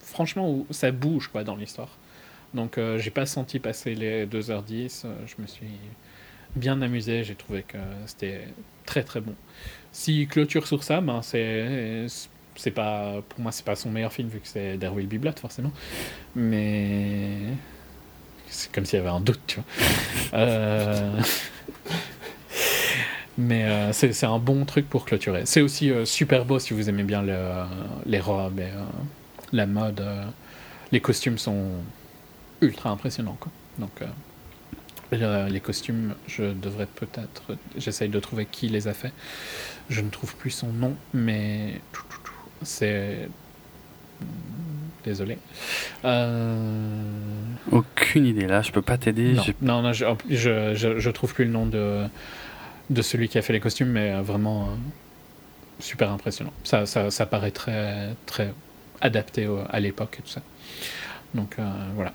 franchement, 0.00 0.64
ça 0.70 0.90
bouge 0.90 1.28
quoi, 1.28 1.44
dans 1.44 1.56
l'histoire. 1.56 1.88
Donc 2.52 2.78
euh, 2.78 2.98
j'ai 2.98 3.10
pas 3.10 3.26
senti 3.26 3.58
passer 3.58 3.96
les 3.96 4.26
2h10. 4.26 5.02
euh, 5.06 5.14
je 5.26 5.42
me 5.42 5.46
suis 5.48 5.66
bien 6.54 6.80
amusé. 6.82 7.24
J'ai 7.24 7.34
trouvé 7.34 7.64
que 7.66 7.78
c'était 8.06 8.42
très 8.86 9.02
très 9.02 9.20
bon. 9.20 9.34
Si 9.94 10.26
clôture 10.26 10.66
sur 10.66 10.82
ça, 10.82 11.00
ben 11.00 11.22
c'est 11.22 12.06
c'est 12.56 12.70
pas 12.72 13.22
pour 13.28 13.40
moi 13.40 13.52
c'est 13.52 13.64
pas 13.64 13.76
son 13.76 13.90
meilleur 13.90 14.12
film 14.12 14.28
vu 14.28 14.40
que 14.40 14.48
c'est 14.48 14.76
There 14.78 14.92
Will 14.92 15.06
Be 15.06 15.14
Blood 15.20 15.38
forcément. 15.38 15.70
Mais 16.34 17.38
c'est 18.48 18.72
comme 18.72 18.84
s'il 18.84 18.98
y 18.98 19.00
avait 19.02 19.10
un 19.10 19.20
doute, 19.20 19.40
tu 19.46 19.56
vois. 19.60 19.64
Euh, 20.34 21.20
Mais 23.38 23.64
euh, 23.64 23.92
c'est 23.92 24.24
un 24.26 24.38
bon 24.38 24.64
truc 24.64 24.88
pour 24.88 25.04
clôturer. 25.04 25.42
C'est 25.46 25.60
aussi 25.60 25.90
euh, 25.90 26.04
super 26.04 26.44
beau 26.44 26.58
si 26.58 26.72
vous 26.74 26.88
aimez 26.88 27.02
bien 27.04 27.22
le- 27.22 27.64
les 28.06 28.20
robes 28.20 28.60
et 28.60 28.68
la 29.52 29.66
mode. 29.66 30.04
les 30.92 31.00
costumes 31.00 31.38
sont 31.38 31.66
ultra 32.60 32.90
impressionnants. 32.90 33.36
Quoi. 33.40 33.50
Donc, 33.78 33.90
euh, 35.12 35.46
le- 35.46 35.52
les 35.52 35.60
costumes, 35.60 36.14
je 36.26 36.52
devrais 36.52 36.86
peut-être. 36.86 37.42
J'essaye 37.76 38.08
de 38.08 38.18
trouver 38.20 38.46
qui 38.46 38.68
les 38.68 38.88
a 38.88 38.94
fait. 38.94 39.12
Je 39.90 40.00
ne 40.00 40.08
trouve 40.10 40.34
plus 40.36 40.50
son 40.50 40.68
nom, 40.72 40.96
mais 41.12 41.80
c'est. 42.62 43.28
Désolé. 45.04 45.36
Euh, 46.06 46.96
Aucune 47.70 48.24
idée 48.24 48.46
là, 48.46 48.62
je 48.62 48.72
peux 48.72 48.80
pas 48.80 48.96
t'aider. 48.96 49.34
non, 49.34 49.42
non, 49.60 49.82
non, 49.82 49.92
je, 49.92 50.06
je, 50.30 50.74
je, 50.74 50.98
je 50.98 51.10
trouve 51.10 51.34
plus 51.34 51.44
le 51.44 51.50
nom 51.50 51.66
de, 51.66 52.06
de 52.88 53.02
celui 53.02 53.28
qui 53.28 53.36
a 53.36 53.42
fait 53.42 53.52
les 53.52 53.60
costumes, 53.60 53.88
mais 53.88 54.12
euh, 54.12 54.22
vraiment 54.22 54.62
euh, 54.64 54.74
super 55.78 56.10
impressionnant. 56.10 56.54
Ça, 56.64 56.86
ça, 56.86 57.10
ça 57.10 57.26
paraît 57.26 57.50
très, 57.50 58.14
très 58.24 58.54
adapté 59.02 59.46
à 59.68 59.78
l'époque 59.80 60.16
et 60.20 60.22
tout 60.22 60.30
ça. 60.30 60.40
Donc 61.34 61.56
euh, 61.58 61.70
voilà. 61.94 62.14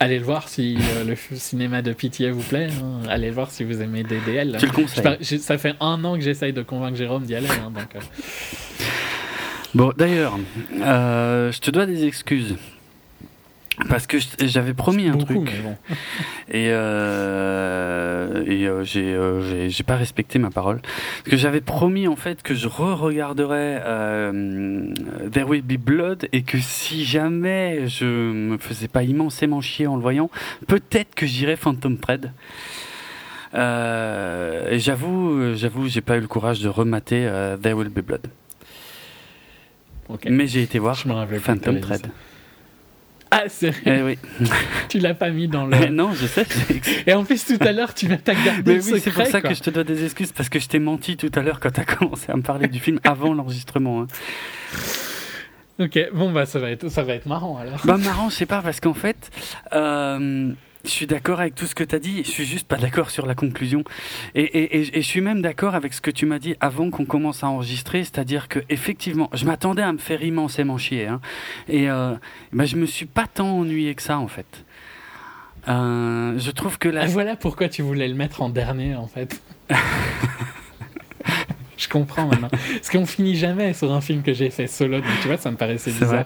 Allez 0.00 0.18
le 0.18 0.24
voir 0.24 0.48
si 0.48 0.76
euh, 0.80 1.04
le 1.04 1.16
cinéma 1.36 1.82
de 1.82 1.92
pitié 1.92 2.30
vous 2.30 2.42
plaît. 2.42 2.68
hein. 2.80 3.00
Allez 3.08 3.28
le 3.28 3.34
voir 3.34 3.50
si 3.50 3.64
vous 3.64 3.82
aimez 3.82 4.04
DDL. 4.04 4.56
Tu 4.60 4.66
le 4.66 4.72
conseilles. 4.72 5.24
ça 5.40 5.58
fait 5.58 5.74
un 5.80 6.04
an 6.04 6.14
que 6.14 6.20
j'essaye 6.20 6.52
de 6.52 6.62
convaincre 6.62 6.96
Jérôme 6.96 7.24
d'y 7.24 7.34
aller. 7.34 7.48
hein, 7.48 7.70
donc, 7.74 7.96
euh, 7.96 8.00
Bon, 9.74 9.92
d'ailleurs, 9.96 10.38
euh, 10.80 11.50
je 11.52 11.58
te 11.58 11.70
dois 11.70 11.84
des 11.86 12.04
excuses. 12.04 12.54
Parce 13.88 14.06
que 14.06 14.18
j'avais 14.40 14.74
promis 14.74 15.08
un 15.08 15.12
beaucoup, 15.12 15.44
truc 15.44 15.62
bon. 15.62 15.76
et, 16.50 16.68
euh, 16.70 18.44
et 18.46 18.66
euh, 18.66 18.84
j'ai 18.84 19.14
euh, 19.14 19.70
pas 19.86 19.96
respecté 19.96 20.38
ma 20.38 20.50
parole. 20.50 20.80
Parce 20.80 21.30
que 21.30 21.36
j'avais 21.36 21.60
promis 21.60 22.08
en 22.08 22.16
fait 22.16 22.42
que 22.42 22.54
je 22.54 22.68
re-regarderais 22.68 23.80
euh, 23.84 24.92
There 25.32 25.48
Will 25.48 25.62
Be 25.62 25.78
Blood 25.78 26.28
et 26.32 26.42
que 26.42 26.58
si 26.58 27.04
jamais 27.04 27.86
je 27.88 28.04
me 28.04 28.58
faisais 28.58 28.88
pas 28.88 29.02
immensément 29.02 29.60
chier 29.60 29.86
en 29.86 29.96
le 29.96 30.02
voyant, 30.02 30.30
peut-être 30.66 31.14
que 31.14 31.26
j'irais 31.26 31.56
Phantom 31.56 31.98
Thread. 31.98 32.32
Euh, 33.54 34.70
et 34.70 34.78
j'avoue, 34.78 35.54
j'avoue, 35.54 35.88
j'ai 35.88 36.00
pas 36.00 36.16
eu 36.16 36.20
le 36.20 36.28
courage 36.28 36.60
de 36.60 36.68
remater 36.68 37.26
euh, 37.26 37.56
There 37.56 37.74
Will 37.74 37.88
Be 37.88 38.00
Blood. 38.00 38.26
Mais 40.28 40.46
j'ai 40.46 40.62
été 40.62 40.78
voir 40.78 40.96
Phantom 40.96 41.80
Thread. 41.80 42.10
Ah, 43.30 43.42
c'est 43.48 43.74
Eh 43.84 44.02
oui. 44.02 44.18
tu 44.88 44.98
l'as 45.00 45.12
pas 45.14 45.28
mis 45.30 45.48
dans 45.48 45.66
le. 45.66 45.88
non, 45.88 46.12
je 46.14 46.26
sais. 46.26 46.46
Et 47.06 47.12
en 47.12 47.24
plus, 47.24 47.44
tout 47.44 47.58
à 47.60 47.72
l'heure, 47.72 47.92
tu 47.94 48.08
m'as 48.08 48.16
gardé 48.16 48.62
Mais 48.64 48.74
le 48.76 48.82
oui, 48.92 49.00
c'est 49.02 49.10
pour 49.10 49.26
ça 49.26 49.40
quoi. 49.42 49.50
que 49.50 49.54
je 49.56 49.60
te 49.62 49.68
dois 49.70 49.84
des 49.84 50.02
excuses 50.04 50.32
parce 50.32 50.48
que 50.48 50.58
je 50.58 50.66
t'ai 50.66 50.78
menti 50.78 51.16
tout 51.18 51.30
à 51.34 51.42
l'heure 51.42 51.60
quand 51.60 51.70
tu 51.70 51.80
as 51.80 51.84
commencé 51.96 52.32
à 52.32 52.36
me 52.36 52.42
parler 52.42 52.68
du 52.68 52.80
film 52.80 53.00
avant 53.04 53.34
l'enregistrement. 53.34 54.02
hein. 54.02 54.06
Ok, 55.80 55.98
bon, 56.12 56.32
bah, 56.32 56.44
ça 56.46 56.58
va 56.58 56.70
être, 56.70 56.88
ça 56.88 57.02
va 57.04 57.14
être 57.14 57.26
marrant 57.26 57.56
alors. 57.58 57.80
Bah 57.84 57.96
marrant, 57.98 58.30
je 58.30 58.34
sais 58.34 58.46
pas 58.46 58.62
parce 58.62 58.80
qu'en 58.80 58.94
fait, 58.94 59.30
euh, 59.74 60.50
je 60.88 60.94
suis 60.94 61.06
d'accord 61.06 61.40
avec 61.40 61.54
tout 61.54 61.66
ce 61.66 61.74
que 61.74 61.84
tu 61.84 61.94
as 61.94 61.98
dit. 61.98 62.22
Je 62.24 62.30
suis 62.30 62.46
juste 62.46 62.66
pas 62.66 62.76
d'accord 62.76 63.10
sur 63.10 63.26
la 63.26 63.34
conclusion. 63.34 63.84
Et, 64.34 64.42
et, 64.42 64.78
et, 64.78 64.98
et 64.98 65.02
je 65.02 65.06
suis 65.06 65.20
même 65.20 65.42
d'accord 65.42 65.74
avec 65.74 65.92
ce 65.94 66.00
que 66.00 66.10
tu 66.10 66.26
m'as 66.26 66.38
dit 66.38 66.56
avant 66.60 66.90
qu'on 66.90 67.04
commence 67.04 67.44
à 67.44 67.48
enregistrer, 67.48 68.04
c'est-à-dire 68.04 68.48
que 68.48 68.60
effectivement, 68.68 69.30
je 69.34 69.44
m'attendais 69.44 69.82
à 69.82 69.92
me 69.92 69.98
faire 69.98 70.22
immensément 70.22 70.78
chier. 70.78 71.06
Hein, 71.06 71.20
et 71.68 71.90
euh, 71.90 72.14
bah, 72.52 72.64
je 72.64 72.76
me 72.76 72.86
suis 72.86 73.06
pas 73.06 73.26
tant 73.26 73.58
ennuyé 73.58 73.94
que 73.94 74.02
ça 74.02 74.18
en 74.18 74.28
fait. 74.28 74.64
Euh, 75.68 76.38
je 76.38 76.50
trouve 76.50 76.78
que 76.78 76.88
la 76.88 77.02
Ah, 77.02 77.06
voilà 77.06 77.36
pourquoi 77.36 77.68
tu 77.68 77.82
voulais 77.82 78.08
le 78.08 78.14
mettre 78.14 78.40
en 78.40 78.48
dernier, 78.48 78.94
en 78.94 79.06
fait. 79.06 79.42
je 81.76 81.88
comprends 81.88 82.26
maintenant. 82.26 82.48
Parce 82.48 82.88
qu'on 82.90 83.04
finit 83.04 83.36
jamais 83.36 83.74
sur 83.74 83.92
un 83.92 84.00
film 84.00 84.22
que 84.22 84.32
j'ai 84.32 84.48
fait 84.50 84.66
solo, 84.66 85.00
donc 85.00 85.10
tu 85.20 85.28
vois, 85.28 85.36
ça 85.36 85.50
me 85.50 85.56
paraissait 85.56 85.90
bizarre. 85.90 86.24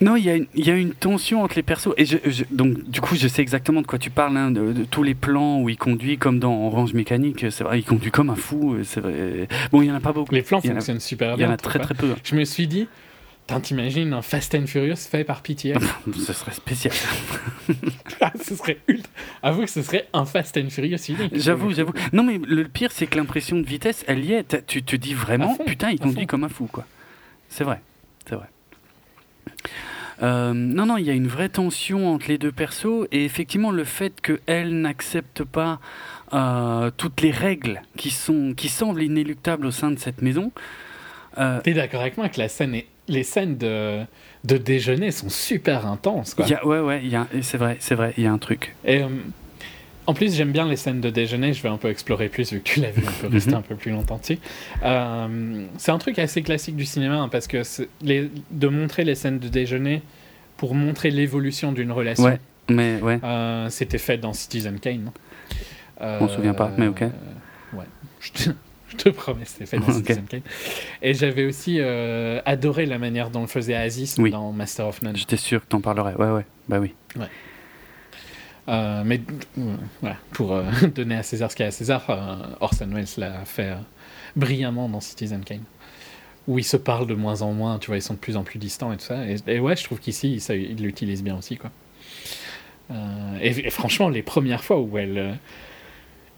Non, 0.00 0.16
il 0.16 0.24
y, 0.24 0.30
a 0.30 0.36
une- 0.36 0.46
y 0.54 0.70
a 0.70 0.76
tension 1.00 1.42
entre 1.42 1.54
les 1.56 1.62
persos. 1.62 1.94
Et 1.96 2.04
je, 2.04 2.18
je- 2.26 2.44
donc, 2.50 2.82
du 2.90 3.00
coup, 3.00 3.14
je 3.16 3.28
sais 3.28 3.40
exactement 3.40 3.80
de 3.80 3.86
quoi 3.86 3.98
tu 3.98 4.10
parles, 4.10 4.36
hein, 4.36 4.50
de, 4.50 4.72
de 4.72 4.84
tous 4.84 5.02
les 5.02 5.14
plans 5.14 5.60
où 5.62 5.68
il 5.70 5.78
conduit 5.78 6.18
comme 6.18 6.38
dans 6.38 6.66
Orange 6.66 6.92
Mécanique. 6.92 7.46
C'est 7.50 7.64
vrai, 7.64 7.78
il 7.78 7.84
conduit 7.84 8.10
comme 8.10 8.28
un 8.30 8.36
fou. 8.36 8.74
euh, 8.74 8.84
C'est 8.84 9.00
vrai. 9.00 9.48
Bon, 9.72 9.80
il 9.82 9.88
y 9.88 9.90
en 9.90 9.94
a 9.94 10.00
pas 10.00 10.12
beaucoup. 10.12 10.34
Les 10.34 10.42
plans 10.42 10.60
y 10.62 10.68
en 10.68 10.72
a- 10.72 10.74
fonctionnent 10.74 11.00
super 11.00 11.30
Il 11.30 11.34
y 11.34 11.36
bien. 11.38 11.48
en 11.48 11.52
a 11.52 11.56
très 11.56 11.78
très 11.78 11.94
peu. 11.94 12.14
Je 12.24 12.34
me 12.36 12.44
suis 12.44 12.66
dit, 12.66 12.88
t'imagines 13.62 14.12
un 14.12 14.22
Fast 14.22 14.54
and 14.54 14.66
Furious 14.66 14.96
fait 14.96 15.24
par 15.24 15.40
pitié 15.40 15.72
Ce 16.26 16.32
serait 16.32 16.52
spécial. 16.52 16.92
Ah, 18.20 18.32
Ce 18.42 18.54
serait 18.56 18.78
ultra. 18.88 19.10
Avoue 19.42 19.62
que 19.62 19.70
ce 19.70 19.82
serait 19.82 20.08
un 20.12 20.24
Fast 20.24 20.56
and 20.56 20.68
Furious. 20.70 20.98
J'avoue, 21.32 21.72
j'avoue. 21.72 21.92
Non, 22.12 22.22
mais 22.22 22.38
le 22.46 22.64
pire, 22.64 22.90
c'est 22.92 23.06
que 23.06 23.16
l'impression 23.16 23.56
de 23.56 23.64
vitesse, 23.66 24.04
elle 24.08 24.24
y 24.24 24.32
est. 24.32 24.64
Tu 24.66 24.82
te 24.82 24.94
dis 24.96 25.14
vraiment, 25.14 25.54
putain, 25.66 25.90
il 25.90 25.98
conduit 26.00 26.26
comme 26.26 26.44
un 26.44 26.48
fou, 26.48 26.66
quoi. 26.70 26.84
C'est 27.48 27.64
vrai, 27.64 27.80
c'est 28.28 28.34
vrai. 28.34 28.46
Euh, 30.22 30.54
non, 30.54 30.86
non, 30.86 30.96
il 30.96 31.04
y 31.04 31.10
a 31.10 31.12
une 31.12 31.28
vraie 31.28 31.50
tension 31.50 32.08
entre 32.14 32.28
les 32.28 32.38
deux 32.38 32.52
persos 32.52 33.06
et 33.12 33.24
effectivement 33.24 33.70
le 33.70 33.84
fait 33.84 34.14
qu'elle 34.22 34.80
n'accepte 34.80 35.44
pas 35.44 35.78
euh, 36.32 36.90
toutes 36.96 37.20
les 37.20 37.30
règles 37.30 37.82
qui 37.98 38.10
sont 38.10 38.54
qui 38.56 38.68
semblent 38.68 39.02
inéluctables 39.02 39.66
au 39.66 39.70
sein 39.70 39.90
de 39.90 39.98
cette 39.98 40.22
maison. 40.22 40.52
euh, 41.38 41.60
T'es 41.60 41.74
d'accord 41.74 42.00
avec 42.00 42.16
moi 42.16 42.30
que 42.30 42.38
la 42.40 42.48
scène 42.48 42.74
est... 42.74 42.86
les 43.08 43.24
scènes 43.24 43.58
de... 43.58 44.04
de 44.44 44.56
déjeuner 44.56 45.10
sont 45.10 45.28
super 45.28 45.86
intenses, 45.86 46.32
quoi. 46.34 46.46
y 46.46 46.54
a, 46.54 46.66
ouais, 46.66 46.80
ouais, 46.80 47.02
c'est 47.42 47.58
vrai, 47.58 47.76
c'est 47.80 47.94
vrai, 47.94 48.14
il 48.16 48.24
y 48.24 48.26
a 48.26 48.32
un 48.32 48.38
truc. 48.38 48.74
Et 48.86 49.02
euh, 49.02 49.08
en 50.06 50.14
plus, 50.14 50.34
j'aime 50.34 50.52
bien 50.52 50.66
les 50.68 50.76
scènes 50.76 51.00
de 51.00 51.10
déjeuner. 51.10 51.52
Je 51.52 51.62
vais 51.62 51.68
un 51.68 51.76
peu 51.78 51.88
explorer 51.88 52.28
plus 52.28 52.52
vu 52.52 52.60
que 52.60 52.68
tu 52.68 52.80
l'as 52.80 52.90
vu. 52.90 53.02
On 53.06 53.20
peut 53.26 53.32
rester 53.32 53.50
Mhm. 53.50 53.56
un 53.56 53.62
peu 53.62 53.74
plus 53.74 53.90
longtemps 53.90 54.18
dessus. 54.18 54.38
Euh, 54.84 55.66
c'est 55.78 55.90
un 55.92 55.98
truc 55.98 56.18
assez 56.18 56.42
classique 56.42 56.76
du 56.76 56.84
cinéma 56.84 57.16
hein, 57.16 57.28
parce 57.28 57.46
que 57.46 57.62
les, 58.02 58.30
de 58.50 58.68
montrer 58.68 59.04
les 59.04 59.14
scènes 59.14 59.38
de 59.38 59.48
déjeuner 59.48 60.02
pour 60.56 60.74
montrer 60.74 61.10
l'évolution 61.10 61.72
d'une 61.72 61.92
relation. 61.92 62.24
Ouais, 62.24 62.40
mais 62.70 63.00
ouais. 63.02 63.18
Euh, 63.24 63.68
C'était 63.68 63.98
fait 63.98 64.18
dans 64.18 64.32
Citizen 64.32 64.78
Kane. 64.80 65.10
Euh, 66.00 66.18
On 66.20 66.28
se 66.28 66.34
souvient 66.36 66.54
pas, 66.54 66.70
mais 66.76 66.88
ok. 66.88 67.02
euh, 67.02 67.08
ouais, 67.72 67.84
je 68.20 68.32
te, 68.32 68.50
je 68.88 68.96
te 68.96 69.08
promets, 69.08 69.44
c'était 69.44 69.66
fait 69.66 69.78
dans 69.78 69.86
Ok. 69.88 69.94
Citizen 69.94 70.24
Kane. 70.24 70.42
Et 71.02 71.14
j'avais 71.14 71.44
aussi 71.46 71.80
adoré 71.80 72.86
la 72.86 72.98
manière 72.98 73.30
dont 73.30 73.40
le 73.42 73.46
faisait 73.46 73.74
Aziz 73.74 74.16
Oui. 74.18 74.30
dans 74.30 74.52
Master 74.52 74.86
of 74.86 75.02
None. 75.02 75.16
J'étais 75.16 75.36
sûr 75.36 75.60
que 75.62 75.66
t'en 75.66 75.80
parlerais. 75.80 76.14
Ouais, 76.14 76.30
ouais, 76.30 76.46
bah 76.68 76.78
oui. 76.80 76.94
Euh, 78.68 79.02
mais 79.04 79.20
euh, 79.58 79.76
voilà, 80.00 80.16
pour 80.32 80.52
euh, 80.52 80.64
donner 80.94 81.16
à 81.16 81.22
César 81.22 81.50
ce 81.50 81.56
qu'il 81.56 81.62
y 81.62 81.66
a 81.66 81.68
à 81.68 81.72
César, 81.72 82.04
Orson 82.60 82.88
Welles 82.92 83.06
l'a 83.18 83.44
fait 83.44 83.74
brillamment 84.34 84.88
dans 84.88 85.00
Citizen 85.00 85.44
Kane. 85.44 85.62
Où 86.48 86.60
ils 86.60 86.64
se 86.64 86.76
parlent 86.76 87.08
de 87.08 87.14
moins 87.14 87.42
en 87.42 87.52
moins, 87.52 87.78
tu 87.78 87.88
vois, 87.88 87.96
ils 87.96 88.02
sont 88.02 88.14
de 88.14 88.20
plus 88.20 88.36
en 88.36 88.44
plus 88.44 88.60
distants 88.60 88.92
et 88.92 88.96
tout 88.96 89.04
ça. 89.04 89.26
Et, 89.26 89.36
et 89.48 89.58
ouais, 89.58 89.74
je 89.74 89.82
trouve 89.82 89.98
qu'ici, 89.98 90.38
ça, 90.38 90.54
il 90.54 90.76
l'utilise 90.76 91.24
bien 91.24 91.36
aussi, 91.36 91.56
quoi. 91.56 91.70
Et, 93.40 93.48
et 93.48 93.70
franchement, 93.70 94.08
les 94.08 94.22
premières 94.22 94.62
fois 94.62 94.78
où 94.80 94.96
elle. 94.96 95.38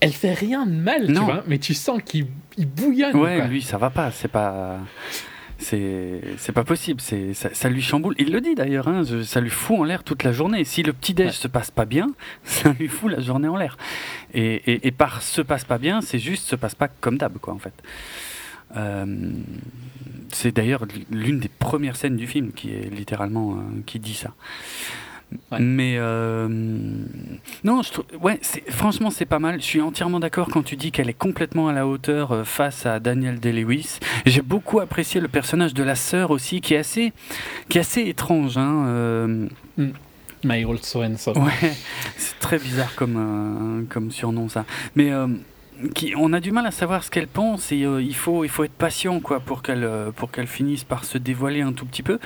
elle 0.00 0.12
fait 0.12 0.32
rien 0.32 0.64
de 0.64 0.72
mal, 0.72 1.06
tu 1.06 1.12
vois, 1.12 1.44
mais 1.46 1.58
tu 1.58 1.74
sens 1.74 2.00
qu'il 2.02 2.26
il 2.56 2.66
bouillonne. 2.66 3.14
Ouais, 3.16 3.36
quoi. 3.36 3.46
lui, 3.48 3.60
ça 3.60 3.76
va 3.76 3.90
pas. 3.90 4.10
C'est 4.10 4.28
pas. 4.28 4.78
C'est 5.60 6.20
c'est 6.38 6.52
pas 6.52 6.62
possible. 6.64 7.00
C'est 7.00 7.34
ça, 7.34 7.50
ça 7.52 7.68
lui 7.68 7.82
chamboule. 7.82 8.14
Il 8.18 8.32
le 8.32 8.40
dit 8.40 8.54
d'ailleurs. 8.54 8.86
Hein, 8.88 9.02
ça 9.24 9.40
lui 9.40 9.50
fout 9.50 9.78
en 9.80 9.84
l'air 9.84 10.04
toute 10.04 10.22
la 10.22 10.32
journée. 10.32 10.64
Si 10.64 10.82
le 10.84 10.92
petit 10.92 11.14
déj 11.14 11.26
Ouais. 11.26 11.32
se 11.32 11.48
passe 11.48 11.70
pas 11.72 11.84
bien, 11.84 12.12
ça 12.44 12.72
lui 12.78 12.86
fout 12.88 13.10
la 13.10 13.20
journée 13.20 13.48
en 13.48 13.56
l'air. 13.56 13.76
Et, 14.34 14.54
et, 14.72 14.86
et 14.86 14.90
par 14.92 15.20
se 15.22 15.42
passe 15.42 15.64
pas 15.64 15.78
bien, 15.78 16.00
c'est 16.00 16.18
juste 16.20 16.46
se 16.46 16.54
passe 16.56 16.74
pas 16.76 16.86
comme 16.88 17.18
d'hab, 17.18 17.38
quoi, 17.38 17.54
en 17.54 17.58
fait. 17.58 17.74
Euh, 18.76 19.32
c'est 20.30 20.54
d'ailleurs 20.54 20.86
l'une 21.10 21.40
des 21.40 21.48
premières 21.48 21.96
scènes 21.96 22.16
du 22.16 22.26
film 22.26 22.52
qui 22.52 22.70
est 22.74 22.90
littéralement 22.94 23.54
euh, 23.54 23.80
qui 23.86 23.98
dit 23.98 24.14
ça. 24.14 24.34
Ouais. 25.52 25.58
Mais 25.60 25.96
euh, 25.98 26.48
non, 27.64 27.82
je 27.82 27.92
trouve, 27.92 28.04
ouais, 28.22 28.40
franchement, 28.68 29.10
c'est 29.10 29.26
pas 29.26 29.38
mal. 29.38 29.60
Je 29.60 29.66
suis 29.66 29.80
entièrement 29.80 30.20
d'accord 30.20 30.48
quand 30.50 30.62
tu 30.62 30.76
dis 30.76 30.90
qu'elle 30.90 31.10
est 31.10 31.18
complètement 31.18 31.68
à 31.68 31.72
la 31.72 31.86
hauteur 31.86 32.32
euh, 32.32 32.44
face 32.44 32.86
à 32.86 32.98
Daniel 32.98 33.38
Day-Lewis. 33.38 33.98
J'ai 34.24 34.42
beaucoup 34.42 34.80
apprécié 34.80 35.20
le 35.20 35.28
personnage 35.28 35.74
de 35.74 35.82
la 35.82 35.96
sœur 35.96 36.30
aussi, 36.30 36.60
qui 36.60 36.74
est 36.74 36.78
assez, 36.78 37.12
qui 37.68 37.78
est 37.78 37.82
assez 37.82 38.02
étrange. 38.02 38.56
Hein, 38.56 38.84
euh, 38.86 39.46
My 40.44 40.64
Old 40.64 40.84
So 40.84 41.02
and 41.02 41.16
So. 41.18 41.32
ouais, 41.38 41.74
c'est 42.16 42.38
très 42.38 42.58
bizarre 42.58 42.94
comme, 42.94 43.16
euh, 43.16 43.84
comme 43.88 44.10
surnom 44.10 44.48
ça. 44.48 44.64
Mais 44.94 45.10
qui, 45.94 46.14
on 46.16 46.32
a 46.32 46.40
du 46.40 46.52
mal 46.52 46.66
à 46.66 46.70
savoir 46.70 47.04
ce 47.04 47.10
qu'elle 47.10 47.28
pense 47.28 47.72
et 47.72 47.84
euh, 47.84 48.02
il 48.02 48.14
faut 48.14 48.44
il 48.44 48.50
faut 48.50 48.64
être 48.64 48.72
patient 48.72 49.20
quoi 49.20 49.40
pour 49.40 49.62
qu'elle 49.62 49.84
euh, 49.84 50.10
pour 50.10 50.30
qu'elle 50.30 50.46
finisse 50.46 50.84
par 50.84 51.04
se 51.04 51.18
dévoiler 51.18 51.62
un 51.62 51.72
tout 51.72 51.86
petit 51.86 52.02
peu. 52.02 52.18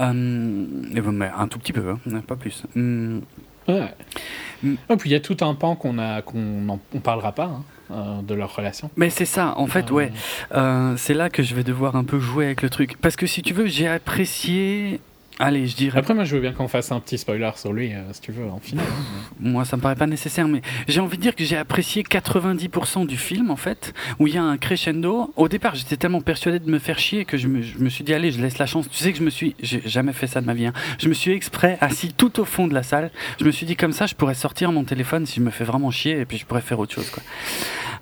Euh, 0.00 0.64
et 0.94 1.00
mais 1.00 1.30
un 1.36 1.48
tout 1.48 1.58
petit 1.58 1.72
peu 1.72 1.90
hein, 1.90 2.20
pas 2.26 2.36
plus. 2.36 2.64
Hum, 2.76 3.22
Ouais. 3.68 3.92
Puis 4.62 4.76
il 5.06 5.12
y 5.12 5.14
a 5.16 5.20
tout 5.20 5.36
un 5.40 5.54
pan 5.54 5.74
qu'on 5.74 5.98
a 5.98 6.22
qu'on 6.22 6.78
on 6.94 7.00
parlera 7.00 7.32
pas 7.32 7.44
hein, 7.46 7.64
euh, 7.90 8.22
de 8.22 8.34
leur 8.34 8.54
relation. 8.54 8.90
mais 8.96 9.10
c'est 9.10 9.24
ça 9.24 9.54
en 9.56 9.66
fait 9.66 9.90
Euh, 9.90 9.94
ouais 9.94 10.12
Euh, 10.52 10.96
c'est 10.96 11.14
là 11.14 11.28
que 11.30 11.42
je 11.42 11.54
vais 11.54 11.64
devoir 11.64 11.96
un 11.96 12.04
peu 12.04 12.18
jouer 12.20 12.46
avec 12.46 12.62
le 12.62 12.70
truc. 12.70 12.96
Parce 13.00 13.16
que 13.16 13.26
si 13.26 13.42
tu 13.42 13.52
veux 13.54 13.66
j'ai 13.66 13.88
apprécié 13.88 15.00
allez 15.38 15.66
je 15.66 15.76
dirais 15.76 15.98
Après, 15.98 16.14
moi, 16.14 16.24
je 16.24 16.34
veux 16.34 16.40
bien 16.40 16.52
qu'on 16.52 16.68
fasse 16.68 16.92
un 16.92 17.00
petit 17.00 17.18
spoiler 17.18 17.50
sur 17.56 17.72
lui, 17.72 17.92
euh, 17.92 18.02
si 18.12 18.20
tu 18.20 18.32
veux, 18.32 18.46
en 18.48 18.58
finale. 18.58 18.84
hein. 18.88 19.22
Moi, 19.40 19.64
ça 19.64 19.76
me 19.76 19.82
paraît 19.82 19.96
pas 19.96 20.06
nécessaire, 20.06 20.48
mais 20.48 20.62
j'ai 20.88 21.00
envie 21.00 21.16
de 21.16 21.22
dire 21.22 21.34
que 21.34 21.44
j'ai 21.44 21.56
apprécié 21.56 22.02
90% 22.02 23.06
du 23.06 23.16
film, 23.16 23.50
en 23.50 23.56
fait, 23.56 23.92
où 24.18 24.26
il 24.26 24.34
y 24.34 24.38
a 24.38 24.42
un 24.42 24.56
crescendo. 24.56 25.32
Au 25.36 25.48
départ, 25.48 25.74
j'étais 25.74 25.96
tellement 25.96 26.20
persuadé 26.20 26.58
de 26.58 26.70
me 26.70 26.78
faire 26.78 26.98
chier 26.98 27.24
que 27.24 27.36
je 27.36 27.48
me, 27.48 27.62
je 27.62 27.78
me 27.78 27.88
suis 27.88 28.04
dit, 28.04 28.14
allez, 28.14 28.30
je 28.32 28.40
laisse 28.40 28.58
la 28.58 28.66
chance. 28.66 28.88
Tu 28.90 28.96
sais 28.98 29.12
que 29.12 29.18
je 29.18 29.24
me 29.24 29.30
suis, 29.30 29.54
j'ai 29.62 29.82
jamais 29.86 30.12
fait 30.12 30.26
ça 30.26 30.40
de 30.40 30.46
ma 30.46 30.54
vie. 30.54 30.66
hein. 30.66 30.72
Je 30.98 31.08
me 31.08 31.14
suis 31.14 31.32
exprès 31.32 31.78
assis 31.80 32.12
tout 32.12 32.40
au 32.40 32.44
fond 32.44 32.66
de 32.66 32.74
la 32.74 32.82
salle. 32.82 33.10
Je 33.40 33.44
me 33.44 33.50
suis 33.50 33.66
dit, 33.66 33.76
comme 33.76 33.92
ça, 33.92 34.06
je 34.06 34.14
pourrais 34.14 34.34
sortir 34.34 34.72
mon 34.72 34.84
téléphone 34.84 35.26
si 35.26 35.36
je 35.36 35.44
me 35.44 35.50
fais 35.50 35.64
vraiment 35.64 35.90
chier, 35.90 36.18
et 36.20 36.24
puis 36.24 36.38
je 36.38 36.46
pourrais 36.46 36.60
faire 36.62 36.78
autre 36.78 36.94
chose, 36.94 37.10
quoi. 37.10 37.22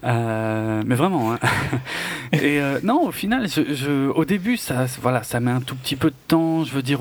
Euh, 0.04 0.82
mais 0.86 0.94
vraiment. 0.94 1.32
Hein. 1.32 1.38
et 2.32 2.60
euh, 2.60 2.78
non, 2.82 3.02
au 3.06 3.12
final, 3.12 3.48
je, 3.48 3.74
je- 3.74 4.08
au 4.10 4.24
début, 4.24 4.56
ça, 4.56 4.86
voilà, 5.00 5.22
ça 5.22 5.40
met 5.40 5.50
un 5.50 5.60
tout 5.60 5.76
petit 5.76 5.96
peu 5.96 6.10
de 6.10 6.16
temps. 6.28 6.64
Je 6.64 6.72
veux 6.72 6.82
dire, 6.82 7.00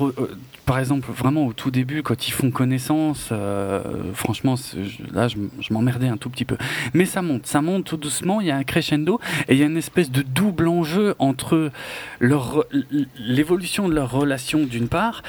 par 0.66 0.78
exemple, 0.78 1.10
vraiment 1.12 1.46
au 1.46 1.52
tout 1.52 1.70
début, 1.70 2.02
quand 2.02 2.26
ils 2.26 2.30
font 2.30 2.50
connaissance, 2.50 3.28
euh, 3.32 4.12
franchement, 4.14 4.54
là, 5.12 5.28
je, 5.28 5.36
m'emmerdais 5.72 6.08
un 6.08 6.16
tout 6.16 6.30
petit 6.30 6.46
peu. 6.46 6.56
Mais 6.94 7.04
ça 7.04 7.20
monte, 7.20 7.46
ça 7.46 7.60
monte 7.60 7.84
tout 7.84 7.96
doucement. 7.96 8.40
Il 8.40 8.46
y 8.46 8.50
a 8.50 8.56
un 8.56 8.64
crescendo 8.64 9.20
et 9.48 9.54
il 9.54 9.58
y 9.58 9.62
a 9.62 9.66
une 9.66 9.76
espèce 9.76 10.10
de 10.10 10.22
double 10.22 10.68
enjeu 10.68 11.14
entre 11.18 11.70
l'évolution 12.20 13.88
de 13.88 13.94
leur 13.94 14.10
relation 14.10 14.64
d'une 14.64 14.88
part, 14.88 15.22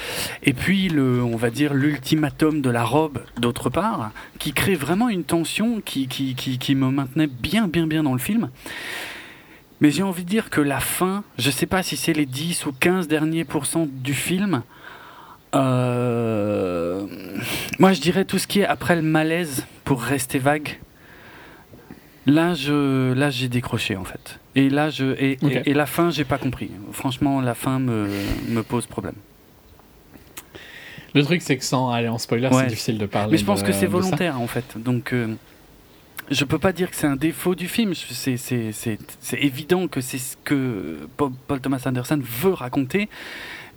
et 0.44 0.54
puis 0.54 0.90
le, 0.90 1.24
on 1.24 1.36
va 1.36 1.50
dire 1.50 1.74
l'ultimatum 1.74 2.62
de 2.62 2.70
la 2.70 2.84
robe 2.84 3.20
d'autre 3.40 3.70
part, 3.70 4.12
qui 4.40 4.54
crée 4.54 4.76
vraiment 4.76 5.10
une 5.10 5.24
tension 5.24 5.82
qui, 5.82 6.08
me 6.76 6.90
maintenait 6.90 7.28
bien, 7.28 7.68
bien, 7.68 7.88
bien 7.88 8.04
dans 8.04 8.14
le 8.14 8.20
film. 8.20 8.50
Mais 9.82 9.92
j'ai 9.92 10.04
envie 10.04 10.24
de 10.24 10.30
dire 10.30 10.50
que 10.50 10.62
la 10.62 10.80
fin, 10.80 11.24
je 11.38 11.52
sais 11.52 11.66
pas 11.66 11.84
si 11.84 11.98
c'est 11.98 12.14
les 12.14 12.26
10 12.26 12.66
ou 12.66 12.72
15 12.72 13.10
derniers 13.10 13.44
pourcents 13.44 13.88
du 13.92 14.14
film, 14.14 14.64
euh, 15.56 17.06
moi 17.80 17.94
je 17.94 18.02
dirais 18.02 18.26
tout 18.26 18.38
ce 18.40 18.48
qui 18.48 18.60
est 18.62 18.66
après 18.66 18.96
le 18.96 19.02
malaise 19.02 19.66
pour 19.84 20.02
rester 20.02 20.40
vague. 20.40 20.80
Là, 22.28 22.56
je, 22.56 23.14
là, 23.14 23.30
j'ai 23.30 23.48
décroché 23.50 23.96
en 23.96 24.04
fait. 24.04 24.40
Et 24.56 24.68
là, 24.72 24.90
je, 24.90 25.06
et, 25.22 25.38
Ok. 25.44 25.52
et, 25.52 25.70
et 25.70 25.74
la 25.76 25.86
fin, 25.86 26.10
j'ai 26.10 26.24
pas 26.24 26.40
compris. 26.40 26.72
Franchement, 26.92 27.40
la 27.40 27.54
fin 27.54 27.78
me, 27.78 28.08
me 28.50 28.64
pose 28.64 28.88
problème. 28.88 29.14
Le 31.14 31.24
truc, 31.24 31.44
c'est 31.44 31.56
que 31.58 31.64
sans 31.64 31.92
aller 31.92 32.08
en 32.08 32.18
spoiler, 32.18 32.48
Ouais. 32.48 32.62
c'est 32.64 32.68
difficile 32.70 32.98
de 32.98 33.06
parler. 33.06 33.32
Mais 33.34 33.38
je 33.38 33.46
pense 33.46 33.62
de- 33.62 33.68
que 33.68 33.74
c'est 33.74 33.86
volontaire 33.86 34.42
en 34.42 34.48
fait. 34.48 34.66
Donc, 34.76 35.14
euh, 35.14 35.36
je 36.32 36.44
peux 36.46 36.58
pas 36.58 36.72
dire 36.74 36.90
que 36.90 36.96
c'est 36.96 37.06
un 37.08 37.16
défaut 37.16 37.54
du 37.54 37.68
film. 37.68 37.94
C'est, 37.94 38.38
c'est, 38.38 38.72
c'est, 38.72 38.98
c'est 39.20 39.38
évident 39.40 39.88
que 39.88 40.02
c'est 40.02 40.18
ce 40.18 40.36
que 40.44 41.08
Paul, 41.18 41.32
Paul 41.48 41.60
Thomas 41.62 41.84
Anderson 41.86 42.20
veut 42.22 42.54
raconter. 42.54 43.08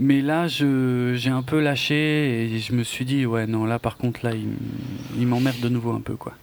Mais 0.01 0.21
là, 0.21 0.47
je, 0.47 1.15
j'ai 1.17 1.31
un 1.31 1.43
peu 1.43 1.61
lâché 1.61 2.45
et 2.55 2.59
je 2.59 2.73
me 2.73 2.85
suis 2.85 3.05
dit, 3.05 3.27
ouais, 3.27 3.47
non, 3.47 3.65
là 3.65 3.79
par 3.79 3.97
contre, 3.97 4.21
là, 4.25 4.33
il, 4.33 4.47
il 5.19 5.27
m'emmerde 5.27 5.59
de 5.61 5.69
nouveau 5.69 5.93
un 5.93 6.01
peu, 6.01 6.15
quoi. 6.17 6.35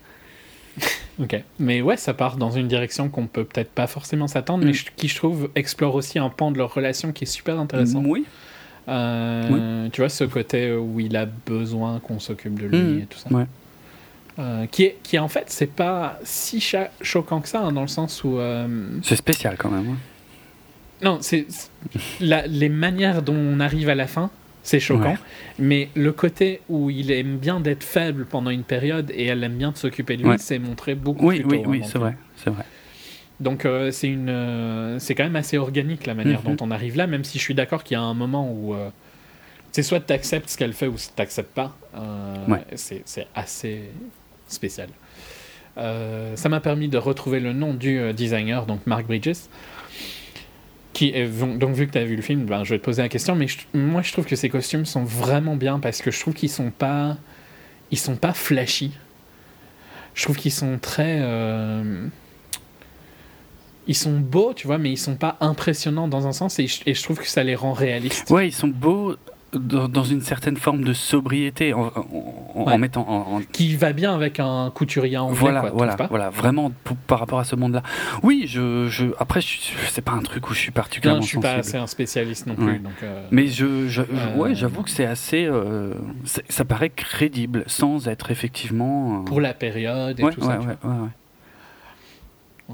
Ok. 1.18 1.42
Mais 1.60 1.82
ouais, 1.82 1.96
ça 1.96 2.14
part 2.14 2.36
dans 2.36 2.52
une 2.52 2.68
direction 2.68 3.08
qu'on 3.08 3.28
peut 3.28 3.46
peut-être 3.46 3.72
pas 3.72 3.88
forcément 3.88 4.28
s'attendre, 4.28 4.64
Mm. 4.64 4.68
mais 4.68 4.74
je- 4.74 4.86
qui, 4.98 5.08
je 5.08 5.16
trouve, 5.16 5.50
explore 5.56 5.96
aussi 5.96 6.20
un 6.20 6.30
pan 6.30 6.52
de 6.52 6.58
leur 6.58 6.74
relation 6.74 7.14
qui 7.14 7.24
est 7.24 7.28
super 7.28 7.58
intéressant. 7.58 8.04
Oui. 8.06 8.26
Euh, 8.90 9.88
Tu 9.94 10.02
vois, 10.02 10.10
ce 10.10 10.26
côté 10.26 10.74
où 10.74 11.00
il 11.00 11.16
a 11.16 11.26
besoin 11.26 12.00
qu'on 12.00 12.20
s'occupe 12.20 12.60
de 12.60 12.68
lui 12.68 12.78
Mhm. 12.78 13.00
et 13.00 13.06
tout 13.06 13.18
ça. 13.18 13.30
Ouais. 13.32 13.46
Euh, 14.38 14.66
qui, 14.66 14.84
est, 14.84 14.98
qui 15.04 15.18
en 15.18 15.30
fait, 15.30 15.46
c'est 15.48 15.72
pas 15.72 16.20
si 16.26 16.62
choquant 17.02 17.40
que 17.40 17.48
ça, 17.48 17.62
hein, 17.62 17.72
dans 17.72 17.82
le 17.84 17.88
sens 17.88 18.22
où. 18.26 18.38
euh, 18.38 18.68
C'est 19.02 19.16
spécial 19.16 19.56
quand 19.58 19.70
même. 19.72 19.92
hein. 19.92 19.98
Non, 21.02 21.20
c'est 21.22 21.46
les 22.20 22.70
manières 22.70 23.22
dont 23.22 23.36
on 23.36 23.60
arrive 23.60 23.90
à 23.90 23.96
la 23.96 24.08
fin, 24.08 24.30
c'est 24.64 24.80
choquant. 24.80 25.12
Ouais. 25.12 25.18
Mais 25.60 25.90
le 25.96 26.12
côté 26.12 26.62
où 26.70 26.90
il 26.90 27.12
aime 27.12 27.38
bien 27.38 27.60
d'être 27.60 27.84
faible 27.84 28.26
pendant 28.26 28.50
une 28.50 28.64
période 28.64 29.12
et 29.14 29.26
elle 29.26 29.44
aime 29.44 29.58
bien 29.58 29.72
de 29.72 29.78
s'occuper 29.78 30.18
de 30.18 30.24
lui, 30.24 30.30
Ouais. 30.30 30.38
c'est 30.38 30.58
montré 30.60 30.96
beaucoup 30.96 31.28
Oui, 31.28 31.42
plus 31.42 31.62
tôt. 31.62 31.70
oui, 31.70 31.80
oui, 31.82 31.82
c'est 31.86 31.98
vrai, 32.00 32.16
c'est 32.38 32.50
vrai. 32.50 32.64
Donc 33.42 33.66
euh, 33.66 33.92
c'est 33.92 34.08
une, 34.08 34.30
euh, 34.30 34.98
c'est 34.98 35.14
quand 35.14 35.26
même 35.26 35.36
assez 35.36 35.58
organique 35.58 36.06
la 36.06 36.14
manière 36.14 36.42
Mhm. 36.46 36.56
dont 36.56 36.66
on 36.66 36.72
arrive 36.72 36.96
là, 36.96 37.06
même 37.06 37.26
si 37.26 37.38
je 37.38 37.44
suis 37.44 37.54
d'accord 37.54 37.84
qu'il 37.84 37.96
y 37.96 38.00
a 38.00 38.02
un 38.02 38.14
moment 38.14 38.50
où 38.50 38.74
euh, 38.74 38.90
c'est 39.74 39.84
soit 39.84 40.00
tu 40.00 40.14
acceptes 40.14 40.50
ce 40.50 40.58
qu'elle 40.58 40.72
fait 40.72 40.88
ou 40.88 40.96
tu 40.96 41.08
n'acceptes 41.18 41.54
pas. 41.54 41.76
Ouais. 42.48 42.62
c'est, 42.76 43.04
assez 43.36 43.90
spécial. 44.48 44.88
Ça 45.78 46.48
m'a 46.50 46.62
permis 46.62 46.88
de 46.88 46.98
retrouver 46.98 47.40
le 47.42 47.52
nom 47.52 47.74
du 47.74 48.14
designer, 48.14 48.66
donc 48.66 48.80
Mark 48.88 49.06
Bridges. 49.06 49.34
Donc 51.60 51.76
vu 51.76 51.88
que 51.88 51.92
tu 51.92 51.98
as 51.98 52.06
vu 52.06 52.16
le 52.16 52.22
film, 52.22 52.46
ben, 52.46 52.64
je 52.64 52.74
vais 52.74 52.80
te 52.80 52.84
poser 52.84 53.02
la 53.02 53.10
question, 53.10 53.36
mais 53.36 53.48
moi 53.74 54.02
je 54.02 54.12
trouve 54.12 54.26
que 54.26 54.36
ces 54.36 54.50
costumes 54.50 54.86
sont 54.86 55.04
vraiment 55.04 55.56
bien 55.56 55.80
parce 55.80 56.02
que 56.02 56.12
je 56.12 56.20
trouve 56.20 56.34
qu'ils 56.34 56.50
sont 56.50 56.72
pas, 56.72 57.18
ils 57.92 57.98
sont 57.98 58.16
pas 58.16 58.34
flashy. 58.34 58.92
Je 60.14 60.24
trouve 60.24 60.38
qu'ils 60.38 60.54
sont 60.54 60.80
très, 60.80 61.18
euh, 61.20 62.08
ils 63.88 63.96
sont 63.96 64.18
beaux, 64.20 64.54
tu 64.54 64.68
vois, 64.68 64.78
mais 64.78 64.92
ils 64.92 64.98
sont 64.98 65.18
pas 65.18 65.38
impressionnants 65.42 66.08
dans 66.08 66.28
un 66.28 66.32
sens 66.32 66.58
et 66.60 66.68
je 66.68 67.04
trouve 67.04 67.20
que 67.20 67.28
ça 67.28 67.44
les 67.44 67.56
rend 67.56 67.74
réalistes. 67.74 68.30
Ouais, 68.30 68.48
ils 68.48 68.56
sont 68.56 68.70
beaux 68.70 69.16
dans, 69.58 69.88
dans 69.88 70.04
une 70.04 70.22
certaine 70.22 70.58
forme 70.58 70.84
de 70.84 70.94
sobriété 70.94 71.74
en, 71.74 71.92
mettant 72.78 73.06
en, 73.10 73.42
Qui 73.52 73.76
va 73.76 73.94
bien 73.94 74.14
avec 74.14 74.40
un 74.40 74.72
couturier 74.74 75.18
anglais, 75.18 75.38
voilà, 75.40 75.62
quoi, 75.62 75.72
voilà, 75.74 75.96
pas 75.96 76.08
voilà, 76.08 76.30
vraiment 76.30 76.72
pour- 76.84 76.98
par 76.98 77.20
rapport 77.20 77.40
à 77.40 77.44
ce 77.44 77.56
monde-là. 77.56 77.84
Oui, 78.24 78.46
je, 78.48 78.88
je 78.88 79.08
après, 79.20 79.40
c'est 79.42 80.02
pas 80.04 80.12
un 80.14 80.22
truc 80.22 80.50
où 80.50 80.54
je 80.54 80.60
suis 80.60 80.72
particulièrement 80.72 81.20
Non, 81.20 81.24
je 81.24 81.30
suis 81.30 81.40
pas 81.40 81.54
assez 81.54 81.78
un 81.78 81.88
spécialiste 81.88 82.48
non 82.48 82.56
plus. 82.56 82.66
Ouais. 82.66 82.80
Donc, 82.80 82.94
euh, 83.04 83.28
Mais 83.32 83.48
je, 83.48 83.88
je- 83.88 84.02
Euh, 84.02 84.36
ouais, 84.38 84.56
j'avoue 84.56 84.84
que 84.84 84.90
c'est 84.90 85.06
assez, 85.06 85.46
euh, 85.46 85.94
ça 86.26 86.66
paraît 86.66 86.90
crédible, 86.90 87.64
sans 87.68 88.08
être 88.08 88.32
effectivement. 88.32 89.24
pour 89.24 89.42
la 89.42 89.54
période 89.54 90.20
et 90.20 90.24
ouais, 90.24 90.32
tout 90.32 90.42
ça. 90.42 90.60
tu 90.60 92.74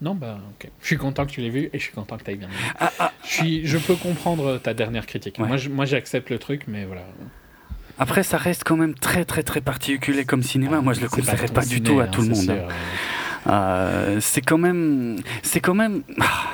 Non, 0.00 0.14
bah, 0.14 0.38
ok. 0.50 0.70
Je 0.80 0.86
suis 0.86 0.96
content 0.96 1.26
que 1.26 1.32
tu 1.32 1.40
l'aies 1.40 1.50
vu 1.50 1.70
et 1.72 1.78
je 1.78 1.82
suis 1.82 1.92
content 1.92 2.16
que 2.16 2.22
tu 2.24 2.30
aies 2.30 2.36
bien 2.36 2.46
aimé. 2.48 2.56
Ah, 2.78 2.92
ah, 3.00 3.12
Je, 3.24 3.28
suis, 3.32 3.66
je 3.66 3.78
peux 3.78 3.96
comprendre 3.96 4.58
ta 4.58 4.72
dernière 4.74 5.06
critique. 5.06 5.36
Ouais. 5.38 5.48
Moi, 5.48 5.56
je- 5.56 5.68
moi, 5.70 5.84
j'accepte 5.86 6.30
le 6.30 6.38
truc, 6.38 6.62
mais 6.68 6.84
voilà. 6.84 7.02
Après, 7.98 8.22
ça 8.22 8.36
reste 8.36 8.62
quand 8.64 8.76
même 8.76 8.94
très, 8.94 9.24
très, 9.24 9.42
très 9.42 9.60
particulier 9.60 10.24
comme 10.24 10.44
cinéma. 10.44 10.80
Moi, 10.80 10.92
je 10.92 11.00
le 11.00 11.08
C'est 11.08 11.16
conseillerais 11.20 11.48
pas, 11.48 11.64
du 11.64 11.82
tout 11.82 11.98
à 11.98 12.04
hein, 12.04 12.06
tout 12.06 12.22
le 12.22 12.28
monde. 12.28 12.50
hein. 12.50 12.68
Euh, 13.50 14.20
c'est 14.20 14.40
quand 14.40 14.58
même, 14.58 15.16
c'est 15.42 15.60
quand 15.60 15.74
même, 15.74 16.02
ah, 16.20 16.44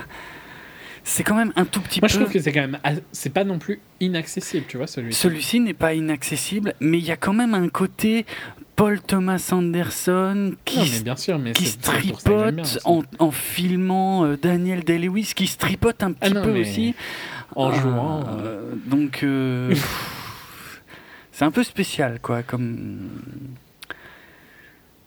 c'est 1.02 1.22
quand 1.22 1.34
même 1.34 1.52
un 1.56 1.66
tout 1.66 1.80
petit 1.82 2.00
Moi, 2.00 2.08
peu. 2.08 2.14
je 2.14 2.18
trouve 2.20 2.32
que 2.32 2.38
c'est 2.40 2.52
quand 2.52 2.60
même. 2.62 2.78
C'est 3.12 3.30
pas 3.32 3.44
non 3.44 3.58
plus 3.58 3.80
inaccessible, 4.00 4.64
tu 4.68 4.78
vois, 4.78 4.86
celui-ci. 4.86 5.20
Celui-ci 5.20 5.60
n'est 5.60 5.74
pas 5.74 5.92
inaccessible, 5.92 6.74
mais 6.80 6.98
il 6.98 7.04
y 7.04 7.10
a 7.12 7.16
quand 7.16 7.34
même 7.34 7.52
un 7.54 7.68
côté 7.68 8.24
Paul 8.76 9.00
Thomas 9.00 9.50
Anderson 9.52 10.54
qui, 10.64 10.78
Non, 10.78 10.84
mais 10.92 11.00
bien 11.00 11.16
sûr, 11.16 11.38
mais 11.38 11.52
qui 11.52 11.66
c'est 11.66 11.72
se 11.72 11.78
bien 11.78 11.92
tripote 12.22 12.78
en, 12.84 13.02
en 13.18 13.30
filmant 13.30 14.24
euh, 14.24 14.36
Daniel 14.36 14.82
Day-Lewis, 14.82 15.32
qui 15.36 15.46
se 15.46 15.56
tripote 15.58 16.02
un 16.02 16.12
Ah 16.20 16.24
petit 16.26 16.34
non, 16.34 16.42
peu 16.42 16.60
aussi. 16.60 16.94
En 17.54 17.70
Ah, 17.70 17.80
jouant. 17.80 18.20
euh, 18.26 18.32
euh, 18.44 18.72
donc, 18.86 19.22
euh, 19.22 19.74
c'est 21.32 21.44
un 21.44 21.50
peu 21.52 21.62
spécial, 21.62 22.18
quoi. 22.20 22.42
Comme 22.42 23.10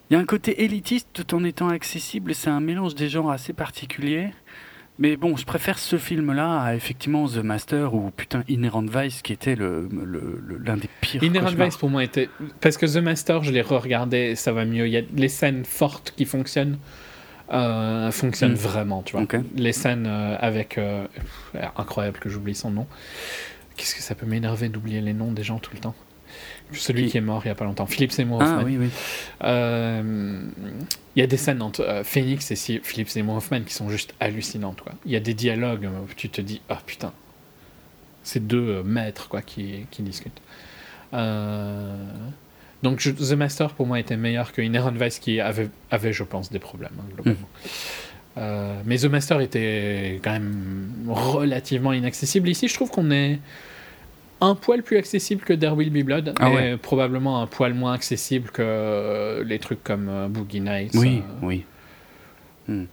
il 0.09 0.13
y 0.13 0.15
a 0.15 0.19
un 0.19 0.25
côté 0.25 0.63
élitiste 0.63 1.09
tout 1.11 1.35
en 1.35 1.43
étant 1.43 1.67
accessible. 1.67 2.33
C'est 2.33 2.49
un 2.49 2.61
mélange 2.61 2.95
des 2.95 3.09
genres 3.09 3.31
assez 3.31 3.51
particulier. 3.51 4.29
Mais 4.99 5.15
bon, 5.15 5.37
je 5.37 5.45
préfère 5.45 5.77
ce 5.77 5.97
film-là 5.97 6.59
à 6.61 6.75
effectivement 6.75 7.27
The 7.27 7.37
Master 7.37 7.93
ou 7.93 8.09
putain 8.09 8.43
Inherent 8.49 8.85
Vice 8.87 9.21
qui 9.21 9.31
était 9.31 9.55
le, 9.55 9.87
le- 9.91 10.41
le- 10.43 10.57
l'un 10.57 10.75
des 10.77 10.89
pires. 11.01 11.23
Inherent 11.23 11.45
cauchemars. 11.45 11.67
Vice 11.67 11.77
pour 11.77 11.89
moi 11.89 12.03
était. 12.03 12.29
Parce 12.61 12.77
que 12.77 12.85
The 12.87 12.97
Master, 13.03 13.43
je 13.43 13.51
l'ai 13.51 13.61
re-regardé, 13.61 14.35
ça 14.35 14.51
va 14.51 14.65
mieux. 14.65 14.87
Il 14.87 14.93
y 14.93 14.97
a 14.97 15.01
les 15.15 15.29
scènes 15.29 15.65
fortes 15.65 16.13
qui 16.17 16.25
fonctionnent. 16.25 16.77
euh, 17.53 18.11
fonctionnent 18.11 18.53
Mm. 18.53 18.55
vraiment, 18.55 19.03
tu 19.03 19.15
vois. 19.15 19.25
Les 19.55 19.71
scènes 19.71 20.05
euh, 20.07 20.35
avec. 20.39 20.77
euh, 20.77 21.05
incroyable 21.77 22.19
que 22.19 22.27
j'oublie 22.29 22.55
son 22.55 22.71
nom. 22.71 22.87
Qu'est-ce 23.77 23.95
que 23.95 24.01
ça 24.01 24.15
peut 24.15 24.25
m'énerver 24.25 24.67
d'oublier 24.69 24.99
les 25.01 25.13
noms 25.13 25.31
des 25.31 25.43
gens 25.43 25.59
tout 25.59 25.71
le 25.73 25.79
temps 25.79 25.95
Celui 26.73 27.05
Qui- 27.05 27.11
qui 27.11 27.17
est 27.17 27.21
mort 27.21 27.41
il 27.45 27.47
y 27.47 27.51
a 27.51 27.55
pas 27.55 27.65
longtemps. 27.65 27.85
Philippe 27.85 28.11
Seymour 28.11 28.39
Ah 28.41 28.45
Hoffman. 28.57 28.63
oui, 28.65 28.77
oui. 28.77 28.89
Euh, 29.43 30.41
Il 31.15 31.19
y 31.19 31.23
a 31.23 31.27
des 31.27 31.37
scènes 31.37 31.61
entre 31.61 31.81
euh, 31.81 32.03
Phoenix 32.03 32.51
et 32.51 32.55
Philippe 32.83 33.09
Seymour 33.09 33.37
Hoffman 33.37 33.61
qui 33.61 33.73
sont 33.73 33.89
juste 33.89 34.13
hallucinantes. 34.19 34.81
Quoi. 34.81 34.93
Il 35.05 35.11
y 35.11 35.15
a 35.15 35.19
des 35.19 35.33
dialogues 35.33 35.85
où 35.85 36.13
tu 36.15 36.29
te 36.29 36.41
dis 36.41 36.61
Ah 36.69 36.79
putain, 36.85 37.13
c'est 38.23 38.45
deux 38.45 38.67
euh, 38.79 38.83
maîtres 38.83 39.27
quoi, 39.29 39.41
qui, 39.41 39.85
qui 39.91 40.01
discutent. 40.03 40.41
Euh, 41.13 41.95
Donc 42.83 42.99
je- 42.99 43.11
The 43.11 43.31
Master 43.33 43.69
pour 43.73 43.87
moi 43.87 43.99
était 43.99 44.17
meilleur 44.17 44.51
que 44.51 44.61
Inherent 44.61 44.91
Vice 44.91 45.19
qui 45.19 45.39
avait, 45.39 45.69
avait 45.89 46.13
je 46.13 46.23
pense, 46.23 46.51
des 46.51 46.59
problèmes 46.59 46.91
hein, 46.99 47.05
globalement. 47.15 47.47
Euh, 48.37 48.79
mais 48.85 48.97
The 48.99 49.05
Master 49.05 49.39
était 49.41 50.19
quand 50.23 50.33
même 50.33 50.91
relativement 51.07 51.91
inaccessible. 51.93 52.47
Ici, 52.49 52.67
je 52.67 52.73
trouve 52.75 52.91
qu'on 52.91 53.09
est 53.09 53.39
un 54.41 54.55
poil 54.55 54.83
plus 54.83 54.97
accessible 54.97 55.41
que 55.43 55.53
There 55.53 55.73
Will 55.73 55.89
Be 55.89 56.05
Blood 56.05 56.33
Ah 56.39 56.49
et 56.49 56.53
ouais. 56.55 56.77
probablement 56.77 57.41
un 57.41 57.47
poil 57.47 57.73
moins 57.73 57.93
accessible 57.93 58.49
que 58.51 58.61
euh, 58.61 59.43
les 59.43 59.59
trucs 59.59 59.83
comme 59.83 60.09
euh, 60.09 60.27
Boogie 60.27 60.61
Nights. 60.61 60.93
Oui, 60.95 61.23
euh, 61.27 61.33
oui. 61.41 61.65
Hmm. 62.67 62.83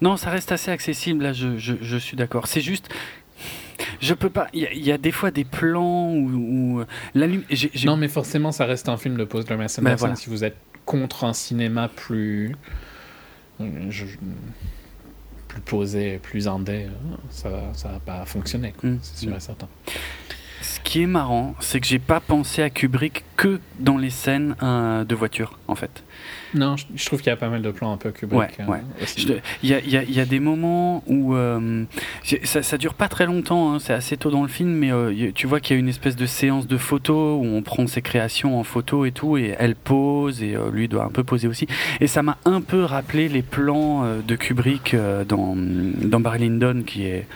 Non, 0.00 0.16
ça 0.16 0.30
reste 0.30 0.50
assez 0.52 0.70
accessible, 0.70 1.22
là, 1.22 1.32
je, 1.32 1.56
je, 1.58 1.74
je 1.80 1.96
suis 1.96 2.16
d'accord. 2.16 2.46
C'est 2.48 2.60
juste. 2.60 2.88
Je 4.00 4.14
peux 4.14 4.30
pas. 4.30 4.48
Il 4.52 4.62
y, 4.62 4.66
a- 4.66 4.72
il 4.72 4.84
y 4.84 4.92
a 4.92 4.98
des 4.98 5.12
fois 5.12 5.30
des 5.30 5.44
plans 5.44 6.08
où. 6.12 6.78
où 6.78 6.84
la 7.14 7.26
lumi- 7.26 7.44
j'ai- 7.50 7.70
j'ai- 7.72 7.86
Non, 7.86 7.96
mais 7.96 8.08
forcément, 8.08 8.50
ça 8.52 8.64
reste 8.66 8.88
un 8.88 8.96
film 8.96 9.16
de 9.16 9.24
Paul 9.24 9.44
Thomas 9.44 9.74
Anderson. 9.78 9.96
Voilà. 9.96 10.16
Si 10.16 10.28
vous 10.28 10.44
êtes 10.44 10.56
contre 10.84 11.24
un 11.24 11.32
cinéma 11.32 11.88
plus. 11.88 12.54
je- 13.60 14.04
plus 15.48 15.60
posé, 15.60 16.18
plus 16.22 16.48
indé, 16.48 16.86
ça 17.30 17.48
ça 17.74 17.88
va 17.90 18.00
pas 18.00 18.24
fonctionner, 18.24 18.72
quoi. 18.76 18.90
Mm. 18.90 18.98
c'est 19.02 19.24
sûr 19.26 19.36
et 19.36 19.40
certain. 19.40 19.68
Ce 20.66 20.80
qui 20.80 21.02
est 21.02 21.06
marrant, 21.06 21.54
c'est 21.60 21.78
que 21.78 21.86
j'ai 21.86 21.98
pas 21.98 22.20
pensé 22.20 22.62
à 22.62 22.70
Kubrick 22.70 23.22
que 23.36 23.60
dans 23.80 23.98
les 23.98 24.08
scènes 24.08 24.56
euh, 24.62 25.04
de 25.04 25.14
voiture, 25.14 25.58
en 25.68 25.74
fait. 25.74 26.02
Non, 26.54 26.76
je, 26.78 26.86
je 26.94 27.04
trouve 27.04 27.18
qu'il 27.20 27.28
y 27.28 27.32
a 27.32 27.36
pas 27.36 27.50
mal 27.50 27.60
de 27.60 27.70
plans 27.70 27.92
un 27.92 27.98
peu 27.98 28.10
Kubrick. 28.12 28.38
Ouais, 28.40 28.50
euh, 28.60 28.70
ouais. 28.70 28.80
Il 29.62 29.68
y 29.68 29.74
a, 29.74 29.80
il 29.80 29.90
y 29.90 29.96
a- 29.98 30.02
il 30.04 30.12
y 30.14 30.20
a 30.20 30.24
des 30.24 30.40
moments 30.40 31.02
où 31.06 31.34
euh, 31.34 31.84
ça, 32.44 32.62
ça 32.62 32.78
dure 32.78 32.94
pas 32.94 33.08
très 33.08 33.26
longtemps, 33.26 33.74
hein, 33.74 33.78
c'est 33.78 33.92
assez 33.92 34.16
tôt 34.16 34.30
dans 34.30 34.40
le 34.42 34.48
film, 34.48 34.70
mais 34.70 34.90
euh, 34.90 35.12
y- 35.12 35.32
tu 35.34 35.46
vois 35.46 35.60
qu'il 35.60 35.74
y 35.74 35.76
a 35.76 35.80
une 35.80 35.88
espèce 35.90 36.16
de 36.16 36.24
séance 36.26 36.66
de 36.66 36.78
photos 36.78 37.38
où 37.38 37.44
on 37.44 37.60
prend 37.62 37.86
ses 37.86 38.00
créations 38.00 38.58
en 38.58 38.64
photo 38.64 39.04
et 39.04 39.12
tout, 39.12 39.36
et 39.36 39.54
elle 39.58 39.74
pose 39.76 40.42
et 40.42 40.56
lui 40.72 40.88
doit 40.88 41.04
un 41.04 41.10
peu 41.10 41.24
poser 41.24 41.46
aussi. 41.46 41.66
Et 42.00 42.06
ça 42.06 42.22
m'a 42.22 42.38
un 42.46 42.62
peu 42.62 42.84
rappelé 42.84 43.28
les 43.28 43.42
plans 43.42 44.06
de 44.26 44.36
Kubrick 44.36 44.96
dans, 45.28 45.54
dans 45.56 46.20
Barry 46.20 46.38
Lyndon, 46.48 46.84
qui 46.86 47.04
est 47.04 47.26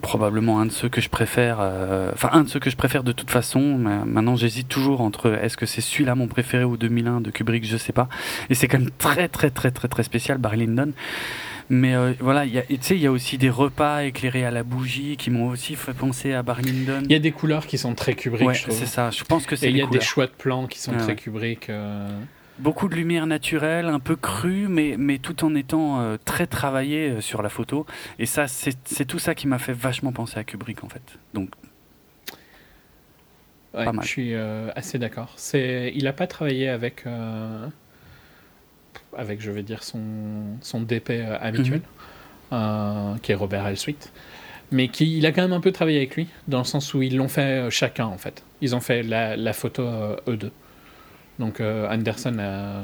probablement 0.00 0.60
un 0.60 0.66
de 0.66 0.72
ceux 0.72 0.88
que 0.88 1.00
je 1.00 1.08
préfère, 1.08 1.58
euh, 1.60 2.10
enfin 2.14 2.30
un 2.32 2.44
de 2.44 2.48
ceux 2.48 2.60
que 2.60 2.70
je 2.70 2.76
préfère 2.76 3.04
de 3.04 3.12
toute 3.12 3.30
façon. 3.30 3.60
Maintenant, 3.60 4.36
j'hésite 4.36 4.68
toujours 4.68 5.00
entre 5.00 5.32
est-ce 5.34 5.56
que 5.56 5.66
c'est 5.66 5.80
celui-là 5.80 6.14
mon 6.14 6.26
préféré 6.26 6.64
ou 6.64 6.76
2001 6.76 7.20
de 7.20 7.30
Kubrick, 7.30 7.64
je 7.66 7.76
sais 7.76 7.92
pas. 7.92 8.08
Et 8.50 8.54
c'est 8.54 8.68
quand 8.68 8.78
même 8.78 8.90
très 8.98 9.28
très 9.28 9.50
très 9.50 9.70
très 9.70 9.88
très 9.88 10.02
spécial, 10.02 10.38
Barry 10.38 10.58
Lyndon. 10.66 10.92
Mais 11.70 11.94
euh, 11.94 12.12
voilà, 12.20 12.44
tu 12.46 12.76
sais, 12.80 12.94
il 12.94 13.00
y 13.00 13.06
a 13.06 13.10
aussi 13.12 13.38
des 13.38 13.48
repas 13.48 14.04
éclairés 14.04 14.44
à 14.44 14.50
la 14.50 14.62
bougie 14.62 15.16
qui 15.16 15.30
m'ont 15.30 15.48
aussi 15.48 15.76
fait 15.76 15.94
penser 15.94 16.34
à 16.34 16.42
Barry 16.42 16.62
Lyndon. 16.62 17.02
Il 17.04 17.12
y 17.12 17.14
a 17.14 17.18
des 17.18 17.32
couleurs 17.32 17.66
qui 17.66 17.78
sont 17.78 17.94
très 17.94 18.14
Kubrick, 18.14 18.46
Ouais, 18.46 18.54
c'est 18.54 18.86
ça. 18.86 19.10
Je 19.10 19.24
pense 19.24 19.46
que 19.46 19.56
c'est 19.56 19.68
Et 19.68 19.70
il 19.70 19.78
y 19.78 19.82
a 19.82 19.86
des 19.86 20.00
choix 20.00 20.26
de 20.26 20.32
plans 20.36 20.66
qui 20.66 20.78
sont 20.78 20.92
très. 20.92 21.16
Kubrick. 21.16 21.70
euh, 21.70 22.06
Beaucoup 22.60 22.88
de 22.88 22.94
lumière 22.94 23.26
naturelle, 23.26 23.86
un 23.86 23.98
peu 23.98 24.14
crue, 24.14 24.68
mais, 24.68 24.94
mais 24.96 25.18
tout 25.18 25.44
en 25.44 25.54
étant 25.56 26.00
euh, 26.00 26.16
très 26.24 26.46
travaillé 26.46 27.10
euh, 27.10 27.20
sur 27.20 27.42
la 27.42 27.48
photo. 27.48 27.84
Et 28.20 28.26
ça, 28.26 28.46
c'est 28.46 29.04
tout 29.06 29.18
ça 29.18 29.34
qui 29.34 29.48
m'a 29.48 29.58
fait 29.58 29.72
vachement 29.72 30.12
penser 30.12 30.38
à 30.38 30.44
Kubrick 30.44 30.84
en 30.84 30.88
fait. 30.88 31.02
Donc, 31.34 31.50
ouais, 33.74 33.84
Pas 33.84 33.92
mal. 33.92 34.04
je 34.04 34.08
suis 34.08 34.34
euh, 34.34 34.70
assez 34.76 34.98
d'accord. 34.98 35.34
Il 35.52 36.06
a 36.06 36.12
pas 36.12 36.28
travaillé 36.28 36.68
avec, 36.68 37.06
euh, 37.06 37.66
avec, 39.16 39.40
je 39.40 39.50
vais 39.50 39.64
dire 39.64 39.82
son 39.82 40.00
son 40.60 40.80
DP 40.80 41.10
habituel, 41.40 41.82
Mhm. 42.52 43.18
qui 43.20 43.32
est 43.32 43.34
Robert 43.34 43.66
Elswit, 43.66 44.12
mais 44.70 44.86
qui, 44.88 45.18
il 45.18 45.26
a 45.26 45.32
quand 45.32 45.42
même 45.42 45.52
un 45.52 45.60
peu 45.60 45.72
travaillé 45.72 45.96
avec 45.98 46.14
lui, 46.14 46.28
dans 46.46 46.58
le 46.58 46.64
sens 46.64 46.94
où 46.94 47.02
ils 47.02 47.16
l'ont 47.16 47.26
fait 47.28 47.68
chacun 47.70 48.06
en 48.06 48.18
fait. 48.18 48.44
Ils 48.60 48.76
ont 48.76 48.80
fait 48.80 49.02
la, 49.02 49.36
la 49.36 49.52
photo 49.52 49.82
euh, 49.82 50.16
eux 50.28 50.36
deux. 50.36 50.52
Donc 51.38 51.60
euh, 51.60 51.88
Anderson 51.90 52.36
a- 52.38 52.82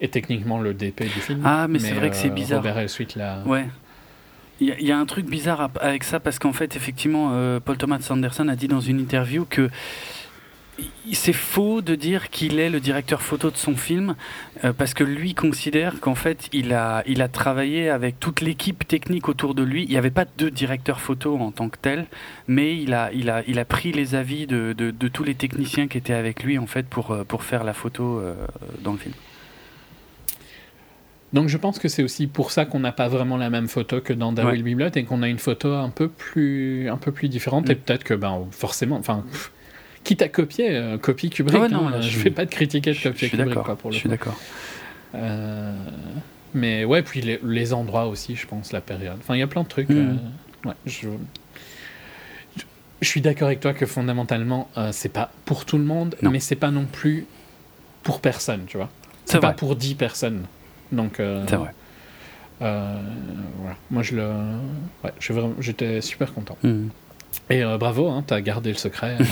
est 0.00 0.12
techniquement 0.12 0.60
le 0.60 0.74
DP 0.74 1.02
du 1.04 1.08
film. 1.20 1.42
Ah, 1.44 1.66
mais 1.68 1.78
c'est 1.78 1.94
vrai 1.94 2.10
que 2.10 2.16
c'est 2.16 2.28
euh, 2.30 2.32
bizarre. 2.34 2.58
Robert 2.58 2.78
Elswit 2.78 3.08
l'a. 3.16 3.42
ouais. 3.46 3.66
Il 4.60 4.68
y, 4.68 4.72
a- 4.72 4.78
il 4.80 4.86
y 4.86 4.92
a 4.92 4.98
un 4.98 5.04
truc 5.04 5.26
bizarre 5.26 5.70
avec 5.80 6.02
ça 6.02 6.18
parce 6.18 6.38
qu'en 6.38 6.54
fait, 6.54 6.76
effectivement, 6.76 7.30
euh, 7.32 7.60
Paul 7.60 7.76
Thomas 7.76 8.06
Anderson 8.08 8.48
a 8.48 8.56
dit 8.56 8.68
dans 8.68 8.80
une 8.80 8.98
interview 9.00 9.44
que 9.44 9.68
c'est 11.12 11.32
faux 11.32 11.80
de 11.80 11.94
dire 11.94 12.28
qu'il 12.30 12.58
est 12.58 12.68
le 12.68 12.80
directeur 12.80 13.22
photo 13.22 13.50
de 13.50 13.56
son 13.56 13.76
film 13.76 14.14
euh, 14.64 14.72
parce 14.72 14.92
que 14.92 15.04
lui 15.04 15.32
considère 15.34 16.00
qu'en 16.00 16.14
fait 16.14 16.48
il 16.52 16.72
a, 16.74 17.02
il 17.06 17.22
a 17.22 17.28
travaillé 17.28 17.88
avec 17.88 18.20
toute 18.20 18.40
l'équipe 18.42 18.86
technique 18.86 19.28
autour 19.28 19.54
de 19.54 19.62
lui. 19.62 19.84
Il 19.84 19.88
n'y 19.90 19.96
avait 19.96 20.10
pas 20.10 20.26
de 20.36 20.48
directeur 20.48 21.00
photo 21.00 21.38
en 21.38 21.50
tant 21.50 21.68
que 21.70 21.78
tel, 21.80 22.06
mais 22.46 22.76
il 22.76 22.92
a, 22.92 23.10
il 23.12 23.30
a, 23.30 23.42
il 23.46 23.58
a 23.58 23.64
pris 23.64 23.92
les 23.92 24.14
avis 24.14 24.46
de, 24.46 24.74
de- 24.76 24.90
de 24.90 25.08
tous 25.08 25.24
les 25.24 25.34
techniciens 25.34 25.88
qui 25.88 25.96
étaient 25.98 26.12
avec 26.12 26.42
lui 26.42 26.58
en 26.58 26.66
fait 26.66 26.86
pour, 26.86 27.10
euh, 27.12 27.24
pour 27.24 27.42
faire 27.44 27.64
la 27.64 27.72
photo 27.72 28.18
euh, 28.18 28.34
dans 28.82 28.92
le 28.92 28.98
film. 28.98 29.14
Donc 31.32 31.48
je 31.48 31.56
pense 31.56 31.78
que 31.78 31.88
c'est 31.88 32.02
aussi 32.02 32.26
pour 32.26 32.50
ça 32.50 32.64
qu'on 32.66 32.80
n'a 32.80 32.92
pas 32.92 33.08
vraiment 33.08 33.36
la 33.36 33.50
même 33.50 33.68
photo 33.68 34.00
que 34.00 34.12
dans 34.12 34.32
There 34.32 34.46
Ouais. 34.46 34.74
Blood 34.74 34.96
et 34.96 35.04
qu'on 35.04 35.22
a 35.22 35.28
une 35.28 35.38
photo 35.38 35.72
un 35.74 35.90
peu 35.90 36.08
plus, 36.08 36.88
un 36.88 36.96
peu 36.96 37.12
plus 37.12 37.28
différente. 37.28 37.68
Mm. 37.68 37.72
Et 37.72 37.74
peut-être 37.74 38.04
que, 38.04 38.14
ben, 38.14 38.46
forcément, 38.52 38.96
enfin, 38.96 39.24
pff, 39.30 39.50
quitte 40.06 40.22
à 40.22 40.28
copier, 40.28 40.68
euh, 40.70 40.98
copie 40.98 41.30
Kubrick. 41.30 41.60
Ah 41.64 41.68
non, 41.68 41.88
hein, 41.88 41.90
là, 41.90 42.00
je 42.00 42.10
je- 42.10 42.18
fais 42.18 42.30
pas 42.30 42.44
de 42.44 42.50
critiquer 42.50 42.90
de 42.90 42.94
Je, 42.96 43.00
je 43.02 43.08
copier 43.08 43.28
suis 43.28 43.36
Kubrick, 43.36 43.58
quoi, 43.60 43.76
pour 43.76 43.90
Je 43.90 43.96
le 43.96 44.00
suis 44.00 44.08
coup. 44.08 44.14
d'accord. 44.14 44.36
Euh, 45.14 45.74
mais 46.54 46.84
ouais, 46.84 47.02
puis 47.02 47.20
les, 47.20 47.40
les 47.42 47.72
endroits 47.72 48.06
aussi, 48.06 48.36
je 48.36 48.46
pense, 48.46 48.72
la 48.72 48.80
période. 48.80 49.16
Enfin, 49.18 49.34
il 49.34 49.40
y 49.40 49.42
a 49.42 49.46
plein 49.46 49.62
de 49.62 49.68
trucs. 49.68 49.88
Mm. 49.88 49.94
euh, 50.64 50.68
ouais, 50.68 50.74
je, 50.86 51.08
je- 52.56 52.62
je 53.02 53.08
suis 53.08 53.20
d'accord 53.20 53.46
avec 53.48 53.60
toi 53.60 53.72
que 53.74 53.84
fondamentalement, 53.86 54.68
euh, 54.76 54.90
c'est 54.92 55.08
pas 55.12 55.30
pour 55.44 55.64
tout 55.64 55.78
le 55.78 55.84
monde, 55.84 56.16
Non. 56.22 56.30
mais 56.30 56.40
c'est 56.40 56.54
pas 56.56 56.70
non 56.70 56.84
plus 56.86 57.26
pour 58.02 58.20
personne, 58.20 58.62
tu 58.66 58.76
vois. 58.76 58.90
C'est 59.24 59.40
pas 59.40 59.52
pour 59.52 59.74
10 59.74 59.96
personnes. 59.96 60.44
Donc, 60.92 61.14
C'est 61.16 61.56
vrai. 61.56 61.74
euh, 62.62 63.00
voilà. 63.58 63.76
Moi, 63.90 64.02
je 64.04 64.14
le. 64.14 64.22
Ouais, 65.02 65.12
je 65.18 65.24
suis 65.32 65.34
j'étais 65.58 66.00
super 66.00 66.32
content. 66.32 66.56
Mhm. 66.62 66.90
Et 67.50 67.62
euh, 67.62 67.78
bravo, 67.78 68.08
hein, 68.08 68.24
t'as 68.26 68.40
gardé 68.40 68.70
le 68.70 68.78
secret. 68.78 69.16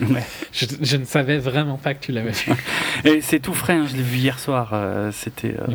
Ouais. 0.00 0.24
je, 0.52 0.66
je 0.80 0.96
ne 0.96 1.04
savais 1.04 1.38
vraiment 1.38 1.76
pas 1.76 1.94
que 1.94 2.04
tu 2.04 2.10
l'avais 2.10 2.32
fait. 2.32 2.50
Et 3.08 3.20
c'est 3.20 3.38
tout 3.38 3.54
frais, 3.54 3.74
hein, 3.74 3.86
je 3.88 3.94
l'ai 3.96 4.02
vu 4.02 4.16
hier 4.16 4.40
soir. 4.40 4.70
euh, 4.72 5.12
C'était. 5.12 5.54
euh. 5.56 5.66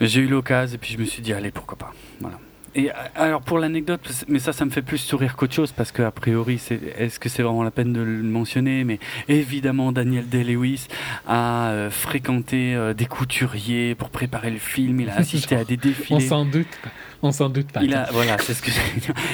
J'ai 0.00 0.22
eu 0.22 0.26
l'occasion 0.26 0.76
et 0.76 0.78
puis 0.78 0.94
je 0.94 0.98
me 0.98 1.04
suis 1.04 1.20
dit, 1.20 1.34
allez, 1.34 1.50
pourquoi 1.50 1.76
pas. 1.76 1.92
Voilà. 2.20 2.38
Et 2.74 2.90
alors 3.16 3.40
pour 3.40 3.58
l'anecdote, 3.58 4.00
mais 4.28 4.38
ça, 4.38 4.52
ça 4.52 4.64
me 4.64 4.70
fait 4.70 4.82
plus 4.82 4.98
sourire 4.98 5.36
qu'autre 5.36 5.54
chose 5.54 5.72
parce 5.72 5.90
qu'a 5.90 6.10
priori, 6.10 6.58
c'est, 6.58 6.80
est-ce 6.98 7.18
que 7.18 7.28
c'est 7.28 7.42
vraiment 7.42 7.64
la 7.64 7.72
peine 7.72 7.92
de 7.92 8.00
le 8.00 8.22
mentionner 8.22 8.84
Mais 8.84 9.00
évidemment, 9.28 9.90
Daniel 9.90 10.28
Day-Lewis 10.28 10.86
a 11.26 11.70
euh, 11.70 11.90
fréquenté 11.90 12.74
euh, 12.74 12.94
des 12.94 13.06
couturiers 13.06 13.94
pour 13.96 14.10
préparer 14.10 14.50
le 14.50 14.58
film. 14.58 15.00
Il 15.00 15.10
a 15.10 15.14
assisté 15.18 15.56
à 15.56 15.64
des 15.64 15.74
On 15.82 15.88
défilés. 15.88 16.20
s'en 16.20 16.44
doute. 16.44 16.68
On 17.22 17.32
s'en 17.32 17.48
doute 17.50 17.70
pas. 17.72 17.82
Il 17.82 17.94
a, 17.94 18.08
voilà, 18.12 18.38
c'est 18.38 18.54
ce 18.54 18.62
que. 18.62 18.70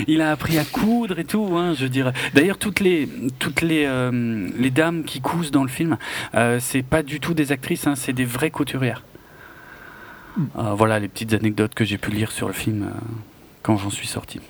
Il 0.09 0.21
a 0.21 0.33
appris 0.33 0.59
à 0.59 0.65
coudre 0.65 1.19
et 1.19 1.25
tout, 1.25 1.57
hein, 1.57 1.75
je 1.75 1.87
dirais. 1.87 2.13
D'ailleurs, 2.35 2.59
toutes 2.59 2.81
les, 2.81 3.09
toutes 3.39 3.61
les, 3.61 3.85
euh, 3.87 4.49
les 4.59 4.71
dames 4.71 5.05
qui 5.05 5.21
cousent 5.21 5.51
dans 5.53 5.63
le 5.63 5.69
film, 5.69 5.97
euh, 6.35 6.59
c'est 6.61 6.83
pas 6.83 7.03
du 7.03 7.21
tout 7.21 7.35
des 7.35 7.53
actrices, 7.53 7.87
hein, 7.87 7.95
c'est 7.95 8.13
des 8.13 8.25
vraies 8.25 8.51
couturières. 8.51 9.03
Euh, 10.59 10.75
voilà 10.75 10.99
les 10.99 11.09
petites 11.09 11.33
anecdotes 11.33 11.75
que 11.75 11.85
j'ai 11.85 11.99
pu 11.99 12.11
lire 12.11 12.31
sur 12.31 12.47
le 12.47 12.53
film 12.53 12.83
euh, 12.83 12.91
quand 13.63 13.77
j'en 13.77 13.91
suis 13.91 14.07
sorti. 14.07 14.41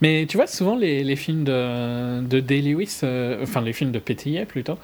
Mais 0.00 0.26
tu 0.28 0.36
vois, 0.36 0.46
souvent 0.46 0.76
les, 0.76 1.02
les 1.02 1.16
films 1.16 1.44
de, 1.44 2.20
de 2.20 2.40
Day 2.40 2.60
Lewis, 2.60 3.00
euh, 3.02 3.42
enfin 3.42 3.60
les 3.60 3.72
films 3.72 3.90
de 3.90 3.98
Pétillet 3.98 4.46
plutôt, 4.46 4.78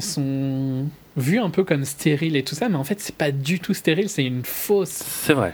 sont 0.00 0.86
vus 1.16 1.38
un 1.40 1.50
peu 1.50 1.64
comme 1.64 1.84
stériles 1.84 2.36
et 2.36 2.44
tout 2.44 2.54
ça, 2.54 2.68
mais 2.68 2.76
en 2.76 2.84
fait 2.84 3.00
c'est 3.00 3.14
pas 3.16 3.32
du 3.32 3.58
tout 3.58 3.74
stérile, 3.74 4.08
c'est 4.08 4.24
une 4.24 4.44
fausse. 4.44 4.90
C'est 4.90 5.32
vrai. 5.32 5.52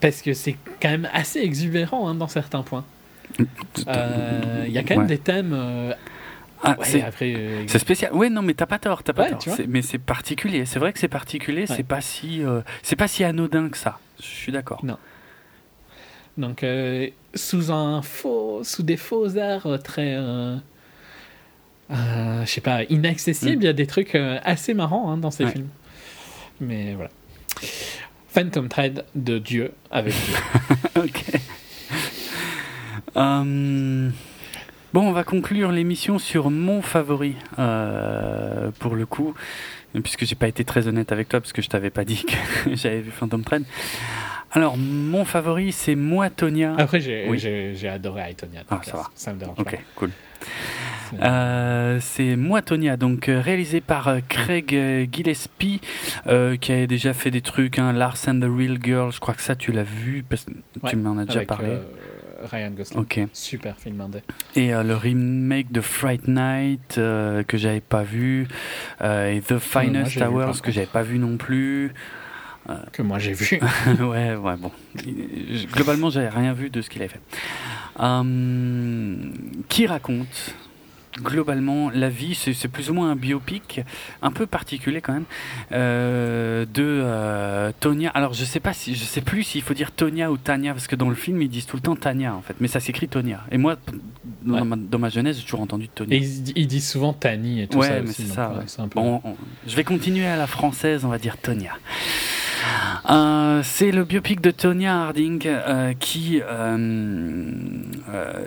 Parce 0.00 0.20
que 0.22 0.34
c'est 0.34 0.56
quand 0.80 0.90
même 0.90 1.08
assez 1.12 1.38
exubérant 1.40 2.08
hein, 2.08 2.14
dans 2.16 2.26
certains 2.28 2.62
points. 2.62 2.84
Euh, 3.86 4.64
Il 4.66 4.72
y 4.72 4.78
a 4.78 4.82
quand 4.82 4.90
même 4.96 5.00
Ouais. 5.02 5.06
des 5.06 5.18
thèmes. 5.18 5.56
Ah, 6.64 6.76
ouais, 6.78 6.86
c'est, 6.86 7.04
euh, 7.34 7.66
spécial. 7.66 8.10
Oui, 8.14 8.30
non, 8.30 8.42
mais 8.42 8.54
t'as 8.54 8.66
pas 8.66 8.78
tort, 8.78 9.02
t'as 9.02 9.12
pas 9.12 9.24
Ouais, 9.24 9.30
tort. 9.30 9.56
mais 9.68 9.82
c'est 9.82 9.98
particulier. 9.98 10.64
C'est 10.64 10.78
vrai 10.78 10.92
que 10.92 10.98
c'est 10.98 11.08
particulier. 11.08 11.62
Ouais. 11.62 11.66
C'est 11.76 11.82
pas 11.82 12.00
si, 12.00 12.42
euh, 12.44 12.60
c'est 12.82 12.96
pas 12.96 13.08
si 13.08 13.24
anodin 13.24 13.68
que 13.68 13.76
ça. 13.78 13.98
Je 14.20 14.26
suis 14.26 14.52
d'accord. 14.52 14.84
Donc, 16.38 16.62
euh, 16.62 17.08
sous 17.34 17.70
un 17.72 18.00
faux, 18.02 18.60
sous 18.64 18.82
des 18.82 18.96
faux 18.96 19.36
arts 19.38 19.66
très, 19.82 20.16
je 21.90 22.44
sais 22.46 22.60
pas, 22.60 22.84
inaccessibles, 22.84 23.62
il 23.62 23.66
y 23.66 23.68
a 23.68 23.72
des 23.72 23.86
trucs 23.86 24.14
assez 24.14 24.72
marrants 24.74 25.10
hein, 25.10 25.16
dans 25.18 25.30
ces 25.30 25.44
Mm. 25.44 25.50
Films. 25.50 25.68
Mais 26.60 26.94
voilà. 26.94 27.10
Phantom 28.28 28.68
Thread 28.68 29.04
de 29.14 29.38
Dieu 29.38 29.72
avec 29.90 30.14
Dieu. 30.14 30.36
ok. 31.02 31.24
Euh, 33.16 34.08
bon, 34.92 35.08
on 35.08 35.12
va 35.12 35.24
conclure 35.24 35.72
l'émission 35.72 36.18
sur 36.18 36.50
mon 36.50 36.82
favori 36.82 37.34
euh, 37.58 38.70
pour 38.78 38.94
le 38.94 39.06
coup, 39.06 39.34
puisque 40.02 40.24
j'ai 40.24 40.34
pas 40.34 40.48
été 40.48 40.64
très 40.64 40.86
honnête 40.88 41.12
avec 41.12 41.28
toi 41.28 41.40
parce 41.40 41.52
que 41.52 41.62
je 41.62 41.68
t'avais 41.68 41.90
pas 41.90 42.04
dit 42.04 42.24
que 42.24 42.74
j'avais 42.74 43.00
vu 43.00 43.10
Phantom 43.10 43.42
Thread. 43.42 43.64
Alors, 44.54 44.76
mon 44.76 45.24
favori, 45.24 45.72
c'est 45.72 45.94
Moi, 45.94 46.28
Tonya. 46.28 46.74
Après, 46.76 47.00
j'ai 47.00 47.26
Oui. 47.26 47.86
adoré 47.88 48.22
Aitonia. 48.32 48.60
Ah, 48.68 48.80
ça 48.82 48.98
va. 48.98 49.04
Ça 49.14 49.32
me 49.32 49.38
dérange 49.38 49.58
Ok, 49.58 49.70
pas. 49.72 49.78
cool. 49.96 50.10
C'est- 51.08 51.22
Euh, 51.22 51.98
c'est 52.00 52.36
Moi, 52.36 52.60
Tonya, 52.60 52.98
donc 52.98 53.30
euh, 53.30 53.40
réalisé 53.40 53.80
par 53.80 54.14
Craig 54.28 55.08
Gillespie, 55.10 55.80
euh, 56.26 56.56
qui 56.56 56.70
a 56.72 56.86
déjà 56.86 57.14
fait 57.14 57.30
des 57.30 57.40
trucs, 57.40 57.78
hein, 57.78 57.94
Lars 57.94 58.16
and 58.28 58.40
the 58.40 58.44
Real 58.44 58.76
Girl, 58.82 59.10
je 59.10 59.20
crois 59.20 59.32
que 59.32 59.40
ça, 59.42 59.56
tu 59.56 59.72
l'as 59.72 59.84
vu, 59.84 60.22
parce 60.28 60.44
que 60.44 60.50
Ouais, 60.82 60.90
tu 60.90 60.96
m'en 60.96 61.16
as 61.16 61.24
déjà 61.24 61.44
parlé. 61.46 61.68
euh, 61.70 61.82
Ryan 62.50 62.70
Gosling. 62.70 63.28
Super 63.32 63.78
film 63.78 64.00
indé. 64.00 64.20
Et 64.56 64.74
euh, 64.74 64.82
le 64.82 64.96
remake 64.96 65.72
de 65.72 65.80
Fright 65.80 66.28
Night 66.28 66.96
euh, 66.98 67.42
que 67.42 67.56
j'avais 67.56 67.80
pas 67.80 68.02
vu, 68.02 68.48
euh, 69.00 69.32
et 69.32 69.40
The 69.40 69.58
Finest 69.58 70.16
vu, 70.16 70.22
Hours 70.22 70.60
que 70.62 70.70
j'avais 70.70 70.86
pas 70.86 71.02
vu 71.02 71.18
non 71.18 71.36
plus. 71.36 71.92
Que 72.92 73.02
moi 73.02 73.18
j'ai 73.18 73.32
vu. 73.32 73.60
ouais, 74.00 74.36
ouais, 74.36 74.56
bon. 74.56 74.70
Globalement, 75.72 76.10
j'avais 76.10 76.28
rien 76.28 76.52
vu 76.52 76.70
de 76.70 76.80
ce 76.80 76.90
qu'il 76.90 77.02
avait 77.02 77.10
fait. 77.10 77.20
Qui 79.68 79.86
raconte 79.86 80.54
globalement 81.20 81.90
la 81.90 82.08
vie, 82.08 82.34
c'est 82.34 82.68
plus 82.68 82.90
ou 82.90 82.94
moins 82.94 83.10
un 83.10 83.16
biopic, 83.16 83.80
un 84.22 84.30
peu 84.30 84.46
particulier 84.46 85.00
quand 85.00 85.12
même, 85.12 85.24
euh, 85.72 86.64
de 86.64 86.82
euh, 86.82 87.72
Tonya. 87.80 88.10
Alors 88.10 88.32
je 88.32 88.44
sais 88.44 88.60
pas 88.60 88.72
si, 88.72 88.94
je 88.94 89.04
sais 89.04 89.20
plus 89.20 89.42
s'il 89.42 89.62
faut 89.62 89.74
dire 89.74 89.90
Tonya 89.92 90.30
ou 90.30 90.36
Tanya, 90.38 90.72
parce 90.72 90.86
que 90.86 90.96
dans 90.96 91.08
le 91.08 91.14
film 91.14 91.40
ils 91.42 91.48
disent 91.48 91.66
tout 91.66 91.76
le 91.76 91.82
temps 91.82 91.96
Tanya 91.96 92.34
en 92.34 92.42
fait, 92.42 92.54
mais 92.60 92.68
ça 92.68 92.80
s'écrit 92.80 93.08
Tonya. 93.08 93.40
Et 93.50 93.58
moi, 93.58 93.76
dans, 94.42 94.54
Ouais. 94.54 94.64
ma, 94.64 94.76
dans 94.76 94.98
ma 94.98 95.08
jeunesse, 95.08 95.36
j'ai 95.38 95.42
toujours 95.44 95.60
entendu 95.60 95.88
Tonya. 95.88 96.16
Et 96.16 96.20
ils, 96.20 96.52
ils 96.56 96.66
disent 96.66 96.88
souvent 96.88 97.12
Tani 97.12 97.62
et 97.62 97.66
tout 97.68 97.78
Ouais, 97.78 97.88
ça 97.88 98.00
mais 98.00 98.08
aussi. 98.08 98.24
donc, 98.24 98.34
ça, 98.34 98.48
ouais, 98.50 98.56
ouais. 98.58 98.64
c'est 98.66 98.80
un 98.80 98.88
peu- 98.88 99.00
Bon, 99.00 99.20
on- 99.24 99.36
je 99.66 99.76
vais 99.76 99.84
continuer 99.84 100.26
à 100.26 100.36
la 100.36 100.46
française, 100.46 101.04
on 101.04 101.08
va 101.08 101.18
dire 101.18 101.36
Tonya. 101.36 101.72
Euh, 103.10 103.62
c'est 103.64 103.90
le 103.90 104.04
biopic 104.04 104.40
de 104.40 104.50
Tonya 104.50 105.02
Harding 105.02 105.42
euh, 105.46 105.92
qui 105.98 106.40
euh, 106.42 107.56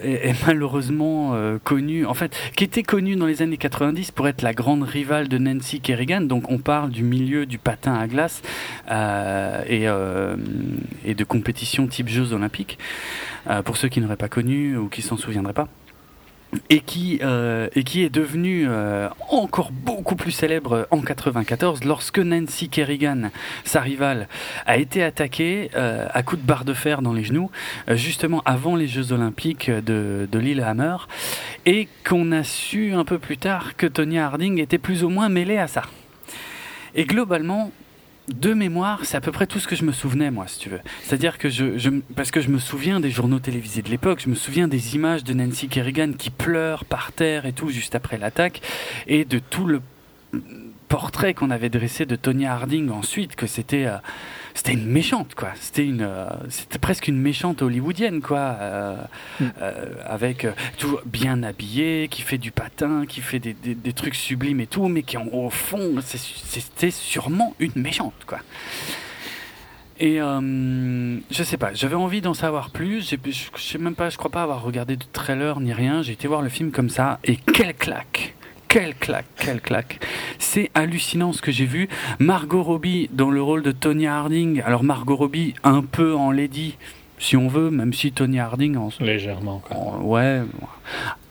est, 0.02 0.46
malheureusement 0.48 1.36
connue, 1.64 2.06
en 2.06 2.14
fait, 2.14 2.36
qui 2.56 2.64
était 2.64 2.84
connue 2.84 3.16
dans 3.16 3.26
les 3.26 3.42
années 3.42 3.58
90 3.58 4.12
pour 4.12 4.28
être 4.28 4.42
la 4.42 4.54
grande 4.54 4.84
rivale 4.84 5.28
de 5.28 5.38
Nancy 5.38 5.82
Kerrigan. 5.82 6.22
Donc 6.22 6.50
on 6.52 6.58
parle 6.58 6.90
du 6.90 7.04
milieu 7.04 7.46
du 7.46 7.58
patin 7.58 7.94
à 7.96 8.08
glace 8.08 8.42
et, 8.90 9.86
de 9.86 11.24
compétitions 11.24 11.88
type 11.88 12.10
Jeux 12.10 12.34
Olympiques. 12.34 12.78
Pour 13.64 13.78
ceux 13.78 13.90
qui 13.90 14.02
n'auraient 14.02 14.16
pas 14.16 14.30
connu 14.30 14.78
ou 14.78 14.90
qui 14.90 15.02
s'en 15.02 15.18
souviendraient 15.18 15.54
pas 15.54 15.68
et 16.70 16.80
qui, 16.80 17.20
euh, 17.22 17.68
et 17.76 17.84
qui 17.84 18.04
est 18.04 18.10
devenu 18.10 18.66
euh, 18.68 19.10
encore 19.30 19.72
beaucoup 19.72 20.16
plus 20.16 20.32
célèbre 20.32 20.88
en 20.92 21.02
94 21.02 21.84
lorsque 21.84 22.20
Nancy 22.20 22.70
Kerrigan, 22.70 23.30
sa 23.64 23.82
rivale, 23.82 24.28
a 24.66 24.78
été 24.78 25.04
attaquée 25.04 25.70
euh, 25.76 26.08
à 26.14 26.24
coups 26.24 26.42
de 26.42 26.48
barre 26.48 26.66
de 26.66 26.74
fer 26.74 27.02
dans 27.02 27.14
les 27.14 27.24
genoux, 27.24 27.52
justement 27.90 28.42
avant 28.46 28.76
les 28.76 28.88
Jeux 28.88 29.12
Olympiques 29.12 29.70
de, 29.70 30.28
de 30.32 30.40
Lillehammer, 30.40 30.98
et 31.66 31.88
qu'on 32.08 32.32
a 32.32 32.44
su 32.44 32.94
un 32.94 33.06
peu 33.06 33.20
plus 33.20 33.38
tard 33.38 33.76
que 33.76 33.88
Tonya 33.88 34.26
Harding 34.26 34.60
était 34.60 34.78
plus 34.78 35.04
ou 35.04 35.10
moins 35.10 35.30
mêlée 35.30 35.58
à 35.58 35.68
ça. 35.68 35.84
Et 36.96 37.06
globalement, 37.06 37.72
de 38.34 38.54
mémoire, 38.54 39.02
c'est 39.04 39.18
à 39.18 39.22
peu 39.22 39.32
près 39.32 39.46
tout 39.46 39.60
ce 39.60 39.68
que 39.68 39.76
je 39.76 39.84
me 39.84 39.92
souvenais, 39.92 40.32
moi, 40.32 40.48
si 40.48 40.58
tu 40.60 40.70
veux. 40.70 40.80
C'est-à-dire 41.04 41.38
que 41.38 41.50
je, 41.50 41.78
je- 41.78 41.90
parce 42.16 42.32
que 42.32 42.42
je 42.42 42.50
me 42.50 42.58
souviens 42.60 43.00
des 43.00 43.12
journaux 43.12 43.40
télévisés 43.40 43.82
de 43.84 43.90
l'époque, 43.90 44.22
je 44.24 44.30
me 44.30 44.36
souviens 44.36 44.68
des 44.68 44.96
images 44.96 45.24
de 45.24 45.34
Nancy 45.34 45.68
Kerrigan 45.68 46.12
qui 46.18 46.32
pleure 46.32 46.86
par 46.86 47.12
terre 47.12 47.46
et 47.46 47.54
tout 47.54 47.70
juste 47.70 47.94
après 47.94 48.18
l'attaque, 48.18 48.62
et 49.08 49.26
de 49.26 49.38
tout 49.40 49.66
le 49.66 49.82
portrait 50.88 51.34
qu'on 51.34 51.50
avait 51.52 51.70
dressé 51.70 52.06
de 52.06 52.16
Tonya 52.16 52.54
Harding 52.54 52.90
ensuite, 52.90 53.36
que 53.36 53.48
c'était 53.48 53.86
euh, 53.86 53.98
c'était 54.56 54.74
une 54.74 54.88
méchante, 54.88 55.36
quoi. 55.36 55.50
C'était 55.60 55.86
une 55.86 56.02
euh, 56.02 56.26
c'était 56.50 56.80
presque 56.80 57.08
une 57.08 57.20
méchante 57.22 57.62
hollywoodienne, 57.62 58.22
quoi, 58.22 58.58
euh, 58.60 58.96
Mm. 59.40 59.46
euh, 59.62 59.86
avec 60.06 60.48
toujours 60.80 61.02
bien 61.06 61.44
habillée, 61.44 62.08
qui 62.10 62.24
fait 62.24 62.38
du 62.40 62.52
patin, 62.52 63.06
qui 63.08 63.22
fait 63.22 63.40
des, 63.40 63.54
des- 63.54 63.76
des 63.76 63.94
trucs 63.94 64.16
sublimes 64.16 64.62
et 64.62 64.68
tout, 64.68 64.88
mais 64.88 65.04
qui 65.04 65.18
en- 65.18 65.28
au 65.28 65.50
fond 65.52 65.96
c'était 66.02 66.90
sûrement 66.92 67.54
une 67.60 67.74
méchante, 67.76 68.14
quoi. 68.26 68.40
Et 70.00 70.18
je 70.20 71.44
sais 71.44 71.56
pas, 71.58 71.74
j'avais 71.74 71.96
envie 71.96 72.20
d'en 72.22 72.34
savoir 72.34 72.70
plus. 72.70 73.10
Je 73.26 73.40
sais 73.62 73.78
même 73.78 73.96
pas, 73.96 74.10
je 74.10 74.18
crois 74.18 74.30
pas 74.32 74.44
avoir 74.44 74.62
regardé 74.62 74.98
de 74.98 75.06
trailer 75.14 75.60
ni 75.62 75.72
rien. 75.72 76.02
J'ai 76.02 76.12
été 76.14 76.28
voir 76.28 76.42
le 76.42 76.50
film 76.50 76.72
comme 76.72 76.90
ça 76.90 77.20
et 77.24 77.38
quelle 77.38 77.74
claque! 77.74 78.36
Quelle 78.76 78.94
claque, 78.96 79.26
quelle 79.38 79.62
claque. 79.62 80.00
C'est 80.38 80.70
hallucinant 80.74 81.32
ce 81.32 81.42
que 81.42 81.50
j'ai 81.50 81.64
vu. 81.66 81.88
Margot 82.20 82.62
Robbie 82.62 83.10
dans 83.14 83.32
le 83.32 83.42
rôle 83.42 83.64
de 83.64 83.72
Tonya 83.72 84.18
Harding. 84.18 84.62
Alors 84.66 84.84
Margot 84.84 85.16
Robbie 85.16 85.54
un 85.64 85.82
peu 85.82 86.14
en 86.14 86.30
lady, 86.30 86.76
si 87.18 87.38
on 87.38 87.48
veut, 87.48 87.70
même 87.70 87.94
si 87.94 88.12
Tonya 88.12 88.44
Harding 88.48 88.76
en... 88.76 88.90
Légèrement. 89.00 89.60
quoi. 89.60 89.78
en- 89.78 90.02
ouais, 90.02 90.42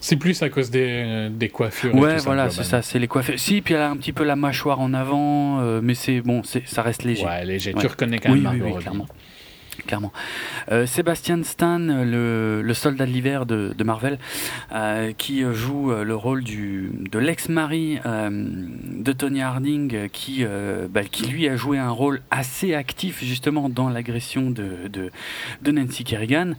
C'est 0.01 0.17
plus 0.17 0.43
à 0.43 0.49
cause 0.49 0.71
des, 0.71 1.29
des 1.33 1.51
coiffures. 1.51 1.95
et 1.95 1.99
ouais, 1.99 2.17
tout 2.17 2.25
voilà, 2.25 2.49
c'est 2.49 2.65
ça, 2.65 2.81
c'est 2.81 2.99
les 2.99 3.09
coiffures. 3.09 3.39
Si, 3.39 3.61
puis 3.61 3.75
elle 3.75 3.83
a 3.83 3.91
un 3.91 3.97
petit 3.99 4.15
peu 4.15 4.25
la 4.25 4.37
mâchoire 4.37 4.81
en 4.81 4.95
avant, 4.95 5.61
euh, 5.61 5.81
mais 5.83 5.93
c'est 5.95 6.23
bon, 6.23 6.43
c'est 6.45 6.67
ça 6.67 6.81
reste 6.81 7.03
léger. 7.05 7.27
Ouais, 7.27 7.45
léger. 7.45 7.75
Ouais. 7.75 7.81
Tu 7.83 7.87
reconnais 7.89 8.21
quand 8.21 8.31
même 8.31 8.39
oui, 8.39 8.43
Margot 8.45 8.65
oui, 8.65 8.71
Robbie. 8.71 8.83
clairement. 8.85 9.07
Clairement. 9.87 10.13
Euh, 10.73 10.87
Sébastien 10.87 11.43
Stan, 11.43 11.79
le, 11.79 12.63
le 12.63 12.75
soldat 12.75 13.05
de 13.05 13.11
l'hiver 13.11 13.45
de, 13.45 13.85
Marvel, 13.85 14.19
euh, 14.73 15.13
qui 15.13 15.43
joue 15.53 15.93
euh, 15.93 16.05
le 16.05 16.17
rôle 16.17 16.43
du, 16.43 16.91
de 17.11 17.19
l'ex-mari 17.19 17.99
de 18.05 19.13
Tony 19.13 19.43
Harding, 19.43 20.09
qui, 20.09 20.45
bah, 20.91 21.05
qui 21.05 21.27
lui 21.27 21.49
a 21.49 21.57
joué 21.57 21.79
un 21.79 21.91
rôle 21.91 22.21
assez 22.31 22.75
actif 22.75 23.23
justement 23.23 23.69
dans 23.69 23.89
l'agression 23.89 24.51
de, 24.51 24.89
de, 24.89 25.71
Nancy 25.71 26.05
Kerrigan. 26.05 26.55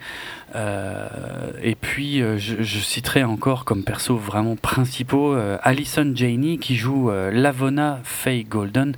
Et 0.53 1.75
puis, 1.75 2.21
je, 2.37 2.79
citerai 2.79 3.23
encore 3.23 3.65
comme 3.65 3.83
perso 3.83 4.15
vraiment 4.17 4.55
principaux 4.55 5.35
Alison 5.61 6.11
Janey, 6.13 6.57
qui 6.57 6.75
joue 6.75 7.09
Lavona 7.09 7.99
Faye 8.03 8.43
Golden, 8.43 8.95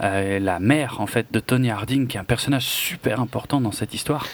la 0.00 0.58
mère 0.60 1.00
en 1.00 1.06
fait 1.06 1.26
de 1.32 1.40
Tony 1.40 1.70
Harding, 1.70 2.06
qui 2.06 2.16
est 2.16 2.20
un 2.20 2.24
personnage 2.24 2.66
super 2.66 3.20
important 3.20 3.60
dans 3.60 3.69
cette 3.72 3.94
histoire. 3.94 4.26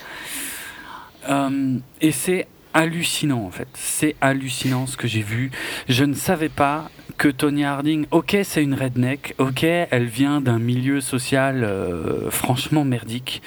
Euh, 1.28 1.78
et 2.00 2.12
c'est 2.12 2.46
hallucinant 2.74 3.44
en 3.44 3.50
fait. 3.50 3.68
C'est 3.74 4.14
hallucinant 4.20 4.86
ce 4.86 4.96
que 4.96 5.08
j'ai 5.08 5.22
vu. 5.22 5.50
Je 5.88 6.04
ne 6.04 6.14
savais 6.14 6.48
pas 6.50 6.90
que 7.16 7.28
Tony 7.28 7.64
Harding, 7.64 8.04
ok, 8.10 8.36
c'est 8.44 8.62
une 8.62 8.74
redneck, 8.74 9.34
ok, 9.38 9.64
elle 9.64 10.04
vient 10.04 10.42
d'un 10.42 10.58
milieu 10.58 11.00
social 11.00 11.64
euh, 11.64 12.30
franchement 12.30 12.84
merdique. 12.84 13.40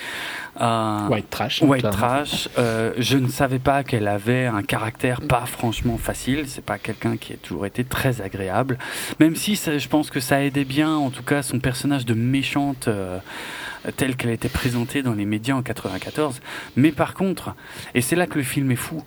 Euh, 0.60 1.08
White 1.08 1.30
trash. 1.30 1.62
White 1.62 1.82
clairement. 1.82 1.98
trash. 1.98 2.50
euh, 2.58 2.92
je 2.98 3.18
ne 3.18 3.28
savais 3.30 3.60
pas 3.60 3.84
qu'elle 3.84 4.08
avait 4.08 4.48
un 4.48 4.64
caractère 4.64 5.22
pas 5.22 5.46
franchement 5.46 5.98
facile. 5.98 6.46
C'est 6.48 6.66
pas 6.66 6.78
quelqu'un 6.80 7.16
qui 7.16 7.32
a 7.34 7.38
toujours 7.38 7.66
été 7.68 7.84
très 7.86 8.22
agréable. 8.22 8.78
Même 9.20 9.36
si 9.38 9.56
ça- 9.56 9.78
je 9.78 9.88
pense 9.88 10.10
que 10.10 10.20
ça 10.20 10.44
aidait 10.44 10.66
bien, 10.66 10.92
en 10.96 11.12
tout 11.12 11.24
cas, 11.24 11.44
son 11.44 11.60
personnage 11.60 12.06
de 12.06 12.14
méchante 12.16 12.90
euh, 13.88 13.92
tel 13.96 14.16
qu'elle 14.16 14.32
était 14.32 14.50
présentée 14.50 15.02
dans 15.04 15.14
les 15.14 15.26
médias 15.26 15.56
en 15.56 15.62
94. 15.62 16.40
Mais 16.76 16.92
par 16.92 17.14
contre, 17.14 17.56
et 17.96 18.02
c'est 18.02 18.16
là 18.16 18.28
que 18.28 18.38
le 18.38 18.44
film 18.44 18.72
est 18.72 18.76
fou, 18.76 19.04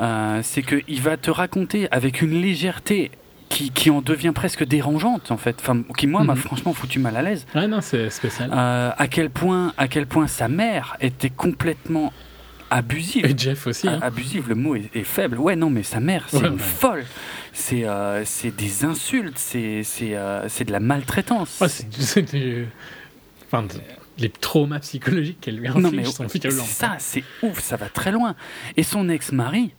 euh, 0.00 0.40
c'est 0.42 0.62
qu'il 0.62 1.00
va 1.00 1.16
te 1.16 1.30
raconter 1.30 1.88
avec 1.90 2.22
une 2.22 2.40
légèreté. 2.40 3.10
Qui, 3.48 3.70
qui 3.70 3.90
en 3.90 4.00
devient 4.02 4.32
presque 4.34 4.64
dérangeante 4.66 5.30
en 5.30 5.36
fait, 5.36 5.56
enfin, 5.60 5.80
qui 5.96 6.08
moi 6.08 6.24
m'a 6.24 6.34
Mhm. 6.34 6.40
franchement 6.40 6.74
foutu 6.74 6.98
mal 6.98 7.16
à 7.16 7.22
l'aise. 7.22 7.46
Ouais, 7.54 7.68
non, 7.68 7.80
c'est 7.80 8.10
spécial. 8.10 8.50
Euh, 8.52 8.90
à 8.98 9.06
quel 9.06 9.30
point, 9.30 9.72
à 9.78 9.86
quel 9.86 10.06
point 10.08 10.26
sa 10.26 10.48
mère 10.48 10.96
était 11.00 11.30
complètement 11.30 12.12
abusive. 12.70 13.24
Et 13.24 13.38
Jeff 13.38 13.68
aussi. 13.68 13.86
hein. 13.88 14.00
Abusive, 14.02 14.48
le 14.48 14.56
mot 14.56 14.74
est, 14.74 14.90
est 14.96 15.04
faible. 15.04 15.38
Ouais, 15.38 15.54
non, 15.54 15.70
mais 15.70 15.84
sa 15.84 16.00
mère, 16.00 16.24
c'est 16.28 16.38
Ouais, 16.38 16.48
une 16.48 16.54
ouais. 16.54 16.58
folle. 16.58 17.04
C'est, 17.52 17.84
euh, 17.84 18.24
c'est 18.24 18.50
des 18.54 18.84
insultes, 18.84 19.38
c'est, 19.38 19.84
c'est, 19.84 20.16
euh, 20.16 20.48
c'est 20.48 20.64
de 20.64 20.72
la 20.72 20.80
maltraitance. 20.80 21.60
Ouais, 21.60 21.68
c'est 21.68 22.22
du- 22.22 22.66
Enfin, 23.46 23.64
les 24.18 24.30
traumas 24.30 24.80
psychologiques 24.80 25.40
qu'elle 25.40 25.58
lui 25.58 25.68
non, 25.68 25.76
mais 25.76 25.88
inflige 25.88 26.08
sont 26.08 26.28
c'est 26.28 26.42
violents. 26.42 26.64
ça, 26.64 26.96
c'est 26.98 27.24
ouf, 27.42 27.60
ça 27.60 27.76
va 27.76 27.88
très 27.88 28.12
loin. 28.12 28.34
Et 28.76 28.82
son 28.82 29.08
ex-mari, 29.08 29.72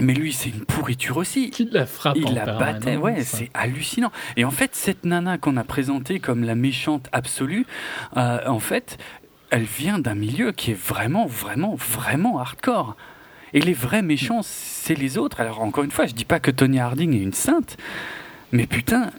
mais 0.00 0.14
lui, 0.14 0.32
c'est 0.32 0.50
une 0.50 0.64
pourriture 0.64 1.16
aussi. 1.16 1.50
Qui 1.50 1.68
la 1.70 1.86
frappe 1.86 2.16
en 2.16 2.20
Il 2.20 2.34
la 2.34 2.46
battait, 2.46 2.96
ouais, 2.96 3.22
c'est 3.24 3.50
hallucinant. 3.54 4.12
Et 4.36 4.44
en 4.44 4.50
fait, 4.50 4.74
cette 4.74 5.04
nana 5.04 5.38
qu'on 5.38 5.56
a 5.56 5.64
présentée 5.64 6.20
comme 6.20 6.44
la 6.44 6.54
méchante 6.54 7.08
absolue, 7.12 7.66
euh, 8.16 8.38
en 8.46 8.60
fait, 8.60 8.98
elle 9.50 9.64
vient 9.64 9.98
d'un 9.98 10.14
milieu 10.14 10.52
qui 10.52 10.72
est 10.72 10.78
vraiment, 10.78 11.26
vraiment, 11.26 11.74
vraiment 11.74 12.38
hardcore. 12.38 12.96
Et 13.54 13.60
les 13.60 13.72
vrais 13.72 14.02
méchants, 14.02 14.40
c'est 14.42 14.94
les 14.94 15.18
autres. 15.18 15.40
Alors, 15.40 15.62
encore 15.62 15.84
une 15.84 15.90
fois, 15.90 16.06
je 16.06 16.14
dis 16.14 16.26
pas 16.26 16.38
que 16.38 16.50
Tony 16.50 16.78
Harding 16.78 17.14
est 17.14 17.22
une 17.22 17.32
sainte, 17.32 17.76
mais 18.52 18.66
putain, 18.66 19.10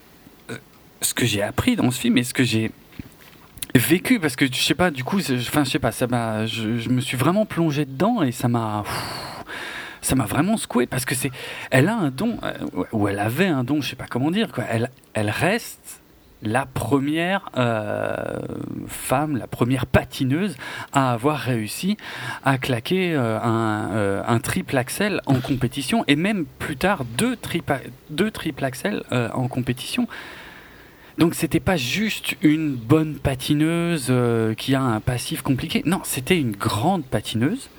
euh, 0.49 0.57
ce 1.01 1.13
que 1.13 1.25
j'ai 1.25 1.41
appris 1.41 1.75
dans 1.75 1.89
ce 1.91 1.99
film 1.99 2.17
et 2.17 2.23
ce 2.23 2.33
que 2.33 2.43
j'ai 2.43 2.71
vécu, 3.75 4.19
parce 4.19 4.35
que 4.35 4.45
je 4.45 4.59
sais 4.59 4.73
pas, 4.73 4.91
du 4.91 5.03
coup, 5.03 5.19
enfin, 5.19 5.63
je 5.63 5.69
sais 5.69 5.79
pas, 5.79 5.91
ça 5.91 6.07
m'a, 6.07 6.45
je, 6.45 6.89
me 6.89 7.01
suis 7.01 7.17
vraiment 7.17 7.45
plongé 7.45 7.85
dedans 7.85 8.21
et 8.23 8.31
ça 8.31 8.47
m'a. 8.47 8.83
Vraiment 10.27 10.57
secoué 10.57 10.87
parce 10.87 11.05
que 11.05 11.13
c'est, 11.13 11.31
elle 11.69 11.87
a 11.87 11.95
un 11.95 12.09
don, 12.09 12.37
euh, 12.43 12.85
ou 12.91 13.07
elle 13.07 13.19
avait 13.19 13.47
un 13.47 13.63
don, 13.63 13.81
je 13.81 13.89
sais 13.89 13.95
pas 13.95 14.07
comment 14.09 14.31
dire, 14.31 14.51
quoi. 14.51 14.63
Elle, 14.69 14.89
elle 15.13 15.29
reste 15.29 16.01
la 16.41 16.65
première 16.65 17.49
euh, 17.57 18.15
femme, 18.87 19.37
la 19.37 19.45
première 19.45 19.85
patineuse 19.85 20.55
à 20.93 21.11
avoir 21.11 21.37
réussi 21.37 21.97
à 22.43 22.57
claquer 22.57 23.13
euh, 23.13 24.23
un, 24.25 24.39
triple 24.39 24.77
axel 24.77 25.21
en 25.25 25.35
compétition 25.35 26.05
et 26.07 26.15
même 26.15 26.45
plus 26.45 26.77
tard 26.77 27.03
deux 27.05 27.35
triple 27.35 28.65
axel 28.65 29.03
en 29.11 29.47
compétition. 29.47 30.07
Donc 31.19 31.35
c'était 31.35 31.59
pas 31.59 31.77
juste 31.77 32.35
une 32.41 32.75
bonne 32.75 33.15
patineuse 33.15 34.11
qui 34.57 34.73
a 34.73 34.81
un 34.81 34.99
passif 34.99 35.41
compliqué, 35.41 35.83
non, 35.85 36.01
c'était 36.03 36.39
une 36.39 36.51
grande 36.51 37.03
patineuse 37.03 37.69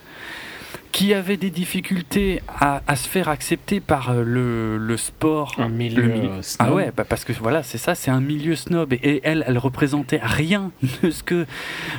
qui 0.93 1.15
avait 1.15 1.36
des 1.36 1.51
difficultés 1.51 2.43
à, 2.49 2.83
à 2.86 2.97
se 2.97 3.09
faire 3.09 3.28
accepter 3.28 3.81
par 3.81 4.10
euh, 4.10 4.23
le, 4.25 4.77
le 4.77 4.97
sport. 4.97 5.55
Un 5.59 5.69
milieu, 5.69 6.02
le 6.02 6.09
milieu. 6.09 6.31
Ah 6.59 6.73
ouais, 6.73 6.93
bah 6.97 7.05
parce 7.09 7.25
que 7.25 7.33
voilà, 7.33 7.62
c'est 7.62 7.78
ça, 7.78 7.94
c'est 7.94 8.10
un 8.10 8.20
milieu 8.20 8.57
snob. 8.57 8.93
Et, 8.93 9.20
elle, 9.25 9.44
elle 9.47 9.59
représentait 9.59 10.20
rien 10.23 10.73
de 11.02 11.10
ce 11.10 11.23
que, 11.23 11.47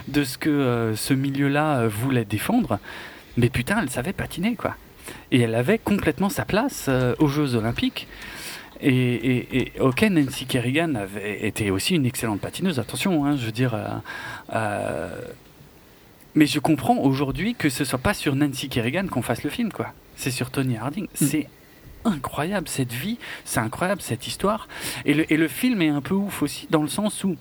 de 0.08 0.24
ce, 0.24 0.38
que 0.38 0.50
euh, 0.50 0.95
ce 0.95 1.14
milieu-là 1.14 1.80
euh, 1.80 1.88
voulait 1.88 2.26
défendre. 2.26 2.80
Mais 3.38 3.50
putain, 3.50 3.80
elle 3.82 3.90
savait 3.90 4.14
patiner, 4.14 4.56
quoi. 4.56 4.76
Et 5.32 5.42
elle 5.42 5.56
avait 5.56 5.78
complètement 5.78 6.30
sa 6.30 6.45
place 6.45 6.90
aux 7.20 7.28
Jeux 7.28 7.56
Olympiques. 7.56 8.08
Et, 8.82 8.93
et, 8.93 9.58
et, 9.58 9.80
ok, 9.80 10.01
Nancy 10.03 10.45
Kerrigan 10.45 10.95
avait 10.95 11.45
été 11.45 11.69
aussi 11.69 11.95
une 11.95 12.06
excellente 12.06 12.42
patineuse, 12.42 12.80
attention, 12.80 13.26
hein, 13.26 13.35
je 13.38 13.45
veux 13.45 13.51
dire. 13.51 13.76
Euh, 14.53 15.10
mais 16.34 16.45
je 16.45 16.60
comprends 16.60 16.98
aujourd'hui 16.98 17.56
que 17.56 17.69
ce 17.69 17.84
soit 17.84 18.00
pas 18.00 18.14
sur 18.14 18.35
Nancy 18.35 18.69
Kerrigan 18.69 19.08
qu'on 19.08 19.22
fasse 19.22 19.43
le 19.43 19.50
film, 19.50 19.72
quoi. 19.72 19.93
C'est 20.16 20.32
sur 20.32 20.50
Tony 20.50 20.77
Harding. 20.77 21.06
Mm. 21.06 21.08
C'est 21.16 21.48
incroyable 22.06 22.68
cette 22.68 22.93
vie, 22.93 23.18
c'est 23.45 23.60
incroyable 23.60 24.01
cette 24.01 24.27
histoire. 24.27 24.68
Et 25.06 25.14
le, 25.14 25.32
et 25.32 25.38
le 25.38 25.48
film 25.48 25.82
est 25.82 25.90
un 25.90 26.01
peu 26.01 26.16
ouf 26.16 26.42
aussi, 26.42 26.68
dans 26.69 26.82
le 26.82 26.88
sens 26.88 27.24
où 27.24 27.35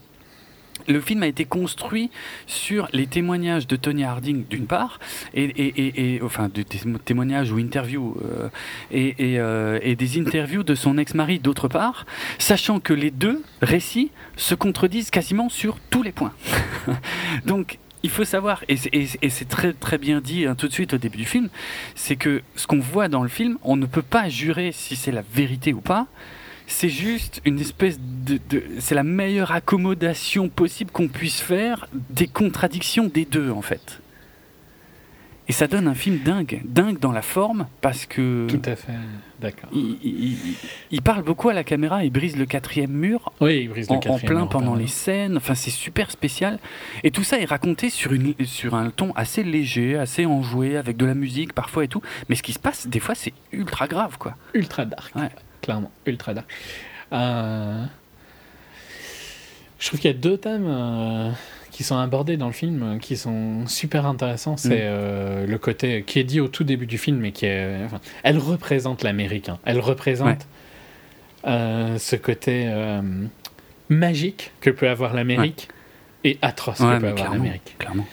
le 0.88 1.00
film 1.00 1.22
a 1.22 1.26
été 1.26 1.44
construit 1.44 2.10
sur 2.46 2.88
les 2.92 3.06
témoignages 3.06 3.66
de 3.66 3.76
Tony 3.76 4.04
Harding 4.04 4.44
d'une 4.48 4.66
part, 4.66 4.98
et, 5.34 6.20
enfin 6.22 6.48
des 6.48 6.64
témoignages 6.64 7.52
ou 7.52 7.58
interviews, 7.58 8.16
euh, 8.24 8.48
euh, 8.94 9.78
et, 9.82 9.96
des 9.96 10.20
interviews 10.20 10.62
de 10.62 10.74
son 10.74 10.98
ex-mari 10.98 11.38
d'autre 11.38 11.68
part, 11.68 12.06
sachant 12.38 12.80
que 12.80 12.92
les 12.92 13.10
deux 13.10 13.42
récits 13.62 14.10
se 14.36 14.54
contredisent 14.54 15.10
quasiment 15.10 15.48
sur 15.48 15.78
tous 15.90 16.02
les 16.02 16.12
points. 16.12 16.32
Donc 17.46 17.78
il 18.02 18.10
faut 18.10 18.24
savoir, 18.24 18.64
et 18.68 18.76
c'est 18.76 19.48
très, 19.48 19.72
très 19.72 19.98
bien 19.98 20.20
dit 20.20 20.46
hein, 20.46 20.54
tout 20.54 20.68
de 20.68 20.72
suite 20.72 20.94
au 20.94 20.98
début 20.98 21.18
du 21.18 21.26
film, 21.26 21.48
c'est 21.94 22.16
que 22.16 22.42
ce 22.56 22.66
qu'on 22.66 22.80
voit 22.80 23.08
dans 23.08 23.22
le 23.22 23.28
film, 23.28 23.58
on 23.62 23.76
ne 23.76 23.86
peut 23.86 24.02
pas 24.02 24.28
jurer 24.28 24.72
si 24.72 24.96
c'est 24.96 25.12
la 25.12 25.22
vérité 25.22 25.72
ou 25.74 25.80
pas. 25.80 26.06
C'est 26.70 26.88
juste 26.88 27.42
une 27.44 27.58
espèce 27.58 27.98
de. 28.00 28.38
de 28.48 28.62
c'est 28.78 28.94
la 28.94 29.02
meilleure 29.02 29.50
accommodation 29.50 30.48
possible 30.48 30.92
qu'on 30.92 31.08
puisse 31.08 31.40
faire 31.40 31.88
des 31.92 32.28
contradictions 32.28 33.10
des 33.12 33.24
deux, 33.24 33.50
en 33.50 33.60
fait. 33.60 34.00
Et 35.48 35.52
ça 35.52 35.66
donne 35.66 35.88
un 35.88 35.94
film 35.94 36.20
dingue, 36.24 36.62
dingue 36.64 37.00
dans 37.00 37.10
la 37.10 37.22
forme, 37.22 37.66
parce 37.80 38.06
que. 38.06 38.46
Tout 38.46 38.62
à 38.64 38.76
fait, 38.76 38.92
d'accord. 39.40 39.68
Il, 39.72 41.02
parle 41.02 41.24
beaucoup 41.24 41.48
à 41.48 41.54
la 41.54 41.64
caméra, 41.64 42.04
il 42.04 42.10
brise 42.10 42.36
le 42.36 42.46
quatrième 42.46 42.92
mur. 42.92 43.32
Oui, 43.40 43.62
il 43.62 43.68
brise 43.68 43.90
en, 43.90 43.94
le 43.94 44.00
quatrième 44.00 44.36
en 44.36 44.46
plein 44.46 44.46
pendant 44.46 44.76
les 44.76 44.86
scènes. 44.86 45.36
Enfin, 45.36 45.56
c'est 45.56 45.70
super 45.70 46.12
spécial. 46.12 46.60
Et 47.02 47.10
tout 47.10 47.24
ça 47.24 47.40
est 47.40 47.46
raconté 47.46 47.90
sur, 47.90 48.12
une, 48.12 48.34
sur 48.44 48.76
un 48.76 48.90
ton 48.90 49.10
assez 49.16 49.42
léger, 49.42 49.98
assez 49.98 50.24
enjoué, 50.24 50.76
avec 50.76 50.96
de 50.96 51.04
la 51.04 51.14
musique 51.14 51.52
parfois 51.52 51.82
et 51.82 51.88
tout. 51.88 52.00
Mais 52.28 52.36
ce 52.36 52.44
qui 52.44 52.52
se 52.52 52.60
passe, 52.60 52.86
des 52.86 53.00
fois, 53.00 53.16
c'est 53.16 53.34
ultra 53.50 53.88
grave, 53.88 54.18
quoi. 54.18 54.36
Ultra 54.54 54.84
dark, 54.84 55.14
ouais. 55.16 55.30
Clairement, 55.60 55.90
ultra 56.06 56.34
dark. 56.34 56.50
Euh... 57.12 57.84
Je 59.78 59.86
trouve 59.86 60.00
qu'il 60.00 60.10
y 60.10 60.14
a 60.14 60.16
deux 60.16 60.36
thèmes. 60.36 60.66
Euh 60.66 61.30
qui 61.80 61.84
sont 61.84 61.96
abordés 61.96 62.36
dans 62.36 62.46
le 62.46 62.52
film, 62.52 62.98
qui 63.00 63.16
sont 63.16 63.66
super 63.66 64.04
intéressants. 64.04 64.58
C'est 64.58 64.68
mm. 64.68 64.82
euh, 64.82 65.46
le 65.46 65.56
côté 65.56 66.02
qui 66.06 66.18
est 66.18 66.24
dit 66.24 66.38
au 66.38 66.46
tout 66.46 66.62
début 66.62 66.84
du 66.84 66.98
film, 66.98 67.16
mais 67.16 67.32
qui 67.32 67.46
est. 67.46 67.84
Enfin, 67.86 68.00
elle 68.22 68.36
représente 68.36 69.02
l'américain. 69.02 69.58
Elle 69.64 69.80
représente 69.80 70.46
euh, 71.46 71.96
ce 71.96 72.16
côté 72.16 72.64
euh, 72.66 73.00
magique 73.88 74.52
que 74.60 74.68
peut 74.68 74.90
avoir 74.90 75.14
l'Amérique 75.14 75.70
et 76.22 76.36
atroce 76.42 76.80
que 76.80 77.00
peut 77.00 77.08
avoir 77.08 77.32
l'Amérique. 77.32 77.76
Clairement. 77.78 78.06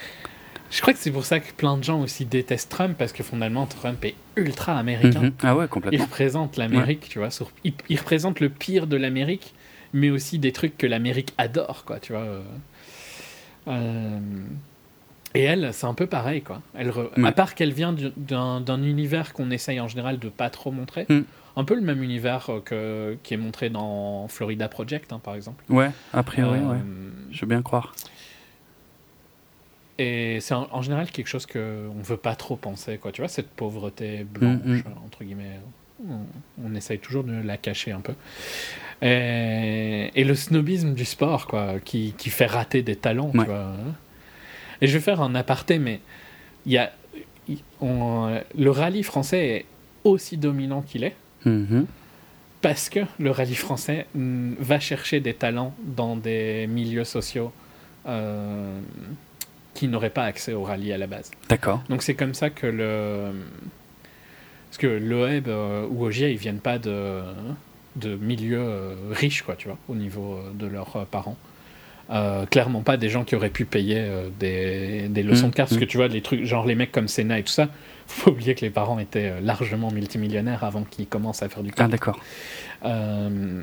Je 0.69 0.81
crois 0.81 0.93
que 0.93 0.99
c'est 0.99 1.11
pour 1.11 1.25
ça 1.25 1.39
que 1.39 1.51
plein 1.53 1.77
de 1.77 1.83
gens 1.83 2.01
aussi 2.01 2.25
détestent 2.25 2.69
Trump, 2.69 2.95
parce 2.97 3.13
que 3.13 3.23
fondamentalement, 3.23 3.65
Trump 3.65 4.03
est 4.03 4.15
ultra 4.35 4.77
américain. 4.77 5.23
Mm-hmm. 5.23 5.33
Ah 5.43 5.55
ouais, 5.55 5.67
complètement. 5.67 5.97
Il 5.97 6.01
représente 6.01 6.57
l'Amérique, 6.57 7.07
tu 7.09 7.19
vois. 7.19 7.31
Sur... 7.31 7.51
Il, 7.63 7.73
il, 7.89 7.97
représente 7.97 8.39
le 8.39 8.49
pire 8.49 8.87
de 8.87 8.97
l'Amérique, 8.97 9.53
mais 9.93 10.09
aussi 10.09 10.39
des 10.39 10.51
trucs 10.51 10.77
que 10.77 10.87
l'Amérique 10.87 11.33
adore, 11.37 11.83
quoi, 11.85 11.99
tu 11.99 12.13
vois. 12.13 12.41
Euh, 13.67 14.19
et 15.33 15.43
elle, 15.43 15.69
c'est 15.73 15.85
un 15.85 15.93
peu 15.93 16.07
pareil, 16.07 16.41
quoi. 16.41 16.61
Elle 16.73 16.91
À 17.23 17.31
part 17.31 17.55
qu'elle 17.55 17.73
vient 17.73 17.95
d'un 18.17 18.83
univers 18.83 19.33
qu'on 19.33 19.51
essaye 19.51 19.79
en 19.79 19.87
général 19.87 20.19
de 20.19 20.29
pas 20.29 20.49
trop 20.49 20.71
montrer. 20.71 21.05
Mm. 21.09 21.21
Un 21.57 21.63
peu 21.63 21.75
le 21.75 21.81
même 21.81 22.03
univers 22.03 22.49
euh, 22.49 22.59
que, 22.59 23.17
qui 23.23 23.33
est 23.33 23.37
montré 23.37 23.69
dans 23.69 24.27
Florida 24.27 24.67
Project, 24.67 25.11
hein, 25.11 25.19
par 25.23 25.33
exemple. 25.33 25.63
Ouais, 25.69 25.89
a 26.13 26.21
priori, 26.21 26.59
ouais. 26.59 26.75
Euh, 26.75 27.09
Je 27.31 27.41
veux 27.41 27.47
bien 27.47 27.63
croire. 27.63 27.95
Et 29.99 30.39
c'est 30.41 30.53
en, 30.53 30.81
général 30.81 31.09
quelque 31.09 31.27
chose 31.27 31.45
qu'on 31.47 31.59
ne 31.59 32.03
veut 32.03 32.17
pas 32.17 32.35
trop 32.35 32.55
penser, 32.55 32.97
quoi. 32.97 33.11
Tu 33.11 33.21
vois, 33.21 33.27
cette 33.27 33.49
pauvreté 33.49 34.23
blanche, 34.23 34.59
mm, 34.63 34.73
mm. 34.73 34.83
entre 35.05 35.23
guillemets. 35.23 35.59
On, 36.07 36.19
on, 36.63 36.75
essaye 36.75 36.99
toujours 36.99 37.23
de 37.23 37.33
la 37.33 37.57
cacher 37.57 37.91
un 37.91 38.01
peu. 38.01 38.13
Et, 39.01 40.11
et, 40.13 40.23
le 40.23 40.35
snobisme 40.35 40.93
du 40.93 41.05
sport, 41.05 41.47
quoi, 41.47 41.79
qui, 41.83 42.13
qui 42.15 42.29
fait 42.29 42.45
rater 42.45 42.83
des 42.83 42.95
talents, 42.95 43.31
ouais. 43.33 43.39
tu 43.39 43.45
vois. 43.45 43.73
Et 44.81 44.87
je 44.87 44.93
vais 44.93 44.99
faire 44.99 45.21
un 45.21 45.33
aparté, 45.33 45.79
mais 45.79 46.01
il 46.67 46.73
y 46.73 46.77
a, 46.77 46.91
on, 47.81 48.39
le 48.55 48.69
rallye 48.69 49.01
français 49.01 49.47
est 49.47 49.65
aussi 50.03 50.37
dominant 50.37 50.81
qu'il 50.81 51.03
est. 51.03 51.15
Mm 51.45 51.65
-hmm. 51.65 51.85
Parce 52.61 52.89
que 52.89 53.01
le 53.19 53.31
rallye 53.31 53.55
français 53.55 54.05
va 54.13 54.79
chercher 54.79 55.19
des 55.19 55.33
talents 55.33 55.73
dans 55.83 56.15
des 56.15 56.67
milieux 56.67 57.05
sociaux 57.05 57.51
euh, 58.07 58.79
qui 59.77 59.87
n'auraient 59.87 60.09
pas 60.09 60.23
accès 60.23 60.53
au 60.53 60.63
rallye 60.63 60.91
à 60.91 60.97
la 60.97 61.07
base. 61.07 61.31
D'accord. 61.49 61.83
Donc 61.89 62.03
c'est 62.03 62.15
comme 62.15 62.33
ça 62.33 62.49
que 62.49 62.67
le. 62.67 63.31
Parce 64.69 64.77
que 64.77 64.87
l'OEB 64.87 65.47
euh, 65.47 65.87
ou 65.89 66.05
OGIA, 66.05 66.29
ils 66.29 66.37
viennent 66.37 66.59
pas 66.59 66.77
de 66.79 67.21
de 67.95 68.15
milieux 68.15 68.59
euh, 68.59 68.95
riches, 69.11 69.41
quoi, 69.41 69.55
tu 69.55 69.67
vois, 69.67 69.77
au 69.89 69.95
niveau 69.95 70.35
euh, 70.35 70.51
de 70.53 70.67
leurs 70.67 71.05
parents. 71.07 71.37
Euh, 72.09 72.45
clairement 72.45 72.83
pas 72.83 72.95
des 72.95 73.09
gens 73.09 73.25
qui 73.25 73.35
auraient 73.35 73.49
pu 73.49 73.65
payer 73.65 73.97
euh, 73.99 74.29
des, 74.39 75.09
des, 75.09 75.23
leçons 75.23 75.47
mmh, 75.47 75.49
de 75.49 75.55
cartes, 75.55 75.69
parce 75.69 75.79
que 75.79 75.85
tu 75.85 75.97
vois, 75.97 76.07
les 76.07 76.21
trucs, 76.21 76.45
genre 76.45 76.65
les 76.65 76.75
mecs 76.75 76.91
comme 76.91 77.09
Senna 77.09 77.37
et 77.37 77.43
tout 77.43 77.51
ça, 77.51 77.67
faut 78.07 78.31
oublier 78.31 78.55
que 78.55 78.61
les 78.61 78.69
parents 78.69 78.97
étaient 78.97 79.41
largement 79.41 79.91
multimillionnaires 79.91 80.63
avant 80.63 80.83
qu'ils 80.83 81.07
commencent 81.07 81.43
à 81.43 81.49
faire 81.49 81.63
du 81.63 81.71
kart. 81.71 81.89
Ah, 81.89 81.91
d'accord. 81.91 82.19
Euh, 82.85 83.61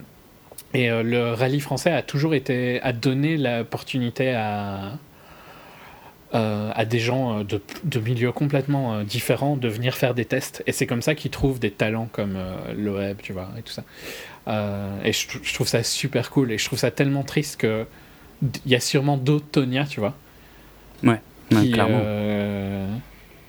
et 0.74 0.88
le 0.90 1.32
rallye 1.32 1.60
français 1.60 1.92
a 1.92 2.02
toujours 2.02 2.34
été, 2.34 2.82
a 2.82 2.92
donné 2.92 3.36
l'opportunité 3.36 4.34
à, 4.34 4.98
à 6.34 6.84
des 6.84 6.98
gens 6.98 7.44
de, 7.44 7.60
de 7.84 8.00
milieux 8.00 8.32
complètement 8.32 9.02
différents 9.04 9.56
de 9.56 9.68
venir 9.68 9.94
faire 9.94 10.14
des 10.14 10.24
tests. 10.24 10.62
Et 10.66 10.72
c'est 10.72 10.86
comme 10.86 11.00
ça 11.02 11.14
qu'ils 11.14 11.30
trouvent 11.30 11.60
des 11.60 11.70
talents 11.70 12.08
comme 12.12 12.36
Loeb, 12.76 13.18
tu 13.22 13.32
vois, 13.32 13.48
et 13.56 13.62
tout 13.62 13.72
ça. 13.72 13.84
et 15.04 15.12
je, 15.12 15.26
je, 15.42 15.54
trouve 15.54 15.68
ça 15.68 15.82
super 15.84 16.30
cool. 16.30 16.50
Et 16.52 16.58
je 16.58 16.64
trouve 16.64 16.78
ça 16.78 16.90
tellement 16.90 17.22
triste 17.22 17.60
que 17.60 17.86
il 18.64 18.72
y 18.72 18.74
a 18.74 18.80
sûrement 18.80 19.16
d'autres 19.16 19.46
Tonya, 19.52 19.84
tu 19.84 20.00
vois. 20.00 20.14
Ouais, 21.02 21.20
qui, 21.50 21.70
clairement. 21.70 22.00
Euh, 22.02 22.94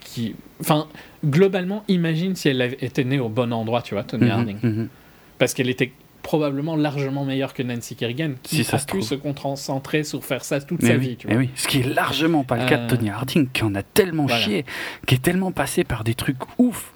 qui, 0.02 0.36
enfin, 0.62 0.88
globalement, 1.26 1.84
imagine 1.88 2.36
si 2.36 2.50
elle 2.50 2.62
était 2.82 3.04
née 3.04 3.20
au 3.20 3.30
bon 3.30 3.52
endroit, 3.54 3.82
tu 3.82 3.94
vois, 3.94 4.04
Tonya 4.04 4.26
Mhm, 4.26 4.32
Harding. 4.32 4.58
mhm. 4.62 4.90
Parce 5.38 5.54
qu'elle 5.54 5.70
était 5.70 5.92
probablement 6.26 6.76
largement 6.76 7.24
meilleure 7.24 7.54
que 7.54 7.62
Nancy 7.64 7.96
Kerrigan, 7.96 8.32
qui 8.42 8.56
Si 8.58 8.64
ça 8.64 8.78
a 8.78 8.80
se 8.80 8.86
pu 8.86 8.94
trouve. 9.00 9.04
se 9.04 9.14
concentrer 9.16 10.04
sur 10.04 10.26
faire 10.26 10.44
ça 10.44 10.60
toute 10.60 10.82
Mais 10.82 10.90
sa 10.90 10.96
oui, 10.96 11.08
vie, 11.10 11.16
tu 11.18 11.28
mais 11.28 11.34
vois. 11.36 11.44
oui, 11.44 11.50
ce 11.56 11.68
qui 11.68 11.80
est 11.82 11.84
largement 11.94 12.44
pas 12.44 12.58
le 12.58 12.68
cas 12.68 12.80
Euh, 12.80 12.88
de 12.88 12.96
Tony 12.96 13.10
Harding, 13.12 13.48
qui 13.54 13.64
en 13.64 13.76
a 13.76 13.84
tellement 13.84 14.26
voilà. 14.26 14.42
chié, 14.42 14.66
qui 15.06 15.14
est 15.16 15.22
tellement 15.22 15.52
passé 15.52 15.84
par 15.84 16.04
des 16.04 16.16
trucs 16.16 16.38
ouf. 16.58 16.92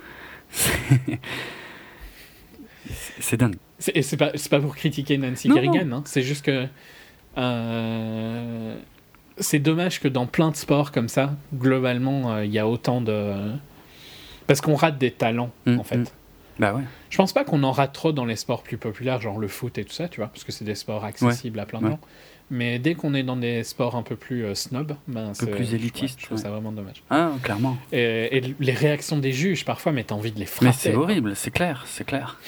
C'est- 3.19 3.37
dingue. 3.37 3.55
Et 3.93 4.01
c'est 4.01 4.17
pas, 4.17 4.31
pas 4.49 4.59
pour 4.59 4.75
critiquer 4.75 5.17
Nancy 5.17 5.47
Non, 5.47 5.55
Kerrigan, 5.55 5.91
hein, 5.91 6.01
c'est 6.05 6.23
juste 6.23 6.43
que. 6.45 6.65
euh, 7.37 8.75
c'est 9.37 9.59
dommage 9.59 9.99
que 10.01 10.07
dans 10.07 10.25
plein 10.25 10.49
de 10.51 10.55
sports 10.55 10.91
comme 10.91 11.07
ça, 11.07 11.35
globalement, 11.53 12.33
euh, 12.33 12.45
il 12.45 12.51
y 12.51 12.59
a 12.59 12.67
autant 12.67 12.99
de. 13.01 13.33
Parce 14.47 14.59
qu'on 14.61 14.75
rate 14.75 14.97
des 14.97 15.11
talents, 15.11 15.51
Mm, 15.67 15.79
en 15.79 15.83
fait. 15.83 15.97
mm. 15.97 16.05
Bah 16.59 16.73
ouais. 16.73 16.81
Je 17.09 17.17
pense 17.17 17.31
pas 17.33 17.43
qu'on 17.45 17.63
en 17.63 17.71
rate 17.71 17.93
trop 17.93 18.11
dans 18.11 18.25
les 18.25 18.35
sports 18.35 18.63
plus 18.63 18.77
populaires, 18.77 19.21
genre 19.21 19.39
le 19.39 19.47
foot 19.47 19.77
et 19.77 19.85
tout 19.85 19.93
ça, 19.93 20.07
tu 20.09 20.19
vois, 20.19 20.27
parce 20.27 20.43
que 20.43 20.51
c'est 20.51 20.65
des 20.65 20.75
sports 20.75 21.03
accessibles 21.05 21.59
à 21.59 21.65
plein 21.65 21.79
de 21.79 21.85
ouais. 21.85 21.91
gens. 21.91 21.99
Mais 22.51 22.79
dès 22.79 22.95
qu'on 22.95 23.13
est 23.13 23.21
dans 23.23 23.37
des 23.37 23.63
sports 23.63 23.95
un 23.95 24.01
peu 24.01 24.15
plus 24.15 24.43
euh, 24.43 24.55
snob, 24.55 24.95
ben 25.07 25.33
c'est- 25.35 25.45
plus 25.45 25.65
je- 25.65 25.69
ouais, 25.71 25.75
élitistes, 25.75 26.19
je 26.19 26.25
trouve 26.25 26.37
ça 26.39 26.49
vraiment 26.49 26.71
dommage. 26.71 27.03
Ah, 27.11 27.31
clairement. 27.43 27.77
Et, 27.91 28.37
et 28.37 28.55
les 28.59 28.73
réactions 28.73 29.17
des 29.19 29.31
juges, 29.31 29.63
parfois, 29.65 29.91
mais 29.91 30.03
t'as 30.03 30.15
envie 30.15 30.31
de 30.31 30.39
les 30.39 30.45
frapper. 30.47 30.65
Mais 30.65 30.73
c'est 30.73 30.95
horrible, 30.95 31.35
c'est 31.35 31.51
clair, 31.51 31.83
c'est 31.87 32.05
clair. 32.05 32.39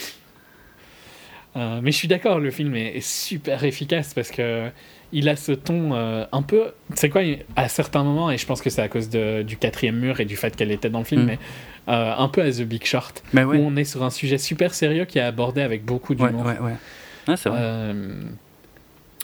Euh, 1.58 1.82
mais 1.84 1.92
je 1.92 1.98
suis 1.98 2.08
d'accord, 2.08 2.40
le 2.40 2.50
film 2.50 2.76
est, 2.76 2.96
est 2.98 3.06
super 3.06 3.64
efficace 3.66 4.14
parce 4.14 4.32
que 4.32 4.70
il 5.12 5.28
a 5.28 5.36
ce 5.36 5.52
ton 5.52 5.94
euh, 5.94 6.24
un 6.32 6.42
peu. 6.42 6.72
C'est 6.96 7.10
quoi 7.10 7.22
À 7.58 7.68
certains 7.68 8.04
moments, 8.06 8.32
et 8.32 8.38
je 8.38 8.46
pense 8.46 8.62
que 8.62 8.70
c'est 8.70 8.82
à 8.82 8.88
cause 8.88 9.10
de, 9.10 9.42
du 9.44 9.58
quatrième 9.58 9.98
mur 10.00 10.22
et 10.22 10.26
du 10.26 10.38
fait 10.38 10.56
qu'elle 10.56 10.72
était 10.72 10.90
dans 10.90 11.00
le 11.00 11.06
film, 11.06 11.24
Mm. 11.24 11.26
mais 11.26 11.40
euh, 11.88 12.14
un 12.18 12.28
peu 12.28 12.42
à 12.42 12.52
The 12.52 12.62
Big 12.62 12.86
Short, 12.86 13.24
Mais 13.34 13.44
ouais. 13.44 13.58
où 13.58 13.62
on 13.62 13.76
est 13.76 13.84
sur 13.84 14.04
un 14.04 14.10
sujet 14.10 14.38
super 14.38 14.74
sérieux 14.74 15.06
qui 15.06 15.18
est 15.20 15.24
abordé 15.24 15.62
avec 15.62 15.84
beaucoup 15.86 16.14
Ouais, 16.14 16.30
d'humour. 16.30 16.46
ouais, 16.46 16.60
ouais. 16.60 16.76
Ah, 17.28 17.38
c'est 17.38 17.50
vrai. 17.50 17.60
Euh, 17.62 18.24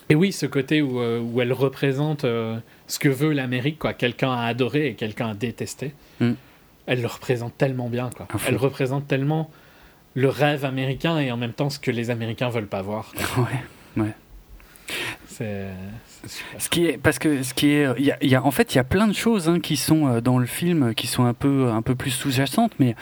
et 0.08 0.14
oui, 0.14 0.32
ce 0.32 0.46
côté 0.46 0.82
où, 0.82 1.00
euh, 1.00 1.20
où 1.20 1.40
elle 1.40 1.52
représente 1.52 2.22
ce 2.22 2.98
que 2.98 3.08
veut 3.08 3.32
l'Amérique, 3.32 3.78
quoi. 3.78 3.92
Quelqu'un 3.92 4.32
à 4.32 4.46
adorer 4.46 4.88
et 4.88 4.94
quelqu'un 4.94 5.30
à 5.30 5.34
détester. 5.34 5.92
Mm. 6.20 6.32
Elle 6.86 7.02
le 7.02 7.06
représente 7.08 7.56
tellement 7.58 7.88
bien, 7.88 8.08
quoi. 8.16 8.26
Elle 8.46 8.56
représente 8.56 9.06
tellement 9.06 9.50
le 10.14 10.28
rêve 10.28 10.64
américain 10.64 11.18
et 11.18 11.30
en 11.30 11.36
même 11.36 11.52
temps 11.52 11.68
ce 11.70 11.78
que 11.78 11.90
les 11.90 12.08
Américains 12.10 12.48
veulent 12.48 12.66
pas 12.66 12.82
voir. 12.82 13.12
ouais. 13.96 14.04
C'est 15.26 15.66
c'est. 16.06 16.07
Ce 16.58 16.68
qui 16.68 16.86
est 16.86 16.98
parce 16.98 17.18
que 17.18 17.42
ce 17.42 17.54
qui 17.54 17.68
est 17.70 17.86
il 17.98 18.04
y 18.04 18.10
a, 18.12 18.18
il 18.22 18.28
y 18.30 18.34
a- 18.34 18.44
en 18.44 18.50
fait 18.50 18.74
il 18.74 18.76
y 18.76 18.80
a 18.80 18.84
plein 18.84 19.06
de 19.06 19.12
choses 19.14 19.48
hein, 19.48 19.60
qui 19.60 19.76
sont 19.76 20.06
euh, 20.06 20.20
dans 20.20 20.38
le 20.38 20.46
film 20.46 20.94
qui 20.94 21.06
sont 21.06 21.24
un 21.24 21.34
peu 21.34 21.70
un 21.70 21.82
peu 21.82 21.94
plus 21.94 22.10
sous-jacentes 22.10 22.72
mais 22.78 22.94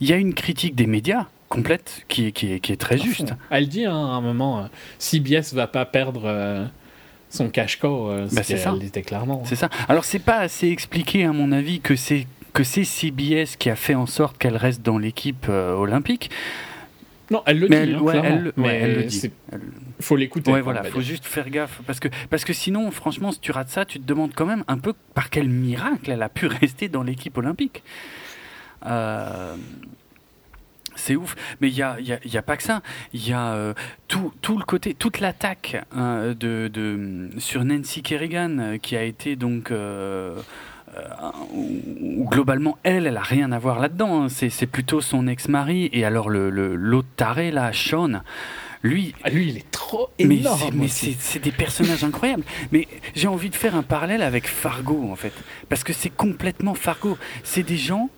il 0.00 0.08
y 0.08 0.12
a 0.12 0.16
une 0.16 0.34
critique 0.34 0.74
des 0.74 0.86
médias 0.86 1.26
complète 1.48 2.04
qui 2.08 2.26
est 2.26 2.32
qui 2.32 2.60
qui 2.60 2.72
est 2.72 2.76
très 2.80 2.98
juste. 2.98 3.34
Elle 3.50 3.68
dit 3.68 3.84
hein, 3.84 3.92
à 3.94 4.14
un 4.16 4.20
moment, 4.20 4.60
euh, 4.60 4.62
CBS 4.98 5.52
va 5.52 5.66
pas 5.66 5.84
perdre 5.84 6.22
euh, 6.24 6.64
son 7.28 7.50
euh, 8.08 8.28
ce 8.28 8.34
Bah, 8.34 8.42
c'est 8.42 8.56
ça. 8.56 8.74
disait 8.78 9.02
clairement. 9.02 9.42
C'est 9.44 9.56
ça. 9.56 9.68
Alors 9.88 10.04
c'est 10.04 10.18
pas 10.18 10.38
assez 10.38 10.68
expliqué 10.68 11.24
à 11.24 11.32
mon 11.32 11.52
avis 11.52 11.80
que 11.80 11.96
c'est 11.96 12.26
que 12.52 12.64
c'est 12.64 12.84
CBS 12.84 13.56
qui 13.58 13.70
a 13.70 13.76
fait 13.76 13.94
en 13.94 14.06
sorte 14.06 14.36
qu'elle 14.38 14.56
reste 14.56 14.82
dans 14.82 14.98
l'équipe 14.98 15.46
euh, 15.48 15.74
olympique. 15.74 16.30
Non, 17.32 17.42
elle 17.46 17.58
le 17.58 17.68
Mais 17.68 17.84
dit, 17.86 17.90
elle, 17.92 17.96
hein, 17.96 18.00
ouais, 18.02 18.12
clairement. 18.20 18.28
elle, 18.38 18.44
ouais, 18.46 18.52
mais 18.56 18.74
elle 18.80 18.94
le 18.96 19.02
dit. 19.04 19.30
faut 20.00 20.16
l'écouter. 20.16 20.52
Ouais, 20.52 20.60
voilà, 20.60 20.84
faut 20.84 21.00
juste 21.00 21.24
faire 21.24 21.48
gaffe 21.50 21.80
parce 21.86 21.98
que 21.98 22.08
parce 22.30 22.44
que 22.44 22.52
sinon, 22.52 22.90
franchement, 22.90 23.32
si 23.32 23.40
tu 23.40 23.50
rates 23.50 23.70
ça, 23.70 23.84
tu 23.84 23.98
te 23.98 24.04
demandes 24.06 24.32
quand 24.34 24.46
même 24.46 24.62
un 24.68 24.78
peu 24.78 24.92
par 25.14 25.30
quel 25.30 25.48
miracle 25.48 26.10
elle 26.10 26.22
a 26.22 26.28
pu 26.28 26.46
rester 26.60 26.88
dans 26.88 27.02
l'équipe 27.02 27.36
olympique. 27.36 27.82
Euh, 28.86 29.54
c'est 30.94 31.16
ouf, 31.16 31.34
mais 31.60 31.68
il 31.68 31.74
y 31.74 31.82
a, 31.82 31.98
y 32.00 32.12
a- 32.12 32.18
y 32.24 32.36
a 32.36 32.42
pas 32.42 32.56
que 32.56 32.62
ça. 32.62 32.82
Il 33.14 33.26
y 33.26 33.32
a 33.32 33.54
euh, 33.54 33.72
tout, 34.08 34.32
tout 34.42 34.58
le 34.58 34.64
côté, 34.64 34.92
toute 34.94 35.20
l'attaque 35.20 35.82
hein, 35.96 36.34
de, 36.38 36.68
de 36.72 37.30
sur 37.38 37.64
Nancy 37.64 38.02
Kerrigan 38.02 38.58
euh, 38.58 38.76
qui 38.78 38.94
a 38.96 39.02
été 39.02 39.34
donc 39.36 39.70
euh, 39.70 40.38
où, 41.54 42.22
où 42.22 42.28
globalement 42.28 42.78
elle, 42.82 43.06
elle 43.06 43.16
a 43.16 43.22
rien 43.22 43.52
à 43.52 43.58
voir 43.58 43.78
là-dedans. 43.80 44.24
hein. 44.24 44.28
C'est 44.28 44.66
plutôt 44.66 45.00
son 45.00 45.26
ex-mari 45.26 45.88
et 45.92 46.04
alors 46.04 46.28
le 46.30 46.50
le- 46.50 46.74
l'autre 46.76 47.08
taré 47.16 47.50
là, 47.50 47.72
Sean. 47.72 48.22
Lui, 48.84 49.14
Ah, 49.22 49.30
lui, 49.30 49.48
il 49.48 49.56
est 49.58 49.70
trop 49.70 50.08
mais 50.18 50.38
énorme. 50.38 50.74
mais 50.74 50.88
c'est 50.88 51.38
des 51.38 51.52
personnages 51.52 52.02
incroyables. 52.02 52.42
Mais 52.72 52.88
j'ai 53.14 53.28
envie 53.28 53.48
de 53.48 53.54
faire 53.54 53.76
un 53.76 53.84
parallèle 53.84 54.22
avec 54.22 54.48
Fargo, 54.48 55.08
en 55.08 55.14
fait. 55.14 55.32
Parce 55.68 55.84
que 55.84 55.92
c'est 55.92 56.10
complètement 56.10 56.74
Fargo. 56.74 57.16
C'est 57.44 57.62
des 57.62 57.76
gens 57.76 58.10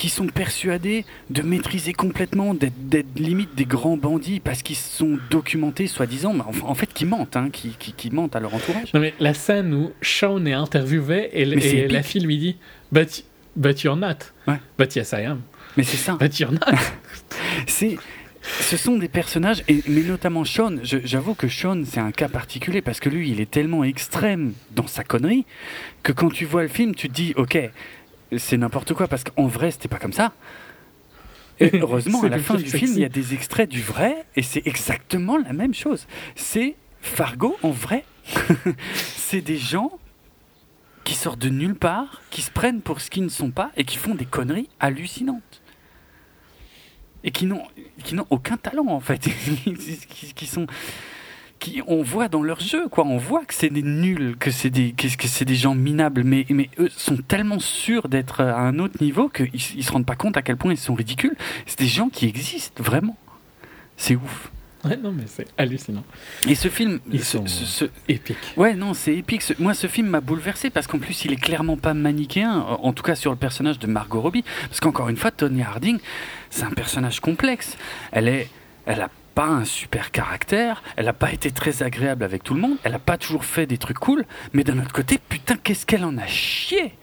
qui 0.00 0.08
sont 0.08 0.28
persuadés 0.28 1.04
de 1.28 1.42
maîtriser 1.42 1.92
complètement, 1.92 2.54
d'être 2.54 3.18
limite 3.18 3.54
des 3.54 3.66
grands 3.66 3.98
bandits 3.98 4.40
parce 4.40 4.62
qu'ils 4.62 4.76
sont 4.76 5.18
documentés, 5.28 5.86
soi-disant, 5.88 6.32
mais 6.32 6.40
en, 6.40 6.70
en 6.70 6.74
fait, 6.74 6.90
qui 6.90 7.04
mentent, 7.04 7.36
hein, 7.36 7.50
qui, 7.52 7.76
qui, 7.78 7.92
qui 7.92 8.10
mentent 8.10 8.34
à 8.34 8.40
leur 8.40 8.54
entourage. 8.54 8.94
Non, 8.94 9.00
mais 9.00 9.12
la 9.20 9.34
scène 9.34 9.74
où 9.74 9.92
Sean 10.00 10.46
est 10.46 10.54
interviewé 10.54 11.28
et, 11.34 11.42
et 11.42 11.86
la 11.86 12.02
fille 12.02 12.22
lui 12.22 12.38
dit 12.38 12.56
But, 12.90 13.24
but 13.56 13.82
you're 13.82 13.94
not. 13.94 14.16
Ouais. 14.48 14.56
But 14.78 14.96
yes, 14.96 15.12
I 15.12 15.26
am. 15.26 15.42
Mais 15.76 15.82
c'est 15.82 15.98
ça. 15.98 16.16
But 16.18 16.38
you're 16.40 16.52
not. 16.52 16.60
C'est, 17.66 17.98
ce 18.42 18.78
sont 18.78 18.96
des 18.96 19.08
personnages, 19.08 19.62
et, 19.68 19.82
mais 19.86 20.00
notamment 20.00 20.44
Sean. 20.46 20.76
J'avoue 20.82 21.34
que 21.34 21.48
Sean, 21.48 21.82
c'est 21.84 22.00
un 22.00 22.10
cas 22.10 22.28
particulier 22.28 22.80
parce 22.80 23.00
que 23.00 23.10
lui, 23.10 23.30
il 23.30 23.40
est 23.40 23.50
tellement 23.50 23.84
extrême 23.84 24.54
dans 24.74 24.86
sa 24.86 25.04
connerie 25.04 25.44
que 26.02 26.12
quand 26.12 26.30
tu 26.30 26.46
vois 26.46 26.62
le 26.62 26.68
film, 26.68 26.94
tu 26.94 27.10
te 27.10 27.14
dis, 27.14 27.34
ok, 27.36 27.58
c'est 28.38 28.56
n'importe 28.56 28.94
quoi 28.94 29.08
parce 29.08 29.24
qu'en 29.24 29.46
vrai, 29.46 29.70
c'était 29.70 29.88
pas 29.88 29.98
comme 29.98 30.12
ça. 30.12 30.32
Et 31.58 31.70
heureusement, 31.80 32.22
à 32.22 32.28
la 32.28 32.38
fin 32.38 32.54
du 32.54 32.66
sexy. 32.66 32.78
film, 32.78 32.92
il 32.96 33.00
y 33.00 33.04
a 33.04 33.08
des 33.08 33.34
extraits 33.34 33.68
du 33.68 33.82
vrai 33.82 34.24
et 34.36 34.42
c'est 34.42 34.66
exactement 34.66 35.36
la 35.36 35.52
même 35.52 35.74
chose. 35.74 36.06
C'est 36.36 36.76
Fargo 37.00 37.56
en 37.62 37.70
vrai. 37.70 38.04
c'est 38.94 39.40
des 39.40 39.56
gens 39.56 39.98
qui 41.04 41.14
sortent 41.14 41.40
de 41.40 41.48
nulle 41.48 41.74
part, 41.74 42.22
qui 42.30 42.42
se 42.42 42.50
prennent 42.50 42.82
pour 42.82 43.00
ce 43.00 43.10
qu'ils 43.10 43.24
ne 43.24 43.30
sont 43.30 43.50
pas 43.50 43.70
et 43.76 43.84
qui 43.84 43.96
font 43.96 44.14
des 44.14 44.26
conneries 44.26 44.68
hallucinantes 44.78 45.62
et 47.24 47.30
qui 47.30 47.46
n'ont 47.46 47.62
qui 48.04 48.14
n'ont 48.14 48.26
aucun 48.30 48.56
talent 48.56 48.86
en 48.86 49.00
fait 49.00 49.18
qui, 49.64 50.34
qui 50.34 50.46
sont 50.46 50.66
qui 51.60 51.82
on 51.86 52.02
voit 52.02 52.28
dans 52.28 52.42
leur 52.42 52.58
jeu 52.60 52.88
quoi 52.88 53.04
on 53.06 53.16
voit 53.18 53.44
que 53.44 53.54
c'est 53.54 53.68
des 53.70 53.82
nuls 53.82 54.36
que 54.40 54.50
c'est 54.50 54.70
des 54.70 54.92
que, 54.92 55.06
que 55.16 55.28
c'est 55.28 55.44
des 55.44 55.54
gens 55.54 55.74
minables 55.74 56.24
mais 56.24 56.44
mais 56.50 56.68
eux 56.78 56.88
sont 56.96 57.18
tellement 57.18 57.58
sûrs 57.60 58.08
d'être 58.08 58.40
à 58.40 58.58
un 58.60 58.78
autre 58.80 59.00
niveau 59.00 59.28
qu'ils 59.28 59.50
ils 59.54 59.84
se 59.84 59.92
rendent 59.92 60.06
pas 60.06 60.16
compte 60.16 60.36
à 60.36 60.42
quel 60.42 60.56
point 60.56 60.72
ils 60.72 60.78
sont 60.78 60.94
ridicules 60.94 61.36
c'est 61.66 61.78
des 61.78 61.86
gens 61.86 62.08
qui 62.08 62.26
existent 62.26 62.82
vraiment 62.82 63.16
c'est 63.96 64.16
ouf 64.16 64.50
ouais, 64.86 64.96
non, 64.96 65.12
mais 65.12 65.24
c'est 65.26 65.46
hallucinant. 65.58 66.04
et 66.48 66.54
ce 66.54 66.68
film 66.68 67.00
Ils 67.12 67.22
ce- 67.22 67.36
sont- 67.36 67.46
ce- 67.46 67.66
ce, 67.66 67.84
Épique. 68.08 68.38
Ouais, 68.56 68.72
non, 68.74 68.94
c'est 68.94 69.14
épique. 69.14 69.42
Moi, 69.58 69.74
ce 69.74 69.86
film 69.88 70.06
m'a 70.08 70.22
bouleversé 70.22 70.70
parce 70.70 70.86
qu'en 70.86 70.98
plus, 70.98 71.26
il 71.26 71.32
est 71.34 71.36
clairement 71.36 71.76
pas 71.76 71.92
manichéen, 71.92 72.50
en 72.60 72.80
en 72.86 72.92
tout 72.94 73.02
cas 73.02 73.14
sur 73.14 73.30
le 73.30 73.36
personnage 73.36 73.78
de 73.78 73.86
Margot 73.86 74.22
Robbie. 74.22 74.42
Parce 74.68 74.80
qu'encore 74.80 75.10
une 75.10 75.18
fois, 75.18 75.30
Tony 75.32 75.60
Harding, 75.62 75.98
c'est 76.48 76.62
un 76.64 76.70
personnage 76.70 77.20
complexe. 77.20 77.76
Elle 78.10 78.28
est, 78.28 78.48
elle 78.86 79.02
a 79.02 79.10
pas 79.34 79.46
un 79.46 79.64
super 79.64 80.10
caractère, 80.10 80.82
elle 80.96 81.08
a 81.08 81.12
pas 81.12 81.32
été 81.32 81.50
très 81.50 81.82
agréable 81.82 82.24
avec 82.24 82.42
tout 82.42 82.54
le 82.54 82.60
monde, 82.60 82.76
elle 82.84 82.94
a 82.94 82.98
pas 82.98 83.16
toujours 83.18 83.44
fait 83.44 83.66
des 83.66 83.78
trucs 83.78 83.98
cool, 83.98 84.24
mais 84.52 84.64
d'un 84.64 84.78
autre 84.78 84.92
côté, 84.92 85.18
putain, 85.28 85.56
qu'est-ce 85.56 85.86
qu'elle 85.86 86.04
en 86.04 86.16
a 86.18 86.26
chié 86.26 86.94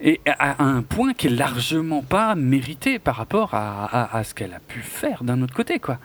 et 0.00 0.20
à 0.26 0.62
un 0.62 0.82
point 0.82 1.14
qui 1.14 1.28
est 1.28 1.30
largement 1.30 2.02
pas 2.02 2.34
mérité 2.34 2.98
par 2.98 3.14
rapport 3.16 3.54
à, 3.54 3.84
à- 3.86 4.16
à 4.18 4.24
ce 4.24 4.34
qu'elle 4.34 4.52
a 4.52 4.58
pu 4.58 4.80
faire 4.80 5.22
d'un 5.24 5.40
autre 5.40 5.54
côté, 5.54 5.78
quoi. 5.78 5.98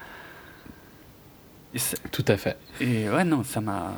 Tout 2.11 2.25
à 2.27 2.37
fait. 2.37 2.57
et 2.81 3.09
ouais, 3.09 3.23
non, 3.23 3.43
ça 3.43 3.61
m'a. 3.61 3.91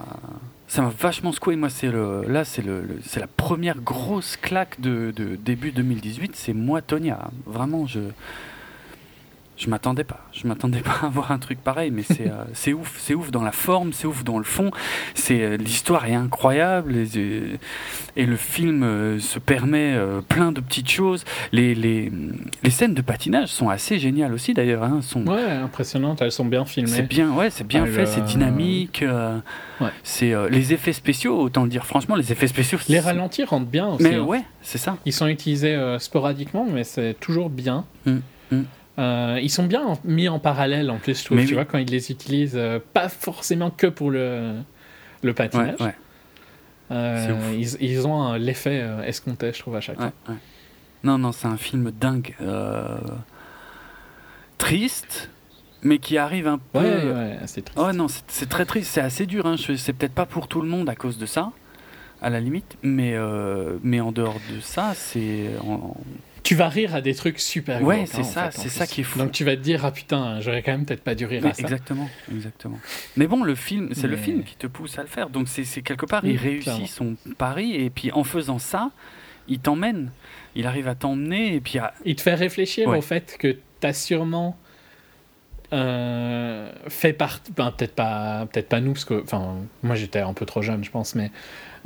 Ça 0.68 0.82
m'a 0.82 0.90
vachement 0.98 1.34
secoué. 1.34 1.58
Moi, 1.58 1.70
c'est 1.70 1.90
le, 1.92 2.24
là, 2.28 2.45
c'est 2.45 2.61
le, 2.61 2.82
le- 2.82 3.00
c'est 3.06 3.20
la 3.20 3.28
première 3.28 3.78
grosse 3.80 4.38
claque 4.38 4.80
de, 4.80 5.11
de 5.16 5.36
début 5.36 5.72
2018. 5.74 6.36
C'est 6.36 6.53
moi, 6.53 6.82
Tonia. 6.82 7.30
Vraiment, 7.45 7.86
je, 7.88 8.00
je 9.64 9.69
m'attendais 9.69 10.03
pas. 10.03 10.19
Je 10.33 10.48
m'attendais 10.48 10.80
pas 10.90 10.98
à 11.03 11.09
voir 11.09 11.31
un 11.31 11.38
truc 11.38 11.59
pareil. 11.64 11.91
Mais 11.91 12.01
c'est, 12.03 12.27
euh, 12.27 12.43
c'est 12.53 12.73
ouf. 12.73 12.95
C'est 12.98 13.14
ouf 13.14 13.30
dans 13.31 13.43
la 13.43 13.51
forme. 13.51 13.93
C'est 13.93 14.07
ouf 14.07 14.23
dans 14.23 14.38
le 14.40 14.43
fond. 14.43 14.72
C'est 15.14 15.41
euh, 15.43 15.57
l'histoire 15.57 16.06
est 16.07 16.15
incroyable. 16.15 16.95
Et, 16.98 17.17
et- 17.17 17.59
et 18.17 18.25
le 18.25 18.35
film 18.35 18.83
euh, 18.83 19.19
se 19.19 19.40
permet 19.40 19.93
euh, 19.93 20.19
plein 20.22 20.51
de 20.51 20.59
petites 20.59 20.90
choses. 20.90 21.23
Les, 21.53 21.73
les, 21.75 22.11
les 22.61 22.69
scènes 22.69 22.93
de 22.93 23.01
patinage 23.01 23.48
sont 23.49 23.69
assez 23.69 23.99
géniales 23.99 24.33
aussi, 24.33 24.53
d'ailleurs. 24.53 24.83
Hein, 24.83 24.99
sont, 25.01 25.25
Ouais, 25.27 25.43
impressionnante. 25.51 26.22
Elles 26.22 26.31
sont 26.33 26.43
bien 26.43 26.65
c'est 26.65 26.73
filmées. 26.85 27.01
bien, 27.03 27.31
ouais, 27.31 27.49
c'est 27.49 27.65
bien 27.65 27.83
Ah, 27.85 27.90
fait, 27.90 28.06
c'est 28.07 28.25
dynamique. 28.25 29.01
euh, 29.03 29.38
Ouais. 29.80 29.90
C'est 30.03 30.33
euh, 30.33 30.49
les 30.49 30.73
effets 30.73 30.91
spéciaux, 30.93 31.40
autant 31.40 31.64
le 31.64 31.69
dire 31.69 31.85
franchement, 31.85 32.15
les 32.15 32.31
effets 32.31 32.48
spéciaux. 32.48 32.77
Les 32.90 32.95
c'est- 32.95 32.99
ralentis 32.99 33.43
rentrent 33.45 33.65
bien 33.65 33.88
aussi. 33.88 34.03
Mais 34.03 34.15
hein. 34.15 34.23
ouais, 34.23 34.43
c'est 34.61 34.77
ça. 34.77 34.98
Ils 35.06 35.14
sont 35.14 35.27
utilisés 35.27 35.73
euh, 35.75 35.98
sporadiquement, 35.98 36.67
mais 36.72 36.83
c'est 36.83 37.15
toujours 37.19 37.49
bien. 37.49 37.85
Mm, 38.06 38.17
mm. 38.51 38.61
Euh, 39.00 39.40
ils 39.42 39.50
sont 39.50 39.66
bien 39.66 39.82
en- 39.84 40.00
mis 40.03 40.28
en 40.30 40.40
parallèle 40.40 40.90
en 40.92 40.98
plus, 40.98 41.20
je 41.20 41.26
trouve. 41.26 41.38
Mais 41.38 41.44
tu 41.44 41.50
oui. 41.50 41.53
vois, 41.56 41.66
quand 41.66 41.78
ils 41.78 41.90
les 41.90 42.11
utilisent, 42.11 42.58
euh, 42.58 42.80
pas 42.94 43.08
forcément 43.10 43.70
que 43.72 43.88
pour 43.88 44.11
le, 44.11 44.56
le 45.24 45.30
Ouais, 45.30 45.34
patinage. 45.34 45.80
ouais, 45.80 45.95
Euh, 46.92 47.26
C'est 47.26 47.32
ouf. 47.32 47.78
ils, 47.82 47.90
ils 47.90 48.08
ont 48.08 48.34
euh, 48.34 48.38
l'effet 48.38 48.82
euh, 48.84 49.02
escompté, 49.03 49.53
je 49.53 49.60
trouve, 49.60 49.76
à 49.78 49.82
chaque 49.82 50.00
ouais, 50.00 50.11
fois. 50.26 50.34
ouais. 50.34 50.40
Non, 51.03 51.18
non, 51.18 51.32
c'est 51.32 51.48
un 51.48 51.58
film 51.58 51.90
dingue. 51.92 52.36
euh, 52.42 52.98
Triste, 54.58 55.30
mais 55.82 55.98
qui 55.98 56.18
arrive 56.18 56.48
un 56.48 56.60
peu. 56.60 56.80
Ouais, 56.80 57.11
ouais, 57.11 57.38
c'est 57.48 57.64
triste. 57.66 57.80
Oh 57.82 57.92
non, 57.94 58.06
c'est 58.28 58.48
très 58.50 58.66
triste, 58.66 58.92
c'est 58.92 59.02
assez 59.02 59.26
dur. 59.26 59.45
Hein. 59.48 59.56
C'est 59.58 59.94
peut-être 59.94 60.14
pas 60.14 60.28
pour 60.28 60.48
tout 60.48 60.61
le 60.61 60.68
monde 60.68 60.88
à 60.90 60.95
cause 60.95 61.18
de 61.18 61.26
ça, 61.26 61.52
à 62.22 62.30
la 62.30 62.40
limite, 62.40 62.78
mais, 62.84 63.14
euh, 63.16 63.78
mais 63.84 64.00
en 64.00 64.11
dehors 64.11 64.38
de 64.53 64.60
ça, 64.60 64.92
c'est. 64.94 65.50
en- 65.66 65.95
Tu 66.44 66.56
vas 66.56 66.70
rire 66.70 66.95
à 66.95 67.02
des 67.02 67.14
trucs 67.14 67.40
super 67.40 67.82
Ouais, 67.84 68.06
c'est 68.08 68.24
ça, 68.24 68.50
c'est 68.52 68.70
ça 68.70 68.88
qui 68.88 69.02
est 69.02 69.03
fou. 69.03 69.20
Donc 69.20 69.32
tu 69.32 69.44
vas 69.44 69.56
te 69.56 69.61
dire, 69.61 69.86
ah 69.86 69.92
putain, 69.92 70.40
j'aurais 70.42 70.64
quand 70.64 70.72
même 70.72 70.86
peut-être 70.86 71.03
pas 71.03 71.16
dû 71.16 71.26
rire 71.26 71.45
à 71.45 71.53
ça. 71.53 71.61
exactement, 71.61 72.10
exactement. 72.32 72.80
Mais 73.16 73.28
bon, 73.28 73.44
le 73.44 73.56
film, 73.56 73.90
c'est 73.94 74.08
le 74.08 74.18
film 74.18 74.44
qui 74.44 74.56
te 74.56 74.68
pousse 74.68 74.98
à 74.98 75.02
le 75.02 75.08
faire. 75.08 75.30
Donc 75.30 75.48
c'est 75.48 75.82
quelque 75.82 76.06
part, 76.06 76.24
Oui, 76.24 76.32
il 76.32 76.38
réussit 76.38 76.64
clairement. 76.64 76.86
son 76.88 77.16
pari 77.38 77.76
et 77.76 77.90
puis 77.90 78.11
en 78.11 78.24
faisant 78.24 78.60
ça, 78.60 78.92
il 79.48 79.60
t'emmène. 79.60 80.11
Il 80.56 80.66
arrive 80.68 80.88
à 80.88 80.95
t'emmener 80.95 81.56
et 81.56 81.61
puis 81.61 81.78
à... 81.80 81.94
Il 82.06 82.16
te 82.16 82.22
fait 82.22 82.36
réfléchir 82.36 82.88
Ouais. 82.90 82.98
au 82.98 83.02
fait 83.02 83.38
que 83.40 83.58
t'as 83.80 83.94
sûrement 83.94 84.58
euh, 85.74 86.70
fait 86.90 87.14
partie, 87.14 87.52
ben, 87.53 87.72
peut-être 87.72 87.95
pas, 87.95 88.45
peut-être 88.52 88.68
pas 88.68 88.82
nous, 88.82 88.92
parce 88.94 89.06
que, 89.06 89.22
enfin, 89.24 89.56
moi 89.84 89.95
j'étais 89.95 90.20
un 90.20 90.34
peu 90.34 90.45
trop 90.45 90.61
jeune, 90.61 90.84
je 90.84 90.92
pense, 90.92 91.16
mais 91.16 91.32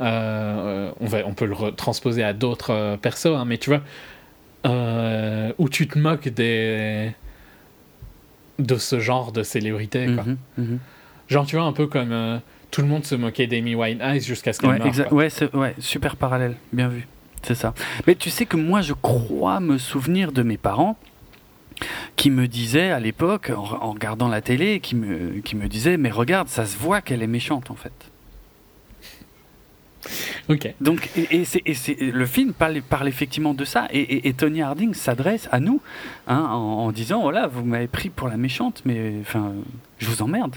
euh, 0.00 0.90
on, 0.98 1.06
va, 1.06 1.18
on 1.24 1.34
peut 1.34 1.46
le 1.46 1.70
transposer 1.72 2.24
à 2.24 2.32
d'autres 2.32 2.70
euh, 2.72 2.96
persos, 2.96 3.26
hein, 3.26 3.44
mais 3.46 3.58
tu 3.58 3.70
vois, 3.70 3.82
euh, 4.64 5.52
où 5.58 5.68
tu 5.68 5.86
te 5.88 5.98
moques 5.98 6.28
des 6.28 7.12
de 8.58 8.76
ce 8.78 9.00
genre 9.00 9.32
de 9.32 9.42
célébrité. 9.42 10.06
Quoi. 10.06 10.24
Mhm, 10.24 10.36
mhm. 10.58 10.78
Genre, 11.28 11.46
tu 11.46 11.56
vois, 11.56 11.66
un 11.66 11.72
peu 11.72 11.86
comme 11.86 12.12
euh, 12.12 12.38
tout 12.70 12.80
le 12.80 12.88
monde 12.88 13.04
se 13.04 13.14
moquait 13.14 13.46
d'Amy 13.46 13.74
Winehouse 13.74 14.24
jusqu'à 14.24 14.52
ce 14.52 14.60
qu'elle 14.60 14.70
Ouais, 14.70 15.30
meure. 15.30 15.54
ouais, 15.54 15.74
super 15.78 16.16
parallèle, 16.16 16.56
bien 16.72 16.88
vu. 16.88 17.06
C'est 17.42 17.54
ça. 17.54 17.74
Mais 18.06 18.14
tu 18.14 18.30
sais 18.30 18.46
que 18.46 18.56
moi, 18.56 18.80
je 18.80 18.92
crois 18.94 19.60
me 19.60 19.76
souvenir 19.78 20.32
de 20.32 20.42
mes 20.42 20.56
parents 20.56 20.96
qui 22.16 22.30
me 22.30 22.48
disaient 22.48 22.90
à 22.90 22.98
l'époque, 22.98 23.52
en, 23.54 23.62
en 23.82 23.92
regardant 23.92 24.28
la 24.28 24.40
télé, 24.40 24.80
qui 24.80 24.96
me, 24.96 25.40
qui 25.40 25.54
me 25.54 25.68
disaient 25.68 25.98
Mais 25.98 26.10
regarde, 26.10 26.48
ça 26.48 26.64
se 26.64 26.78
voit 26.78 27.02
qu'elle 27.02 27.22
est 27.22 27.26
méchante 27.28 27.70
en 27.70 27.74
fait. 27.76 27.92
Donc, 30.80 31.10
et, 31.16 31.44
le 32.12 32.26
film 32.26 32.52
parle, 32.52 33.08
effectivement 33.08 33.54
de 33.54 33.64
ça. 33.64 33.88
Et, 33.92 34.32
Tony 34.34 34.62
Harding 34.62 34.94
s'adresse 34.94 35.48
à 35.52 35.60
nous 35.60 35.80
hein, 36.26 36.40
en, 36.40 36.92
disant 36.92 37.22
Voilà, 37.22 37.46
vous 37.46 37.64
m'avez 37.64 37.86
pris 37.86 38.10
pour 38.10 38.28
la 38.28 38.36
méchante, 38.36 38.82
mais 38.84 39.14
enfin, 39.20 39.52
je 39.98 40.06
vous 40.06 40.22
emmerde. 40.22 40.54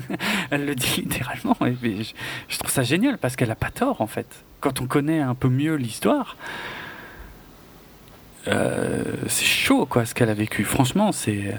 Elle 0.50 0.66
le 0.66 0.74
dit 0.74 1.02
littéralement. 1.02 1.56
Et, 1.66 1.76
je 2.48 2.58
trouve 2.58 2.70
ça 2.70 2.82
génial 2.82 3.18
parce 3.18 3.36
qu'elle 3.36 3.50
a 3.50 3.56
pas 3.56 3.70
tort 3.70 4.00
en 4.00 4.06
fait. 4.06 4.26
Quand 4.60 4.80
on 4.80 4.86
connaît 4.86 5.20
un 5.20 5.34
peu 5.34 5.48
mieux 5.48 5.76
l'histoire, 5.76 6.36
euh, 8.48 9.04
c'est 9.26 9.44
chaud 9.44 9.86
quoi 9.86 10.04
ce 10.04 10.14
qu'elle 10.14 10.30
a 10.30 10.34
vécu. 10.34 10.64
Franchement, 10.64 11.12
c'est. 11.12 11.54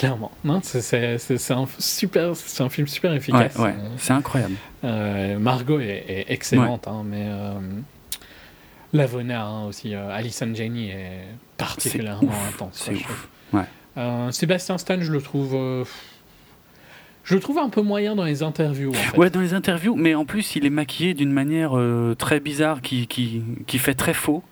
Clairement. 0.00 0.32
Non, 0.44 0.60
c'est, 0.62 1.18
un 1.50 1.66
super, 1.78 2.34
c'est 2.34 2.62
un 2.62 2.70
film 2.70 2.86
super 2.88 3.12
efficace. 3.12 3.54
ouais, 3.56 3.74
c'est 3.98 4.14
incroyable. 4.14 4.54
Euh, 4.82 5.38
Margot 5.38 5.78
est, 5.78 6.04
est 6.08 6.24
excellente, 6.30 6.88
hein, 6.88 7.02
mais 7.04 7.26
euh, 7.28 7.52
Lavona 8.94 9.44
hein, 9.44 9.66
aussi, 9.66 9.94
euh, 9.94 10.10
Alison 10.10 10.54
Janney 10.54 10.88
est 10.88 11.26
particulièrement 11.58 12.30
ouf, 12.30 12.54
intense. 12.54 12.90
quoi. 13.52 13.66
Euh, 13.98 14.30
Sébastien 14.30 14.78
Stan, 14.78 14.96
je 15.02 15.12
le 15.12 15.20
trouve, 15.20 15.84
je 17.24 17.34
le 17.34 17.40
trouve 17.40 17.58
un 17.58 17.68
peu 17.68 17.82
moyen 17.82 18.14
dans 18.14 18.24
les 18.24 18.42
interviews. 18.42 18.92
En 18.92 18.94
fait. 18.94 19.18
Ouais, 19.18 19.28
dans 19.28 19.40
les 19.40 19.52
interviews, 19.52 19.96
mais 19.96 20.14
en 20.14 20.24
plus, 20.24 20.56
il 20.56 20.64
est 20.64 20.70
maquillé 20.70 21.12
d'une 21.12 21.32
manière 21.32 21.76
euh, 21.76 22.16
très 22.18 22.40
bizarre 22.40 22.80
qui, 22.80 23.06
qui, 23.06 23.42
qui 23.66 23.76
fait 23.78 23.94
très 23.94 24.14
faux. 24.14 24.42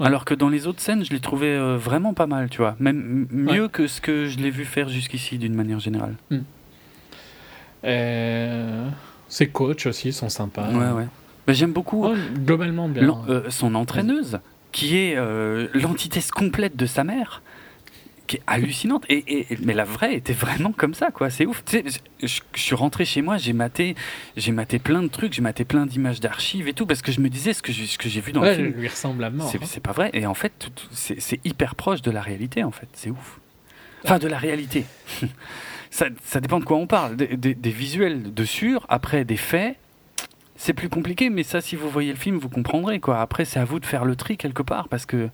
Alors 0.00 0.24
que 0.24 0.34
dans 0.34 0.48
les 0.48 0.66
autres 0.66 0.80
scènes, 0.80 1.04
je 1.04 1.10
l'ai 1.10 1.20
trouvé 1.20 1.48
euh, 1.48 1.76
vraiment 1.76 2.14
pas 2.14 2.26
mal, 2.26 2.48
tu 2.50 2.58
vois. 2.58 2.76
Même 2.78 3.26
mieux 3.30 3.66
que 3.68 3.86
ce 3.88 4.00
que 4.00 4.26
je 4.26 4.38
l'ai 4.38 4.50
vu 4.50 4.64
faire 4.64 4.88
jusqu'ici, 4.88 5.38
d'une 5.38 5.54
manière 5.54 5.80
générale. 5.80 6.14
Euh, 7.84 8.88
ses 9.28 9.48
coachs 9.48 9.86
aussi 9.86 10.12
sont 10.12 10.28
sympas. 10.28 10.68
Ouais, 10.70 10.90
ouais. 10.92 11.06
Mais 11.46 11.54
j'aime 11.54 11.72
beaucoup 11.72 12.06
Ouais, 12.06 12.16
globalement 12.34 12.88
bien. 12.88 13.22
euh, 13.28 13.42
son 13.50 13.74
entraîneuse, 13.74 14.38
qui 14.72 14.96
est 14.96 15.16
l'antithèse 15.74 16.30
complète 16.30 16.76
de 16.76 16.86
sa 16.86 17.04
mère, 17.04 17.42
qui 18.28 18.36
est 18.36 18.42
hallucinante. 18.46 19.04
Et, 19.08 19.24
et- 19.52 19.58
mais 19.64 19.74
la 19.74 19.82
vraie 19.84 20.14
était 20.14 20.32
vraiment 20.32 20.70
comme 20.70 20.94
ça, 20.94 21.10
quoi. 21.10 21.30
C'est 21.30 21.46
ouf. 21.46 21.64
Tu 21.64 21.78
sais, 21.78 21.84
je, 22.22 22.26
je 22.54 22.60
suis 22.62 22.74
rentré 22.76 23.04
chez 23.04 23.20
moi, 23.22 23.36
j'ai 23.38 23.52
maté, 23.52 23.96
j'ai 24.36 24.52
maté 24.52 24.78
plein 24.78 25.02
de 25.02 25.08
trucs, 25.08 25.32
j'ai 25.32 25.42
maté 25.42 25.64
plein 25.64 25.86
d'images 25.86 26.20
d'archives 26.20 26.68
et 26.68 26.72
tout, 26.74 26.86
parce 26.86 27.02
que 27.02 27.10
je 27.10 27.20
me 27.20 27.28
disais 27.28 27.52
ce 27.54 27.62
que 27.62 27.72
j'ai, 27.72 27.86
ce 27.86 27.98
que 27.98 28.08
j'ai 28.08 28.20
vu 28.20 28.30
dans 28.32 28.42
Ouais, 28.42 28.56
le 28.56 28.64
film. 28.70 28.80
lui 28.80 28.86
ressemble 28.88 29.24
à 29.24 29.30
mort. 29.30 29.48
C'est 29.50 29.58
hein. 29.60 29.66
c'est 29.66 29.82
pas 29.82 29.92
vrai. 29.92 30.10
Et 30.12 30.26
en 30.26 30.34
fait, 30.34 30.52
tout- 30.58 30.70
tout- 30.70 30.86
c'est 30.92 31.40
hyper 31.44 31.74
proche 31.74 32.02
de 32.02 32.10
la 32.12 32.20
réalité, 32.22 32.62
en 32.62 32.70
fait. 32.70 32.86
C'est 32.92 33.10
ouf. 33.10 33.40
Enfin, 34.04 34.18
de 34.20 34.28
la 34.28 34.38
réalité. 34.38 34.84
ça, 35.90 36.06
ça 36.22 36.40
dépend 36.40 36.60
de 36.60 36.64
quoi 36.64 36.76
on 36.76 36.86
parle. 36.86 37.16
Des, 37.16 37.36
des- 37.36 37.54
des 37.54 37.70
visuels 37.70 38.32
de 38.32 38.44
sûr, 38.44 38.86
après 38.88 39.24
des 39.24 39.36
faits. 39.36 39.76
C'est 40.60 40.72
plus 40.72 40.88
compliqué, 40.88 41.30
mais 41.30 41.44
ça, 41.44 41.60
si 41.60 41.76
vous 41.76 41.88
voyez 41.88 42.10
le 42.12 42.18
film, 42.18 42.36
vous 42.36 42.48
comprendrez. 42.48 42.98
Quoi. 43.00 43.20
Après, 43.20 43.44
c'est 43.44 43.60
à 43.60 43.64
vous 43.64 43.78
de 43.78 43.86
faire 43.86 44.04
le 44.04 44.16
tri 44.16 44.36
quelque 44.36 44.62
part, 44.62 44.88
parce 44.88 45.06
que 45.06 45.28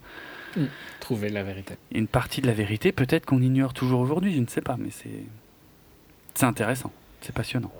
Trouver 1.05 1.29
la 1.29 1.43
vérité. 1.43 1.75
une 1.91 2.07
partie 2.07 2.41
de 2.41 2.47
la 2.47 2.53
vérité, 2.53 2.91
peut-être 2.91 3.25
qu'on 3.27 3.41
ignore 3.41 3.73
toujours 3.73 3.99
aujourd'hui, 4.01 4.33
je 4.33 4.39
ne 4.41 4.47
sais 4.47 4.61
pas, 4.61 4.75
mais 4.77 4.89
c'est 4.91 5.23
c'est 6.33 6.45
intéressant, 6.47 6.91
c'est 7.21 7.33
passionnant. 7.33 7.71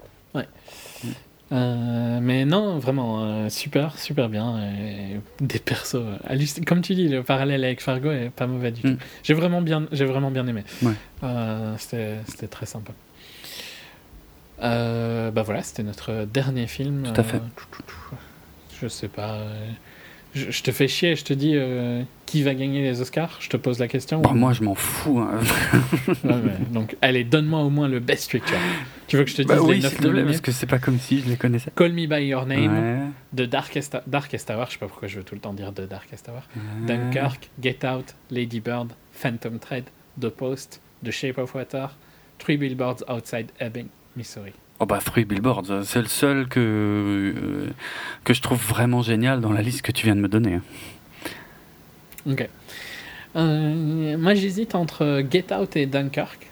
Euh, 1.52 2.20
mais 2.22 2.44
non, 2.46 2.80
vraiment, 2.80 3.24
euh, 3.24 3.50
super, 3.50 3.98
super 4.00 4.30
bien. 4.30 4.60
et 4.64 5.20
des 5.42 5.60
persos. 5.60 5.96
euh, 5.96 6.18
Comme 6.66 6.82
tu 6.82 6.96
dis, 6.96 7.08
le 7.08 7.22
parallèle 7.24 7.64
avec 7.64 7.82
Fargo 7.82 8.10
est 8.12 8.30
pas 8.32 8.48
mauvais 8.48 8.72
du 8.72 8.82
Mm. 8.88 8.96
tout. 8.98 9.04
J'ai 9.24 9.34
vraiment 9.36 9.62
bien, 9.62 9.88
j'ai 9.92 10.06
vraiment 10.06 10.32
bien 10.32 10.48
aimé. 10.48 10.64
Ouais. 10.82 10.94
Euh, 11.24 11.76
c'était, 11.78 12.16
c'était 12.28 12.48
très 12.48 12.66
sympa. 12.66 12.94
Euh, 14.62 15.30
bah 15.32 15.44
voilà, 15.44 15.62
c'était 15.62 15.84
notre 15.84 16.26
dernier 16.26 16.66
film. 16.68 17.12
Tout 17.14 17.22
à 17.22 17.24
fait. 17.24 17.38
Euh. 17.38 18.16
Je 18.82 18.88
sais 18.88 19.08
pas. 19.08 19.40
Je, 20.36 20.52
je 20.52 20.64
te 20.64 20.72
fais 20.72 20.88
chier, 20.90 21.16
je 21.16 21.24
te 21.24 21.34
dis 21.34 21.54
euh, 21.56 22.04
qui 22.26 22.44
va 22.44 22.54
gagner 22.54 22.82
les 22.84 23.00
Oscars? 23.02 23.38
Je 23.40 23.48
te 23.50 23.56
pose 23.58 23.80
la 23.80 23.88
question. 23.88 24.20
Bon, 24.22 24.34
moi, 24.34 24.52
je 24.54 24.64
m'en 24.64 24.76
fous. 24.76 25.20
hein. 25.20 25.40
Donc, 26.72 26.96
allez, 27.02 27.24
donne-moi 27.24 27.62
au 27.62 27.70
moins 27.70 27.88
le 27.88 28.00
best 28.00 28.30
picture. 28.32 28.58
Tu 29.08 29.18
veux 29.18 29.24
que 29.24 29.30
je 29.30 29.38
te 29.38 29.42
dise 29.44 29.48
Bah 29.50 29.56
les 29.56 29.62
oui, 29.62 29.80
te 29.80 29.88
plaît, 29.88 30.08
nominés? 30.08 30.26
parce 30.26 30.42
que 30.42 30.52
c'est 30.52 30.66
pas 30.66 30.80
comme 30.80 31.00
si 31.00 31.22
je 31.22 31.30
les 31.30 31.38
connaissais. 31.38 31.72
Call 31.76 31.94
Me 31.94 32.06
By 32.08 32.26
Your 32.26 32.46
Name, 32.46 32.74
Ouais. 33.34 33.44
The 33.46 33.48
Darkest, 33.50 33.98
Darkest 34.08 34.50
Hour, 34.50 34.66
je 34.68 34.72
sais 34.74 34.78
pas 34.78 34.88
pourquoi 34.88 35.08
je 35.08 35.18
veux 35.18 35.24
tout 35.24 35.36
le 35.36 35.42
temps 35.42 35.54
dire 35.54 35.72
The 35.74 35.88
Darkest 35.88 36.28
Hour, 36.30 36.42
Ouais. 36.56 36.86
Dunkirk, 36.88 37.50
Get 37.62 37.80
Out, 37.88 38.16
Lady 38.32 38.60
Bird, 38.60 38.90
Phantom 39.14 39.58
Thread, 39.60 39.86
The 40.20 40.30
Post, 40.30 40.82
The 41.06 41.12
Shape 41.12 41.38
of 41.38 41.54
Water, 41.56 41.88
Three 42.40 42.58
Billboards 42.58 43.04
Outside 43.08 43.52
Ebbing, 43.60 43.88
Missouri. 44.18 44.54
Oh 44.80 44.86
bah 44.86 45.00
Three 45.04 45.26
Billboards, 45.26 45.70
euh, 45.70 45.84
c'est 45.84 46.02
le 46.02 46.08
seul 46.08 46.48
que, 46.48 46.60
euh, 46.60 47.70
que 48.24 48.34
je 48.34 48.42
trouve 48.42 48.60
vraiment 48.60 49.02
génial 49.02 49.40
dans 49.40 49.54
la 49.54 49.62
liste 49.62 49.82
que 49.82 49.92
tu 49.92 50.06
viens 50.06 50.16
de 50.16 50.22
me 50.22 50.28
donner. 50.28 50.60
Ok. 52.30 52.50
Euh, 53.36 54.18
moi 54.18 54.34
j'hésite 54.34 54.76
entre 54.76 55.24
Get 55.32 55.54
Out 55.54 55.76
et 55.76 55.86
Dunkirk. 55.86 56.48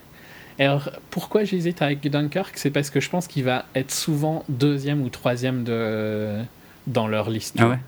Alors 0.60 0.90
pourquoi 1.10 1.44
j'hésite 1.44 1.82
avec 1.82 2.02
Dunkirk? 2.02 2.58
C'est 2.58 2.72
parce 2.72 2.90
que 2.90 3.00
je 3.00 3.10
pense 3.10 3.28
qu'il 3.28 3.44
va 3.44 3.66
être 3.76 3.92
souvent 3.92 4.46
deuxième 4.48 5.02
ou 5.02 5.10
troisième 5.10 5.64
de... 5.64 6.42
dans 6.88 7.08
leur 7.08 7.30
liste. 7.30 7.58
Ah 7.60 7.70
ouais? 7.70 7.80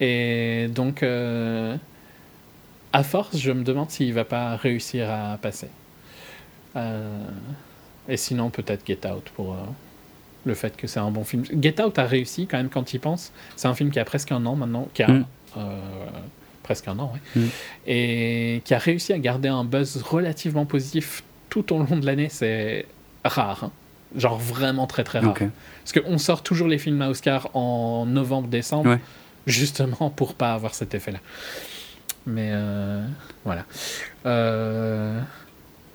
Et 0.00 0.68
donc, 0.68 1.02
euh, 1.02 1.76
à 2.92 3.02
force, 3.02 3.36
je 3.36 3.52
me 3.52 3.62
demande 3.62 3.90
s'il 3.90 4.12
va 4.12 4.24
pas 4.24 4.56
réussir 4.56 5.08
à 5.10 5.38
passer. 5.40 5.68
Euh, 6.76 7.24
et 8.08 8.16
sinon, 8.16 8.50
peut-être 8.50 8.86
Get 8.86 9.06
Out 9.06 9.30
pour 9.34 9.52
euh, 9.54 9.56
le 10.44 10.54
fait 10.54 10.76
que 10.76 10.86
c'est 10.86 11.00
un 11.00 11.10
bon 11.10 11.24
film. 11.24 11.44
Get 11.60 11.80
Out 11.82 11.98
a 11.98 12.04
réussi 12.04 12.46
quand 12.46 12.58
même 12.58 12.68
quand 12.68 12.92
il 12.94 13.00
pense. 13.00 13.32
C'est 13.56 13.68
un 13.68 13.74
film 13.74 13.90
qui 13.90 13.98
a 13.98 14.04
presque 14.04 14.32
un 14.32 14.44
an 14.46 14.56
maintenant, 14.56 14.88
qui 14.94 15.02
a 15.02 15.08
Mm. 15.08 15.24
euh, 15.56 15.80
presque 16.62 16.88
un 16.88 16.98
an, 16.98 17.12
ouais. 17.14 17.42
Mm. 17.42 17.48
et 17.86 18.62
qui 18.64 18.74
a 18.74 18.78
réussi 18.78 19.12
à 19.12 19.18
garder 19.18 19.48
un 19.48 19.64
buzz 19.64 20.02
relativement 20.02 20.66
positif 20.66 21.22
tout 21.50 21.72
au 21.72 21.78
long 21.78 21.96
de 21.96 22.06
l'année. 22.06 22.28
C'est 22.30 22.86
rare, 23.24 23.64
hein. 23.64 23.70
genre 24.16 24.38
vraiment 24.38 24.86
très 24.86 25.04
très 25.04 25.18
rare. 25.20 25.30
Ok. 25.30 25.44
Parce 25.84 25.92
qu'on 26.04 26.18
sort 26.18 26.42
toujours 26.42 26.68
les 26.68 26.78
films 26.78 27.00
à 27.02 27.08
Oscar 27.10 27.48
en 27.54 28.04
novembre-décembre, 28.06 28.90
Ouais. 28.90 29.00
justement 29.46 30.10
pour 30.10 30.34
pas 30.34 30.54
avoir 30.54 30.74
cet 30.74 30.94
effet-là. 30.94 31.18
Mais 32.26 32.50
euh, 32.52 33.04
voilà. 33.44 33.64
Euh, 34.26 35.20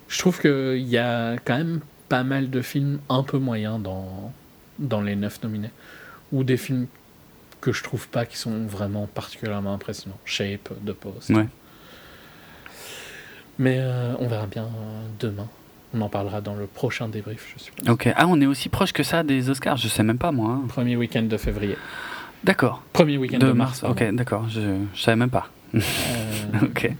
je 0.07 0.19
trouve 0.19 0.39
qu'il 0.39 0.87
y 0.87 0.97
a 0.97 1.35
quand 1.43 1.57
même 1.57 1.79
pas 2.09 2.23
mal 2.23 2.49
de 2.49 2.61
films 2.61 2.99
un 3.09 3.23
peu 3.23 3.37
moyens 3.37 3.81
dans, 3.81 4.33
dans 4.79 5.01
les 5.01 5.15
neuf 5.15 5.41
nominés. 5.43 5.71
Ou 6.31 6.43
des 6.43 6.57
films 6.57 6.87
que 7.61 7.71
je 7.71 7.83
trouve 7.83 8.07
pas 8.07 8.25
qui 8.25 8.37
sont 8.37 8.65
vraiment 8.65 9.07
particulièrement 9.07 9.73
impressionnants. 9.73 10.17
Shape, 10.25 10.69
The 10.85 10.93
Post. 10.93 11.29
Ouais. 11.29 11.47
Mais 13.57 13.77
euh, 13.79 14.13
on 14.19 14.27
verra 14.27 14.45
bien 14.47 14.63
euh, 14.63 15.07
demain. 15.19 15.47
On 15.93 16.01
en 16.01 16.09
parlera 16.09 16.39
dans 16.39 16.55
le 16.55 16.67
prochain 16.67 17.07
débrief, 17.09 17.53
je 17.57 17.63
suppose. 17.63 17.89
Ok. 17.89 18.09
Ah, 18.15 18.27
on 18.27 18.39
est 18.39 18.45
aussi 18.45 18.69
proche 18.69 18.93
que 18.93 19.03
ça 19.03 19.23
des 19.23 19.49
Oscars? 19.49 19.77
Je 19.77 19.87
sais 19.87 20.03
même 20.03 20.19
pas 20.19 20.31
moi. 20.31 20.51
hein. 20.51 20.67
Premier 20.67 20.95
week-end 20.95 21.23
de 21.23 21.35
février. 21.37 21.77
D'accord. 22.43 22.83
Premier 22.93 23.17
week-end 23.17 23.39
de, 23.39 23.47
De 23.47 23.51
mars. 23.51 23.81
mars. 23.81 23.91
Ok, 23.91 24.03
d'accord. 24.13 24.47
Je, 24.49 24.61
je 24.93 25.01
savais 25.01 25.15
même 25.17 25.29
pas. 25.31 25.49
Euh, 25.75 25.79
Ok. 26.63 26.91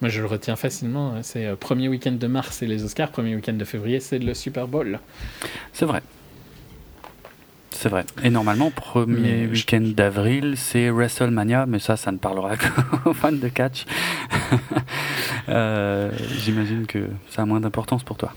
Moi, 0.00 0.08
je 0.10 0.20
le 0.20 0.26
retiens 0.26 0.56
facilement. 0.56 1.14
hein. 1.14 1.22
C'est 1.22 1.46
euh, 1.46 1.56
premier 1.56 1.88
week-end 1.88 2.12
de 2.12 2.26
mars, 2.26 2.56
c'est 2.58 2.66
les 2.66 2.84
Oscars. 2.84 3.10
Premier 3.10 3.34
week-end 3.34 3.52
de 3.54 3.64
février, 3.64 4.00
c'est 4.00 4.18
le 4.18 4.32
Super 4.34 4.68
Bowl. 4.68 4.98
C'est 5.72 5.86
vrai. 5.86 6.02
C'est 7.70 7.88
vrai. 7.88 8.04
Et 8.24 8.30
normalement, 8.30 8.70
premier 8.70 9.44
je- 9.46 9.50
week-end 9.52 9.82
d'avril, 9.94 10.54
c'est 10.56 10.90
WrestleMania, 10.90 11.66
mais 11.66 11.78
ça, 11.78 11.96
ça 11.96 12.10
ne 12.12 12.18
parlera 12.18 12.56
qu'aux 13.04 13.12
fans 13.14 13.32
de 13.32 13.48
catch. 13.48 13.84
Euh, 15.48 16.10
J'imagine 16.40 16.84
que 16.86 17.08
ça 17.30 17.40
a 17.40 17.44
moins 17.46 17.60
d'importance 17.60 18.02
pour 18.02 18.18
toi. 18.18 18.34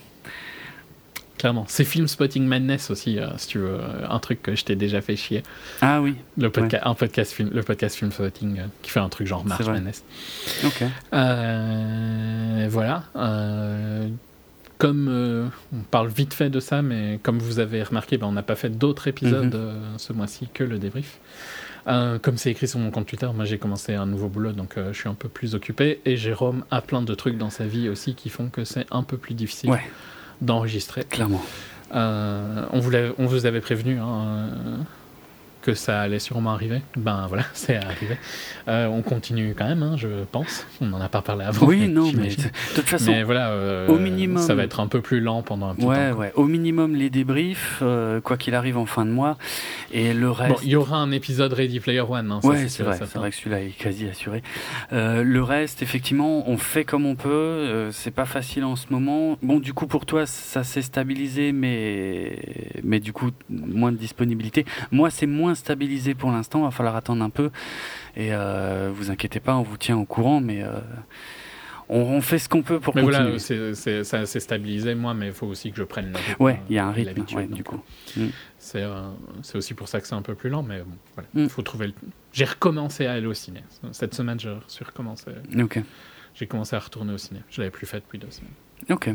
Clairement. 1.41 1.65
C'est 1.67 1.83
Film 1.85 2.07
Spotting 2.07 2.45
Madness 2.45 2.91
aussi, 2.91 3.17
euh, 3.17 3.27
si 3.37 3.47
tu 3.47 3.57
veux. 3.57 3.69
euh, 3.79 4.05
Un 4.07 4.19
truc 4.19 4.43
que 4.43 4.55
je 4.55 4.63
t'ai 4.63 4.75
déjà 4.75 5.01
fait 5.01 5.15
chier. 5.15 5.41
Ah 5.81 5.99
oui, 5.99 6.15
Le, 6.37 6.49
podca- 6.49 6.81
un 6.83 6.93
podcast 6.93 7.31
film, 7.33 7.49
le 7.51 7.63
podcast 7.63 7.95
Film 7.95 8.11
Spotting 8.11 8.59
euh, 8.59 8.63
qui 8.83 8.91
fait 8.91 8.99
un 8.99 9.09
truc 9.09 9.25
genre 9.25 9.43
March. 9.43 9.65
Madness. 9.65 10.03
ok. 10.63 10.83
Euh, 11.13 12.67
voilà. 12.69 13.03
Comme 14.77 15.51
on 15.73 15.77
parle 15.91 16.07
vite 16.09 16.33
fait 16.33 16.49
de 16.49 16.59
ça, 16.59 16.81
mais 16.81 17.19
comme 17.21 17.37
vous 17.39 17.59
avez 17.59 17.83
remarqué, 17.83 18.17
ben, 18.17 18.27
on 18.27 18.31
n'a 18.31 18.41
pas 18.43 18.55
fait 18.55 18.69
d'autres 18.69 19.07
épisodes 19.07 19.53
Mhm. 19.55 19.97
ce 19.97 20.13
mois-ci 20.13 20.47
que 20.53 20.63
le 20.63 20.79
débrief. 20.79 21.19
Euh, 21.87 22.19
comme 22.19 22.37
c'est 22.37 22.51
écrit 22.51 22.67
sur 22.67 22.77
mon 22.79 22.91
compte 22.91 23.07
Twitter, 23.07 23.27
moi 23.35 23.45
j'ai 23.45 23.57
commencé 23.57 23.95
un 23.95 24.05
nouveau 24.05 24.27
boulot, 24.27 24.51
donc 24.51 24.77
euh, 24.77 24.93
je 24.93 24.99
suis 24.99 25.09
un 25.09 25.15
peu 25.15 25.27
plus 25.29 25.55
occupé. 25.55 25.99
Et 26.05 26.17
Jérôme 26.17 26.63
a 26.69 26.81
plein 26.81 27.01
de 27.01 27.13
trucs 27.15 27.37
dans 27.39 27.49
sa 27.49 27.65
vie 27.65 27.89
aussi 27.89 28.13
qui 28.13 28.29
font 28.29 28.49
que 28.49 28.63
c'est 28.63 28.85
un 28.91 29.01
peu 29.03 29.17
plus 29.17 29.33
difficile 29.33 29.69
Ouais. 29.71 29.81
D'enregistrer. 30.41 31.03
Clairement. 31.03 31.41
Euh, 31.93 32.65
on, 32.71 32.79
vous 32.79 32.89
l'avait- 32.89 33.13
on 33.17 33.25
vous 33.25 33.45
avait 33.45 33.61
prévenu 33.61 33.99
hein, 33.99 34.25
euh, 34.25 34.77
que 35.61 35.73
ça 35.73 36.01
allait 36.01 36.19
sûrement 36.19 36.51
arriver. 36.53 36.81
Ben 36.95 37.25
voilà, 37.27 37.43
c'est 37.53 37.75
arrivé. 37.77 38.17
Euh, 38.67 38.87
on 38.87 39.01
continue 39.01 39.53
quand 39.57 39.67
même, 39.67 39.83
hein, 39.83 39.95
je 39.97 40.07
pense. 40.31 40.65
On 40.81 40.85
n'en 40.87 40.99
a 41.01 41.09
pas 41.09 41.21
parlé 41.21 41.45
avant. 41.45 41.65
Oui, 41.67 41.87
non, 41.87 42.11
mais 42.13 42.29
de 42.29 42.35
toute 42.75 42.85
façon, 42.87 43.11
Mais 43.11 43.23
voilà, 43.23 43.49
euh, 43.51 43.87
au 43.87 43.97
minimum- 43.97 44.41
ça 44.41 44.55
va 44.55 44.63
être 44.63 44.79
un 44.79 44.87
peu 44.87 45.01
plus 45.01 45.19
lent 45.19 45.41
pendant 45.41 45.69
un 45.69 45.75
petit 45.75 45.85
ouais, 45.85 46.09
temps. 46.09 46.15
quoi. 46.15 46.25
ouais. 46.25 46.31
Au 46.35 46.45
minimum, 46.45 46.95
les 46.95 47.09
débriefs, 47.09 47.79
euh, 47.81 48.21
quoi 48.21 48.37
qu'il 48.37 48.55
arrive 48.55 48.77
en 48.77 48.85
fin 48.85 49.05
de 49.05 49.11
mois. 49.11 49.37
Et 49.91 50.13
le 50.13 50.31
reste. 50.31 50.51
Bon, 50.53 50.59
il 50.63 50.69
y 50.69 50.75
aura 50.75 50.97
un 50.97 51.11
épisode 51.11 51.53
Ready 51.53 51.79
Player 51.79 52.01
One. 52.01 52.31
Hein, 52.31 52.39
ça, 52.41 52.47
Ouais, 52.47 52.67
c'est 52.67 52.83
vrai, 52.83 52.97
c'est 52.97 53.17
vrai 53.17 53.29
que 53.29 53.35
celui-là 53.35 53.61
est 53.61 53.69
quasi 53.77 54.07
assuré. 54.07 54.41
Le 54.91 55.39
reste, 55.41 55.81
effectivement, 55.81 56.49
on 56.49 56.57
fait 56.57 56.83
comme 56.85 57.05
on 57.05 57.15
peut. 57.15 57.89
c'est 57.91 58.11
pas 58.11 58.25
facile 58.25 58.63
en 58.63 58.75
ce 58.75 58.87
moment. 58.89 59.37
Bon, 59.41 59.59
du 59.59 59.73
coup, 59.73 59.87
pour 59.87 60.05
toi, 60.05 60.25
ça 60.25 60.63
s'est 60.63 60.81
stabilisé, 60.81 61.51
mais 61.51 62.37
mais 62.83 62.99
du 62.99 63.13
coup, 63.13 63.29
moins 63.49 63.91
de 63.91 63.97
disponibilité. 63.97 64.65
Moi, 64.91 65.09
c'est 65.09 65.27
moins 65.27 65.50
stabilisé 65.55 66.13
pour 66.15 66.31
l'instant. 66.31 66.61
Va 66.63 66.71
falloir 66.71 66.95
attendre 66.95 67.23
un 67.23 67.29
peu. 67.29 67.51
Et 68.15 68.33
euh, 68.33 68.91
vous 68.93 69.11
inquiétez 69.11 69.39
pas, 69.39 69.55
on 69.55 69.63
vous 69.63 69.77
tient 69.77 69.97
au 69.97 70.05
courant, 70.05 70.41
mais 70.41 70.63
euh, 70.63 70.79
on, 71.89 71.99
on 71.99 72.21
fait 72.21 72.39
ce 72.39 72.47
qu'on 72.49 72.61
peut 72.61 72.79
pour 72.79 72.95
Mais 72.95 73.01
continuer. 73.03 73.23
voilà, 73.23 73.39
c'est- 73.39 73.73
c'est- 73.73 74.03
ça 74.03 74.25
s'est 74.25 74.39
stabilisé, 74.39 74.95
moi, 74.95 75.13
mais 75.13 75.27
il 75.27 75.33
faut 75.33 75.47
aussi 75.47 75.71
que 75.71 75.77
je 75.77 75.83
prenne 75.83 76.11
le 76.11 76.17
rythme, 76.17 76.43
ouais, 76.43 76.53
euh, 76.53 76.65
il 76.69 76.75
y 76.75 76.79
a 76.79 76.85
un 76.85 76.91
et 76.93 77.03
rythme, 77.03 77.35
ouais, 77.35 77.47
du 77.47 77.63
coup. 77.63 77.81
C'est 78.57 78.81
euh, 78.83 79.01
c'est 79.41 79.57
aussi 79.57 79.73
pour 79.73 79.87
ça 79.87 79.99
que 80.01 80.07
c'est 80.07 80.15
un 80.15 80.21
peu 80.21 80.35
plus 80.35 80.49
lent, 80.49 80.63
mais 80.63 80.79
bon, 80.79 80.95
voilà. 81.15 81.29
Mm. 81.33 81.49
faut 81.49 81.61
trouver 81.63 81.87
le... 81.87 81.93
J'ai 82.31 82.45
recommencé 82.45 83.05
à 83.07 83.13
aller 83.13 83.25
au 83.27 83.33
ciné. 83.33 83.61
Cette 83.91 84.13
semaine, 84.13 84.39
suis 84.67 84.85
recommencé. 84.85 85.31
Ok. 85.59 85.79
J'ai 86.35 86.47
commencé 86.47 86.75
à 86.75 86.79
retourner 86.79 87.11
au 87.13 87.17
ciné. 87.17 87.41
Je 87.49 87.59
l'avais 87.59 87.71
plus 87.71 87.85
fait 87.85 87.97
depuis 87.99 88.19
deux 88.19 88.31
semaines. 88.31 88.53
Ok. 88.89 89.09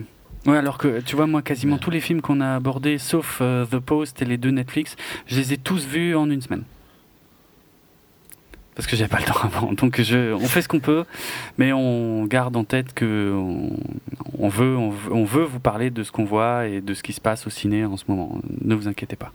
Ouais, 0.47 0.57
alors 0.57 0.79
que 0.79 1.01
tu 1.01 1.17
vois, 1.17 1.27
moi, 1.27 1.43
quasiment 1.43 1.75
Ouais. 1.75 1.81
tous 1.81 1.91
les 1.91 2.01
films 2.01 2.21
qu'on 2.21 2.41
a 2.41 2.55
abordés, 2.55 2.99
sauf 2.99 3.39
euh, 3.41 3.65
The 3.67 3.79
Post 3.79 4.23
et 4.23 4.25
les 4.25 4.37
deux 4.37 4.51
Netflix, 4.51 4.97
je 5.27 5.37
les 5.37 5.53
ai 5.53 5.57
tous 5.57 5.85
vus 5.87 6.15
en 6.15 6.31
une 6.31 6.41
semaine. 6.41 6.63
Parce 8.77 8.87
que 8.87 8.95
j'avais 8.95 9.09
pas 9.09 9.19
le 9.19 9.25
temps 9.25 9.41
avant. 9.43 9.73
Donc, 9.73 10.01
je, 10.03 10.33
on 10.35 10.47
fait 10.47 10.63
ce 10.63 10.69
qu'on 10.69 10.81
peut, 10.81 11.05
mais 11.59 11.73
on 11.73 12.27
garde 12.27 12.57
en 12.57 12.65
tête 12.65 12.93
que 12.95 13.33
on, 13.35 13.71
on 14.39 14.49
veut, 14.49 14.77
on, 14.77 14.91
veut, 14.91 15.13
on 15.13 15.25
veut 15.25 15.45
vous 15.45 15.61
parler 15.61 15.91
de 15.91 16.03
ce 16.03 16.13
qu'on 16.13 16.25
voit 16.27 16.67
et 16.67 16.81
de 16.81 16.95
ce 16.95 17.03
qui 17.03 17.13
se 17.13 17.21
passe 17.21 17.47
au 17.47 17.51
ciné 17.51 17.85
en 17.85 17.97
ce 17.97 18.05
moment. 18.09 18.39
Ne 18.63 18.75
vous 18.75 18.87
inquiétez 18.87 19.17
pas. 19.17 19.33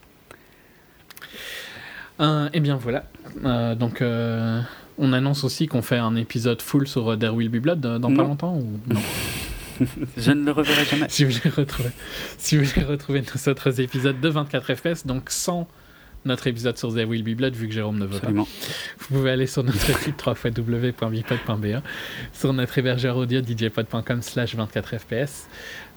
Euh, 2.19 2.49
et 2.53 2.59
bien 2.59 2.75
voilà. 2.77 3.05
Euh, 3.43 3.73
donc, 3.73 4.01
euh, 4.01 4.61
on 4.99 5.11
annonce 5.11 5.43
aussi 5.43 5.67
qu'on 5.67 5.81
fait 5.81 5.97
un 5.97 6.15
épisode 6.15 6.61
full 6.61 6.87
sur 6.87 7.17
There 7.17 7.33
Will 7.33 7.49
Be 7.49 7.57
Blood 7.57 7.81
dans 7.81 8.13
pas 8.13 8.23
longtemps 8.23 8.55
ou 8.55 8.79
non? 8.93 8.99
Je 10.17 10.31
ne 10.31 10.45
le 10.45 10.51
reverrai 10.51 10.85
jamais. 10.85 11.07
si 11.09 11.23
vous 11.23 11.31
voulez 11.31 11.49
retrouver, 11.55 11.89
si 12.37 12.57
vous 12.57 12.65
voulez 12.65 12.85
retrouver 12.85 13.21
nos 13.21 13.51
autres 13.51 13.79
épisodes 13.81 14.19
de 14.19 14.29
24 14.29 14.75
FPS, 14.75 15.05
donc 15.05 15.29
sans 15.29 15.67
notre 16.25 16.47
épisode 16.47 16.77
sur 16.77 16.93
There 16.93 17.05
Will 17.07 17.23
Be 17.23 17.35
Blood, 17.35 17.55
vu 17.55 17.67
que 17.67 17.73
Jérôme 17.73 17.97
ne 17.97 18.05
veut 18.05 18.17
Absolument. 18.17 18.45
pas, 18.45 18.51
vous 18.99 19.15
pouvez 19.15 19.31
aller 19.31 19.47
sur 19.47 19.63
notre 19.63 19.97
site 19.99 20.23
www.bipod.be, 20.23 21.81
sur 22.33 22.53
notre 22.53 22.77
hébergeur 22.77 23.17
audio 23.17 23.41
djpod.com 23.41 24.21
slash 24.21 24.55
24 24.55 24.97
FPS, 24.99 25.47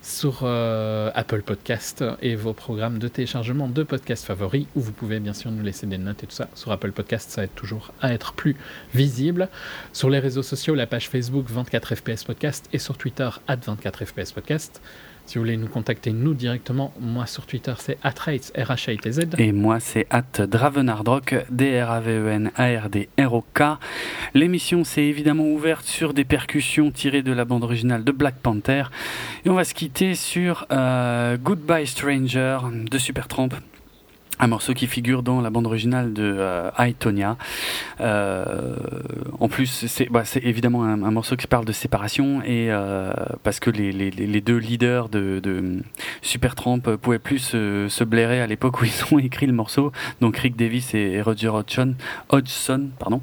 sur 0.04 0.40
euh, 0.42 1.10
Apple 1.14 1.40
Podcast 1.40 2.04
et 2.20 2.36
vos 2.36 2.52
programmes 2.52 2.98
de 2.98 3.08
téléchargement 3.08 3.68
de 3.68 3.82
podcasts 3.82 4.26
favoris, 4.26 4.66
où 4.76 4.80
vous 4.80 4.92
pouvez 4.92 5.18
bien 5.18 5.32
sûr 5.32 5.50
nous 5.50 5.62
laisser 5.62 5.86
des 5.86 5.96
notes 5.96 6.22
et 6.22 6.26
tout 6.26 6.34
ça. 6.34 6.48
Sur 6.54 6.72
Apple 6.72 6.92
Podcast, 6.92 7.30
ça 7.30 7.44
aide 7.44 7.54
toujours 7.54 7.92
à 8.02 8.12
être 8.12 8.34
plus 8.34 8.54
visible. 8.92 9.48
Sur 9.94 10.10
les 10.10 10.18
réseaux 10.18 10.42
sociaux, 10.42 10.74
la 10.74 10.86
page 10.86 11.08
Facebook 11.08 11.46
24 11.48 11.94
FPS 11.94 12.24
Podcast 12.24 12.68
et 12.74 12.78
sur 12.78 12.98
Twitter, 12.98 13.30
at 13.48 13.56
24 13.56 14.04
FPS 14.04 14.32
Podcast. 14.32 14.82
Si 15.26 15.38
vous 15.38 15.44
voulez 15.44 15.56
nous 15.56 15.68
contacter, 15.68 16.12
nous 16.12 16.34
directement, 16.34 16.92
moi 17.00 17.24
sur 17.26 17.46
Twitter, 17.46 17.72
c'est 17.78 17.96
atrates, 18.02 18.52
r 18.56 18.72
h 18.72 18.92
a 18.92 18.96
t 18.96 19.12
z 19.12 19.20
Et 19.38 19.52
moi, 19.52 19.80
c'est 19.80 20.06
at 20.10 20.46
Dravenardrock, 20.46 21.46
D-R-A-V-E-N-A-R-D-R-O-K. 21.50 23.62
L'émission, 24.34 24.84
c'est 24.84 25.04
évidemment 25.04 25.46
ouverte 25.46 25.86
sur 25.86 26.12
des 26.12 26.24
percussions 26.24 26.90
tirées 26.90 27.22
de 27.22 27.32
la 27.32 27.46
bande 27.46 27.64
originale 27.64 28.04
de 28.04 28.12
Black 28.12 28.34
Panther. 28.36 28.84
Et 29.46 29.50
on 29.50 29.54
va 29.54 29.64
se 29.64 29.72
quitter 29.72 30.14
sur 30.14 30.66
euh, 30.70 31.38
Goodbye 31.38 31.86
Stranger 31.86 32.58
de 32.72 32.98
Supertramp. 32.98 33.48
Un 34.38 34.46
morceau 34.48 34.74
qui 34.74 34.86
figure 34.86 35.22
dans 35.22 35.40
la 35.40 35.50
bande 35.50 35.66
originale 35.66 36.12
de 36.12 36.36
euh, 36.38 36.70
I, 36.78 36.94
Tonya. 36.94 37.36
Euh, 38.00 38.76
en 39.38 39.48
plus, 39.48 39.86
c'est 39.86 40.10
bah, 40.10 40.24
évidemment 40.42 40.84
un, 40.84 40.96
morceau 40.96 41.36
qui 41.36 41.46
parle 41.46 41.64
de 41.64 41.72
séparation 41.72 42.42
et 42.42 42.70
euh, 42.70 43.12
parce 43.42 43.60
que 43.60 43.70
les, 43.70 43.92
les, 43.92 44.10
les 44.10 44.40
deux 44.40 44.56
leaders 44.56 45.08
de, 45.08 45.40
de 45.40 45.82
Supertramp 46.22 46.80
pouvaient 47.00 47.18
plus 47.18 47.38
se, 47.38 47.86
se 47.88 48.04
blairer 48.04 48.40
à 48.40 48.46
l'époque 48.46 48.80
où 48.80 48.84
ils 48.84 49.14
ont 49.14 49.18
écrit 49.18 49.46
le 49.46 49.52
morceau, 49.52 49.92
donc 50.20 50.36
Rick 50.36 50.56
Davis 50.56 50.94
et, 50.94 51.22
Roger 51.22 51.48
Hodgson. 51.48 51.94
Hodgson 52.30 52.88
pardon. 52.98 53.20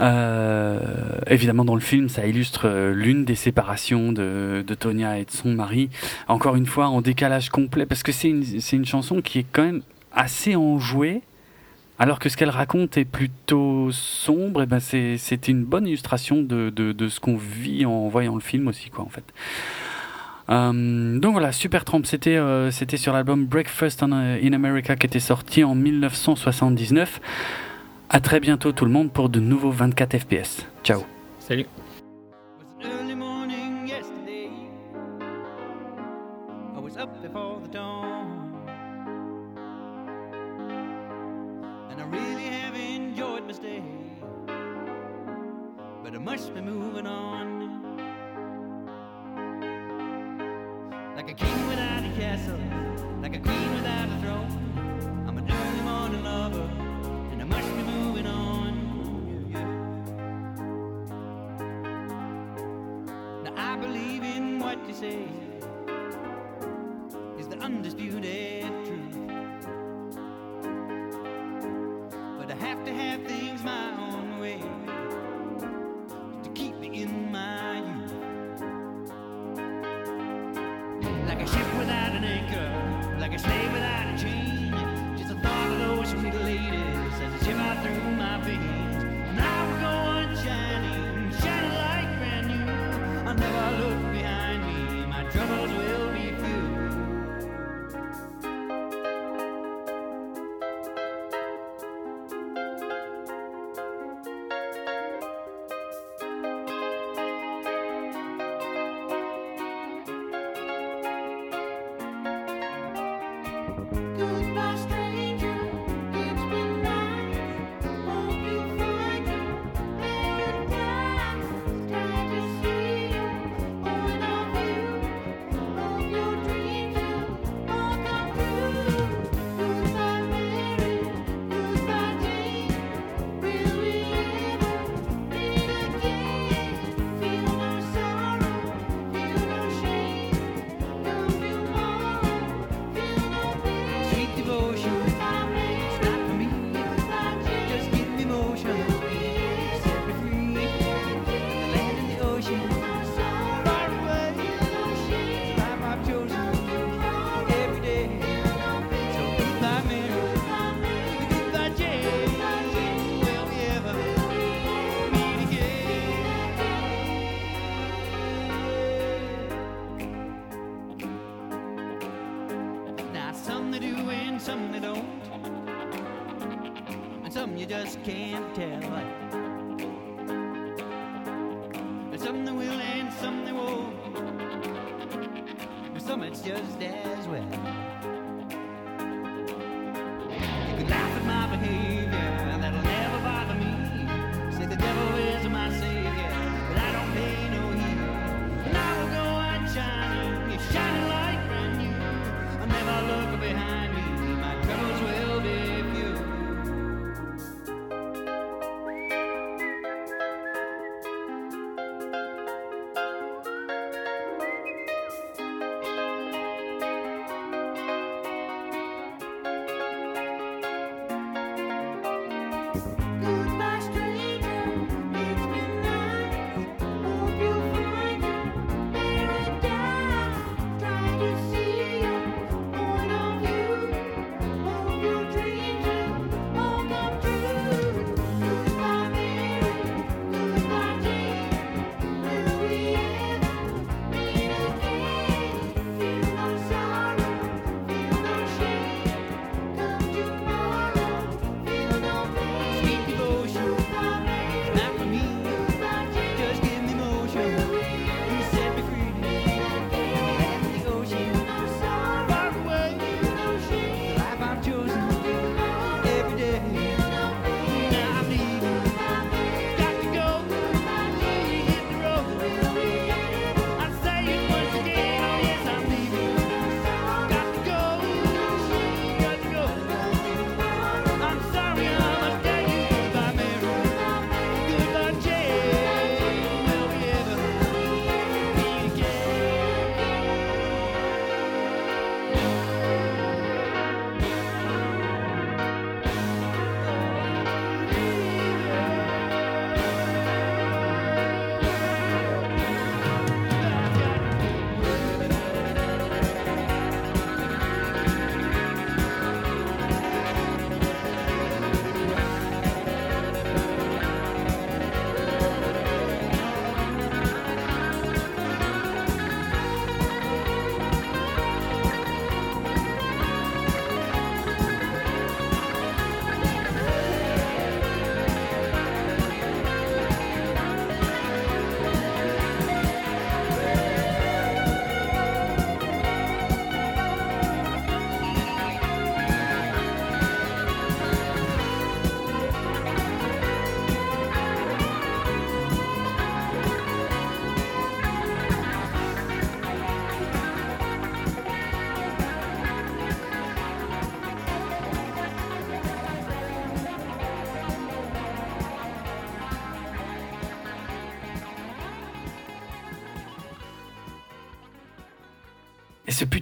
Euh, 0.00 0.80
évidemment, 1.26 1.64
dans 1.64 1.74
le 1.74 1.80
film, 1.80 2.08
ça 2.08 2.26
illustre 2.26 2.62
euh, 2.64 2.94
l'une 2.94 3.24
des 3.24 3.34
séparations 3.34 4.12
de, 4.12 4.64
de 4.66 4.74
Tonya 4.74 5.18
et 5.18 5.24
de 5.24 5.30
son 5.30 5.50
mari. 5.50 5.90
Encore 6.28 6.56
une 6.56 6.66
fois, 6.66 6.88
en 6.88 7.00
décalage 7.00 7.50
complet, 7.50 7.86
parce 7.86 8.02
que 8.02 8.12
c'est 8.12 8.28
une, 8.28 8.44
une 8.72 8.86
chanson 8.86 9.20
qui 9.20 9.40
est 9.40 9.46
quand 9.50 9.64
même 9.64 9.82
assez 10.12 10.56
enjouée. 10.56 11.22
Alors 12.00 12.20
que 12.20 12.28
ce 12.28 12.36
qu'elle 12.36 12.50
raconte 12.50 12.96
est 12.96 13.04
plutôt 13.04 13.90
sombre, 13.90 14.62
et 14.62 14.66
ben 14.66 14.78
c'est 14.78 15.16
c'est 15.18 15.48
une 15.48 15.64
bonne 15.64 15.86
illustration 15.86 16.42
de, 16.42 16.72
ce 17.08 17.18
qu'on 17.18 17.36
vit 17.36 17.86
en 17.86 18.06
voyant 18.08 18.34
le 18.34 18.40
film 18.40 18.68
aussi, 18.68 18.88
quoi, 18.88 19.04
en 19.04 19.08
fait. 19.08 19.24
Euh, 20.48 21.18
donc 21.18 21.32
voilà, 21.32 21.52
Supertramp, 21.52 22.04
c'était 22.04 22.36
euh, 22.36 22.70
c'était 22.70 22.96
sur 22.96 23.12
l'album 23.12 23.44
Breakfast 23.46 24.02
euh, 24.02 24.38
in 24.42 24.52
America 24.52 24.96
qui 24.96 25.06
était 25.06 25.20
sorti 25.20 25.64
en 25.64 25.74
1979. 25.74 27.20
À 28.10 28.20
très 28.20 28.40
bientôt 28.40 28.72
tout 28.72 28.86
le 28.86 28.90
monde 28.90 29.12
pour 29.12 29.28
de 29.28 29.40
nouveaux 29.40 29.72
24 29.72 30.18
FPS. 30.18 30.66
Ciao. 30.84 31.04
Salut. 31.40 31.66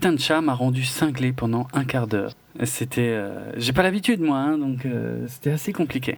putain 0.06 0.22
chat 0.22 0.40
m'a 0.40 0.54
rendu 0.54 0.84
cinglé 0.84 1.32
pendant 1.32 1.66
un 1.72 1.84
quart 1.84 2.06
d'heure. 2.06 2.32
C'était, 2.62 3.10
euh, 3.10 3.50
j'ai 3.56 3.72
pas 3.72 3.82
l'habitude 3.82 4.20
moi, 4.20 4.38
hein, 4.38 4.56
donc 4.56 4.86
euh, 4.86 5.26
c'était 5.26 5.50
assez 5.50 5.72
compliqué. 5.72 6.14